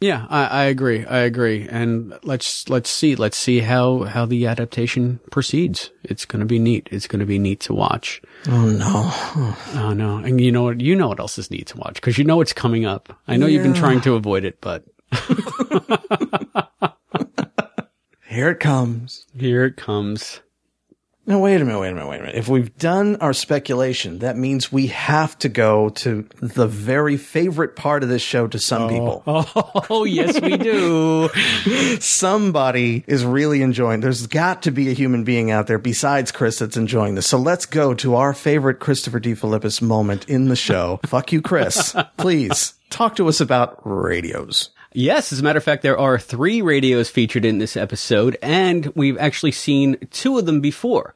Yeah, 0.00 0.26
I, 0.30 0.46
I 0.46 0.64
agree. 0.64 1.04
I 1.04 1.18
agree. 1.18 1.66
And 1.68 2.14
let's 2.22 2.68
let's 2.68 2.88
see. 2.88 3.16
Let's 3.16 3.36
see 3.36 3.60
how 3.60 4.04
how 4.04 4.26
the 4.26 4.46
adaptation 4.46 5.18
proceeds. 5.32 5.90
It's 6.04 6.24
going 6.24 6.40
to 6.40 6.46
be 6.46 6.60
neat. 6.60 6.88
It's 6.92 7.08
going 7.08 7.18
to 7.20 7.26
be 7.26 7.38
neat 7.38 7.58
to 7.60 7.74
watch. 7.74 8.22
Oh 8.48 8.66
no. 8.68 9.54
Oh 9.74 9.92
no! 9.92 10.16
And 10.18 10.40
you 10.40 10.50
know 10.52 10.62
what? 10.64 10.80
You 10.80 10.94
know 10.96 11.08
what 11.08 11.20
else 11.20 11.38
is 11.38 11.50
neat 11.50 11.66
to 11.68 11.76
watch 11.78 11.94
because 11.94 12.16
you 12.18 12.24
know 12.24 12.40
it's 12.40 12.52
coming 12.52 12.84
up. 12.84 13.12
I 13.26 13.36
know 13.36 13.46
you've 13.46 13.62
been 13.62 13.74
trying 13.74 14.00
to 14.02 14.14
avoid 14.14 14.44
it, 14.44 14.60
but 14.60 14.84
Here 18.26 18.50
it 18.50 18.60
comes. 18.60 19.26
here 19.36 19.64
it 19.64 19.76
comes. 19.76 20.40
Now, 21.28 21.40
wait 21.40 21.60
a 21.60 21.64
minute, 21.66 21.78
wait 21.78 21.90
a 21.90 21.94
minute, 21.94 22.08
wait 22.08 22.20
a 22.20 22.22
minute. 22.22 22.36
If 22.36 22.48
we've 22.48 22.74
done 22.78 23.16
our 23.16 23.34
speculation, 23.34 24.20
that 24.20 24.38
means 24.38 24.72
we 24.72 24.86
have 24.86 25.38
to 25.40 25.50
go 25.50 25.90
to 25.90 26.26
the 26.40 26.66
very 26.66 27.18
favorite 27.18 27.76
part 27.76 28.02
of 28.02 28.08
this 28.08 28.22
show 28.22 28.46
to 28.46 28.58
some 28.58 28.84
oh. 28.84 28.88
people. 28.88 29.22
Oh 29.90 30.04
yes, 30.04 30.40
we 30.40 30.56
do. 30.56 31.28
Somebody 32.00 33.04
is 33.06 33.26
really 33.26 33.60
enjoying. 33.60 34.00
There's 34.00 34.26
got 34.26 34.62
to 34.62 34.70
be 34.70 34.88
a 34.88 34.94
human 34.94 35.24
being 35.24 35.50
out 35.50 35.66
there 35.66 35.78
besides 35.78 36.32
Chris 36.32 36.60
that's 36.60 36.78
enjoying 36.78 37.14
this. 37.14 37.26
So 37.26 37.36
let's 37.36 37.66
go 37.66 37.92
to 37.94 38.14
our 38.14 38.32
favorite 38.32 38.80
Christopher 38.80 39.20
D. 39.20 39.34
Philippus 39.34 39.82
moment 39.82 40.26
in 40.30 40.48
the 40.48 40.56
show. 40.56 40.98
Fuck 41.06 41.32
you, 41.32 41.42
Chris. 41.42 41.94
Please 42.16 42.72
talk 42.88 43.16
to 43.16 43.28
us 43.28 43.40
about 43.40 43.78
radios. 43.84 44.70
Yes, 44.94 45.30
as 45.32 45.40
a 45.40 45.42
matter 45.42 45.58
of 45.58 45.64
fact, 45.64 45.82
there 45.82 45.98
are 45.98 46.18
three 46.18 46.62
radios 46.62 47.10
featured 47.10 47.44
in 47.44 47.58
this 47.58 47.76
episode, 47.76 48.38
and 48.42 48.86
we've 48.94 49.18
actually 49.18 49.52
seen 49.52 49.98
two 50.10 50.38
of 50.38 50.46
them 50.46 50.62
before. 50.62 51.14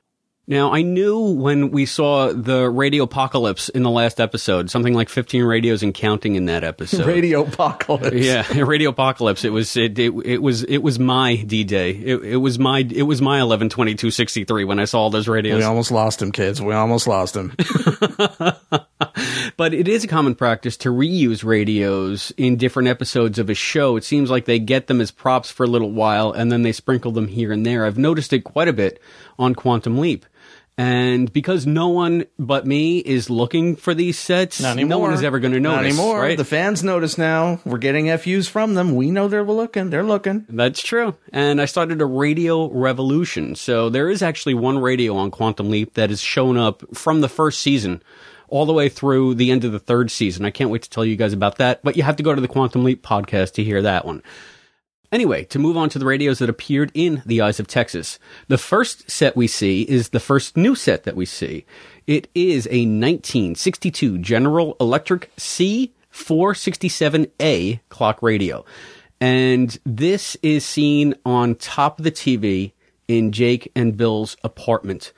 Now, 0.48 0.72
I 0.72 0.82
knew 0.82 1.20
when 1.20 1.70
we 1.70 1.86
saw 1.86 2.32
the 2.32 2.68
radio 2.68 3.04
apocalypse 3.04 3.68
in 3.68 3.84
the 3.84 3.90
last 3.90 4.20
episode, 4.20 4.70
something 4.70 4.92
like 4.92 5.08
15 5.08 5.44
radios 5.44 5.84
and 5.84 5.94
counting 5.94 6.34
in 6.34 6.46
that 6.46 6.64
episode. 6.64 7.06
Radio 7.12 7.44
apocalypse. 7.44 8.16
Yeah, 8.22 8.44
radio 8.62 8.90
apocalypse. 8.90 9.44
It 9.44 9.50
was 9.50 9.76
it, 9.76 9.96
it 9.98 10.12
it 10.24 10.42
was 10.42 10.64
it 10.64 10.78
was 10.78 10.98
my 10.98 11.36
D 11.36 11.62
Day. 11.62 11.90
It, 11.90 12.24
it 12.24 12.36
was 12.36 12.58
my 12.58 12.80
it 12.80 13.02
was 13.02 13.22
my 13.22 13.40
eleven 13.40 13.68
twenty 13.68 13.94
two 13.94 14.10
sixty 14.10 14.44
three 14.44 14.64
when 14.64 14.80
I 14.80 14.84
saw 14.84 15.00
all 15.02 15.10
those 15.10 15.28
radios. 15.28 15.58
We 15.58 15.64
almost 15.64 15.90
lost 15.92 16.20
him, 16.20 16.32
kids. 16.32 16.60
We 16.60 16.74
almost 16.74 17.06
lost 17.06 17.36
him. 17.36 17.54
But 19.56 19.74
it 19.74 19.86
is 19.88 20.04
a 20.04 20.08
common 20.08 20.34
practice 20.34 20.76
to 20.78 20.88
reuse 20.88 21.44
radios 21.44 22.32
in 22.36 22.56
different 22.56 22.88
episodes 22.88 23.38
of 23.38 23.50
a 23.50 23.54
show. 23.54 23.96
It 23.96 24.04
seems 24.04 24.30
like 24.30 24.44
they 24.46 24.58
get 24.58 24.86
them 24.86 25.00
as 25.00 25.10
props 25.10 25.50
for 25.50 25.64
a 25.64 25.68
little 25.68 25.90
while 25.90 26.32
and 26.32 26.50
then 26.50 26.62
they 26.62 26.72
sprinkle 26.72 27.12
them 27.12 27.28
here 27.28 27.52
and 27.52 27.64
there. 27.66 27.84
I've 27.84 27.98
noticed 27.98 28.32
it 28.32 28.40
quite 28.44 28.68
a 28.68 28.72
bit 28.72 29.00
on 29.38 29.54
Quantum 29.54 29.98
Leap. 29.98 30.24
And 30.78 31.30
because 31.30 31.66
no 31.66 31.88
one 31.88 32.24
but 32.38 32.66
me 32.66 32.98
is 32.98 33.28
looking 33.28 33.76
for 33.76 33.92
these 33.92 34.18
sets, 34.18 34.60
Not 34.60 34.72
anymore. 34.72 34.88
no 34.88 34.98
one 35.00 35.12
is 35.12 35.22
ever 35.22 35.38
going 35.38 35.52
to 35.52 35.60
notice. 35.60 35.76
Not 35.76 35.84
anymore. 35.84 36.20
Right? 36.20 36.36
The 36.38 36.46
fans 36.46 36.82
notice 36.82 37.18
now. 37.18 37.60
We're 37.66 37.76
getting 37.78 38.16
FUs 38.16 38.48
from 38.48 38.72
them. 38.74 38.94
We 38.96 39.10
know 39.10 39.28
they're 39.28 39.44
looking. 39.44 39.90
They're 39.90 40.02
looking. 40.02 40.46
That's 40.48 40.82
true. 40.82 41.14
And 41.32 41.60
I 41.60 41.66
started 41.66 42.00
a 42.00 42.06
radio 42.06 42.70
revolution. 42.70 43.54
So 43.54 43.90
there 43.90 44.08
is 44.08 44.22
actually 44.22 44.54
one 44.54 44.78
radio 44.78 45.14
on 45.16 45.30
Quantum 45.30 45.68
Leap 45.70 45.92
that 45.94 46.08
has 46.08 46.22
shown 46.22 46.56
up 46.56 46.82
from 46.96 47.20
the 47.20 47.28
first 47.28 47.60
season 47.60 48.02
all 48.48 48.64
the 48.66 48.72
way 48.72 48.88
through 48.88 49.34
the 49.34 49.50
end 49.50 49.64
of 49.64 49.72
the 49.72 49.78
third 49.78 50.10
season. 50.10 50.44
I 50.46 50.50
can't 50.50 50.70
wait 50.70 50.82
to 50.82 50.90
tell 50.90 51.04
you 51.04 51.16
guys 51.16 51.32
about 51.34 51.56
that, 51.58 51.82
but 51.82 51.96
you 51.96 52.02
have 52.02 52.16
to 52.16 52.22
go 52.22 52.34
to 52.34 52.40
the 52.40 52.48
Quantum 52.48 52.82
Leap 52.84 53.02
podcast 53.02 53.52
to 53.54 53.64
hear 53.64 53.82
that 53.82 54.04
one. 54.06 54.22
Anyway, 55.12 55.44
to 55.44 55.58
move 55.58 55.76
on 55.76 55.90
to 55.90 55.98
the 55.98 56.06
radios 56.06 56.38
that 56.38 56.48
appeared 56.48 56.90
in 56.94 57.22
The 57.26 57.42
Eyes 57.42 57.60
of 57.60 57.66
Texas. 57.66 58.18
The 58.48 58.56
first 58.56 59.10
set 59.10 59.36
we 59.36 59.46
see 59.46 59.82
is 59.82 60.08
the 60.08 60.18
first 60.18 60.56
new 60.56 60.74
set 60.74 61.04
that 61.04 61.14
we 61.14 61.26
see. 61.26 61.66
It 62.06 62.28
is 62.34 62.66
a 62.68 62.86
1962 62.86 64.16
General 64.18 64.74
Electric 64.80 65.30
C467A 65.36 67.80
clock 67.90 68.22
radio. 68.22 68.64
And 69.20 69.78
this 69.84 70.38
is 70.42 70.64
seen 70.64 71.14
on 71.26 71.56
top 71.56 71.98
of 71.98 72.04
the 72.04 72.10
TV 72.10 72.72
in 73.06 73.32
Jake 73.32 73.70
and 73.76 73.98
Bill's 73.98 74.38
apartment. 74.42 75.12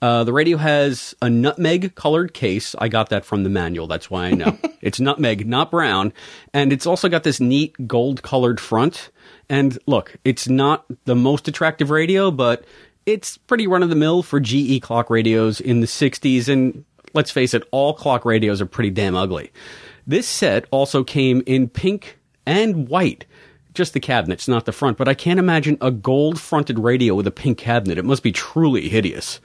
Uh, 0.00 0.22
the 0.22 0.32
radio 0.32 0.56
has 0.56 1.14
a 1.22 1.30
nutmeg 1.30 1.94
colored 1.94 2.34
case. 2.34 2.74
I 2.78 2.88
got 2.88 3.08
that 3.08 3.24
from 3.24 3.42
the 3.42 3.50
manual. 3.50 3.86
That's 3.86 4.10
why 4.10 4.26
I 4.26 4.30
know. 4.32 4.56
it's 4.80 5.00
nutmeg, 5.00 5.46
not 5.46 5.70
brown. 5.70 6.12
And 6.52 6.72
it's 6.72 6.86
also 6.86 7.08
got 7.08 7.24
this 7.24 7.40
neat 7.40 7.88
gold 7.88 8.22
colored 8.22 8.60
front. 8.60 9.10
And 9.48 9.78
look, 9.86 10.16
it's 10.24 10.48
not 10.48 10.84
the 11.04 11.16
most 11.16 11.48
attractive 11.48 11.90
radio, 11.90 12.30
but 12.30 12.64
it's 13.06 13.38
pretty 13.38 13.66
run 13.66 13.82
of 13.82 13.88
the 13.88 13.96
mill 13.96 14.22
for 14.22 14.40
GE 14.40 14.82
clock 14.82 15.08
radios 15.10 15.60
in 15.60 15.80
the 15.80 15.86
60s. 15.86 16.48
And 16.48 16.84
let's 17.14 17.30
face 17.30 17.54
it, 17.54 17.66
all 17.70 17.94
clock 17.94 18.24
radios 18.24 18.60
are 18.60 18.66
pretty 18.66 18.90
damn 18.90 19.16
ugly. 19.16 19.50
This 20.06 20.26
set 20.26 20.66
also 20.70 21.04
came 21.04 21.42
in 21.46 21.68
pink 21.68 22.18
and 22.46 22.88
white. 22.88 23.24
Just 23.74 23.92
the 23.92 24.00
cabinets, 24.00 24.48
not 24.48 24.64
the 24.64 24.72
front. 24.72 24.98
But 24.98 25.08
I 25.08 25.14
can't 25.14 25.38
imagine 25.38 25.78
a 25.80 25.90
gold 25.90 26.40
fronted 26.40 26.78
radio 26.78 27.14
with 27.14 27.26
a 27.26 27.30
pink 27.30 27.58
cabinet. 27.58 27.98
It 27.98 28.04
must 28.04 28.22
be 28.22 28.32
truly 28.32 28.88
hideous. 28.88 29.40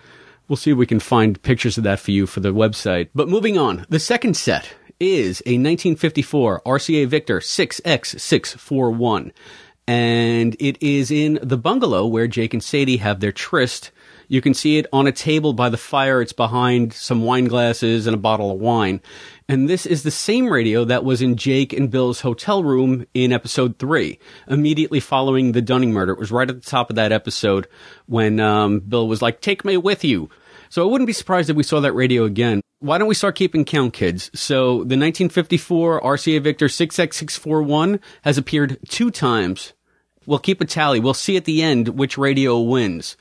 We'll 0.48 0.58
see 0.58 0.72
if 0.72 0.78
we 0.78 0.86
can 0.86 1.00
find 1.00 1.42
pictures 1.42 1.78
of 1.78 1.84
that 1.86 2.00
for 2.00 2.12
you 2.12 2.28
for 2.28 2.40
the 2.42 2.54
website. 2.54 3.10
But 3.16 3.30
moving 3.30 3.58
on, 3.58 3.86
the 3.90 4.00
second 4.00 4.36
set 4.36 4.74
is 5.00 5.42
a 5.46 5.56
1954 5.56 6.62
RCA 6.66 7.08
Victor 7.08 7.40
6X641. 7.40 9.32
And 9.88 10.56
it 10.60 10.82
is 10.82 11.12
in 11.12 11.40
the 11.42 11.58
bungalow 11.58 12.06
where 12.08 12.28
Jake 12.28 12.54
and 12.54 12.64
Sadie 12.64 12.98
have 12.98 13.20
their 13.20 13.34
tryst. 13.34 13.92
You 14.30 14.42
can 14.42 14.54
see 14.54 14.78
it 14.78 14.88
on 14.94 15.08
a 15.08 15.12
table 15.12 15.54
by 15.54 15.70
the 15.70 15.78
fire. 15.78 16.22
It's 16.22 16.34
behind 16.34 16.94
some 16.94 17.24
wine 17.24 17.46
glasses 17.46 18.08
and 18.08 18.16
a 18.16 18.20
bottle 18.20 18.52
of 18.52 18.60
wine. 18.60 19.02
And 19.50 19.70
this 19.70 19.86
is 19.86 20.04
the 20.04 20.12
same 20.12 20.48
radio 20.48 20.86
that 20.86 21.04
was 21.04 21.22
in 21.22 21.36
Jake 21.36 21.74
and 21.74 21.92
Bill's 21.92 22.22
hotel 22.22 22.64
room 22.64 23.06
in 23.14 23.34
episode 23.34 23.78
three, 23.78 24.20
immediately 24.48 25.02
following 25.02 25.52
the 25.52 25.62
Dunning 25.62 25.92
murder. 25.92 26.14
It 26.14 26.20
was 26.20 26.32
right 26.32 26.50
at 26.50 26.62
the 26.62 26.70
top 26.70 26.90
of 26.90 26.96
that 26.96 27.12
episode 27.12 27.68
when 28.06 28.40
um, 28.40 28.80
Bill 28.80 29.08
was 29.08 29.22
like, 29.22 29.42
Take 29.42 29.66
me 29.66 29.76
with 29.76 30.06
you. 30.06 30.30
So 30.70 30.82
I 30.82 30.90
wouldn't 30.90 31.08
be 31.08 31.14
surprised 31.14 31.50
if 31.50 31.58
we 31.58 31.64
saw 31.64 31.82
that 31.82 31.94
radio 31.94 32.24
again. 32.24 32.63
Why 32.84 32.98
don't 32.98 33.08
we 33.08 33.16
start 33.16 33.36
keeping 33.36 33.64
count, 33.64 33.94
kids? 33.94 34.30
So 34.34 34.80
the 34.80 35.00
1954 35.00 36.02
RCA 36.02 36.44
Victor 36.44 36.66
6X641 36.66 38.02
has 38.24 38.38
appeared 38.38 38.78
two 38.90 39.10
times. 39.10 39.72
We'll 40.26 40.40
keep 40.40 40.60
a 40.60 40.66
tally. 40.66 41.00
We'll 41.00 41.14
see 41.14 41.38
at 41.38 41.46
the 41.46 41.64
end 41.64 41.88
which 41.88 42.18
radio 42.18 42.60
wins. 42.60 43.16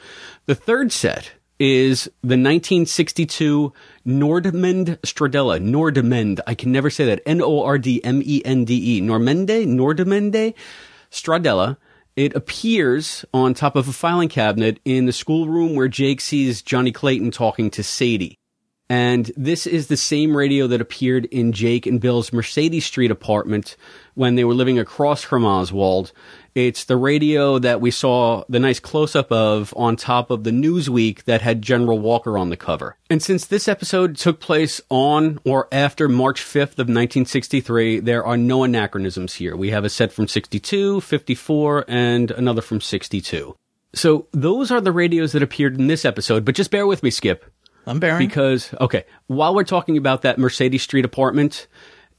The 0.46 0.56
third 0.56 0.90
set 0.90 1.34
is 1.60 2.06
the 2.22 2.34
1962 2.34 3.72
Nordmend 4.04 4.98
Stradella. 5.02 5.62
Nordmend. 5.62 6.40
I 6.44 6.56
can 6.56 6.72
never 6.72 6.90
say 6.90 7.04
that. 7.04 7.22
N-O-R-D-M-E-N-D-E. 7.24 9.00
Normende? 9.00 9.64
Nordmende? 9.64 10.54
Stradella. 11.08 11.76
It 12.16 12.34
appears 12.34 13.24
on 13.32 13.54
top 13.54 13.76
of 13.76 13.86
a 13.86 13.92
filing 13.92 14.28
cabinet 14.28 14.80
in 14.84 15.06
the 15.06 15.12
schoolroom 15.12 15.76
where 15.76 15.86
Jake 15.86 16.20
sees 16.20 16.62
Johnny 16.62 16.90
Clayton 16.90 17.30
talking 17.30 17.70
to 17.70 17.84
Sadie. 17.84 18.40
And 18.92 19.32
this 19.38 19.66
is 19.66 19.86
the 19.86 19.96
same 19.96 20.36
radio 20.36 20.66
that 20.66 20.82
appeared 20.82 21.24
in 21.24 21.52
Jake 21.52 21.86
and 21.86 21.98
Bill's 21.98 22.30
Mercedes 22.30 22.84
Street 22.84 23.10
apartment 23.10 23.74
when 24.12 24.34
they 24.34 24.44
were 24.44 24.52
living 24.52 24.78
across 24.78 25.22
from 25.22 25.46
Oswald. 25.46 26.12
It's 26.54 26.84
the 26.84 26.98
radio 26.98 27.58
that 27.58 27.80
we 27.80 27.90
saw 27.90 28.44
the 28.50 28.60
nice 28.60 28.80
close 28.80 29.16
up 29.16 29.32
of 29.32 29.72
on 29.78 29.96
top 29.96 30.30
of 30.30 30.44
the 30.44 30.50
Newsweek 30.50 31.24
that 31.24 31.40
had 31.40 31.62
General 31.62 31.98
Walker 32.00 32.36
on 32.36 32.50
the 32.50 32.56
cover. 32.58 32.98
And 33.08 33.22
since 33.22 33.46
this 33.46 33.66
episode 33.66 34.18
took 34.18 34.40
place 34.40 34.78
on 34.90 35.38
or 35.46 35.68
after 35.72 36.06
March 36.06 36.42
5th 36.42 36.72
of 36.72 36.90
1963, 36.92 38.00
there 38.00 38.26
are 38.26 38.36
no 38.36 38.62
anachronisms 38.62 39.36
here. 39.36 39.56
We 39.56 39.70
have 39.70 39.86
a 39.86 39.88
set 39.88 40.12
from 40.12 40.28
62, 40.28 41.00
54, 41.00 41.86
and 41.88 42.30
another 42.30 42.60
from 42.60 42.82
62. 42.82 43.56
So 43.94 44.26
those 44.32 44.70
are 44.70 44.82
the 44.82 44.92
radios 44.92 45.32
that 45.32 45.42
appeared 45.42 45.78
in 45.78 45.86
this 45.86 46.04
episode, 46.04 46.44
but 46.44 46.54
just 46.54 46.70
bear 46.70 46.86
with 46.86 47.02
me, 47.02 47.08
Skip. 47.08 47.46
I'm 47.86 48.00
bearing. 48.00 48.26
Because, 48.26 48.72
okay, 48.80 49.04
while 49.26 49.54
we're 49.54 49.64
talking 49.64 49.96
about 49.96 50.22
that 50.22 50.38
Mercedes 50.38 50.82
Street 50.82 51.04
apartment, 51.04 51.66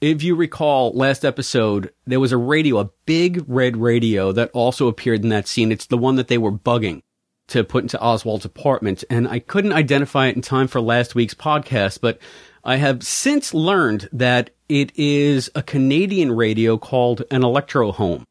if 0.02 0.22
you 0.22 0.36
recall 0.36 0.92
last 0.92 1.24
episode, 1.24 1.94
there 2.06 2.20
was 2.20 2.32
a 2.32 2.38
radio, 2.38 2.80
a 2.80 2.90
big 3.06 3.44
red 3.48 3.78
radio 3.78 4.32
that 4.34 4.52
also 4.52 4.88
appeared 4.88 5.24
in 5.24 5.30
that 5.30 5.48
scene. 5.48 5.72
It's 5.72 5.86
the 5.86 5.98
one 5.98 6.18
that 6.18 6.28
they 6.28 6.38
were 6.38 6.52
bugging 6.52 7.02
to 7.48 7.64
put 7.64 7.84
into 7.84 8.00
Oswald's 8.00 8.46
apartment. 8.46 9.04
And 9.10 9.28
I 9.28 9.40
couldn't 9.40 9.74
identify 9.74 10.28
it 10.28 10.36
in 10.36 10.42
time 10.42 10.68
for 10.68 10.82
last 10.82 11.16
week's 11.16 11.34
podcast, 11.34 12.02
but 12.02 12.20
I 12.64 12.78
have 12.78 13.04
since 13.04 13.54
learned 13.54 14.10
that 14.14 14.50
it 14.70 14.92
is 14.98 15.50
a 15.56 15.62
Canadian 15.62 16.32
radio 16.32 16.78
called 16.78 17.24
an 17.32 17.42
Electrohome. 17.42 18.24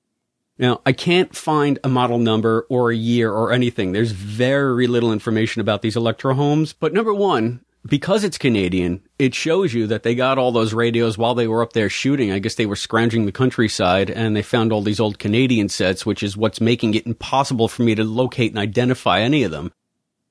Now, 0.62 0.80
I 0.86 0.92
can't 0.92 1.34
find 1.34 1.80
a 1.82 1.88
model 1.88 2.20
number 2.20 2.66
or 2.68 2.92
a 2.92 2.96
year 2.96 3.32
or 3.32 3.52
anything. 3.52 3.90
There's 3.90 4.12
very 4.12 4.86
little 4.86 5.12
information 5.12 5.60
about 5.60 5.82
these 5.82 5.96
Electrohomes. 5.96 6.72
But 6.78 6.92
number 6.92 7.12
one, 7.12 7.64
because 7.84 8.22
it's 8.22 8.38
Canadian, 8.38 9.02
it 9.18 9.34
shows 9.34 9.74
you 9.74 9.88
that 9.88 10.04
they 10.04 10.14
got 10.14 10.38
all 10.38 10.52
those 10.52 10.72
radios 10.72 11.18
while 11.18 11.34
they 11.34 11.48
were 11.48 11.62
up 11.62 11.72
there 11.72 11.90
shooting. 11.90 12.30
I 12.30 12.38
guess 12.38 12.54
they 12.54 12.66
were 12.66 12.76
scrounging 12.76 13.26
the 13.26 13.32
countryside 13.32 14.08
and 14.08 14.36
they 14.36 14.42
found 14.42 14.72
all 14.72 14.82
these 14.82 15.00
old 15.00 15.18
Canadian 15.18 15.68
sets, 15.68 16.06
which 16.06 16.22
is 16.22 16.36
what's 16.36 16.60
making 16.60 16.94
it 16.94 17.08
impossible 17.08 17.66
for 17.66 17.82
me 17.82 17.96
to 17.96 18.04
locate 18.04 18.52
and 18.52 18.58
identify 18.60 19.18
any 19.18 19.42
of 19.42 19.50
them. 19.50 19.72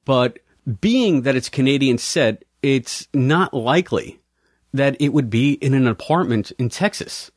But 0.06 0.40
being 0.80 1.24
that 1.24 1.36
it's 1.36 1.49
Canadian 1.49 1.98
set, 1.98 2.45
it's 2.64 3.06
not 3.14 3.53
likely 3.53 4.22
that 4.74 4.95
it 5.02 5.10
would 5.10 5.30
be 5.30 5.56
in 5.56 5.74
an 5.74 5.88
apartment 5.88 6.53
in 6.58 6.70
Texas. 6.70 7.32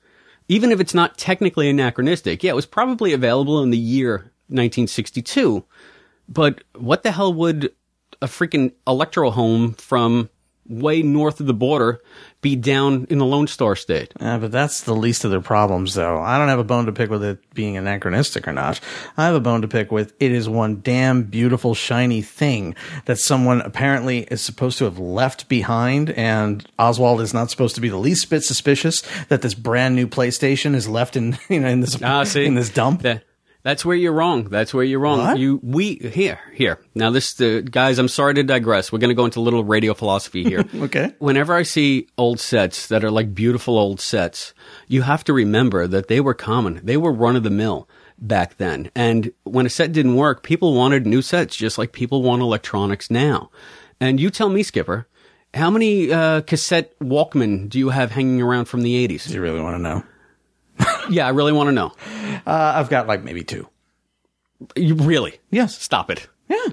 Even 0.48 0.72
if 0.72 0.80
it's 0.80 0.94
not 0.94 1.16
technically 1.16 1.68
anachronistic. 1.68 2.42
Yeah, 2.42 2.50
it 2.50 2.56
was 2.56 2.66
probably 2.66 3.12
available 3.12 3.62
in 3.62 3.70
the 3.70 3.78
year 3.78 4.32
1962. 4.48 5.64
But 6.28 6.64
what 6.74 7.02
the 7.02 7.12
hell 7.12 7.32
would 7.32 7.72
a 8.22 8.26
freaking 8.26 8.72
Electrohome 8.86 9.78
from 9.78 10.30
way 10.66 11.02
north 11.02 11.40
of 11.40 11.46
the 11.46 11.54
border 11.54 12.00
be 12.40 12.56
down 12.56 13.06
in 13.08 13.18
the 13.18 13.24
Lone 13.24 13.46
Star 13.46 13.74
State. 13.74 14.12
Yeah, 14.20 14.36
but 14.36 14.52
that's 14.52 14.82
the 14.82 14.94
least 14.94 15.24
of 15.24 15.30
their 15.30 15.40
problems, 15.40 15.94
though. 15.94 16.20
I 16.20 16.36
don't 16.36 16.48
have 16.48 16.58
a 16.58 16.64
bone 16.64 16.84
to 16.86 16.92
pick 16.92 17.08
with 17.08 17.24
it 17.24 17.38
being 17.54 17.76
anachronistic 17.76 18.46
or 18.46 18.52
not. 18.52 18.80
I 19.16 19.24
have 19.24 19.34
a 19.34 19.40
bone 19.40 19.62
to 19.62 19.68
pick 19.68 19.90
with 19.90 20.12
it 20.20 20.30
is 20.30 20.46
one 20.48 20.82
damn 20.82 21.22
beautiful, 21.22 21.74
shiny 21.74 22.20
thing 22.20 22.74
that 23.06 23.18
someone 23.18 23.62
apparently 23.62 24.24
is 24.24 24.42
supposed 24.42 24.76
to 24.78 24.84
have 24.84 24.98
left 24.98 25.48
behind, 25.48 26.10
and 26.10 26.66
Oswald 26.78 27.22
is 27.22 27.32
not 27.32 27.50
supposed 27.50 27.74
to 27.76 27.80
be 27.80 27.88
the 27.88 27.96
least 27.96 28.28
bit 28.28 28.44
suspicious 28.44 29.02
that 29.28 29.40
this 29.40 29.54
brand 29.54 29.96
new 29.96 30.06
PlayStation 30.06 30.74
is 30.74 30.86
left 30.86 31.16
in 31.16 31.38
you 31.48 31.60
know 31.60 31.68
in 31.68 31.80
this 31.80 32.00
ah, 32.02 32.24
see, 32.24 32.44
in 32.44 32.54
this 32.54 32.68
dump. 32.68 33.02
That, 33.02 33.24
that's 33.64 33.82
where 33.82 33.96
you're 33.96 34.12
wrong. 34.12 34.44
That's 34.44 34.74
where 34.74 34.84
you're 34.84 35.00
wrong. 35.00 35.18
What? 35.20 35.38
You 35.38 35.58
we 35.62 35.94
here 35.96 36.38
here 36.52 36.78
now. 36.94 37.10
This 37.10 37.40
uh, 37.40 37.62
guys. 37.68 37.98
I'm 37.98 38.08
sorry 38.08 38.34
to 38.34 38.42
digress. 38.42 38.92
We're 38.92 38.98
going 38.98 39.08
to 39.08 39.14
go 39.14 39.24
into 39.24 39.40
a 39.40 39.40
little 39.40 39.64
radio 39.64 39.94
philosophy 39.94 40.44
here. 40.44 40.66
okay. 40.74 41.14
Whenever 41.18 41.54
I 41.54 41.62
see 41.62 42.06
old 42.18 42.38
sets 42.38 42.86
that 42.88 43.02
are 43.02 43.10
like 43.10 43.34
beautiful 43.34 43.78
old 43.78 44.00
sets, 44.00 44.52
you 44.86 45.00
have 45.02 45.24
to 45.24 45.32
remember 45.32 45.86
that 45.86 46.08
they 46.08 46.20
were 46.20 46.34
common. 46.34 46.80
They 46.84 46.98
were 46.98 47.10
run 47.10 47.36
of 47.36 47.42
the 47.42 47.50
mill 47.50 47.88
back 48.18 48.58
then. 48.58 48.90
And 48.94 49.32
when 49.44 49.64
a 49.64 49.70
set 49.70 49.92
didn't 49.92 50.16
work, 50.16 50.42
people 50.42 50.74
wanted 50.74 51.06
new 51.06 51.22
sets, 51.22 51.56
just 51.56 51.78
like 51.78 51.92
people 51.92 52.22
want 52.22 52.42
electronics 52.42 53.10
now. 53.10 53.50
And 53.98 54.20
you 54.20 54.28
tell 54.28 54.50
me, 54.50 54.62
Skipper, 54.62 55.08
how 55.54 55.70
many 55.70 56.12
uh, 56.12 56.42
cassette 56.42 56.98
Walkman 56.98 57.70
do 57.70 57.78
you 57.78 57.88
have 57.88 58.10
hanging 58.10 58.42
around 58.42 58.66
from 58.66 58.82
the 58.82 59.08
80s? 59.08 59.26
Do 59.26 59.34
you 59.34 59.40
really 59.40 59.60
want 59.60 59.76
to 59.76 59.82
know? 59.82 60.04
Yeah, 61.10 61.26
I 61.26 61.30
really 61.30 61.52
want 61.52 61.68
to 61.68 61.72
know. 61.72 61.92
Uh, 62.46 62.72
I've 62.76 62.88
got 62.90 63.06
like 63.06 63.22
maybe 63.22 63.42
two. 63.42 63.68
You 64.76 64.94
really? 64.94 65.38
Yes. 65.50 65.76
Stop 65.80 66.10
it. 66.10 66.28
Yeah. 66.48 66.68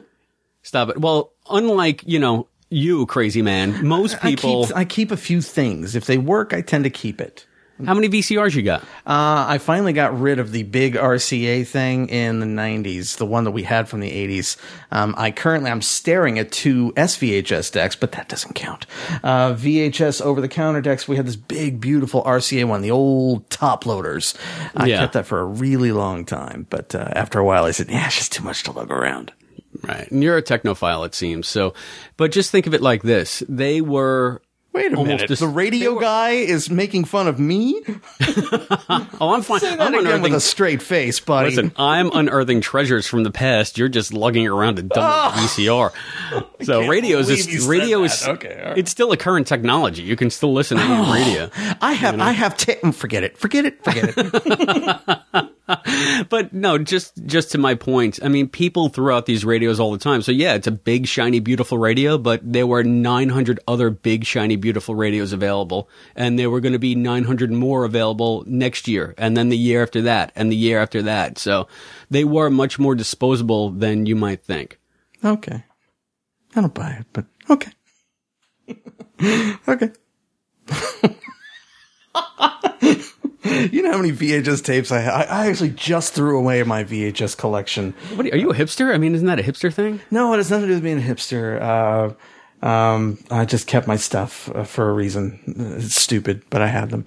Stop 0.64 0.90
it. 0.90 1.00
Well, 1.00 1.34
unlike, 1.50 2.04
you 2.06 2.20
know, 2.20 2.48
you 2.70 3.06
crazy 3.06 3.42
man, 3.42 3.86
most 3.86 4.20
people. 4.22 4.64
I 4.64 4.68
keep, 4.68 4.78
I 4.78 4.86
keep 4.86 5.12
a 5.12 5.18
few 5.18 5.42
things. 5.42 5.96
If 5.96 6.06
they 6.06 6.18
work, 6.18 6.54
I 6.54 6.62
tend 6.62 6.86
to 6.86 6.90
keep 6.90 7.20
it. 7.20 7.46
How 7.84 7.96
many 7.96 8.10
VCRs 8.10 8.54
you 8.54 8.62
got? 8.62 8.82
Uh, 9.08 9.46
I 9.48 9.58
finally 9.58 9.92
got 9.94 10.20
rid 10.20 10.38
of 10.38 10.52
the 10.52 10.62
big 10.64 10.94
RCA 10.94 11.66
thing 11.66 12.10
in 12.10 12.40
the 12.40 12.46
90s, 12.46 13.18
the 13.18 13.26
one 13.26 13.44
that 13.46 13.52
we 13.52 13.64
had 13.64 13.90
from 13.90 14.02
the 14.02 14.12
80s. 14.12 14.56
Um, 14.92 15.16
I 15.18 15.32
currently, 15.32 15.72
I'm 15.72 15.82
staring 15.82 16.38
at 16.38 16.52
two 16.52 16.94
SVHS 16.96 17.72
decks, 17.72 17.96
but 17.96 18.12
that 18.12 18.30
doesn't 18.30 18.54
count. 18.54 18.86
Uh, 19.24 19.54
VHS 19.54 20.22
over 20.22 20.42
the 20.42 20.48
counter 20.48 20.80
decks, 20.82 21.08
we 21.08 21.16
had 21.16 21.26
this 21.26 21.36
big, 21.36 21.82
beautiful 21.82 22.22
RCA 22.24 22.66
one, 22.68 22.82
the 22.82 22.92
old 22.92 23.50
top 23.50 23.88
loaders. 23.88 24.36
I 24.76 24.86
Yeah. 24.86 25.00
kept 25.00 25.14
that 25.14 25.26
for 25.26 25.40
a 25.40 25.46
really 25.46 25.92
long 25.92 26.24
time, 26.24 26.68
but 26.70 26.94
uh, 26.94 27.08
after 27.14 27.40
a 27.40 27.44
while 27.44 27.64
I 27.66 27.72
said, 27.72 27.90
yeah, 27.90 28.06
it's 28.06 28.18
just 28.18 28.32
too 28.32 28.44
much 28.44 28.62
to 28.64 28.72
lug 28.74 28.92
around. 28.92 29.34
Right. 29.82 30.12
And 30.12 30.22
you're 30.22 30.38
a 30.38 30.44
technophile, 30.44 31.04
it 31.08 31.16
seems. 31.16 31.48
So, 31.48 31.74
but 32.16 32.32
just 32.32 32.52
think 32.52 32.68
of 32.68 32.76
it 32.76 32.82
like 32.82 33.02
this. 33.02 33.42
They 33.50 33.82
were. 33.82 34.44
Wait 34.74 34.94
a 34.94 34.96
almost 34.96 35.08
minute. 35.08 35.28
dis- 35.28 35.40
the 35.40 35.48
radio 35.48 35.96
were- 35.96 36.02
guy 36.02 36.30
is 36.32 36.70
making 36.70 37.04
fun 37.06 37.28
of 37.28 37.40
me? 37.40 37.82
Oh, 39.22 39.34
I'm 39.36 39.42
fine. 39.44 39.60
Say 39.60 39.70
that 39.76 39.80
I'm 39.82 39.94
again 39.94 40.04
with 40.04 40.06
unearthing. 40.16 40.34
a 40.36 40.40
straight 40.40 40.82
face, 40.82 41.20
buddy. 41.20 41.50
Listen, 41.52 41.72
I'm 41.78 42.10
unearthing 42.12 42.60
treasures 42.62 43.06
from 43.08 43.24
the 43.24 43.30
past. 43.32 43.78
You're 43.78 43.88
just 43.88 44.14
lugging 44.14 44.48
around 44.48 44.80
a 44.80 44.84
dumb 44.84 45.32
VCR. 45.34 45.92
So 46.64 46.88
radios 46.88 47.30
is 47.30 47.68
radio 47.68 48.04
is 48.04 48.28
Okay, 48.28 48.62
right. 48.66 48.78
it's 48.78 48.92
still 48.92 49.12
a 49.12 49.18
current 49.18 49.48
technology. 49.48 50.02
You 50.04 50.16
can 50.16 50.30
still 50.30 50.54
listen 50.54 50.78
to 50.78 50.84
any 50.84 51.12
radio. 51.12 51.50
I 51.82 51.94
have, 51.94 52.20
I 52.20 52.32
have, 52.32 52.56
ta- 52.58 52.74
mm, 52.84 52.94
forget 52.94 53.24
it, 53.24 53.38
forget 53.38 53.66
it, 53.66 53.84
forget 53.84 54.14
it. 54.16 55.50
but 56.30 56.54
no, 56.54 56.78
just 56.78 57.26
just 57.26 57.52
to 57.52 57.58
my 57.58 57.76
point. 57.76 58.20
I 58.24 58.28
mean, 58.28 58.48
people 58.48 58.90
throw 58.90 59.16
out 59.16 59.26
these 59.26 59.46
radios 59.46 59.80
all 59.80 59.92
the 59.92 59.98
time. 59.98 60.22
So 60.22 60.32
yeah, 60.32 60.54
it's 60.54 60.68
a 60.68 60.72
big, 60.72 61.08
shiny, 61.08 61.40
beautiful 61.40 61.78
radio, 61.78 62.18
but 62.18 62.42
there 62.44 62.68
were 62.68 62.84
900 62.84 63.60
other 63.68 63.90
big, 63.90 64.26
shiny, 64.26 64.56
beautiful 64.56 64.96
radios 64.96 65.34
available, 65.34 65.90
and 66.16 66.38
there 66.38 66.50
were 66.50 66.60
going 66.60 66.74
to 66.74 66.80
be 66.80 66.96
900 66.96 67.52
more 67.52 67.86
available 67.86 68.44
next 68.48 68.88
year, 68.88 69.14
and 69.18 69.36
then 69.36 69.50
the 69.50 69.58
year 69.58 69.82
after 69.82 70.02
that, 70.02 70.32
and 70.36 70.52
the 70.52 70.56
year 70.56 70.80
after 70.80 71.02
that. 71.04 71.38
So 71.38 71.68
they 72.10 72.24
were 72.24 72.50
much 72.50 72.80
more 72.80 72.96
disposable 72.96 73.70
than 73.70 74.06
you 74.06 74.16
might 74.16 74.44
think. 74.44 74.80
Okay. 75.24 75.64
I 76.56 76.62
don't 76.62 76.74
buy 76.74 76.98
it, 77.00 77.06
but 77.14 77.26
okay. 77.50 77.72
okay. 79.68 79.92
you 83.72 83.82
know 83.82 83.92
how 83.92 83.98
many 83.98 84.12
VHS 84.12 84.64
tapes 84.64 84.92
I 84.92 85.00
have? 85.00 85.14
I 85.30 85.48
actually 85.48 85.72
just 85.72 86.14
threw 86.14 86.38
away 86.38 86.62
my 86.64 86.84
VHS 86.84 87.36
collection. 87.38 87.94
What 88.16 88.26
are 88.28 88.38
you 88.38 88.52
a 88.52 88.56
hipster? 88.56 88.94
I 88.94 88.98
mean, 88.98 89.16
isn't 89.16 89.28
that 89.28 89.40
a 89.40 89.44
hipster 89.44 89.74
thing? 89.74 90.00
No, 90.12 90.34
it 90.34 90.38
has 90.38 90.52
nothing 90.52 90.68
to 90.68 90.68
do 90.68 90.74
with 90.76 90.84
being 90.84 91.00
a 91.00 91.02
hipster. 91.02 91.60
Uh, 91.62 92.66
um, 92.66 93.18
I 93.32 93.46
just 93.46 93.66
kept 93.66 93.88
my 93.88 93.96
stuff 93.96 94.50
uh, 94.54 94.64
for 94.64 94.90
a 94.90 94.94
reason. 94.94 95.40
It's 95.80 96.00
stupid, 96.00 96.44
but 96.50 96.62
I 96.62 96.68
had 96.68 96.90
them. 96.92 97.06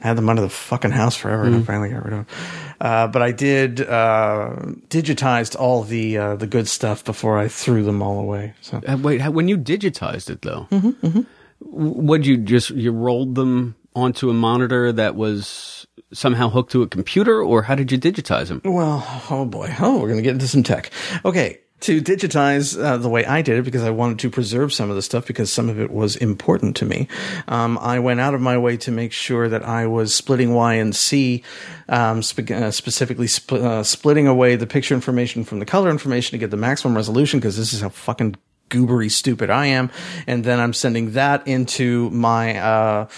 I 0.00 0.08
had 0.08 0.16
them 0.18 0.28
under 0.28 0.42
the 0.42 0.50
fucking 0.50 0.90
house 0.90 1.16
forever, 1.16 1.44
and 1.44 1.54
I 1.54 1.62
finally 1.62 1.88
got 1.88 2.04
rid 2.04 2.12
of 2.14 2.26
them. 2.26 2.36
Uh, 2.80 3.06
but 3.06 3.22
I 3.22 3.30
did 3.30 3.80
uh, 3.80 4.56
digitized 4.88 5.58
all 5.58 5.82
the 5.84 6.18
uh, 6.18 6.36
the 6.36 6.48
good 6.48 6.66
stuff 6.68 7.04
before 7.04 7.38
I 7.38 7.46
threw 7.48 7.84
them 7.84 8.02
all 8.02 8.18
away. 8.18 8.54
So 8.60 8.82
Uh, 8.86 8.98
wait, 9.00 9.22
when 9.28 9.46
you 9.48 9.56
digitized 9.56 10.28
it 10.30 10.42
though, 10.42 10.66
Mm-hmm, 10.70 11.20
would 11.60 12.26
you 12.26 12.36
just 12.38 12.70
you 12.70 12.90
rolled 12.92 13.36
them 13.36 13.76
onto 13.94 14.30
a 14.30 14.34
monitor 14.34 14.92
that 14.92 15.14
was 15.14 15.86
somehow 16.12 16.48
hooked 16.48 16.72
to 16.72 16.82
a 16.82 16.86
computer, 16.86 17.40
or 17.40 17.62
how 17.62 17.74
did 17.74 17.90
you 17.92 17.98
digitize 17.98 18.48
them? 18.48 18.60
Well, 18.64 19.04
oh 19.30 19.44
boy. 19.44 19.74
Oh, 19.80 19.98
we're 19.98 20.08
going 20.08 20.16
to 20.16 20.22
get 20.22 20.32
into 20.32 20.48
some 20.48 20.62
tech. 20.62 20.90
Okay. 21.24 21.60
To 21.80 22.00
digitize 22.00 22.82
uh, 22.82 22.96
the 22.96 23.10
way 23.10 23.26
I 23.26 23.42
did 23.42 23.58
it, 23.58 23.62
because 23.62 23.82
I 23.82 23.90
wanted 23.90 24.18
to 24.20 24.30
preserve 24.30 24.72
some 24.72 24.88
of 24.88 24.96
the 24.96 25.02
stuff, 25.02 25.26
because 25.26 25.52
some 25.52 25.68
of 25.68 25.78
it 25.78 25.90
was 25.90 26.16
important 26.16 26.76
to 26.76 26.86
me, 26.86 27.08
um, 27.46 27.76
I 27.78 27.98
went 27.98 28.20
out 28.20 28.32
of 28.32 28.40
my 28.40 28.56
way 28.56 28.78
to 28.78 28.90
make 28.90 29.12
sure 29.12 29.50
that 29.50 29.62
I 29.64 29.86
was 29.86 30.14
splitting 30.14 30.54
Y 30.54 30.74
and 30.74 30.96
C, 30.96 31.42
um, 31.90 32.20
uh, 32.20 32.70
specifically 32.70 33.26
sp- 33.28 33.60
uh, 33.60 33.82
splitting 33.82 34.26
away 34.26 34.56
the 34.56 34.66
picture 34.66 34.94
information 34.94 35.44
from 35.44 35.58
the 35.58 35.66
color 35.66 35.90
information 35.90 36.30
to 36.30 36.38
get 36.38 36.50
the 36.50 36.56
maximum 36.56 36.96
resolution, 36.96 37.38
because 37.38 37.58
this 37.58 37.74
is 37.74 37.82
how 37.82 37.90
fucking 37.90 38.36
goobery 38.70 39.10
stupid 39.10 39.50
I 39.50 39.66
am. 39.66 39.90
And 40.26 40.42
then 40.42 40.60
I'm 40.60 40.72
sending 40.72 41.12
that 41.12 41.46
into 41.46 42.08
my, 42.10 42.56
uh, 42.56 43.08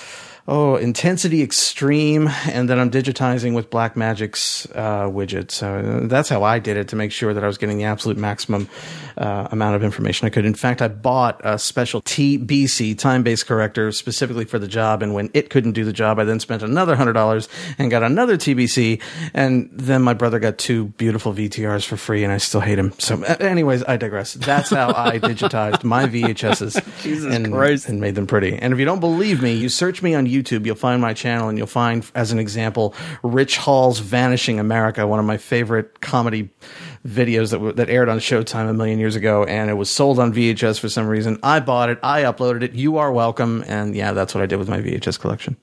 oh, 0.48 0.76
intensity 0.76 1.42
extreme. 1.42 2.28
And 2.46 2.68
then 2.68 2.78
I'm 2.78 2.90
digitizing 2.90 3.54
with 3.54 3.70
Blackmagic's, 3.70 4.66
uh, 4.74 5.08
widget. 5.08 5.50
So 5.50 5.74
uh, 5.74 6.06
that's 6.06 6.28
how 6.28 6.42
I 6.42 6.58
did 6.58 6.76
it 6.76 6.88
to 6.88 6.96
make 6.96 7.12
sure 7.12 7.34
that 7.34 7.42
I 7.42 7.46
was 7.46 7.58
getting 7.58 7.78
the 7.78 7.84
absolute 7.84 8.16
maximum, 8.16 8.68
uh, 9.16 9.48
amount 9.50 9.76
of 9.76 9.82
information 9.82 10.26
I 10.26 10.30
could. 10.30 10.44
In 10.44 10.54
fact, 10.54 10.82
I 10.82 10.88
bought 10.88 11.40
a 11.42 11.58
special 11.58 12.02
TBC, 12.02 12.98
time-based 12.98 13.46
corrector 13.46 13.90
specifically 13.92 14.44
for 14.44 14.58
the 14.58 14.68
job. 14.68 15.02
And 15.02 15.14
when 15.14 15.30
it 15.34 15.50
couldn't 15.50 15.72
do 15.72 15.84
the 15.84 15.92
job, 15.92 16.18
I 16.18 16.24
then 16.24 16.40
spent 16.40 16.62
another 16.62 16.96
hundred 16.96 17.14
dollars 17.14 17.48
and 17.78 17.90
got 17.90 18.02
another 18.02 18.36
TBC. 18.36 19.00
And 19.34 19.68
then 19.72 20.02
my 20.02 20.14
brother 20.14 20.38
got 20.38 20.58
two 20.58 20.86
beautiful 20.86 21.32
VTRs 21.32 21.84
for 21.84 21.96
free 21.96 22.24
and 22.24 22.32
I 22.32 22.38
still 22.38 22.60
hate 22.60 22.78
him. 22.78 22.92
So 22.98 23.22
anyways, 23.22 23.82
I 23.84 23.96
digress. 23.96 24.34
That's 24.34 24.70
how 24.70 24.90
I 24.94 25.18
digitized 25.18 25.82
my 25.84 26.06
VHSs 26.06 27.02
Jesus 27.02 27.34
and, 27.34 27.46
and 27.54 28.00
made 28.00 28.14
them 28.14 28.26
pretty. 28.26 28.56
And 28.56 28.72
if 28.72 28.78
you 28.78 28.84
don't 28.84 29.00
believe 29.00 29.42
me, 29.42 29.54
you 29.54 29.68
search 29.68 30.02
me 30.02 30.14
on 30.14 30.26
YouTube, 30.26 30.35
you'll 30.42 30.74
find 30.76 31.00
my 31.00 31.12
channel 31.14 31.48
and 31.48 31.56
you'll 31.58 31.66
find, 31.66 32.04
as 32.14 32.32
an 32.32 32.38
example, 32.38 32.94
Rich 33.22 33.56
Hall's 33.58 33.98
Vanishing 33.98 34.58
America, 34.58 35.06
one 35.06 35.18
of 35.18 35.24
my 35.24 35.36
favorite 35.36 36.00
comedy 36.00 36.50
videos 37.06 37.50
that, 37.50 37.56
w- 37.58 37.72
that 37.74 37.88
aired 37.88 38.08
on 38.08 38.18
Showtime 38.18 38.68
a 38.68 38.72
million 38.72 38.98
years 38.98 39.16
ago. 39.16 39.44
And 39.44 39.70
it 39.70 39.74
was 39.74 39.88
sold 39.90 40.18
on 40.18 40.32
VHS 40.32 40.78
for 40.80 40.88
some 40.88 41.06
reason. 41.06 41.38
I 41.42 41.60
bought 41.60 41.88
it. 41.90 41.98
I 42.02 42.22
uploaded 42.22 42.62
it. 42.62 42.72
You 42.74 42.96
are 42.98 43.12
welcome. 43.12 43.64
And 43.66 43.94
yeah, 43.94 44.12
that's 44.12 44.34
what 44.34 44.42
I 44.42 44.46
did 44.46 44.58
with 44.58 44.68
my 44.68 44.80
VHS 44.80 45.18
collection. 45.20 45.56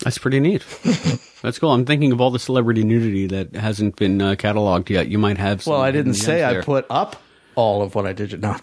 That's 0.00 0.18
pretty 0.18 0.40
neat. 0.40 0.64
That's 1.42 1.58
cool. 1.58 1.70
I'm 1.72 1.84
thinking 1.86 2.10
of 2.10 2.20
all 2.20 2.30
the 2.32 2.38
celebrity 2.40 2.82
nudity 2.82 3.26
that 3.28 3.54
hasn't 3.54 3.94
been 3.96 4.20
uh, 4.20 4.34
cataloged 4.34 4.88
yet. 4.88 5.06
You 5.08 5.18
might 5.18 5.38
have. 5.38 5.62
Some 5.62 5.74
Well, 5.74 5.82
I 5.82 5.92
didn't 5.92 6.14
say 6.14 6.42
I 6.42 6.54
there. 6.54 6.62
put 6.64 6.84
up 6.90 7.16
all 7.56 7.82
of 7.82 7.94
what 7.94 8.06
I 8.06 8.12
did. 8.12 8.40
No. 8.40 8.56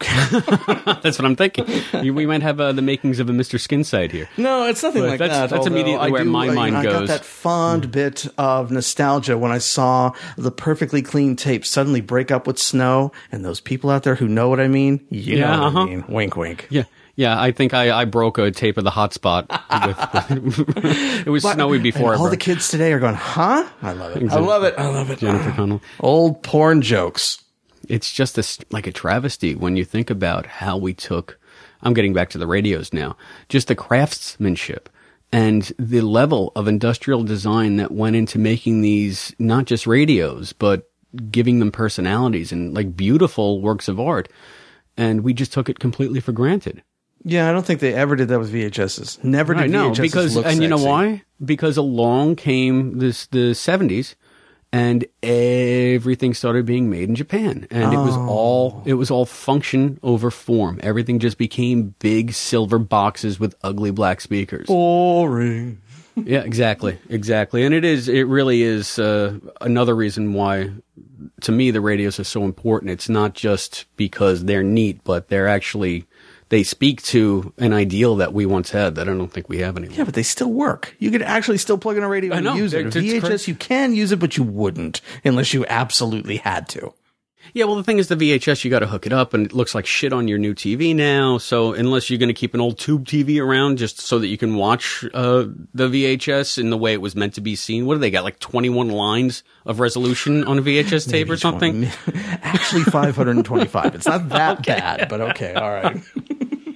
That's 1.02 1.18
what 1.18 1.24
I'm 1.24 1.36
thinking. 1.36 1.66
You, 2.04 2.14
we 2.14 2.26
might 2.26 2.42
have 2.42 2.60
uh, 2.60 2.72
the 2.72 2.82
makings 2.82 3.18
of 3.20 3.28
a 3.28 3.32
Mr. 3.32 3.58
Skin 3.60 3.84
side 3.84 4.12
here. 4.12 4.28
No, 4.36 4.66
it's 4.66 4.82
nothing 4.82 5.02
But 5.02 5.08
like 5.10 5.18
that's- 5.18 5.38
that. 5.50 5.50
that's 5.54 5.66
immediately 5.66 6.06
I 6.06 6.10
where 6.10 6.24
do- 6.24 6.30
my 6.30 6.48
I- 6.48 6.54
mind 6.54 6.76
I 6.76 6.82
got 6.84 6.92
goes. 7.00 7.08
that 7.08 7.24
fond 7.24 7.90
bit 7.90 8.26
of 8.38 8.70
nostalgia 8.70 9.36
when 9.38 9.52
I 9.52 9.58
saw 9.58 10.12
the 10.36 10.50
perfectly 10.50 11.02
clean 11.02 11.36
tape 11.36 11.64
suddenly 11.64 12.00
break 12.00 12.30
up 12.30 12.46
with 12.46 12.58
snow, 12.58 13.12
and 13.30 13.44
those 13.44 13.60
people 13.60 13.90
out 13.90 14.02
there 14.02 14.14
who 14.14 14.28
know 14.28 14.48
what 14.48 14.60
I 14.60 14.68
mean, 14.68 15.04
you 15.10 15.36
Yeah, 15.38 15.56
know 15.56 15.58
what 15.62 15.66
uh-huh. 15.68 15.80
I 15.80 15.84
mean. 15.86 16.04
Wink, 16.08 16.36
wink. 16.36 16.66
Yeah. 16.70 16.84
Yeah, 17.14 17.38
I 17.38 17.52
think 17.52 17.74
I, 17.74 17.90
I 18.00 18.04
broke 18.06 18.38
a 18.38 18.50
tape 18.50 18.78
of 18.78 18.84
the 18.84 18.90
hotspot. 18.90 19.46
With, 19.86 20.76
it 21.26 21.30
was 21.30 21.42
But- 21.42 21.54
snowy 21.54 21.78
before. 21.78 22.14
all 22.14 22.30
the 22.30 22.38
kids 22.38 22.68
today 22.68 22.90
are 22.92 22.98
going, 23.00 23.14
huh? 23.16 23.68
I 23.82 23.92
love 23.92 24.16
it. 24.16 24.32
I 24.32 24.38
love 24.38 24.64
it. 24.64 24.74
I 24.78 24.88
love 24.88 25.10
it. 25.10 25.18
Jennifer 25.18 25.50
Connelly. 25.52 25.80
Old 26.00 26.42
porn 26.42 26.80
jokes. 26.80 27.42
It's 27.88 28.12
just 28.12 28.38
a, 28.38 28.64
like 28.70 28.86
a 28.86 28.92
travesty 28.92 29.54
when 29.54 29.76
you 29.76 29.84
think 29.84 30.10
about 30.10 30.46
how 30.46 30.76
we 30.76 30.94
took. 30.94 31.38
I'm 31.82 31.94
getting 31.94 32.12
back 32.12 32.30
to 32.30 32.38
the 32.38 32.46
radios 32.46 32.92
now. 32.92 33.16
Just 33.48 33.68
the 33.68 33.74
craftsmanship 33.74 34.88
and 35.32 35.72
the 35.78 36.02
level 36.02 36.52
of 36.54 36.68
industrial 36.68 37.24
design 37.24 37.76
that 37.76 37.90
went 37.90 38.16
into 38.16 38.38
making 38.38 38.82
these 38.82 39.34
not 39.38 39.64
just 39.64 39.86
radios, 39.86 40.52
but 40.52 40.90
giving 41.30 41.58
them 41.58 41.72
personalities 41.72 42.52
and 42.52 42.74
like 42.74 42.96
beautiful 42.96 43.60
works 43.60 43.88
of 43.88 43.98
art. 43.98 44.28
And 44.96 45.22
we 45.22 45.32
just 45.32 45.52
took 45.52 45.68
it 45.68 45.78
completely 45.78 46.20
for 46.20 46.32
granted. 46.32 46.82
Yeah, 47.24 47.48
I 47.48 47.52
don't 47.52 47.64
think 47.64 47.80
they 47.80 47.94
ever 47.94 48.16
did 48.16 48.28
that 48.28 48.38
with 48.38 48.52
VHSs. 48.52 49.22
Never 49.22 49.54
Right, 49.54 49.62
did 49.62 49.70
no, 49.70 49.90
VHSs 49.92 50.02
because 50.02 50.36
look 50.36 50.46
and 50.46 50.62
you 50.62 50.68
know 50.68 50.76
why? 50.76 51.22
Because 51.42 51.76
along 51.76 52.36
came 52.36 52.98
this 52.98 53.26
the 53.26 53.54
seventies, 53.54 54.16
and 54.72 55.04
everything 55.22 56.34
started 56.34 56.64
being 56.66 56.88
made 56.90 57.08
in 57.08 57.14
Japan, 57.14 57.66
and 57.70 57.92
it 57.92 57.98
was 57.98 58.14
Oh. 58.16 58.26
all 58.28 58.82
it 58.86 58.94
was 58.94 59.10
all 59.10 59.26
function 59.26 59.98
over 60.02 60.30
form. 60.30 60.80
Everything 60.82 61.18
just 61.18 61.38
became 61.38 61.94
big 61.98 62.32
silver 62.32 62.78
boxes 62.78 63.38
with 63.38 63.54
ugly 63.62 63.90
black 63.90 64.20
speakers. 64.20 64.66
Boring. 64.66 65.78
yeah, 66.16 66.40
exactly, 66.42 66.98
exactly, 67.08 67.64
and 67.64 67.74
it 67.74 67.84
is 67.84 68.08
it 68.08 68.26
really 68.26 68.62
is 68.62 68.98
uh, 68.98 69.38
another 69.60 69.94
reason 69.94 70.32
why. 70.32 70.70
To 71.42 71.52
me, 71.52 71.70
the 71.70 71.80
radios 71.80 72.18
are 72.20 72.24
so 72.24 72.44
important. 72.44 72.90
It's 72.90 73.08
not 73.08 73.34
just 73.34 73.84
because 73.96 74.44
they're 74.44 74.62
neat, 74.64 75.00
but 75.04 75.28
they're 75.28 75.48
actually 75.48 76.04
they 76.52 76.62
speak 76.62 77.00
to 77.00 77.50
an 77.56 77.72
ideal 77.72 78.16
that 78.16 78.34
we 78.34 78.44
once 78.44 78.70
had 78.72 78.96
that 78.96 79.08
I 79.08 79.14
don't 79.14 79.32
think 79.32 79.48
we 79.48 79.60
have 79.60 79.78
anymore. 79.78 79.96
Yeah, 79.96 80.04
but 80.04 80.12
they 80.12 80.22
still 80.22 80.52
work. 80.52 80.94
You 80.98 81.10
could 81.10 81.22
actually 81.22 81.56
still 81.56 81.78
plug 81.78 81.96
in 81.96 82.02
a 82.02 82.08
radio 82.08 82.34
I 82.34 82.36
and 82.36 82.44
know. 82.44 82.54
use 82.54 82.74
it. 82.74 82.88
VHS, 82.88 83.20
crazy. 83.22 83.52
you 83.52 83.56
can 83.56 83.94
use 83.94 84.12
it, 84.12 84.18
but 84.18 84.36
you 84.36 84.42
wouldn't 84.42 85.00
unless 85.24 85.54
you 85.54 85.64
absolutely 85.66 86.36
had 86.36 86.68
to. 86.68 86.92
Yeah, 87.54 87.64
well, 87.64 87.76
the 87.76 87.82
thing 87.82 87.98
is, 87.98 88.08
the 88.08 88.16
VHS, 88.16 88.64
you 88.64 88.70
got 88.70 88.78
to 88.80 88.86
hook 88.86 89.04
it 89.04 89.12
up, 89.12 89.34
and 89.34 89.46
it 89.46 89.52
looks 89.52 89.74
like 89.74 89.84
shit 89.84 90.12
on 90.12 90.28
your 90.28 90.38
new 90.38 90.54
TV 90.54 90.94
now. 90.94 91.38
So, 91.38 91.72
unless 91.72 92.08
you're 92.08 92.18
going 92.18 92.28
to 92.28 92.34
keep 92.34 92.54
an 92.54 92.60
old 92.60 92.78
tube 92.78 93.04
TV 93.04 93.42
around 93.42 93.78
just 93.78 94.00
so 94.00 94.18
that 94.20 94.28
you 94.28 94.38
can 94.38 94.54
watch 94.54 95.04
uh, 95.12 95.46
the 95.74 95.88
VHS 95.88 96.58
in 96.58 96.70
the 96.70 96.78
way 96.78 96.92
it 96.92 97.00
was 97.00 97.16
meant 97.16 97.34
to 97.34 97.40
be 97.40 97.56
seen, 97.56 97.84
what 97.84 97.94
do 97.94 98.00
they 98.00 98.10
got? 98.10 98.24
Like 98.24 98.38
21 98.38 98.90
lines 98.90 99.42
of 99.66 99.80
resolution 99.80 100.44
on 100.44 100.58
a 100.58 100.62
VHS 100.62 101.10
tape 101.10 101.28
or 101.28 101.36
something? 101.36 101.88
Actually, 102.42 102.84
525. 102.84 103.94
It's 103.96 104.06
not 104.06 104.28
that 104.30 104.64
bad, 104.64 105.08
but 105.08 105.20
okay, 105.20 105.54
all 105.54 105.70
right. 105.70 106.00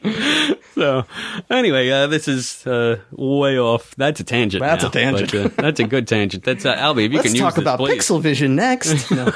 So, 0.77 1.07
anyway, 1.49 1.89
uh, 1.89 2.07
this 2.07 2.29
is 2.29 2.67
uh, 2.67 2.99
way 3.11 3.59
off. 3.59 3.95
That's 3.97 4.21
a 4.21 4.25
tangent. 4.25 4.61
That's 4.61 4.83
now, 4.83 4.91
a 4.91 4.93
tangent. 4.93 5.33
but, 5.33 5.59
uh, 5.59 5.63
that's 5.63 5.81
a 5.81 5.85
good 5.85 6.07
tangent. 6.07 6.45
That's 6.45 6.67
uh, 6.67 6.77
Albie. 6.77 7.07
If 7.07 7.13
you 7.13 7.19
Let's 7.19 7.31
can 7.33 7.41
talk 7.41 7.55
this, 7.55 7.63
about 7.63 7.79
please. 7.79 7.99
Pixel 8.03 8.21
Vision 8.21 8.57
next. 8.57 9.11
No. 9.11 9.33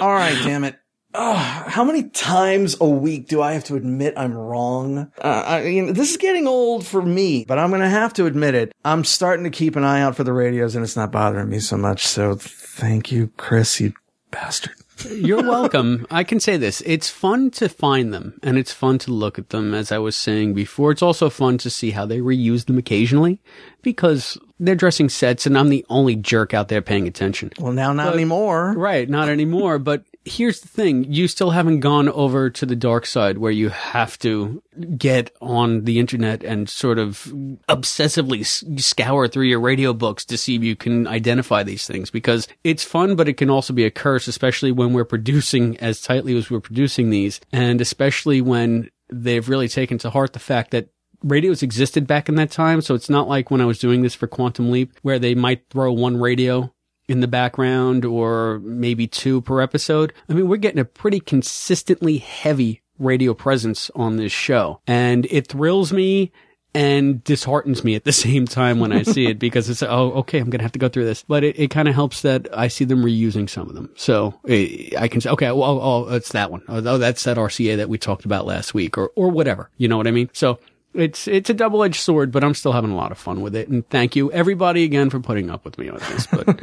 all 0.00 0.14
right, 0.14 0.34
damn 0.44 0.64
it. 0.64 0.76
Oh, 1.12 1.34
how 1.34 1.84
many 1.84 2.04
times 2.04 2.76
a 2.80 2.88
week 2.88 3.28
do 3.28 3.42
I 3.42 3.52
have 3.52 3.64
to 3.64 3.74
admit 3.76 4.14
I'm 4.16 4.32
wrong? 4.32 5.12
Uh, 5.20 5.44
I, 5.46 5.68
know, 5.80 5.92
this 5.92 6.10
is 6.10 6.16
getting 6.16 6.46
old 6.46 6.86
for 6.86 7.02
me, 7.02 7.44
but 7.46 7.58
I'm 7.58 7.68
going 7.68 7.82
to 7.82 7.88
have 7.88 8.14
to 8.14 8.24
admit 8.26 8.54
it. 8.54 8.72
I'm 8.84 9.04
starting 9.04 9.44
to 9.44 9.50
keep 9.50 9.76
an 9.76 9.84
eye 9.84 10.00
out 10.00 10.16
for 10.16 10.24
the 10.24 10.32
radios 10.32 10.74
and 10.74 10.84
it's 10.84 10.96
not 10.96 11.12
bothering 11.12 11.48
me 11.50 11.58
so 11.58 11.76
much. 11.76 12.06
So 12.06 12.36
thank 12.36 13.12
you, 13.12 13.30
Chris, 13.36 13.78
you 13.80 13.92
bastard. 14.30 14.76
You're 15.10 15.42
welcome. 15.42 16.06
I 16.10 16.24
can 16.24 16.40
say 16.40 16.56
this. 16.56 16.80
It's 16.86 17.08
fun 17.08 17.50
to 17.52 17.68
find 17.68 18.12
them 18.12 18.38
and 18.42 18.58
it's 18.58 18.72
fun 18.72 18.98
to 18.98 19.12
look 19.12 19.38
at 19.38 19.50
them. 19.50 19.72
As 19.74 19.92
I 19.92 19.98
was 19.98 20.16
saying 20.16 20.54
before, 20.54 20.90
it's 20.90 21.02
also 21.02 21.30
fun 21.30 21.58
to 21.58 21.70
see 21.70 21.90
how 21.92 22.06
they 22.06 22.18
reuse 22.18 22.66
them 22.66 22.78
occasionally 22.78 23.40
because 23.82 24.36
they're 24.58 24.74
dressing 24.74 25.08
sets 25.08 25.46
and 25.46 25.56
I'm 25.56 25.68
the 25.68 25.84
only 25.88 26.16
jerk 26.16 26.52
out 26.54 26.68
there 26.68 26.82
paying 26.82 27.06
attention. 27.06 27.50
Well, 27.58 27.72
now 27.72 27.92
not 27.92 28.06
But- 28.08 28.14
anymore. 28.14 28.74
Right. 28.76 29.08
Not 29.08 29.28
anymore. 29.28 29.78
but 29.78 30.04
here's 30.24 30.60
the 30.60 30.68
thing. 30.68 31.10
You 31.12 31.28
still 31.28 31.50
haven't 31.50 31.80
gone 31.80 32.08
over 32.08 32.50
to 32.50 32.66
the 32.66 32.76
dark 32.76 33.06
side 33.06 33.38
where 33.38 33.50
you 33.50 33.70
have 33.70 34.18
to 34.20 34.62
get 34.96 35.34
on 35.40 35.84
the 35.84 35.98
internet 35.98 36.44
and 36.44 36.68
sort 36.68 36.98
of 36.98 37.32
obsessively 37.68 38.44
scour 38.80 39.28
through 39.28 39.46
your 39.46 39.60
radio 39.60 39.92
books 39.92 40.24
to 40.26 40.36
see 40.36 40.56
if 40.56 40.62
you 40.62 40.76
can 40.76 41.06
identify 41.06 41.62
these 41.62 41.86
things 41.86 42.10
because 42.10 42.48
it's 42.64 42.84
fun, 42.84 43.16
but 43.16 43.28
it 43.28 43.34
can 43.34 43.50
also 43.50 43.72
be 43.72 43.84
a 43.84 43.90
curse, 43.90 44.28
especially 44.28 44.72
when 44.72 44.92
we're 44.92 45.04
producing 45.04 45.76
as 45.78 46.00
tightly 46.00 46.36
as 46.36 46.50
we're 46.50 46.60
producing 46.60 47.10
these. 47.10 47.40
And 47.52 47.80
especially 47.80 48.40
when 48.40 48.90
they've 49.10 49.48
really 49.48 49.68
taken 49.68 49.98
to 49.98 50.10
heart 50.10 50.34
the 50.34 50.38
fact 50.38 50.70
that 50.70 50.88
radios 51.22 51.62
existed 51.62 52.06
back 52.06 52.28
in 52.28 52.34
that 52.36 52.50
time. 52.50 52.80
So 52.80 52.94
it's 52.94 53.10
not 53.10 53.28
like 53.28 53.50
when 53.50 53.60
I 53.60 53.66
was 53.66 53.78
doing 53.78 54.02
this 54.02 54.14
for 54.14 54.26
Quantum 54.26 54.70
Leap 54.70 54.92
where 55.02 55.18
they 55.18 55.34
might 55.34 55.68
throw 55.70 55.92
one 55.92 56.18
radio 56.18 56.72
in 57.10 57.18
the 57.18 57.28
background 57.28 58.04
or 58.04 58.60
maybe 58.60 59.08
two 59.08 59.40
per 59.40 59.60
episode. 59.60 60.12
I 60.28 60.34
mean, 60.34 60.46
we're 60.46 60.58
getting 60.58 60.78
a 60.78 60.84
pretty 60.84 61.18
consistently 61.18 62.18
heavy 62.18 62.82
radio 63.00 63.34
presence 63.34 63.90
on 63.96 64.16
this 64.16 64.30
show 64.30 64.80
and 64.86 65.26
it 65.28 65.48
thrills 65.48 65.92
me 65.92 66.30
and 66.72 67.24
disheartens 67.24 67.82
me 67.82 67.96
at 67.96 68.04
the 68.04 68.12
same 68.26 68.46
time 68.46 68.78
when 68.78 68.92
I 68.92 69.02
see 69.02 69.26
it 69.26 69.38
because 69.40 69.68
it's, 69.68 69.82
oh, 69.82 70.12
okay, 70.18 70.38
I'm 70.38 70.50
going 70.50 70.60
to 70.60 70.64
have 70.64 70.70
to 70.72 70.78
go 70.78 70.88
through 70.88 71.06
this. 71.06 71.24
But 71.24 71.42
it, 71.42 71.58
it 71.58 71.70
kind 71.70 71.88
of 71.88 71.96
helps 71.96 72.22
that 72.22 72.46
I 72.56 72.68
see 72.68 72.84
them 72.84 73.02
reusing 73.02 73.50
some 73.50 73.68
of 73.68 73.74
them. 73.74 73.90
So 73.96 74.38
eh, 74.46 74.90
I 74.96 75.08
can 75.08 75.20
say, 75.20 75.30
okay, 75.30 75.50
well, 75.50 75.80
oh, 75.80 76.14
it's 76.14 76.30
that 76.30 76.52
one. 76.52 76.62
Oh, 76.68 76.80
that's 76.80 77.24
that 77.24 77.38
RCA 77.38 77.78
that 77.78 77.88
we 77.88 77.98
talked 77.98 78.24
about 78.24 78.46
last 78.46 78.72
week 78.72 78.96
or, 78.96 79.10
or 79.16 79.30
whatever. 79.30 79.68
You 79.78 79.88
know 79.88 79.96
what 79.96 80.06
I 80.06 80.12
mean? 80.12 80.30
So 80.32 80.60
it's, 80.94 81.28
it's 81.28 81.50
a 81.50 81.54
double 81.54 81.82
edged 81.82 82.00
sword, 82.00 82.32
but 82.32 82.42
I'm 82.42 82.54
still 82.54 82.72
having 82.72 82.90
a 82.90 82.96
lot 82.96 83.12
of 83.12 83.18
fun 83.18 83.40
with 83.40 83.54
it. 83.54 83.68
And 83.68 83.88
thank 83.88 84.16
you 84.16 84.30
everybody 84.32 84.84
again 84.84 85.10
for 85.10 85.20
putting 85.20 85.50
up 85.50 85.64
with 85.64 85.78
me 85.78 85.88
on 85.88 85.98
this. 85.98 86.26
But 86.26 86.46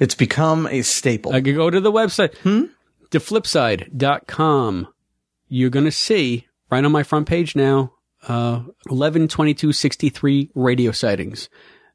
it's 0.00 0.14
become 0.14 0.66
a 0.66 0.82
staple. 0.82 1.32
I 1.32 1.40
could 1.40 1.56
go 1.56 1.70
to 1.70 1.80
the 1.80 1.92
website, 1.92 2.36
hmm? 2.38 2.64
theflipside.com. 3.10 4.88
You're 5.48 5.70
going 5.70 5.84
to 5.84 5.92
see 5.92 6.46
right 6.70 6.84
on 6.84 6.92
my 6.92 7.02
front 7.02 7.28
page 7.28 7.54
now, 7.54 7.92
uh, 8.26 8.62
11 8.88 9.28
radio 10.54 10.92
sightings. 10.92 11.48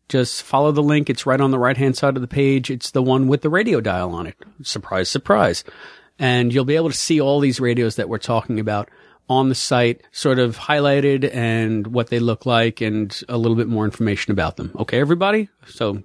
Just 0.07 0.43
follow 0.43 0.71
the 0.71 0.83
link. 0.83 1.09
It's 1.09 1.25
right 1.25 1.39
on 1.39 1.51
the 1.51 1.59
right 1.59 1.77
hand 1.77 1.95
side 1.95 2.15
of 2.15 2.21
the 2.21 2.27
page. 2.27 2.69
It's 2.69 2.91
the 2.91 3.01
one 3.01 3.27
with 3.27 3.41
the 3.41 3.49
radio 3.49 3.79
dial 3.79 4.13
on 4.13 4.27
it. 4.27 4.35
Surprise, 4.61 5.09
surprise. 5.09 5.63
And 6.19 6.53
you'll 6.53 6.65
be 6.65 6.75
able 6.75 6.89
to 6.89 6.97
see 6.97 7.21
all 7.21 7.39
these 7.39 7.59
radios 7.59 7.95
that 7.95 8.09
we're 8.09 8.17
talking 8.17 8.59
about 8.59 8.89
on 9.29 9.49
the 9.49 9.55
site, 9.55 10.01
sort 10.11 10.39
of 10.39 10.57
highlighted 10.57 11.33
and 11.33 11.87
what 11.87 12.09
they 12.09 12.19
look 12.19 12.45
like 12.45 12.81
and 12.81 13.17
a 13.29 13.37
little 13.37 13.55
bit 13.55 13.67
more 13.67 13.85
information 13.85 14.31
about 14.31 14.57
them. 14.57 14.71
Okay, 14.79 14.99
everybody? 14.99 15.49
So 15.67 16.03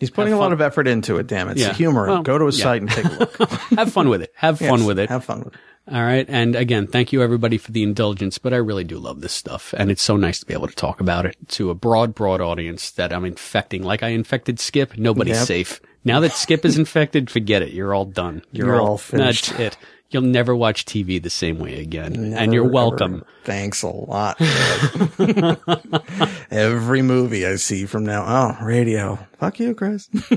He's 0.00 0.10
putting 0.10 0.32
a 0.32 0.38
lot 0.38 0.52
of 0.52 0.60
effort 0.60 0.88
into 0.88 1.18
it, 1.18 1.28
damn 1.28 1.48
it. 1.48 1.58
Yeah. 1.58 1.72
Humor. 1.74 2.08
Well, 2.08 2.22
Go 2.22 2.36
to 2.36 2.46
his 2.46 2.58
yeah. 2.58 2.64
site 2.64 2.82
and 2.82 2.90
take 2.90 3.04
a 3.04 3.08
look. 3.08 3.36
have 3.78 3.92
fun 3.92 4.08
with 4.08 4.20
it. 4.22 4.32
Have 4.34 4.58
fun 4.58 4.84
with 4.84 4.98
it. 4.98 5.08
Have 5.08 5.24
fun 5.24 5.44
with 5.44 5.54
it. 5.54 5.60
All 5.90 6.02
right. 6.02 6.26
And 6.28 6.56
again, 6.56 6.86
thank 6.88 7.12
you 7.12 7.22
everybody 7.22 7.56
for 7.56 7.70
the 7.72 7.82
indulgence, 7.84 8.38
but 8.38 8.52
I 8.52 8.56
really 8.56 8.82
do 8.84 8.98
love 8.98 9.20
this 9.20 9.32
stuff. 9.32 9.74
And 9.76 9.90
it's 9.92 10.02
so 10.02 10.16
nice 10.16 10.40
to 10.40 10.46
be 10.46 10.54
able 10.54 10.66
to 10.68 10.74
talk 10.74 11.00
about 11.00 11.24
it 11.26 11.36
to 11.50 11.70
a 11.70 11.74
broad, 11.74 12.14
broad 12.14 12.40
audience 12.40 12.90
that 12.92 13.12
I'm 13.12 13.24
infecting. 13.24 13.82
Like 13.84 14.02
I 14.02 14.08
infected 14.08 14.58
Skip. 14.58 14.96
Nobody's 14.98 15.36
Yep. 15.38 15.46
safe. 15.46 15.80
Now 16.04 16.18
that 16.20 16.32
Skip 16.32 16.64
is 16.64 16.78
infected, 16.78 17.30
forget 17.30 17.62
it. 17.62 17.72
You're 17.72 17.94
all 17.94 18.04
done. 18.04 18.42
You're 18.50 18.80
all 18.80 18.98
finished. 18.98 19.50
That's 19.50 19.60
it. 19.76 19.78
You'll 20.12 20.22
never 20.22 20.54
watch 20.54 20.84
TV 20.84 21.22
the 21.22 21.30
same 21.30 21.58
way 21.58 21.80
again. 21.80 22.34
and 22.34 22.52
you're 22.52 22.64
ever. 22.64 22.72
welcome. 22.72 23.24
Thanks 23.44 23.82
a 23.82 23.88
lot. 23.88 24.36
Every 26.50 27.02
movie 27.02 27.46
I 27.46 27.56
see 27.56 27.86
from 27.86 28.04
now, 28.04 28.24
oh, 28.26 28.64
radio. 28.64 29.18
Fuck 29.38 29.60
you, 29.60 29.74
Chris. 29.74 30.08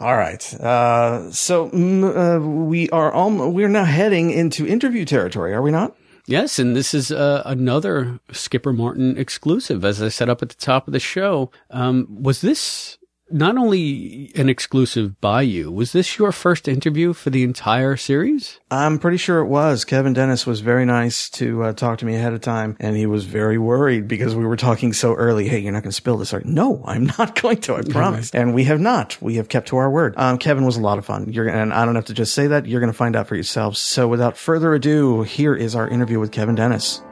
All 0.00 0.16
right. 0.16 0.54
Uh, 0.54 1.30
so 1.30 1.68
mm, 1.70 2.04
uh, 2.04 2.40
we 2.44 2.88
are 2.90 3.12
all, 3.12 3.50
we're 3.50 3.68
now 3.68 3.84
heading 3.84 4.30
into 4.30 4.66
interview 4.66 5.04
territory, 5.04 5.54
are 5.54 5.62
we 5.62 5.70
not? 5.70 5.96
Yes, 6.26 6.58
and 6.58 6.74
this 6.74 6.94
is 6.94 7.12
uh, 7.12 7.42
another 7.44 8.18
Skipper 8.32 8.72
Martin 8.72 9.18
exclusive. 9.18 9.84
As 9.84 10.02
I 10.02 10.08
said 10.08 10.28
up 10.28 10.42
at 10.42 10.48
the 10.48 10.54
top 10.54 10.86
of 10.88 10.92
the 10.92 11.00
show, 11.00 11.50
um, 11.70 12.06
was 12.08 12.40
this 12.40 12.98
not 13.34 13.58
only 13.58 14.30
an 14.36 14.48
exclusive 14.48 15.20
by 15.20 15.42
you? 15.42 15.70
Was 15.70 15.92
this 15.92 16.18
your 16.18 16.30
first 16.30 16.68
interview 16.68 17.12
for 17.12 17.30
the 17.30 17.42
entire 17.42 17.96
series? 17.96 18.60
I'm 18.70 19.00
pretty 19.00 19.16
sure 19.16 19.40
it 19.40 19.46
was. 19.46 19.84
Kevin 19.84 20.12
Dennis 20.12 20.46
was 20.46 20.60
very 20.60 20.84
nice 20.84 21.28
to 21.30 21.64
uh, 21.64 21.72
talk 21.72 21.98
to 21.98 22.06
me 22.06 22.14
ahead 22.14 22.32
of 22.32 22.40
time, 22.40 22.76
and 22.78 22.96
he 22.96 23.06
was 23.06 23.24
very 23.24 23.58
worried 23.58 24.06
because 24.06 24.36
we 24.36 24.46
were 24.46 24.56
talking 24.56 24.92
so 24.92 25.14
early. 25.14 25.48
Hey, 25.48 25.58
you're 25.58 25.72
not 25.72 25.82
going 25.82 25.90
to 25.90 25.96
spill 25.96 26.16
this, 26.16 26.32
are? 26.32 26.42
No, 26.44 26.82
I'm 26.86 27.06
not 27.18 27.40
going 27.42 27.56
to. 27.62 27.74
I 27.74 27.82
promise. 27.82 28.30
And 28.32 28.54
we 28.54 28.64
have 28.64 28.80
not. 28.80 29.20
We 29.20 29.34
have 29.34 29.48
kept 29.48 29.68
to 29.68 29.78
our 29.78 29.90
word. 29.90 30.14
Um, 30.16 30.38
Kevin 30.38 30.64
was 30.64 30.76
a 30.76 30.80
lot 30.80 30.98
of 30.98 31.04
fun. 31.04 31.32
You're, 31.32 31.48
and 31.48 31.72
I 31.72 31.84
don't 31.84 31.96
have 31.96 32.06
to 32.06 32.14
just 32.14 32.34
say 32.34 32.46
that. 32.46 32.66
You're 32.66 32.80
going 32.80 32.92
to 32.92 32.96
find 32.96 33.16
out 33.16 33.26
for 33.26 33.34
yourselves. 33.34 33.80
So, 33.80 34.06
without 34.06 34.36
further 34.36 34.74
ado, 34.74 35.22
here 35.22 35.56
is 35.56 35.74
our 35.74 35.88
interview 35.88 36.20
with 36.20 36.30
Kevin 36.30 36.54
Dennis. 36.54 37.02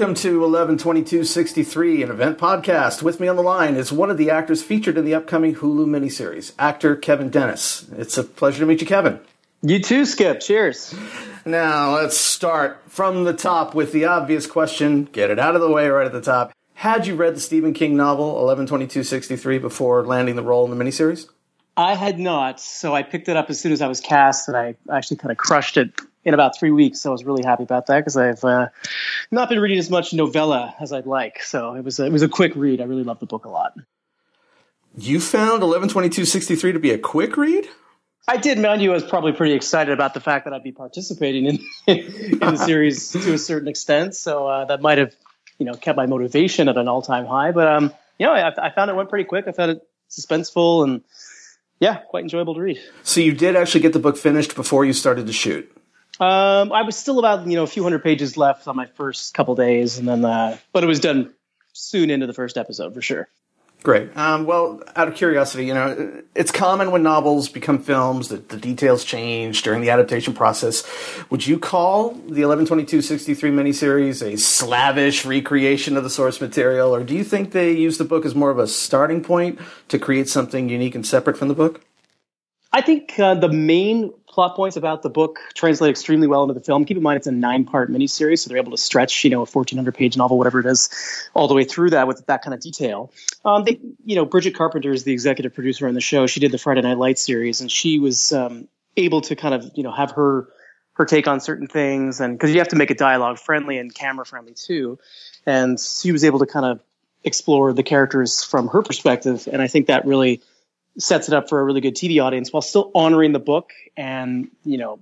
Welcome 0.00 0.14
to 0.14 0.40
112263, 0.40 2.04
an 2.04 2.10
event 2.10 2.38
podcast. 2.38 3.02
With 3.02 3.20
me 3.20 3.28
on 3.28 3.36
the 3.36 3.42
line 3.42 3.76
is 3.76 3.92
one 3.92 4.08
of 4.08 4.16
the 4.16 4.30
actors 4.30 4.62
featured 4.62 4.96
in 4.96 5.04
the 5.04 5.14
upcoming 5.14 5.56
Hulu 5.56 5.84
miniseries, 5.84 6.54
actor 6.58 6.96
Kevin 6.96 7.28
Dennis. 7.28 7.84
It's 7.98 8.16
a 8.16 8.24
pleasure 8.24 8.60
to 8.60 8.66
meet 8.66 8.80
you, 8.80 8.86
Kevin. 8.86 9.20
You 9.60 9.78
too, 9.78 10.06
Skip. 10.06 10.40
Cheers. 10.40 10.94
Now, 11.44 11.96
let's 11.96 12.16
start 12.16 12.82
from 12.88 13.24
the 13.24 13.34
top 13.34 13.74
with 13.74 13.92
the 13.92 14.06
obvious 14.06 14.46
question. 14.46 15.04
Get 15.04 15.28
it 15.28 15.38
out 15.38 15.54
of 15.54 15.60
the 15.60 15.70
way 15.70 15.86
right 15.90 16.06
at 16.06 16.12
the 16.12 16.22
top. 16.22 16.54
Had 16.72 17.06
you 17.06 17.14
read 17.14 17.36
the 17.36 17.40
Stephen 17.40 17.74
King 17.74 17.94
novel 17.94 18.28
112263 18.36 19.58
before 19.58 20.06
landing 20.06 20.34
the 20.34 20.42
role 20.42 20.64
in 20.64 20.78
the 20.78 20.82
miniseries? 20.82 21.28
I 21.76 21.94
had 21.94 22.18
not, 22.18 22.58
so 22.58 22.94
I 22.94 23.02
picked 23.02 23.28
it 23.28 23.36
up 23.36 23.50
as 23.50 23.60
soon 23.60 23.72
as 23.72 23.82
I 23.82 23.88
was 23.88 24.00
cast, 24.00 24.48
and 24.48 24.56
I 24.56 24.76
actually 24.90 25.18
kind 25.18 25.30
of 25.30 25.36
crushed 25.36 25.76
it 25.76 25.92
in 26.24 26.34
about 26.34 26.58
three 26.58 26.70
weeks. 26.70 27.00
So 27.00 27.10
I 27.10 27.12
was 27.12 27.24
really 27.24 27.42
happy 27.44 27.62
about 27.62 27.86
that 27.86 28.00
because 28.00 28.16
I've 28.16 28.44
uh, 28.44 28.68
not 29.30 29.48
been 29.48 29.58
reading 29.58 29.78
as 29.78 29.90
much 29.90 30.12
novella 30.12 30.74
as 30.80 30.92
I'd 30.92 31.06
like. 31.06 31.42
So 31.42 31.74
it 31.74 31.84
was 31.84 31.98
a, 31.98 32.06
it 32.06 32.12
was 32.12 32.22
a 32.22 32.28
quick 32.28 32.54
read. 32.56 32.80
I 32.80 32.84
really 32.84 33.04
loved 33.04 33.20
the 33.20 33.26
book 33.26 33.44
a 33.44 33.48
lot. 33.48 33.74
You 34.96 35.20
found 35.20 35.62
112263 35.62 36.72
to 36.72 36.78
be 36.78 36.90
a 36.90 36.98
quick 36.98 37.36
read? 37.36 37.68
I 38.28 38.36
did, 38.36 38.58
mind 38.58 38.82
you, 38.82 38.90
I 38.90 38.94
was 38.94 39.04
probably 39.04 39.32
pretty 39.32 39.54
excited 39.54 39.92
about 39.92 40.14
the 40.14 40.20
fact 40.20 40.44
that 40.44 40.52
I'd 40.52 40.62
be 40.62 40.72
participating 40.72 41.46
in 41.46 41.58
in 41.86 42.38
the 42.38 42.56
series 42.56 43.10
to 43.10 43.34
a 43.34 43.38
certain 43.38 43.68
extent. 43.68 44.14
So 44.14 44.46
uh, 44.46 44.64
that 44.66 44.82
might 44.82 44.98
have, 44.98 45.14
you 45.58 45.66
know, 45.66 45.74
kept 45.74 45.96
my 45.96 46.06
motivation 46.06 46.68
at 46.68 46.76
an 46.76 46.86
all 46.86 47.02
time 47.02 47.26
high. 47.26 47.52
But 47.52 47.66
um, 47.66 47.92
you 48.18 48.26
know, 48.26 48.32
I, 48.32 48.66
I 48.66 48.70
found 48.70 48.90
it 48.90 48.94
went 48.94 49.08
pretty 49.08 49.24
quick. 49.24 49.46
I 49.48 49.52
found 49.52 49.72
it 49.72 49.88
suspenseful 50.10 50.84
and 50.84 51.02
yeah, 51.80 51.96
quite 51.96 52.22
enjoyable 52.22 52.54
to 52.54 52.60
read. 52.60 52.78
So 53.02 53.20
you 53.20 53.32
did 53.32 53.56
actually 53.56 53.80
get 53.80 53.94
the 53.94 53.98
book 53.98 54.16
finished 54.16 54.54
before 54.54 54.84
you 54.84 54.92
started 54.92 55.26
to 55.26 55.32
shoot? 55.32 55.74
Um, 56.20 56.70
I 56.70 56.82
was 56.82 56.96
still 56.96 57.18
about 57.18 57.46
you 57.46 57.56
know 57.56 57.62
a 57.62 57.66
few 57.66 57.82
hundred 57.82 58.02
pages 58.02 58.36
left 58.36 58.68
on 58.68 58.76
my 58.76 58.86
first 58.86 59.32
couple 59.32 59.54
days, 59.54 59.98
and 59.98 60.06
then 60.06 60.24
uh, 60.24 60.58
but 60.72 60.84
it 60.84 60.86
was 60.86 61.00
done 61.00 61.32
soon 61.72 62.10
into 62.10 62.26
the 62.26 62.34
first 62.34 62.58
episode 62.58 62.92
for 62.92 63.00
sure. 63.00 63.28
Great. 63.82 64.14
Um, 64.14 64.44
well, 64.44 64.82
out 64.94 65.08
of 65.08 65.14
curiosity, 65.14 65.64
you 65.64 65.72
know, 65.72 66.22
it's 66.34 66.50
common 66.50 66.90
when 66.90 67.02
novels 67.02 67.48
become 67.48 67.78
films 67.78 68.28
that 68.28 68.50
the 68.50 68.58
details 68.58 69.04
change 69.04 69.62
during 69.62 69.80
the 69.80 69.88
adaptation 69.88 70.34
process. 70.34 70.86
Would 71.30 71.46
you 71.46 71.58
call 71.58 72.10
the 72.10 72.44
112263 72.44 73.50
miniseries 73.50 74.22
a 74.22 74.36
slavish 74.36 75.24
recreation 75.24 75.96
of 75.96 76.04
the 76.04 76.10
source 76.10 76.42
material, 76.42 76.94
or 76.94 77.02
do 77.02 77.14
you 77.14 77.24
think 77.24 77.52
they 77.52 77.72
use 77.72 77.96
the 77.96 78.04
book 78.04 78.26
as 78.26 78.34
more 78.34 78.50
of 78.50 78.58
a 78.58 78.66
starting 78.66 79.22
point 79.22 79.58
to 79.88 79.98
create 79.98 80.28
something 80.28 80.68
unique 80.68 80.94
and 80.94 81.06
separate 81.06 81.38
from 81.38 81.48
the 81.48 81.54
book? 81.54 81.80
I 82.72 82.82
think 82.82 83.18
uh, 83.18 83.34
the 83.34 83.48
main 83.48 84.12
plot 84.30 84.54
points 84.54 84.76
about 84.76 85.02
the 85.02 85.10
book 85.10 85.40
translate 85.54 85.90
extremely 85.90 86.28
well 86.28 86.42
into 86.42 86.54
the 86.54 86.60
film. 86.60 86.84
Keep 86.84 86.96
in 86.96 87.02
mind 87.02 87.16
it's 87.16 87.26
a 87.26 87.32
nine-part 87.32 87.90
miniseries, 87.90 88.38
so 88.38 88.48
they're 88.48 88.58
able 88.58 88.70
to 88.70 88.78
stretch, 88.78 89.24
you 89.24 89.30
know, 89.30 89.42
a 89.42 89.46
1,400-page 89.46 90.16
novel, 90.16 90.38
whatever 90.38 90.60
it 90.60 90.66
is, 90.66 90.88
all 91.34 91.48
the 91.48 91.54
way 91.54 91.64
through 91.64 91.90
that 91.90 92.06
with 92.06 92.24
that 92.26 92.42
kind 92.42 92.54
of 92.54 92.60
detail. 92.60 93.12
Um, 93.44 93.64
they, 93.64 93.80
you 94.04 94.14
know, 94.14 94.24
Bridget 94.24 94.54
Carpenter 94.54 94.92
is 94.92 95.02
the 95.04 95.12
executive 95.12 95.52
producer 95.52 95.88
on 95.88 95.94
the 95.94 96.00
show. 96.00 96.26
She 96.26 96.38
did 96.38 96.52
the 96.52 96.58
Friday 96.58 96.80
Night 96.82 96.98
Lights 96.98 97.22
series, 97.22 97.60
and 97.60 97.70
she 97.70 97.98
was 97.98 98.32
um, 98.32 98.68
able 98.96 99.20
to 99.22 99.34
kind 99.34 99.54
of, 99.54 99.68
you 99.74 99.82
know, 99.82 99.92
have 99.92 100.12
her 100.12 100.48
her 100.94 101.06
take 101.06 101.26
on 101.26 101.40
certain 101.40 101.66
things, 101.66 102.20
and 102.20 102.36
because 102.36 102.52
you 102.52 102.58
have 102.58 102.68
to 102.68 102.76
make 102.76 102.90
it 102.90 102.98
dialogue 102.98 103.38
friendly 103.38 103.78
and 103.78 103.94
camera 103.94 104.24
friendly 104.24 104.52
too, 104.52 104.98
and 105.46 105.80
she 105.80 106.12
was 106.12 106.24
able 106.24 106.38
to 106.40 106.46
kind 106.46 106.66
of 106.66 106.80
explore 107.24 107.72
the 107.72 107.82
characters 107.82 108.44
from 108.44 108.68
her 108.68 108.82
perspective, 108.82 109.48
and 109.50 109.62
I 109.62 109.66
think 109.66 109.86
that 109.86 110.04
really 110.04 110.42
sets 110.98 111.28
it 111.28 111.34
up 111.34 111.48
for 111.48 111.60
a 111.60 111.64
really 111.64 111.80
good 111.80 111.94
TV 111.94 112.22
audience 112.22 112.52
while 112.52 112.62
still 112.62 112.90
honoring 112.94 113.32
the 113.32 113.38
book 113.38 113.72
and 113.96 114.50
you 114.64 114.78
know 114.78 115.00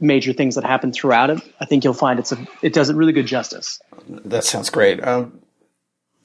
major 0.00 0.32
things 0.32 0.54
that 0.56 0.64
happen 0.64 0.92
throughout 0.92 1.30
it. 1.30 1.40
I 1.60 1.64
think 1.64 1.84
you'll 1.84 1.94
find 1.94 2.18
it's 2.18 2.32
a 2.32 2.46
it 2.62 2.72
does 2.72 2.90
it 2.90 2.96
really 2.96 3.12
good 3.12 3.26
justice. 3.26 3.80
That 4.08 4.44
sounds 4.44 4.70
great. 4.70 5.02
Um, 5.02 5.40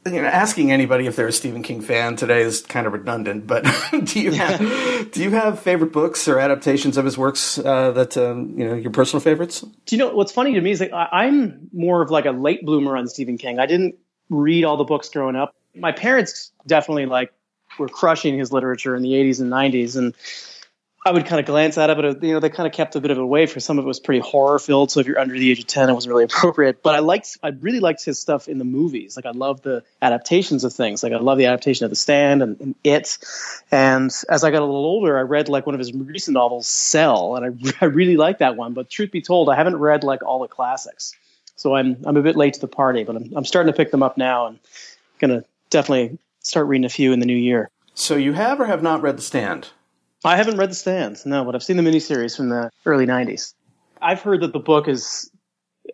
you 0.06 0.22
know, 0.22 0.28
asking 0.28 0.72
anybody 0.72 1.08
if 1.08 1.16
they're 1.16 1.28
a 1.28 1.32
Stephen 1.32 1.62
King 1.62 1.82
fan 1.82 2.16
today 2.16 2.42
is 2.42 2.62
kind 2.62 2.88
of 2.88 2.94
redundant. 2.94 3.46
But 3.48 3.66
do 4.04 4.20
you 4.20 4.32
have 4.32 4.60
do 5.12 5.24
you 5.24 5.32
have 5.32 5.60
favorite 5.60 5.92
books 5.92 6.28
or 6.28 6.40
adaptations 6.40 6.98
of 6.98 7.06
his 7.06 7.18
works 7.18 7.58
uh, 7.60 7.92
that 7.92 8.18
um, 8.18 8.54
you 8.58 8.68
know 8.68 8.76
your 8.76 8.92
personal 8.92 9.22
favorites? 9.22 9.62
Do 9.62 9.96
you 9.96 9.98
know 9.98 10.14
what's 10.14 10.32
funny 10.32 10.54
to 10.54 10.62
me 10.62 10.72
is 10.72 10.80
like 10.80 10.94
I, 10.94 11.10
I'm 11.12 11.70
more 11.74 12.02
of 12.02 12.12
like 12.12 12.26
a 12.26 12.32
late 12.32 12.66
bloomer 12.66 12.96
on 12.96 13.08
Stephen 13.08 13.38
King. 13.38 13.60
I 13.60 13.66
didn't 13.66 13.96
read 14.30 14.64
all 14.64 14.78
the 14.78 14.84
books 14.84 15.10
growing 15.10 15.36
up. 15.36 15.56
My 15.76 15.92
parents 15.92 16.52
definitely 16.66 17.06
like 17.06 17.34
were 17.80 17.90
crushing 17.90 18.38
his 18.38 18.52
literature 18.52 18.96
in 18.96 19.02
the 19.02 19.14
80s 19.14 19.40
and 19.40 19.52
90s, 19.52 19.96
and 19.96 20.14
I 21.06 21.12
would 21.12 21.26
kind 21.26 21.40
of 21.40 21.46
glance 21.46 21.78
at 21.78 21.90
it, 21.90 21.96
but 21.96 22.22
you 22.22 22.34
know 22.34 22.42
they 22.42 22.50
kind 22.50 22.68
of 22.68 22.74
kept 22.74 22.96
a 22.96 23.00
bit 23.00 23.10
of 23.10 23.18
it 23.18 23.22
away. 23.22 23.46
For 23.46 23.62
some 23.62 23.80
of 23.80 23.86
it 23.86 23.88
was 23.88 24.02
pretty 24.02 24.20
horror 24.20 24.60
filled, 24.60 24.92
so 24.92 25.00
if 25.00 25.08
you're 25.08 25.18
under 25.18 25.34
the 25.34 25.50
age 25.50 25.60
of 25.60 25.68
ten, 25.68 25.90
it 25.90 25.94
wasn't 25.94 26.12
really 26.12 26.24
appropriate. 26.32 26.84
But 26.84 26.96
I 26.96 27.00
liked, 27.00 27.38
I 27.42 27.50
really 27.50 27.80
liked 27.80 28.04
his 28.04 28.20
stuff 28.20 28.50
in 28.50 28.58
the 28.58 28.66
movies. 28.66 29.16
Like 29.16 29.26
I 29.26 29.32
love 29.32 29.62
the 29.62 29.82
adaptations 30.02 30.66
of 30.66 30.74
things. 30.74 31.02
Like 31.02 31.14
I 31.14 31.18
love 31.18 31.38
the 31.38 31.46
adaptation 31.46 31.86
of 31.86 31.90
The 31.90 31.96
Stand 31.96 32.44
and, 32.44 32.60
and 32.60 32.76
It. 32.84 33.18
And 33.72 34.12
as 34.30 34.44
I 34.44 34.52
got 34.52 34.62
a 34.62 34.66
little 34.66 34.86
older, 34.86 35.18
I 35.18 35.22
read 35.22 35.48
like 35.48 35.66
one 35.66 35.74
of 35.74 35.80
his 35.80 35.94
recent 35.94 36.36
novels, 36.36 36.68
Cell, 36.68 37.38
and 37.38 37.46
I, 37.46 37.72
I 37.86 37.86
really 37.86 38.18
like 38.18 38.40
that 38.40 38.58
one. 38.58 38.74
But 38.74 38.90
truth 38.90 39.12
be 39.12 39.22
told, 39.22 39.50
I 39.50 39.56
haven't 39.56 39.78
read 39.78 40.04
like 40.04 40.22
all 40.24 40.40
the 40.40 40.50
classics, 40.50 41.16
so 41.56 41.76
I'm 41.76 41.98
I'm 42.06 42.18
a 42.18 42.22
bit 42.22 42.36
late 42.36 42.56
to 42.56 42.60
the 42.60 42.68
party. 42.68 43.06
But 43.06 43.16
I'm 43.16 43.34
I'm 43.38 43.46
starting 43.46 43.72
to 43.72 43.78
pick 43.78 43.92
them 43.92 44.04
up 44.04 44.18
now, 44.18 44.48
and 44.48 44.60
gonna 45.20 45.46
definitely 45.70 46.20
start 46.40 46.68
reading 46.68 46.86
a 46.86 46.90
few 46.90 47.12
in 47.14 47.20
the 47.20 47.26
new 47.26 47.38
year. 47.38 47.70
So 47.94 48.16
you 48.16 48.34
have 48.34 48.60
or 48.60 48.66
have 48.66 48.82
not 48.82 49.02
read 49.02 49.18
The 49.18 49.22
Stand? 49.22 49.70
I 50.24 50.36
haven't 50.38 50.58
read 50.58 50.72
The 50.72 50.76
Stand, 50.76 51.18
no, 51.26 51.44
but 51.46 51.56
I've 51.56 51.64
seen 51.64 51.78
the 51.78 51.84
miniseries 51.84 52.36
from 52.36 52.50
the 52.50 52.70
early 52.86 53.06
'90s. 53.06 53.54
I've 54.02 54.22
heard 54.22 54.42
that 54.42 54.54
the 54.54 54.60
book 54.60 54.88
is 54.88 55.30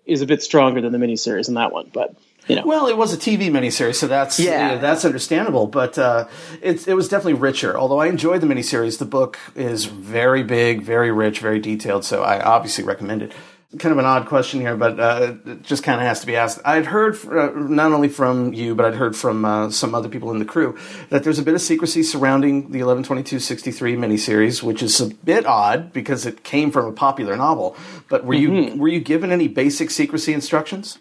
is 0.05 0.21
a 0.21 0.25
bit 0.25 0.43
stronger 0.43 0.81
than 0.81 0.91
the 0.91 0.97
miniseries 0.97 1.47
in 1.47 1.55
that 1.55 1.71
one, 1.71 1.89
but 1.93 2.15
you 2.47 2.55
know. 2.55 2.63
Well, 2.65 2.87
it 2.87 2.97
was 2.97 3.13
a 3.13 3.17
TV 3.17 3.49
miniseries, 3.49 3.95
so 3.95 4.07
that's 4.07 4.39
Yeah. 4.39 4.73
yeah, 4.73 4.77
that's 4.77 5.03
understandable. 5.05 5.67
But 5.67 5.97
uh, 5.97 6.27
it 6.61 6.87
it 6.87 6.93
was 6.93 7.07
definitely 7.07 7.39
richer. 7.39 7.77
Although 7.77 7.99
I 7.99 8.07
enjoyed 8.07 8.41
the 8.41 8.47
miniseries, 8.47 8.99
the 8.99 9.05
book 9.05 9.39
is 9.55 9.85
very 9.85 10.43
big, 10.43 10.81
very 10.83 11.11
rich, 11.11 11.39
very 11.39 11.59
detailed. 11.59 12.05
So 12.05 12.23
I 12.23 12.39
obviously 12.39 12.83
recommend 12.83 13.23
it. 13.23 13.31
Kind 13.79 13.91
of 13.91 13.97
an 13.97 14.05
odd 14.05 14.27
question 14.27 14.61
here, 14.61 14.77
but 14.77 14.99
uh, 14.99 15.35
it 15.45 15.63
just 15.63 15.83
kind 15.83 15.99
of 15.99 16.07
has 16.07 16.21
to 16.21 16.27
be 16.27 16.35
asked. 16.35 16.59
I'd 16.63 16.85
heard 16.85 17.17
uh, 17.25 17.51
not 17.55 17.91
only 17.91 18.07
from 18.07 18.53
you, 18.53 18.73
but 18.73 18.85
I'd 18.85 18.95
heard 18.95 19.17
from 19.17 19.43
uh, 19.43 19.69
some 19.69 19.93
other 19.93 20.07
people 20.07 20.31
in 20.31 20.39
the 20.39 20.45
crew 20.45 20.77
that 21.09 21.23
there's 21.23 21.39
a 21.39 21.43
bit 21.43 21.55
of 21.55 21.61
secrecy 21.61 22.03
surrounding 22.03 22.71
the 22.71 22.79
112263 22.79 23.95
miniseries, 23.95 24.63
which 24.63 24.81
is 24.81 25.01
a 25.01 25.07
bit 25.07 25.45
odd 25.45 25.91
because 25.91 26.25
it 26.25 26.43
came 26.43 26.71
from 26.71 26.85
a 26.85 26.93
popular 26.93 27.35
novel. 27.35 27.75
But 28.07 28.23
were 28.23 28.35
you 28.35 28.75
were 28.77 28.87
you 28.87 29.01
given 29.01 29.31
any 29.31 29.47
basic 29.47 29.91
secrecy 29.91 30.31
instructions? 30.31 30.99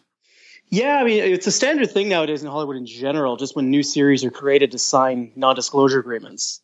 Yeah, 0.70 0.96
I 0.96 1.04
mean, 1.04 1.22
it's 1.22 1.46
a 1.46 1.52
standard 1.52 1.92
thing 1.92 2.08
nowadays 2.08 2.42
in 2.42 2.48
Hollywood 2.48 2.76
in 2.76 2.86
general, 2.86 3.36
just 3.36 3.54
when 3.54 3.70
new 3.70 3.84
series 3.84 4.24
are 4.24 4.30
created 4.30 4.72
to 4.72 4.78
sign 4.78 5.30
non 5.36 5.54
disclosure 5.54 6.00
agreements. 6.00 6.60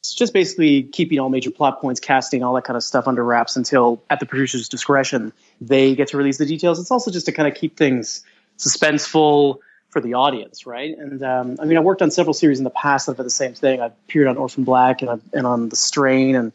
It's 0.00 0.14
just 0.14 0.32
basically 0.32 0.84
keeping 0.84 1.18
all 1.18 1.28
major 1.28 1.50
plot 1.50 1.80
points, 1.80 2.00
casting, 2.00 2.42
all 2.42 2.54
that 2.54 2.64
kind 2.64 2.76
of 2.76 2.82
stuff 2.82 3.06
under 3.06 3.22
wraps 3.22 3.54
until, 3.54 4.02
at 4.08 4.18
the 4.18 4.26
producer's 4.26 4.68
discretion, 4.68 5.32
they 5.60 5.94
get 5.94 6.08
to 6.08 6.16
release 6.16 6.38
the 6.38 6.46
details. 6.46 6.80
It's 6.80 6.90
also 6.90 7.10
just 7.10 7.26
to 7.26 7.32
kind 7.32 7.46
of 7.46 7.54
keep 7.54 7.76
things 7.76 8.24
suspenseful 8.58 9.58
for 9.90 10.00
the 10.00 10.14
audience, 10.14 10.66
right? 10.66 10.96
And 10.96 11.22
um, 11.22 11.56
I 11.60 11.64
mean, 11.66 11.76
I 11.76 11.80
worked 11.80 12.00
on 12.00 12.10
several 12.10 12.32
series 12.32 12.58
in 12.58 12.64
the 12.64 12.70
past 12.70 13.06
that 13.06 13.16
have 13.16 13.24
the 13.24 13.30
same 13.30 13.54
thing. 13.54 13.80
I've 13.82 13.92
appeared 14.06 14.28
on 14.28 14.36
Orphan 14.38 14.64
Black 14.64 15.02
and, 15.02 15.10
I've- 15.10 15.22
and 15.34 15.46
on 15.46 15.68
The 15.68 15.76
Strain, 15.76 16.34
and 16.36 16.52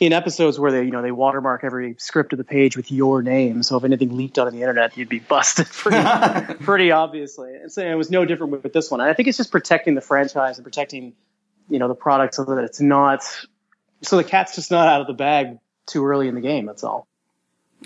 in 0.00 0.12
episodes 0.12 0.58
where 0.58 0.70
they, 0.72 0.84
you 0.84 0.90
know, 0.90 1.02
they 1.02 1.10
watermark 1.10 1.64
every 1.64 1.96
script 1.98 2.32
of 2.32 2.38
the 2.38 2.44
page 2.44 2.76
with 2.76 2.90
your 2.90 3.20
name. 3.22 3.62
So 3.62 3.76
if 3.76 3.84
anything 3.84 4.16
leaked 4.16 4.38
onto 4.38 4.52
the 4.52 4.62
internet, 4.62 4.96
you'd 4.96 5.08
be 5.08 5.18
busted 5.18 5.66
pretty, 5.72 6.54
pretty 6.64 6.90
obviously. 6.90 7.54
And 7.54 7.70
so 7.70 7.82
it 7.84 7.94
was 7.94 8.10
no 8.10 8.24
different 8.24 8.52
with, 8.52 8.62
with 8.62 8.72
this 8.72 8.90
one. 8.90 9.00
And 9.00 9.10
I 9.10 9.12
think 9.12 9.28
it's 9.28 9.36
just 9.36 9.50
protecting 9.50 9.94
the 9.94 10.00
franchise 10.00 10.56
and 10.56 10.64
protecting, 10.64 11.14
you 11.68 11.78
know, 11.78 11.88
the 11.88 11.94
product 11.94 12.34
so 12.34 12.44
that 12.44 12.64
it's 12.64 12.80
not, 12.80 13.22
so 14.02 14.16
the 14.16 14.24
cat's 14.24 14.54
just 14.54 14.70
not 14.70 14.88
out 14.88 15.00
of 15.00 15.06
the 15.06 15.12
bag 15.12 15.58
too 15.86 16.06
early 16.06 16.28
in 16.28 16.34
the 16.34 16.40
game. 16.40 16.66
That's 16.66 16.84
all. 16.84 17.06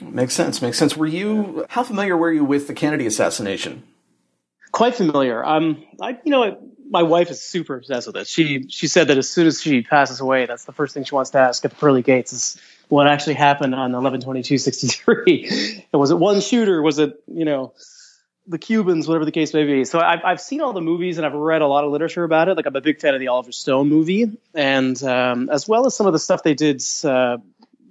Makes 0.00 0.34
sense. 0.34 0.62
Makes 0.62 0.78
sense. 0.78 0.96
Were 0.96 1.06
you 1.06 1.66
how 1.68 1.82
familiar 1.82 2.16
were 2.16 2.32
you 2.32 2.44
with 2.44 2.66
the 2.66 2.74
Kennedy 2.74 3.06
assassination? 3.06 3.82
quite 4.72 4.94
familiar. 4.94 5.44
Um, 5.44 5.84
I, 6.00 6.18
you 6.24 6.30
know, 6.30 6.58
my 6.90 7.02
wife 7.02 7.30
is 7.30 7.40
super 7.40 7.76
obsessed 7.76 8.06
with 8.06 8.16
it. 8.16 8.26
She 8.26 8.66
she 8.68 8.88
said 8.88 9.08
that 9.08 9.18
as 9.18 9.30
soon 9.30 9.46
as 9.46 9.62
she 9.62 9.82
passes 9.82 10.20
away, 10.20 10.46
that's 10.46 10.64
the 10.64 10.72
first 10.72 10.94
thing 10.94 11.04
she 11.04 11.14
wants 11.14 11.30
to 11.30 11.38
ask 11.38 11.64
at 11.64 11.70
the 11.70 11.76
pearly 11.76 12.02
gates 12.02 12.32
is 12.32 12.60
what 12.88 13.06
actually 13.06 13.34
happened 13.34 13.74
on 13.74 13.94
eleven 13.94 14.20
twenty 14.20 14.42
two 14.42 14.58
sixty 14.58 14.88
three. 14.88 15.86
Was 15.92 16.10
it 16.10 16.18
one 16.18 16.40
shooter? 16.40 16.82
Was 16.82 16.98
it 16.98 17.22
you 17.28 17.44
know 17.44 17.72
the 18.46 18.58
Cubans? 18.58 19.08
Whatever 19.08 19.24
the 19.24 19.32
case 19.32 19.54
may 19.54 19.64
be. 19.64 19.84
So 19.84 20.00
I've 20.00 20.24
I've 20.24 20.40
seen 20.40 20.60
all 20.60 20.72
the 20.72 20.80
movies 20.80 21.18
and 21.18 21.26
I've 21.26 21.34
read 21.34 21.62
a 21.62 21.66
lot 21.66 21.84
of 21.84 21.90
literature 21.90 22.24
about 22.24 22.48
it. 22.48 22.56
Like 22.56 22.66
I'm 22.66 22.76
a 22.76 22.80
big 22.80 23.00
fan 23.00 23.14
of 23.14 23.20
the 23.20 23.28
Oliver 23.28 23.52
Stone 23.52 23.88
movie, 23.88 24.30
and 24.54 25.02
um, 25.04 25.48
as 25.50 25.68
well 25.68 25.86
as 25.86 25.94
some 25.94 26.06
of 26.06 26.12
the 26.12 26.18
stuff 26.18 26.42
they 26.42 26.54
did. 26.54 26.82
Uh, 27.04 27.38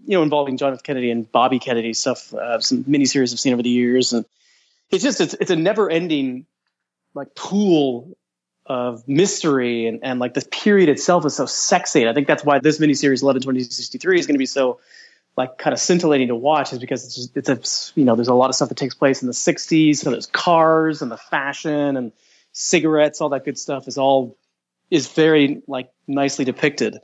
you 0.03 0.17
know, 0.17 0.23
involving 0.23 0.57
John 0.57 0.73
F. 0.73 0.81
Kennedy 0.81 1.11
and 1.11 1.31
Bobby 1.31 1.59
Kennedy 1.59 1.93
stuff, 1.93 2.33
uh, 2.33 2.59
some 2.59 2.83
miniseries 2.85 3.31
I've 3.31 3.39
seen 3.39 3.53
over 3.53 3.61
the 3.61 3.69
years, 3.69 4.13
and 4.13 4.25
it's 4.89 5.03
just 5.03 5.21
it's 5.21 5.35
it's 5.35 5.51
a 5.51 5.55
never 5.55 5.89
ending 5.89 6.45
like 7.13 7.35
pool 7.35 8.17
of 8.65 9.07
mystery 9.07 9.87
and, 9.87 9.99
and 10.03 10.19
like 10.19 10.33
the 10.33 10.41
period 10.41 10.87
itself 10.87 11.25
is 11.25 11.35
so 11.35 11.45
sexy. 11.45 12.01
And 12.01 12.09
I 12.09 12.13
think 12.13 12.27
that's 12.27 12.45
why 12.45 12.59
this 12.59 12.79
miniseries 12.79 13.21
11 13.21 13.41
2063 13.41 14.19
is 14.19 14.27
going 14.27 14.35
to 14.35 14.39
be 14.39 14.45
so 14.45 14.79
like 15.37 15.57
kind 15.57 15.73
of 15.73 15.79
scintillating 15.79 16.27
to 16.27 16.35
watch 16.35 16.73
is 16.73 16.79
because 16.79 17.05
it's 17.05 17.15
just, 17.15 17.37
it's 17.37 17.49
a, 17.49 17.99
you 17.99 18.05
know, 18.05 18.15
there's 18.15 18.27
a 18.27 18.33
lot 18.33 18.49
of 18.49 18.55
stuff 18.55 18.69
that 18.69 18.77
takes 18.77 18.95
place 18.95 19.21
in 19.21 19.27
the 19.27 19.33
60s. 19.33 19.97
So 19.97 20.11
there's 20.11 20.25
cars 20.25 21.01
and 21.01 21.11
the 21.11 21.17
fashion 21.17 21.97
and 21.97 22.11
cigarettes, 22.51 23.21
all 23.21 23.29
that 23.29 23.45
good 23.45 23.57
stuff 23.57 23.87
is 23.87 23.97
all 23.97 24.37
is 24.89 25.07
very 25.07 25.61
like 25.67 25.89
nicely 26.07 26.43
depicted 26.43 26.99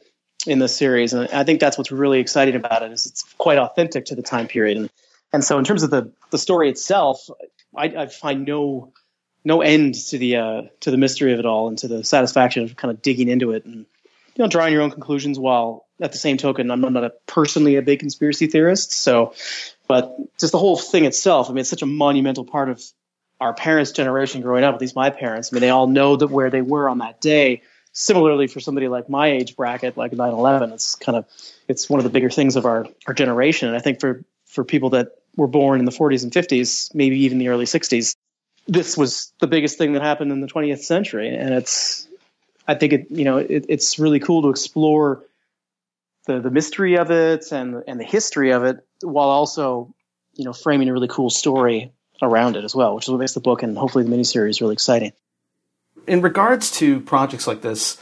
in 0.45 0.59
this 0.59 0.75
series. 0.75 1.13
And 1.13 1.29
I 1.29 1.43
think 1.43 1.59
that's 1.59 1.77
what's 1.77 1.91
really 1.91 2.19
exciting 2.19 2.55
about 2.55 2.83
it 2.83 2.91
is 2.91 3.05
it's 3.05 3.23
quite 3.37 3.57
authentic 3.57 4.05
to 4.05 4.15
the 4.15 4.21
time 4.21 4.47
period. 4.47 4.77
And, 4.77 4.89
and 5.31 5.43
so 5.43 5.57
in 5.57 5.63
terms 5.63 5.83
of 5.83 5.89
the, 5.89 6.11
the 6.31 6.37
story 6.37 6.69
itself, 6.69 7.29
I, 7.75 7.85
I 7.85 8.07
find 8.07 8.45
no, 8.45 8.91
no 9.47 9.61
end 9.61 9.95
to 9.95 10.17
the 10.17 10.35
uh, 10.35 10.61
to 10.81 10.91
the 10.91 10.97
mystery 10.97 11.31
of 11.31 11.39
it 11.39 11.45
all 11.45 11.69
and 11.69 11.77
to 11.77 11.87
the 11.87 12.03
satisfaction 12.03 12.63
of 12.63 12.75
kind 12.75 12.91
of 12.91 13.01
digging 13.01 13.29
into 13.29 13.51
it 13.51 13.63
and 13.63 13.75
you 13.75 14.43
know 14.43 14.47
drawing 14.47 14.73
your 14.73 14.81
own 14.81 14.91
conclusions 14.91 15.39
while 15.39 15.86
at 16.01 16.11
the 16.11 16.17
same 16.17 16.37
token 16.37 16.69
I'm 16.71 16.81
not 16.81 17.03
a, 17.03 17.11
personally 17.25 17.75
a 17.75 17.81
big 17.81 17.99
conspiracy 17.99 18.47
theorist 18.47 18.91
so 18.91 19.33
but 19.87 20.15
just 20.39 20.51
the 20.51 20.59
whole 20.59 20.77
thing 20.77 21.05
itself 21.05 21.49
I 21.49 21.53
mean 21.53 21.61
it's 21.61 21.69
such 21.69 21.81
a 21.81 21.87
monumental 21.87 22.45
part 22.45 22.69
of 22.69 22.83
our 23.39 23.53
parents 23.53 23.91
generation 23.91 24.41
growing 24.41 24.63
up 24.63 24.75
at 24.75 24.81
least 24.81 24.95
my 24.95 25.09
parents. 25.09 25.51
I 25.51 25.55
mean 25.55 25.61
they 25.61 25.69
all 25.69 25.87
know 25.87 26.15
that 26.15 26.27
where 26.27 26.49
they 26.49 26.61
were 26.61 26.89
on 26.89 26.99
that 26.99 27.21
day. 27.21 27.61
Similarly 27.93 28.47
for 28.47 28.59
somebody 28.59 28.87
like 28.87 29.09
my 29.09 29.27
age 29.27 29.55
bracket 29.55 29.97
like 29.97 30.11
9/11 30.11 30.73
it's 30.73 30.95
kind 30.95 31.17
of 31.17 31.25
it's 31.67 31.89
one 31.89 31.99
of 31.99 32.03
the 32.03 32.09
bigger 32.09 32.29
things 32.29 32.55
of 32.55 32.65
our 32.65 32.87
our 33.07 33.13
generation. 33.13 33.67
And 33.67 33.77
I 33.77 33.79
think 33.79 33.99
for 33.99 34.23
for 34.45 34.63
people 34.63 34.91
that 34.91 35.13
were 35.35 35.47
born 35.47 35.79
in 35.79 35.85
the 35.85 35.91
40s 35.91 36.23
and 36.23 36.31
50s 36.31 36.93
maybe 36.93 37.19
even 37.19 37.37
the 37.37 37.47
early 37.47 37.65
60s 37.65 38.15
this 38.67 38.97
was 38.97 39.31
the 39.39 39.47
biggest 39.47 39.77
thing 39.77 39.93
that 39.93 40.01
happened 40.01 40.31
in 40.31 40.41
the 40.41 40.47
20th 40.47 40.79
century. 40.79 41.33
And 41.33 41.53
it's 41.53 42.07
i 42.67 42.75
think 42.75 42.93
it 42.93 43.07
you 43.09 43.23
know 43.23 43.37
it, 43.37 43.65
it's 43.69 43.97
really 43.97 44.19
cool 44.19 44.41
to 44.43 44.49
explore 44.49 45.23
the 46.27 46.39
the 46.39 46.51
mystery 46.51 46.97
of 46.97 47.09
it 47.09 47.51
and 47.51 47.83
and 47.87 47.99
the 47.99 48.03
history 48.03 48.51
of 48.51 48.63
it 48.63 48.77
while 49.01 49.29
also 49.29 49.93
you 50.33 50.45
know 50.45 50.53
framing 50.53 50.87
a 50.89 50.93
really 50.93 51.07
cool 51.07 51.29
story 51.29 51.91
around 52.21 52.55
it 52.55 52.63
as 52.63 52.75
well 52.75 52.95
which 52.95 53.05
is 53.05 53.09
what 53.09 53.19
makes 53.19 53.33
the 53.33 53.39
book 53.39 53.63
and 53.63 53.77
hopefully 53.77 54.03
the 54.03 54.09
miniseries 54.09 54.61
really 54.61 54.73
exciting. 54.73 55.11
In 56.05 56.21
regards 56.21 56.71
to 56.71 57.01
projects 57.01 57.47
like 57.47 57.61
this, 57.61 57.97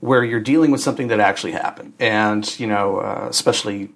where 0.00 0.24
you're 0.24 0.40
dealing 0.40 0.70
with 0.70 0.80
something 0.80 1.08
that 1.08 1.20
actually 1.20 1.52
happened, 1.52 1.92
and 2.00 2.58
you 2.58 2.66
know, 2.66 2.98
uh, 2.98 3.26
especially 3.30 3.90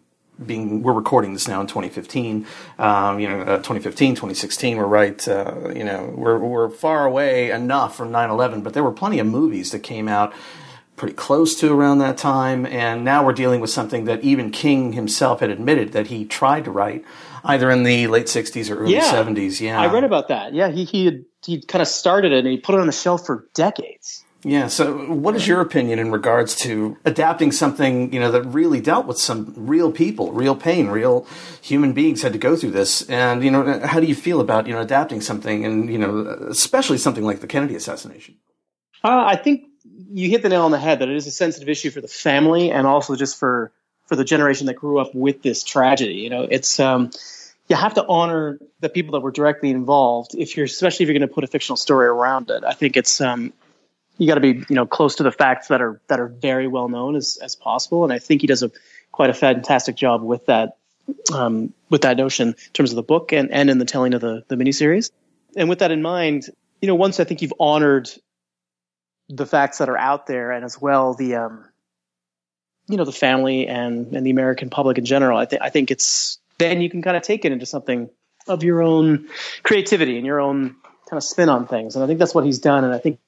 being 0.45 0.83
we're 0.83 0.93
recording 0.93 1.33
this 1.33 1.47
now 1.47 1.61
in 1.61 1.67
2015 1.67 2.47
um, 2.79 3.21
you 3.21 3.29
know 3.29 3.41
uh, 3.43 3.57
2015 3.59 4.15
2016 4.15 4.77
we're 4.77 4.87
right 4.87 5.29
uh, 5.29 5.69
you 5.75 5.85
know 5.85 6.13
we're, 6.17 6.39
we're 6.39 6.71
far 6.71 7.05
away 7.05 7.51
enough 7.51 7.95
from 7.97 8.11
9-11 8.11 8.63
but 8.63 8.73
there 8.73 8.83
were 8.83 8.93
plenty 8.93 9.19
of 9.19 9.27
movies 9.27 9.71
that 9.73 9.81
came 9.81 10.09
out 10.09 10.33
pretty 11.01 11.15
close 11.15 11.59
to 11.59 11.73
around 11.73 11.97
that 11.97 12.19
time 12.19 12.67
and 12.67 13.07
now 13.07 13.25
we're 13.25 13.33
dealing 13.33 13.59
with 13.59 13.71
something 13.71 14.05
that 14.05 14.23
even 14.23 14.51
king 14.51 14.93
himself 14.93 15.41
had 15.41 15.49
admitted 15.49 15.93
that 15.93 16.09
he 16.09 16.27
tried 16.27 16.63
to 16.63 16.71
write 16.71 17.03
either 17.43 17.71
in 17.71 17.85
the 17.85 18.07
late 18.07 18.27
60s 18.27 18.71
or 18.71 18.81
early 18.81 18.93
70s 18.97 19.63
yeah 19.63 19.81
i 19.81 19.91
read 19.91 20.05
about 20.05 20.29
that 20.29 20.53
yeah 20.53 20.69
he 20.71 20.85
he 20.85 21.07
had 21.07 21.25
he 21.43 21.63
kind 21.63 21.81
of 21.81 21.89
started 21.89 22.33
it 22.33 22.41
and 22.41 22.49
he 22.49 22.59
put 22.59 22.75
it 22.75 22.83
on 22.83 22.87
the 22.87 22.93
shelf 22.93 23.25
for 23.25 23.49
decades 23.55 24.25
Yeah. 24.43 24.69
So, 24.69 24.97
what 25.13 25.37
is 25.37 25.47
your 25.47 25.61
opinion 25.61 25.99
in 25.99 26.11
regards 26.11 26.55
to 26.65 26.97
adapting 27.05 27.53
something 27.53 28.13
you 28.13 28.21
know 28.21 28.31
that 28.33 28.43
really 28.45 28.81
dealt 28.81 29.07
with 29.07 29.19
some 29.19 29.53
real 29.55 29.93
people, 29.93 30.33
real 30.33 30.57
pain, 30.57 30.89
real 30.89 31.27
human 31.61 31.93
beings 31.93 32.23
had 32.23 32.33
to 32.33 32.39
go 32.39 32.57
through 32.57 32.71
this, 32.71 33.03
and 33.11 33.45
you 33.45 33.51
know, 33.51 33.81
how 33.85 34.01
do 34.01 34.07
you 34.07 34.15
feel 34.15 34.41
about 34.41 34.67
you 34.67 34.73
know 34.73 34.81
adapting 34.81 35.21
something, 35.21 35.67
and 35.67 35.93
you 35.93 35.99
know, 35.99 36.27
especially 36.49 36.97
something 36.97 37.23
like 37.23 37.41
the 37.41 37.47
Kennedy 37.47 37.75
assassination? 37.75 38.37
Uh, 39.05 39.25
I 39.27 39.37
think 39.37 39.70
you 40.13 40.29
hit 40.29 40.43
the 40.43 40.49
nail 40.49 40.65
on 40.65 40.71
the 40.71 40.79
head 40.79 40.99
that 40.99 41.09
it 41.09 41.17
is 41.17 41.27
a 41.27 41.31
sensitive 41.31 41.69
issue 41.69 41.91
for 41.91 42.01
the 42.01 42.09
family 42.09 42.71
and 42.71 42.87
also 42.87 43.17
just 43.17 43.39
for 43.39 43.73
for 44.07 44.17
the 44.17 44.25
generation 44.25 44.67
that 44.67 44.75
grew 44.75 44.99
up 44.99 45.15
with 45.15 45.43
this 45.43 45.63
tragedy. 45.63 46.15
You 46.15 46.31
know, 46.31 46.43
it's 46.43 46.81
um, 46.81 47.11
you 47.69 47.77
have 47.77 47.95
to 47.95 48.07
honor 48.07 48.59
the 48.81 48.89
people 48.89 49.13
that 49.13 49.21
were 49.21 49.31
directly 49.31 49.71
involved. 49.71 50.35
If 50.35 50.57
you're, 50.57 50.67
especially 50.67 51.05
if 51.05 51.09
you're 51.09 51.19
going 51.19 51.29
to 51.29 51.33
put 51.33 51.45
a 51.45 51.47
fictional 51.47 51.77
story 51.77 52.09
around 52.09 52.51
it, 52.51 52.65
I 52.65 52.73
think 52.73 52.97
it's 52.97 53.21
um, 53.21 53.53
you 54.19 54.27
got 54.27 54.35
to 54.35 54.41
be 54.41 54.65
you 54.69 54.75
know 54.75 54.87
close 54.87 55.15
to 55.17 55.23
the 55.23 55.33
facts 55.33 55.69
that 55.69 55.81
are 55.81 56.01
that 56.09 56.19
are 56.19 56.27
very 56.27 56.67
well 56.67 56.89
known 56.89 57.15
as 57.15 57.39
as 57.41 57.55
possible. 57.55 58.03
And 58.03 58.13
I 58.13 58.19
think 58.19 58.41
he 58.41 58.49
does 58.49 58.65
a 58.65 58.73
quite 59.13 59.31
a 59.31 59.35
fantastic 59.35 59.95
job 59.95 60.23
with 60.23 60.47
that 60.47 60.77
um, 61.33 61.73
with 61.89 62.03
that 62.03 62.17
notion 62.17 62.49
in 62.49 62.73
terms 62.73 62.91
of 62.91 62.97
the 62.97 63.03
book 63.03 63.33
and 63.33 63.51
and 63.53 63.71
in 63.71 63.79
the 63.79 63.85
telling 63.85 64.15
of 64.15 64.21
the 64.21 64.45
the 64.49 64.57
miniseries. 64.57 65.13
And 65.57 65.69
with 65.69 65.79
that 65.81 65.93
in 65.93 66.03
mind, 66.03 66.51
you 66.81 66.89
know, 66.89 66.95
once 66.95 67.21
I 67.21 67.25
think 67.25 67.43
you've 67.43 67.55
honored 67.61 68.11
the 69.31 69.47
facts 69.47 69.79
that 69.79 69.89
are 69.89 69.97
out 69.97 70.27
there, 70.27 70.51
and 70.51 70.65
as 70.65 70.81
well 70.81 71.15
the 71.15 71.37
um, 71.37 71.65
you 72.89 72.97
know 72.97 73.05
the 73.05 73.13
family 73.13 73.67
and 73.67 74.15
and 74.15 74.27
the 74.27 74.31
American 74.31 74.69
public 74.69 74.99
in 74.99 75.05
general, 75.05 75.39
I 75.39 75.47
think 75.47 75.63
I 75.63 75.71
think 75.71 75.91
it's 75.91 76.39
then 76.59 76.81
you 76.81 76.91
can 76.91 77.01
kind 77.01 77.17
of 77.17 77.23
take 77.23 77.45
it 77.45 77.53
into 77.53 77.65
something 77.65 78.11
of 78.49 78.63
your 78.65 78.83
own 78.83 79.29
creativity 79.63 80.17
and 80.17 80.27
your 80.27 80.41
own 80.41 80.77
kind 81.09 81.17
of 81.17 81.23
spin 81.23 81.49
on 81.49 81.67
things. 81.67 81.95
And 81.95 82.05
I 82.05 82.07
think 82.07 82.19
that's 82.19 82.35
what 82.35 82.45
he's 82.45 82.59
done. 82.59 82.85
And 82.85 82.93
I 82.93 82.99
think 82.99 83.19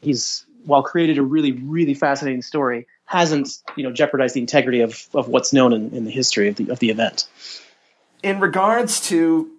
he's 0.00 0.44
while 0.66 0.82
created 0.82 1.18
a 1.18 1.22
really 1.22 1.52
really 1.52 1.94
fascinating 1.94 2.42
story, 2.42 2.86
hasn't 3.06 3.48
you 3.76 3.82
know 3.82 3.92
jeopardized 3.92 4.34
the 4.34 4.40
integrity 4.40 4.80
of 4.80 5.08
of 5.14 5.28
what's 5.28 5.52
known 5.52 5.72
in, 5.72 5.90
in 5.92 6.04
the 6.04 6.10
history 6.10 6.48
of 6.48 6.56
the 6.56 6.70
of 6.70 6.78
the 6.78 6.90
event. 6.90 7.26
In 8.22 8.40
regards 8.40 9.00
to 9.08 9.50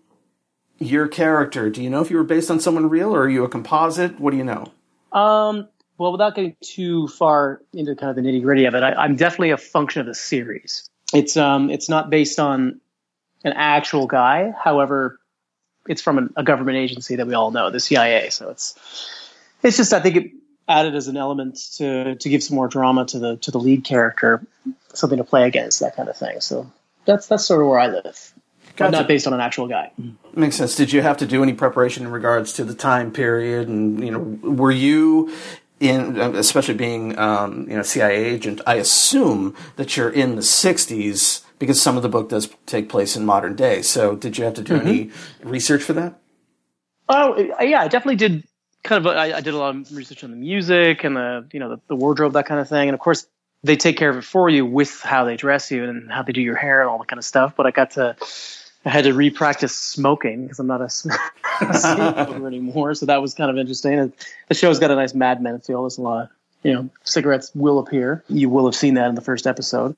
your 0.78 1.08
character, 1.08 1.70
do 1.70 1.82
you 1.82 1.90
know 1.90 2.02
if 2.02 2.12
you 2.12 2.18
were 2.18 2.24
based 2.24 2.52
on 2.52 2.60
someone 2.60 2.90
real 2.90 3.16
or 3.16 3.24
are 3.24 3.30
you 3.30 3.44
a 3.44 3.50
composite? 3.50 4.20
What 4.20 4.32
do 4.32 4.38
you 4.38 4.44
know? 4.44 4.72
Um, 5.16 5.70
well, 5.98 6.12
without 6.12 6.36
getting 6.36 6.58
too 6.62 7.08
far 7.08 7.62
into 7.74 7.96
kind 7.96 8.10
of 8.10 8.18
the 8.18 8.22
nitty 8.22 8.44
gritty 8.44 8.66
of 8.66 8.76
it, 8.76 8.84
I, 8.84 9.06
am 9.06 9.16
definitely 9.16 9.52
a 9.52 9.58
function 9.58 10.02
of 10.02 10.08
the 10.08 10.14
series. 10.14 10.90
It's 11.14 11.38
um, 11.38 11.70
it's 11.70 11.88
not 11.88 12.10
based 12.10 12.38
on 12.38 12.82
an 13.46 13.54
actual 13.54 14.06
guy. 14.06 14.52
However, 14.52 15.20
it's 15.88 16.02
from 16.02 16.18
an, 16.18 16.34
a 16.36 16.44
government 16.44 16.78
agency 16.78 17.16
that 17.16 17.28
we 17.28 17.34
all 17.34 17.52
know, 17.52 17.70
the 17.70 17.80
CIA. 17.80 18.30
So 18.30 18.50
it's 18.50 18.76
it's 19.64 19.78
just 19.78 19.94
I 19.94 20.02
think 20.02 20.16
it 20.18 20.32
added 20.68 20.96
as 20.96 21.08
an 21.08 21.16
element 21.16 21.60
to 21.78 22.16
to 22.16 22.30
give 22.30 22.44
some 22.44 22.56
more 22.56 22.68
drama 22.68 23.06
to 23.06 23.20
the 23.20 23.38
to 23.38 23.52
the 23.52 23.60
lead 23.60 23.86
character, 23.86 24.46
something 24.94 25.18
to 25.18 25.24
play 25.24 25.48
against, 25.48 25.80
that 25.80 25.96
kind 25.96 26.10
of 26.10 26.18
thing. 26.18 26.42
So 26.42 26.70
that's 27.06 27.28
that's 27.28 27.46
sort 27.46 27.62
of 27.62 27.70
where 27.70 27.80
I 27.80 27.88
live. 27.88 28.34
Gotcha. 28.76 28.92
But 28.92 28.98
not 28.98 29.08
based 29.08 29.26
on 29.26 29.34
an 29.34 29.40
actual 29.40 29.68
guy. 29.68 29.92
Makes 30.34 30.58
sense. 30.58 30.76
Did 30.76 30.92
you 30.92 31.02
have 31.02 31.16
to 31.18 31.26
do 31.26 31.42
any 31.42 31.54
preparation 31.54 32.06
in 32.06 32.12
regards 32.12 32.52
to 32.54 32.66
the 32.66 32.76
time 32.76 33.12
period, 33.12 33.70
and 33.70 34.04
you 34.04 34.12
know, 34.12 34.20
were 34.20 34.72
you 34.72 35.34
in, 35.80 36.18
especially 36.18 36.74
being 36.74 37.18
um, 37.18 37.70
you 37.70 37.78
know 37.78 37.84
CIA 37.84 38.26
agent? 38.26 38.60
I 38.68 38.76
assume 38.76 39.56
that 39.78 39.96
you're 39.96 40.10
in 40.10 40.36
the 40.36 40.42
'60s 40.42 41.44
because 41.58 41.82
some 41.82 41.96
of 41.96 42.04
the 42.04 42.10
book 42.10 42.28
does 42.28 42.50
take 42.66 42.90
place 42.90 43.16
in 43.16 43.26
modern 43.26 43.56
day. 43.56 43.82
So, 43.82 44.16
did 44.16 44.38
you 44.38 44.44
have 44.44 44.56
to 44.56 44.62
do 44.62 44.78
mm-hmm. 44.78 44.88
any 44.88 45.12
research 45.44 45.82
for 45.82 45.94
that? 45.94 46.20
Oh 47.08 47.38
yeah, 47.62 47.82
I 47.82 47.88
definitely 47.88 48.18
did. 48.18 48.44
Kind 48.84 49.04
of, 49.04 49.16
I, 49.16 49.38
I, 49.38 49.42
did 49.42 49.56
a 49.56 49.58
lot 49.58 49.76
of 49.76 49.92
research 49.96 50.24
on 50.24 50.30
the 50.30 50.38
music 50.38 51.04
and 51.04 51.16
the 51.16 51.48
you 51.52 51.60
know 51.60 51.70
the, 51.70 51.82
the 51.88 51.96
wardrobe, 51.96 52.34
that 52.34 52.46
kind 52.46 52.60
of 52.60 52.70
thing, 52.70 52.90
and 52.90 52.94
of 52.94 53.00
course 53.00 53.26
they 53.64 53.76
take 53.76 53.98
care 53.98 54.12
of 54.12 54.18
it 54.18 54.24
for 54.24 54.48
you 54.48 54.64
with 54.64 55.02
how 55.02 55.24
they 55.24 55.36
dress 55.36 55.72
you 55.72 55.86
and 55.86 56.12
how 56.12 56.22
they 56.22 56.32
do 56.32 56.42
your 56.42 56.56
hair 56.56 56.82
and 56.82 56.90
all 56.90 57.00
that 57.00 57.08
kind 57.08 57.18
of 57.18 57.26
stuff. 57.26 57.56
But 57.56 57.66
I 57.66 57.72
got 57.72 57.92
to 57.92 58.16
I 58.86 58.90
had 58.90 59.06
to 59.06 59.14
re-practice 59.14 59.76
smoking 59.76 60.44
because 60.44 60.60
I'm 60.60 60.68
not 60.68 60.82
a, 60.82 60.90
smoker 60.90 62.48
anymore. 62.48 62.94
So 62.94 63.08
that 63.08 63.22
was 63.22 63.34
kind 63.34 63.50
of 63.50 63.58
interesting. 63.58 63.94
And 63.94 64.14
the 64.48 64.54
show's 64.54 64.80
got 64.80 64.92
a 64.92 64.96
nice 64.96 65.14
Mad 65.14 65.42
Men 65.42 65.60
feel. 65.60 65.82
There's 65.82 65.98
a 65.98 66.02
lot 66.02 66.24
of, 66.24 66.30
you 66.64 66.74
know, 66.74 66.90
cigarettes 67.04 67.52
will 67.56 67.80
appear. 67.80 68.24
You 68.30 68.50
will 68.50 68.66
have 68.66 68.76
seen 68.76 68.94
that 68.94 69.10
in 69.10 69.16
the 69.16 69.22
first 69.22 69.48
episode. 69.48 69.96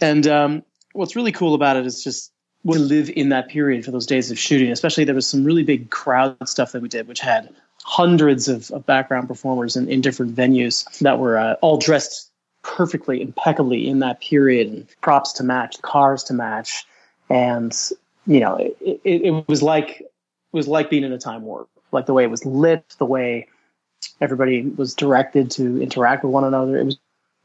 And 0.00 0.26
um, 0.26 0.62
what's 0.92 1.16
really 1.16 1.32
cool 1.32 1.54
about 1.54 1.76
it 1.76 1.86
is 1.86 2.04
just 2.04 2.30
we 2.64 2.76
live 2.76 3.08
in 3.10 3.30
that 3.30 3.48
period 3.48 3.84
for 3.84 3.92
those 3.92 4.06
days 4.06 4.30
of 4.30 4.38
shooting. 4.38 4.70
Especially 4.70 5.04
there 5.04 5.14
was 5.14 5.26
some 5.26 5.44
really 5.44 5.62
big 5.62 5.90
crowd 5.90 6.36
stuff 6.46 6.72
that 6.72 6.82
we 6.82 6.88
did, 6.88 7.08
which 7.08 7.20
had 7.20 7.48
hundreds 7.84 8.48
of, 8.48 8.70
of 8.72 8.84
background 8.84 9.28
performers 9.28 9.74
in, 9.74 9.88
in 9.88 10.02
different 10.02 10.36
venues 10.36 10.86
that 10.98 11.18
were 11.18 11.38
uh, 11.38 11.54
all 11.62 11.78
dressed 11.78 12.30
perfectly, 12.62 13.22
impeccably 13.22 13.88
in 13.88 14.00
that 14.00 14.20
period, 14.20 14.68
and 14.68 14.86
props 15.00 15.32
to 15.32 15.42
match, 15.42 15.80
cars 15.80 16.22
to 16.24 16.34
match, 16.34 16.84
and 17.30 17.74
you 18.28 18.40
know, 18.40 18.56
it, 18.56 19.00
it, 19.04 19.22
it 19.24 19.48
was 19.48 19.62
like 19.62 20.00
it 20.00 20.12
was 20.52 20.68
like 20.68 20.90
being 20.90 21.02
in 21.02 21.12
a 21.12 21.18
time 21.18 21.42
warp. 21.42 21.68
Like 21.90 22.06
the 22.06 22.12
way 22.12 22.22
it 22.22 22.30
was 22.30 22.44
lit, 22.44 22.94
the 22.98 23.06
way 23.06 23.48
everybody 24.20 24.62
was 24.62 24.94
directed 24.94 25.50
to 25.52 25.82
interact 25.82 26.22
with 26.22 26.32
one 26.32 26.44
another. 26.44 26.76
It 26.76 26.84
was 26.84 26.98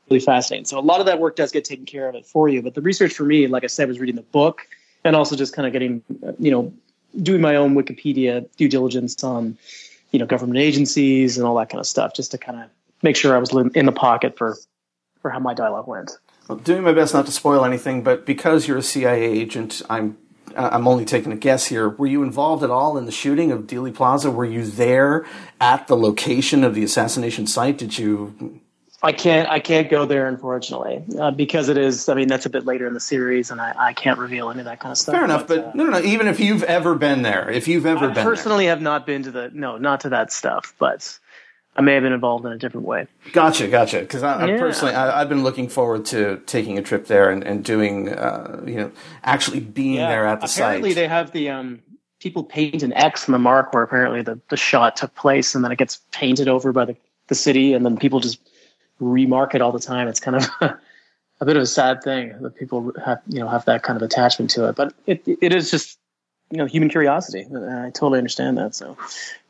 really 0.09 0.19
fascinating. 0.19 0.65
So 0.65 0.77
a 0.77 0.81
lot 0.81 0.99
of 0.99 1.05
that 1.05 1.19
work 1.19 1.37
does 1.37 1.51
get 1.51 1.63
taken 1.63 1.85
care 1.85 2.09
of 2.09 2.15
it 2.15 2.25
for 2.25 2.49
you. 2.49 2.61
But 2.61 2.73
the 2.75 2.81
research 2.81 3.13
for 3.13 3.23
me, 3.23 3.47
like 3.47 3.63
I 3.63 3.67
said, 3.67 3.87
was 3.87 3.99
reading 3.99 4.17
the 4.17 4.21
book 4.21 4.67
and 5.05 5.15
also 5.15 5.37
just 5.37 5.55
kind 5.55 5.65
of 5.65 5.71
getting, 5.71 6.03
you 6.37 6.51
know, 6.51 6.73
doing 7.21 7.39
my 7.39 7.55
own 7.55 7.75
Wikipedia 7.75 8.45
due 8.57 8.67
diligence 8.67 9.23
on, 9.23 9.57
you 10.11 10.19
know, 10.19 10.25
government 10.25 10.59
agencies 10.59 11.37
and 11.37 11.47
all 11.47 11.55
that 11.55 11.69
kind 11.69 11.79
of 11.79 11.87
stuff, 11.87 12.13
just 12.13 12.31
to 12.31 12.37
kind 12.37 12.61
of 12.61 12.69
make 13.01 13.15
sure 13.15 13.33
I 13.33 13.39
was 13.39 13.53
in 13.73 13.85
the 13.85 13.91
pocket 13.93 14.37
for 14.37 14.57
for 15.21 15.31
how 15.31 15.39
my 15.39 15.53
dialogue 15.53 15.87
went. 15.87 16.11
Well, 16.49 16.57
doing 16.57 16.83
my 16.83 16.91
best 16.91 17.13
not 17.13 17.25
to 17.25 17.31
spoil 17.31 17.63
anything, 17.63 18.03
but 18.03 18.25
because 18.25 18.67
you're 18.67 18.77
a 18.77 18.83
CIA 18.83 19.23
agent, 19.23 19.81
I'm 19.89 20.17
I'm 20.55 20.87
only 20.87 21.05
taking 21.05 21.31
a 21.31 21.35
guess 21.35 21.65
here. 21.65 21.89
Were 21.89 22.07
you 22.07 22.23
involved 22.23 22.63
at 22.63 22.69
all 22.69 22.97
in 22.97 23.05
the 23.05 23.11
shooting 23.11 23.51
of 23.51 23.63
Dealey 23.63 23.93
Plaza? 23.93 24.31
Were 24.31 24.45
you 24.45 24.65
there 24.65 25.25
at 25.59 25.87
the 25.87 25.95
location 25.97 26.63
of 26.63 26.75
the 26.75 26.83
assassination 26.83 27.47
site? 27.47 27.77
Did 27.77 27.97
you? 27.97 28.59
I 29.01 29.11
can't. 29.11 29.49
I 29.49 29.59
can't 29.59 29.89
go 29.89 30.05
there, 30.05 30.27
unfortunately, 30.27 31.03
uh, 31.19 31.31
because 31.31 31.67
it 31.67 31.77
is. 31.77 32.07
I 32.07 32.13
mean, 32.13 32.29
that's 32.29 32.45
a 32.45 32.49
bit 32.49 32.65
later 32.65 32.87
in 32.87 32.93
the 32.93 33.01
series, 33.01 33.51
and 33.51 33.59
I, 33.59 33.73
I 33.77 33.93
can't 33.93 34.17
reveal 34.17 34.49
any 34.49 34.59
of 34.59 34.65
that 34.65 34.79
kind 34.79 34.93
of 34.93 34.97
stuff. 34.97 35.15
Fair 35.15 35.25
enough, 35.25 35.45
but, 35.45 35.59
uh, 35.59 35.71
no, 35.73 35.83
no, 35.83 35.99
no. 35.99 35.99
Even 35.99 36.27
if 36.27 36.39
you've 36.39 36.63
ever 36.63 36.95
been 36.95 37.21
there, 37.21 37.49
if 37.49 37.67
you've 37.67 37.85
ever 37.85 38.09
I 38.09 38.13
been, 38.13 38.23
personally 38.23 38.63
there. 38.65 38.75
have 38.75 38.81
not 38.81 39.05
been 39.05 39.23
to 39.23 39.31
the. 39.31 39.51
No, 39.53 39.77
not 39.77 39.99
to 40.01 40.09
that 40.09 40.31
stuff, 40.31 40.73
but 40.79 41.19
I 41.75 41.81
may 41.81 41.95
have 41.95 42.03
been 42.03 42.13
involved 42.13 42.45
in 42.45 42.51
a 42.51 42.57
different 42.57 42.85
way. 42.85 43.07
Gotcha, 43.31 43.67
gotcha. 43.67 43.99
Because 43.99 44.21
I, 44.21 44.45
yeah. 44.45 44.59
personally, 44.59 44.93
I, 44.93 45.19
have 45.19 45.29
been 45.29 45.43
looking 45.43 45.67
forward 45.67 46.05
to 46.07 46.41
taking 46.45 46.77
a 46.77 46.83
trip 46.83 47.07
there 47.07 47.31
and, 47.31 47.43
and 47.43 47.63
doing, 47.63 48.09
uh, 48.09 48.61
you 48.65 48.75
know, 48.75 48.91
actually 49.23 49.59
being 49.59 49.95
yeah. 49.95 50.09
there 50.09 50.27
at 50.27 50.39
the 50.39 50.45
apparently 50.45 50.47
site. 50.47 50.61
Apparently, 50.61 50.93
they 50.93 51.07
have 51.07 51.31
the 51.31 51.49
um, 51.49 51.81
people 52.19 52.43
paint 52.43 52.83
an 52.83 52.93
X 52.93 53.27
in 53.27 53.31
the 53.31 53.39
mark 53.39 53.73
where 53.73 53.81
apparently 53.81 54.21
the, 54.21 54.39
the 54.49 54.57
shot 54.57 54.95
took 54.95 55.15
place, 55.15 55.55
and 55.55 55.63
then 55.63 55.71
it 55.71 55.77
gets 55.77 55.99
painted 56.11 56.47
over 56.47 56.71
by 56.71 56.85
the, 56.85 56.95
the 57.27 57.35
city, 57.35 57.73
and 57.73 57.83
then 57.83 57.97
people 57.97 58.19
just 58.19 58.39
remark 58.99 59.55
it 59.55 59.61
all 59.61 59.71
the 59.71 59.79
time. 59.79 60.07
It's 60.07 60.19
kind 60.19 60.37
of 60.37 60.47
a 61.41 61.45
bit 61.45 61.57
of 61.57 61.63
a 61.63 61.67
sad 61.67 62.03
thing 62.03 62.35
that 62.41 62.55
people 62.55 62.91
have, 63.03 63.21
you 63.27 63.39
know, 63.39 63.47
have 63.47 63.65
that 63.65 63.81
kind 63.81 63.97
of 63.97 64.03
attachment 64.03 64.51
to 64.51 64.69
it. 64.69 64.75
But 64.75 64.93
it 65.07 65.23
it 65.25 65.53
is 65.53 65.71
just, 65.71 65.97
you 66.51 66.57
know, 66.59 66.65
human 66.65 66.89
curiosity. 66.89 67.47
I 67.51 67.89
totally 67.89 68.19
understand 68.19 68.59
that. 68.59 68.75
So, 68.75 68.95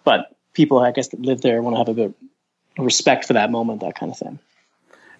but 0.06 0.34
people, 0.53 0.80
I 0.80 0.91
guess, 0.91 1.09
that 1.09 1.22
live 1.22 1.41
there 1.41 1.61
want 1.61 1.75
to 1.75 1.77
have 1.80 1.90
a 1.90 1.93
bit 1.93 2.14
respect 2.77 3.25
for 3.25 3.33
that 3.33 3.51
moment, 3.51 3.82
that 3.82 3.95
kind 3.95 4.11
of 4.11 4.17
thing. 4.17 4.40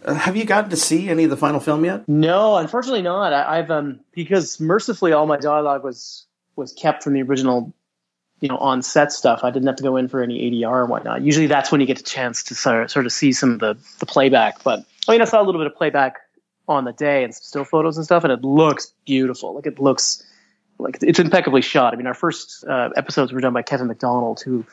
Uh, 0.05 0.13
have 0.15 0.35
you 0.35 0.45
gotten 0.45 0.69
to 0.69 0.77
see 0.77 1.09
any 1.09 1.23
of 1.23 1.29
the 1.29 1.37
final 1.37 1.59
film 1.59 1.85
yet? 1.85 2.07
No, 2.07 2.57
unfortunately 2.57 3.01
not. 3.01 3.33
I, 3.33 3.57
have 3.57 3.71
um 3.71 3.99
because 4.13 4.59
mercifully 4.59 5.13
all 5.13 5.25
my 5.25 5.37
dialogue 5.37 5.83
was 5.83 6.25
was 6.55 6.73
kept 6.73 7.03
from 7.03 7.13
the 7.13 7.21
original, 7.21 7.73
you 8.41 8.49
know, 8.49 8.57
on 8.57 8.81
set 8.81 9.11
stuff. 9.11 9.41
I 9.43 9.49
didn't 9.49 9.67
have 9.67 9.77
to 9.77 9.83
go 9.83 9.97
in 9.97 10.07
for 10.07 10.21
any 10.21 10.51
ADR 10.51 10.71
or 10.71 10.85
whatnot. 10.85 11.21
Usually 11.21 11.47
that's 11.47 11.71
when 11.71 11.79
you 11.79 11.87
get 11.87 11.99
a 11.99 12.03
chance 12.03 12.43
to 12.43 12.55
sort 12.55 12.83
of, 12.83 12.91
sort 12.91 13.05
of 13.05 13.11
see 13.11 13.31
some 13.31 13.53
of 13.53 13.59
the 13.59 13.77
the 13.99 14.05
playback. 14.05 14.63
But 14.63 14.85
I 15.07 15.11
mean, 15.11 15.21
I 15.21 15.25
saw 15.25 15.41
a 15.41 15.45
little 15.45 15.61
bit 15.61 15.67
of 15.67 15.75
playback 15.75 16.17
on 16.67 16.85
the 16.85 16.93
day 16.93 17.23
and 17.23 17.33
some 17.33 17.43
still 17.43 17.63
photos 17.63 17.97
and 17.97 18.05
stuff, 18.05 18.23
and 18.23 18.33
it 18.33 18.43
looks 18.43 18.93
beautiful. 19.05 19.55
Like 19.55 19.65
it 19.65 19.79
looks 19.79 20.23
like 20.80 20.98
it's 21.02 21.19
impeccably 21.19 21.61
shot. 21.61 21.93
I 21.93 21.98
mean, 21.98 22.08
our 22.08 22.14
first 22.14 22.66
uh, 22.66 22.90
episodes 22.95 23.32
were 23.32 23.42
done 23.42 23.53
by 23.53 23.61
Kevin 23.61 23.88
Macdonald, 23.88 24.42
who 24.42 24.66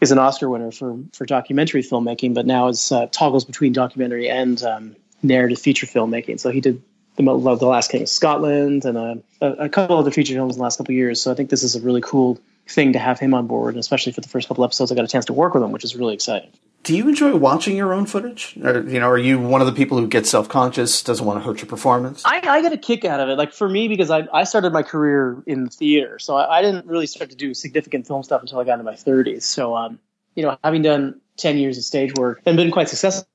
is 0.00 0.10
an 0.10 0.18
Oscar 0.18 0.48
winner 0.48 0.70
for 0.70 0.98
for 1.12 1.26
documentary 1.26 1.82
filmmaking, 1.82 2.34
but 2.34 2.46
now 2.46 2.68
is 2.68 2.92
uh, 2.92 3.06
toggles 3.06 3.44
between 3.44 3.72
documentary 3.72 4.28
and 4.28 4.62
um, 4.62 4.96
narrative 5.22 5.58
feature 5.58 5.86
filmmaking. 5.86 6.40
So 6.40 6.50
he 6.50 6.60
did 6.60 6.82
the, 7.16 7.22
the 7.22 7.66
Last 7.66 7.90
King 7.90 8.02
of 8.02 8.08
Scotland 8.08 8.84
and 8.84 8.98
a, 8.98 9.22
a 9.40 9.68
couple 9.68 9.96
other 9.96 10.10
feature 10.10 10.34
films 10.34 10.54
in 10.54 10.58
the 10.58 10.62
last 10.62 10.78
couple 10.78 10.94
years. 10.94 11.20
So 11.20 11.30
I 11.30 11.34
think 11.34 11.50
this 11.50 11.62
is 11.62 11.76
a 11.76 11.80
really 11.80 12.00
cool 12.00 12.40
thing 12.66 12.92
to 12.92 12.98
have 12.98 13.20
him 13.20 13.34
on 13.34 13.46
board, 13.46 13.74
and 13.74 13.80
especially 13.80 14.12
for 14.12 14.20
the 14.20 14.28
first 14.28 14.48
couple 14.48 14.64
episodes, 14.64 14.90
I 14.90 14.94
got 14.94 15.04
a 15.04 15.08
chance 15.08 15.26
to 15.26 15.32
work 15.32 15.54
with 15.54 15.62
him, 15.62 15.70
which 15.70 15.84
is 15.84 15.94
really 15.94 16.14
exciting 16.14 16.50
do 16.84 16.94
you 16.94 17.08
enjoy 17.08 17.34
watching 17.34 17.76
your 17.76 17.94
own 17.94 18.04
footage? 18.04 18.56
Or, 18.62 18.82
you 18.82 19.00
know, 19.00 19.08
are 19.08 19.18
you 19.18 19.40
one 19.40 19.62
of 19.62 19.66
the 19.66 19.72
people 19.72 19.98
who 19.98 20.06
gets 20.06 20.30
self 20.30 20.48
conscious, 20.48 21.02
doesn't 21.02 21.24
want 21.24 21.40
to 21.40 21.44
hurt 21.44 21.58
your 21.58 21.66
performance? 21.66 22.22
I, 22.26 22.40
I, 22.46 22.60
get 22.60 22.72
a 22.72 22.76
kick 22.76 23.06
out 23.06 23.20
of 23.20 23.28
it. 23.30 23.36
Like 23.36 23.52
for 23.52 23.68
me, 23.68 23.88
because 23.88 24.10
I, 24.10 24.28
I 24.32 24.44
started 24.44 24.72
my 24.72 24.82
career 24.82 25.42
in 25.46 25.68
theater, 25.70 26.18
so 26.18 26.36
I, 26.36 26.58
I, 26.58 26.62
didn't 26.62 26.86
really 26.86 27.06
start 27.06 27.30
to 27.30 27.36
do 27.36 27.54
significant 27.54 28.06
film 28.06 28.22
stuff 28.22 28.42
until 28.42 28.60
I 28.60 28.64
got 28.64 28.74
into 28.74 28.84
my 28.84 28.94
30s. 28.94 29.42
So, 29.42 29.74
um, 29.74 29.98
you 30.34 30.42
know, 30.42 30.58
having 30.62 30.82
done 30.82 31.20
10 31.38 31.56
years 31.56 31.78
of 31.78 31.84
stage 31.84 32.12
work 32.16 32.42
and 32.44 32.56
been 32.56 32.70
quite 32.70 32.90
successful, 32.90 33.26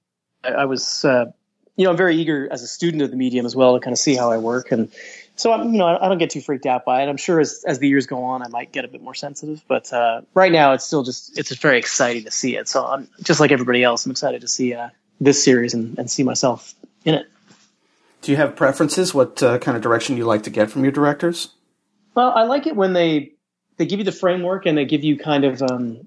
I, 0.44 0.50
I 0.50 0.66
was, 0.66 1.04
uh, 1.04 1.26
you 1.76 1.86
know, 1.86 1.92
I'm 1.92 1.98
very 1.98 2.18
eager 2.18 2.48
as 2.52 2.62
a 2.62 2.68
student 2.68 3.02
of 3.02 3.10
the 3.10 3.18
medium 3.18 3.48
as 3.48 3.56
well 3.56 3.74
to 3.74 3.80
kind 3.80 3.94
of 3.94 4.00
see 4.00 4.16
how 4.16 4.32
I 4.32 4.38
work 4.38 4.72
and 4.72 4.92
so 5.40 5.54
I'm, 5.54 5.72
you 5.72 5.80
know, 5.80 5.86
I 5.86 6.10
don't 6.10 6.18
get 6.18 6.32
too 6.32 6.42
freaked 6.42 6.66
out 6.66 6.84
by 6.84 7.02
it. 7.02 7.08
I'm 7.08 7.16
sure 7.16 7.40
as 7.40 7.64
as 7.66 7.80
the 7.80 7.88
years 7.88 8.06
go 8.06 8.22
on, 8.26 8.42
I 8.44 8.50
might 8.50 8.74
get 8.74 8.84
a 8.84 8.90
bit 8.90 9.02
more 9.02 9.14
sensitive. 9.14 9.64
But 9.70 9.92
uh, 9.94 10.22
right 10.34 10.52
now, 10.52 10.74
it's 10.74 10.84
still 10.84 11.02
just 11.02 11.40
it's 11.40 11.48
just 11.48 11.62
very 11.62 11.80
exciting 11.80 12.26
to 12.26 12.32
see 12.32 12.58
it. 12.58 12.68
So 12.68 12.86
I'm 12.86 13.08
just 13.24 13.40
like 13.40 13.50
everybody 13.54 13.82
else. 13.82 14.06
I'm 14.06 14.12
excited 14.12 14.42
to 14.42 14.50
see 14.50 14.74
uh, 14.74 14.90
this 15.22 15.42
series 15.42 15.74
and, 15.74 15.98
and 15.98 16.12
see 16.12 16.24
myself 16.24 16.76
in 17.06 17.14
it. 17.14 17.28
Do 18.22 18.34
you 18.34 18.36
have 18.36 18.58
preferences? 18.58 19.14
What 19.14 19.42
uh, 19.42 19.60
kind 19.60 19.78
of 19.78 19.82
direction 19.82 20.18
you 20.18 20.26
like 20.26 20.44
to 20.44 20.50
get 20.50 20.70
from 20.70 20.84
your 20.84 20.92
directors? 20.92 21.54
Well, 22.16 22.32
I 22.32 22.44
like 22.44 22.68
it 22.68 22.76
when 22.76 22.92
they 22.92 23.32
they 23.78 23.86
give 23.86 24.00
you 24.00 24.06
the 24.06 24.12
framework 24.12 24.66
and 24.66 24.78
they 24.78 24.84
give 24.84 25.06
you 25.06 25.18
kind 25.18 25.46
of 25.46 25.62
um, 25.62 26.06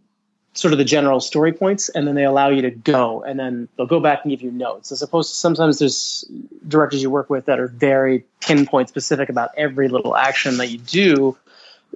sort 0.55 0.73
of 0.73 0.79
the 0.79 0.85
general 0.85 1.21
story 1.21 1.53
points, 1.53 1.89
and 1.91 2.07
then 2.07 2.15
they 2.15 2.25
allow 2.25 2.49
you 2.49 2.63
to 2.63 2.71
go, 2.71 3.23
and 3.23 3.39
then 3.39 3.69
they'll 3.77 3.87
go 3.87 4.01
back 4.01 4.21
and 4.23 4.31
give 4.31 4.43
you 4.43 4.51
notes. 4.51 4.93
As 4.93 5.03
opposed 5.03 5.31
to 5.31 5.37
sometimes 5.37 5.79
there's 5.79 6.25
directors 6.69 7.03
you 7.03 7.11
work 7.11 7.31
with 7.31 7.47
that 7.47 7.59
are 7.59 7.69
very 7.69 8.25
pinpoint 8.41 8.89
specific 8.89 9.29
about 9.29 9.51
every 9.57 9.89
little 9.89 10.17
action 10.17 10.59
that 10.59 10.69
you 10.69 10.79
do 10.79 11.37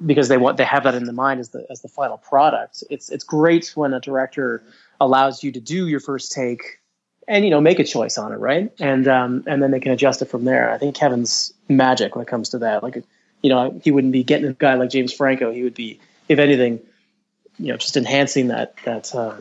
because 0.04 0.28
they 0.28 0.36
want 0.36 0.56
they 0.56 0.64
have 0.64 0.84
that 0.84 0.94
in 0.94 1.04
the 1.04 1.12
mind 1.12 1.40
as 1.40 1.50
the 1.50 1.66
as 1.70 1.82
the 1.82 1.88
final 1.88 2.18
product. 2.18 2.82
It's 2.90 3.10
it's 3.10 3.24
great 3.24 3.72
when 3.74 3.92
a 3.92 4.00
director 4.00 4.62
allows 5.00 5.42
you 5.42 5.52
to 5.52 5.60
do 5.60 5.88
your 5.88 6.00
first 6.00 6.32
take 6.32 6.80
and 7.28 7.44
you 7.44 7.50
know 7.50 7.60
make 7.60 7.78
a 7.78 7.84
choice 7.84 8.18
on 8.18 8.32
it, 8.32 8.36
right? 8.36 8.72
And 8.80 9.08
um, 9.08 9.44
and 9.46 9.62
then 9.62 9.70
they 9.70 9.80
can 9.80 9.92
adjust 9.92 10.22
it 10.22 10.26
from 10.26 10.44
there. 10.44 10.72
I 10.72 10.78
think 10.78 10.96
Kevin's 10.96 11.52
magic 11.68 12.14
when 12.14 12.22
it 12.22 12.28
comes 12.28 12.48
to 12.50 12.58
that. 12.58 12.82
Like 12.82 13.04
you 13.42 13.50
know, 13.50 13.78
he 13.84 13.90
wouldn't 13.90 14.12
be 14.12 14.24
getting 14.24 14.48
a 14.48 14.52
guy 14.54 14.74
like 14.74 14.90
James 14.90 15.12
Franco. 15.12 15.52
He 15.52 15.62
would 15.62 15.74
be, 15.74 16.00
if 16.28 16.38
anything, 16.38 16.80
you 17.58 17.68
know, 17.68 17.76
just 17.76 17.96
enhancing 17.96 18.48
that 18.48 18.74
that 18.84 19.14
uh, 19.14 19.36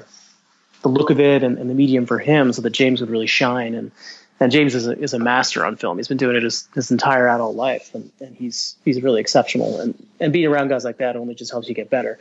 the 0.82 0.90
look 0.90 1.10
of 1.10 1.20
it 1.20 1.44
and, 1.44 1.58
and 1.58 1.70
the 1.70 1.74
medium 1.74 2.06
for 2.06 2.20
him, 2.20 2.54
so 2.54 2.62
that 2.62 2.72
James 2.72 3.02
would 3.02 3.10
really 3.10 3.28
shine. 3.28 3.76
And 3.76 3.92
and 4.40 4.52
James 4.52 4.76
is 4.76 4.88
a, 4.88 4.98
is 5.00 5.14
a 5.14 5.20
master 5.20 5.66
on 5.66 5.78
film. 5.78 5.98
He's 5.98 6.10
been 6.10 6.18
doing 6.18 6.36
it 6.36 6.44
his, 6.44 6.68
his 6.76 6.92
entire 6.92 7.28
adult 7.28 7.56
life, 7.56 7.96
and, 7.96 8.12
and 8.20 8.36
he's 8.36 8.76
he's 8.84 9.02
really 9.02 9.22
exceptional. 9.22 9.80
And 9.80 10.08
and 10.20 10.34
being 10.34 10.46
around 10.46 10.68
guys 10.68 10.84
like 10.84 10.98
that 10.98 11.16
only 11.16 11.36
just 11.36 11.52
helps 11.52 11.68
you 11.70 11.76
get 11.76 11.90
better. 11.90 12.20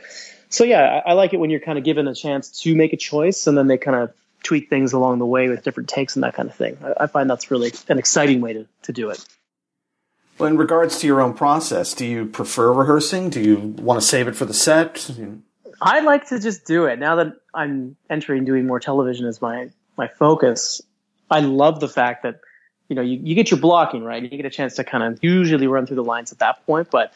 So 0.49 0.63
yeah, 0.63 1.01
I, 1.05 1.11
I 1.11 1.13
like 1.13 1.33
it 1.33 1.37
when 1.37 1.49
you're 1.49 1.59
kind 1.59 1.77
of 1.77 1.83
given 1.83 2.07
a 2.07 2.15
chance 2.15 2.61
to 2.61 2.75
make 2.75 2.93
a 2.93 2.97
choice, 2.97 3.47
and 3.47 3.57
then 3.57 3.67
they 3.67 3.77
kind 3.77 3.97
of 3.97 4.13
tweak 4.43 4.69
things 4.69 4.93
along 4.93 5.19
the 5.19 5.25
way 5.25 5.49
with 5.49 5.63
different 5.63 5.89
takes 5.89 6.15
and 6.15 6.23
that 6.23 6.35
kind 6.35 6.47
of 6.47 6.55
thing. 6.55 6.77
I, 6.83 7.03
I 7.03 7.07
find 7.07 7.29
that's 7.29 7.49
really 7.51 7.73
an 7.89 7.97
exciting 7.97 8.41
way 8.41 8.53
to, 8.53 8.67
to 8.83 8.93
do 8.93 9.09
it. 9.09 9.25
Well, 10.37 10.49
in 10.49 10.57
regards 10.57 10.99
to 10.99 11.07
your 11.07 11.21
own 11.21 11.33
process, 11.33 11.93
do 11.93 12.05
you 12.05 12.25
prefer 12.25 12.71
rehearsing? 12.71 13.29
Do 13.29 13.41
you 13.41 13.55
want 13.81 13.99
to 14.01 14.05
save 14.05 14.27
it 14.27 14.35
for 14.35 14.45
the 14.45 14.53
set? 14.53 15.09
I 15.81 15.99
like 16.01 16.29
to 16.29 16.39
just 16.39 16.65
do 16.65 16.85
it. 16.85 16.99
Now 16.99 17.15
that 17.17 17.33
I'm 17.53 17.95
entering 18.09 18.45
doing 18.45 18.67
more 18.67 18.79
television 18.79 19.25
as 19.25 19.41
my 19.41 19.69
my 19.97 20.07
focus, 20.07 20.81
I 21.29 21.39
love 21.39 21.79
the 21.79 21.87
fact 21.87 22.23
that 22.23 22.41
you 22.89 22.95
know 22.95 23.01
you, 23.01 23.19
you 23.21 23.35
get 23.35 23.51
your 23.51 23.59
blocking 23.59 24.03
right. 24.03 24.21
You 24.21 24.29
get 24.29 24.45
a 24.45 24.49
chance 24.49 24.75
to 24.75 24.83
kind 24.83 25.03
of 25.03 25.23
usually 25.23 25.67
run 25.67 25.85
through 25.85 25.97
the 25.97 26.03
lines 26.03 26.31
at 26.31 26.39
that 26.39 26.65
point, 26.65 26.89
but 26.91 27.13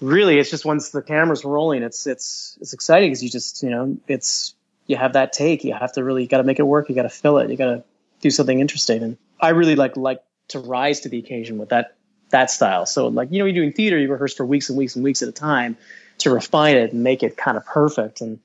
really 0.00 0.38
it's 0.38 0.50
just 0.50 0.64
once 0.64 0.90
the 0.90 1.02
camera's 1.02 1.44
rolling, 1.44 1.82
it's 1.82 2.06
it's 2.06 2.58
it's 2.60 2.72
exciting 2.72 3.10
because 3.10 3.22
you 3.22 3.30
just 3.30 3.62
you 3.62 3.70
know 3.70 3.96
it's 4.06 4.54
you 4.86 4.96
have 4.96 5.12
that 5.14 5.32
take. 5.32 5.64
You 5.64 5.74
have 5.74 5.92
to 5.92 6.04
really 6.04 6.26
got 6.26 6.38
to 6.38 6.44
make 6.44 6.58
it 6.58 6.64
work. 6.64 6.88
You 6.88 6.94
got 6.94 7.02
to 7.02 7.10
fill 7.10 7.38
it. 7.38 7.50
You 7.50 7.56
got 7.56 7.70
to 7.70 7.84
do 8.20 8.30
something 8.30 8.58
interesting. 8.58 9.02
And 9.02 9.16
I 9.40 9.50
really 9.50 9.76
like 9.76 9.96
like 9.96 10.22
to 10.48 10.58
rise 10.58 11.00
to 11.00 11.08
the 11.08 11.18
occasion 11.18 11.58
with 11.58 11.70
that 11.70 11.94
that 12.30 12.50
style. 12.50 12.86
So 12.86 13.08
like 13.08 13.30
you 13.30 13.38
know, 13.38 13.44
you're 13.44 13.54
doing 13.54 13.72
theater, 13.72 13.98
you 13.98 14.10
rehearse 14.10 14.34
for 14.34 14.44
weeks 14.44 14.68
and 14.68 14.78
weeks 14.78 14.96
and 14.96 15.04
weeks 15.04 15.22
at 15.22 15.28
a 15.28 15.32
time 15.32 15.76
to 16.18 16.30
refine 16.30 16.76
it 16.76 16.92
and 16.92 17.02
make 17.02 17.22
it 17.22 17.36
kind 17.36 17.56
of 17.56 17.64
perfect. 17.64 18.20
And 18.20 18.38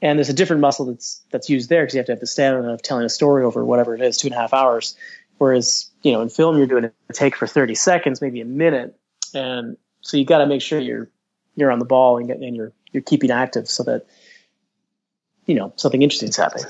and 0.00 0.18
there's 0.18 0.28
a 0.28 0.34
different 0.34 0.60
muscle 0.60 0.86
that's 0.86 1.22
that's 1.30 1.48
used 1.48 1.68
there 1.68 1.82
because 1.82 1.94
you 1.94 1.98
have 1.98 2.06
to 2.06 2.12
have 2.12 2.20
the 2.20 2.26
stamina 2.26 2.72
of 2.72 2.82
telling 2.82 3.04
a 3.04 3.08
story 3.08 3.44
over 3.44 3.64
whatever 3.64 3.94
it 3.94 4.00
is, 4.00 4.16
two 4.16 4.28
and 4.28 4.34
a 4.34 4.38
half 4.38 4.52
hours. 4.52 4.96
Whereas 5.38 5.90
you 6.02 6.12
know 6.12 6.22
in 6.22 6.28
film 6.28 6.58
you're 6.58 6.66
doing 6.66 6.84
a 6.84 7.12
take 7.12 7.36
for 7.36 7.46
30 7.46 7.74
seconds, 7.74 8.20
maybe 8.20 8.40
a 8.40 8.44
minute, 8.44 8.98
and 9.34 9.76
so 10.00 10.16
you 10.16 10.24
got 10.24 10.38
to 10.38 10.46
make 10.46 10.62
sure 10.62 10.78
you're 10.78 11.08
you're 11.54 11.70
on 11.70 11.78
the 11.78 11.84
ball 11.84 12.18
and, 12.18 12.30
and 12.30 12.56
you're 12.56 12.72
you're 12.92 13.02
keeping 13.02 13.30
active 13.30 13.68
so 13.68 13.82
that 13.84 14.06
you 15.46 15.54
know 15.54 15.72
something 15.76 16.02
interesting 16.02 16.28
is 16.28 16.36
happening. 16.36 16.66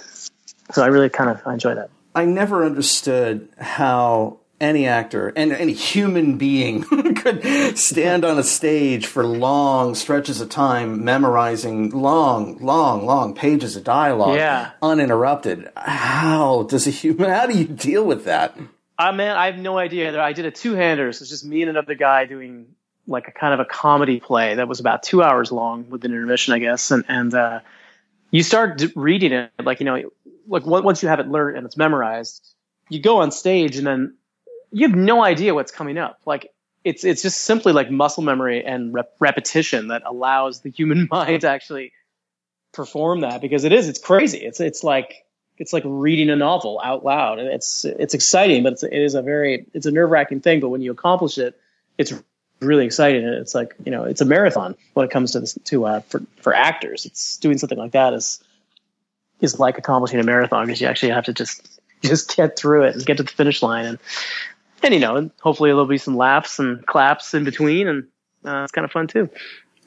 So 0.73 0.83
I 0.83 0.87
really 0.87 1.09
kind 1.09 1.31
of 1.31 1.47
I 1.47 1.55
enjoy 1.55 1.75
that. 1.75 1.91
I 2.15 2.27
never 2.27 2.65
understood 2.65 3.49
how 3.59 4.39
any 4.63 4.87
actor 4.87 5.33
and 5.37 5.53
any 5.53 5.73
human 5.73 6.39
being 6.39 6.83
could 7.17 7.43
stand 7.77 8.25
on 8.25 8.39
a 8.39 8.43
stage 8.43 9.07
for 9.07 9.25
long 9.27 9.95
stretches 9.95 10.41
of 10.41 10.49
time 10.49 11.05
memorizing 11.05 11.91
long 11.91 12.57
long 12.65 13.05
long 13.05 13.35
pages 13.35 13.77
of 13.77 13.85
dialogue 13.85 14.37
Yeah. 14.37 14.71
uninterrupted 14.81 15.71
how 15.77 16.63
does 16.65 16.87
a 16.87 16.91
human 16.91 17.29
how 17.31 17.47
do 17.47 17.59
you 17.59 17.65
deal 17.67 18.05
with 18.05 18.25
that 18.25 18.57
I 18.99 19.11
man, 19.11 19.37
I 19.37 19.47
have 19.47 19.57
no 19.59 19.79
idea. 19.79 20.21
I 20.23 20.33
did 20.33 20.45
a 20.45 20.51
two-hander. 20.53 21.13
So 21.13 21.23
it's 21.23 21.31
just 21.31 21.45
me 21.45 21.63
and 21.63 21.71
another 21.71 21.95
guy 21.97 22.25
doing 22.27 22.67
like 23.09 23.27
a 23.27 23.33
kind 23.33 23.53
of 23.53 23.59
a 23.59 23.65
comedy 23.65 24.21
play 24.21 24.55
that 24.55 24.69
was 24.69 24.79
about 24.79 25.03
two 25.03 25.23
hours 25.25 25.51
long 25.51 25.89
with 25.91 26.05
an 26.05 26.13
intermission, 26.13 26.55
I 26.55 26.59
guess. 26.61 26.91
And 26.93 27.03
and 27.09 27.35
uh, 27.35 27.61
you 28.31 28.45
start 28.45 28.79
d- 28.79 28.93
reading 28.95 29.33
it, 29.33 29.51
like 29.61 29.81
you 29.81 29.87
know, 29.87 30.11
like 30.47 30.65
once 30.67 31.03
you 31.03 31.09
have 31.09 31.19
it 31.19 31.27
learned 31.27 31.57
and 31.57 31.67
it's 31.67 31.77
memorized, 31.77 32.47
you 32.91 33.01
go 33.01 33.23
on 33.23 33.33
stage 33.33 33.77
and 33.77 33.87
then 33.87 34.15
you 34.73 34.89
have 34.89 34.97
no 34.97 35.23
idea 35.23 35.55
what's 35.55 35.73
coming 35.73 35.99
up. 35.99 36.21
Like 36.27 36.51
it's 36.85 37.05
it's 37.05 37.23
just 37.23 37.43
simply 37.43 37.73
like 37.73 37.91
muscle 37.91 38.23
memory 38.23 38.65
and 38.65 38.93
rep- 38.93 39.15
repetition 39.21 39.89
that 39.89 40.03
allows 40.05 40.61
the 40.61 40.71
human 40.71 41.09
mind 41.11 41.43
to 41.43 41.49
actually 41.49 41.93
perform 42.73 43.21
that 43.21 43.41
because 43.41 43.65
it 43.65 43.73
is 43.73 43.89
it's 43.89 44.01
crazy. 44.01 44.39
It's 44.39 44.61
it's 44.61 44.83
like 44.83 45.25
it's 45.59 45.73
like 45.73 45.83
reading 45.87 46.31
a 46.31 46.37
novel 46.37 46.81
out 46.83 47.05
loud 47.05 47.39
it's 47.39 47.85
it's 47.85 48.15
exciting 48.15 48.63
but 48.63 48.73
it's, 48.73 48.83
it 48.83 48.93
is 48.93 49.15
a 49.15 49.23
very 49.23 49.67
it's 49.75 49.87
a 49.87 49.91
nerve-wracking 49.91 50.41
thing 50.41 50.61
but 50.61 50.71
when 50.71 50.83
you 50.83 50.91
accomplish 50.91 51.39
it 51.39 51.59
it's 51.99 52.13
really 52.61 52.85
exciting 52.85 53.25
and 53.25 53.35
it's 53.35 53.55
like 53.55 53.75
you 53.85 53.91
know 53.93 54.05
it's 54.05 54.21
a 54.21 54.25
marathon 54.25 54.75
when 54.95 55.05
it 55.05 55.11
comes 55.11 55.33
to 55.33 55.41
this 55.41 55.57
to 55.65 55.85
uh 55.85 56.01
for 56.01 56.23
for 56.41 56.55
actors 56.55 57.07
it's 57.07 57.37
doing 57.37 57.59
something 57.59 57.79
like 57.79 57.93
that 57.93 58.13
is 58.13 58.43
is 59.41 59.59
like 59.59 59.79
accomplishing 59.79 60.21
a 60.21 60.25
marathon 60.25 60.67
because 60.67 60.81
you 60.81 60.87
actually 60.87 61.13
have 61.13 61.25
to 61.25 61.33
just 61.33 61.81
just 62.03 62.37
get 62.37 62.59
through 62.59 62.85
it 62.85 62.97
and 62.97 63.07
get 63.07 63.17
to 63.19 63.23
the 63.23 63.31
finish 63.31 63.63
line 63.63 63.85
and 63.85 63.99
and 64.83 64.95
you 64.95 65.01
know 65.01 65.31
hopefully 65.41 65.71
there'll 65.71 65.87
be 65.87 65.99
some 65.99 66.17
laughs 66.17 66.59
and 66.59 66.87
claps 66.87 67.35
in 67.35 67.45
between 67.45 67.89
and 67.89 68.05
uh, 68.45 68.63
it's 68.63 68.73
kind 68.73 68.85
of 68.85 68.91
fun 68.91 69.07
too 69.07 69.29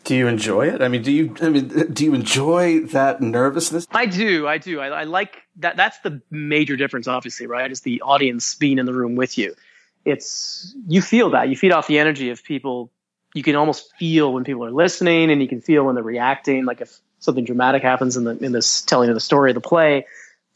do 0.03 0.15
you 0.15 0.27
enjoy 0.27 0.67
it 0.67 0.81
i 0.81 0.87
mean 0.87 1.01
do 1.01 1.11
you 1.11 1.35
i 1.41 1.49
mean 1.49 1.67
do 1.67 2.05
you 2.05 2.13
enjoy 2.13 2.81
that 2.81 3.21
nervousness 3.21 3.85
I 3.95 4.05
do, 4.05 4.47
I 4.47 4.57
do. 4.57 4.79
I, 4.79 4.87
I 4.87 5.03
like 5.03 5.37
that. 5.57 5.77
That's 5.77 5.97
the 5.99 6.21
major 6.29 6.75
difference, 6.75 7.07
obviously, 7.07 7.47
right? 7.47 7.71
Is 7.71 7.81
the 7.81 8.01
audience 8.01 8.55
being 8.55 8.77
in 8.77 8.85
the 8.85 8.93
room 8.93 9.15
with 9.15 9.37
you. 9.37 9.55
It's 10.03 10.75
you 10.87 11.01
feel 11.01 11.31
that 11.31 11.49
you 11.49 11.55
feed 11.55 11.71
off 11.71 11.87
the 11.87 11.97
energy 11.97 12.29
of 12.29 12.43
people. 12.43 12.91
You 13.33 13.41
can 13.41 13.55
almost 13.55 13.91
feel 13.97 14.33
when 14.33 14.43
people 14.43 14.65
are 14.65 14.71
listening, 14.71 15.31
and 15.31 15.41
you 15.41 15.47
can 15.47 15.61
feel 15.61 15.85
when 15.85 15.95
they're 15.95 16.03
reacting. 16.03 16.65
Like 16.65 16.81
if 16.81 16.99
something 17.19 17.45
dramatic 17.45 17.81
happens 17.81 18.17
in 18.17 18.25
the 18.25 18.37
in 18.37 18.51
this 18.51 18.81
telling 18.81 19.09
of 19.09 19.15
the 19.15 19.21
story 19.21 19.49
of 19.49 19.55
the 19.55 19.61
play, 19.61 20.05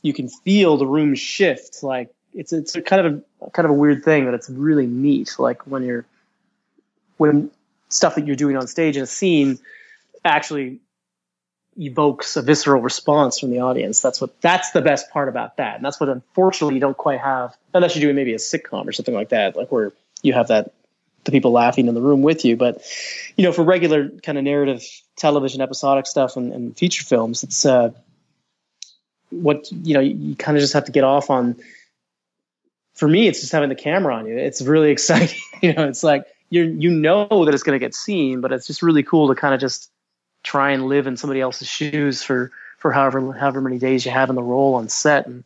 you 0.03 0.14
can 0.14 0.30
feel 0.30 0.77
the 0.77 0.85
room 0.85 1.16
shift. 1.16 1.82
Like 1.82 2.09
it's 2.33 2.53
it's 2.53 2.75
kind 2.85 3.06
of 3.06 3.24
a 3.41 3.49
kind 3.51 3.66
of 3.66 3.72
a 3.72 3.74
weird 3.75 4.03
thing, 4.03 4.25
but 4.25 4.33
it's 4.33 4.49
really 4.49 4.88
neat. 4.88 5.35
Like 5.40 5.66
when 5.67 5.83
you're 5.83 6.06
when 7.17 7.51
stuff 7.90 8.16
that 8.16 8.25
you're 8.25 8.35
doing 8.35 8.56
on 8.56 8.67
stage 8.67 8.98
in 8.98 9.03
a 9.03 9.08
scene 9.08 9.59
actually 10.24 10.80
evokes 11.77 12.35
a 12.35 12.41
visceral 12.41 12.82
response 12.82 13.40
from 13.40 13.51
the 13.51 13.59
audience. 13.59 14.01
That's 14.01 14.19
what 14.19 14.40
that's 14.41 14.72
the 14.72 14.82
best 14.82 15.09
part 15.11 15.30
about 15.30 15.58
that. 15.58 15.75
And 15.75 15.85
that's 15.85 15.99
what 15.99 16.09
unfortunately 16.09 16.75
you 16.75 16.82
don't 16.82 16.98
quite 16.98 17.19
have 17.19 17.56
unless 17.74 17.95
you're 17.95 18.01
doing 18.01 18.16
maybe 18.16 18.33
a 18.33 18.38
sitcom 18.38 18.88
or 18.88 18.91
something 18.91 19.14
like 19.14 19.30
that, 19.30 19.56
like 19.56 19.72
where 19.72 19.93
you 20.22 20.33
have 20.33 20.48
that 20.49 20.74
the 21.25 21.32
people 21.32 21.51
laughing 21.51 21.88
in 21.88 21.95
the 21.95 22.01
room 22.01 22.22
with 22.22 22.45
you. 22.45 22.56
But 22.56 22.82
you 23.38 23.43
know, 23.43 23.51
for 23.51 23.64
regular 23.64 24.09
kind 24.09 24.38
of 24.38 24.43
narrative 24.43 24.83
television 25.16 25.61
episodic 25.61 26.08
stuff 26.08 26.35
and, 26.35 26.53
and 26.53 26.77
feature 26.77 27.03
films, 27.03 27.43
it's 27.43 27.66
uh 27.66 27.91
what 29.30 29.72
you 29.72 29.93
know, 29.93 29.99
you, 29.99 30.16
you 30.16 30.35
kind 30.35 30.58
of 30.58 30.61
just 30.61 30.74
have 30.74 30.85
to 30.85 30.91
get 30.91 31.03
off 31.03 31.30
on 31.30 31.56
for 32.99 33.07
me 33.07 33.27
it's 33.27 33.39
just 33.39 33.51
having 33.51 33.69
the 33.69 33.75
camera 33.75 34.13
on 34.13 34.27
you. 34.27 34.37
It's 34.37 34.61
really 34.61 34.91
exciting. 34.97 35.39
you 35.61 35.73
know, 35.73 35.87
it's 35.87 36.03
like 36.03 36.25
you 36.49 36.63
you 36.63 36.91
know 36.91 37.45
that 37.45 37.53
it's 37.53 37.63
gonna 37.63 37.79
get 37.79 37.95
seen, 37.95 38.41
but 38.41 38.51
it's 38.51 38.67
just 38.67 38.83
really 38.83 39.03
cool 39.03 39.29
to 39.29 39.35
kind 39.35 39.53
of 39.53 39.59
just 39.59 39.89
try 40.43 40.71
and 40.71 40.87
live 40.87 41.07
in 41.07 41.17
somebody 41.17 41.41
else's 41.41 41.67
shoes 41.67 42.21
for 42.23 42.51
for 42.77 42.91
however 42.91 43.33
however 43.33 43.61
many 43.61 43.77
days 43.77 44.05
you 44.05 44.11
have 44.11 44.29
in 44.29 44.35
the 44.35 44.43
role 44.43 44.75
on 44.75 44.89
set 44.89 45.27
and 45.27 45.43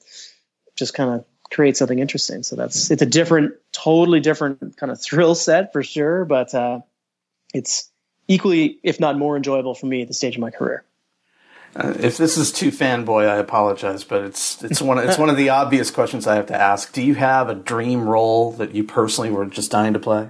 just 0.76 0.94
kind 0.94 1.10
of 1.10 1.26
create 1.52 1.78
something 1.78 2.00
interesting 2.00 2.42
so 2.42 2.56
that's 2.56 2.90
it's 2.90 3.02
a 3.02 3.06
different 3.06 3.54
totally 3.72 4.20
different 4.20 4.76
kind 4.78 4.92
of 4.92 5.00
thrill 5.00 5.36
set 5.36 5.72
for 5.74 5.84
sure 5.84 6.26
but 6.26 6.54
uh, 6.54 6.80
it's 7.54 7.90
equally 8.28 8.80
if 8.84 9.00
not 9.00 9.18
more 9.18 9.36
enjoyable 9.36 9.76
for 9.76 9.86
me 9.86 10.02
at 10.02 10.08
the 10.08 10.14
stage 10.14 10.36
of 10.36 10.42
my 10.42 10.52
career 10.52 10.84
uh, 11.76 11.94
if 12.00 12.18
this 12.18 12.38
is 12.38 12.52
too 12.52 12.72
fanboy, 12.72 13.28
I 13.28 13.38
apologize, 13.38 14.04
but 14.04 14.24
it's 14.24 14.64
it's 14.64 14.82
one 14.82 14.98
it's 14.98 15.18
one 15.18 15.30
of 15.30 15.38
the 15.38 15.50
obvious 15.50 15.92
questions 15.92 16.28
I 16.28 16.36
have 16.36 16.48
to 16.48 16.56
ask. 16.56 16.94
Do 16.94 17.02
you 17.02 17.16
have 17.16 17.50
a 17.50 17.56
dream 17.56 18.08
role 18.08 18.52
that 18.54 18.76
you 18.76 18.84
personally 18.84 19.32
were 19.32 19.46
just 19.46 19.72
dying 19.72 19.94
to 19.94 20.00
play? 20.00 20.30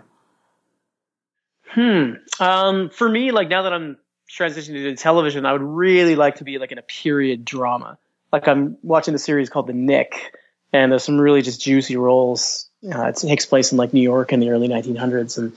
hmm 1.73 2.11
um 2.39 2.89
for 2.89 3.09
me 3.09 3.31
like 3.31 3.49
now 3.49 3.63
that 3.63 3.73
i'm 3.73 3.97
transitioning 4.29 4.83
to 4.83 4.95
television 4.95 5.45
i 5.45 5.51
would 5.51 5.61
really 5.61 6.15
like 6.15 6.35
to 6.35 6.43
be 6.43 6.57
like 6.57 6.71
in 6.71 6.77
a 6.77 6.83
period 6.83 7.43
drama 7.43 7.97
like 8.31 8.47
i'm 8.47 8.77
watching 8.83 9.11
the 9.11 9.19
series 9.19 9.49
called 9.49 9.67
the 9.67 9.73
Knick 9.73 10.33
and 10.71 10.91
there's 10.91 11.03
some 11.03 11.19
really 11.19 11.41
just 11.41 11.61
juicy 11.61 11.97
roles 11.97 12.69
uh, 12.93 13.07
it 13.07 13.15
takes 13.15 13.45
place 13.45 13.71
in 13.71 13.77
like 13.77 13.93
new 13.93 14.01
york 14.01 14.31
in 14.31 14.39
the 14.39 14.49
early 14.49 14.67
1900s 14.67 15.37
and 15.37 15.53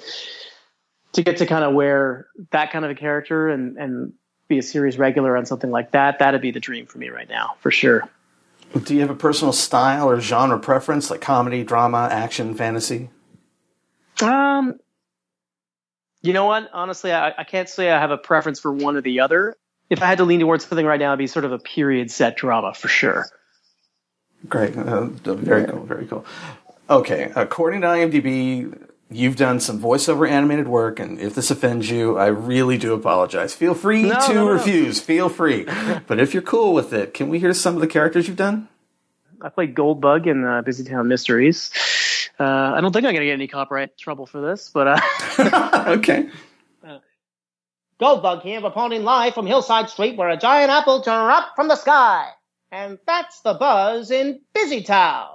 to 1.12 1.22
get 1.22 1.36
to 1.38 1.46
kind 1.46 1.64
of 1.64 1.74
wear 1.74 2.26
that 2.50 2.70
kind 2.70 2.84
of 2.84 2.90
a 2.90 2.94
character 2.94 3.48
and 3.48 3.76
and 3.76 4.12
be 4.48 4.58
a 4.58 4.62
series 4.62 4.98
regular 4.98 5.36
on 5.36 5.46
something 5.46 5.70
like 5.70 5.90
that 5.92 6.18
that'd 6.18 6.40
be 6.40 6.50
the 6.50 6.60
dream 6.60 6.86
for 6.86 6.98
me 6.98 7.08
right 7.08 7.28
now 7.28 7.54
for 7.60 7.70
sure 7.70 8.08
Do 8.84 8.94
you 8.94 9.00
have 9.00 9.10
a 9.10 9.14
personal 9.14 9.52
style 9.52 10.10
or 10.10 10.20
genre 10.20 10.58
preference, 10.58 11.10
like 11.10 11.20
comedy, 11.20 11.64
drama, 11.64 12.08
action, 12.10 12.54
fantasy? 12.54 13.08
Um, 14.20 14.78
You 16.22 16.32
know 16.32 16.46
what? 16.46 16.68
Honestly, 16.72 17.12
I, 17.12 17.32
I 17.38 17.44
can't 17.44 17.68
say 17.68 17.90
I 17.90 18.00
have 18.00 18.10
a 18.10 18.18
preference 18.18 18.58
for 18.60 18.72
one 18.72 18.96
or 18.96 19.00
the 19.00 19.20
other. 19.20 19.56
If 19.88 20.02
I 20.02 20.06
had 20.06 20.18
to 20.18 20.24
lean 20.24 20.40
towards 20.40 20.66
something 20.66 20.84
right 20.84 20.98
now, 20.98 21.10
it'd 21.10 21.18
be 21.20 21.28
sort 21.28 21.44
of 21.44 21.52
a 21.52 21.58
period 21.60 22.10
set 22.10 22.36
drama 22.36 22.74
for 22.74 22.88
sure. 22.88 23.26
Great. 24.48 24.76
Uh, 24.76 25.04
very 25.06 25.64
cool. 25.66 25.84
Very 25.84 26.06
cool. 26.06 26.26
Okay. 26.90 27.32
According 27.36 27.82
to 27.82 27.86
IMDb, 27.86 28.76
you've 29.10 29.36
done 29.36 29.60
some 29.60 29.80
voiceover 29.80 30.28
animated 30.28 30.68
work, 30.68 30.98
and 31.00 31.18
if 31.18 31.34
this 31.34 31.50
offends 31.50 31.90
you, 31.90 32.16
I 32.18 32.26
really 32.26 32.78
do 32.78 32.92
apologize. 32.94 33.54
Feel 33.54 33.74
free 33.74 34.02
No, 34.02 34.18
to 34.26 34.34
no, 34.34 34.44
no. 34.46 34.50
refuse. 34.52 35.00
Feel 35.00 35.28
free. 35.28 35.64
but 36.06 36.18
if 36.20 36.32
you're 36.34 36.42
cool 36.42 36.72
with 36.74 36.92
it, 36.92 37.14
can 37.14 37.28
we 37.28 37.38
hear 37.38 37.54
some 37.54 37.74
of 37.74 37.80
the 37.80 37.86
characters 37.86 38.26
you've 38.28 38.36
done? 38.36 38.68
I 39.40 39.48
played 39.50 39.74
Goldbug 39.74 40.26
in 40.26 40.44
uh, 40.44 40.62
Busytown 40.62 41.06
Mysteries. 41.06 41.70
Uh, 42.40 42.44
I 42.44 42.80
don't 42.80 42.92
think 42.92 43.04
I'm 43.06 43.12
going 43.12 43.20
to 43.20 43.26
get 43.26 43.32
any 43.34 43.48
copyright 43.48 43.96
trouble 43.96 44.26
for 44.26 44.40
this, 44.40 44.70
but 44.72 44.88
uh, 45.38 45.84
okay. 45.98 46.28
Goldbug 48.00 48.42
here 48.42 48.60
reporting 48.60 49.04
live 49.04 49.32
from 49.32 49.46
Hillside 49.46 49.88
Street 49.88 50.16
where 50.18 50.28
a 50.28 50.36
giant 50.36 50.70
apple 50.70 51.00
dropped 51.02 51.56
from 51.56 51.68
the 51.68 51.76
sky. 51.76 52.28
And 52.70 52.98
that's 53.06 53.40
the 53.40 53.54
buzz 53.54 54.10
in 54.10 54.40
Busytown. 54.54 55.28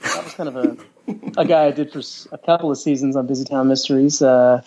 that 0.00 0.24
was 0.24 0.32
kind 0.34 0.48
of 0.48 0.56
a 0.56 0.76
a 1.36 1.44
guy 1.44 1.66
I 1.66 1.70
did 1.70 1.92
for 1.92 2.00
a 2.32 2.38
couple 2.38 2.70
of 2.70 2.78
seasons 2.78 3.16
on 3.16 3.26
Busytown 3.26 3.66
Mysteries. 3.66 4.22
Uh, 4.22 4.62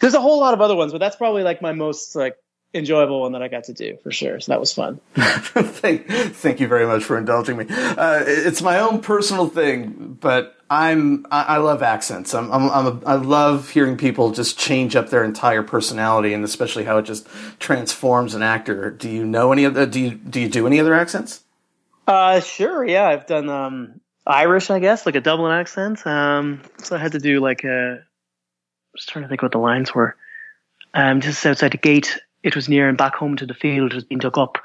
there's 0.00 0.14
a 0.14 0.20
whole 0.20 0.40
lot 0.40 0.54
of 0.54 0.60
other 0.60 0.76
ones, 0.76 0.92
but 0.92 0.98
that's 0.98 1.16
probably 1.16 1.42
like 1.42 1.62
my 1.62 1.72
most 1.72 2.14
like 2.14 2.36
enjoyable 2.74 3.22
one 3.22 3.32
that 3.32 3.42
I 3.42 3.48
got 3.48 3.64
to 3.64 3.72
do 3.72 3.96
for 4.02 4.10
sure. 4.10 4.40
So 4.40 4.52
that 4.52 4.60
was 4.60 4.72
fun. 4.72 5.00
thank, 5.14 6.06
thank 6.06 6.60
you 6.60 6.68
very 6.68 6.86
much 6.86 7.02
for 7.04 7.16
indulging 7.16 7.56
me. 7.56 7.66
Uh, 7.68 8.22
it's 8.26 8.60
my 8.60 8.78
own 8.78 9.00
personal 9.00 9.48
thing, 9.48 10.18
but 10.20 10.56
I'm 10.70 11.26
I, 11.30 11.42
I 11.42 11.56
love 11.58 11.82
accents. 11.82 12.34
I'm, 12.34 12.52
I'm, 12.52 12.70
I'm 12.70 12.86
a, 12.86 13.06
I 13.06 13.14
love 13.14 13.70
hearing 13.70 13.96
people 13.96 14.32
just 14.32 14.58
change 14.58 14.96
up 14.96 15.08
their 15.08 15.24
entire 15.24 15.62
personality, 15.62 16.34
and 16.34 16.44
especially 16.44 16.84
how 16.84 16.98
it 16.98 17.04
just 17.04 17.26
transforms 17.58 18.34
an 18.34 18.42
actor. 18.42 18.90
Do 18.90 19.08
you 19.08 19.24
know 19.24 19.52
any 19.52 19.64
of 19.64 19.74
the? 19.74 19.86
Do 19.86 20.00
you 20.00 20.10
do 20.10 20.40
you 20.40 20.48
do 20.48 20.66
any 20.66 20.78
other 20.78 20.94
accents? 20.94 21.42
Uh, 22.06 22.40
sure. 22.40 22.84
Yeah, 22.84 23.06
I've 23.08 23.26
done 23.26 23.48
um, 23.48 24.00
Irish, 24.28 24.70
I 24.70 24.78
guess, 24.78 25.06
like 25.06 25.14
a 25.14 25.20
Dublin 25.20 25.52
accent. 25.52 26.06
Um, 26.06 26.62
so 26.82 26.96
I 26.96 26.98
had 26.98 27.12
to 27.12 27.18
do 27.18 27.40
like 27.40 27.64
a. 27.64 28.04
Just 28.96 29.08
trying 29.08 29.24
to 29.24 29.28
think 29.28 29.42
what 29.42 29.52
the 29.52 29.58
lines 29.58 29.94
were. 29.94 30.16
Um, 30.94 31.20
just 31.20 31.44
outside 31.46 31.72
the 31.72 31.78
gate, 31.78 32.18
it 32.42 32.54
was 32.54 32.68
near 32.68 32.88
and 32.88 32.98
back 32.98 33.14
home 33.14 33.36
to 33.36 33.46
the 33.46 33.54
field 33.54 33.92
has 33.92 34.04
been 34.04 34.18
dug 34.18 34.38
up. 34.38 34.58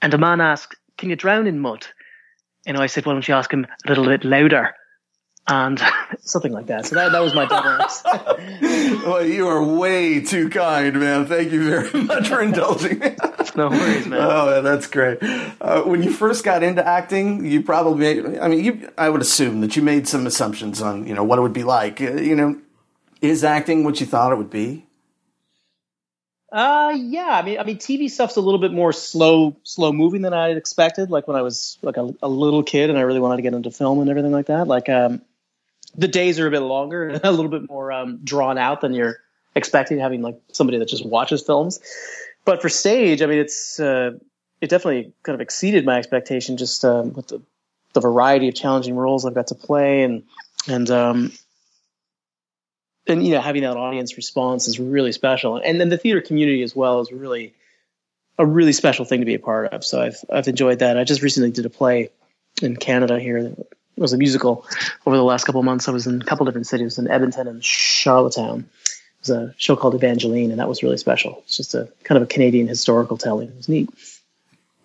And 0.00 0.14
a 0.14 0.18
man 0.18 0.40
asked, 0.40 0.76
"Can 0.96 1.10
you 1.10 1.16
drown 1.16 1.46
in 1.46 1.60
mud?" 1.60 1.86
And 2.66 2.76
I 2.76 2.86
said, 2.86 3.04
"Why 3.04 3.12
don't 3.12 3.26
you 3.26 3.34
ask 3.34 3.52
him 3.52 3.66
a 3.84 3.88
little 3.88 4.04
bit 4.04 4.24
louder?" 4.24 4.74
And 5.46 5.78
something 6.20 6.52
like 6.52 6.66
that. 6.66 6.86
So 6.86 6.94
that 6.94 7.12
that 7.12 7.20
was 7.20 7.34
my 7.34 7.44
Dublin 7.44 7.80
accent. 7.80 8.22
well, 9.06 9.24
you 9.24 9.46
are 9.46 9.62
way 9.62 10.20
too 10.20 10.48
kind, 10.48 10.98
man. 10.98 11.26
Thank 11.26 11.52
you 11.52 11.68
very 11.68 12.04
much 12.04 12.28
for 12.28 12.40
indulging 12.40 12.98
me. 12.98 13.14
no 13.54 13.68
worries, 13.68 14.06
man. 14.06 14.20
Oh, 14.22 14.62
that's 14.62 14.86
great. 14.86 15.18
Uh, 15.22 15.82
when 15.82 16.02
you 16.02 16.10
first 16.10 16.44
got 16.44 16.62
into 16.62 16.86
acting, 16.86 17.44
you 17.44 17.62
probably 17.62 17.98
made, 17.98 18.38
I 18.38 18.48
mean, 18.48 18.64
you, 18.64 18.90
I 18.96 19.10
would 19.10 19.20
assume 19.20 19.60
that 19.60 19.76
you 19.76 19.82
made 19.82 20.08
some 20.08 20.26
assumptions 20.26 20.80
on, 20.80 21.06
you 21.06 21.14
know, 21.14 21.24
what 21.24 21.38
it 21.38 21.42
would 21.42 21.52
be 21.52 21.64
like. 21.64 22.00
Uh, 22.00 22.14
you 22.14 22.36
know, 22.36 22.58
is 23.20 23.44
acting 23.44 23.84
what 23.84 24.00
you 24.00 24.06
thought 24.06 24.32
it 24.32 24.36
would 24.36 24.50
be? 24.50 24.86
Uh, 26.50 26.96
yeah. 26.96 27.30
I 27.30 27.42
mean, 27.42 27.58
I 27.58 27.64
mean, 27.64 27.78
TV 27.78 28.08
stuff's 28.08 28.36
a 28.36 28.40
little 28.40 28.60
bit 28.60 28.72
more 28.72 28.92
slow, 28.92 29.56
slow 29.64 29.92
moving 29.92 30.22
than 30.22 30.32
I 30.32 30.48
had 30.48 30.56
expected. 30.56 31.10
Like 31.10 31.26
when 31.28 31.36
I 31.36 31.42
was 31.42 31.76
like 31.82 31.96
a, 31.96 32.14
a 32.22 32.28
little 32.28 32.62
kid 32.62 32.88
and 32.90 32.98
I 32.98 33.02
really 33.02 33.20
wanted 33.20 33.36
to 33.36 33.42
get 33.42 33.52
into 33.52 33.70
film 33.70 34.00
and 34.00 34.08
everything 34.08 34.32
like 34.32 34.46
that. 34.46 34.68
Like, 34.68 34.88
um, 34.88 35.20
the 35.96 36.08
days 36.08 36.38
are 36.40 36.46
a 36.46 36.50
bit 36.50 36.60
longer 36.60 37.08
and 37.08 37.20
a 37.24 37.30
little 37.30 37.50
bit 37.50 37.68
more 37.68 37.92
um, 37.92 38.18
drawn 38.24 38.58
out 38.58 38.80
than 38.80 38.94
you're 38.94 39.18
expecting 39.54 39.98
having 39.98 40.22
like 40.22 40.38
somebody 40.52 40.78
that 40.78 40.88
just 40.88 41.06
watches 41.06 41.42
films. 41.42 41.80
But 42.44 42.60
for 42.60 42.68
stage, 42.68 43.22
I 43.22 43.26
mean, 43.26 43.38
it's 43.38 43.80
uh, 43.80 44.12
it 44.60 44.70
definitely 44.70 45.12
kind 45.22 45.34
of 45.34 45.40
exceeded 45.40 45.84
my 45.84 45.98
expectation 45.98 46.56
just 46.56 46.84
um, 46.84 47.12
with 47.12 47.28
the 47.28 47.42
the 47.94 48.00
variety 48.00 48.48
of 48.48 48.54
challenging 48.54 48.96
roles 48.96 49.24
I've 49.24 49.34
got 49.34 49.46
to 49.48 49.54
play 49.54 50.02
and 50.02 50.24
and 50.68 50.90
um, 50.90 51.32
and 53.06 53.24
you 53.24 53.32
know 53.32 53.40
having 53.40 53.62
that 53.62 53.76
audience 53.76 54.16
response 54.16 54.68
is 54.68 54.78
really 54.78 55.12
special. 55.12 55.56
And 55.56 55.80
then 55.80 55.88
the 55.88 55.98
theater 55.98 56.20
community 56.20 56.62
as 56.62 56.74
well 56.74 57.00
is 57.00 57.12
really 57.12 57.54
a 58.38 58.44
really 58.44 58.72
special 58.72 59.04
thing 59.04 59.20
to 59.20 59.26
be 59.26 59.34
a 59.34 59.38
part 59.38 59.72
of. 59.72 59.84
So 59.84 60.02
I've 60.02 60.18
I've 60.30 60.48
enjoyed 60.48 60.80
that. 60.80 60.98
I 60.98 61.04
just 61.04 61.22
recently 61.22 61.50
did 61.50 61.66
a 61.66 61.70
play 61.70 62.10
in 62.62 62.76
Canada 62.76 63.18
here. 63.18 63.54
It 63.96 64.00
was 64.00 64.12
a 64.12 64.18
musical 64.18 64.66
over 65.06 65.16
the 65.16 65.22
last 65.22 65.44
couple 65.44 65.60
of 65.60 65.64
months. 65.64 65.88
I 65.88 65.92
was 65.92 66.06
in 66.06 66.20
a 66.20 66.24
couple 66.24 66.46
different 66.46 66.66
cities 66.66 66.98
in 66.98 67.08
Edmonton 67.08 67.46
and 67.46 67.64
Charlottetown. 67.64 68.60
It 68.60 69.20
was 69.20 69.30
a 69.30 69.54
show 69.56 69.76
called 69.76 69.94
Evangeline, 69.94 70.50
and 70.50 70.60
that 70.60 70.68
was 70.68 70.82
really 70.82 70.96
special. 70.96 71.42
It's 71.46 71.56
just 71.56 71.74
a 71.74 71.88
kind 72.02 72.16
of 72.16 72.24
a 72.24 72.26
Canadian 72.26 72.68
historical 72.68 73.16
telling. 73.16 73.48
It 73.48 73.56
was 73.56 73.68
neat. 73.68 73.88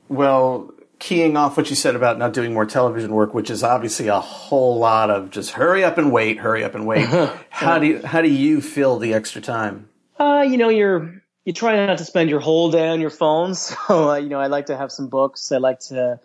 Well, 0.07 0.71
keying 0.99 1.37
off 1.37 1.57
what 1.57 1.69
you 1.69 1.75
said 1.75 1.95
about 1.95 2.17
not 2.17 2.33
doing 2.33 2.53
more 2.53 2.65
television 2.65 3.13
work, 3.13 3.33
which 3.33 3.49
is 3.49 3.63
obviously 3.63 4.07
a 4.07 4.19
whole 4.19 4.77
lot 4.77 5.09
of 5.09 5.31
just 5.31 5.51
hurry 5.51 5.83
up 5.83 5.97
and 5.97 6.11
wait, 6.11 6.37
hurry 6.37 6.63
up 6.63 6.75
and 6.75 6.85
wait. 6.85 7.05
how 7.49 7.79
do 7.79 7.87
you, 7.87 8.01
how 8.05 8.21
do 8.21 8.29
you 8.29 8.61
fill 8.61 8.99
the 8.99 9.13
extra 9.13 9.41
time? 9.41 9.89
Uh, 10.19 10.45
you 10.47 10.57
know, 10.57 10.69
you're 10.69 11.19
you 11.45 11.53
try 11.53 11.83
not 11.85 11.97
to 11.97 12.05
spend 12.05 12.29
your 12.29 12.39
whole 12.39 12.69
day 12.69 12.89
on 12.89 13.01
your 13.01 13.09
phone. 13.09 13.55
So, 13.55 14.11
uh, 14.11 14.15
you 14.17 14.29
know, 14.29 14.39
I 14.39 14.47
like 14.47 14.67
to 14.67 14.77
have 14.77 14.91
some 14.91 15.07
books. 15.07 15.51
I 15.51 15.57
like 15.57 15.79
to, 15.87 16.19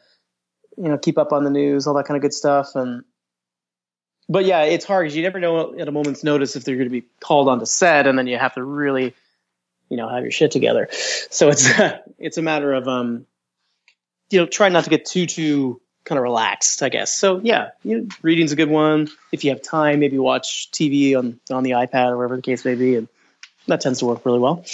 you 0.77 0.89
know, 0.89 0.99
keep 0.99 1.19
up 1.19 1.33
on 1.33 1.45
the 1.45 1.51
news, 1.51 1.87
all 1.87 1.95
that 1.95 2.07
kind 2.07 2.17
of 2.17 2.23
good 2.23 2.35
stuff. 2.35 2.75
And, 2.75 3.05
but 4.29 4.45
yeah, 4.45 4.63
it's 4.63 4.85
hard 4.85 5.05
because 5.05 5.17
you 5.17 5.23
never 5.23 5.41
know 5.41 5.79
at 5.79 5.89
a 5.89 5.93
moment's 5.93 6.25
notice 6.25 6.57
if 6.57 6.65
they're 6.65 6.77
going 6.77 6.89
to 6.89 7.01
be 7.01 7.07
called 7.21 7.49
onto 7.49 7.67
set, 7.67 8.07
and 8.07 8.19
then 8.19 8.27
you 8.27 8.39
have 8.39 8.55
to 8.55 8.63
really, 8.63 9.15
you 9.89 9.97
know, 9.97 10.09
have 10.09 10.23
your 10.23 10.33
shit 10.33 10.51
together. 10.51 10.89
So 11.31 11.49
it's 11.49 11.69
it's 12.19 12.39
a 12.39 12.43
matter 12.43 12.73
of 12.73 12.89
um, 12.89 13.27
you 14.31 14.41
know, 14.41 14.47
try 14.47 14.69
not 14.69 14.85
to 14.85 14.91
get 14.91 15.05
too 15.05 15.27
too 15.27 15.81
kind 16.05 16.19
of 16.19 16.23
relaxed, 16.23 16.83
I 16.83 16.89
guess. 16.89 17.15
So 17.15 17.41
yeah, 17.43 17.71
you 17.83 17.99
know, 17.99 18.09
reading's 18.23 18.53
a 18.53 18.57
good 18.57 18.71
one. 18.71 19.09
If 19.33 19.45
you 19.45 19.51
have 19.51 19.63
time, 19.63 20.01
maybe 20.01 20.19
watch 20.19 20.71
TV 20.71 21.17
on 21.17 21.41
on 21.51 21.63
the 21.63 21.73
iPad 21.73 22.11
or 22.11 22.17
whatever 22.17 22.37
the 22.37 22.43
case 22.43 22.65
may 22.65 22.75
be, 22.75 22.97
and 22.97 23.09
that 23.67 23.81
tends 23.81 23.99
to 24.01 24.07
work 24.07 24.25
really 24.25 24.39
well. 24.39 24.65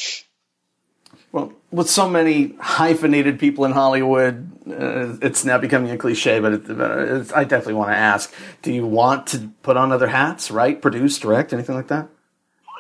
With 1.73 1.89
so 1.89 2.08
many 2.08 2.55
hyphenated 2.58 3.39
people 3.39 3.65
in 3.65 3.70
Hollywood, 3.70 4.50
uh, 4.68 5.16
it's 5.23 5.44
now 5.44 5.57
becoming 5.58 5.90
a 5.92 5.97
cliche, 5.97 6.40
but 6.40 6.52
it, 6.52 7.32
I 7.32 7.44
definitely 7.44 7.74
want 7.74 7.90
to 7.90 7.97
ask 7.97 8.34
do 8.62 8.73
you 8.73 8.86
want 8.86 9.28
to 9.28 9.50
put 9.62 9.76
on 9.76 9.92
other 9.92 10.08
hats, 10.08 10.50
write, 10.50 10.82
produce, 10.82 11.18
direct, 11.18 11.52
anything 11.52 11.76
like 11.76 11.89
that? 11.89 12.08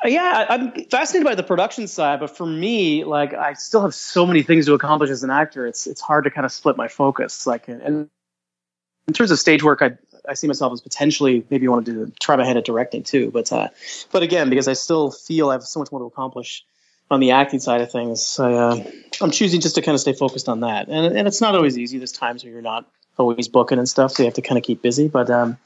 yeah, 0.04 0.46
I'm 0.48 0.72
fascinated 0.86 1.24
by 1.24 1.34
the 1.34 1.42
production 1.42 1.86
side, 1.86 2.20
but 2.20 2.34
for 2.34 2.46
me, 2.46 3.04
like 3.04 3.34
I 3.34 3.52
still 3.54 3.82
have 3.82 3.94
so 3.94 4.24
many 4.24 4.42
things 4.42 4.66
to 4.66 4.74
accomplish 4.74 5.10
as 5.10 5.22
an 5.22 5.30
actor. 5.30 5.66
It's 5.66 5.86
it's 5.86 6.00
hard 6.00 6.24
to 6.24 6.30
kind 6.30 6.46
of 6.46 6.52
split 6.52 6.76
my 6.76 6.88
focus. 6.88 7.46
Like, 7.46 7.68
and 7.68 7.82
in 7.82 9.14
terms 9.14 9.30
of 9.30 9.38
stage 9.38 9.62
work, 9.62 9.82
I 9.82 9.92
I 10.28 10.34
see 10.34 10.46
myself 10.46 10.72
as 10.72 10.80
potentially 10.80 11.44
maybe 11.50 11.68
want 11.68 11.86
to 11.86 12.12
try 12.20 12.36
my 12.36 12.44
hand 12.46 12.56
at 12.56 12.64
directing 12.64 13.02
too. 13.02 13.30
But 13.30 13.52
uh, 13.52 13.68
but 14.10 14.22
again, 14.22 14.48
because 14.48 14.68
I 14.68 14.72
still 14.72 15.10
feel 15.10 15.50
I 15.50 15.54
have 15.54 15.64
so 15.64 15.80
much 15.80 15.92
more 15.92 16.00
to 16.00 16.06
accomplish 16.06 16.64
on 17.10 17.20
the 17.20 17.32
acting 17.32 17.60
side 17.60 17.80
of 17.80 17.90
things, 17.90 18.38
I, 18.38 18.52
uh, 18.52 18.84
I'm 19.20 19.30
choosing 19.30 19.60
just 19.60 19.74
to 19.74 19.82
kind 19.82 19.94
of 19.94 20.00
stay 20.00 20.12
focused 20.12 20.48
on 20.48 20.60
that. 20.60 20.88
And 20.88 21.16
and 21.16 21.26
it's 21.26 21.40
not 21.40 21.54
always 21.54 21.76
easy. 21.76 21.98
There's 21.98 22.12
times 22.12 22.44
where 22.44 22.52
you're 22.52 22.62
not 22.62 22.88
always 23.18 23.48
booking 23.48 23.78
and 23.78 23.88
stuff, 23.88 24.12
so 24.12 24.22
you 24.22 24.26
have 24.26 24.34
to 24.34 24.42
kind 24.42 24.56
of 24.56 24.64
keep 24.64 24.82
busy. 24.82 25.08
But 25.08 25.28
um, 25.30 25.58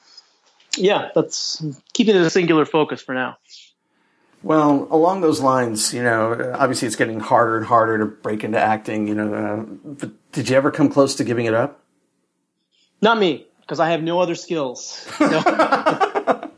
yeah, 0.76 1.10
that's 1.14 1.64
keeping 1.92 2.16
it 2.16 2.22
a 2.22 2.30
singular 2.30 2.64
focus 2.64 3.02
for 3.02 3.14
now. 3.14 3.36
Well, 4.42 4.88
along 4.90 5.22
those 5.22 5.40
lines, 5.40 5.94
you 5.94 6.02
know, 6.02 6.52
obviously 6.54 6.86
it's 6.86 6.96
getting 6.96 7.20
harder 7.20 7.56
and 7.56 7.64
harder 7.64 7.98
to 7.98 8.06
break 8.06 8.44
into 8.44 8.58
acting. 8.58 9.06
You 9.08 9.14
know, 9.14 9.34
uh, 9.34 9.62
but 9.84 10.10
did 10.32 10.48
you 10.48 10.56
ever 10.56 10.70
come 10.70 10.88
close 10.88 11.14
to 11.16 11.24
giving 11.24 11.46
it 11.46 11.54
up? 11.54 11.80
Not 13.02 13.18
me, 13.18 13.46
because 13.60 13.80
I 13.80 13.90
have 13.90 14.02
no 14.02 14.20
other 14.20 14.34
skills. 14.34 15.06
No. 15.20 16.40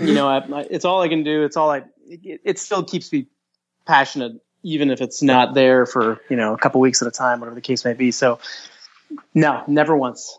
You 0.00 0.12
know, 0.12 0.28
I, 0.28 0.38
I, 0.38 0.66
it's 0.70 0.84
all 0.84 1.02
I 1.02 1.08
can 1.08 1.22
do. 1.22 1.44
It's 1.44 1.56
all 1.56 1.70
I. 1.70 1.84
It, 2.06 2.40
it 2.44 2.58
still 2.58 2.82
keeps 2.82 3.12
me 3.12 3.26
passionate, 3.86 4.40
even 4.62 4.90
if 4.90 5.00
it's 5.00 5.22
not 5.22 5.54
there 5.54 5.86
for 5.86 6.20
you 6.28 6.36
know 6.36 6.54
a 6.54 6.58
couple 6.58 6.80
weeks 6.80 7.02
at 7.02 7.08
a 7.08 7.10
time, 7.10 7.40
whatever 7.40 7.54
the 7.54 7.60
case 7.60 7.84
may 7.84 7.94
be. 7.94 8.10
So, 8.10 8.38
no, 9.34 9.62
never 9.66 9.96
once. 9.96 10.38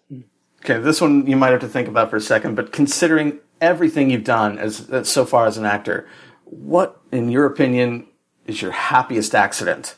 Okay, 0.64 0.80
this 0.80 1.00
one 1.00 1.28
you 1.28 1.36
might 1.36 1.52
have 1.52 1.62
to 1.62 1.68
think 1.68 1.88
about 1.88 2.10
for 2.10 2.16
a 2.16 2.22
second, 2.22 2.56
but 2.56 2.72
considering 2.72 3.40
everything 3.62 4.10
you've 4.10 4.24
done 4.24 4.58
as, 4.58 4.90
as 4.90 5.10
so 5.10 5.26
far 5.26 5.46
as 5.46 5.58
an 5.58 5.66
actor, 5.66 6.08
what, 6.46 7.00
in 7.12 7.30
your 7.30 7.46
opinion, 7.46 8.08
is 8.46 8.62
your 8.62 8.72
happiest 8.72 9.36
accident? 9.36 9.96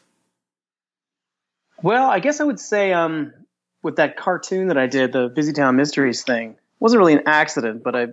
Well, 1.82 2.10
I 2.10 2.20
guess 2.20 2.42
I 2.42 2.44
would 2.44 2.60
say 2.60 2.92
um, 2.92 3.34
with 3.84 3.98
that 3.98 4.18
cartoon 4.18 4.68
that 4.68 4.78
I 4.78 4.88
did, 4.88 5.14
the 5.14 5.30
Busytown 5.30 5.76
Mysteries 5.76 6.24
thing, 6.24 6.56
wasn't 6.80 7.00
really 7.00 7.14
an 7.14 7.24
accident, 7.26 7.84
but 7.84 7.96
I, 7.96 8.04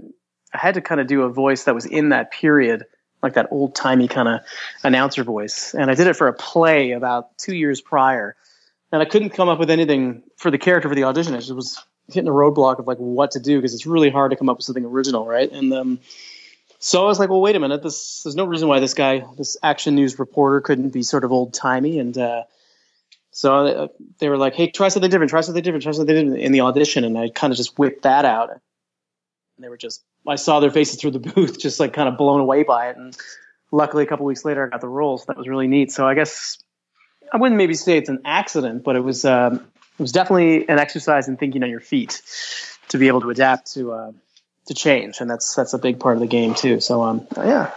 I 0.53 0.59
had 0.59 0.75
to 0.75 0.81
kind 0.81 1.01
of 1.01 1.07
do 1.07 1.23
a 1.23 1.29
voice 1.29 1.65
that 1.65 1.75
was 1.75 1.87
in 1.87 2.11
that 2.11 2.31
period, 2.31 2.85
like 3.25 3.35
that 3.35 3.49
old 3.51 3.75
timey 3.75 4.07
kind 4.07 4.28
of 4.28 4.41
announcer 4.85 5.25
voice. 5.25 5.75
And 5.75 5.91
I 5.91 5.97
did 5.97 6.07
it 6.07 6.15
for 6.15 6.28
a 6.28 6.33
play 6.33 6.93
about 6.93 7.36
two 7.39 7.57
years 7.57 7.81
prior. 7.81 8.36
And 8.93 9.03
I 9.03 9.07
couldn't 9.07 9.31
come 9.31 9.49
up 9.49 9.59
with 9.59 9.70
anything 9.70 10.23
for 10.36 10.53
the 10.53 10.59
character 10.59 10.89
for 10.89 10.94
the 10.94 11.03
audition. 11.03 11.35
I 11.35 11.39
just 11.39 11.51
was 11.53 11.85
hitting 12.07 12.28
a 12.28 12.33
roadblock 12.33 12.78
of 12.78 12.86
like 12.86 12.99
what 12.99 13.33
to 13.33 13.41
do 13.41 13.59
because 13.59 13.75
it's 13.75 13.86
really 13.86 14.11
hard 14.11 14.31
to 14.31 14.36
come 14.36 14.49
up 14.49 14.59
with 14.59 14.67
something 14.67 14.85
original, 14.85 15.27
right? 15.27 15.51
And 15.51 15.73
um, 15.73 15.99
So 16.85 17.03
I 17.03 17.07
was 17.07 17.19
like, 17.19 17.31
well, 17.31 17.41
wait 17.41 17.57
a 17.57 17.61
minute. 17.61 17.83
This 17.83 18.23
there's 18.23 18.36
no 18.36 18.44
reason 18.44 18.69
why 18.69 18.78
this 18.78 18.93
guy, 18.93 19.25
this 19.39 19.57
action 19.62 19.94
news 19.94 20.19
reporter, 20.19 20.61
couldn't 20.61 20.91
be 20.91 21.03
sort 21.03 21.25
of 21.25 21.33
old 21.33 21.55
timey. 21.55 21.99
And 21.99 22.17
uh, 22.19 22.43
so 23.31 23.67
uh, 23.67 23.89
they 24.19 24.28
were 24.28 24.36
like, 24.36 24.55
hey, 24.55 24.70
try 24.70 24.89
something 24.89 25.11
different, 25.11 25.31
try 25.31 25.41
something 25.41 25.62
different, 25.62 25.83
try 25.83 25.93
something 25.93 26.15
different 26.15 26.39
in 26.39 26.53
the 26.53 26.61
audition. 26.61 27.05
And 27.05 27.17
I 27.17 27.31
kind 27.31 27.55
of 27.55 27.57
just 27.57 27.78
whipped 27.78 28.03
that 28.03 28.27
out. 28.27 28.51
And 28.51 28.61
they 29.61 29.70
were 29.70 29.78
just, 29.78 30.05
I 30.27 30.36
saw 30.36 30.61
their 30.61 30.70
faces 30.70 31.01
through 31.01 31.12
the 31.12 31.19
booth, 31.19 31.59
just 31.61 31.81
like 31.81 31.93
kind 31.93 32.09
of 32.09 32.17
blown 32.17 32.41
away 32.41 32.62
by 32.62 32.89
it. 32.89 32.97
And 32.97 33.17
luckily, 33.70 34.05
a 34.05 34.07
couple 34.07 34.27
weeks 34.27 34.44
later, 34.44 34.67
I 34.67 34.70
got 34.70 34.81
the 34.81 34.89
role. 34.89 35.19
So 35.19 35.25
that 35.28 35.36
was 35.36 35.49
really 35.49 35.67
neat. 35.67 35.93
So 35.93 36.07
I 36.07 36.15
guess 36.15 36.59
I 37.33 37.36
wouldn't 37.36 37.59
maybe 37.59 37.75
say 37.75 37.99
it's 37.99 38.09
an 38.09 38.20
accident, 38.25 38.85
but 38.85 38.97
it 38.97 39.01
was 39.01 39.25
um, 39.25 39.55
it 39.55 40.03
was 40.03 40.12
definitely 40.12 40.69
an 40.69 40.78
exercise 40.78 41.28
in 41.28 41.36
thinking 41.36 41.62
on 41.62 41.70
your 41.70 41.81
feet 41.81 42.23
to 42.89 42.99
be 42.99 43.09
able 43.09 43.20
to 43.20 43.31
adapt 43.31 43.73
to 43.75 43.93
uh, 43.93 44.12
to 44.67 44.75
change, 44.75 45.20
and 45.20 45.31
that's 45.31 45.55
that's 45.55 45.75
a 45.75 45.78
big 45.78 46.01
part 46.01 46.17
of 46.17 46.20
the 46.20 46.27
game 46.27 46.55
too. 46.55 46.81
So 46.81 47.03
um, 47.03 47.27
yeah, 47.36 47.73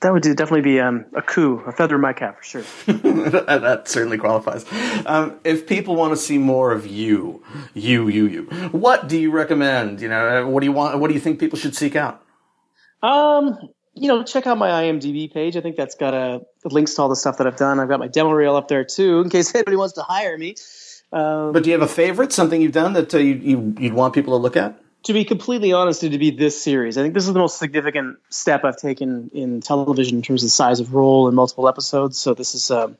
that 0.00 0.12
would 0.12 0.22
definitely 0.22 0.60
be 0.60 0.78
um, 0.78 1.06
a 1.16 1.22
coup, 1.22 1.62
a 1.66 1.72
feather 1.72 1.94
in 1.94 2.00
my 2.02 2.12
cap 2.12 2.36
for 2.36 2.42
sure. 2.42 2.62
that, 2.86 3.46
that 3.46 3.88
certainly 3.88 4.18
qualifies. 4.18 4.66
Um, 5.06 5.40
if 5.42 5.66
people 5.66 5.96
want 5.96 6.12
to 6.12 6.16
see 6.18 6.36
more 6.36 6.72
of 6.72 6.86
you, 6.86 7.42
you, 7.72 8.08
you, 8.08 8.26
you, 8.26 8.42
what 8.72 9.08
do 9.08 9.18
you 9.18 9.30
recommend? 9.30 10.02
You 10.02 10.08
know, 10.08 10.48
what 10.48 10.60
do 10.60 10.66
you 10.66 10.72
want? 10.72 10.98
What 10.98 11.08
do 11.08 11.14
you 11.14 11.20
think 11.20 11.40
people 11.40 11.58
should 11.58 11.74
seek 11.74 11.96
out? 11.96 12.22
Um, 13.02 13.58
you 13.94 14.08
know, 14.08 14.22
check 14.22 14.46
out 14.46 14.58
my 14.58 14.68
IMDb 14.68 15.32
page. 15.32 15.56
I 15.56 15.62
think 15.62 15.76
that's 15.76 15.94
got 15.94 16.12
a 16.12 16.42
links 16.64 16.94
to 16.94 17.02
all 17.02 17.08
the 17.08 17.16
stuff 17.16 17.38
that 17.38 17.46
I've 17.46 17.56
done. 17.56 17.80
I've 17.80 17.88
got 17.88 17.98
my 17.98 18.08
demo 18.08 18.32
reel 18.32 18.54
up 18.54 18.68
there 18.68 18.84
too, 18.84 19.20
in 19.22 19.30
case 19.30 19.54
anybody 19.54 19.76
wants 19.76 19.94
to 19.94 20.02
hire 20.02 20.36
me. 20.36 20.56
Um, 21.12 21.52
But 21.52 21.62
do 21.62 21.70
you 21.70 21.78
have 21.78 21.88
a 21.88 21.92
favorite? 21.92 22.32
Something 22.32 22.60
you've 22.60 22.72
done 22.72 22.92
that 22.92 23.14
uh, 23.14 23.18
you, 23.18 23.34
you 23.34 23.74
you'd 23.78 23.94
want 23.94 24.12
people 24.12 24.36
to 24.36 24.42
look 24.42 24.56
at? 24.56 24.78
To 25.06 25.12
be 25.12 25.24
completely 25.24 25.72
honest, 25.72 26.00
to 26.00 26.18
be 26.18 26.30
this 26.32 26.60
series, 26.60 26.98
I 26.98 27.02
think 27.02 27.14
this 27.14 27.28
is 27.28 27.32
the 27.32 27.38
most 27.38 27.58
significant 27.58 28.18
step 28.28 28.64
I've 28.64 28.76
taken 28.76 29.30
in 29.32 29.60
television 29.60 30.16
in 30.16 30.22
terms 30.22 30.42
of 30.42 30.50
size 30.50 30.80
of 30.80 30.94
role 30.94 31.28
and 31.28 31.36
multiple 31.36 31.68
episodes. 31.68 32.18
So 32.18 32.34
this 32.34 32.56
is 32.56 32.72
um, 32.72 32.98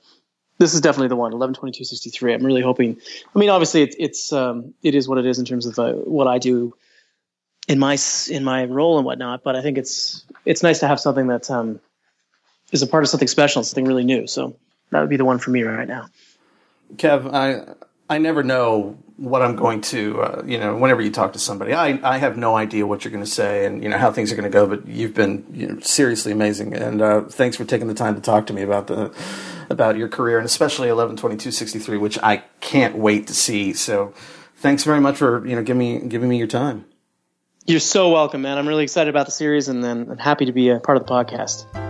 this 0.58 0.72
is 0.72 0.80
definitely 0.80 1.08
the 1.08 1.16
one. 1.16 1.32
Eleven 1.32 1.52
twenty 1.52 1.76
two 1.76 1.82
sixty 1.82 2.10
three. 2.10 2.32
I'm 2.32 2.46
really 2.46 2.62
hoping. 2.62 2.96
I 3.34 3.38
mean, 3.40 3.50
obviously, 3.50 3.82
it's 3.82 3.96
it's 3.98 4.32
um, 4.32 4.72
it 4.84 4.94
is 4.94 5.08
what 5.08 5.18
it 5.18 5.26
is 5.26 5.40
in 5.40 5.44
terms 5.44 5.66
of 5.66 5.80
uh, 5.80 5.94
what 5.94 6.28
I 6.28 6.38
do 6.38 6.76
in 7.66 7.80
my 7.80 7.98
in 8.30 8.44
my 8.44 8.66
role 8.66 8.98
and 8.98 9.04
whatnot. 9.04 9.42
But 9.42 9.56
I 9.56 9.62
think 9.62 9.76
it's 9.76 10.24
it's 10.44 10.62
nice 10.62 10.78
to 10.78 10.86
have 10.86 11.00
something 11.00 11.26
that 11.26 11.50
um, 11.50 11.80
is 12.70 12.82
a 12.82 12.86
part 12.86 13.02
of 13.02 13.10
something 13.10 13.26
special, 13.26 13.64
something 13.64 13.84
really 13.84 14.04
new. 14.04 14.28
So 14.28 14.56
that 14.90 15.00
would 15.00 15.10
be 15.10 15.16
the 15.16 15.24
one 15.24 15.38
for 15.38 15.50
me 15.50 15.64
right 15.64 15.88
now. 15.88 16.06
Kev, 16.98 17.34
I 17.34 17.74
I 18.08 18.18
never 18.18 18.44
know 18.44 18.96
what 19.16 19.40
I'm 19.40 19.56
going 19.56 19.80
to, 19.80 20.20
uh, 20.20 20.42
you 20.44 20.58
know, 20.58 20.76
whenever 20.76 21.00
you 21.00 21.10
talk 21.10 21.32
to 21.32 21.38
somebody, 21.38 21.72
I, 21.72 21.98
I 22.02 22.18
have 22.18 22.36
no 22.36 22.54
idea 22.56 22.86
what 22.86 23.04
you're 23.04 23.12
going 23.12 23.24
to 23.24 23.30
say 23.30 23.64
and, 23.64 23.82
you 23.82 23.88
know, 23.88 23.96
how 23.96 24.12
things 24.12 24.30
are 24.30 24.36
going 24.36 24.50
to 24.50 24.52
go, 24.52 24.66
but 24.66 24.86
you've 24.86 25.14
been 25.14 25.44
you 25.52 25.68
know, 25.68 25.80
seriously 25.80 26.32
amazing. 26.32 26.74
And 26.74 27.00
uh, 27.00 27.22
thanks 27.22 27.56
for 27.56 27.64
taking 27.64 27.88
the 27.88 27.94
time 27.94 28.14
to 28.14 28.20
talk 28.20 28.46
to 28.48 28.52
me 28.52 28.62
about 28.62 28.88
the, 28.88 29.14
about 29.70 29.96
your 29.96 30.08
career 30.08 30.36
and 30.36 30.44
especially 30.44 30.88
112263, 30.88 31.96
which 31.96 32.18
I 32.22 32.44
can't 32.60 32.96
wait 32.96 33.26
to 33.28 33.34
see. 33.34 33.72
So 33.72 34.12
thanks 34.56 34.84
very 34.84 35.00
much 35.00 35.16
for, 35.16 35.46
you 35.46 35.56
know, 35.56 35.62
giving 35.62 35.78
me, 35.78 36.08
giving 36.08 36.28
me 36.28 36.36
your 36.36 36.46
time. 36.46 36.84
You're 37.64 37.80
so 37.80 38.12
welcome, 38.12 38.42
man. 38.42 38.58
I'm 38.58 38.68
really 38.68 38.84
excited 38.84 39.08
about 39.08 39.26
the 39.26 39.32
series 39.32 39.68
and 39.68 39.82
then 39.82 40.10
I'm 40.10 40.18
happy 40.18 40.44
to 40.44 40.52
be 40.52 40.68
a 40.68 40.78
part 40.78 40.98
of 40.98 41.06
the 41.06 41.12
podcast. 41.12 41.85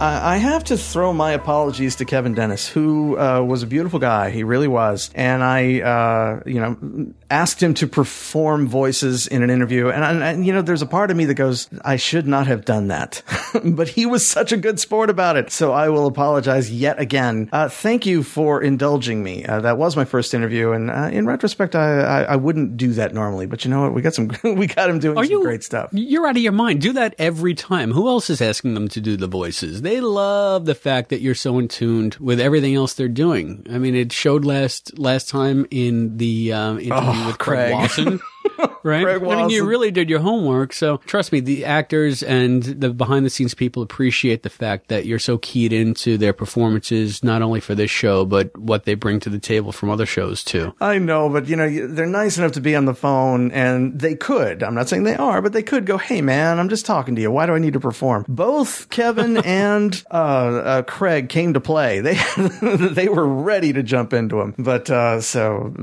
I 0.00 0.36
have 0.36 0.64
to 0.64 0.76
throw 0.76 1.12
my 1.12 1.32
apologies 1.32 1.96
to 1.96 2.04
Kevin 2.04 2.34
Dennis, 2.34 2.68
who 2.68 3.18
uh, 3.18 3.42
was 3.42 3.64
a 3.64 3.66
beautiful 3.66 3.98
guy. 3.98 4.30
He 4.30 4.44
really 4.44 4.68
was, 4.68 5.10
and 5.14 5.42
I, 5.42 5.80
uh, 5.80 6.42
you 6.46 6.60
know, 6.60 7.12
asked 7.30 7.62
him 7.62 7.74
to 7.74 7.86
perform 7.86 8.66
voices 8.66 9.26
in 9.26 9.42
an 9.42 9.50
interview, 9.50 9.88
and, 9.88 10.04
I- 10.04 10.30
and 10.32 10.46
you 10.46 10.52
know, 10.52 10.62
there's 10.62 10.82
a 10.82 10.86
part 10.86 11.10
of 11.10 11.16
me 11.16 11.26
that 11.26 11.34
goes, 11.34 11.68
I 11.84 11.96
should 11.96 12.26
not 12.26 12.46
have 12.46 12.64
done 12.64 12.88
that, 12.88 13.22
but 13.64 13.88
he 13.88 14.06
was 14.06 14.28
such 14.28 14.52
a 14.52 14.56
good 14.56 14.80
sport 14.80 15.10
about 15.10 15.36
it, 15.36 15.50
so 15.50 15.72
I 15.72 15.88
will 15.90 16.06
apologize 16.06 16.70
yet 16.72 16.98
again. 16.98 17.48
Uh, 17.52 17.68
thank 17.68 18.06
you 18.06 18.22
for 18.22 18.62
indulging 18.62 19.22
me. 19.22 19.44
Uh, 19.44 19.60
that 19.60 19.76
was 19.78 19.96
my 19.96 20.04
first 20.04 20.32
interview, 20.34 20.72
and 20.72 20.90
uh, 20.90 21.10
in 21.12 21.26
retrospect, 21.26 21.74
I, 21.76 22.00
I, 22.00 22.22
I 22.22 22.36
wouldn't 22.36 22.76
do 22.76 22.92
that 22.94 23.12
normally, 23.14 23.46
but 23.46 23.64
you 23.64 23.70
know 23.70 23.82
what? 23.82 23.94
We 23.94 24.02
got 24.02 24.14
some, 24.14 24.30
we 24.44 24.66
got 24.66 24.88
him 24.88 24.98
doing 24.98 25.18
Are 25.18 25.24
some 25.24 25.30
you- 25.32 25.42
great 25.42 25.62
stuff. 25.64 25.90
You're 25.92 26.26
out 26.26 26.36
of 26.36 26.42
your 26.42 26.52
mind. 26.52 26.80
Do 26.80 26.92
that 26.94 27.14
every 27.18 27.54
time. 27.54 27.92
Who 27.92 28.08
else 28.08 28.30
is 28.30 28.40
asking 28.40 28.74
them 28.74 28.88
to 28.88 29.00
do 29.00 29.16
the 29.16 29.26
voices? 29.26 29.82
They 29.82 30.00
love 30.00 30.64
the 30.64 30.74
fact 30.74 31.10
that 31.10 31.20
you're 31.20 31.34
so 31.34 31.58
in 31.58 31.68
tuned 31.68 32.14
with 32.16 32.40
everything 32.40 32.74
else 32.74 32.94
they're 32.94 33.08
doing. 33.08 33.66
I 33.70 33.78
mean, 33.78 33.94
it 33.94 34.12
showed 34.12 34.44
last 34.44 34.98
last 34.98 35.28
time 35.28 35.66
in 35.70 36.16
the 36.16 36.52
um, 36.52 36.78
interview 36.78 36.92
Oh, 36.94 37.17
with 37.26 37.38
Craig, 37.38 37.72
Craig. 37.72 37.74
Wasson. 37.74 38.20
Right? 38.84 39.06
I 39.06 39.18
mean, 39.18 39.50
you 39.50 39.66
really 39.66 39.90
did 39.90 40.08
your 40.08 40.20
homework. 40.20 40.72
So 40.72 40.98
trust 40.98 41.32
me, 41.32 41.40
the 41.40 41.64
actors 41.64 42.22
and 42.22 42.62
the 42.62 42.90
behind 42.90 43.26
the 43.26 43.30
scenes 43.30 43.52
people 43.52 43.82
appreciate 43.82 44.44
the 44.44 44.50
fact 44.50 44.88
that 44.88 45.04
you're 45.04 45.18
so 45.18 45.36
keyed 45.38 45.72
into 45.72 46.16
their 46.16 46.32
performances, 46.32 47.22
not 47.22 47.42
only 47.42 47.60
for 47.60 47.74
this 47.74 47.90
show, 47.90 48.24
but 48.24 48.56
what 48.56 48.84
they 48.84 48.94
bring 48.94 49.20
to 49.20 49.30
the 49.30 49.38
table 49.38 49.72
from 49.72 49.90
other 49.90 50.06
shows 50.06 50.44
too. 50.44 50.74
I 50.80 50.98
know, 50.98 51.28
but 51.28 51.48
you 51.48 51.56
know, 51.56 51.88
they're 51.88 52.06
nice 52.06 52.38
enough 52.38 52.52
to 52.52 52.60
be 52.60 52.76
on 52.76 52.84
the 52.84 52.94
phone 52.94 53.50
and 53.50 53.98
they 53.98 54.14
could. 54.14 54.62
I'm 54.62 54.74
not 54.74 54.88
saying 54.88 55.02
they 55.02 55.16
are, 55.16 55.42
but 55.42 55.52
they 55.52 55.62
could 55.62 55.84
go, 55.84 55.98
Hey 55.98 56.22
man, 56.22 56.58
I'm 56.58 56.68
just 56.68 56.86
talking 56.86 57.14
to 57.16 57.20
you. 57.20 57.30
Why 57.30 57.46
do 57.46 57.54
I 57.54 57.58
need 57.58 57.74
to 57.74 57.80
perform? 57.80 58.24
Both 58.28 58.90
Kevin 58.90 59.36
and, 59.44 60.02
uh, 60.10 60.14
uh, 60.14 60.82
Craig 60.82 61.28
came 61.28 61.54
to 61.54 61.60
play. 61.60 62.00
They, 62.00 62.18
they 62.62 63.08
were 63.08 63.26
ready 63.26 63.72
to 63.72 63.82
jump 63.82 64.12
into 64.12 64.40
him. 64.40 64.54
But, 64.56 64.88
uh, 64.88 65.20
so 65.20 65.74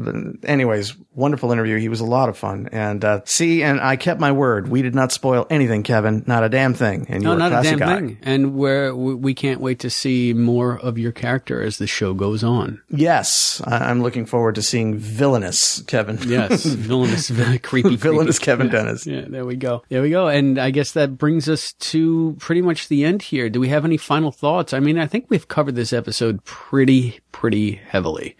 anyways, 0.44 0.95
wonderful 1.14 1.52
interview. 1.52 1.77
He 1.77 1.90
was 1.90 2.00
a 2.00 2.06
lot 2.06 2.30
of 2.30 2.38
fun. 2.38 2.55
And, 2.72 3.03
uh, 3.03 3.22
see, 3.25 3.64
and 3.64 3.80
I 3.80 3.95
kept 3.95 4.19
my 4.19 4.32
word. 4.32 4.67
We 4.67 4.82
did 4.82 4.95
not 4.95 5.11
spoil 5.11 5.45
anything, 5.50 5.84
Kevin. 5.84 6.24
Not 6.27 6.43
a 6.43 6.50
damn 6.50 6.74
thing. 6.74 7.06
And 7.09 7.22
you 7.24 7.30
No, 7.30 7.35
not 7.38 7.51
a 7.51 7.64
damn 7.64 7.80
guy. 7.80 7.95
thing. 7.95 8.17
And 8.24 8.56
where 8.56 8.95
we 8.95 9.14
we 9.16 9.34
can't 9.34 9.59
wait 9.61 9.80
to 9.80 9.90
see 9.90 10.34
more 10.34 10.77
of 10.80 10.98
your 10.98 11.11
character 11.11 11.61
as 11.61 11.77
the 11.77 11.88
show 11.88 12.14
goes 12.14 12.43
on. 12.43 12.82
Yes. 12.90 13.61
I'm 13.66 14.01
looking 14.01 14.25
forward 14.25 14.56
to 14.56 14.61
seeing 14.61 14.98
villainous 14.98 15.82
Kevin. 15.88 16.17
Yes, 16.25 16.66
villainous, 16.90 17.32
creepy, 17.64 17.95
Villainous. 17.95 18.40
Kevin 18.40 18.67
Yeah. 18.67 18.72
Dennis. 18.72 19.06
Yeah, 19.08 19.25
there 19.27 19.45
we 19.45 19.56
go. 19.56 19.84
There 19.90 20.01
we 20.01 20.09
go. 20.09 20.27
And 20.27 20.58
I 20.59 20.72
guess 20.72 20.92
that 20.93 21.17
brings 21.17 21.50
us 21.50 21.74
to 21.74 22.35
pretty 22.40 22.61
much 22.61 22.88
the 22.88 23.03
end 23.03 23.22
here. 23.22 23.50
Do 23.50 23.59
we 23.59 23.69
have 23.69 23.85
any 23.85 23.98
final 23.98 24.32
thoughts? 24.32 24.74
I 24.74 24.80
mean, 24.80 24.98
I 25.00 25.08
think 25.08 25.25
we've 25.30 25.48
covered 25.48 25.75
this 25.75 25.92
episode 25.93 26.43
pretty, 26.45 27.19
pretty 27.32 27.75
heavily. 27.88 28.35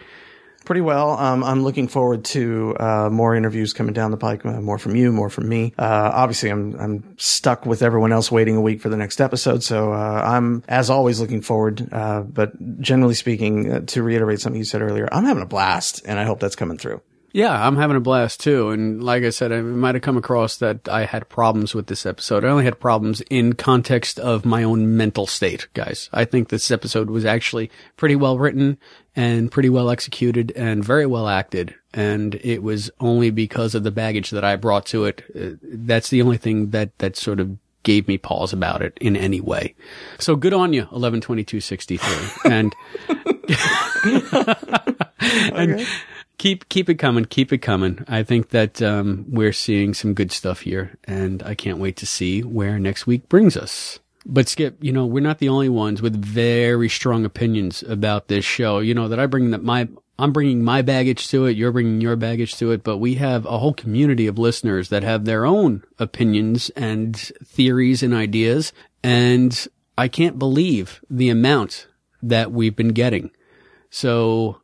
Pretty 0.66 0.82
well. 0.82 1.12
Um, 1.12 1.44
I'm 1.44 1.64
looking 1.64 1.88
forward 1.88 2.26
to 2.26 2.76
uh, 2.80 3.10
more 3.12 3.36
interviews 3.36 3.72
coming 3.72 3.94
down 3.94 4.10
the 4.10 4.18
pike, 4.18 4.44
uh, 4.44 4.60
more 4.62 4.80
from 4.80 4.96
you, 4.96 5.12
more 5.12 5.30
from 5.30 5.48
me. 5.48 5.74
Uh, 5.78 6.12
obviously, 6.12 6.50
I'm 6.50 6.76
I'm 6.80 7.16
stuck 7.18 7.68
with 7.68 7.84
everyone 7.84 8.12
else 8.12 8.32
waiting 8.32 8.58
a 8.58 8.62
week 8.62 8.82
for 8.82 8.90
the 8.90 8.98
next 8.98 9.22
episode, 9.22 9.62
so 9.62 9.94
uh, 9.94 10.22
I'm 10.26 10.64
as 10.68 10.90
always 10.90 11.20
looking 11.20 11.42
forward. 11.42 11.88
Uh, 11.94 12.22
but 12.22 12.82
generally 12.82 13.14
speaking, 13.14 13.86
to 13.86 14.02
reiterate 14.02 14.40
something 14.40 14.58
you 14.58 14.66
said 14.66 14.82
earlier, 14.82 15.08
I'm 15.12 15.26
having 15.26 15.44
a 15.44 15.48
blast, 15.48 16.02
and 16.06 16.20
I 16.20 16.24
hope 16.24 16.40
that's 16.40 16.56
coming 16.56 16.80
through. 16.80 17.00
Yeah, 17.36 17.68
I'm 17.68 17.76
having 17.76 17.98
a 17.98 18.00
blast 18.00 18.40
too. 18.40 18.70
And 18.70 19.04
like 19.04 19.26
I 19.26 19.30
said, 19.30 19.52
I 19.52 19.60
might 19.60 19.94
have 19.94 20.02
come 20.02 20.16
across 20.16 20.56
that 20.60 20.88
I 20.88 21.04
had 21.04 21.28
problems 21.28 21.76
with 21.76 21.88
this 21.88 22.06
episode. 22.06 22.46
I 22.46 22.48
only 22.48 22.64
had 22.64 22.80
problems 22.80 23.20
in 23.30 23.56
context 23.56 24.18
of 24.20 24.46
my 24.46 24.64
own 24.64 24.96
mental 24.96 25.28
state, 25.28 25.68
guys. 25.74 26.10
I 26.14 26.24
think 26.24 26.48
this 26.48 26.72
episode 26.72 27.10
was 27.10 27.26
actually 27.26 27.70
pretty 27.98 28.16
well 28.16 28.40
written 28.40 28.78
and 29.18 29.52
pretty 29.52 29.68
well 29.68 29.90
executed 29.90 30.54
and 30.56 30.82
very 30.82 31.06
well 31.06 31.28
acted. 31.28 31.76
And 31.94 32.36
it 32.36 32.64
was 32.64 32.90
only 33.02 33.32
because 33.32 33.76
of 33.76 33.84
the 33.84 33.92
baggage 33.92 34.30
that 34.30 34.46
I 34.46 34.56
brought 34.56 34.86
to 34.88 35.04
it. 35.04 35.26
Uh, 35.38 35.58
That's 35.62 36.08
the 36.08 36.22
only 36.22 36.38
thing 36.38 36.70
that, 36.70 36.98
that 37.00 37.18
sort 37.18 37.42
of 37.42 37.58
gave 37.84 38.08
me 38.08 38.18
pause 38.18 38.54
about 38.54 38.82
it 38.82 38.98
in 39.02 39.18
any 39.18 39.42
way. 39.42 39.76
So 40.20 40.38
good 40.38 40.54
on 40.54 40.72
you, 40.72 40.84
112263. 40.84 42.50
and, 42.50 42.74
and 45.54 45.86
keep 46.38 46.70
keep 46.70 46.90
it 46.90 46.96
coming, 46.96 47.26
keep 47.26 47.52
it 47.54 47.60
coming. 47.60 48.04
I 48.08 48.24
think 48.24 48.50
that 48.50 48.82
um, 48.82 49.26
we're 49.28 49.54
seeing 49.54 49.94
some 49.94 50.14
good 50.14 50.32
stuff 50.32 50.62
here, 50.62 50.98
and 51.06 51.42
I 51.44 51.56
can't 51.56 51.80
wait 51.80 51.98
to 51.98 52.06
see 52.06 52.44
where 52.44 52.80
next 52.80 53.08
week 53.08 53.30
brings 53.30 53.58
us. 53.58 54.00
But 54.26 54.50
Skip, 54.50 54.84
you 54.84 54.92
know, 54.92 55.06
we're 55.06 55.22
not 55.22 55.38
the 55.38 55.50
only 55.50 55.70
ones 55.70 56.02
with 56.02 56.16
very 56.16 56.90
strong 56.90 57.26
opinions 57.26 57.84
about 57.84 58.28
this 58.28 58.44
show. 58.44 58.80
You 58.80 58.94
know 58.94 59.08
that 59.08 59.20
I 59.20 59.28
bring 59.28 59.52
that 59.52 59.64
my 59.64 59.88
I'm 60.18 60.32
bringing 60.32 60.64
my 60.64 60.82
baggage 60.82 61.28
to 61.30 61.46
it. 61.46 61.58
You're 61.58 61.72
bringing 61.72 62.02
your 62.02 62.16
baggage 62.16 62.56
to 62.58 62.72
it, 62.72 62.84
but 62.84 62.98
we 62.98 63.16
have 63.16 63.46
a 63.46 63.58
whole 63.58 63.74
community 63.74 64.28
of 64.28 64.40
listeners 64.40 64.90
that 64.90 65.04
have 65.04 65.26
their 65.26 65.46
own 65.46 65.84
opinions 66.00 66.70
and 66.72 67.16
theories 67.44 68.02
and 68.02 68.14
ideas. 68.14 68.72
And 69.04 69.68
I 69.98 70.08
can't 70.08 70.40
believe 70.40 71.02
the 71.10 71.30
amount 71.30 71.88
that 72.24 72.52
we've 72.52 72.76
been 72.76 72.94
getting. 72.94 73.32
So 73.90 74.62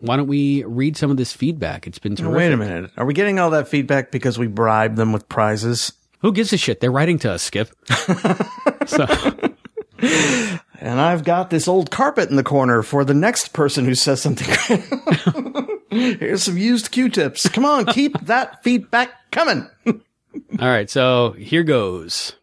why 0.00 0.16
don't 0.16 0.26
we 0.28 0.64
read 0.64 0.96
some 0.96 1.10
of 1.10 1.16
this 1.16 1.32
feedback? 1.32 1.86
It's 1.86 1.98
been 1.98 2.16
terrific. 2.16 2.36
Wait 2.36 2.52
a 2.52 2.56
minute. 2.56 2.90
Are 2.96 3.04
we 3.04 3.14
getting 3.14 3.38
all 3.38 3.50
that 3.50 3.68
feedback 3.68 4.10
because 4.10 4.38
we 4.38 4.46
bribed 4.46 4.96
them 4.96 5.12
with 5.12 5.28
prizes? 5.28 5.92
Who 6.20 6.32
gives 6.32 6.52
a 6.52 6.56
shit? 6.56 6.80
They're 6.80 6.90
writing 6.90 7.18
to 7.20 7.32
us, 7.32 7.42
Skip. 7.42 7.70
so 8.86 9.06
And 10.80 11.00
I've 11.00 11.24
got 11.24 11.50
this 11.50 11.68
old 11.68 11.90
carpet 11.90 12.30
in 12.30 12.36
the 12.36 12.42
corner 12.42 12.82
for 12.82 13.04
the 13.04 13.14
next 13.14 13.52
person 13.52 13.84
who 13.84 13.94
says 13.94 14.20
something. 14.20 14.82
Here's 15.90 16.42
some 16.42 16.58
used 16.58 16.90
Q-tips. 16.90 17.48
Come 17.48 17.64
on, 17.64 17.86
keep 17.86 18.18
that 18.26 18.62
feedback 18.62 19.10
coming. 19.30 19.68
All 19.86 20.68
right, 20.68 20.90
so 20.90 21.32
here 21.32 21.62
goes. 21.62 22.34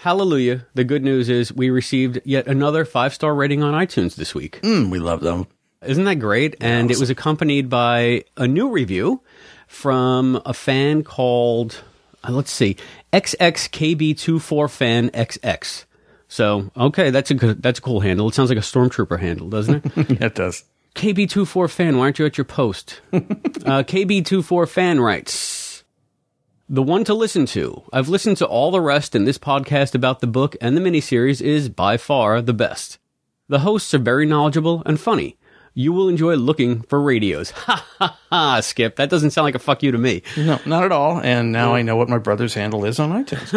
Hallelujah. 0.00 0.66
The 0.74 0.84
good 0.84 1.02
news 1.02 1.28
is 1.28 1.52
we 1.52 1.70
received 1.70 2.20
yet 2.24 2.46
another 2.46 2.84
five 2.84 3.14
star 3.14 3.34
rating 3.34 3.62
on 3.62 3.74
iTunes 3.74 4.14
this 4.16 4.34
week. 4.34 4.60
Mm, 4.62 4.90
we 4.90 4.98
love 4.98 5.20
them. 5.20 5.46
Isn't 5.86 6.04
that 6.04 6.16
great? 6.16 6.56
And 6.60 6.90
it 6.90 6.98
was 6.98 7.10
accompanied 7.10 7.68
by 7.68 8.24
a 8.36 8.46
new 8.46 8.70
review 8.70 9.20
from 9.66 10.40
a 10.44 10.54
fan 10.54 11.02
called, 11.02 11.82
uh, 12.22 12.32
let's 12.32 12.52
see, 12.52 12.76
XXKB24 13.12 14.70
fan 14.70 15.10
XX. 15.10 15.84
So, 16.28 16.70
okay, 16.76 17.10
that's 17.10 17.30
a 17.30 17.34
good, 17.34 17.62
that's 17.62 17.78
a 17.78 17.82
cool 17.82 18.00
handle. 18.00 18.28
It 18.28 18.34
sounds 18.34 18.50
like 18.50 18.58
a 18.58 18.62
stormtrooper 18.62 19.20
handle, 19.20 19.48
doesn't 19.48 19.84
it? 19.84 20.10
yeah, 20.20 20.26
it 20.26 20.34
does. 20.34 20.64
KB24 20.94 21.70
fan, 21.70 21.96
why 21.96 22.04
aren't 22.04 22.18
you 22.18 22.26
at 22.26 22.38
your 22.38 22.44
post? 22.44 23.00
uh, 23.12 23.18
KB24 23.82 24.68
fan 24.68 25.00
writes, 25.00 25.84
the 26.68 26.82
one 26.82 27.04
to 27.04 27.14
listen 27.14 27.46
to. 27.46 27.82
I've 27.92 28.08
listened 28.08 28.38
to 28.38 28.46
all 28.46 28.70
the 28.70 28.80
rest, 28.80 29.14
and 29.14 29.26
this 29.26 29.38
podcast 29.38 29.94
about 29.94 30.20
the 30.20 30.26
book 30.26 30.56
and 30.60 30.76
the 30.76 30.80
miniseries 30.80 31.42
is 31.42 31.68
by 31.68 31.98
far 31.98 32.40
the 32.40 32.54
best. 32.54 32.98
The 33.48 33.60
hosts 33.60 33.92
are 33.92 33.98
very 33.98 34.24
knowledgeable 34.24 34.82
and 34.86 34.98
funny. 34.98 35.36
You 35.76 35.92
will 35.92 36.08
enjoy 36.08 36.36
looking 36.36 36.82
for 36.82 37.00
radios. 37.02 37.50
Ha 37.66 37.84
ha 37.98 38.18
ha, 38.30 38.60
Skip. 38.60 38.96
That 38.96 39.10
doesn't 39.10 39.30
sound 39.30 39.44
like 39.44 39.54
a 39.54 39.58
fuck 39.58 39.82
you 39.82 39.90
to 39.92 39.98
me. 39.98 40.22
No, 40.36 40.58
not 40.66 40.84
at 40.84 40.92
all. 40.92 41.18
And 41.20 41.50
now 41.52 41.74
I 41.74 41.82
know 41.82 41.96
what 41.96 42.08
my 42.08 42.18
brother's 42.18 42.54
handle 42.54 42.84
is 42.84 42.98
on 43.00 43.24
iTunes. 43.24 43.52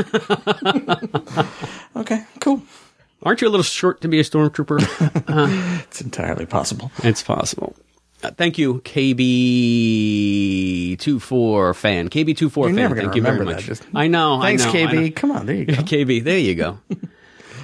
okay, 1.96 2.26
cool. 2.40 2.62
Aren't 3.24 3.42
you 3.42 3.48
a 3.48 3.50
little 3.50 3.64
short 3.64 4.02
to 4.02 4.08
be 4.08 4.20
a 4.20 4.24
stormtrooper? 4.24 4.78
Uh, 5.28 5.80
it's 5.84 6.02
entirely 6.02 6.46
possible. 6.46 6.92
It's 7.04 7.22
possible. 7.22 7.76
Uh, 8.24 8.32
thank 8.32 8.58
you, 8.58 8.76
KB24 8.82 11.76
fan. 11.76 12.10
KB24 12.10 12.56
You're 12.56 12.66
fan. 12.68 12.76
never 12.76 12.96
thank 12.96 13.16
you 13.16 13.22
very 13.22 13.38
remember 13.38 13.54
much. 13.54 13.66
that, 13.66 13.68
just- 13.68 13.86
I 13.94 14.08
know. 14.08 14.42
Thanks, 14.42 14.64
I 14.66 14.66
know, 14.66 14.74
KB. 14.74 14.88
I 14.88 14.94
know. 15.08 15.12
Come 15.12 15.32
on, 15.32 15.46
there 15.46 15.56
you 15.56 15.66
go. 15.66 15.74
KB, 15.74 16.24
there 16.24 16.40
you 16.40 16.56
go. 16.56 16.80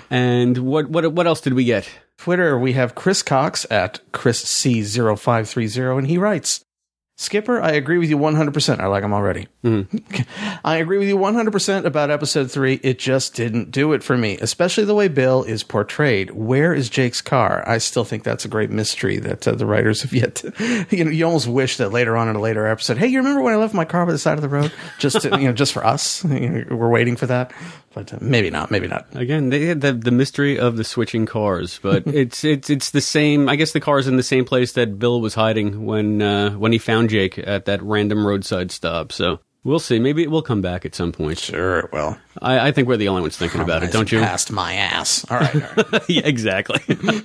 and 0.09 0.57
what 0.57 0.89
what 0.89 1.11
what 1.13 1.27
else 1.27 1.41
did 1.41 1.53
we 1.53 1.63
get? 1.65 1.89
Twitter, 2.23 2.57
we 2.57 2.71
have 2.71 2.95
Chris 2.95 3.21
Cox 3.21 3.67
at 3.69 3.99
Chris 4.13 4.45
C0530, 4.45 5.97
and 5.97 6.07
he 6.07 6.17
writes, 6.17 6.63
Skipper, 7.23 7.61
I 7.61 7.71
agree 7.71 7.97
with 7.97 8.09
you 8.09 8.17
100%. 8.17 8.79
I 8.79 8.87
like 8.87 9.03
him 9.03 9.13
already. 9.13 9.47
I 10.63 10.77
agree 10.77 10.97
with 10.97 11.07
you 11.07 11.17
100% 11.17 11.85
about 11.85 12.11
episode 12.11 12.51
three. 12.51 12.79
It 12.83 12.99
just 12.99 13.33
didn't 13.35 13.71
do 13.71 13.93
it 13.93 14.03
for 14.03 14.17
me, 14.17 14.37
especially 14.39 14.85
the 14.85 14.95
way 14.95 15.07
Bill 15.07 15.43
is 15.43 15.63
portrayed. 15.63 16.31
Where 16.31 16.73
is 16.73 16.89
Jake's 16.89 17.21
car? 17.21 17.63
I 17.67 17.77
still 17.77 18.03
think 18.03 18.23
that's 18.23 18.45
a 18.45 18.49
great 18.49 18.69
mystery 18.69 19.17
that 19.19 19.47
uh, 19.47 19.55
the 19.55 19.65
writers 19.65 20.01
have 20.01 20.13
yet 20.13 20.35
to, 20.35 20.85
you 20.95 21.03
know, 21.05 21.11
you 21.11 21.25
almost 21.25 21.47
wish 21.47 21.77
that 21.77 21.91
later 21.91 22.17
on 22.17 22.27
in 22.27 22.35
a 22.35 22.41
later 22.41 22.67
episode, 22.67 22.97
hey, 22.97 23.07
you 23.07 23.19
remember 23.19 23.41
when 23.41 23.53
I 23.53 23.57
left 23.57 23.73
my 23.73 23.85
car 23.85 24.05
by 24.05 24.11
the 24.11 24.17
side 24.17 24.37
of 24.37 24.41
the 24.41 24.49
road? 24.49 24.71
Just 24.99 25.21
to, 25.21 25.29
you 25.39 25.47
know, 25.47 25.53
just 25.53 25.73
for 25.73 25.85
us. 25.85 26.23
You 26.33 26.49
know, 26.49 26.75
we're 26.75 26.89
waiting 26.89 27.15
for 27.15 27.27
that. 27.27 27.53
But 27.93 28.11
uh, 28.11 28.17
maybe 28.21 28.49
not, 28.49 28.71
maybe 28.71 28.87
not. 28.87 29.07
Again, 29.13 29.49
they 29.49 29.65
had 29.65 29.81
the 29.81 29.93
the 29.93 30.11
mystery 30.11 30.57
of 30.57 30.77
the 30.77 30.83
switching 30.83 31.25
cars, 31.25 31.79
but 31.81 32.03
it's 32.07 32.43
it's 32.43 32.69
it's 32.69 32.89
the 32.89 33.01
same. 33.01 33.47
I 33.47 33.55
guess 33.55 33.71
the 33.71 33.79
car's 33.79 34.07
in 34.07 34.17
the 34.17 34.23
same 34.23 34.45
place 34.45 34.73
that 34.73 34.97
Bill 34.97 35.21
was 35.21 35.35
hiding 35.35 35.85
when 35.85 36.21
uh, 36.21 36.51
when 36.51 36.71
he 36.71 36.79
found 36.79 37.11
Jake 37.13 37.37
at 37.37 37.65
that 37.65 37.79
random 37.83 38.25
roadside 38.25 38.71
stop. 38.71 39.11
So 39.11 39.39
we'll 39.63 39.77
see. 39.77 39.99
Maybe 39.99 40.23
it 40.23 40.31
will 40.31 40.41
come 40.41 40.61
back 40.61 40.83
at 40.83 40.95
some 40.95 41.11
point. 41.11 41.37
Sure, 41.37 41.81
it 41.81 41.91
will. 41.93 42.17
I, 42.41 42.69
I 42.69 42.71
think 42.71 42.87
we're 42.87 42.97
the 42.97 43.07
only 43.07 43.21
ones 43.21 43.37
thinking 43.37 43.61
about 43.61 43.83
it, 43.83 43.91
don't 43.91 44.11
you? 44.11 44.19
Past 44.19 44.51
my 44.51 44.73
ass. 44.73 45.23
All 45.29 45.37
right. 45.37 45.55
All 45.55 45.83
right. 45.91 46.01
yeah, 46.09 46.23
exactly. 46.25 46.81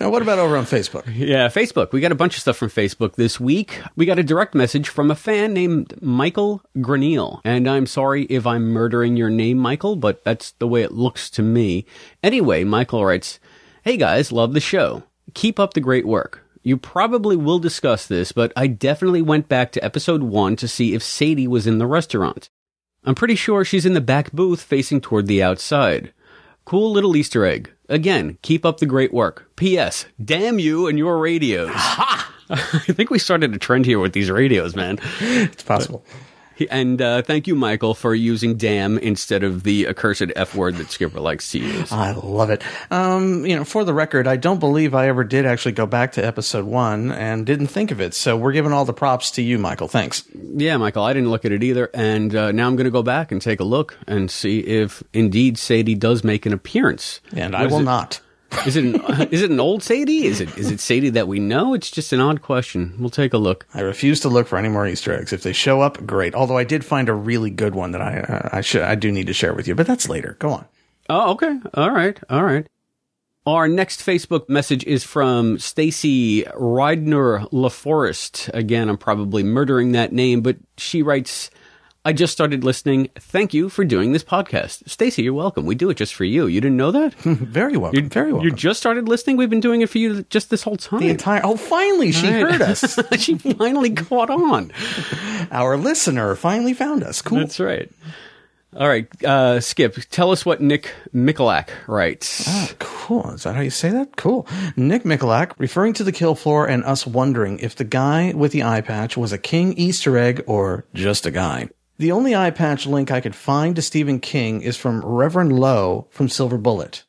now, 0.00 0.08
what 0.08 0.22
about 0.22 0.38
over 0.38 0.56
on 0.56 0.64
Facebook? 0.64 1.04
Yeah, 1.14 1.48
Facebook. 1.48 1.92
We 1.92 2.00
got 2.00 2.12
a 2.12 2.16
bunch 2.16 2.36
of 2.36 2.40
stuff 2.40 2.56
from 2.56 2.70
Facebook 2.70 3.16
this 3.16 3.38
week. 3.38 3.82
We 3.94 4.06
got 4.06 4.18
a 4.18 4.24
direct 4.24 4.54
message 4.54 4.88
from 4.88 5.10
a 5.10 5.14
fan 5.14 5.52
named 5.52 6.00
Michael 6.00 6.62
Granil. 6.78 7.42
And 7.44 7.68
I'm 7.68 7.84
sorry 7.84 8.24
if 8.24 8.46
I'm 8.46 8.68
murdering 8.68 9.18
your 9.18 9.28
name, 9.28 9.58
Michael, 9.58 9.96
but 9.96 10.24
that's 10.24 10.52
the 10.52 10.66
way 10.66 10.80
it 10.80 10.92
looks 10.92 11.28
to 11.30 11.42
me. 11.42 11.84
Anyway, 12.22 12.64
Michael 12.64 13.04
writes, 13.04 13.38
Hey 13.82 13.98
guys, 13.98 14.32
love 14.32 14.54
the 14.54 14.60
show. 14.60 15.02
Keep 15.34 15.60
up 15.60 15.74
the 15.74 15.82
great 15.82 16.06
work. 16.06 16.45
You 16.66 16.76
probably 16.76 17.36
will 17.36 17.60
discuss 17.60 18.08
this, 18.08 18.32
but 18.32 18.52
I 18.56 18.66
definitely 18.66 19.22
went 19.22 19.48
back 19.48 19.70
to 19.70 19.84
episode 19.84 20.24
one 20.24 20.56
to 20.56 20.66
see 20.66 20.94
if 20.94 21.02
Sadie 21.04 21.46
was 21.46 21.64
in 21.64 21.78
the 21.78 21.86
restaurant. 21.86 22.50
I'm 23.04 23.14
pretty 23.14 23.36
sure 23.36 23.64
she's 23.64 23.86
in 23.86 23.92
the 23.92 24.00
back 24.00 24.32
booth 24.32 24.62
facing 24.62 25.00
toward 25.00 25.28
the 25.28 25.40
outside. 25.40 26.12
Cool 26.64 26.90
little 26.90 27.14
Easter 27.14 27.46
egg. 27.46 27.70
Again, 27.88 28.38
keep 28.42 28.66
up 28.66 28.78
the 28.78 28.86
great 28.86 29.14
work. 29.14 29.48
P.S. 29.54 30.06
Damn 30.24 30.58
you 30.58 30.88
and 30.88 30.98
your 30.98 31.18
radios. 31.18 31.70
Ha! 31.72 32.34
I 32.50 32.92
think 32.92 33.10
we 33.10 33.20
started 33.20 33.54
a 33.54 33.58
trend 33.58 33.86
here 33.86 34.00
with 34.00 34.12
these 34.12 34.28
radios, 34.28 34.74
man. 34.74 34.98
It's 35.20 35.62
possible. 35.62 36.04
And 36.70 37.00
uh, 37.00 37.22
thank 37.22 37.46
you, 37.46 37.54
Michael, 37.54 37.94
for 37.94 38.14
using 38.14 38.56
damn 38.56 38.98
instead 38.98 39.42
of 39.42 39.62
the 39.62 39.86
accursed 39.86 40.32
F 40.34 40.54
word 40.54 40.76
that 40.76 40.90
Skipper 40.90 41.20
likes 41.20 41.50
to 41.52 41.58
use. 41.58 41.92
I 41.92 42.12
love 42.12 42.50
it. 42.50 42.62
Um, 42.90 43.44
you 43.44 43.56
know, 43.56 43.64
for 43.64 43.84
the 43.84 43.94
record, 43.94 44.26
I 44.26 44.36
don't 44.36 44.60
believe 44.60 44.94
I 44.94 45.08
ever 45.08 45.24
did 45.24 45.46
actually 45.46 45.72
go 45.72 45.86
back 45.86 46.12
to 46.12 46.24
episode 46.24 46.64
one 46.64 47.12
and 47.12 47.44
didn't 47.44 47.68
think 47.68 47.90
of 47.90 48.00
it. 48.00 48.14
So 48.14 48.36
we're 48.36 48.52
giving 48.52 48.72
all 48.72 48.84
the 48.84 48.92
props 48.92 49.30
to 49.32 49.42
you, 49.42 49.58
Michael. 49.58 49.88
Thanks. 49.88 50.24
Yeah, 50.34 50.76
Michael, 50.76 51.02
I 51.02 51.12
didn't 51.12 51.30
look 51.30 51.44
at 51.44 51.52
it 51.52 51.62
either. 51.62 51.90
And 51.92 52.34
uh, 52.34 52.52
now 52.52 52.66
I'm 52.66 52.76
going 52.76 52.86
to 52.86 52.90
go 52.90 53.02
back 53.02 53.32
and 53.32 53.40
take 53.40 53.60
a 53.60 53.64
look 53.64 53.98
and 54.06 54.30
see 54.30 54.60
if 54.60 55.02
indeed 55.12 55.58
Sadie 55.58 55.94
does 55.94 56.24
make 56.24 56.46
an 56.46 56.52
appearance. 56.52 57.20
And 57.34 57.54
I 57.54 57.66
will 57.66 57.80
it? 57.80 57.84
not. 57.84 58.20
Is 58.66 58.76
it 58.76 58.84
an, 58.84 58.94
is 59.30 59.42
it 59.42 59.50
an 59.50 59.60
old 59.60 59.82
Sadie? 59.82 60.26
Is 60.26 60.40
it 60.40 60.56
is 60.56 60.70
it 60.70 60.80
Sadie 60.80 61.10
that 61.10 61.28
we 61.28 61.38
know? 61.38 61.74
It's 61.74 61.90
just 61.90 62.12
an 62.12 62.20
odd 62.20 62.42
question. 62.42 62.94
We'll 62.98 63.10
take 63.10 63.32
a 63.32 63.38
look. 63.38 63.66
I 63.74 63.80
refuse 63.80 64.20
to 64.20 64.28
look 64.28 64.46
for 64.46 64.58
any 64.58 64.68
more 64.68 64.86
Easter 64.86 65.12
eggs. 65.18 65.32
If 65.32 65.42
they 65.42 65.52
show 65.52 65.80
up, 65.80 66.04
great. 66.06 66.34
Although 66.34 66.58
I 66.58 66.64
did 66.64 66.84
find 66.84 67.08
a 67.08 67.14
really 67.14 67.50
good 67.50 67.74
one 67.74 67.92
that 67.92 68.02
I 68.02 68.20
uh, 68.20 68.48
I 68.52 68.60
should 68.60 68.82
I 68.82 68.94
do 68.94 69.12
need 69.12 69.26
to 69.26 69.32
share 69.32 69.54
with 69.54 69.68
you, 69.68 69.74
but 69.74 69.86
that's 69.86 70.08
later. 70.08 70.36
Go 70.38 70.50
on. 70.50 70.66
Oh, 71.08 71.32
okay. 71.32 71.58
All 71.74 71.90
right. 71.90 72.18
All 72.28 72.42
right. 72.42 72.66
Our 73.46 73.68
next 73.68 74.00
Facebook 74.04 74.48
message 74.48 74.82
is 74.84 75.04
from 75.04 75.60
Stacy 75.60 76.42
Ridner 76.42 77.48
LaForest. 77.52 78.52
Again, 78.52 78.88
I'm 78.88 78.98
probably 78.98 79.44
murdering 79.44 79.92
that 79.92 80.12
name, 80.12 80.40
but 80.40 80.56
she 80.76 81.00
writes, 81.00 81.48
I 82.06 82.12
just 82.12 82.32
started 82.32 82.62
listening. 82.62 83.08
Thank 83.16 83.52
you 83.52 83.68
for 83.68 83.84
doing 83.84 84.12
this 84.12 84.22
podcast. 84.22 84.88
Stacy, 84.88 85.24
you're 85.24 85.32
welcome. 85.34 85.66
We 85.66 85.74
do 85.74 85.90
it 85.90 85.96
just 85.96 86.14
for 86.14 86.22
you. 86.22 86.46
You 86.46 86.60
didn't 86.60 86.76
know 86.76 86.92
that? 86.92 87.14
very 87.14 87.76
welcome. 87.76 88.04
You, 88.04 88.08
very 88.08 88.32
welcome. 88.32 88.48
You 88.48 88.54
just 88.54 88.78
started 88.78 89.08
listening? 89.08 89.36
We've 89.36 89.50
been 89.50 89.58
doing 89.58 89.80
it 89.80 89.90
for 89.90 89.98
you 89.98 90.22
just 90.30 90.48
this 90.48 90.62
whole 90.62 90.76
time. 90.76 91.00
The 91.00 91.08
entire 91.08 91.40
oh, 91.42 91.56
finally 91.56 92.12
she 92.12 92.28
Right. 92.28 92.42
heard 92.52 92.62
us. 92.62 92.96
she 93.18 93.36
finally 93.36 93.90
caught 93.90 94.30
on. 94.30 94.70
Our 95.50 95.76
listener 95.76 96.36
finally 96.36 96.74
found 96.74 97.02
us. 97.02 97.20
Cool. 97.22 97.38
That's 97.38 97.58
right. 97.58 97.90
All 98.76 98.86
right, 98.86 99.08
uh, 99.24 99.58
Skip, 99.60 99.96
tell 100.10 100.30
us 100.32 100.44
what 100.44 100.60
Nick 100.60 100.92
Mikulak 101.14 101.70
writes. 101.86 102.44
Ah, 102.46 102.70
cool. 102.78 103.30
Is 103.30 103.44
that 103.44 103.54
how 103.56 103.62
you 103.62 103.70
say 103.70 103.88
that? 103.90 104.16
Cool. 104.16 104.46
Nick 104.76 105.04
Mikulak, 105.04 105.52
referring 105.56 105.94
to 105.94 106.04
the 106.04 106.12
kill 106.12 106.34
floor 106.34 106.68
and 106.68 106.84
us 106.84 107.06
wondering 107.06 107.58
if 107.60 107.74
the 107.74 107.84
guy 107.84 108.34
with 108.36 108.52
the 108.52 108.62
eye 108.62 108.82
patch 108.82 109.16
was 109.16 109.32
a 109.32 109.38
King 109.38 109.72
Easter 109.78 110.18
egg 110.18 110.44
or 110.46 110.84
just 110.92 111.24
a 111.24 111.30
guy. 111.30 111.70
The 111.98 112.12
only 112.12 112.34
eye 112.34 112.50
patch 112.50 112.86
link 112.86 113.10
I 113.10 113.20
could 113.20 113.34
find 113.34 113.74
to 113.76 113.82
Stephen 113.82 114.20
King 114.20 114.60
is 114.60 114.76
from 114.76 115.04
Reverend 115.04 115.58
Lowe 115.58 116.08
from 116.10 116.28
Silver 116.28 116.58
Bullet. 116.58 117.04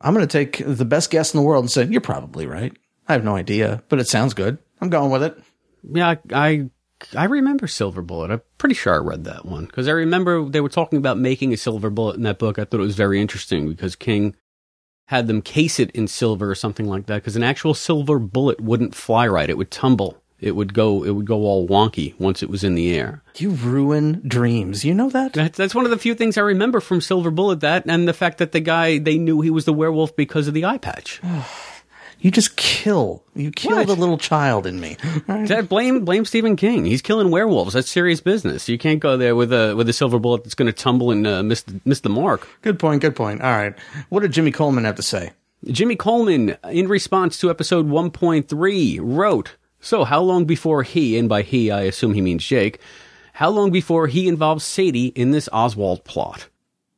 I'm 0.00 0.14
going 0.14 0.26
to 0.26 0.32
take 0.32 0.62
the 0.64 0.84
best 0.84 1.10
guess 1.10 1.34
in 1.34 1.38
the 1.38 1.46
world 1.46 1.64
and 1.64 1.70
say, 1.70 1.86
you're 1.86 2.00
probably 2.00 2.46
right. 2.46 2.76
I 3.08 3.12
have 3.12 3.24
no 3.24 3.36
idea, 3.36 3.82
but 3.88 3.98
it 3.98 4.08
sounds 4.08 4.34
good. 4.34 4.58
I'm 4.80 4.88
going 4.88 5.10
with 5.10 5.22
it. 5.22 5.42
Yeah, 5.92 6.14
I, 6.32 6.70
I 7.16 7.24
remember 7.24 7.66
Silver 7.66 8.02
Bullet. 8.02 8.30
I'm 8.30 8.42
pretty 8.58 8.74
sure 8.74 8.94
I 8.94 8.98
read 8.98 9.24
that 9.24 9.46
one 9.46 9.66
because 9.66 9.88
I 9.88 9.92
remember 9.92 10.48
they 10.48 10.60
were 10.60 10.68
talking 10.68 10.98
about 10.98 11.18
making 11.18 11.52
a 11.52 11.56
Silver 11.56 11.90
Bullet 11.90 12.16
in 12.16 12.22
that 12.22 12.38
book. 12.38 12.58
I 12.58 12.64
thought 12.64 12.80
it 12.80 12.84
was 12.84 12.96
very 12.96 13.20
interesting 13.20 13.68
because 13.68 13.96
King 13.96 14.36
had 15.06 15.26
them 15.26 15.42
case 15.42 15.78
it 15.78 15.90
in 15.90 16.08
silver 16.08 16.50
or 16.50 16.54
something 16.54 16.88
like 16.88 17.06
that 17.06 17.16
because 17.16 17.36
an 17.36 17.42
actual 17.42 17.74
silver 17.74 18.18
bullet 18.18 18.60
wouldn't 18.60 18.94
fly 18.94 19.26
right. 19.26 19.50
It 19.50 19.58
would 19.58 19.70
tumble. 19.70 20.22
It 20.44 20.54
would 20.56 20.74
go. 20.74 21.02
It 21.04 21.12
would 21.12 21.24
go 21.24 21.44
all 21.44 21.66
wonky 21.66 22.12
once 22.20 22.42
it 22.42 22.50
was 22.50 22.62
in 22.62 22.74
the 22.74 22.94
air. 22.94 23.22
You 23.38 23.50
ruin 23.52 24.20
dreams. 24.26 24.84
You 24.84 24.92
know 24.92 25.08
that? 25.08 25.32
That's 25.32 25.56
that's 25.56 25.74
one 25.74 25.86
of 25.86 25.90
the 25.90 25.96
few 25.98 26.14
things 26.14 26.36
I 26.36 26.42
remember 26.42 26.80
from 26.80 27.00
Silver 27.00 27.30
Bullet. 27.30 27.60
That 27.60 27.86
and 27.88 28.06
the 28.06 28.12
fact 28.12 28.38
that 28.38 28.52
the 28.52 28.60
guy 28.60 28.98
they 28.98 29.16
knew 29.16 29.40
he 29.40 29.48
was 29.48 29.64
the 29.64 29.72
werewolf 29.72 30.14
because 30.16 30.46
of 30.46 30.52
the 30.54 30.64
eye 30.66 30.78
patch. 30.78 31.20
You 32.20 32.30
just 32.30 32.56
kill. 32.56 33.22
You 33.34 33.50
kill 33.50 33.76
What? 33.76 33.86
the 33.86 33.96
little 33.96 34.16
child 34.16 34.66
in 34.66 34.80
me. 34.80 34.96
That 35.26 35.68
blame 35.68 36.06
blame 36.06 36.24
Stephen 36.24 36.56
King. 36.56 36.86
He's 36.86 37.02
killing 37.02 37.30
werewolves. 37.30 37.74
That's 37.74 37.90
serious 37.90 38.22
business. 38.22 38.66
You 38.66 38.78
can't 38.78 39.00
go 39.00 39.18
there 39.18 39.36
with 39.36 39.52
a 39.52 39.74
with 39.76 39.88
a 39.90 39.92
silver 39.92 40.18
bullet 40.18 40.42
that's 40.42 40.54
going 40.54 40.66
to 40.66 40.72
tumble 40.72 41.10
and 41.10 41.26
uh, 41.26 41.42
miss 41.42 41.64
miss 41.84 42.00
the 42.00 42.08
mark. 42.08 42.48
Good 42.62 42.78
point. 42.78 43.02
Good 43.02 43.14
point. 43.16 43.42
All 43.42 43.50
right. 43.50 43.74
What 44.08 44.20
did 44.20 44.32
Jimmy 44.32 44.52
Coleman 44.52 44.84
have 44.84 44.94
to 44.96 45.02
say? 45.02 45.32
Jimmy 45.66 45.96
Coleman, 45.96 46.56
in 46.70 46.88
response 46.88 47.36
to 47.40 47.50
episode 47.50 47.88
1.3, 47.90 48.98
wrote, 49.02 49.56
So, 49.84 50.04
how 50.04 50.22
long 50.22 50.46
before 50.46 50.82
he, 50.82 51.18
and 51.18 51.28
by 51.28 51.42
he 51.42 51.70
I 51.70 51.82
assume 51.82 52.14
he 52.14 52.22
means 52.22 52.42
Jake, 52.42 52.80
how 53.34 53.50
long 53.50 53.70
before 53.70 54.06
he 54.06 54.28
involves 54.28 54.64
Sadie 54.64 55.08
in 55.08 55.30
this 55.30 55.46
Oswald 55.52 56.04
plot? 56.04 56.48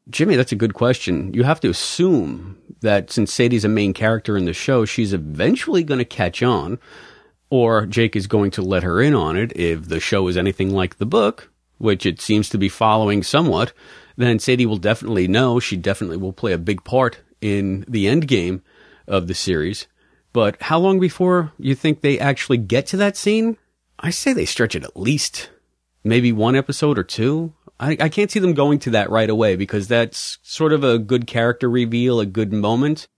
Jimmy, 0.09 0.37
that's 0.37 0.53
a 0.53 0.57
good 0.57 0.73
question. 0.73 1.35
You 1.35 1.43
have 1.43 1.59
to 1.63 1.69
assume 1.69 2.57
that 2.83 3.11
since 3.11 3.33
Sadie's 3.33 3.65
a 3.65 3.69
main 3.69 3.93
character 3.93 4.37
in 4.37 4.45
the 4.45 4.53
show, 4.53 4.85
she's 4.85 5.13
eventually 5.13 5.83
going 5.83 5.99
to 5.99 6.05
catch 6.05 6.45
on. 6.45 6.79
or 7.51 7.87
Jake 7.87 8.15
is 8.15 8.29
going 8.29 8.53
to 8.53 8.63
let 8.63 8.85
her 8.85 9.01
in 9.01 9.15
on 9.15 9.37
it 9.37 9.53
if 9.57 9.89
the 9.89 10.01
show 10.01 10.29
is 10.29 10.37
anything 10.37 10.71
like 10.71 10.99
the 10.99 11.07
book, 11.07 11.51
which 11.79 12.07
it 12.07 12.21
seems 12.21 12.49
to 12.51 12.59
be 12.59 12.69
following 12.69 13.25
somewhat, 13.25 13.73
then 14.17 14.39
Sadie 14.39 14.67
will 14.67 14.77
definitely 14.77 15.27
know. 15.29 15.59
She 15.59 15.77
definitely 15.77 16.19
will 16.19 16.33
play 16.33 16.53
a 16.53 16.59
big 16.59 16.85
part 16.85 17.19
in 17.41 17.85
the 17.89 18.07
end 18.07 18.29
game 18.29 18.63
of 19.07 19.27
the 19.27 19.35
series. 19.35 19.87
But 20.37 20.61
how 20.61 20.79
long 20.79 21.01
before 21.01 21.55
you 21.59 21.75
think 21.75 22.03
they 22.03 22.19
actually 22.19 22.59
get 22.59 22.87
to 22.89 22.99
that 22.99 23.17
scene? 23.17 23.57
I 23.99 24.11
say 24.11 24.35
they 24.35 24.45
stretch 24.45 24.75
it 24.75 24.85
at 24.85 24.95
least 24.95 25.49
maybe 26.05 26.31
one 26.31 26.55
episode 26.55 26.99
or 26.99 27.05
two. 27.05 27.55
I, 27.81 27.97
I 27.99 28.11
can't 28.11 28.31
see 28.31 28.39
them 28.39 28.53
going 28.53 28.79
to 28.81 28.91
that 28.91 29.09
right 29.09 29.31
away 29.31 29.57
because 29.57 29.89
that's 29.89 30.37
sort 30.43 30.75
of 30.75 30.85
a 30.85 30.99
good 30.99 31.27
character 31.27 31.71
reveal, 31.71 32.21
a 32.21 32.27
good 32.27 32.53
moment. 32.53 33.09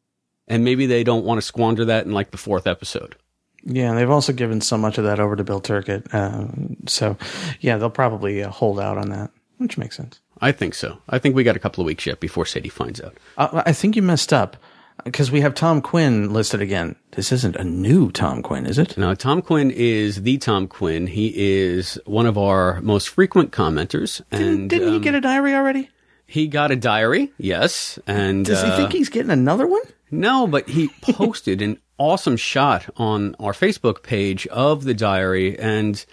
And 0.46 0.62
maybe 0.62 0.86
they 0.86 1.02
don't 1.02 1.24
want 1.24 1.38
to 1.38 1.42
squander 1.42 1.84
that 1.86 2.06
in 2.06 2.12
like 2.12 2.30
the 2.30 2.36
fourth 2.36 2.68
episode. 2.68 3.16
Yeah, 3.64 3.88
and 3.88 3.98
they've 3.98 4.08
also 4.08 4.32
given 4.32 4.60
so 4.60 4.78
much 4.78 4.96
of 4.96 5.02
that 5.02 5.18
over 5.18 5.34
to 5.34 5.42
Bill 5.42 5.60
Turcotte. 5.60 6.14
Uh, 6.14 6.46
so, 6.86 7.16
yeah, 7.58 7.78
they'll 7.78 7.90
probably 7.90 8.44
uh, 8.44 8.50
hold 8.50 8.78
out 8.78 8.96
on 8.96 9.08
that, 9.10 9.32
which 9.56 9.76
makes 9.76 9.96
sense. 9.96 10.20
I 10.40 10.52
think 10.52 10.72
so. 10.72 10.98
I 11.08 11.18
think 11.18 11.34
we 11.34 11.42
got 11.42 11.56
a 11.56 11.58
couple 11.58 11.82
of 11.82 11.86
weeks 11.86 12.06
yet 12.06 12.20
before 12.20 12.46
Sadie 12.46 12.68
finds 12.68 13.00
out. 13.00 13.16
Uh, 13.36 13.64
I 13.66 13.72
think 13.72 13.96
you 13.96 14.02
messed 14.02 14.32
up 14.32 14.56
because 15.04 15.30
we 15.30 15.40
have 15.40 15.54
Tom 15.54 15.80
Quinn 15.80 16.32
listed 16.32 16.60
again. 16.60 16.96
This 17.12 17.32
isn't 17.32 17.56
a 17.56 17.64
new 17.64 18.10
Tom 18.10 18.42
Quinn, 18.42 18.66
is 18.66 18.78
it? 18.78 18.96
No, 18.96 19.14
Tom 19.14 19.42
Quinn 19.42 19.70
is 19.70 20.22
the 20.22 20.38
Tom 20.38 20.68
Quinn. 20.68 21.06
He 21.06 21.32
is 21.36 21.98
one 22.04 22.26
of 22.26 22.38
our 22.38 22.80
most 22.80 23.08
frequent 23.08 23.52
commenters. 23.52 24.20
And 24.30 24.68
Didn't 24.70 24.88
he 24.88 24.96
um, 24.96 25.02
get 25.02 25.14
a 25.14 25.20
diary 25.20 25.54
already? 25.54 25.90
He 26.26 26.46
got 26.46 26.70
a 26.70 26.76
diary, 26.76 27.32
yes. 27.38 27.98
And 28.06 28.44
Does 28.44 28.62
he 28.62 28.68
uh, 28.68 28.76
think 28.76 28.92
he's 28.92 29.08
getting 29.08 29.30
another 29.30 29.66
one? 29.66 29.82
No, 30.10 30.46
but 30.46 30.68
he 30.68 30.88
posted 31.02 31.62
an 31.62 31.80
awesome 31.98 32.36
shot 32.36 32.88
on 32.96 33.34
our 33.40 33.52
Facebook 33.52 34.02
page 34.02 34.46
of 34.48 34.84
the 34.84 34.94
diary, 34.94 35.58
and 35.58 36.04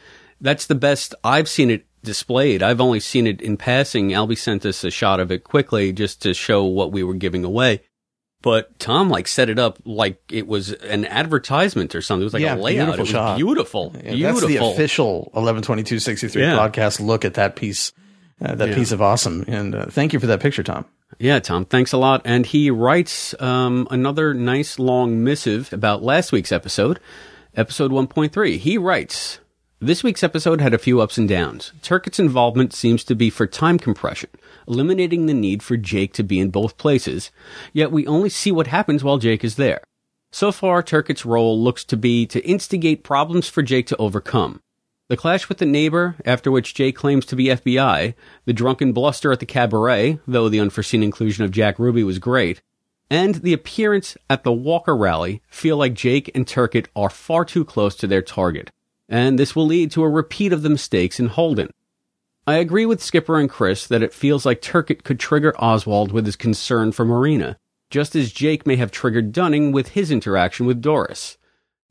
that's 0.42 0.68
the 0.68 0.76
best 0.76 1.14
I've 1.24 1.50
seen 1.50 1.70
it 1.70 1.86
displayed. 2.04 2.64
I've 2.64 2.82
only 2.82 3.00
seen 3.00 3.28
it 3.28 3.42
in 3.42 3.58
passing. 3.58 4.10
Albie 4.10 4.38
sent 4.38 4.66
us 4.66 4.84
a 4.84 4.92
shot 4.92 5.20
of 5.20 5.32
it 5.32 5.44
quickly 5.44 5.92
just 5.92 6.22
to 6.22 6.34
show 6.34 6.64
what 6.64 6.92
we 6.92 7.04
were 7.04 7.16
giving 7.16 7.44
away. 7.44 7.82
But 8.46 8.78
Tom 8.78 9.10
like 9.10 9.28
set 9.28 9.50
it 9.50 9.58
up 9.58 9.80
like 9.86 10.22
it 10.32 10.46
was 10.46 10.72
an 10.72 11.04
advertisement 11.06 11.96
or 11.96 12.02
something. 12.04 12.22
It 12.22 12.26
was 12.26 12.34
like 12.36 12.44
Yeah, 12.44 12.56
a 12.56 12.58
layout. 12.62 12.86
beautiful 12.86 12.94
it 12.94 13.00
was 13.00 13.10
shot. 13.10 13.38
beautiful. 13.38 13.92
Yeah, 13.96 14.02
beautiful. 14.14 14.34
That's 14.42 14.46
the 14.54 14.58
official 14.72 15.32
112263 15.34 16.42
Yeah. 16.44 16.52
podcast 16.56 17.00
look 17.00 17.26
at 17.26 17.34
that 17.34 17.56
piece, 17.56 17.92
uh, 18.40 18.54
that 18.54 18.70
Yeah. 18.70 18.76
piece 18.76 18.92
of 18.92 19.02
awesome. 19.02 19.46
And 19.48 19.74
uh, 19.74 19.86
thank 19.88 20.14
you 20.14 20.20
for 20.20 20.28
that 20.28 20.42
picture, 20.42 20.62
Tom. 20.62 20.86
Yeah, 21.18 21.40
Tom, 21.40 21.66
thanks 21.66 21.92
a 21.92 21.98
lot. 21.98 22.22
And 22.24 22.46
he 22.46 22.70
writes 22.70 23.34
um, 23.42 23.88
another 23.90 24.36
nice 24.36 24.78
long 24.78 25.24
missive 25.24 25.74
about 25.74 26.04
last 26.04 26.32
week's 26.32 26.52
episode, 26.52 27.00
episode 27.56 27.90
1.3. 27.92 28.58
He 28.60 28.78
writes 28.78 29.40
This 29.82 30.04
week's 30.04 30.24
episode 30.24 30.62
had 30.62 30.76
a 30.76 30.78
few 30.78 31.02
ups 31.02 31.18
and 31.18 31.28
downs. 31.28 31.72
Turcotte's 31.82 32.20
involvement 32.20 32.74
seems 32.74 33.04
to 33.06 33.16
be 33.16 33.32
for 33.32 33.48
time 33.48 33.80
compression, 33.80 34.30
eliminating 34.68 35.26
the 35.26 35.34
need 35.34 35.64
for 35.64 35.78
Jake 35.78 36.14
to 36.14 36.24
be 36.24 36.40
in 36.40 36.50
both 36.50 36.78
places, 36.78 37.32
yet 37.74 37.92
we 37.92 38.08
only 38.08 38.30
see 38.30 38.52
what 38.52 38.68
happens 38.68 39.04
while 39.04 39.18
Jake 39.18 39.44
is 39.44 39.56
there. 39.56 39.82
So 40.32 40.52
far, 40.52 40.84
Turcotte's 40.84 41.26
role 41.26 41.60
looks 41.62 41.84
to 41.86 41.96
be 41.96 42.26
to 42.28 42.46
instigate 42.46 43.04
problems 43.04 43.48
for 43.48 43.62
Jake 43.62 43.88
to 43.88 43.98
overcome. 43.98 44.62
The 45.08 45.18
clash 45.18 45.48
with 45.48 45.60
the 45.60 45.66
neighbor, 45.66 46.16
after 46.26 46.50
which 46.50 46.74
Jake 46.74 46.96
claims 46.96 47.26
to 47.28 47.36
be 47.36 47.46
FBI, 47.46 48.16
the 48.46 48.54
drunken 48.54 48.92
bluster 48.92 49.32
at 49.32 49.40
the 49.40 49.46
cabaret, 49.46 50.20
though 50.28 50.50
the 50.50 50.60
unforeseen 50.60 51.04
inclusion 51.04 51.46
of 51.46 51.52
Jack 51.52 51.78
Ruby 51.78 52.04
was 52.04 52.18
great, 52.18 52.62
and 53.10 53.36
the 53.36 53.54
appearance 53.54 54.18
at 54.30 54.44
the 54.44 54.52
Walker 54.52 54.98
rally 54.98 55.42
feel 55.48 55.78
like 55.78 55.94
Jake 55.94 56.32
and 56.34 56.46
Turcotte 56.46 56.88
are 56.96 57.10
far 57.10 57.46
too 57.46 57.64
close 57.64 57.96
to 57.98 58.08
their 58.08 58.24
target, 58.24 58.72
and 59.08 59.38
this 59.38 59.56
will 59.56 59.68
lead 59.68 59.92
to 59.92 60.04
a 60.04 60.10
repeat 60.10 60.52
of 60.52 60.64
the 60.64 60.70
mistakes 60.70 61.20
in 61.20 61.28
Holden. 61.28 61.70
I 62.48 62.58
agree 62.58 62.86
with 62.86 63.02
Skipper 63.02 63.40
and 63.40 63.50
Chris 63.50 63.88
that 63.88 64.04
it 64.04 64.14
feels 64.14 64.46
like 64.46 64.62
Turcotte 64.62 65.04
could 65.04 65.20
trigger 65.20 65.56
Oswald 65.58 66.12
with 66.12 66.28
his 66.28 66.36
concern 66.36 66.92
for 66.92 67.04
Marina, 67.04 67.58
just 67.90 68.16
as 68.16 68.32
Jake 68.32 68.68
may 68.68 68.76
have 68.76 68.92
triggered 68.92 69.32
Dunning 69.32 69.72
with 69.72 69.90
his 69.90 70.12
interaction 70.12 70.68
with 70.68 70.80
Doris. 70.80 71.38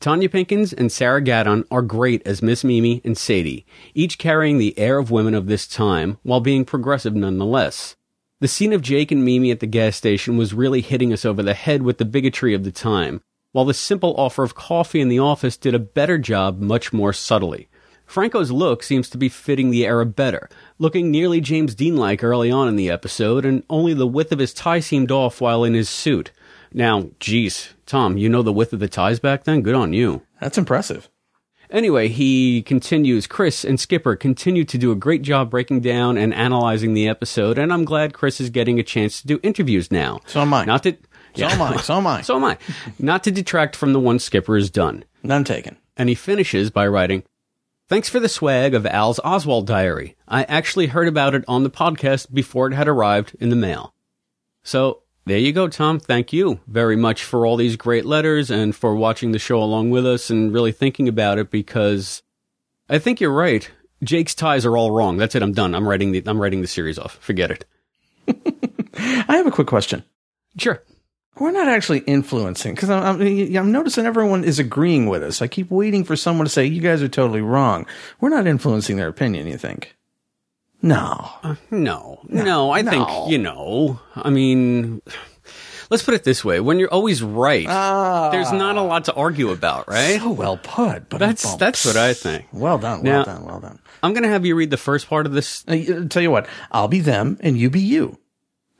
Tonya 0.00 0.28
Pinkins 0.28 0.72
and 0.72 0.92
Sarah 0.92 1.20
Gadon 1.20 1.64
are 1.72 1.82
great 1.82 2.24
as 2.24 2.40
Miss 2.40 2.62
Mimi 2.62 3.00
and 3.04 3.18
Sadie, 3.18 3.66
each 3.94 4.16
carrying 4.16 4.58
the 4.58 4.78
air 4.78 4.98
of 4.98 5.10
women 5.10 5.34
of 5.34 5.46
this 5.46 5.66
time 5.66 6.18
while 6.22 6.40
being 6.40 6.64
progressive 6.64 7.16
nonetheless. 7.16 7.96
The 8.38 8.46
scene 8.46 8.72
of 8.72 8.82
Jake 8.82 9.10
and 9.10 9.24
Mimi 9.24 9.50
at 9.50 9.58
the 9.58 9.66
gas 9.66 9.96
station 9.96 10.36
was 10.36 10.54
really 10.54 10.82
hitting 10.82 11.12
us 11.12 11.24
over 11.24 11.42
the 11.42 11.54
head 11.54 11.82
with 11.82 11.98
the 11.98 12.04
bigotry 12.04 12.54
of 12.54 12.62
the 12.62 12.70
time, 12.70 13.22
while 13.50 13.64
the 13.64 13.74
simple 13.74 14.14
offer 14.16 14.44
of 14.44 14.54
coffee 14.54 15.00
in 15.00 15.08
the 15.08 15.18
office 15.18 15.56
did 15.56 15.74
a 15.74 15.80
better 15.80 16.18
job 16.18 16.60
much 16.60 16.92
more 16.92 17.12
subtly. 17.12 17.68
Franco's 18.06 18.50
look 18.52 18.82
seems 18.82 19.08
to 19.10 19.18
be 19.18 19.28
fitting 19.28 19.70
the 19.70 19.86
era 19.86 20.06
better, 20.06 20.48
looking 20.78 21.10
nearly 21.10 21.40
James 21.40 21.74
Dean 21.74 21.96
like 21.96 22.22
early 22.22 22.50
on 22.50 22.68
in 22.68 22.76
the 22.76 22.90
episode, 22.90 23.44
and 23.44 23.62
only 23.70 23.94
the 23.94 24.06
width 24.06 24.32
of 24.32 24.38
his 24.38 24.54
tie 24.54 24.80
seemed 24.80 25.10
off 25.10 25.40
while 25.40 25.64
in 25.64 25.74
his 25.74 25.88
suit. 25.88 26.30
Now, 26.72 27.10
geez, 27.20 27.74
Tom, 27.86 28.16
you 28.16 28.28
know 28.28 28.42
the 28.42 28.52
width 28.52 28.72
of 28.72 28.80
the 28.80 28.88
ties 28.88 29.20
back 29.20 29.44
then? 29.44 29.62
Good 29.62 29.74
on 29.74 29.92
you. 29.92 30.22
That's 30.40 30.58
impressive. 30.58 31.08
Anyway, 31.70 32.08
he 32.08 32.62
continues. 32.62 33.26
Chris 33.26 33.64
and 33.64 33.80
Skipper 33.80 34.16
continue 34.16 34.64
to 34.64 34.78
do 34.78 34.92
a 34.92 34.96
great 34.96 35.22
job 35.22 35.50
breaking 35.50 35.80
down 35.80 36.16
and 36.18 36.32
analyzing 36.34 36.94
the 36.94 37.08
episode, 37.08 37.58
and 37.58 37.72
I'm 37.72 37.84
glad 37.84 38.12
Chris 38.12 38.40
is 38.40 38.50
getting 38.50 38.78
a 38.78 38.84
chance 38.84 39.20
to 39.20 39.26
do 39.26 39.40
interviews 39.42 39.90
now. 39.90 40.20
So 40.26 40.40
am 40.40 40.52
I. 40.54 40.64
Not 40.64 40.82
to, 40.84 40.96
So 41.34 41.46
am 41.46 41.62
I. 41.62 41.76
So 41.78 41.96
am 41.96 42.06
I. 42.06 42.20
so 42.22 42.36
am 42.36 42.44
I. 42.44 42.58
Not 42.98 43.24
to 43.24 43.32
detract 43.32 43.74
from 43.76 43.92
the 43.92 44.00
one 44.00 44.18
Skipper 44.18 44.56
has 44.56 44.70
done. 44.70 45.04
None 45.22 45.42
taken. 45.44 45.76
And 45.96 46.08
he 46.08 46.14
finishes 46.14 46.70
by 46.70 46.86
writing, 46.86 47.24
Thanks 47.86 48.08
for 48.08 48.18
the 48.18 48.30
swag 48.30 48.74
of 48.74 48.86
Al's 48.86 49.20
Oswald 49.22 49.66
diary. 49.66 50.16
I 50.26 50.44
actually 50.44 50.86
heard 50.86 51.06
about 51.06 51.34
it 51.34 51.44
on 51.46 51.64
the 51.64 51.70
podcast 51.70 52.32
before 52.32 52.66
it 52.66 52.74
had 52.74 52.88
arrived 52.88 53.36
in 53.38 53.50
the 53.50 53.56
mail. 53.56 53.92
So 54.62 55.02
there 55.26 55.38
you 55.38 55.52
go, 55.52 55.68
Tom. 55.68 56.00
Thank 56.00 56.32
you 56.32 56.60
very 56.66 56.96
much 56.96 57.22
for 57.24 57.44
all 57.44 57.56
these 57.56 57.76
great 57.76 58.06
letters 58.06 58.50
and 58.50 58.74
for 58.74 58.94
watching 58.94 59.32
the 59.32 59.38
show 59.38 59.62
along 59.62 59.90
with 59.90 60.06
us 60.06 60.30
and 60.30 60.50
really 60.50 60.72
thinking 60.72 61.08
about 61.08 61.38
it 61.38 61.50
because 61.50 62.22
I 62.88 62.98
think 62.98 63.20
you're 63.20 63.30
right. 63.30 63.70
Jake's 64.02 64.34
ties 64.34 64.64
are 64.64 64.78
all 64.78 64.90
wrong. 64.90 65.18
That's 65.18 65.34
it. 65.34 65.42
I'm 65.42 65.52
done. 65.52 65.74
I'm 65.74 65.86
writing 65.86 66.12
the 66.12 66.22
I'm 66.24 66.40
writing 66.40 66.62
the 66.62 66.66
series 66.66 66.98
off. 66.98 67.18
Forget 67.20 67.50
it. 67.50 67.64
I 69.28 69.36
have 69.36 69.46
a 69.46 69.50
quick 69.50 69.66
question. 69.66 70.04
Sure. 70.58 70.82
We're 71.38 71.50
not 71.50 71.66
actually 71.68 71.98
influencing 72.00 72.74
because 72.74 72.90
I'm, 72.90 73.20
I'm, 73.20 73.56
I'm 73.56 73.72
noticing 73.72 74.06
everyone 74.06 74.44
is 74.44 74.58
agreeing 74.60 75.06
with 75.08 75.22
us. 75.22 75.42
I 75.42 75.48
keep 75.48 75.70
waiting 75.70 76.04
for 76.04 76.14
someone 76.14 76.44
to 76.46 76.50
say, 76.50 76.64
you 76.66 76.80
guys 76.80 77.02
are 77.02 77.08
totally 77.08 77.40
wrong. 77.40 77.86
We're 78.20 78.28
not 78.28 78.46
influencing 78.46 78.96
their 78.96 79.08
opinion, 79.08 79.48
you 79.48 79.58
think? 79.58 79.96
No. 80.80 81.28
Uh, 81.42 81.56
no, 81.70 82.20
no, 82.28 82.70
I 82.70 82.82
think, 82.82 83.08
you 83.30 83.38
know, 83.38 83.98
I 84.14 84.30
mean, 84.30 85.00
let's 85.90 86.02
put 86.02 86.14
it 86.14 86.24
this 86.24 86.44
way. 86.44 86.60
When 86.60 86.78
you're 86.78 86.92
always 86.92 87.22
right, 87.22 87.66
there's 88.30 88.52
not 88.52 88.76
a 88.76 88.82
lot 88.82 89.06
to 89.06 89.14
argue 89.14 89.48
about, 89.50 89.88
right? 89.88 90.20
So 90.20 90.30
well 90.30 90.58
put. 90.58 91.08
But 91.08 91.18
That's, 91.18 91.56
that's 91.56 91.84
what 91.86 91.96
I 91.96 92.12
think. 92.12 92.46
Well 92.52 92.78
done. 92.78 93.02
Well 93.02 93.18
Now- 93.20 93.24
done. 93.24 93.44
Well 93.44 93.60
done. 93.60 93.78
I'm 94.02 94.12
going 94.12 94.24
to 94.24 94.28
have 94.28 94.44
you 94.44 94.54
read 94.54 94.68
the 94.70 94.76
first 94.76 95.08
part 95.08 95.24
of 95.24 95.32
this. 95.32 95.64
Uh, 95.66 96.04
tell 96.10 96.22
you 96.22 96.30
what, 96.30 96.46
I'll 96.70 96.88
be 96.88 97.00
them 97.00 97.38
and 97.40 97.56
you 97.56 97.70
be 97.70 97.80
you. 97.80 98.18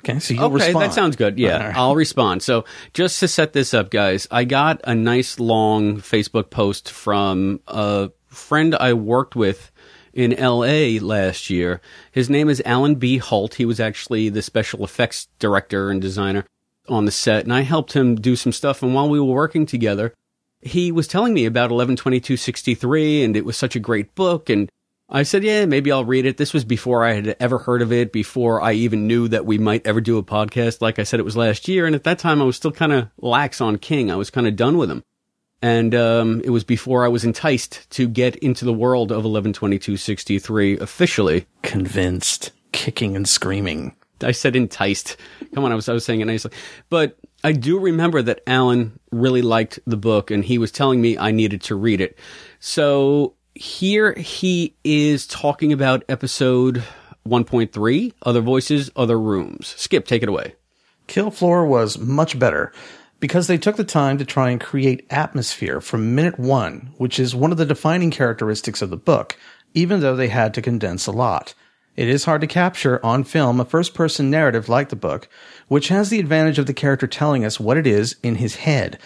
Okay, 0.09 0.19
so 0.19 0.35
you'll 0.35 0.45
okay, 0.45 0.67
respond. 0.67 0.85
that 0.85 0.95
sounds 0.95 1.17
good. 1.17 1.39
Yeah, 1.39 1.67
right. 1.67 1.77
I'll 1.77 1.97
respond. 1.97 2.43
So 2.43 2.65
just 2.93 3.21
to 3.21 3.29
set 3.29 3.53
this 3.53 3.73
up, 3.73 3.91
guys, 3.91 4.29
I 4.31 4.45
got 4.45 4.81
a 4.85 4.95
nice 4.95 5.41
long 5.41 5.97
Facebook 5.97 6.51
post 6.51 6.91
from 6.91 7.61
a 7.67 8.11
friend 8.27 8.75
I 8.75 8.93
worked 8.93 9.35
with 9.35 9.71
in 10.13 10.33
LA 10.33 10.99
last 11.01 11.51
year. 11.51 11.81
His 12.13 12.29
name 12.29 12.49
is 12.49 12.63
Alan 12.65 12.97
B. 12.97 13.19
Holt. 13.19 13.55
He 13.55 13.65
was 13.65 13.81
actually 13.81 14.29
the 14.29 14.43
special 14.43 14.85
effects 14.85 15.29
director 15.39 15.91
and 15.91 16.01
designer 16.01 16.45
on 16.89 17.07
the 17.07 17.11
set, 17.11 17.45
and 17.45 17.53
I 17.53 17.63
helped 17.63 17.95
him 17.95 18.15
do 18.15 18.37
some 18.37 18.53
stuff. 18.53 18.83
And 18.83 18.95
while 18.95 19.09
we 19.09 19.19
were 19.19 19.27
working 19.27 19.65
together, 19.65 20.13
he 20.61 20.93
was 20.93 21.09
telling 21.09 21.35
me 21.35 21.45
about 21.45 21.71
112263 21.71 23.25
and 23.25 23.37
it 23.37 23.45
was 23.45 23.57
such 23.57 23.77
a 23.77 23.81
great 23.81 24.15
book 24.15 24.49
and 24.49 24.71
I 25.09 25.23
said, 25.23 25.45
yeah, 25.45 25.67
maybe 25.67 25.93
I'll 25.93 26.05
read 26.05 26.25
it. 26.25 26.39
This 26.39 26.55
was 26.55 26.65
before 26.65 27.05
I 27.05 27.13
had 27.13 27.37
ever 27.39 27.59
heard 27.59 27.83
of 27.83 27.93
it, 27.93 28.11
before 28.13 28.63
I 28.63 28.73
even 28.73 29.07
knew 29.07 29.29
that 29.29 29.45
we 29.45 29.59
might 29.59 29.87
ever 29.87 30.01
do 30.01 30.17
a 30.17 30.23
podcast. 30.23 30.81
Like 30.81 30.99
I 30.99 31.03
said, 31.03 31.21
it 31.21 31.25
was 31.25 31.37
last 31.37 31.69
year. 31.69 31.87
And 31.87 31.95
at 31.95 32.05
that 32.05 32.19
time, 32.19 32.41
I 32.41 32.47
was 32.47 32.57
still 32.57 32.73
kind 32.73 32.93
of 32.93 33.11
lax 33.19 33.61
on 33.61 33.79
King. 33.79 34.11
I 34.11 34.17
was 34.17 34.31
kind 34.31 34.47
of 34.47 34.57
done 34.57 34.79
with 34.79 34.91
him. 34.91 35.03
And 35.61 35.95
um, 35.95 36.41
it 36.45 36.51
was 36.51 36.65
before 36.65 37.05
I 37.05 37.09
was 37.09 37.25
enticed 37.25 37.89
to 37.91 38.09
get 38.09 38.37
into 38.37 38.65
the 38.65 38.73
world 38.73 39.11
of 39.11 39.25
112263 39.25 40.79
officially. 40.79 41.47
Convinced, 41.63 42.53
kicking 42.73 43.15
and 43.15 43.29
screaming. 43.29 43.95
I 44.23 44.33
said 44.33 44.57
enticed. 44.57 45.17
Come 45.55 45.65
on, 45.65 45.73
I 45.73 45.75
was 45.75 45.89
I 45.89 45.93
was 45.93 46.05
saying 46.05 46.21
it 46.21 46.27
nicely. 46.27 46.51
But 46.89 47.19
I 47.43 47.53
do 47.53 47.79
remember 47.79 48.23
that 48.23 48.43
Alan 48.47 48.99
really 49.13 49.43
liked 49.43 49.79
the 49.87 49.97
book 49.97 50.31
and 50.31 50.45
he 50.45 50.59
was 50.59 50.73
telling 50.73 51.01
me 51.01 51.19
I 51.19 51.31
needed 51.31 51.63
to 51.63 51.75
read 51.75 52.01
it. 52.01 52.19
So 52.59 53.34
here 53.55 54.13
he 54.15 54.75
is 54.85 55.27
talking 55.27 55.73
about 55.73 56.05
episode 56.09 56.83
1.3, 57.27 58.13
Other 58.23 58.41
Voices, 58.41 58.91
Other 58.97 59.19
Rooms. 59.19 59.75
Skip, 59.79 60.07
take 60.07 60.23
it 60.23 60.29
away. 60.29 60.55
Kill 61.07 61.31
Floor 61.31 61.67
was 61.67 61.99
much 61.99 62.39
better. 62.39 62.73
because 63.21 63.47
they 63.47 63.57
took 63.57 63.77
the 63.77 63.85
time 63.85 64.19
to 64.19 64.25
try 64.25 64.51
and 64.51 64.61
create 64.61 65.07
atmosphere 65.09 65.81
from 65.81 66.15
minute 66.15 66.39
one, 66.39 66.93
which 66.99 67.19
is 67.19 67.35
one 67.35 67.53
of 67.53 67.57
the 67.57 67.65
defining 67.65 68.11
characteristics 68.11 68.83
of 68.83 68.91
the 68.91 68.99
book, 68.99 69.39
even 69.73 70.01
though 70.01 70.15
they 70.15 70.29
had 70.29 70.53
to 70.53 70.61
condense 70.61 71.07
a 71.07 71.13
lot. 71.13 71.55
It 71.97 72.09
is 72.09 72.27
hard 72.27 72.43
to 72.43 72.47
capture 72.47 73.03
on 73.03 73.25
film 73.25 73.61
a 73.61 73.65
first 73.65 73.95
person 73.95 74.31
narrative 74.31 74.69
like 74.69 74.91
the 74.91 74.97
book, 74.97 75.29
which 75.69 75.89
has 75.89 76.11
the 76.11 76.19
advantage 76.19 76.59
of 76.59 76.67
the 76.67 76.75
character 76.75 77.07
telling 77.07 77.47
us 77.47 77.59
what 77.59 77.79
it 77.79 77.87
is 77.87 78.17
in 78.23 78.35
his 78.35 78.57
head. 78.57 78.99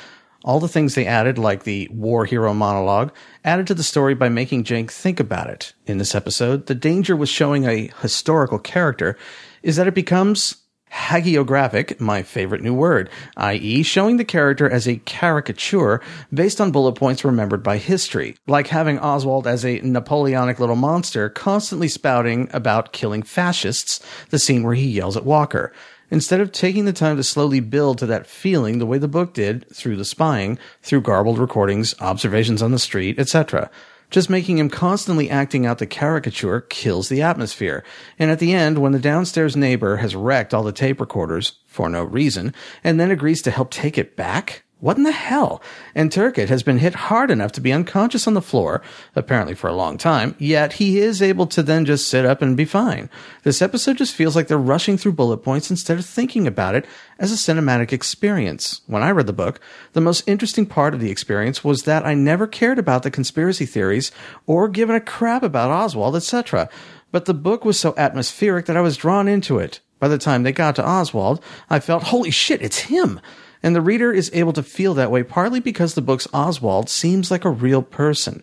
All 0.44 0.60
the 0.60 0.68
things 0.68 0.94
they 0.94 1.06
added, 1.06 1.36
like 1.36 1.64
the 1.64 1.88
war 1.90 2.24
hero 2.24 2.54
monologue, 2.54 3.12
added 3.44 3.66
to 3.66 3.74
the 3.74 3.82
story 3.82 4.14
by 4.14 4.28
making 4.28 4.64
Jake 4.64 4.90
think 4.90 5.18
about 5.18 5.50
it. 5.50 5.74
In 5.86 5.98
this 5.98 6.14
episode, 6.14 6.66
the 6.66 6.74
danger 6.74 7.16
with 7.16 7.28
showing 7.28 7.66
a 7.66 7.90
historical 8.00 8.58
character 8.58 9.16
is 9.62 9.76
that 9.76 9.88
it 9.88 9.94
becomes 9.94 10.56
hagiographic, 10.92 12.00
my 12.00 12.22
favorite 12.22 12.62
new 12.62 12.74
word, 12.74 13.10
i.e., 13.36 13.82
showing 13.82 14.16
the 14.16 14.24
character 14.24 14.68
as 14.68 14.86
a 14.86 14.96
caricature 14.98 16.00
based 16.32 16.60
on 16.60 16.70
bullet 16.70 16.92
points 16.92 17.24
remembered 17.24 17.62
by 17.62 17.76
history, 17.76 18.36
like 18.46 18.68
having 18.68 18.98
Oswald 18.98 19.46
as 19.46 19.64
a 19.64 19.80
Napoleonic 19.80 20.58
little 20.58 20.76
monster 20.76 21.28
constantly 21.28 21.88
spouting 21.88 22.48
about 22.52 22.92
killing 22.92 23.22
fascists, 23.22 24.00
the 24.30 24.38
scene 24.38 24.62
where 24.62 24.74
he 24.74 24.88
yells 24.88 25.16
at 25.16 25.24
Walker. 25.24 25.72
Instead 26.10 26.40
of 26.40 26.52
taking 26.52 26.84
the 26.84 26.92
time 26.92 27.16
to 27.16 27.22
slowly 27.22 27.60
build 27.60 27.98
to 27.98 28.06
that 28.06 28.26
feeling 28.26 28.78
the 28.78 28.86
way 28.86 28.98
the 28.98 29.08
book 29.08 29.34
did 29.34 29.68
through 29.74 29.96
the 29.96 30.04
spying, 30.04 30.58
through 30.82 31.00
garbled 31.00 31.38
recordings, 31.38 31.94
observations 32.00 32.62
on 32.62 32.70
the 32.70 32.78
street, 32.78 33.18
etc. 33.18 33.70
Just 34.10 34.30
making 34.30 34.56
him 34.56 34.70
constantly 34.70 35.28
acting 35.28 35.66
out 35.66 35.78
the 35.78 35.86
caricature 35.86 36.62
kills 36.62 37.10
the 37.10 37.20
atmosphere. 37.20 37.84
And 38.18 38.30
at 38.30 38.38
the 38.38 38.54
end, 38.54 38.78
when 38.78 38.92
the 38.92 38.98
downstairs 38.98 39.54
neighbor 39.54 39.98
has 39.98 40.16
wrecked 40.16 40.54
all 40.54 40.62
the 40.62 40.72
tape 40.72 40.98
recorders, 40.98 41.58
for 41.66 41.90
no 41.90 42.04
reason, 42.04 42.54
and 42.82 42.98
then 42.98 43.10
agrees 43.10 43.42
to 43.42 43.50
help 43.50 43.70
take 43.70 43.98
it 43.98 44.16
back, 44.16 44.64
what 44.80 44.96
in 44.96 45.02
the 45.02 45.12
hell? 45.12 45.60
And 45.94 46.10
Turcotte 46.10 46.48
has 46.48 46.62
been 46.62 46.78
hit 46.78 46.94
hard 46.94 47.30
enough 47.30 47.50
to 47.52 47.60
be 47.60 47.72
unconscious 47.72 48.26
on 48.28 48.34
the 48.34 48.42
floor, 48.42 48.80
apparently 49.16 49.54
for 49.54 49.66
a 49.66 49.74
long 49.74 49.98
time, 49.98 50.36
yet 50.38 50.74
he 50.74 50.98
is 50.98 51.20
able 51.20 51.46
to 51.48 51.62
then 51.62 51.84
just 51.84 52.08
sit 52.08 52.24
up 52.24 52.42
and 52.42 52.56
be 52.56 52.64
fine. 52.64 53.10
This 53.42 53.60
episode 53.60 53.96
just 53.96 54.14
feels 54.14 54.36
like 54.36 54.46
they're 54.46 54.58
rushing 54.58 54.96
through 54.96 55.12
bullet 55.12 55.38
points 55.38 55.70
instead 55.70 55.98
of 55.98 56.04
thinking 56.04 56.46
about 56.46 56.76
it 56.76 56.86
as 57.18 57.32
a 57.32 57.34
cinematic 57.34 57.92
experience. 57.92 58.82
When 58.86 59.02
I 59.02 59.10
read 59.10 59.26
the 59.26 59.32
book, 59.32 59.60
the 59.94 60.00
most 60.00 60.28
interesting 60.28 60.66
part 60.66 60.94
of 60.94 61.00
the 61.00 61.10
experience 61.10 61.64
was 61.64 61.82
that 61.82 62.06
I 62.06 62.14
never 62.14 62.46
cared 62.46 62.78
about 62.78 63.02
the 63.02 63.10
conspiracy 63.10 63.66
theories 63.66 64.12
or 64.46 64.68
given 64.68 64.94
a 64.94 65.00
crap 65.00 65.42
about 65.42 65.70
Oswald, 65.70 66.14
etc. 66.14 66.68
But 67.10 67.24
the 67.24 67.34
book 67.34 67.64
was 67.64 67.80
so 67.80 67.94
atmospheric 67.96 68.66
that 68.66 68.76
I 68.76 68.82
was 68.82 68.96
drawn 68.96 69.26
into 69.26 69.58
it. 69.58 69.80
By 69.98 70.06
the 70.06 70.18
time 70.18 70.44
they 70.44 70.52
got 70.52 70.76
to 70.76 70.88
Oswald, 70.88 71.42
I 71.68 71.80
felt, 71.80 72.04
holy 72.04 72.30
shit, 72.30 72.62
it's 72.62 72.78
him! 72.78 73.20
And 73.62 73.74
the 73.74 73.80
reader 73.80 74.12
is 74.12 74.30
able 74.32 74.52
to 74.52 74.62
feel 74.62 74.94
that 74.94 75.10
way 75.10 75.22
partly 75.22 75.60
because 75.60 75.94
the 75.94 76.02
book's 76.02 76.28
Oswald 76.32 76.88
seems 76.88 77.30
like 77.30 77.44
a 77.44 77.50
real 77.50 77.82
person. 77.82 78.42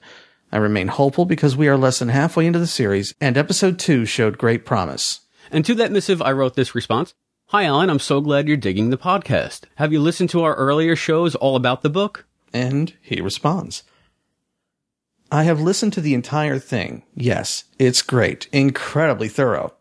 I 0.51 0.57
remain 0.57 0.87
hopeful 0.87 1.25
because 1.25 1.57
we 1.57 1.67
are 1.67 1.77
less 1.77 1.99
than 1.99 2.09
halfway 2.09 2.45
into 2.45 2.59
the 2.59 2.67
series, 2.67 3.13
and 3.19 3.37
episode 3.37 3.79
2 3.79 4.05
showed 4.05 4.37
great 4.37 4.65
promise. 4.65 5.21
And 5.51 5.65
to 5.65 5.75
that 5.75 5.91
missive, 5.91 6.21
I 6.21 6.31
wrote 6.31 6.55
this 6.55 6.75
response. 6.75 7.13
Hi, 7.49 7.65
Alan. 7.65 7.89
I'm 7.89 7.99
so 7.99 8.21
glad 8.21 8.47
you're 8.47 8.57
digging 8.57 8.89
the 8.89 8.97
podcast. 8.97 9.65
Have 9.75 9.93
you 9.93 9.99
listened 9.99 10.29
to 10.31 10.43
our 10.43 10.55
earlier 10.55 10.95
shows 10.95 11.35
all 11.35 11.55
about 11.55 11.81
the 11.81 11.89
book? 11.89 12.25
And 12.53 12.93
he 13.01 13.21
responds. 13.21 13.83
I 15.31 15.43
have 15.43 15.59
listened 15.59 15.93
to 15.93 16.01
the 16.01 16.13
entire 16.13 16.59
thing. 16.59 17.03
Yes, 17.13 17.65
it's 17.77 18.01
great. 18.01 18.47
Incredibly 18.51 19.27
thorough. 19.27 19.73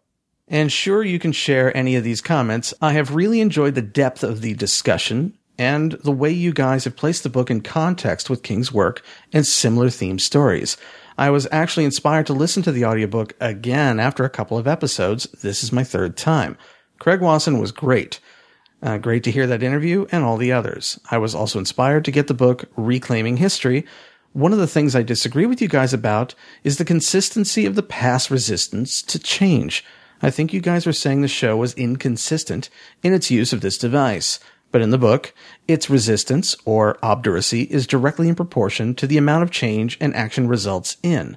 And 0.49 0.71
sure, 0.71 1.03
you 1.03 1.19
can 1.19 1.33
share 1.33 1.75
any 1.77 1.97
of 1.97 2.05
these 2.05 2.21
comments. 2.21 2.75
I 2.83 2.93
have 2.93 3.15
really 3.15 3.41
enjoyed 3.41 3.75
the 3.75 3.83
depth 3.83 4.23
of 4.23 4.43
the 4.43 4.55
discussion 4.55 5.37
and 5.59 5.93
the 5.93 6.13
way 6.13 6.31
you 6.31 6.53
guys 6.53 6.85
have 6.85 6.97
placed 6.97 7.23
the 7.23 7.31
book 7.31 7.51
in 7.51 7.61
context 7.61 8.29
with 8.29 8.43
King's 8.43 8.73
work 8.73 9.03
and 9.33 9.47
similar 9.47 9.87
themed 9.87 10.21
stories. 10.21 10.77
I 11.17 11.31
was 11.31 11.47
actually 11.53 11.85
inspired 11.85 12.27
to 12.27 12.33
listen 12.33 12.63
to 12.65 12.73
the 12.73 12.85
audiobook 12.85 13.35
again 13.41 14.01
after 14.01 14.25
a 14.25 14.31
couple 14.31 14.59
of 14.59 14.67
episodes. 14.67 15.25
This 15.43 15.63
is 15.63 15.73
my 15.73 15.85
third 15.85 16.17
time. 16.17 16.59
Craig 16.99 17.21
Wasson 17.21 17.59
was 17.59 17.73
great. 17.73 18.21
Uh, 18.83 18.99
great 18.99 19.25
to 19.25 19.31
hear 19.31 19.47
that 19.47 19.63
interview 19.63 20.07
and 20.11 20.25
all 20.25 20.37
the 20.37 20.53
others. 20.53 21.01
I 21.11 21.19
was 21.19 21.35
also 21.35 21.59
inspired 21.59 22.05
to 22.05 22.11
get 22.11 22.27
the 22.27 22.35
book 22.35 22.65
Reclaiming 22.77 23.39
History. 23.39 23.87
One 24.33 24.53
of 24.53 24.59
the 24.59 24.67
things 24.67 24.95
I 24.95 25.03
disagree 25.03 25.47
with 25.47 25.63
you 25.63 25.69
guys 25.69 25.95
about 25.95 26.35
is 26.65 26.77
the 26.77 26.85
consistency 26.85 27.65
of 27.65 27.77
the 27.77 27.83
past 27.83 28.31
resistance 28.31 29.01
to 29.03 29.19
change. 29.19 29.85
I 30.25 30.31
think 30.31 30.55
you 30.55 30.63
guys 30.63 30.87
were 30.87 30.95
saying 30.95 31.21
the 31.21 31.29
show 31.29 31.55
was 31.55 31.75
inconsistent 31.75 32.71
in 33.03 33.13
its 33.13 33.31
use 33.31 33.53
of 33.53 33.61
this 33.61 33.77
device. 33.77 34.41
But 34.73 34.81
in 34.81 34.89
the 34.89 34.97
book, 34.97 35.35
its 35.69 35.91
resistance, 35.91 36.57
or 36.65 36.97
obduracy, 37.03 37.65
is 37.65 37.87
directly 37.87 38.31
in 38.31 38.35
proportion 38.35 38.95
to 38.95 39.07
the 39.07 39.19
amount 39.19 39.43
of 39.43 39.51
change 39.51 39.99
an 40.01 40.15
action 40.15 40.49
results 40.49 40.97
in. 41.03 41.37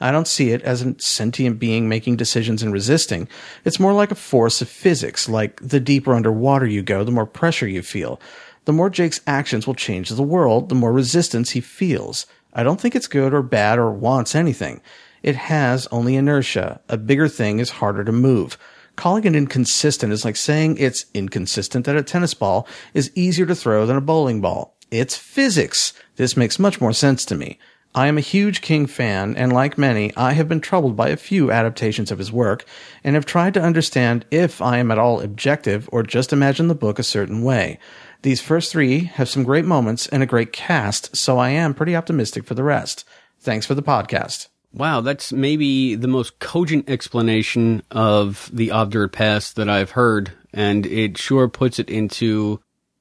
I 0.00 0.10
don't 0.10 0.28
see 0.28 0.50
it 0.50 0.60
as 0.60 0.82
a 0.82 1.00
sentient 1.00 1.58
being 1.58 1.88
making 1.88 2.16
decisions 2.16 2.62
and 2.62 2.74
resisting. 2.74 3.26
It's 3.64 3.80
more 3.80 3.94
like 3.94 4.10
a 4.10 4.14
force 4.14 4.60
of 4.60 4.68
physics, 4.68 5.30
like 5.30 5.58
the 5.66 5.80
deeper 5.80 6.12
underwater 6.12 6.66
you 6.66 6.82
go, 6.82 7.04
the 7.04 7.10
more 7.10 7.24
pressure 7.24 7.66
you 7.66 7.80
feel. 7.80 8.20
The 8.66 8.72
more 8.74 8.90
Jake's 8.90 9.22
actions 9.26 9.66
will 9.66 9.74
change 9.74 10.10
the 10.10 10.22
world, 10.22 10.68
the 10.68 10.74
more 10.74 10.92
resistance 10.92 11.52
he 11.52 11.62
feels. 11.62 12.26
I 12.52 12.64
don't 12.64 12.78
think 12.78 12.94
it's 12.94 13.06
good 13.06 13.32
or 13.32 13.40
bad 13.40 13.78
or 13.78 13.90
wants 13.90 14.34
anything. 14.34 14.82
It 15.22 15.36
has 15.36 15.86
only 15.88 16.16
inertia. 16.16 16.80
A 16.88 16.96
bigger 16.96 17.28
thing 17.28 17.58
is 17.58 17.70
harder 17.70 18.04
to 18.04 18.12
move. 18.12 18.58
Calling 18.96 19.24
it 19.24 19.36
inconsistent 19.36 20.12
is 20.12 20.24
like 20.24 20.36
saying 20.36 20.78
it's 20.78 21.06
inconsistent 21.12 21.84
that 21.84 21.96
a 21.96 22.02
tennis 22.02 22.34
ball 22.34 22.66
is 22.94 23.12
easier 23.14 23.46
to 23.46 23.54
throw 23.54 23.84
than 23.86 23.96
a 23.96 24.00
bowling 24.00 24.40
ball. 24.40 24.76
It's 24.90 25.16
physics. 25.16 25.92
This 26.16 26.36
makes 26.36 26.58
much 26.58 26.80
more 26.80 26.92
sense 26.92 27.24
to 27.26 27.34
me. 27.34 27.58
I 27.94 28.08
am 28.08 28.18
a 28.18 28.22
huge 28.22 28.60
King 28.60 28.86
fan, 28.86 29.34
and 29.36 29.52
like 29.52 29.78
many, 29.78 30.14
I 30.16 30.34
have 30.34 30.48
been 30.48 30.60
troubled 30.60 30.96
by 30.96 31.08
a 31.08 31.16
few 31.16 31.50
adaptations 31.50 32.10
of 32.10 32.18
his 32.18 32.30
work, 32.30 32.66
and 33.02 33.14
have 33.14 33.24
tried 33.24 33.54
to 33.54 33.62
understand 33.62 34.26
if 34.30 34.60
I 34.60 34.76
am 34.76 34.90
at 34.90 34.98
all 34.98 35.22
objective 35.22 35.88
or 35.90 36.02
just 36.02 36.30
imagine 36.30 36.68
the 36.68 36.74
book 36.74 36.98
a 36.98 37.02
certain 37.02 37.42
way. 37.42 37.78
These 38.20 38.42
first 38.42 38.70
three 38.70 39.04
have 39.04 39.30
some 39.30 39.44
great 39.44 39.64
moments 39.64 40.08
and 40.08 40.22
a 40.22 40.26
great 40.26 40.52
cast, 40.52 41.16
so 41.16 41.38
I 41.38 41.48
am 41.50 41.72
pretty 41.72 41.96
optimistic 41.96 42.44
for 42.44 42.54
the 42.54 42.64
rest. 42.64 43.04
Thanks 43.40 43.64
for 43.64 43.74
the 43.74 43.82
podcast. 43.82 44.48
Wow, 44.72 45.00
that's 45.00 45.32
maybe 45.32 45.94
the 45.94 46.08
most 46.08 46.38
cogent 46.38 46.90
explanation 46.90 47.82
of 47.90 48.50
the 48.52 48.70
obdurate 48.70 49.12
past 49.12 49.56
that 49.56 49.70
I've 49.70 49.92
heard, 49.92 50.32
and 50.52 50.84
it 50.84 51.16
sure 51.16 51.48
puts 51.48 51.78
it 51.78 51.88
into 51.88 52.60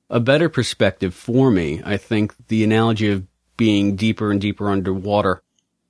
a 0.10 0.20
better 0.20 0.48
perspective 0.48 1.14
for 1.14 1.52
me. 1.52 1.82
I 1.84 1.98
think 1.98 2.34
the 2.48 2.64
analogy 2.64 3.12
of 3.12 3.26
being 3.58 3.96
deeper 3.96 4.32
and 4.32 4.40
deeper 4.40 4.70
underwater 4.70 5.42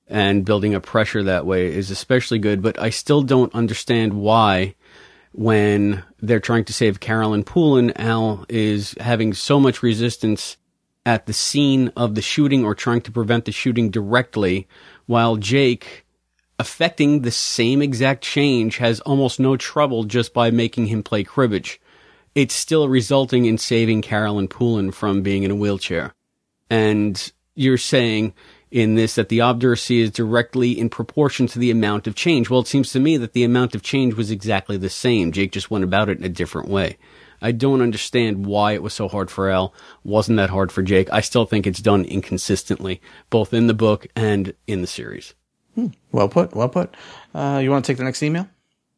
and 0.07 0.45
building 0.45 0.75
up 0.75 0.83
pressure 0.83 1.23
that 1.23 1.45
way 1.45 1.67
is 1.67 1.91
especially 1.91 2.39
good, 2.39 2.61
but 2.61 2.79
I 2.79 2.89
still 2.89 3.21
don't 3.21 3.53
understand 3.53 4.13
why 4.13 4.75
when 5.33 6.03
they're 6.21 6.39
trying 6.39 6.63
to 6.65 6.73
save 6.73 6.99
Carolyn 6.99 7.43
Poulin, 7.43 7.91
Al 7.97 8.45
is 8.47 8.95
having 8.99 9.33
so 9.33 9.59
much 9.59 9.83
resistance 9.83 10.57
at 11.05 11.25
the 11.25 11.33
scene 11.33 11.91
of 11.95 12.15
the 12.15 12.21
shooting 12.21 12.63
or 12.63 12.73
trying 12.73 13.01
to 13.01 13.11
prevent 13.11 13.45
the 13.45 13.51
shooting 13.51 13.89
directly, 13.89 14.67
while 15.05 15.37
Jake, 15.37 16.05
affecting 16.59 17.21
the 17.21 17.31
same 17.31 17.81
exact 17.81 18.23
change, 18.23 18.77
has 18.77 18.99
almost 19.01 19.39
no 19.39 19.57
trouble 19.57 20.03
just 20.03 20.33
by 20.33 20.51
making 20.51 20.87
him 20.87 21.03
play 21.03 21.23
cribbage. 21.23 21.79
It's 22.33 22.53
still 22.53 22.89
resulting 22.89 23.45
in 23.45 23.57
saving 23.57 24.01
Carolyn 24.01 24.47
Poulin 24.47 24.91
from 24.91 25.21
being 25.21 25.43
in 25.43 25.51
a 25.51 25.55
wheelchair. 25.55 26.13
And 26.69 27.31
you're 27.55 27.77
saying 27.77 28.33
in 28.71 28.95
this 28.95 29.15
that 29.15 29.29
the 29.29 29.39
obduracy 29.39 30.01
is 30.01 30.11
directly 30.11 30.77
in 30.77 30.89
proportion 30.89 31.47
to 31.47 31.59
the 31.59 31.71
amount 31.71 32.07
of 32.07 32.15
change. 32.15 32.49
Well, 32.49 32.59
it 32.59 32.67
seems 32.67 32.91
to 32.91 32.99
me 32.99 33.15
that 33.17 33.31
the 33.33 33.45
amount 33.45 33.73
of 33.73 33.81
change 33.81 34.15
was 34.15 34.31
exactly 34.31 34.75
the 34.75 34.89
same. 34.89 35.31
Jake 35.31 35.53
just 35.53 35.71
went 35.71 35.85
about 35.85 36.09
it 36.09 36.17
in 36.17 36.25
a 36.25 36.29
different 36.29 36.67
way. 36.67 36.97
I 37.45 37.51
don't 37.51 37.83
understand 37.83 38.47
why 38.47 38.71
it 38.71 38.81
was 38.81 38.95
so 38.95 39.07
hard 39.07 39.29
for 39.29 39.51
Al. 39.51 39.71
Wasn't 40.03 40.37
that 40.37 40.49
hard 40.49 40.71
for 40.71 40.81
Jake? 40.81 41.09
I 41.13 41.21
still 41.21 41.45
think 41.45 41.67
it's 41.67 41.79
done 41.79 42.03
inconsistently, 42.03 43.03
both 43.29 43.53
in 43.53 43.67
the 43.67 43.75
book 43.75 44.07
and 44.15 44.55
in 44.65 44.81
the 44.81 44.87
series. 44.87 45.35
Hmm. 45.75 45.89
Well 46.11 46.27
put. 46.27 46.55
Well 46.55 46.69
put. 46.69 46.95
Uh, 47.35 47.59
you 47.61 47.69
want 47.69 47.85
to 47.85 47.91
take 47.91 47.99
the 47.99 48.03
next 48.03 48.23
email? 48.23 48.49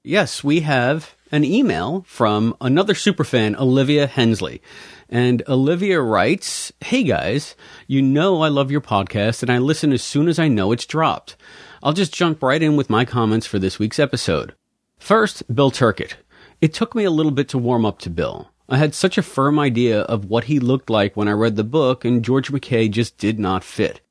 Yes, 0.02 0.46
we 0.46 0.62
have 0.62 1.14
an 1.30 1.44
email 1.44 2.06
from 2.08 2.56
another 2.62 2.94
superfan, 2.94 3.60
Olivia 3.60 4.08
Hensley. 4.08 4.62
And 5.10 5.44
Olivia 5.50 6.00
writes, 6.00 6.72
Hey 6.80 7.04
guys, 7.04 7.54
you 7.86 8.02
know 8.02 8.44
I 8.44 8.48
love 8.48 8.72
your 8.72 8.80
podcast 8.80 9.42
and 9.42 9.52
I 9.52 9.58
listen 9.58 9.92
as 9.92 10.02
soon 10.02 10.30
as 10.30 10.40
I 10.40 10.48
know 10.48 10.72
it's 10.72 10.86
dropped. 10.86 11.36
I'll 11.84 11.92
just 11.92 12.14
jump 12.14 12.42
right 12.42 12.64
in 12.64 12.78
with 12.78 12.90
my 12.90 13.04
comments 13.04 13.46
for 13.46 13.60
this 13.60 13.78
week's 13.78 14.00
episode. 14.00 14.56
First, 14.98 15.54
Bill 15.54 15.70
Turcotte. 15.70 16.14
It 16.60 16.74
took 16.74 16.96
me 16.96 17.04
a 17.04 17.12
little 17.12 17.32
bit 17.32 17.50
to 17.50 17.58
warm 17.58 17.86
up 17.86 18.00
to 18.00 18.10
Bill. 18.10 18.50
I 18.68 18.78
had 18.78 18.96
such 18.96 19.18
a 19.18 19.24
firm 19.24 19.60
idea 19.60 20.02
of 20.02 20.26
what 20.26 20.46
he 20.46 20.60
looked 20.60 20.90
like 20.90 21.16
when 21.16 21.28
I 21.28 21.34
read 21.34 21.56
the 21.56 21.64
book, 21.64 22.04
and 22.04 22.26
George 22.26 22.52
MacKay 22.52 22.90
just 22.90 23.18
did 23.18 23.40
not 23.40 23.64
fit. 23.64 24.02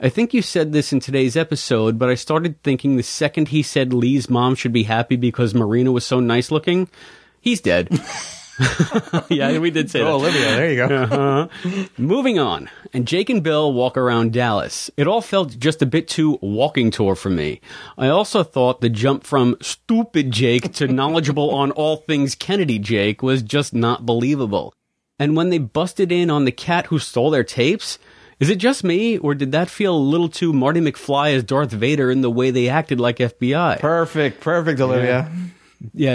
I 0.00 0.08
think 0.08 0.32
you 0.32 0.42
said 0.42 0.72
this 0.72 0.92
in 0.92 1.00
today's 1.00 1.36
episode, 1.36 1.98
but 1.98 2.08
I 2.08 2.14
started 2.14 2.62
thinking 2.62 2.96
the 2.96 3.02
second 3.02 3.48
he 3.48 3.62
said 3.62 3.92
Lee's 3.92 4.30
mom 4.30 4.54
should 4.54 4.72
be 4.72 4.84
happy 4.84 5.16
because 5.16 5.54
Marina 5.54 5.90
was 5.90 6.06
so 6.06 6.20
nice 6.20 6.50
looking, 6.50 6.88
he's 7.40 7.60
dead. 7.60 7.88
yeah, 9.28 9.58
we 9.58 9.70
did 9.70 9.90
say 9.90 10.00
Oh, 10.00 10.04
that. 10.04 10.12
Olivia, 10.12 10.42
there 10.56 10.70
you 10.70 10.76
go. 10.76 10.86
Uh-huh. 10.86 11.88
Moving 11.98 12.38
on, 12.38 12.70
and 12.92 13.06
Jake 13.06 13.28
and 13.30 13.42
Bill 13.42 13.72
walk 13.72 13.96
around 13.96 14.32
Dallas. 14.32 14.90
It 14.96 15.06
all 15.06 15.20
felt 15.20 15.58
just 15.58 15.82
a 15.82 15.86
bit 15.86 16.08
too 16.08 16.38
walking 16.40 16.90
tour 16.90 17.14
for 17.14 17.30
me. 17.30 17.60
I 17.98 18.08
also 18.08 18.42
thought 18.42 18.80
the 18.80 18.88
jump 18.88 19.24
from 19.24 19.56
stupid 19.60 20.30
Jake 20.30 20.72
to 20.74 20.88
knowledgeable 20.88 21.50
on 21.50 21.70
all 21.72 21.96
things 21.96 22.34
Kennedy 22.34 22.78
Jake 22.78 23.22
was 23.22 23.42
just 23.42 23.74
not 23.74 24.06
believable. 24.06 24.72
And 25.18 25.36
when 25.36 25.50
they 25.50 25.58
busted 25.58 26.12
in 26.12 26.30
on 26.30 26.44
the 26.44 26.52
cat 26.52 26.86
who 26.86 26.98
stole 26.98 27.30
their 27.30 27.44
tapes, 27.44 27.98
is 28.38 28.50
it 28.50 28.56
just 28.56 28.84
me, 28.84 29.16
or 29.16 29.34
did 29.34 29.52
that 29.52 29.70
feel 29.70 29.94
a 29.94 29.98
little 29.98 30.28
too 30.28 30.52
Marty 30.52 30.80
McFly 30.80 31.34
as 31.34 31.42
Darth 31.42 31.70
Vader 31.72 32.10
in 32.10 32.20
the 32.20 32.30
way 32.30 32.50
they 32.50 32.68
acted 32.68 33.00
like 33.00 33.16
FBI? 33.16 33.80
Perfect, 33.80 34.40
perfect, 34.42 34.78
Olivia. 34.78 35.30
Yeah, 35.30 35.46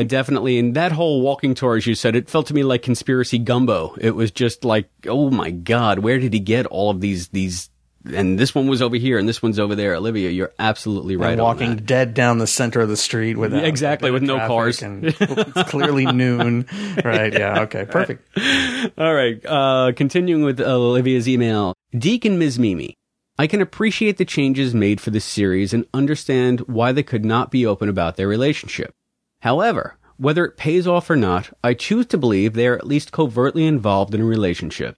definitely. 0.03 0.59
And 0.59 0.75
that 0.75 0.91
whole 0.91 1.21
walking 1.21 1.53
tour, 1.53 1.77
as 1.77 1.87
you 1.87 1.95
said, 1.95 2.15
it 2.15 2.29
felt 2.29 2.47
to 2.47 2.53
me 2.53 2.63
like 2.63 2.81
conspiracy 2.81 3.37
gumbo. 3.37 3.95
It 3.99 4.15
was 4.15 4.31
just 4.31 4.65
like, 4.65 4.89
oh 5.07 5.29
my 5.29 5.51
God, 5.51 5.99
where 5.99 6.19
did 6.19 6.33
he 6.33 6.39
get 6.39 6.65
all 6.65 6.89
of 6.89 7.01
these, 7.01 7.29
these, 7.29 7.69
and 8.05 8.39
this 8.39 8.55
one 8.55 8.67
was 8.67 8.81
over 8.81 8.95
here 8.95 9.17
and 9.17 9.29
this 9.29 9.41
one's 9.43 9.59
over 9.59 9.75
there. 9.75 9.95
Olivia, 9.95 10.29
you're 10.29 10.53
absolutely 10.57 11.15
right. 11.15 11.33
And 11.33 11.41
walking 11.41 11.75
dead 11.77 12.13
down 12.13 12.39
the 12.39 12.47
center 12.47 12.81
of 12.81 12.89
the 12.89 12.97
street 12.97 13.37
with 13.37 13.53
exactly, 13.53 14.11
with 14.11 14.23
no 14.23 14.37
cars. 14.39 14.81
and 14.81 15.05
it's 15.05 15.69
clearly 15.69 16.05
noon. 16.05 16.65
Right? 17.03 17.33
Yeah. 17.33 17.61
Okay. 17.61 17.85
Perfect. 17.85 18.27
All 18.97 19.13
right. 19.13 19.39
Uh, 19.45 19.91
continuing 19.95 20.43
with 20.43 20.59
Olivia's 20.59 21.27
email. 21.27 21.75
Deke 21.97 22.25
and 22.25 22.39
Ms. 22.39 22.57
Mimi. 22.57 22.95
I 23.37 23.47
can 23.47 23.61
appreciate 23.61 24.17
the 24.17 24.25
changes 24.25 24.75
made 24.75 25.01
for 25.01 25.09
this 25.09 25.25
series 25.25 25.73
and 25.73 25.87
understand 25.93 26.59
why 26.61 26.91
they 26.91 27.01
could 27.01 27.25
not 27.25 27.49
be 27.49 27.65
open 27.65 27.89
about 27.89 28.15
their 28.15 28.27
relationship. 28.27 28.93
However, 29.41 29.97
whether 30.17 30.45
it 30.45 30.57
pays 30.57 30.87
off 30.87 31.09
or 31.09 31.15
not, 31.15 31.49
I 31.63 31.73
choose 31.73 32.05
to 32.07 32.17
believe 32.17 32.53
they 32.53 32.67
are 32.67 32.75
at 32.75 32.87
least 32.87 33.11
covertly 33.11 33.65
involved 33.65 34.13
in 34.13 34.21
a 34.21 34.25
relationship. 34.25 34.95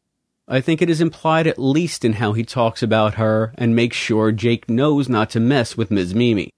I 0.47 0.59
think 0.59 0.81
it 0.81 0.89
is 0.89 0.99
implied 0.99 1.47
at 1.47 1.57
least 1.57 2.03
in 2.03 2.13
how 2.13 2.33
he 2.33 2.43
talks 2.43 2.83
about 2.83 3.13
her 3.13 3.53
and 3.57 3.73
makes 3.73 3.95
sure 3.95 4.33
Jake 4.33 4.69
knows 4.69 5.07
not 5.07 5.29
to 5.31 5.39
mess 5.39 5.77
with 5.77 5.91
Ms. 5.91 6.13
Mimi. 6.13 6.51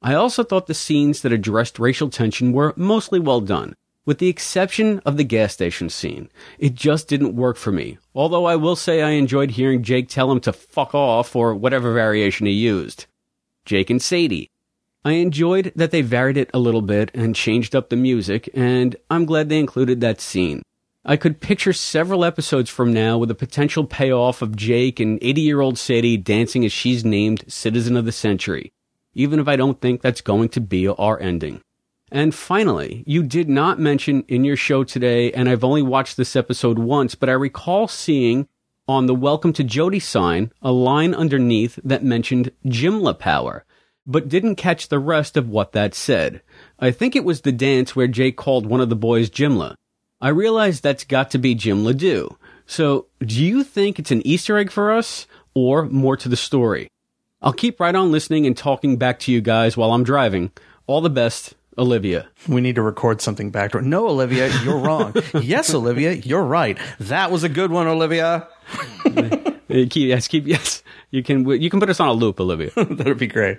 I 0.00 0.14
also 0.14 0.42
thought 0.42 0.66
the 0.66 0.72
scenes 0.72 1.20
that 1.20 1.32
addressed 1.32 1.78
racial 1.78 2.08
tension 2.08 2.52
were 2.52 2.72
mostly 2.74 3.20
well 3.20 3.42
done, 3.42 3.74
with 4.06 4.18
the 4.18 4.28
exception 4.28 5.00
of 5.04 5.18
the 5.18 5.24
gas 5.24 5.52
station 5.52 5.90
scene. 5.90 6.30
It 6.58 6.74
just 6.74 7.06
didn't 7.08 7.36
work 7.36 7.58
for 7.58 7.72
me, 7.72 7.98
although 8.14 8.46
I 8.46 8.56
will 8.56 8.76
say 8.76 9.02
I 9.02 9.10
enjoyed 9.10 9.50
hearing 9.50 9.82
Jake 9.82 10.08
tell 10.08 10.32
him 10.32 10.40
to 10.40 10.54
fuck 10.54 10.94
off 10.94 11.36
or 11.36 11.54
whatever 11.54 11.92
variation 11.92 12.46
he 12.46 12.52
used. 12.52 13.04
Jake 13.66 13.90
and 13.90 14.00
Sadie. 14.00 14.48
I 15.06 15.12
enjoyed 15.12 15.70
that 15.76 15.92
they 15.92 16.02
varied 16.02 16.36
it 16.36 16.50
a 16.52 16.58
little 16.58 16.82
bit 16.82 17.12
and 17.14 17.32
changed 17.32 17.76
up 17.76 17.90
the 17.90 17.96
music, 17.96 18.50
and 18.54 18.96
I'm 19.08 19.24
glad 19.24 19.48
they 19.48 19.60
included 19.60 20.00
that 20.00 20.20
scene. 20.20 20.62
I 21.04 21.16
could 21.16 21.38
picture 21.38 21.72
several 21.72 22.24
episodes 22.24 22.70
from 22.70 22.92
now 22.92 23.16
with 23.16 23.30
a 23.30 23.36
potential 23.36 23.84
payoff 23.84 24.42
of 24.42 24.56
Jake 24.56 24.98
and 24.98 25.20
80 25.22 25.40
year 25.42 25.60
old 25.60 25.78
Sadie 25.78 26.16
dancing 26.16 26.64
as 26.64 26.72
she's 26.72 27.04
named 27.04 27.44
Citizen 27.46 27.96
of 27.96 28.04
the 28.04 28.10
Century, 28.10 28.72
even 29.14 29.38
if 29.38 29.46
I 29.46 29.54
don't 29.54 29.80
think 29.80 30.02
that's 30.02 30.20
going 30.20 30.48
to 30.48 30.60
be 30.60 30.88
our 30.88 31.20
ending. 31.20 31.60
And 32.10 32.34
finally, 32.34 33.04
you 33.06 33.22
did 33.22 33.48
not 33.48 33.78
mention 33.78 34.24
in 34.26 34.42
your 34.42 34.56
show 34.56 34.82
today, 34.82 35.30
and 35.30 35.48
I've 35.48 35.62
only 35.62 35.82
watched 35.82 36.16
this 36.16 36.34
episode 36.34 36.80
once, 36.80 37.14
but 37.14 37.28
I 37.28 37.34
recall 37.34 37.86
seeing 37.86 38.48
on 38.88 39.06
the 39.06 39.14
Welcome 39.14 39.52
to 39.52 39.62
Jodie 39.62 40.02
sign 40.02 40.50
a 40.62 40.72
line 40.72 41.14
underneath 41.14 41.78
that 41.84 42.02
mentioned 42.02 42.50
Jimla 42.64 43.16
power, 43.20 43.64
but 44.06 44.28
didn't 44.28 44.56
catch 44.56 44.88
the 44.88 44.98
rest 44.98 45.36
of 45.36 45.48
what 45.48 45.72
that 45.72 45.94
said. 45.94 46.42
I 46.78 46.90
think 46.90 47.16
it 47.16 47.24
was 47.24 47.40
the 47.40 47.52
dance 47.52 47.96
where 47.96 48.06
Jake 48.06 48.36
called 48.36 48.66
one 48.66 48.80
of 48.80 48.88
the 48.88 48.96
boys 48.96 49.30
Jimla. 49.30 49.74
I 50.20 50.28
realize 50.28 50.80
that's 50.80 51.04
got 51.04 51.30
to 51.32 51.38
be 51.38 51.54
Jim 51.54 51.84
LaDue. 51.84 52.36
So, 52.66 53.06
do 53.20 53.44
you 53.44 53.62
think 53.62 53.98
it's 53.98 54.10
an 54.10 54.26
Easter 54.26 54.56
egg 54.58 54.70
for 54.70 54.90
us, 54.92 55.26
or 55.54 55.84
more 55.86 56.16
to 56.16 56.28
the 56.28 56.36
story? 56.36 56.88
I'll 57.42 57.52
keep 57.52 57.78
right 57.78 57.94
on 57.94 58.10
listening 58.10 58.46
and 58.46 58.56
talking 58.56 58.96
back 58.96 59.18
to 59.20 59.32
you 59.32 59.40
guys 59.40 59.76
while 59.76 59.92
I'm 59.92 60.04
driving. 60.04 60.50
All 60.86 61.00
the 61.00 61.10
best, 61.10 61.54
Olivia. 61.78 62.28
We 62.48 62.60
need 62.60 62.76
to 62.76 62.82
record 62.82 63.20
something 63.20 63.50
back 63.50 63.72
to. 63.72 63.82
No, 63.82 64.08
Olivia, 64.08 64.48
you're 64.64 64.78
wrong. 64.78 65.14
yes, 65.42 65.72
Olivia, 65.74 66.12
you're 66.12 66.42
right. 66.42 66.78
That 66.98 67.30
was 67.30 67.44
a 67.44 67.48
good 67.48 67.70
one, 67.70 67.86
Olivia. 67.86 68.48
Keep, 69.68 69.96
yes, 69.96 70.28
keep, 70.28 70.46
yes. 70.46 70.82
You 71.10 71.24
can, 71.24 71.48
you 71.60 71.68
can 71.70 71.80
put 71.80 71.90
us 71.90 71.98
on 71.98 72.08
a 72.08 72.12
loop, 72.12 72.40
Olivia. 72.40 72.70
That'd 72.76 73.18
be 73.18 73.26
great. 73.26 73.58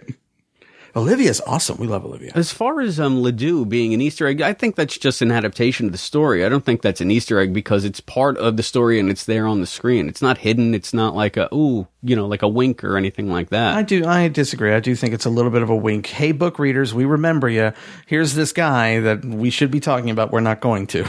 Olivia's 0.98 1.40
awesome. 1.42 1.78
We 1.78 1.86
love 1.86 2.04
Olivia. 2.06 2.32
As 2.34 2.52
far 2.52 2.82
as 2.82 3.00
um, 3.00 3.22
LaDue 3.22 3.70
being 3.70 3.94
an 3.94 4.02
Easter 4.02 4.26
egg, 4.26 4.42
I 4.42 4.54
think 4.54 4.76
that's 4.76 4.98
just 4.98 5.22
an 5.22 5.32
adaptation 5.32 5.86
of 5.86 5.92
the 5.92 5.98
story. 6.00 6.44
I 6.44 6.50
don't 6.50 6.66
think 6.66 6.82
that's 6.82 7.02
an 7.02 7.12
Easter 7.12 7.40
egg 7.40 7.54
because 7.54 7.86
it's 7.86 8.00
part 8.00 8.36
of 8.40 8.58
the 8.58 8.64
story 8.64 9.00
and 9.00 9.08
it's 9.08 9.26
there 9.26 9.46
on 9.46 9.62
the 9.62 9.68
screen. 9.68 10.10
It's 10.10 10.24
not 10.24 10.40
hidden. 10.40 10.74
It's 10.74 10.96
not 10.96 11.16
like 11.16 11.38
a 11.38 11.54
ooh, 11.54 11.88
you 12.02 12.16
know, 12.16 12.26
like 12.26 12.42
a 12.42 12.48
wink 12.48 12.84
or 12.84 12.98
anything 12.98 13.32
like 13.32 13.50
that. 13.50 13.76
I 13.76 13.84
do. 13.84 14.06
I 14.08 14.28
disagree. 14.28 14.74
I 14.74 14.80
do 14.80 14.96
think 14.96 15.14
it's 15.14 15.26
a 15.26 15.30
little 15.30 15.52
bit 15.52 15.62
of 15.62 15.70
a 15.70 15.76
wink. 15.76 16.08
Hey, 16.08 16.32
book 16.32 16.58
readers, 16.58 16.96
we 16.96 17.06
remember 17.06 17.48
you. 17.48 17.74
Here's 18.08 18.34
this 18.34 18.52
guy 18.52 19.00
that 19.02 19.24
we 19.24 19.52
should 19.52 19.70
be 19.70 19.80
talking 19.80 20.10
about. 20.10 20.32
We're 20.32 20.40
not 20.40 20.62
going 20.62 20.88
to. 20.88 21.06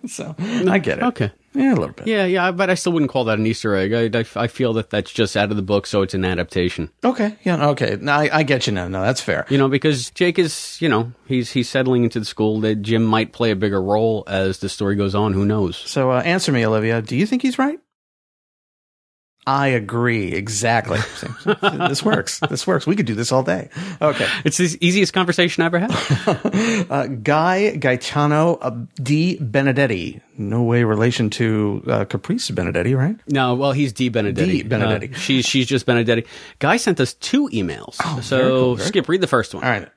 so 0.08 0.34
I 0.38 0.78
get 0.80 0.98
it. 0.98 1.04
Okay. 1.04 1.32
Yeah, 1.52 1.72
a 1.72 1.74
little 1.74 1.94
bit. 1.94 2.06
Yeah, 2.06 2.26
yeah, 2.26 2.52
but 2.52 2.70
I 2.70 2.74
still 2.74 2.92
wouldn't 2.92 3.10
call 3.10 3.24
that 3.24 3.38
an 3.38 3.46
Easter 3.46 3.74
egg. 3.74 4.14
I, 4.14 4.20
I, 4.20 4.44
I 4.44 4.46
feel 4.46 4.72
that 4.74 4.90
that's 4.90 5.10
just 5.12 5.36
out 5.36 5.50
of 5.50 5.56
the 5.56 5.62
book, 5.62 5.86
so 5.86 6.02
it's 6.02 6.14
an 6.14 6.24
adaptation. 6.24 6.90
Okay. 7.04 7.36
Yeah. 7.42 7.68
Okay. 7.70 7.98
No, 8.00 8.12
I, 8.12 8.30
I 8.32 8.42
get 8.44 8.66
you 8.66 8.72
now. 8.72 8.86
No, 8.88 9.02
that's 9.02 9.20
fair. 9.20 9.46
You 9.48 9.58
know, 9.58 9.68
because 9.68 10.10
Jake 10.10 10.38
is, 10.38 10.80
you 10.80 10.88
know, 10.88 11.12
he's 11.26 11.50
he's 11.50 11.68
settling 11.68 12.04
into 12.04 12.20
the 12.20 12.26
school 12.26 12.60
that 12.60 12.76
Jim 12.76 13.04
might 13.04 13.32
play 13.32 13.50
a 13.50 13.56
bigger 13.56 13.82
role 13.82 14.24
as 14.26 14.58
the 14.58 14.68
story 14.68 14.94
goes 14.94 15.14
on. 15.14 15.32
Who 15.32 15.44
knows? 15.44 15.76
So 15.76 16.12
uh, 16.12 16.20
answer 16.20 16.52
me, 16.52 16.64
Olivia. 16.64 17.02
Do 17.02 17.16
you 17.16 17.26
think 17.26 17.42
he's 17.42 17.58
right? 17.58 17.80
I 19.46 19.68
agree. 19.68 20.32
Exactly. 20.32 20.98
this 21.62 22.04
works. 22.04 22.40
This 22.50 22.66
works. 22.66 22.86
We 22.86 22.94
could 22.94 23.06
do 23.06 23.14
this 23.14 23.32
all 23.32 23.42
day. 23.42 23.70
Okay. 24.00 24.28
It's 24.44 24.58
the 24.58 24.76
easiest 24.80 25.12
conversation 25.12 25.62
I 25.62 25.66
ever 25.66 25.78
had. 25.78 26.86
uh, 26.90 27.06
Guy 27.06 27.76
Gaetano 27.76 28.56
uh, 28.56 28.84
Di 29.02 29.38
Benedetti. 29.38 30.20
No 30.36 30.62
way 30.62 30.84
relation 30.84 31.30
to 31.30 31.82
uh, 31.86 32.04
Caprice 32.04 32.50
Benedetti, 32.50 32.94
right? 32.94 33.16
No, 33.28 33.54
well, 33.54 33.72
he's 33.72 33.92
Di 33.92 34.10
Benedetti. 34.10 34.62
Di 34.62 34.62
Benedetti. 34.62 35.10
Uh, 35.14 35.18
she's 35.18 35.46
she's 35.46 35.66
just 35.66 35.86
Benedetti. 35.86 36.26
Guy 36.58 36.76
sent 36.76 37.00
us 37.00 37.14
two 37.14 37.48
emails. 37.48 37.96
Oh, 38.04 38.20
so 38.20 38.38
cool, 38.60 38.78
Skip, 38.78 39.08
read 39.08 39.22
the 39.22 39.26
first 39.26 39.54
one. 39.54 39.64
All 39.64 39.70
right. 39.70 39.88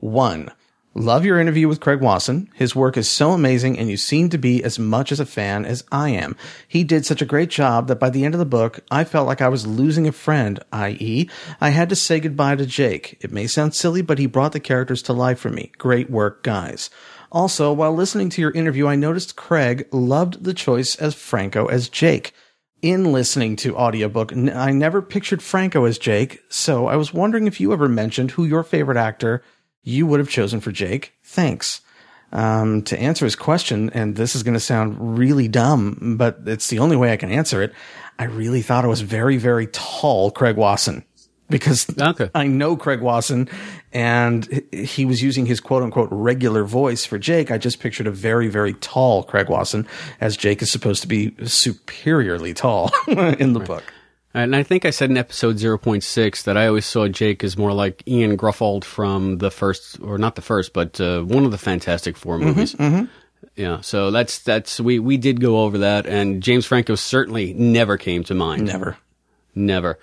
One. 0.00 0.50
Love 0.94 1.24
your 1.24 1.38
interview 1.38 1.68
with 1.68 1.80
Craig 1.80 2.00
Wasson. 2.00 2.48
His 2.54 2.74
work 2.74 2.96
is 2.96 3.08
so 3.08 3.32
amazing, 3.32 3.78
and 3.78 3.88
you 3.88 3.96
seem 3.96 4.30
to 4.30 4.38
be 4.38 4.64
as 4.64 4.78
much 4.78 5.12
as 5.12 5.20
a 5.20 5.26
fan 5.26 5.64
as 5.64 5.84
I 5.92 6.08
am. 6.08 6.34
He 6.66 6.82
did 6.82 7.06
such 7.06 7.22
a 7.22 7.26
great 7.26 7.50
job 7.50 7.86
that 7.88 8.00
by 8.00 8.10
the 8.10 8.24
end 8.24 8.34
of 8.34 8.38
the 8.40 8.46
book, 8.46 8.80
I 8.90 9.04
felt 9.04 9.26
like 9.26 9.40
I 9.40 9.48
was 9.48 9.66
losing 9.66 10.08
a 10.08 10.12
friend, 10.12 10.58
i.e., 10.72 11.28
I 11.60 11.68
had 11.70 11.88
to 11.90 11.96
say 11.96 12.20
goodbye 12.20 12.56
to 12.56 12.66
Jake. 12.66 13.18
It 13.20 13.30
may 13.30 13.46
sound 13.46 13.74
silly, 13.74 14.02
but 14.02 14.18
he 14.18 14.26
brought 14.26 14.52
the 14.52 14.60
characters 14.60 15.02
to 15.02 15.12
life 15.12 15.38
for 15.38 15.50
me. 15.50 15.70
Great 15.78 16.10
work, 16.10 16.42
guys. 16.42 16.90
Also, 17.30 17.72
while 17.72 17.92
listening 17.92 18.30
to 18.30 18.40
your 18.40 18.50
interview, 18.52 18.88
I 18.88 18.96
noticed 18.96 19.36
Craig 19.36 19.86
loved 19.92 20.42
the 20.42 20.54
choice 20.54 20.96
as 20.96 21.14
Franco 21.14 21.66
as 21.66 21.88
Jake. 21.88 22.32
In 22.80 23.12
listening 23.12 23.56
to 23.56 23.76
audiobook, 23.76 24.32
I 24.32 24.70
never 24.70 25.02
pictured 25.02 25.42
Franco 25.42 25.84
as 25.84 25.98
Jake, 25.98 26.40
so 26.48 26.86
I 26.86 26.96
was 26.96 27.12
wondering 27.12 27.46
if 27.46 27.60
you 27.60 27.72
ever 27.72 27.88
mentioned 27.88 28.32
who 28.32 28.44
your 28.44 28.62
favorite 28.62 28.96
actor 28.96 29.42
you 29.82 30.06
would 30.06 30.20
have 30.20 30.28
chosen 30.28 30.60
for 30.60 30.72
Jake. 30.72 31.14
Thanks. 31.22 31.80
Um, 32.30 32.82
to 32.82 32.98
answer 32.98 33.24
his 33.24 33.36
question, 33.36 33.88
and 33.90 34.16
this 34.16 34.36
is 34.36 34.42
going 34.42 34.54
to 34.54 34.60
sound 34.60 35.18
really 35.18 35.48
dumb, 35.48 36.16
but 36.18 36.40
it's 36.44 36.68
the 36.68 36.78
only 36.78 36.96
way 36.96 37.10
I 37.10 37.16
can 37.16 37.30
answer 37.30 37.62
it. 37.62 37.72
I 38.18 38.24
really 38.24 38.60
thought 38.60 38.84
it 38.84 38.88
was 38.88 39.00
very, 39.00 39.38
very 39.38 39.66
tall 39.68 40.30
Craig 40.30 40.56
Wasson 40.56 41.04
because 41.48 41.86
okay. 41.98 42.30
I 42.34 42.46
know 42.46 42.76
Craig 42.76 43.00
Wasson 43.00 43.48
and 43.92 44.62
he 44.72 45.04
was 45.04 45.22
using 45.22 45.46
his 45.46 45.60
quote 45.60 45.82
unquote 45.82 46.08
regular 46.10 46.64
voice 46.64 47.04
for 47.04 47.18
Jake. 47.18 47.50
I 47.50 47.58
just 47.58 47.80
pictured 47.80 48.06
a 48.06 48.10
very, 48.10 48.48
very 48.48 48.74
tall 48.74 49.22
Craig 49.22 49.48
Wasson 49.48 49.86
as 50.20 50.36
Jake 50.36 50.62
is 50.62 50.70
supposed 50.70 51.02
to 51.02 51.08
be 51.08 51.34
superiorly 51.46 52.54
tall 52.54 52.90
in 53.06 53.52
the 53.52 53.60
right. 53.60 53.68
book. 53.68 53.84
And 54.38 54.54
I 54.54 54.62
think 54.62 54.84
I 54.84 54.90
said 54.90 55.10
in 55.10 55.16
episode 55.16 55.56
0.6 55.56 56.44
that 56.44 56.56
I 56.56 56.68
always 56.68 56.86
saw 56.86 57.08
Jake 57.08 57.42
as 57.42 57.58
more 57.58 57.72
like 57.72 58.04
Ian 58.06 58.36
Gruffudd 58.36 58.84
from 58.84 59.38
the 59.38 59.50
first, 59.50 60.00
or 60.00 60.16
not 60.16 60.36
the 60.36 60.42
first, 60.42 60.72
but 60.72 61.00
uh, 61.00 61.22
one 61.22 61.44
of 61.44 61.50
the 61.50 61.58
Fantastic 61.58 62.16
Four 62.16 62.38
movies. 62.38 62.74
Mm-hmm, 62.74 62.96
mm-hmm. 62.96 63.04
Yeah, 63.56 63.80
so 63.80 64.12
that's 64.12 64.38
that's 64.38 64.78
we 64.78 65.00
we 65.00 65.16
did 65.16 65.40
go 65.40 65.62
over 65.62 65.78
that, 65.78 66.06
and 66.06 66.42
James 66.42 66.66
Franco 66.66 66.94
certainly 66.94 67.52
never 67.52 67.96
came 67.96 68.22
to 68.24 68.34
mind. 68.34 68.66
Never, 68.66 68.96
never. 69.54 69.98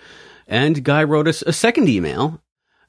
And 0.48 0.84
Guy 0.84 1.04
wrote 1.04 1.28
us 1.28 1.42
a 1.42 1.54
second 1.54 1.88
email. 1.88 2.42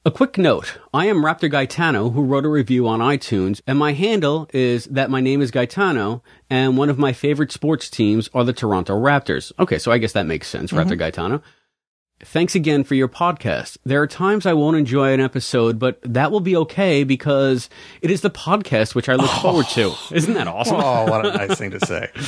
A 0.07 0.11
quick 0.11 0.37
note. 0.37 0.77
I 0.93 1.07
am 1.07 1.17
Raptor 1.17 1.51
Gaetano, 1.51 2.11
who 2.11 2.23
wrote 2.23 2.45
a 2.45 2.49
review 2.49 2.87
on 2.87 3.01
iTunes, 3.01 3.59
and 3.67 3.77
my 3.77 3.91
handle 3.91 4.47
is 4.53 4.85
that 4.85 5.09
my 5.09 5.19
name 5.19 5.41
is 5.41 5.51
Gaetano, 5.51 6.23
and 6.49 6.77
one 6.77 6.89
of 6.89 6.97
my 6.97 7.11
favorite 7.11 7.51
sports 7.51 7.89
teams 7.89 8.29
are 8.33 8.45
the 8.45 8.53
Toronto 8.53 8.93
Raptors. 8.93 9.51
Okay, 9.59 9.77
so 9.77 9.91
I 9.91 9.97
guess 9.97 10.13
that 10.13 10.25
makes 10.25 10.47
sense, 10.47 10.71
Mm-hmm. 10.71 10.89
Raptor 10.89 10.97
Gaetano. 10.97 11.41
Thanks 12.21 12.55
again 12.55 12.85
for 12.85 12.95
your 12.95 13.09
podcast. 13.09 13.79
There 13.83 14.01
are 14.01 14.07
times 14.07 14.45
I 14.45 14.53
won't 14.53 14.77
enjoy 14.77 15.11
an 15.11 15.19
episode, 15.19 15.77
but 15.77 15.99
that 16.03 16.31
will 16.31 16.39
be 16.39 16.55
okay 16.55 17.03
because 17.03 17.69
it 18.01 18.09
is 18.09 18.21
the 18.21 18.29
podcast 18.31 18.95
which 18.95 19.09
I 19.09 19.15
look 19.15 19.29
forward 19.29 19.67
to. 19.73 19.93
Isn't 20.13 20.35
that 20.35 20.47
awesome? 20.47 20.77
Oh, 20.79 21.03
what 21.03 21.25
a 21.25 21.33
nice 21.33 21.57
thing 21.57 21.71
to 21.71 21.85
say. 21.85 22.09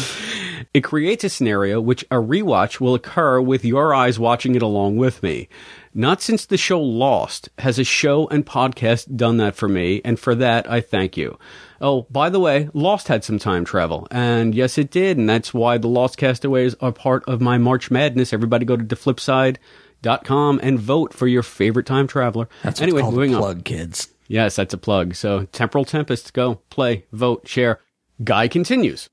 It 0.71 0.81
creates 0.83 1.23
a 1.23 1.29
scenario 1.29 1.81
which 1.81 2.03
a 2.11 2.15
rewatch 2.17 2.79
will 2.79 2.93
occur 2.93 3.41
with 3.41 3.65
your 3.65 3.95
eyes 3.95 4.19
watching 4.19 4.53
it 4.55 4.61
along 4.61 4.97
with 4.97 5.23
me. 5.23 5.47
Not 5.93 6.21
since 6.21 6.45
the 6.45 6.57
show 6.57 6.79
Lost 6.79 7.49
has 7.57 7.79
a 7.79 7.83
show 7.83 8.27
and 8.27 8.45
podcast 8.45 9.15
done 9.15 9.37
that 9.37 9.55
for 9.55 9.67
me, 9.67 10.01
and 10.05 10.19
for 10.19 10.35
that 10.35 10.69
I 10.69 10.81
thank 10.81 11.17
you. 11.17 11.37
Oh, 11.81 12.03
by 12.11 12.29
the 12.29 12.39
way, 12.39 12.69
Lost 12.73 13.07
had 13.07 13.23
some 13.23 13.39
time 13.39 13.65
travel, 13.65 14.07
and 14.11 14.53
yes, 14.53 14.77
it 14.77 14.91
did, 14.91 15.17
and 15.17 15.27
that's 15.29 15.53
why 15.53 15.77
the 15.77 15.87
Lost 15.87 16.17
Castaways 16.17 16.75
are 16.81 16.91
part 16.91 17.23
of 17.27 17.41
my 17.41 17.57
March 17.57 17.89
Madness. 17.89 18.33
Everybody 18.33 18.65
go 18.65 18.77
to 18.77 18.83
deflipside.com 18.83 20.59
and 20.61 20.79
vote 20.79 21.13
for 21.13 21.27
your 21.27 21.43
favorite 21.43 21.85
time 21.85 22.07
traveler. 22.07 22.47
That's 22.63 22.81
anyway, 22.81 23.01
moving 23.01 23.33
a 23.33 23.37
on. 23.37 23.41
plug, 23.41 23.65
kids. 23.65 24.09
Yes, 24.27 24.55
that's 24.55 24.73
a 24.75 24.77
plug. 24.77 25.15
So, 25.15 25.45
Temporal 25.45 25.85
Tempest, 25.85 26.33
go, 26.33 26.55
play, 26.69 27.05
vote, 27.11 27.47
share. 27.47 27.79
Guy 28.23 28.47
continues. 28.47 29.09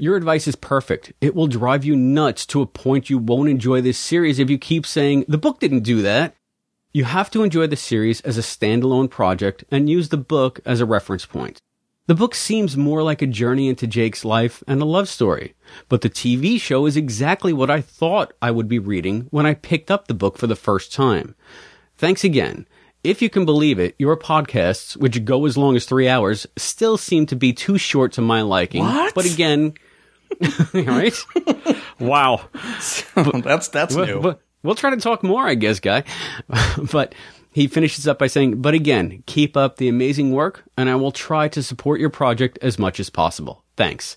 Your 0.00 0.16
advice 0.16 0.48
is 0.48 0.56
perfect. 0.56 1.12
It 1.20 1.34
will 1.34 1.46
drive 1.46 1.84
you 1.84 1.94
nuts 1.94 2.46
to 2.46 2.62
a 2.62 2.66
point 2.66 3.10
you 3.10 3.18
won't 3.18 3.50
enjoy 3.50 3.82
this 3.82 3.98
series 3.98 4.38
if 4.38 4.48
you 4.48 4.56
keep 4.56 4.86
saying, 4.86 5.26
the 5.28 5.36
book 5.36 5.60
didn't 5.60 5.80
do 5.80 6.00
that. 6.00 6.34
You 6.94 7.04
have 7.04 7.30
to 7.32 7.42
enjoy 7.42 7.66
the 7.66 7.76
series 7.76 8.22
as 8.22 8.38
a 8.38 8.40
standalone 8.40 9.10
project 9.10 9.62
and 9.70 9.90
use 9.90 10.08
the 10.08 10.16
book 10.16 10.58
as 10.64 10.80
a 10.80 10.86
reference 10.86 11.26
point. 11.26 11.60
The 12.06 12.14
book 12.14 12.34
seems 12.34 12.78
more 12.78 13.02
like 13.02 13.20
a 13.20 13.26
journey 13.26 13.68
into 13.68 13.86
Jake's 13.86 14.24
life 14.24 14.64
and 14.66 14.80
a 14.80 14.86
love 14.86 15.06
story, 15.06 15.54
but 15.90 16.00
the 16.00 16.08
TV 16.08 16.58
show 16.58 16.86
is 16.86 16.96
exactly 16.96 17.52
what 17.52 17.70
I 17.70 17.82
thought 17.82 18.32
I 18.40 18.50
would 18.52 18.68
be 18.68 18.78
reading 18.78 19.26
when 19.28 19.44
I 19.44 19.52
picked 19.52 19.90
up 19.90 20.08
the 20.08 20.14
book 20.14 20.38
for 20.38 20.46
the 20.46 20.56
first 20.56 20.94
time. 20.94 21.34
Thanks 21.98 22.24
again. 22.24 22.66
If 23.04 23.20
you 23.20 23.28
can 23.28 23.44
believe 23.44 23.78
it, 23.78 23.96
your 23.98 24.16
podcasts, 24.16 24.96
which 24.96 25.26
go 25.26 25.44
as 25.44 25.58
long 25.58 25.76
as 25.76 25.84
three 25.84 26.08
hours, 26.08 26.46
still 26.56 26.96
seem 26.96 27.26
to 27.26 27.36
be 27.36 27.52
too 27.52 27.76
short 27.76 28.12
to 28.12 28.22
my 28.22 28.40
liking. 28.40 28.82
What? 28.82 29.14
But 29.14 29.30
again, 29.30 29.74
right? 30.74 31.14
wow. 31.98 32.40
that's 33.14 33.68
that's 33.68 33.94
Well, 33.94 34.06
new. 34.06 34.20
but 34.20 34.40
we'll 34.62 34.74
try 34.74 34.90
to 34.90 34.96
talk 34.96 35.22
more, 35.22 35.46
I 35.46 35.54
guess, 35.54 35.80
guy. 35.80 36.04
but 36.92 37.14
he 37.52 37.66
finishes 37.66 38.06
up 38.08 38.18
by 38.18 38.26
saying, 38.26 38.60
"But 38.62 38.74
again, 38.74 39.22
keep 39.26 39.56
up 39.56 39.76
the 39.76 39.88
amazing 39.88 40.32
work, 40.32 40.64
and 40.76 40.88
I 40.88 40.94
will 40.96 41.12
try 41.12 41.48
to 41.48 41.62
support 41.62 42.00
your 42.00 42.10
project 42.10 42.58
as 42.62 42.78
much 42.78 43.00
as 43.00 43.10
possible. 43.10 43.64
Thanks." 43.76 44.16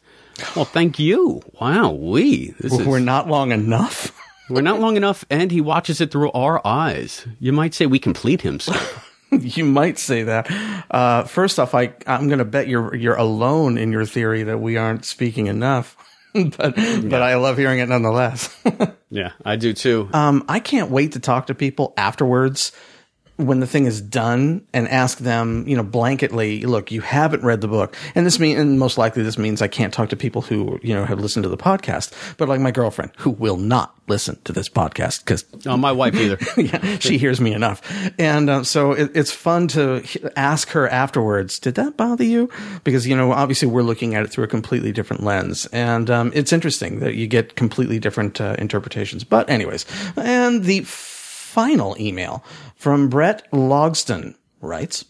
Well, 0.55 0.65
thank 0.65 0.97
you. 0.97 1.41
Wow, 1.61 1.91
we 1.91 2.55
We're 2.59 2.99
not 2.99 3.27
long 3.27 3.51
enough. 3.51 4.11
we're 4.49 4.61
not 4.61 4.79
long 4.79 4.97
enough, 4.97 5.23
and 5.29 5.51
he 5.51 5.61
watches 5.61 6.01
it 6.01 6.11
through 6.11 6.31
our 6.31 6.59
eyes. 6.65 7.27
You 7.39 7.53
might 7.53 7.73
say 7.75 7.85
we 7.85 7.99
complete 7.99 8.41
him. 8.41 8.59
Sir. 8.59 8.73
you 9.41 9.65
might 9.65 9.99
say 9.99 10.23
that. 10.23 10.85
Uh, 10.89 11.23
first 11.23 11.59
off, 11.59 11.73
I 11.73 11.93
I'm 12.07 12.27
going 12.27 12.39
to 12.39 12.45
bet 12.45 12.67
you're 12.67 12.95
you're 12.95 13.15
alone 13.15 13.77
in 13.77 13.91
your 13.91 14.05
theory 14.05 14.43
that 14.43 14.59
we 14.59 14.77
aren't 14.77 15.05
speaking 15.05 15.47
enough. 15.47 15.97
but 16.33 16.75
but 16.75 17.21
I 17.21 17.35
love 17.35 17.57
hearing 17.57 17.79
it 17.79 17.89
nonetheless. 17.89 18.55
yeah, 19.09 19.33
I 19.45 19.55
do 19.55 19.73
too. 19.73 20.09
Um, 20.13 20.43
I 20.49 20.59
can't 20.59 20.89
wait 20.89 21.11
to 21.11 21.19
talk 21.19 21.47
to 21.47 21.55
people 21.55 21.93
afterwards 21.95 22.71
when 23.37 23.59
the 23.59 23.67
thing 23.67 23.85
is 23.85 23.99
done 23.99 24.65
and 24.73 24.87
ask 24.89 25.17
them, 25.17 25.67
you 25.67 25.75
know, 25.75 25.83
blanketly, 25.83 26.63
look, 26.65 26.91
you 26.91 27.01
haven't 27.01 27.43
read 27.43 27.61
the 27.61 27.67
book. 27.67 27.95
And 28.13 28.27
this 28.27 28.39
mean, 28.39 28.59
and 28.59 28.77
most 28.77 28.97
likely 28.97 29.23
this 29.23 29.39
means 29.39 29.61
I 29.61 29.67
can't 29.67 29.91
talk 29.91 30.09
to 30.09 30.15
people 30.15 30.43
who, 30.43 30.79
you 30.83 30.93
know, 30.93 31.03
have 31.05 31.19
listened 31.19 31.43
to 31.43 31.49
the 31.49 31.57
podcast, 31.57 32.13
but 32.37 32.47
like 32.47 32.61
my 32.61 32.69
girlfriend 32.69 33.11
who 33.17 33.31
will 33.31 33.57
not 33.57 33.95
listen 34.07 34.37
to 34.43 34.51
this 34.51 34.69
podcast 34.69 35.21
because 35.21 35.45
oh, 35.65 35.77
my 35.77 35.91
wife 35.91 36.13
either. 36.13 36.37
yeah, 36.61 36.99
she 36.99 37.17
hears 37.17 37.41
me 37.41 37.53
enough. 37.53 37.81
And 38.19 38.49
uh, 38.49 38.63
so 38.63 38.91
it, 38.91 39.11
it's 39.15 39.31
fun 39.31 39.67
to 39.69 40.03
ask 40.35 40.69
her 40.69 40.87
afterwards, 40.87 41.57
did 41.57 41.75
that 41.75 41.97
bother 41.97 42.23
you? 42.23 42.49
Because, 42.83 43.07
you 43.07 43.15
know, 43.15 43.31
obviously 43.31 43.67
we're 43.67 43.81
looking 43.81 44.13
at 44.13 44.23
it 44.23 44.27
through 44.27 44.43
a 44.43 44.47
completely 44.47 44.91
different 44.91 45.23
lens. 45.23 45.65
And 45.67 46.11
um, 46.11 46.31
it's 46.35 46.53
interesting 46.53 46.99
that 46.99 47.15
you 47.15 47.25
get 47.25 47.55
completely 47.55 47.97
different 47.97 48.39
uh, 48.39 48.55
interpretations. 48.59 49.23
But, 49.23 49.49
anyways, 49.49 49.85
and 50.17 50.65
the 50.65 50.81
final 51.53 51.95
email 51.99 52.43
from 52.83 53.07
Brett 53.07 53.49
Logston 53.53 54.35
writes 54.59 55.05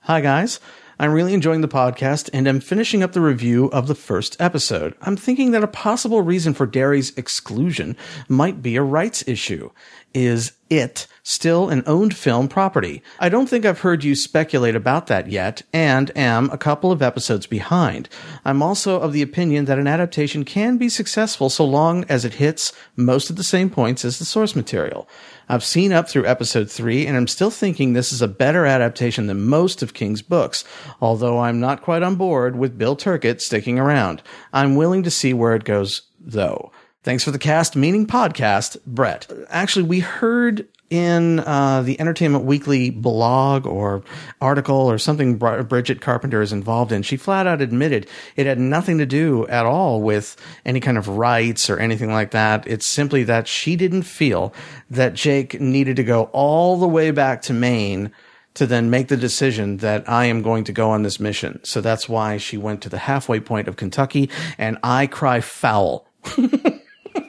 Hi, 0.00 0.20
guys. 0.20 0.58
I'm 0.98 1.12
really 1.12 1.34
enjoying 1.34 1.60
the 1.60 1.68
podcast 1.68 2.28
and 2.32 2.48
am 2.48 2.58
finishing 2.58 3.00
up 3.04 3.12
the 3.12 3.20
review 3.20 3.66
of 3.66 3.86
the 3.86 3.94
first 3.94 4.36
episode. 4.40 4.92
I'm 5.02 5.16
thinking 5.16 5.52
that 5.52 5.62
a 5.62 5.68
possible 5.68 6.20
reason 6.22 6.52
for 6.52 6.66
Derry's 6.66 7.16
exclusion 7.16 7.96
might 8.28 8.60
be 8.60 8.74
a 8.74 8.82
rights 8.82 9.22
issue. 9.28 9.70
Is 10.14 10.54
it 10.68 11.06
still 11.22 11.68
an 11.68 11.82
owned 11.86 12.16
film 12.16 12.48
property? 12.48 13.02
I 13.18 13.28
don't 13.28 13.48
think 13.48 13.64
I've 13.64 13.80
heard 13.80 14.04
you 14.04 14.14
speculate 14.14 14.76
about 14.76 15.06
that 15.08 15.28
yet 15.28 15.62
and 15.72 16.10
am 16.16 16.50
a 16.50 16.58
couple 16.58 16.92
of 16.92 17.02
episodes 17.02 17.46
behind. 17.46 18.08
I'm 18.44 18.62
also 18.62 19.00
of 19.00 19.12
the 19.12 19.22
opinion 19.22 19.64
that 19.66 19.78
an 19.78 19.86
adaptation 19.86 20.44
can 20.44 20.76
be 20.76 20.88
successful 20.88 21.50
so 21.50 21.64
long 21.64 22.04
as 22.08 22.24
it 22.24 22.34
hits 22.34 22.72
most 22.96 23.30
of 23.30 23.36
the 23.36 23.42
same 23.42 23.70
points 23.70 24.04
as 24.04 24.18
the 24.18 24.24
source 24.24 24.54
material. 24.54 25.08
I've 25.48 25.64
seen 25.64 25.92
up 25.92 26.08
through 26.08 26.26
episode 26.26 26.70
three 26.70 27.06
and 27.06 27.16
I'm 27.16 27.28
still 27.28 27.50
thinking 27.50 27.92
this 27.92 28.12
is 28.12 28.22
a 28.22 28.28
better 28.28 28.66
adaptation 28.66 29.26
than 29.26 29.46
most 29.46 29.82
of 29.82 29.94
King's 29.94 30.22
books, 30.22 30.64
although 31.00 31.38
I'm 31.38 31.60
not 31.60 31.82
quite 31.82 32.02
on 32.02 32.16
board 32.16 32.56
with 32.56 32.78
Bill 32.78 32.96
Turcotte 32.96 33.40
sticking 33.40 33.78
around. 33.78 34.22
I'm 34.52 34.74
willing 34.74 35.02
to 35.04 35.10
see 35.10 35.32
where 35.32 35.54
it 35.54 35.64
goes, 35.64 36.02
though. 36.20 36.72
Thanks 37.06 37.22
for 37.22 37.30
the 37.30 37.38
cast, 37.38 37.76
meaning 37.76 38.04
podcast, 38.04 38.78
Brett. 38.84 39.30
Actually, 39.48 39.84
we 39.84 40.00
heard 40.00 40.66
in 40.90 41.38
uh, 41.38 41.82
the 41.82 42.00
Entertainment 42.00 42.46
Weekly 42.46 42.90
blog 42.90 43.64
or 43.64 44.02
article 44.40 44.90
or 44.90 44.98
something 44.98 45.36
Br- 45.36 45.62
Bridget 45.62 46.00
Carpenter 46.00 46.42
is 46.42 46.52
involved 46.52 46.90
in. 46.90 47.04
She 47.04 47.16
flat 47.16 47.46
out 47.46 47.62
admitted 47.62 48.08
it 48.34 48.46
had 48.46 48.58
nothing 48.58 48.98
to 48.98 49.06
do 49.06 49.46
at 49.46 49.66
all 49.66 50.02
with 50.02 50.34
any 50.64 50.80
kind 50.80 50.98
of 50.98 51.06
rights 51.06 51.70
or 51.70 51.78
anything 51.78 52.10
like 52.10 52.32
that. 52.32 52.66
It's 52.66 52.84
simply 52.84 53.22
that 53.22 53.46
she 53.46 53.76
didn't 53.76 54.02
feel 54.02 54.52
that 54.90 55.14
Jake 55.14 55.60
needed 55.60 55.94
to 55.94 56.02
go 56.02 56.24
all 56.32 56.76
the 56.76 56.88
way 56.88 57.12
back 57.12 57.40
to 57.42 57.52
Maine 57.52 58.10
to 58.54 58.66
then 58.66 58.90
make 58.90 59.06
the 59.06 59.16
decision 59.16 59.76
that 59.76 60.08
I 60.08 60.24
am 60.24 60.42
going 60.42 60.64
to 60.64 60.72
go 60.72 60.90
on 60.90 61.04
this 61.04 61.20
mission. 61.20 61.60
So 61.62 61.80
that's 61.80 62.08
why 62.08 62.36
she 62.38 62.56
went 62.56 62.82
to 62.82 62.88
the 62.88 62.98
halfway 62.98 63.38
point 63.38 63.68
of 63.68 63.76
Kentucky 63.76 64.28
and 64.58 64.76
I 64.82 65.06
cry 65.06 65.40
foul. 65.40 66.08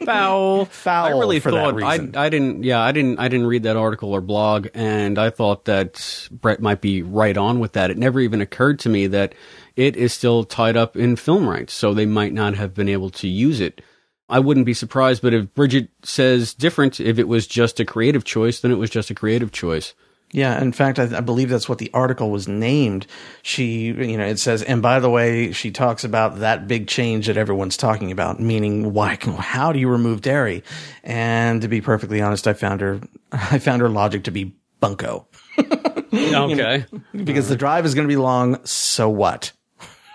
foul 0.07 0.65
foul 0.71 1.05
I 1.05 1.09
really 1.11 1.39
for 1.39 1.51
that 1.51 1.63
thought 1.63 1.75
reason. 1.75 2.15
I 2.15 2.25
I 2.25 2.29
didn't 2.29 2.63
yeah 2.63 2.79
I 2.79 2.91
didn't 2.91 3.19
I 3.19 3.27
didn't 3.27 3.47
read 3.47 3.63
that 3.63 3.77
article 3.77 4.13
or 4.13 4.21
blog 4.21 4.67
and 4.73 5.19
I 5.19 5.29
thought 5.29 5.65
that 5.65 6.27
Brett 6.31 6.61
might 6.61 6.81
be 6.81 7.01
right 7.01 7.37
on 7.37 7.59
with 7.59 7.73
that. 7.73 7.91
It 7.91 7.97
never 7.97 8.19
even 8.19 8.41
occurred 8.41 8.79
to 8.79 8.89
me 8.89 9.07
that 9.07 9.35
it 9.75 9.95
is 9.95 10.13
still 10.13 10.43
tied 10.43 10.75
up 10.75 10.95
in 10.97 11.15
film 11.15 11.47
rights, 11.47 11.73
so 11.73 11.93
they 11.93 12.05
might 12.07 12.33
not 12.33 12.55
have 12.55 12.73
been 12.73 12.89
able 12.89 13.09
to 13.11 13.27
use 13.27 13.59
it. 13.59 13.81
I 14.29 14.39
wouldn't 14.39 14.65
be 14.65 14.73
surprised, 14.73 15.21
but 15.21 15.33
if 15.33 15.53
Bridget 15.53 15.89
says 16.03 16.53
different, 16.53 16.99
if 16.99 17.17
it 17.19 17.27
was 17.27 17.47
just 17.47 17.79
a 17.79 17.85
creative 17.85 18.25
choice, 18.25 18.59
then 18.59 18.71
it 18.71 18.77
was 18.77 18.89
just 18.89 19.09
a 19.09 19.15
creative 19.15 19.51
choice. 19.51 19.93
Yeah, 20.31 20.61
in 20.61 20.73
fact, 20.73 20.99
I, 20.99 21.17
I 21.17 21.21
believe 21.21 21.49
that's 21.49 21.69
what 21.69 21.77
the 21.77 21.89
article 21.93 22.29
was 22.29 22.47
named. 22.47 23.07
She, 23.43 23.85
you 23.85 24.17
know, 24.17 24.25
it 24.25 24.39
says, 24.39 24.61
and 24.61 24.81
by 24.81 24.99
the 24.99 25.09
way, 25.09 25.53
she 25.53 25.71
talks 25.71 26.03
about 26.03 26.39
that 26.39 26.67
big 26.67 26.87
change 26.87 27.27
that 27.27 27.37
everyone's 27.37 27.77
talking 27.77 28.11
about, 28.11 28.39
meaning 28.39 28.93
why, 28.93 29.17
how 29.37 29.71
do 29.71 29.79
you 29.79 29.87
remove 29.87 30.21
Derry? 30.21 30.63
And 31.03 31.61
to 31.61 31.69
be 31.69 31.79
perfectly 31.79 32.21
honest, 32.21 32.45
I 32.47 32.53
found 32.53 32.81
her, 32.81 32.99
I 33.31 33.59
found 33.59 33.81
her 33.81 33.89
logic 33.89 34.25
to 34.25 34.31
be 34.31 34.55
bunko. 34.79 35.27
Okay. 36.13 36.85
because 37.13 37.49
the 37.49 37.57
drive 37.57 37.85
is 37.85 37.93
going 37.93 38.07
to 38.07 38.11
be 38.11 38.15
long. 38.17 38.63
So 38.65 39.09
what? 39.09 39.51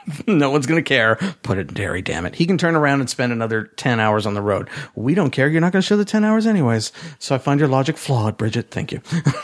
no 0.26 0.50
one's 0.50 0.66
going 0.66 0.82
to 0.82 0.89
care. 0.89 1.16
Put 1.42 1.58
it 1.58 1.68
in 1.68 1.74
Derry, 1.74 2.02
damn 2.02 2.26
it. 2.26 2.34
He 2.34 2.47
can 2.47 2.58
turn 2.58 2.74
around 2.74 3.00
and 3.00 3.08
spend 3.10 3.32
another 3.32 3.64
10 3.64 4.00
hours 4.00 4.26
on 4.26 4.34
the 4.34 4.42
road. 4.42 4.68
We 4.94 5.14
don't 5.14 5.31
care. 5.31 5.48
You're 5.48 5.60
not 5.60 5.72
going 5.72 5.82
to 5.82 5.86
show 5.86 5.97
the 5.97 6.05
10 6.05 6.24
hours 6.24 6.47
anyways. 6.47 6.92
So 7.18 7.34
I 7.34 7.39
find 7.39 7.58
your 7.60 7.68
logic 7.68 7.97
flawed, 7.97 8.36
Bridget. 8.36 8.70
Thank 8.70 8.92
you. 8.92 9.00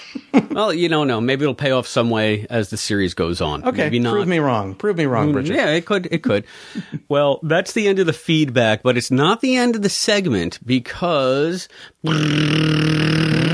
well, 0.51 0.73
you 0.73 0.89
don't 0.89 1.07
know. 1.09 1.21
Maybe 1.21 1.43
it'll 1.45 1.55
pay 1.55 1.71
off 1.71 1.87
some 1.87 2.11
way 2.11 2.47
as 2.51 2.71
the 2.71 2.77
series 2.77 3.15
goes 3.15 3.41
on. 3.41 3.65
Okay. 3.65 3.85
Maybe 3.85 3.99
not. 3.99 4.13
Prove 4.13 4.29
me 4.29 4.39
wrong. 4.39 4.75
Prove 4.75 4.97
me 4.97 5.07
wrong, 5.07 5.31
Mm, 5.31 5.33
Bridget. 5.33 5.57
Yeah, 5.57 5.71
it 5.71 5.87
could. 5.87 6.09
It 6.11 6.23
could. 6.23 6.45
well, 7.09 7.41
that's 7.43 7.73
the 7.73 7.89
end 7.89 7.99
of 7.99 8.07
the 8.07 8.13
feedback, 8.13 8.83
but 8.83 8.97
it's 8.97 9.11
not 9.11 9.41
the 9.41 9.57
end 9.57 9.77
of 9.77 9.83
the 9.83 9.89
segment 9.89 10.59
because 10.65 11.69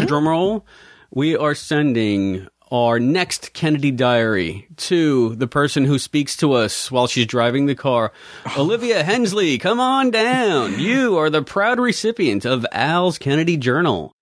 drumroll, 0.07 0.63
we 1.11 1.37
are 1.37 1.55
sending 1.55 2.49
our 2.75 2.99
next 2.99 3.53
Kennedy 3.53 3.93
diary 3.93 4.67
to 4.77 5.37
the 5.37 5.47
person 5.47 5.85
who 5.85 5.97
speaks 5.97 6.37
to 6.39 6.55
us 6.55 6.91
while 6.91 7.07
she's 7.07 7.27
driving 7.27 7.67
the 7.67 7.75
car. 7.77 8.13
Olivia 8.59 9.05
Hensley, 9.05 9.59
come 9.59 9.79
on 9.79 10.11
down. 10.11 10.81
You 10.81 11.17
are 11.19 11.31
the 11.31 11.43
proud 11.43 11.79
recipient 11.79 12.45
of 12.45 12.67
Al's 12.73 13.17
Kennedy 13.17 13.57
Journal. 13.57 14.13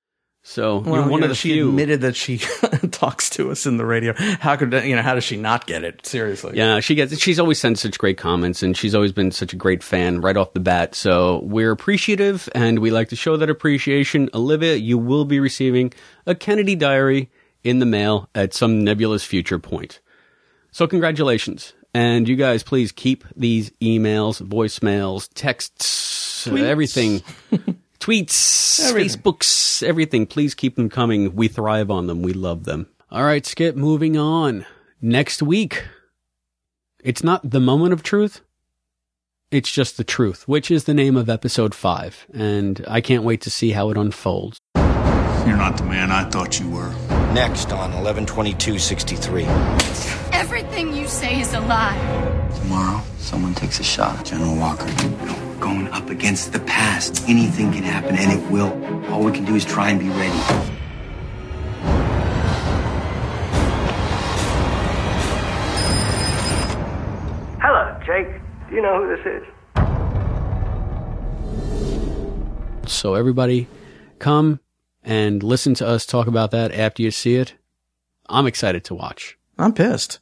So 0.45 0.79
Well, 0.79 0.97
you're 0.97 1.03
one 1.05 1.13
you 1.13 1.19
know, 1.21 1.25
of 1.27 1.29
the 1.31 1.35
she 1.37 1.53
few. 1.53 1.69
admitted 1.71 2.01
that 2.03 2.15
she 2.17 2.39
talks 2.91 3.31
to 3.31 3.51
us 3.53 3.65
in 3.65 3.77
the 3.79 3.87
radio. 3.87 4.13
How 4.17 4.57
could 4.57 4.73
you 4.85 4.97
know? 4.97 5.03
How 5.03 5.15
does 5.15 5.23
she 5.25 5.37
not 5.37 5.67
get 5.67 5.85
it? 5.85 6.05
Seriously. 6.05 6.57
Yeah, 6.57 6.81
she 6.81 6.95
gets. 6.97 7.17
She's 7.19 7.39
always 7.39 7.61
sent 7.61 7.79
such 7.79 7.97
great 7.97 8.19
comments, 8.19 8.61
and 8.63 8.77
she's 8.77 8.95
always 8.95 9.13
been 9.13 9.31
such 9.31 9.53
a 9.53 9.57
great 9.57 9.85
fan 9.85 10.21
right 10.21 10.37
off 10.37 10.53
the 10.53 10.59
bat. 10.61 10.97
So 10.97 11.41
we're 11.45 11.71
appreciative, 11.71 12.49
and 12.57 12.81
we 12.81 12.91
like 12.91 13.09
to 13.11 13.17
show 13.17 13.37
that 13.37 13.49
appreciation. 13.51 14.29
Olivia, 14.35 14.75
you 14.75 14.99
will 14.99 15.25
be 15.25 15.39
receiving 15.39 15.93
a 16.27 16.35
Kennedy 16.35 16.75
diary 16.75 17.31
in 17.65 17.79
the 17.79 17.87
mail 17.87 18.29
at 18.35 18.55
some 18.55 18.83
nebulous 18.85 19.25
future 19.25 19.59
point. 19.59 20.01
So 20.71 20.87
congratulations, 20.87 21.75
and 21.95 22.27
you 22.29 22.37
guys, 22.37 22.63
please 22.63 22.93
keep 22.93 23.25
these 23.37 23.71
emails, 23.83 24.41
voicemails, 24.43 25.29
texts, 25.35 26.47
Tweets. 26.49 26.63
everything. 26.63 27.21
Tweets, 28.01 28.81
Everything. 28.89 29.21
Facebooks, 29.23 29.83
everything. 29.85 30.27
Please 30.27 30.55
keep 30.57 30.75
them 30.75 30.89
coming. 30.91 31.37
We 31.37 31.47
thrive 31.47 31.89
on 31.89 32.09
them. 32.09 32.21
We 32.23 32.33
love 32.33 32.65
them. 32.65 32.89
All 33.13 33.23
right, 33.23 33.47
Skip, 33.47 33.77
moving 33.77 34.17
on. 34.17 34.67
Next 35.01 35.41
week, 35.41 35.85
it's 37.05 37.23
not 37.23 37.49
the 37.49 37.61
moment 37.61 37.93
of 37.93 38.03
truth. 38.03 38.41
It's 39.53 39.71
just 39.71 39.99
the 39.99 40.05
truth, 40.05 40.49
which 40.49 40.69
is 40.71 40.85
the 40.85 40.95
name 40.95 41.17
of 41.17 41.29
episode 41.29 41.75
five. 41.77 42.27
And 42.35 42.85
I 42.89 43.01
can't 43.01 43.23
wait 43.23 43.41
to 43.43 43.51
see 43.51 43.71
how 43.71 43.91
it 43.91 43.97
unfolds. 43.97 44.59
You're 44.75 45.57
not 45.57 45.77
the 45.77 45.85
man 45.85 46.11
I 46.11 46.29
thought 46.31 46.59
you 46.59 46.69
were. 46.71 46.91
Next 47.35 47.73
on 47.73 47.93
112263. 47.93 49.45
Everything 50.39 50.95
you 50.95 51.07
say 51.07 51.41
is 51.41 51.55
a 51.55 51.61
lie. 51.61 51.97
Tomorrow, 52.57 53.01
someone 53.17 53.55
takes 53.55 53.81
a 53.81 53.83
shot 53.83 54.19
at 54.19 54.27
General 54.27 54.55
Walker. 54.55 54.85
Going 55.59 55.89
up 55.89 56.11
against 56.11 56.53
the 56.53 56.61
past. 56.61 57.27
Anything 57.31 57.73
can 57.73 57.85
happen, 57.85 58.17
and 58.17 58.33
it 58.39 58.51
will. 58.51 58.71
All 59.11 59.25
we 59.25 59.33
can 59.33 59.47
do 59.47 59.55
is 59.55 59.65
try 59.65 59.89
and 59.89 59.99
be 59.99 60.11
ready. 60.11 60.39
Hello, 67.63 67.99
Jake. 68.05 68.29
Do 68.69 68.75
you 68.75 68.83
know 68.83 69.03
who 69.03 69.09
this 69.17 69.25
is? 72.85 72.91
So 72.93 73.15
everybody 73.15 73.69
come 74.19 74.61
and 75.03 75.43
listen 75.43 75.75
to 75.75 75.87
us 75.87 76.07
talk 76.07 76.27
about 76.27 76.51
that 76.53 76.73
after 76.73 77.03
you 77.03 77.11
see 77.11 77.37
it. 77.37 77.55
I'm 78.29 78.47
excited 78.47 78.85
to 78.85 78.95
watch. 78.95 79.39
I'm 79.59 79.73
pissed. 79.73 80.21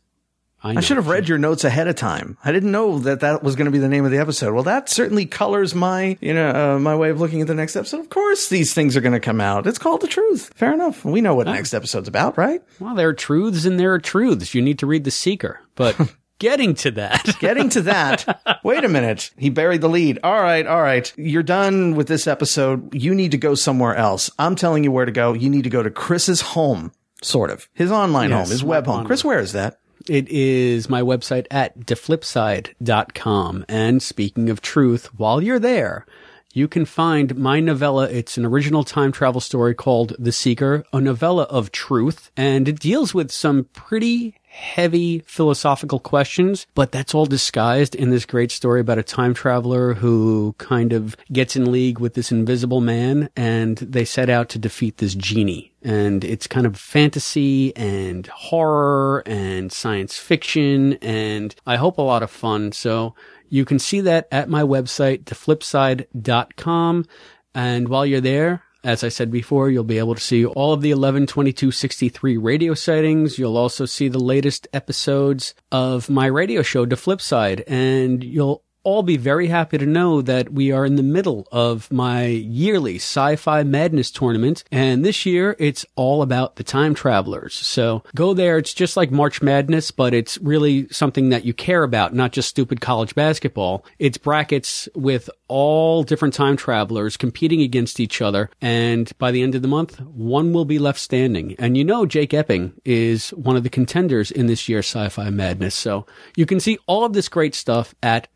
I, 0.62 0.74
I, 0.76 0.80
should 0.80 0.98
have 0.98 1.08
read 1.08 1.26
your 1.26 1.38
notes 1.38 1.64
ahead 1.64 1.88
of 1.88 1.96
time. 1.96 2.36
I 2.44 2.52
didn't 2.52 2.70
know 2.70 2.98
that 2.98 3.20
that 3.20 3.42
was 3.42 3.56
going 3.56 3.64
to 3.64 3.70
be 3.70 3.78
the 3.78 3.88
name 3.88 4.04
of 4.04 4.10
the 4.10 4.18
episode. 4.18 4.52
Well, 4.52 4.64
that 4.64 4.90
certainly 4.90 5.24
colors 5.24 5.74
my, 5.74 6.18
you 6.20 6.34
know, 6.34 6.74
uh, 6.74 6.78
my 6.78 6.94
way 6.94 7.08
of 7.08 7.18
looking 7.18 7.40
at 7.40 7.46
the 7.46 7.54
next 7.54 7.76
episode. 7.76 8.00
Of 8.00 8.10
course, 8.10 8.50
these 8.50 8.74
things 8.74 8.94
are 8.94 9.00
going 9.00 9.14
to 9.14 9.20
come 9.20 9.40
out. 9.40 9.66
It's 9.66 9.78
called 9.78 10.02
the 10.02 10.06
truth. 10.06 10.52
Fair 10.54 10.74
enough. 10.74 11.02
We 11.02 11.22
know 11.22 11.34
what 11.34 11.46
next 11.46 11.72
episode's 11.72 12.08
about, 12.08 12.36
right? 12.36 12.62
Well, 12.78 12.94
there 12.94 13.08
are 13.08 13.14
truths 13.14 13.64
and 13.64 13.80
there 13.80 13.94
are 13.94 13.98
truths. 13.98 14.54
You 14.54 14.60
need 14.60 14.80
to 14.80 14.86
read 14.86 15.04
The 15.04 15.10
Seeker. 15.10 15.60
But 15.76 15.98
getting 16.40 16.74
to 16.74 16.90
that. 16.92 17.36
Getting 17.38 17.68
to 17.70 17.82
that. 17.82 18.60
Wait 18.64 18.82
a 18.82 18.88
minute. 18.88 19.30
He 19.38 19.48
buried 19.50 19.80
the 19.82 19.88
lead. 19.88 20.18
All 20.24 20.42
right. 20.42 20.66
All 20.66 20.82
right. 20.82 21.12
You're 21.16 21.44
done 21.44 21.94
with 21.94 22.08
this 22.08 22.26
episode. 22.26 22.92
You 22.94 23.14
need 23.14 23.30
to 23.30 23.38
go 23.38 23.54
somewhere 23.54 23.94
else. 23.94 24.28
I'm 24.38 24.56
telling 24.56 24.82
you 24.82 24.90
where 24.90 25.04
to 25.04 25.12
go. 25.12 25.32
You 25.34 25.48
need 25.48 25.62
to 25.64 25.70
go 25.70 25.82
to 25.84 25.90
Chris's 25.90 26.40
home, 26.40 26.90
sort 27.22 27.50
of. 27.50 27.68
His 27.74 27.92
online 27.92 28.30
Yes, 28.30 28.38
home, 28.46 28.50
his 28.50 28.64
web 28.64 28.86
home. 28.86 28.94
online- 28.94 29.06
Chris, 29.06 29.24
where 29.24 29.38
is 29.38 29.52
that? 29.52 29.78
It 30.08 30.28
is 30.28 30.88
my 30.90 31.02
website 31.02 31.46
at 31.50 31.78
deflipside.com. 31.80 33.64
And 33.68 34.02
speaking 34.02 34.50
of 34.50 34.60
truth, 34.60 35.06
while 35.16 35.42
you're 35.42 35.58
there, 35.58 36.06
you 36.52 36.66
can 36.68 36.84
find 36.84 37.36
my 37.36 37.60
novella. 37.60 38.08
It's 38.08 38.36
an 38.36 38.44
original 38.44 38.82
time 38.82 39.12
travel 39.12 39.40
story 39.40 39.74
called 39.74 40.16
The 40.18 40.32
Seeker, 40.32 40.84
a 40.92 41.00
novella 41.00 41.44
of 41.44 41.70
truth, 41.70 42.30
and 42.36 42.66
it 42.66 42.80
deals 42.80 43.14
with 43.14 43.30
some 43.30 43.68
pretty 43.72 44.34
heavy 44.60 45.20
philosophical 45.20 45.98
questions, 45.98 46.66
but 46.74 46.92
that's 46.92 47.14
all 47.14 47.26
disguised 47.26 47.94
in 47.94 48.10
this 48.10 48.26
great 48.26 48.52
story 48.52 48.80
about 48.80 48.98
a 48.98 49.02
time 49.02 49.32
traveler 49.32 49.94
who 49.94 50.54
kind 50.58 50.92
of 50.92 51.16
gets 51.32 51.56
in 51.56 51.72
league 51.72 51.98
with 51.98 52.14
this 52.14 52.30
invisible 52.30 52.80
man 52.80 53.30
and 53.34 53.78
they 53.78 54.04
set 54.04 54.28
out 54.28 54.50
to 54.50 54.58
defeat 54.58 54.98
this 54.98 55.14
genie. 55.14 55.72
And 55.82 56.22
it's 56.24 56.46
kind 56.46 56.66
of 56.66 56.76
fantasy 56.76 57.74
and 57.74 58.26
horror 58.26 59.22
and 59.24 59.72
science 59.72 60.18
fiction 60.18 60.94
and 61.00 61.54
I 61.66 61.76
hope 61.76 61.96
a 61.96 62.02
lot 62.02 62.22
of 62.22 62.30
fun. 62.30 62.72
So 62.72 63.14
you 63.48 63.64
can 63.64 63.78
see 63.78 64.02
that 64.02 64.28
at 64.30 64.50
my 64.50 64.62
website, 64.62 65.24
deflipside.com. 65.24 67.06
And 67.54 67.88
while 67.88 68.06
you're 68.06 68.20
there, 68.20 68.62
as 68.82 69.04
I 69.04 69.08
said 69.08 69.30
before, 69.30 69.70
you'll 69.70 69.84
be 69.84 69.98
able 69.98 70.14
to 70.14 70.20
see 70.20 70.44
all 70.44 70.72
of 70.72 70.80
the 70.80 70.90
112263 70.90 72.36
radio 72.36 72.74
sightings. 72.74 73.38
You'll 73.38 73.56
also 73.56 73.84
see 73.84 74.08
the 74.08 74.18
latest 74.18 74.68
episodes 74.72 75.54
of 75.70 76.08
my 76.08 76.26
radio 76.26 76.62
show, 76.62 76.86
The 76.86 76.96
Flip 76.96 77.20
Side, 77.20 77.62
and 77.66 78.24
you'll 78.24 78.64
all 78.82 79.02
be 79.02 79.16
very 79.16 79.48
happy 79.48 79.78
to 79.78 79.86
know 79.86 80.22
that 80.22 80.52
we 80.52 80.72
are 80.72 80.86
in 80.86 80.96
the 80.96 81.02
middle 81.02 81.46
of 81.52 81.90
my 81.90 82.26
yearly 82.26 82.96
sci-fi 82.96 83.62
madness 83.62 84.10
tournament. 84.10 84.64
And 84.70 85.04
this 85.04 85.26
year 85.26 85.56
it's 85.58 85.84
all 85.96 86.22
about 86.22 86.56
the 86.56 86.64
time 86.64 86.94
travelers. 86.94 87.54
So 87.54 88.02
go 88.14 88.34
there. 88.34 88.58
It's 88.58 88.74
just 88.74 88.96
like 88.96 89.10
March 89.10 89.42
Madness, 89.42 89.90
but 89.90 90.14
it's 90.14 90.38
really 90.38 90.88
something 90.88 91.28
that 91.30 91.44
you 91.44 91.52
care 91.52 91.82
about, 91.82 92.14
not 92.14 92.32
just 92.32 92.48
stupid 92.48 92.80
college 92.80 93.14
basketball. 93.14 93.84
It's 93.98 94.18
brackets 94.18 94.88
with 94.94 95.28
all 95.48 96.02
different 96.02 96.34
time 96.34 96.56
travelers 96.56 97.16
competing 97.16 97.60
against 97.60 98.00
each 98.00 98.22
other. 98.22 98.50
And 98.60 99.10
by 99.18 99.30
the 99.30 99.42
end 99.42 99.54
of 99.54 99.62
the 99.62 99.68
month, 99.68 100.00
one 100.00 100.52
will 100.52 100.64
be 100.64 100.78
left 100.78 101.00
standing. 101.00 101.54
And 101.58 101.76
you 101.76 101.84
know, 101.84 102.06
Jake 102.06 102.32
Epping 102.32 102.72
is 102.84 103.30
one 103.30 103.56
of 103.56 103.62
the 103.62 103.70
contenders 103.70 104.30
in 104.30 104.46
this 104.46 104.68
year's 104.68 104.86
sci-fi 104.86 105.30
madness. 105.30 105.74
So 105.74 106.06
you 106.36 106.46
can 106.46 106.60
see 106.60 106.78
all 106.86 107.04
of 107.04 107.12
this 107.12 107.28
great 107.28 107.54
stuff 107.54 107.94
at 108.02 108.28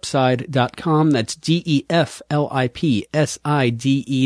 deflipside.com. 0.00 1.10
That's 1.10 1.36
E 1.36 1.40
D-E-F-L-I-P-S-I-D-E 1.40 2.26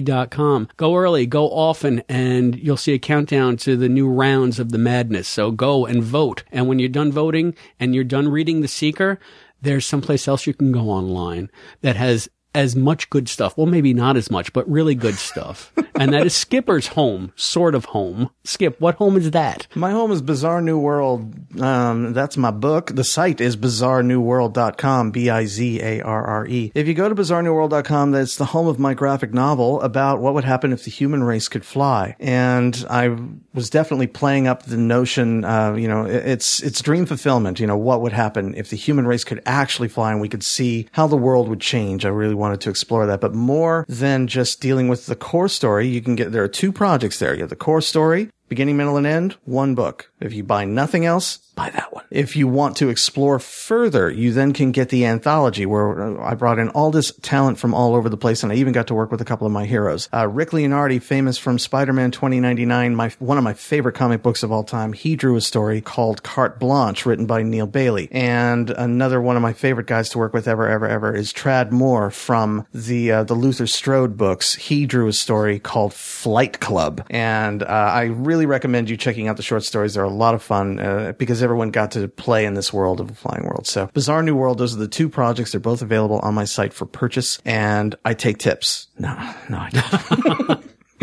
dot 0.03 0.31
com. 0.31 0.69
Go 0.77 0.95
early, 0.97 1.27
go 1.27 1.49
often, 1.49 2.03
and 2.09 2.59
you'll 2.59 2.77
see 2.77 2.93
a 2.93 2.99
countdown 2.99 3.57
to 3.59 3.77
the 3.77 3.89
new 3.89 4.09
rounds 4.09 4.59
of 4.59 4.73
the 4.73 4.79
madness. 4.79 5.29
So 5.29 5.51
go 5.51 5.87
and 5.87 6.03
vote. 6.03 6.45
And 6.53 6.69
when 6.69 6.79
you're 6.79 6.89
done 6.89 7.13
voting 7.13 7.55
and 7.81 7.95
you're 7.95 8.05
done 8.05 8.29
reading 8.29 8.61
The 8.61 8.69
Seeker, 8.69 9.19
there's 9.63 9.87
someplace 9.87 10.29
else 10.29 10.47
you 10.47 10.55
can 10.55 10.71
go 10.73 10.91
online 10.91 11.51
that 11.81 11.97
has 11.97 12.29
as 12.57 12.75
much 12.75 13.11
good 13.11 13.29
stuff. 13.29 13.57
Well, 13.57 13.67
maybe 13.67 13.93
not 13.93 14.17
as 14.17 14.31
much, 14.31 14.53
but 14.55 14.69
really 14.69 14.95
good 14.95 15.17
stuff. 15.17 15.73
and 15.95 16.13
that 16.15 16.25
is 16.25 16.35
Skipper's 16.35 16.89
home, 16.89 17.33
sort 17.37 17.75
of 17.75 17.85
home. 17.85 18.31
Skip, 18.45 18.81
what 18.81 18.95
home 18.95 19.19
is 19.19 19.31
that? 19.33 19.67
My 19.75 19.91
home 19.91 20.11
is 20.11 20.23
Bizarre 20.23 20.63
New 20.63 20.79
World. 20.79 21.35
Um, 21.61 22.15
that's 22.15 22.39
my 22.39 22.51
book. 22.51 22.95
The 22.95 23.05
site 23.05 23.43
is 23.43 23.59
bizarrenewworld.com, 23.59 25.11
B-I-Z-A-R-R-E. 25.11 26.73
If 26.75 26.89
you 26.89 26.95
go 26.95 27.09
to 27.11 27.15
bizarrenewworld.com, 27.15 28.13
that's 28.13 28.37
the 28.37 28.47
home 28.47 28.67
of 28.69 28.79
my 28.79 28.95
graphic 28.95 29.35
novel 29.35 29.83
about 29.83 30.21
what 30.21 30.33
would 30.33 30.45
happen 30.45 30.73
if 30.73 30.85
the 30.85 30.91
human 30.91 31.23
race 31.23 31.49
could 31.49 31.65
fly. 31.65 32.17
And 32.19 32.87
I 32.89 33.15
was 33.53 33.69
definitely 33.69 34.07
playing 34.07 34.47
up 34.47 34.63
the 34.63 34.79
notion, 34.79 35.45
uh, 35.45 35.75
you 35.75 35.89
know, 35.89 36.07
it's, 36.07 36.63
it's 36.63 36.81
dream 36.81 37.05
fulfillment. 37.05 37.61
You 37.61 37.67
know, 37.67 37.77
what 37.77 38.01
would 38.01 38.13
happen 38.13 38.55
if 38.55 38.71
the 38.71 38.77
human 38.77 39.07
race 39.07 39.25
could 39.25 39.43
actually 39.45 39.89
fly 39.89 40.13
and 40.13 40.23
we 40.23 40.29
could 40.31 40.43
see 40.43 40.89
how 40.93 41.07
the 41.07 41.17
world 41.17 41.49
would 41.49 41.61
change. 41.61 42.07
I 42.07 42.09
really 42.09 42.35
wanted 42.47 42.61
to 42.61 42.71
explore 42.71 43.07
that, 43.07 43.21
but 43.21 43.35
more 43.35 43.85
than 43.89 44.29
just 44.29 44.61
dealing 44.61 44.89
with 44.89 45.07
the 45.07 45.17
core 45.17 45.49
story, 45.49 45.89
you 45.89 46.01
can 46.01 46.15
get, 46.15 46.31
there 46.33 46.45
are 46.45 46.49
two 46.49 46.71
projects 46.71 47.19
there. 47.19 47.35
You 47.35 47.41
have 47.41 47.51
the 47.51 47.57
core 47.57 47.81
story, 47.81 48.31
beginning, 48.49 48.77
middle, 48.77 48.97
and 48.97 49.07
end, 49.07 49.37
one 49.45 49.75
book. 49.75 50.11
If 50.21 50.33
you 50.33 50.45
buy 50.45 50.65
nothing 50.65 51.05
else, 51.05 51.39
buy 51.57 51.71
that 51.71 51.93
one. 51.93 52.05
If 52.11 52.37
you 52.37 52.47
want 52.47 52.77
to 52.77 52.89
explore 52.89 53.39
further, 53.39 54.11
you 54.11 54.33
then 54.33 54.53
can 54.53 54.73
get 54.73 54.91
the 54.91 55.07
anthology 55.07 55.67
where 55.67 56.21
uh, 56.21 56.23
I 56.23 56.35
brought 56.35 56.59
in 56.59 56.69
all 56.69 56.91
this 56.91 57.13
talent 57.23 57.59
from 57.59 57.75
all 57.75 57.95
over 57.95 58.09
the 58.09 58.17
place, 58.17 58.43
and 58.43 58.53
I 58.53 58.57
even 58.57 58.73
got 58.73 58.87
to 58.89 58.95
work 58.95 59.11
with 59.11 59.21
a 59.21 59.25
couple 59.25 59.47
of 59.47 59.53
my 59.53 59.65
heroes. 59.65 60.09
Uh, 60.13 60.29
Rick 60.29 60.51
Leonardi, 60.51 61.03
famous 61.03 61.39
from 61.39 61.59
Spider-Man 61.59 62.11
2099, 62.11 62.95
my 62.95 63.09
one 63.19 63.39
of 63.39 63.45
my 63.45 63.55
favorite 63.55 63.95
comic 63.95 64.23
books 64.23 64.43
of 64.43 64.53
all 64.53 64.65
time. 64.65 64.93
He 64.93 65.17
drew 65.17 65.37
a 65.37 65.41
story 65.41 65.81
called 65.81 66.23
Carte 66.23 66.61
Blanche, 66.61 67.07
written 67.07 67.27
by 67.27 67.43
Neil 67.43 67.67
Bailey. 67.67 68.09
And 68.13 68.71
another 68.71 69.21
one 69.21 69.37
of 69.37 69.43
my 69.43 69.55
favorite 69.55 69.87
guys 69.87 70.11
to 70.11 70.19
work 70.19 70.35
with 70.35 70.47
ever, 70.47 70.69
ever, 70.69 70.87
ever 70.87 71.15
is 71.15 71.33
Tradd 71.33 71.71
Moore 71.71 72.11
from 72.11 72.67
the 72.75 73.13
uh, 73.13 73.25
the 73.25 73.35
Luther 73.35 73.67
Strode 73.67 74.17
books. 74.17 74.55
He 74.55 74.85
drew 74.85 75.09
a 75.09 75.13
story 75.13 75.59
called 75.59 75.95
Flight 75.95 76.61
Club, 76.61 77.07
and 77.09 77.63
uh, 77.63 77.67
I 77.67 78.05
really 78.05 78.36
recommend 78.45 78.91
you 78.91 78.99
checking 78.99 79.29
out 79.29 79.39
the 79.39 79.43
short 79.43 79.65
stories. 79.65 79.95
They're 79.95 80.05
a 80.05 80.11
lot 80.11 80.35
of 80.35 80.43
fun 80.43 80.79
uh, 80.79 81.13
because 81.17 81.43
everyone 81.43 81.71
got 81.71 81.93
to 81.93 82.09
play 82.09 82.45
in 82.45 82.53
this 82.53 82.73
world 82.73 83.01
of 83.01 83.09
the 83.09 83.15
flying 83.15 83.45
world. 83.45 83.67
So, 83.67 83.87
Bizarre 83.95 84.23
New 84.23 84.37
World. 84.37 84.59
Those 84.59 84.75
are 84.75 84.79
the 84.79 84.89
two 84.89 85.09
projects. 85.09 85.53
They're 85.53 85.61
both 85.61 85.81
available 85.81 86.19
on 86.19 86.35
my 86.35 86.45
site 86.45 86.75
for 86.75 86.85
purchase, 86.85 87.41
and 87.47 87.95
I 88.05 88.13
take 88.13 88.37
tips. 88.37 88.89
No, 88.99 89.15
no, 89.49 89.59
I 89.59 89.71
don't. 89.71 90.56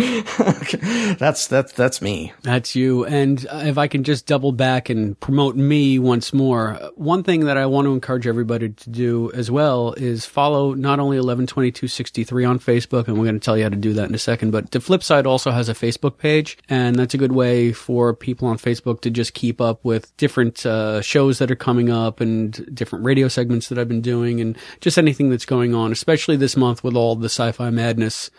that's 1.19 1.45
that's 1.45 1.72
that's 1.73 2.01
me. 2.01 2.33
That's 2.41 2.75
you. 2.75 3.05
And 3.05 3.45
uh, 3.47 3.61
if 3.65 3.77
I 3.77 3.88
can 3.88 4.03
just 4.03 4.25
double 4.25 4.51
back 4.51 4.89
and 4.89 5.19
promote 5.19 5.55
me 5.55 5.99
once 5.99 6.33
more, 6.33 6.80
one 6.95 7.22
thing 7.22 7.41
that 7.41 7.57
I 7.57 7.67
want 7.67 7.85
to 7.85 7.93
encourage 7.93 8.25
everybody 8.25 8.69
to 8.69 8.89
do 8.89 9.31
as 9.33 9.51
well 9.51 9.93
is 9.93 10.25
follow 10.25 10.73
not 10.73 10.99
only 10.99 11.17
112263 11.17 12.43
on 12.43 12.57
Facebook, 12.57 13.07
and 13.07 13.19
we're 13.19 13.25
going 13.25 13.39
to 13.39 13.43
tell 13.43 13.55
you 13.55 13.63
how 13.63 13.69
to 13.69 13.75
do 13.75 13.93
that 13.93 14.09
in 14.09 14.15
a 14.15 14.19
second, 14.19 14.49
but 14.49 14.72
the 14.72 14.80
flip 14.80 15.03
side 15.03 15.27
also 15.27 15.51
has 15.51 15.69
a 15.69 15.75
Facebook 15.75 16.17
page, 16.17 16.57
and 16.67 16.95
that's 16.95 17.13
a 17.13 17.17
good 17.19 17.33
way 17.33 17.72
for 17.72 18.15
people 18.15 18.47
on 18.47 18.57
Facebook 18.57 19.01
to 19.01 19.11
just 19.11 19.35
keep 19.35 19.61
up 19.61 19.85
with 19.85 20.15
different 20.17 20.65
uh, 20.65 21.03
shows 21.03 21.38
that 21.38 21.51
are 21.51 21.55
coming 21.55 21.91
up 21.91 22.19
and 22.19 22.67
different 22.73 23.05
radio 23.05 23.27
segments 23.27 23.69
that 23.69 23.77
I've 23.77 23.89
been 23.89 24.01
doing, 24.01 24.41
and 24.41 24.57
just 24.81 24.97
anything 24.97 25.30
that's 25.30 25.45
going 25.45 25.75
on, 25.75 25.91
especially 25.91 26.35
this 26.35 26.57
month 26.57 26.83
with 26.83 26.95
all 26.95 27.15
the 27.15 27.25
sci-fi 27.30 27.69
madness 27.69 28.31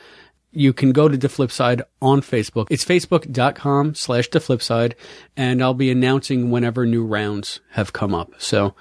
you 0.54 0.72
can 0.72 0.92
go 0.92 1.08
to 1.08 1.18
DeFlipside 1.18 1.82
on 2.00 2.20
Facebook. 2.20 2.66
It's 2.70 2.84
facebook.com 2.84 3.94
slash 3.94 4.30
DeFlipside, 4.30 4.94
and 5.36 5.62
I'll 5.62 5.74
be 5.74 5.90
announcing 5.90 6.50
whenever 6.50 6.86
new 6.86 7.04
rounds 7.04 7.60
have 7.70 7.92
come 7.92 8.14
up. 8.14 8.32
So 8.38 8.74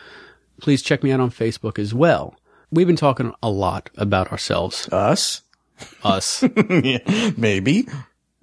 please 0.61 0.81
check 0.81 1.03
me 1.03 1.11
out 1.11 1.19
on 1.19 1.31
Facebook 1.31 1.79
as 1.79 1.93
well. 1.93 2.35
We've 2.71 2.87
been 2.87 2.95
talking 2.95 3.33
a 3.43 3.49
lot 3.49 3.89
about 3.97 4.31
ourselves. 4.31 4.87
Us? 4.91 5.41
Us. 6.03 6.43
yeah, 6.69 7.31
maybe. 7.37 7.87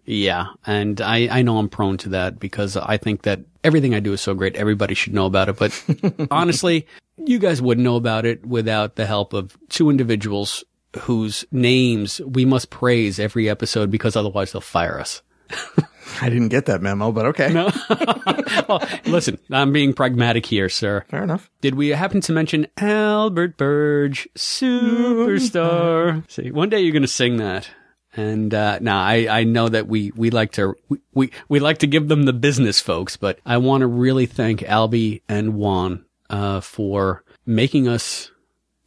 Yeah. 0.05 0.47
And 0.67 1.00
I, 1.00 1.28
I 1.39 1.42
know 1.42 1.59
I'm 1.59 1.68
prone 1.68 1.97
to 1.99 2.10
that 2.10 2.39
because 2.39 2.76
I 2.76 2.97
think 2.97 3.23
that 3.23 3.41
everything 3.62 3.94
I 3.94 4.00
do 4.00 4.12
is 4.12 4.20
so 4.20 4.34
great. 4.34 4.57
Everybody 4.57 4.94
should 4.94 5.15
know 5.15 5.26
about 5.26 5.49
it. 5.49 5.57
But 5.57 6.28
honestly, 6.31 6.86
you 7.17 7.39
guys 7.39 7.62
wouldn't 7.62 7.84
know 7.84 7.97
about 7.97 8.25
it 8.25 8.44
without 8.44 8.97
the 8.97 9.07
help 9.07 9.33
of 9.33 9.57
two 9.68 9.91
individuals 9.91 10.65
whose 11.01 11.44
names 11.51 12.20
we 12.20 12.44
must 12.44 12.70
praise 12.70 13.19
every 13.19 13.49
episode 13.49 13.91
because 13.91 14.17
otherwise 14.17 14.52
they'll 14.52 14.60
fire 14.60 14.99
us. 14.99 15.23
I 16.20 16.28
didn't 16.28 16.49
get 16.49 16.67
that 16.67 16.83
memo, 16.83 17.12
but 17.12 17.27
okay. 17.27 17.52
No. 17.52 17.70
well, 18.69 18.83
listen, 19.07 19.39
I'm 19.51 19.73
being 19.73 19.94
pragmatic 19.94 20.44
here, 20.47 20.69
sir. 20.69 21.05
Fair 21.09 21.23
enough. 21.23 21.51
Did 21.60 21.77
we 21.77 21.89
happen 21.91 22.20
to 22.23 22.33
mention 22.33 22.67
Albert 22.77 23.57
Burge, 23.57 24.28
superstar? 24.36 26.28
See, 26.31 26.51
one 26.51 26.69
day 26.69 26.81
you're 26.81 26.93
going 26.93 27.02
to 27.02 27.09
sing 27.09 27.36
that. 27.39 27.70
And, 28.17 28.52
uh, 28.52 28.81
now 28.81 29.01
I, 29.01 29.28
I 29.31 29.44
know 29.44 29.69
that 29.69 29.86
we, 29.86 30.10
we 30.17 30.31
like 30.31 30.52
to, 30.52 30.75
we, 30.89 30.99
we, 31.15 31.31
we 31.49 31.60
like 31.60 31.78
to 31.78 31.86
give 31.86 32.09
them 32.09 32.25
the 32.25 32.33
business 32.33 32.81
folks, 32.81 33.17
but 33.17 33.39
I 33.47 33.59
want 33.59 33.83
to 33.83 33.86
really 33.86 34.27
thank 34.27 34.60
Albie 34.60 35.23
and 35.28 35.55
Juan, 35.55 36.05
uh, 36.28 36.60
for 36.60 37.23
making 37.47 37.86
us 37.86 38.30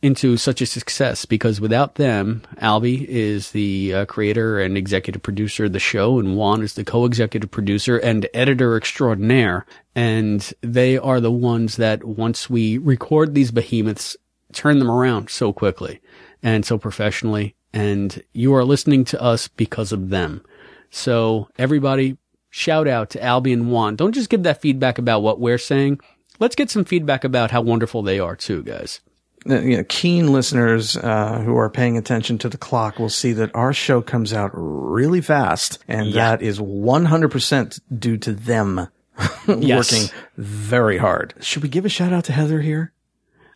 into 0.04 0.36
such 0.36 0.62
a 0.62 0.66
success 0.66 1.26
because 1.26 1.62
without 1.62 1.96
them, 1.96 2.44
Albie 2.58 3.06
is 3.06 3.52
the 3.52 3.94
uh, 3.94 4.06
creator 4.06 4.60
and 4.60 4.78
executive 4.78 5.24
producer 5.24 5.66
of 5.66 5.74
the 5.74 5.80
show, 5.80 6.20
and 6.20 6.36
Juan 6.36 6.62
is 6.62 6.74
the 6.74 6.84
co-executive 6.84 7.50
producer 7.50 7.98
and 7.98 8.28
editor 8.34 8.76
extraordinaire. 8.76 9.66
And 9.96 10.54
they 10.60 10.98
are 10.98 11.22
the 11.22 11.32
ones 11.32 11.78
that 11.78 12.04
once 12.04 12.50
we 12.50 12.78
record 12.78 13.34
these 13.34 13.52
behemoths, 13.52 14.18
turn 14.52 14.80
them 14.80 14.92
around 14.92 15.30
so 15.30 15.54
quickly 15.54 16.02
and 16.44 16.66
so 16.66 16.78
professionally. 16.78 17.56
And 17.72 18.22
you 18.34 18.54
are 18.56 18.66
listening 18.66 19.06
to 19.06 19.22
us 19.22 19.48
because 19.48 19.94
of 19.94 20.10
them. 20.10 20.44
So 20.92 21.48
everybody, 21.58 22.18
shout 22.50 22.90
out 22.90 23.10
to 23.12 23.20
Albie 23.20 23.54
and 23.54 23.72
Juan. 23.72 23.96
Don't 23.96 24.14
just 24.14 24.30
give 24.30 24.44
that 24.44 24.62
feedback 24.62 24.98
about 24.98 25.24
what 25.24 25.40
we're 25.40 25.58
saying. 25.58 26.02
Let's 26.40 26.56
get 26.56 26.70
some 26.70 26.84
feedback 26.84 27.24
about 27.24 27.52
how 27.52 27.62
wonderful 27.62 28.02
they 28.02 28.20
are 28.20 28.36
too, 28.36 28.64
guys 28.64 29.00
you 29.46 29.78
know, 29.78 29.84
keen 29.90 30.32
listeners 30.32 30.96
uh, 30.98 31.40
who 31.46 31.56
are 31.58 31.70
paying 31.70 31.98
attention 31.98 32.38
to 32.40 32.50
the 32.50 32.58
clock 32.58 33.00
will 33.00 33.10
see 33.10 33.34
that 33.34 33.54
our 33.56 33.74
show 33.74 34.02
comes 34.02 34.34
out 34.34 34.52
really 34.54 35.22
fast, 35.22 35.80
and 35.88 36.08
Yeah. 36.08 36.32
that 36.38 36.42
is 36.42 36.60
100% 36.60 37.80
due 38.00 38.18
to 38.18 38.32
them 38.34 38.88
Yes. 39.48 39.92
working 39.92 40.10
very 40.38 40.98
hard. 40.98 41.34
Should 41.42 41.64
we 41.64 41.70
give 41.70 41.86
a 41.86 41.90
shout 41.90 42.14
out 42.14 42.26
to 42.26 42.32
Heather 42.34 42.62
here? 42.62 42.94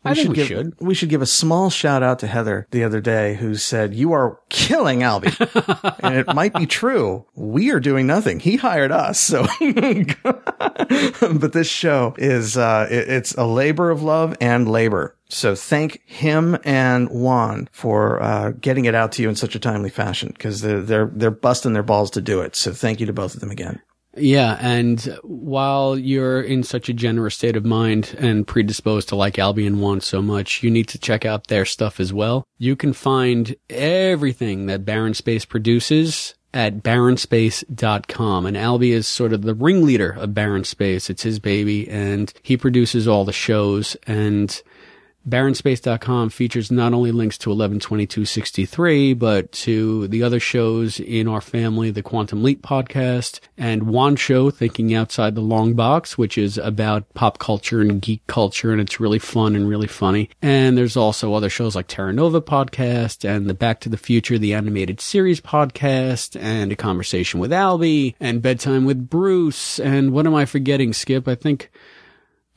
I 0.05 0.13
think 0.13 0.29
we 0.29 0.35
give, 0.35 0.47
should. 0.47 0.73
We 0.79 0.93
should 0.93 1.09
give 1.09 1.21
a 1.21 1.25
small 1.25 1.69
shout 1.69 2.03
out 2.03 2.19
to 2.19 2.27
Heather 2.27 2.67
the 2.71 2.83
other 2.83 3.01
day 3.01 3.35
who 3.35 3.55
said, 3.55 3.93
you 3.93 4.13
are 4.13 4.39
killing 4.49 4.99
Albie. 4.99 5.97
and 6.03 6.15
it 6.15 6.33
might 6.33 6.53
be 6.53 6.65
true. 6.65 7.25
We 7.35 7.71
are 7.71 7.79
doing 7.79 8.07
nothing. 8.07 8.39
He 8.39 8.55
hired 8.57 8.91
us. 8.91 9.19
So, 9.19 9.45
but 11.33 11.51
this 11.53 11.67
show 11.67 12.15
is, 12.17 12.57
uh, 12.57 12.87
it- 12.89 13.09
it's 13.09 13.33
a 13.35 13.45
labor 13.45 13.89
of 13.89 14.01
love 14.03 14.35
and 14.39 14.69
labor. 14.69 15.15
So 15.29 15.55
thank 15.55 16.01
him 16.05 16.57
and 16.63 17.09
Juan 17.09 17.67
for, 17.71 18.21
uh, 18.23 18.51
getting 18.51 18.85
it 18.85 18.95
out 18.95 19.11
to 19.13 19.21
you 19.21 19.29
in 19.29 19.35
such 19.35 19.55
a 19.55 19.59
timely 19.59 19.89
fashion 19.89 20.29
because 20.29 20.61
they're, 20.61 20.81
they're, 20.81 21.11
they're 21.13 21.31
busting 21.31 21.73
their 21.73 21.83
balls 21.83 22.11
to 22.11 22.21
do 22.21 22.39
it. 22.41 22.55
So 22.55 22.71
thank 22.71 22.99
you 22.99 23.05
to 23.07 23.13
both 23.13 23.33
of 23.35 23.41
them 23.41 23.51
again. 23.51 23.81
Yeah, 24.17 24.57
and 24.59 25.01
while 25.23 25.97
you're 25.97 26.41
in 26.41 26.63
such 26.63 26.89
a 26.89 26.93
generous 26.93 27.35
state 27.35 27.55
of 27.55 27.65
mind 27.65 28.15
and 28.17 28.47
predisposed 28.47 29.09
to 29.09 29.15
like 29.15 29.39
Albion 29.39 29.79
Juan 29.79 30.01
so 30.01 30.21
much, 30.21 30.63
you 30.63 30.71
need 30.71 30.87
to 30.89 30.97
check 30.97 31.25
out 31.25 31.47
their 31.47 31.65
stuff 31.65 31.99
as 31.99 32.11
well. 32.11 32.45
You 32.57 32.75
can 32.75 32.93
find 32.93 33.55
everything 33.69 34.65
that 34.67 34.85
Barren 34.85 35.13
Space 35.13 35.45
produces 35.45 36.33
at 36.53 36.81
barrenspace.com. 36.81 38.45
And 38.45 38.57
Albie 38.57 38.91
is 38.91 39.07
sort 39.07 39.33
of 39.33 39.43
the 39.43 39.53
ringleader 39.53 40.11
of 40.11 40.33
Barren 40.33 40.63
Space. 40.63 41.09
It's 41.09 41.23
his 41.23 41.39
baby 41.39 41.87
and 41.89 42.33
he 42.41 42.57
produces 42.57 43.07
all 43.07 43.25
the 43.25 43.33
shows 43.33 43.95
and 44.07 44.61
Barrenspace.com 45.27 46.29
features 46.29 46.71
not 46.71 46.93
only 46.93 47.11
links 47.11 47.37
to 47.39 47.49
112263, 47.49 49.13
but 49.13 49.51
to 49.51 50.07
the 50.07 50.23
other 50.23 50.39
shows 50.39 51.01
in 51.01 51.27
our 51.27 51.41
family, 51.41 51.91
the 51.91 52.01
Quantum 52.01 52.43
Leap 52.43 52.61
podcast 52.61 53.41
and 53.57 53.83
One 53.83 54.15
Show, 54.15 54.49
Thinking 54.49 54.93
Outside 54.93 55.35
the 55.35 55.41
Long 55.41 55.73
Box, 55.73 56.17
which 56.17 56.37
is 56.37 56.57
about 56.57 57.13
pop 57.13 57.39
culture 57.39 57.81
and 57.81 58.01
geek 58.01 58.25
culture. 58.27 58.71
And 58.71 58.79
it's 58.79 59.01
really 59.01 59.19
fun 59.19 59.55
and 59.55 59.67
really 59.67 59.87
funny. 59.87 60.29
And 60.41 60.77
there's 60.77 60.95
also 60.95 61.33
other 61.33 61.49
shows 61.49 61.75
like 61.75 61.87
Terra 61.87 62.13
Nova 62.13 62.41
podcast 62.41 63.27
and 63.27 63.49
the 63.49 63.53
Back 63.53 63.81
to 63.81 63.89
the 63.89 63.97
Future, 63.97 64.37
the 64.37 64.53
animated 64.53 65.01
series 65.01 65.41
podcast 65.41 66.39
and 66.39 66.71
a 66.71 66.75
conversation 66.77 67.41
with 67.41 67.51
Albie 67.51 68.15
and 68.21 68.41
bedtime 68.41 68.85
with 68.85 69.09
Bruce. 69.09 69.77
And 69.77 70.13
what 70.13 70.25
am 70.25 70.35
I 70.35 70.45
forgetting, 70.45 70.93
Skip? 70.93 71.27
I 71.27 71.35
think 71.35 71.69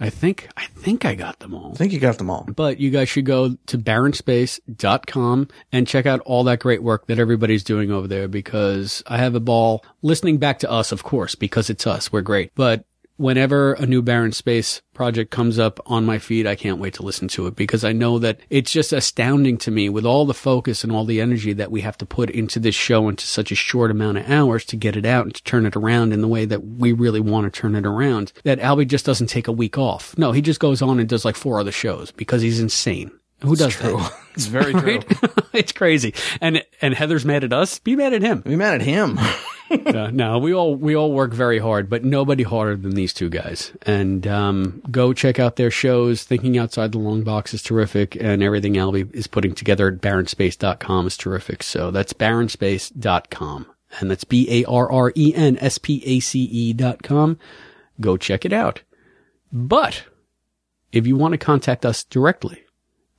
I 0.01 0.09
think, 0.09 0.49
I 0.57 0.65
think 0.65 1.05
I 1.05 1.15
got 1.15 1.39
them 1.41 1.53
all. 1.55 1.73
I 1.73 1.77
think 1.77 1.93
you 1.93 2.01
got 2.01 2.17
them 2.17 2.31
all. 2.31 2.49
But 2.57 2.81
you 2.81 2.91
guys 2.91 3.09
should 3.11 3.27
go 3.27 3.57
to 3.67 3.79
barrenspace.com 3.79 5.49
and 5.73 5.87
check 5.87 6.07
out 6.07 6.21
all 6.21 6.45
that 6.45 6.61
great 6.61 6.83
work 6.83 7.07
that 7.07 7.19
everybody's 7.19 7.63
doing 7.63 7.91
over 7.91 8.09
there 8.09 8.27
because 8.27 9.03
I 9.07 9.19
have 9.19 9.35
a 9.35 9.41
ball 9.41 9.85
listening 10.01 10.39
back 10.39 10.59
to 10.61 10.71
us, 10.71 10.91
of 10.91 11.03
course, 11.03 11.35
because 11.35 11.69
it's 11.69 11.87
us. 11.87 12.11
We're 12.11 12.23
great. 12.23 12.53
But 12.55 12.87
whenever 13.21 13.75
a 13.75 13.85
new 13.85 14.01
Barren 14.01 14.33
Space 14.33 14.81
project 14.95 15.31
comes 15.31 15.59
up 15.59 15.79
on 15.85 16.07
my 16.07 16.19
feed, 16.19 16.47
I 16.47 16.55
can't 16.55 16.79
wait 16.79 16.95
to 16.95 17.03
listen 17.03 17.29
to 17.29 17.47
it 17.47 17.55
because 17.55 17.85
I 17.85 17.93
know 17.93 18.19
that 18.19 18.41
it's 18.49 18.73
just 18.73 18.95
astounding 18.95 19.59
to 19.59 19.71
me 19.71 19.91
with 19.91 20.07
all 20.07 20.25
the 20.25 20.33
focus 20.33 20.83
and 20.83 20.91
all 20.91 21.05
the 21.05 21.21
energy 21.21 21.53
that 21.53 21.71
we 21.71 21.83
have 21.83 21.99
to 21.99 22.07
put 22.07 22.31
into 22.31 22.59
this 22.59 22.75
show 22.75 23.11
into 23.11 23.27
such 23.27 23.53
a 23.53 23.55
short 23.55 23.91
amount 23.91 24.17
of 24.17 24.31
hours 24.31 24.65
to 24.65 24.77
get 24.77 24.97
it 24.97 25.05
out 25.05 25.27
and 25.27 25.35
to 25.35 25.45
turn 25.45 25.67
it 25.67 25.77
around 25.77 26.15
in 26.15 26.23
the 26.23 26.29
way 26.29 26.47
that 26.47 26.65
we 26.65 26.93
really 26.93 27.21
want 27.21 27.45
to 27.45 27.61
turn 27.61 27.75
it 27.75 27.85
around. 27.85 28.33
That 28.45 28.59
Albie 28.59 28.89
just 28.89 29.05
doesn't 29.05 29.27
take 29.27 29.49
a 29.49 29.53
week 29.53 29.77
off. 29.77 30.17
No, 30.17 30.33
he 30.33 30.41
just 30.41 30.59
goes 30.59 30.81
on 30.81 30.99
and 30.99 31.07
does 31.07 31.27
like 31.27 31.37
four 31.37 31.61
other 31.61 31.73
shows 31.73 32.11
because 32.13 32.41
he's 32.41 32.59
insane. 32.59 33.11
Who 33.43 33.57
does 33.57 33.75
true. 33.75 33.97
that? 33.99 34.13
It's 34.35 34.47
very 34.47 34.73
true. 34.73 35.01
it's 35.53 35.73
crazy. 35.73 36.15
And 36.41 36.63
and 36.81 36.95
Heather's 36.95 37.25
mad 37.25 37.43
at 37.43 37.53
us. 37.53 37.81
Be 37.81 37.97
mad 37.97 38.13
at 38.13 38.23
him. 38.23 38.41
Be 38.43 38.55
mad 38.55 38.75
at 38.75 38.83
him. 38.83 39.19
no, 39.71 40.07
no, 40.09 40.39
we 40.39 40.55
all 40.55 40.77
we 40.77 40.95
all 40.95 41.13
work 41.13 41.33
very 41.35 41.59
hard, 41.59 41.91
but 41.91 42.05
nobody 42.05 42.45
harder 42.45 42.77
than 42.77 42.93
these 42.93 43.13
two 43.13 43.29
guys. 43.29 43.73
And 43.83 44.27
um, 44.29 44.83
go 44.91 45.13
check 45.13 45.41
out 45.41 45.57
their 45.57 45.71
shows. 45.71 46.23
Thinking 46.23 46.59
outside 46.59 46.93
the 46.93 46.99
long 46.99 47.23
box 47.23 47.53
is 47.53 47.63
terrific, 47.63 48.17
and 48.17 48.41
everything 48.43 48.75
Albie 48.75 49.13
is 49.15 49.27
putting 49.27 49.53
together 49.53 49.89
at 49.89 50.01
barrenspace.com 50.01 51.09
is 51.09 51.17
terrific. 51.17 51.65
So 51.65 51.91
that's 51.91 52.13
barrenspace.com, 52.13 53.67
and 53.99 54.11
that's 54.11 54.25
b 54.25 54.47
a 54.49 54.65
r 54.65 54.91
r 54.91 55.13
e 55.17 55.35
n 55.35 55.59
s 55.59 55.79
p 55.79 56.03
a 56.07 56.21
c 56.21 56.41
e 56.41 56.73
dot 56.73 57.03
com. 57.03 57.37
Go 58.01 58.17
check 58.17 58.45
it 58.45 58.53
out. 58.53 58.83
But 59.53 60.05
if 60.93 61.07
you 61.07 61.17
want 61.17 61.33
to 61.33 61.39
contact 61.39 61.85
us 61.85 62.05
directly, 62.05 62.63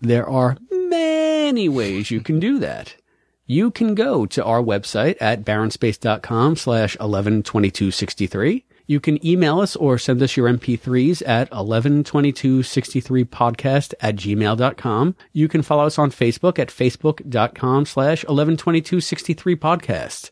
there 0.01 0.27
are 0.27 0.57
many 0.71 1.69
ways 1.69 2.11
you 2.11 2.19
can 2.21 2.39
do 2.39 2.59
that. 2.59 2.95
You 3.45 3.71
can 3.71 3.95
go 3.95 4.25
to 4.27 4.43
our 4.43 4.61
website 4.61 5.17
at 5.21 5.43
barrenspace.com 5.43 6.55
slash 6.55 6.95
112263. 6.97 8.65
You 8.87 8.99
can 8.99 9.23
email 9.25 9.59
us 9.59 9.75
or 9.75 9.97
send 9.97 10.21
us 10.21 10.35
your 10.35 10.49
MP3s 10.49 11.25
at 11.27 11.49
112263podcast 11.51 13.93
at 14.01 14.15
gmail.com. 14.15 15.15
You 15.33 15.47
can 15.47 15.61
follow 15.61 15.85
us 15.85 15.99
on 15.99 16.11
Facebook 16.11 16.59
at 16.59 16.67
facebook.com 16.69 17.85
slash 17.85 18.25
112263podcast. 18.25 20.31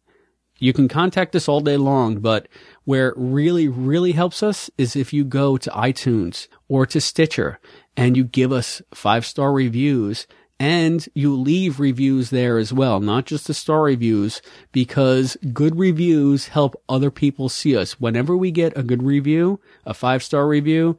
you 0.58 0.72
can 0.74 0.88
contact 0.88 1.36
us 1.36 1.48
all 1.48 1.62
day 1.62 1.78
long, 1.78 2.20
but 2.20 2.48
where 2.84 3.10
it 3.10 3.16
really, 3.18 3.68
really 3.68 4.12
helps 4.12 4.44
us 4.44 4.70
is 4.78 4.96
if 4.96 5.12
you 5.12 5.26
go 5.26 5.58
to 5.58 5.72
iTunes 5.72 6.48
or 6.68 6.86
to 6.86 7.02
Stitcher 7.02 7.60
and 7.98 8.16
you 8.16 8.24
give 8.24 8.52
us 8.52 8.84
five 8.94 9.26
star 9.26 9.52
reviews 9.52 10.28
and 10.60 11.08
you 11.14 11.36
leave 11.36 11.80
reviews 11.80 12.30
there 12.30 12.58
as 12.58 12.72
well, 12.72 13.00
not 13.00 13.26
just 13.26 13.48
the 13.48 13.54
star 13.54 13.84
reviews, 13.84 14.42
because 14.72 15.36
good 15.54 15.78
reviews 15.78 16.48
help 16.48 16.82
other 16.88 17.12
people 17.12 17.50
see 17.50 17.76
us. 17.76 18.00
Whenever 18.00 18.38
we 18.38 18.52
get 18.52 18.78
a 18.78 18.84
good 18.84 19.04
review, 19.04 19.60
a 19.86 19.94
five 19.94 20.24
star 20.24 20.48
review, 20.48 20.98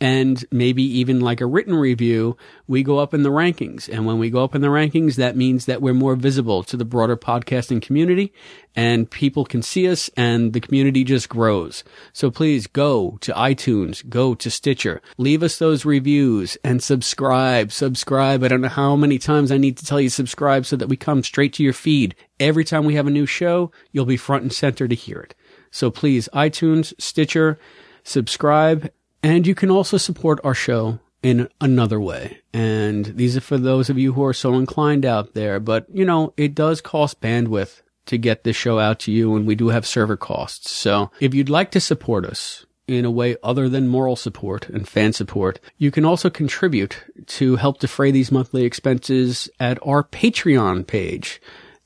and 0.00 0.44
maybe 0.50 0.82
even 0.82 1.20
like 1.20 1.40
a 1.40 1.46
written 1.46 1.74
review, 1.74 2.36
we 2.66 2.82
go 2.82 2.98
up 2.98 3.14
in 3.14 3.22
the 3.22 3.30
rankings. 3.30 3.88
And 3.88 4.06
when 4.06 4.18
we 4.18 4.30
go 4.30 4.44
up 4.44 4.54
in 4.54 4.60
the 4.60 4.68
rankings, 4.68 5.16
that 5.16 5.36
means 5.36 5.66
that 5.66 5.80
we're 5.80 5.94
more 5.94 6.16
visible 6.16 6.62
to 6.64 6.76
the 6.76 6.84
broader 6.84 7.16
podcasting 7.16 7.80
community 7.80 8.32
and 8.74 9.10
people 9.10 9.46
can 9.46 9.62
see 9.62 9.88
us 9.88 10.10
and 10.16 10.52
the 10.52 10.60
community 10.60 11.02
just 11.02 11.30
grows. 11.30 11.82
So 12.12 12.30
please 12.30 12.66
go 12.66 13.16
to 13.22 13.32
iTunes, 13.32 14.06
go 14.08 14.34
to 14.34 14.50
Stitcher, 14.50 15.00
leave 15.16 15.42
us 15.42 15.58
those 15.58 15.86
reviews 15.86 16.58
and 16.62 16.82
subscribe, 16.82 17.72
subscribe. 17.72 18.44
I 18.44 18.48
don't 18.48 18.60
know 18.60 18.68
how 18.68 18.94
many 18.94 19.18
times 19.18 19.50
I 19.50 19.56
need 19.56 19.78
to 19.78 19.86
tell 19.86 20.00
you 20.00 20.10
subscribe 20.10 20.66
so 20.66 20.76
that 20.76 20.88
we 20.88 20.96
come 20.96 21.22
straight 21.22 21.54
to 21.54 21.62
your 21.62 21.72
feed. 21.72 22.14
Every 22.38 22.64
time 22.64 22.84
we 22.84 22.96
have 22.96 23.06
a 23.06 23.10
new 23.10 23.26
show, 23.26 23.72
you'll 23.92 24.04
be 24.04 24.18
front 24.18 24.42
and 24.42 24.52
center 24.52 24.86
to 24.86 24.94
hear 24.94 25.20
it. 25.20 25.34
So 25.70 25.90
please, 25.90 26.28
iTunes, 26.34 26.92
Stitcher, 26.98 27.58
subscribe 28.04 28.90
and 29.22 29.46
you 29.46 29.54
can 29.54 29.70
also 29.70 29.96
support 29.96 30.40
our 30.44 30.54
show 30.54 30.98
in 31.22 31.48
another 31.60 32.00
way. 32.00 32.40
And 32.52 33.06
these 33.06 33.36
are 33.36 33.40
for 33.40 33.58
those 33.58 33.90
of 33.90 33.98
you 33.98 34.12
who 34.12 34.24
are 34.24 34.32
so 34.32 34.54
inclined 34.54 35.04
out 35.04 35.34
there. 35.34 35.58
But, 35.58 35.86
you 35.92 36.04
know, 36.04 36.32
it 36.36 36.54
does 36.54 36.80
cost 36.80 37.20
bandwidth 37.20 37.82
to 38.06 38.18
get 38.18 38.44
this 38.44 38.56
show 38.56 38.78
out 38.78 39.00
to 39.00 39.12
you, 39.12 39.34
and 39.34 39.46
we 39.46 39.56
do 39.56 39.68
have 39.68 39.86
server 39.86 40.16
costs. 40.16 40.70
So 40.70 41.10
if 41.20 41.34
you'd 41.34 41.48
like 41.48 41.72
to 41.72 41.80
support 41.80 42.24
us 42.24 42.64
in 42.86 43.04
a 43.04 43.10
way 43.10 43.36
other 43.42 43.68
than 43.68 43.88
moral 43.88 44.14
support 44.14 44.68
and 44.68 44.88
fan 44.88 45.12
support, 45.12 45.58
you 45.76 45.90
can 45.90 46.04
also 46.04 46.30
contribute 46.30 47.02
to 47.26 47.56
help 47.56 47.80
defray 47.80 48.12
these 48.12 48.30
monthly 48.30 48.64
expenses 48.64 49.50
at 49.58 49.78
our 49.84 50.04
Patreon 50.04 50.86
page. 50.86 51.40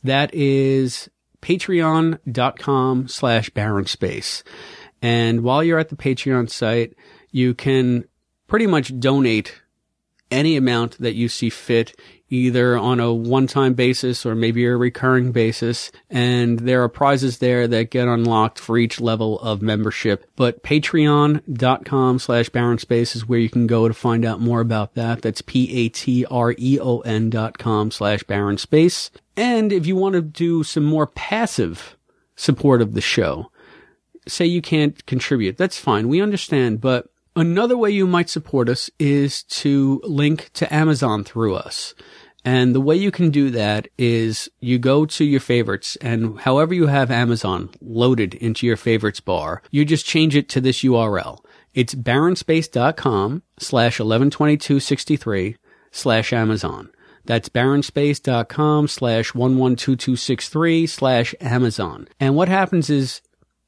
That 0.05 0.35
is 0.35 1.09
patreon.com 1.41 3.09
slash 3.09 3.51
barrenspace. 3.51 4.43
And 5.01 5.43
while 5.43 5.65
you're 5.65 5.79
at 5.79 5.89
the 5.89 5.97
Patreon 5.97 6.51
site, 6.51 6.95
you 7.31 7.55
can 7.55 8.05
pretty 8.47 8.67
much 8.67 8.99
donate 8.99 9.61
any 10.31 10.57
amount 10.57 10.97
that 10.99 11.15
you 11.15 11.29
see 11.29 11.51
fit, 11.51 11.99
either 12.29 12.77
on 12.77 13.01
a 13.01 13.13
one-time 13.13 13.75
basis 13.75 14.25
or 14.25 14.35
maybe 14.37 14.65
a 14.65 14.77
recurring 14.77 15.33
basis. 15.33 15.91
And 16.09 16.61
there 16.61 16.83
are 16.83 16.89
prizes 16.89 17.39
there 17.39 17.67
that 17.67 17.91
get 17.91 18.07
unlocked 18.07 18.59
for 18.59 18.79
each 18.79 19.01
level 19.01 19.41
of 19.41 19.61
membership. 19.61 20.31
But 20.37 20.63
patreon.com 20.63 22.19
slash 22.21 22.49
barrenspace 22.51 23.17
is 23.17 23.29
where 23.29 23.41
you 23.41 23.51
can 23.51 23.67
go 23.67 23.89
to 23.89 23.95
find 23.95 24.25
out 24.25 24.41
more 24.41 24.61
about 24.61 24.95
that. 24.95 25.23
That's 25.23 25.43
P-A-T-R-E-O-N 25.43 27.31
dot 27.31 27.59
com 27.59 27.91
slash 27.91 28.23
barrenspace. 28.23 29.11
And 29.37 29.73
if 29.73 29.87
you 29.87 29.97
want 29.97 30.15
to 30.15 30.23
do 30.23 30.63
some 30.63 30.85
more 30.85 31.09
passive 31.09 31.97
support 32.37 32.81
of 32.81 32.95
the 32.95 33.01
show, 33.01 33.51
say 34.29 34.47
you 34.47 34.63
can't 34.63 35.05
contribute, 35.07 35.57
that's 35.57 35.79
fine. 35.79 36.09
We 36.09 36.21
understand, 36.21 36.81
but 36.81 37.10
Another 37.37 37.77
way 37.77 37.91
you 37.91 38.07
might 38.07 38.29
support 38.29 38.69
us 38.69 38.91
is 38.99 39.43
to 39.45 40.01
link 40.05 40.51
to 40.55 40.73
Amazon 40.73 41.25
through 41.25 41.55
us. 41.55 41.95
And 42.45 42.75
the 42.75 42.81
way 42.81 42.97
you 42.97 43.11
can 43.11 43.31
do 43.31 43.51
that 43.51 43.89
is 43.99 44.51
you 44.61 44.79
go 44.79 45.05
to 45.07 45.25
your 45.25 45.41
favorites 45.41 45.97
and 45.97 46.41
however 46.41 46.73
you 46.73 46.87
have 46.87 47.11
Amazon 47.11 47.71
loaded 47.81 48.35
into 48.35 48.67
your 48.67 48.77
favorites 48.77 49.21
bar, 49.21 49.63
you 49.71 49.85
just 49.85 50.07
change 50.07 50.35
it 50.35 50.49
to 50.51 50.61
this 50.61 50.83
URL. 50.83 51.45
It's 51.75 51.95
barrenspace.com 51.95 53.43
slash 53.59 54.01
112263 54.01 55.57
slash 55.93 56.33
Amazon. 56.33 56.91
That's 57.27 57.49
barrenspace.com 57.49 58.89
slash 58.89 59.35
112263 59.35 60.87
slash 60.87 61.35
Amazon. 61.41 62.09
And 62.19 62.35
what 62.35 62.49
happens 62.49 62.91
is 62.91 63.21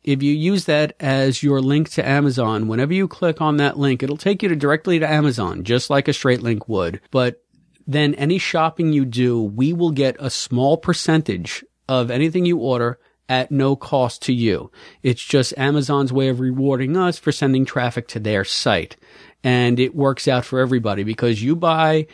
if 0.05 0.23
you 0.23 0.33
use 0.33 0.65
that 0.65 0.95
as 0.99 1.43
your 1.43 1.61
link 1.61 1.91
to 1.91 2.07
Amazon, 2.07 2.67
whenever 2.67 2.93
you 2.93 3.07
click 3.07 3.41
on 3.41 3.57
that 3.59 3.79
link, 3.79 4.03
it'll 4.03 4.17
take 4.17 4.43
you 4.43 4.49
to 4.49 4.57
directly 4.57 4.99
to 4.99 5.09
Amazon, 5.09 5.65
just 5.65 5.91
like 5.91 6.09
a 6.09 6.13
straight 6.13 6.43
link 6.43 6.69
would. 6.69 7.01
But 7.11 7.43
then 7.87 8.15
any 8.15 8.39
shopping 8.39 8.93
you 8.93 9.05
do, 9.05 9.41
we 9.41 9.73
will 9.73 9.91
get 9.91 10.17
a 10.19 10.31
small 10.31 10.77
percentage 10.77 11.65
of 11.89 12.11
anything 12.11 12.45
you 12.45 12.59
order 12.59 12.99
at 13.29 13.51
no 13.51 13.77
cost 13.77 14.23
to 14.23 14.33
you. 14.33 14.71
It's 15.03 15.23
just 15.23 15.55
Amazon's 15.57 16.13
way 16.13 16.29
of 16.29 16.41
rewarding 16.41 16.97
us 16.97 17.19
for 17.19 17.33
sending 17.33 17.65
traffic 17.65 18.09
to 18.09 18.21
their 18.21 18.45
site. 18.45 18.97
And 19.45 19.81
it 19.81 19.95
works 19.95 20.29
out 20.29 20.45
for 20.45 20.61
everybody 20.61 21.05
because 21.05 21.43
you 21.43 21.57
buy 21.57 22.07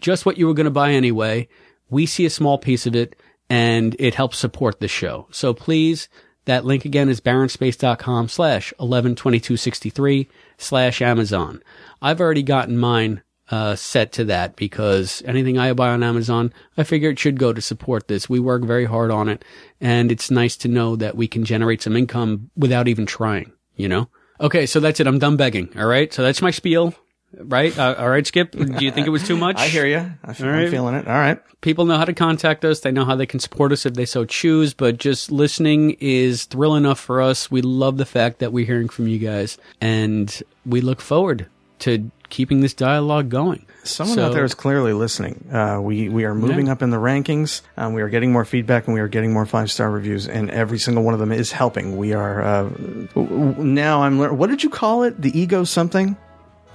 just 0.00 0.24
what 0.24 0.38
you 0.38 0.46
were 0.46 0.54
going 0.54 0.64
to 0.64 0.70
buy 0.70 0.92
anyway. 0.92 1.48
We 1.90 2.06
see 2.06 2.26
a 2.26 2.30
small 2.30 2.58
piece 2.58 2.86
of 2.86 2.94
it 2.94 3.16
and 3.50 3.96
it 3.98 4.14
helps 4.14 4.38
support 4.38 4.80
the 4.80 4.88
show. 4.88 5.28
So 5.30 5.52
please 5.52 6.08
that 6.44 6.64
link 6.64 6.84
again 6.84 7.08
is 7.08 7.20
barrenspace.com 7.20 8.28
slash 8.28 8.72
112263 8.78 10.28
slash 10.58 11.02
Amazon. 11.02 11.62
I've 12.00 12.20
already 12.20 12.42
gotten 12.42 12.78
mine 12.78 13.22
uh, 13.50 13.76
set 13.76 14.12
to 14.12 14.24
that 14.24 14.56
because 14.56 15.22
anything 15.26 15.58
I 15.58 15.72
buy 15.74 15.90
on 15.90 16.02
Amazon, 16.02 16.52
I 16.76 16.84
figure 16.84 17.10
it 17.10 17.18
should 17.18 17.38
go 17.38 17.52
to 17.52 17.60
support 17.60 18.08
this. 18.08 18.28
We 18.28 18.40
work 18.40 18.64
very 18.64 18.86
hard 18.86 19.10
on 19.10 19.28
it 19.28 19.44
and 19.80 20.10
it's 20.10 20.30
nice 20.30 20.56
to 20.58 20.68
know 20.68 20.96
that 20.96 21.16
we 21.16 21.28
can 21.28 21.44
generate 21.44 21.82
some 21.82 21.96
income 21.96 22.50
without 22.56 22.88
even 22.88 23.06
trying, 23.06 23.52
you 23.76 23.88
know? 23.88 24.08
Okay, 24.40 24.66
so 24.66 24.80
that's 24.80 24.98
it. 24.98 25.06
I'm 25.06 25.20
done 25.20 25.36
begging. 25.36 25.68
All 25.76 25.86
right. 25.86 26.12
So 26.12 26.22
that's 26.22 26.42
my 26.42 26.50
spiel. 26.50 26.94
Right? 27.38 27.76
Uh, 27.78 27.94
all 27.98 28.08
right, 28.10 28.26
Skip. 28.26 28.52
Do 28.52 28.84
you 28.84 28.90
think 28.90 29.06
it 29.06 29.10
was 29.10 29.26
too 29.26 29.36
much? 29.46 29.58
I 29.58 29.68
hear 29.68 29.86
you. 29.86 30.12
I 30.24 30.32
feel, 30.34 30.46
All 30.46 30.52
right. 30.52 30.64
I'm 30.66 30.70
feeling 30.70 30.94
it. 30.94 31.06
All 31.08 31.14
right. 31.14 31.40
People 31.62 31.84
know 31.86 31.96
how 31.96 32.04
to 32.04 32.12
contact 32.12 32.64
us. 32.64 32.80
They 32.80 32.90
know 32.92 33.04
how 33.04 33.16
they 33.16 33.26
can 33.26 33.40
support 33.40 33.72
us 33.72 33.86
if 33.86 33.94
they 33.94 34.04
so 34.04 34.24
choose. 34.24 34.74
But 34.74 34.98
just 34.98 35.30
listening 35.32 35.96
is 36.00 36.44
thrill 36.44 36.74
enough 36.76 37.00
for 37.00 37.22
us. 37.22 37.50
We 37.50 37.62
love 37.62 37.96
the 37.96 38.04
fact 38.04 38.40
that 38.40 38.52
we're 38.52 38.66
hearing 38.66 38.88
from 38.88 39.06
you 39.08 39.18
guys, 39.18 39.56
and 39.80 40.42
we 40.66 40.80
look 40.80 41.00
forward 41.00 41.46
to 41.80 42.10
keeping 42.28 42.60
this 42.60 42.74
dialogue 42.74 43.28
going. 43.28 43.64
Someone 43.84 44.16
So- 44.16 44.26
out 44.26 44.32
there 44.32 44.44
is 44.44 44.54
clearly 44.54 44.92
listening. 44.92 45.44
Uh, 45.52 45.80
we 45.82 46.08
we 46.08 46.24
are 46.24 46.34
moving 46.34 46.66
Yeah. 46.66 46.72
up 46.72 46.82
in 46.82 46.90
the 46.90 46.96
rankings. 46.98 47.62
Um, 47.76 47.94
we 47.94 48.02
are 48.02 48.08
getting 48.08 48.30
more 48.32 48.44
feedback, 48.44 48.86
and 48.86 48.94
we 48.94 49.00
are 49.00 49.08
getting 49.08 49.32
more 49.32 49.46
five 49.46 49.70
star 49.70 49.90
reviews. 49.90 50.28
And 50.28 50.50
every 50.50 50.78
single 50.78 51.02
one 51.02 51.14
of 51.14 51.20
them 51.20 51.32
is 51.32 51.50
helping. 51.52 51.96
We 51.96 52.12
are 52.12 52.42
uh, 52.42 52.70
now. 53.16 54.02
I'm. 54.02 54.18
What 54.18 54.50
did 54.50 54.62
you 54.62 54.70
call 54.70 55.02
it? 55.04 55.20
The 55.20 55.36
ego 55.38 55.64
something. 55.64 56.16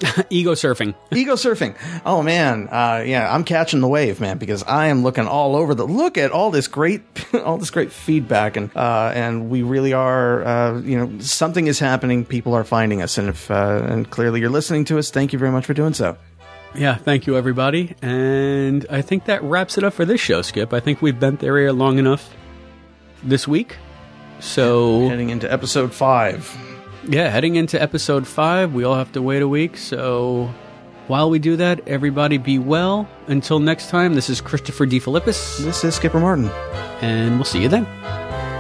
ego 0.30 0.54
surfing. 0.54 0.96
ego 1.12 1.34
surfing. 1.34 1.76
Oh 2.06 2.22
man, 2.22 2.68
uh, 2.70 3.04
yeah, 3.06 3.34
I'm 3.34 3.44
catching 3.44 3.82
the 3.82 3.88
wave, 3.88 4.20
man, 4.20 4.38
because 4.38 4.64
I 4.64 4.88
am 4.88 5.04
looking 5.04 5.28
all 5.28 5.56
over 5.56 5.74
the. 5.74 5.86
Look 5.86 6.18
at 6.18 6.32
all 6.32 6.52
this 6.52 6.68
great, 6.68 7.02
all 7.34 7.58
this 7.58 7.72
great 7.72 7.92
feedback, 7.92 8.58
and 8.58 8.76
uh, 8.76 9.12
and 9.14 9.50
we 9.50 9.64
really 9.64 9.94
are, 9.94 10.46
uh, 10.46 10.80
you 10.80 10.98
know, 10.98 11.20
something 11.20 11.68
is 11.68 11.80
happening. 11.80 12.26
People 12.26 12.54
are 12.54 12.64
finding 12.64 13.02
us, 13.02 13.18
and 13.18 13.30
if 13.30 13.50
uh, 13.50 13.86
and 13.88 14.10
clearly 14.10 14.40
you're 14.40 14.50
listening 14.50 14.86
to 14.86 14.98
us, 14.98 15.12
thank 15.12 15.34
you 15.34 15.40
very 15.40 15.52
much 15.52 15.66
for 15.66 15.74
doing 15.74 15.94
so. 15.94 16.18
Yeah, 16.76 16.96
thank 16.96 17.26
you, 17.26 17.38
everybody. 17.38 17.96
And 18.02 18.86
I 18.90 19.02
think 19.02 19.26
that 19.26 19.42
wraps 19.44 19.78
it 19.78 19.84
up 19.84 19.94
for 19.94 20.06
this 20.06 20.22
show, 20.22 20.42
Skip. 20.42 20.74
I 20.74 20.80
think 20.80 21.02
we've 21.02 21.20
bent 21.20 21.40
the 21.40 21.48
area 21.48 21.74
long 21.74 21.98
enough 21.98 22.30
this 23.24 23.48
week. 23.48 23.78
So, 24.40 25.08
heading 25.10 25.30
into 25.30 25.52
episode 25.52 25.92
five. 25.94 26.56
Yeah, 27.10 27.30
heading 27.30 27.56
into 27.56 27.82
episode 27.82 28.28
five, 28.28 28.74
we 28.74 28.84
all 28.84 28.96
have 28.96 29.14
to 29.14 29.22
wait 29.22 29.42
a 29.42 29.48
week. 29.48 29.78
So, 29.78 30.54
while 31.08 31.30
we 31.30 31.40
do 31.40 31.56
that, 31.56 31.88
everybody 31.88 32.38
be 32.38 32.60
well. 32.60 33.08
Until 33.28 33.60
next 33.60 33.90
time, 33.90 34.14
this 34.14 34.30
is 34.30 34.42
Christopher 34.42 34.86
DeFilippis. 34.86 35.60
This 35.60 35.86
is 35.86 35.96
Skipper 35.96 36.20
Martin. 36.20 36.50
And 37.02 37.36
we'll 37.36 37.46
see 37.46 37.62
you 37.62 37.70
then. 37.70 37.86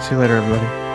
See 0.02 0.16
you 0.16 0.22
later, 0.22 0.38
everybody. 0.38 0.87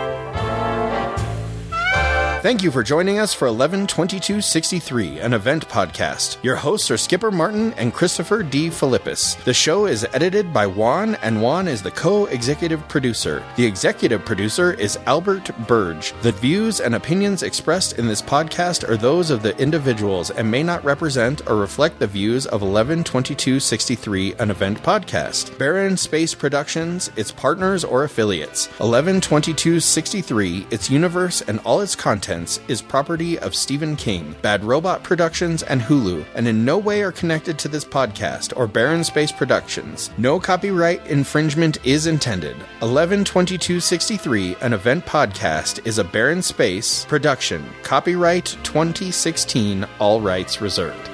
Thank 2.42 2.64
you 2.64 2.72
for 2.72 2.82
joining 2.82 3.20
us 3.20 3.32
for 3.32 3.46
112263, 3.46 5.20
an 5.20 5.32
event 5.32 5.68
podcast. 5.68 6.42
Your 6.42 6.56
hosts 6.56 6.90
are 6.90 6.96
Skipper 6.96 7.30
Martin 7.30 7.72
and 7.74 7.94
Christopher 7.94 8.42
DeFilippis. 8.42 9.44
The 9.44 9.54
show 9.54 9.86
is 9.86 10.04
edited 10.12 10.52
by 10.52 10.66
Juan, 10.66 11.14
and 11.22 11.40
Juan 11.40 11.68
is 11.68 11.82
the 11.82 11.92
co 11.92 12.26
executive 12.26 12.88
producer. 12.88 13.44
The 13.54 13.64
executive 13.64 14.24
producer 14.24 14.72
is 14.72 14.98
Albert 15.06 15.52
Burge. 15.68 16.14
The 16.22 16.32
views 16.32 16.80
and 16.80 16.96
opinions 16.96 17.44
expressed 17.44 17.96
in 18.00 18.08
this 18.08 18.20
podcast 18.20 18.88
are 18.88 18.96
those 18.96 19.30
of 19.30 19.44
the 19.44 19.56
individuals 19.58 20.32
and 20.32 20.50
may 20.50 20.64
not 20.64 20.82
represent 20.82 21.48
or 21.48 21.54
reflect 21.54 22.00
the 22.00 22.08
views 22.08 22.46
of 22.46 22.62
112263, 22.62 24.34
an 24.40 24.50
event 24.50 24.82
podcast. 24.82 25.56
Barren 25.60 25.96
Space 25.96 26.34
Productions, 26.34 27.08
its 27.14 27.30
partners 27.30 27.84
or 27.84 28.02
affiliates. 28.02 28.66
112263, 28.80 30.66
its 30.72 30.90
universe 30.90 31.40
and 31.42 31.60
all 31.60 31.80
its 31.80 31.94
contents 32.32 32.60
is 32.68 32.80
property 32.80 33.38
of 33.40 33.54
Stephen 33.54 33.94
King, 33.94 34.34
Bad 34.40 34.64
Robot 34.64 35.02
Productions, 35.02 35.62
and 35.64 35.82
Hulu, 35.82 36.24
and 36.34 36.48
in 36.48 36.64
no 36.64 36.78
way 36.78 37.02
are 37.02 37.12
connected 37.12 37.58
to 37.58 37.68
this 37.68 37.84
podcast 37.84 38.56
or 38.56 38.66
Barren 38.66 39.04
Space 39.04 39.30
Productions. 39.30 40.10
No 40.16 40.40
copyright 40.40 41.06
infringement 41.06 41.84
is 41.84 42.06
intended. 42.06 42.56
112263, 42.80 44.56
an 44.62 44.72
event 44.72 45.04
podcast, 45.04 45.86
is 45.86 45.98
a 45.98 46.04
Barren 46.04 46.40
Space 46.40 47.04
production. 47.04 47.64
Copyright 47.82 48.56
2016, 48.62 49.86
all 49.98 50.22
rights 50.22 50.62
reserved. 50.62 51.10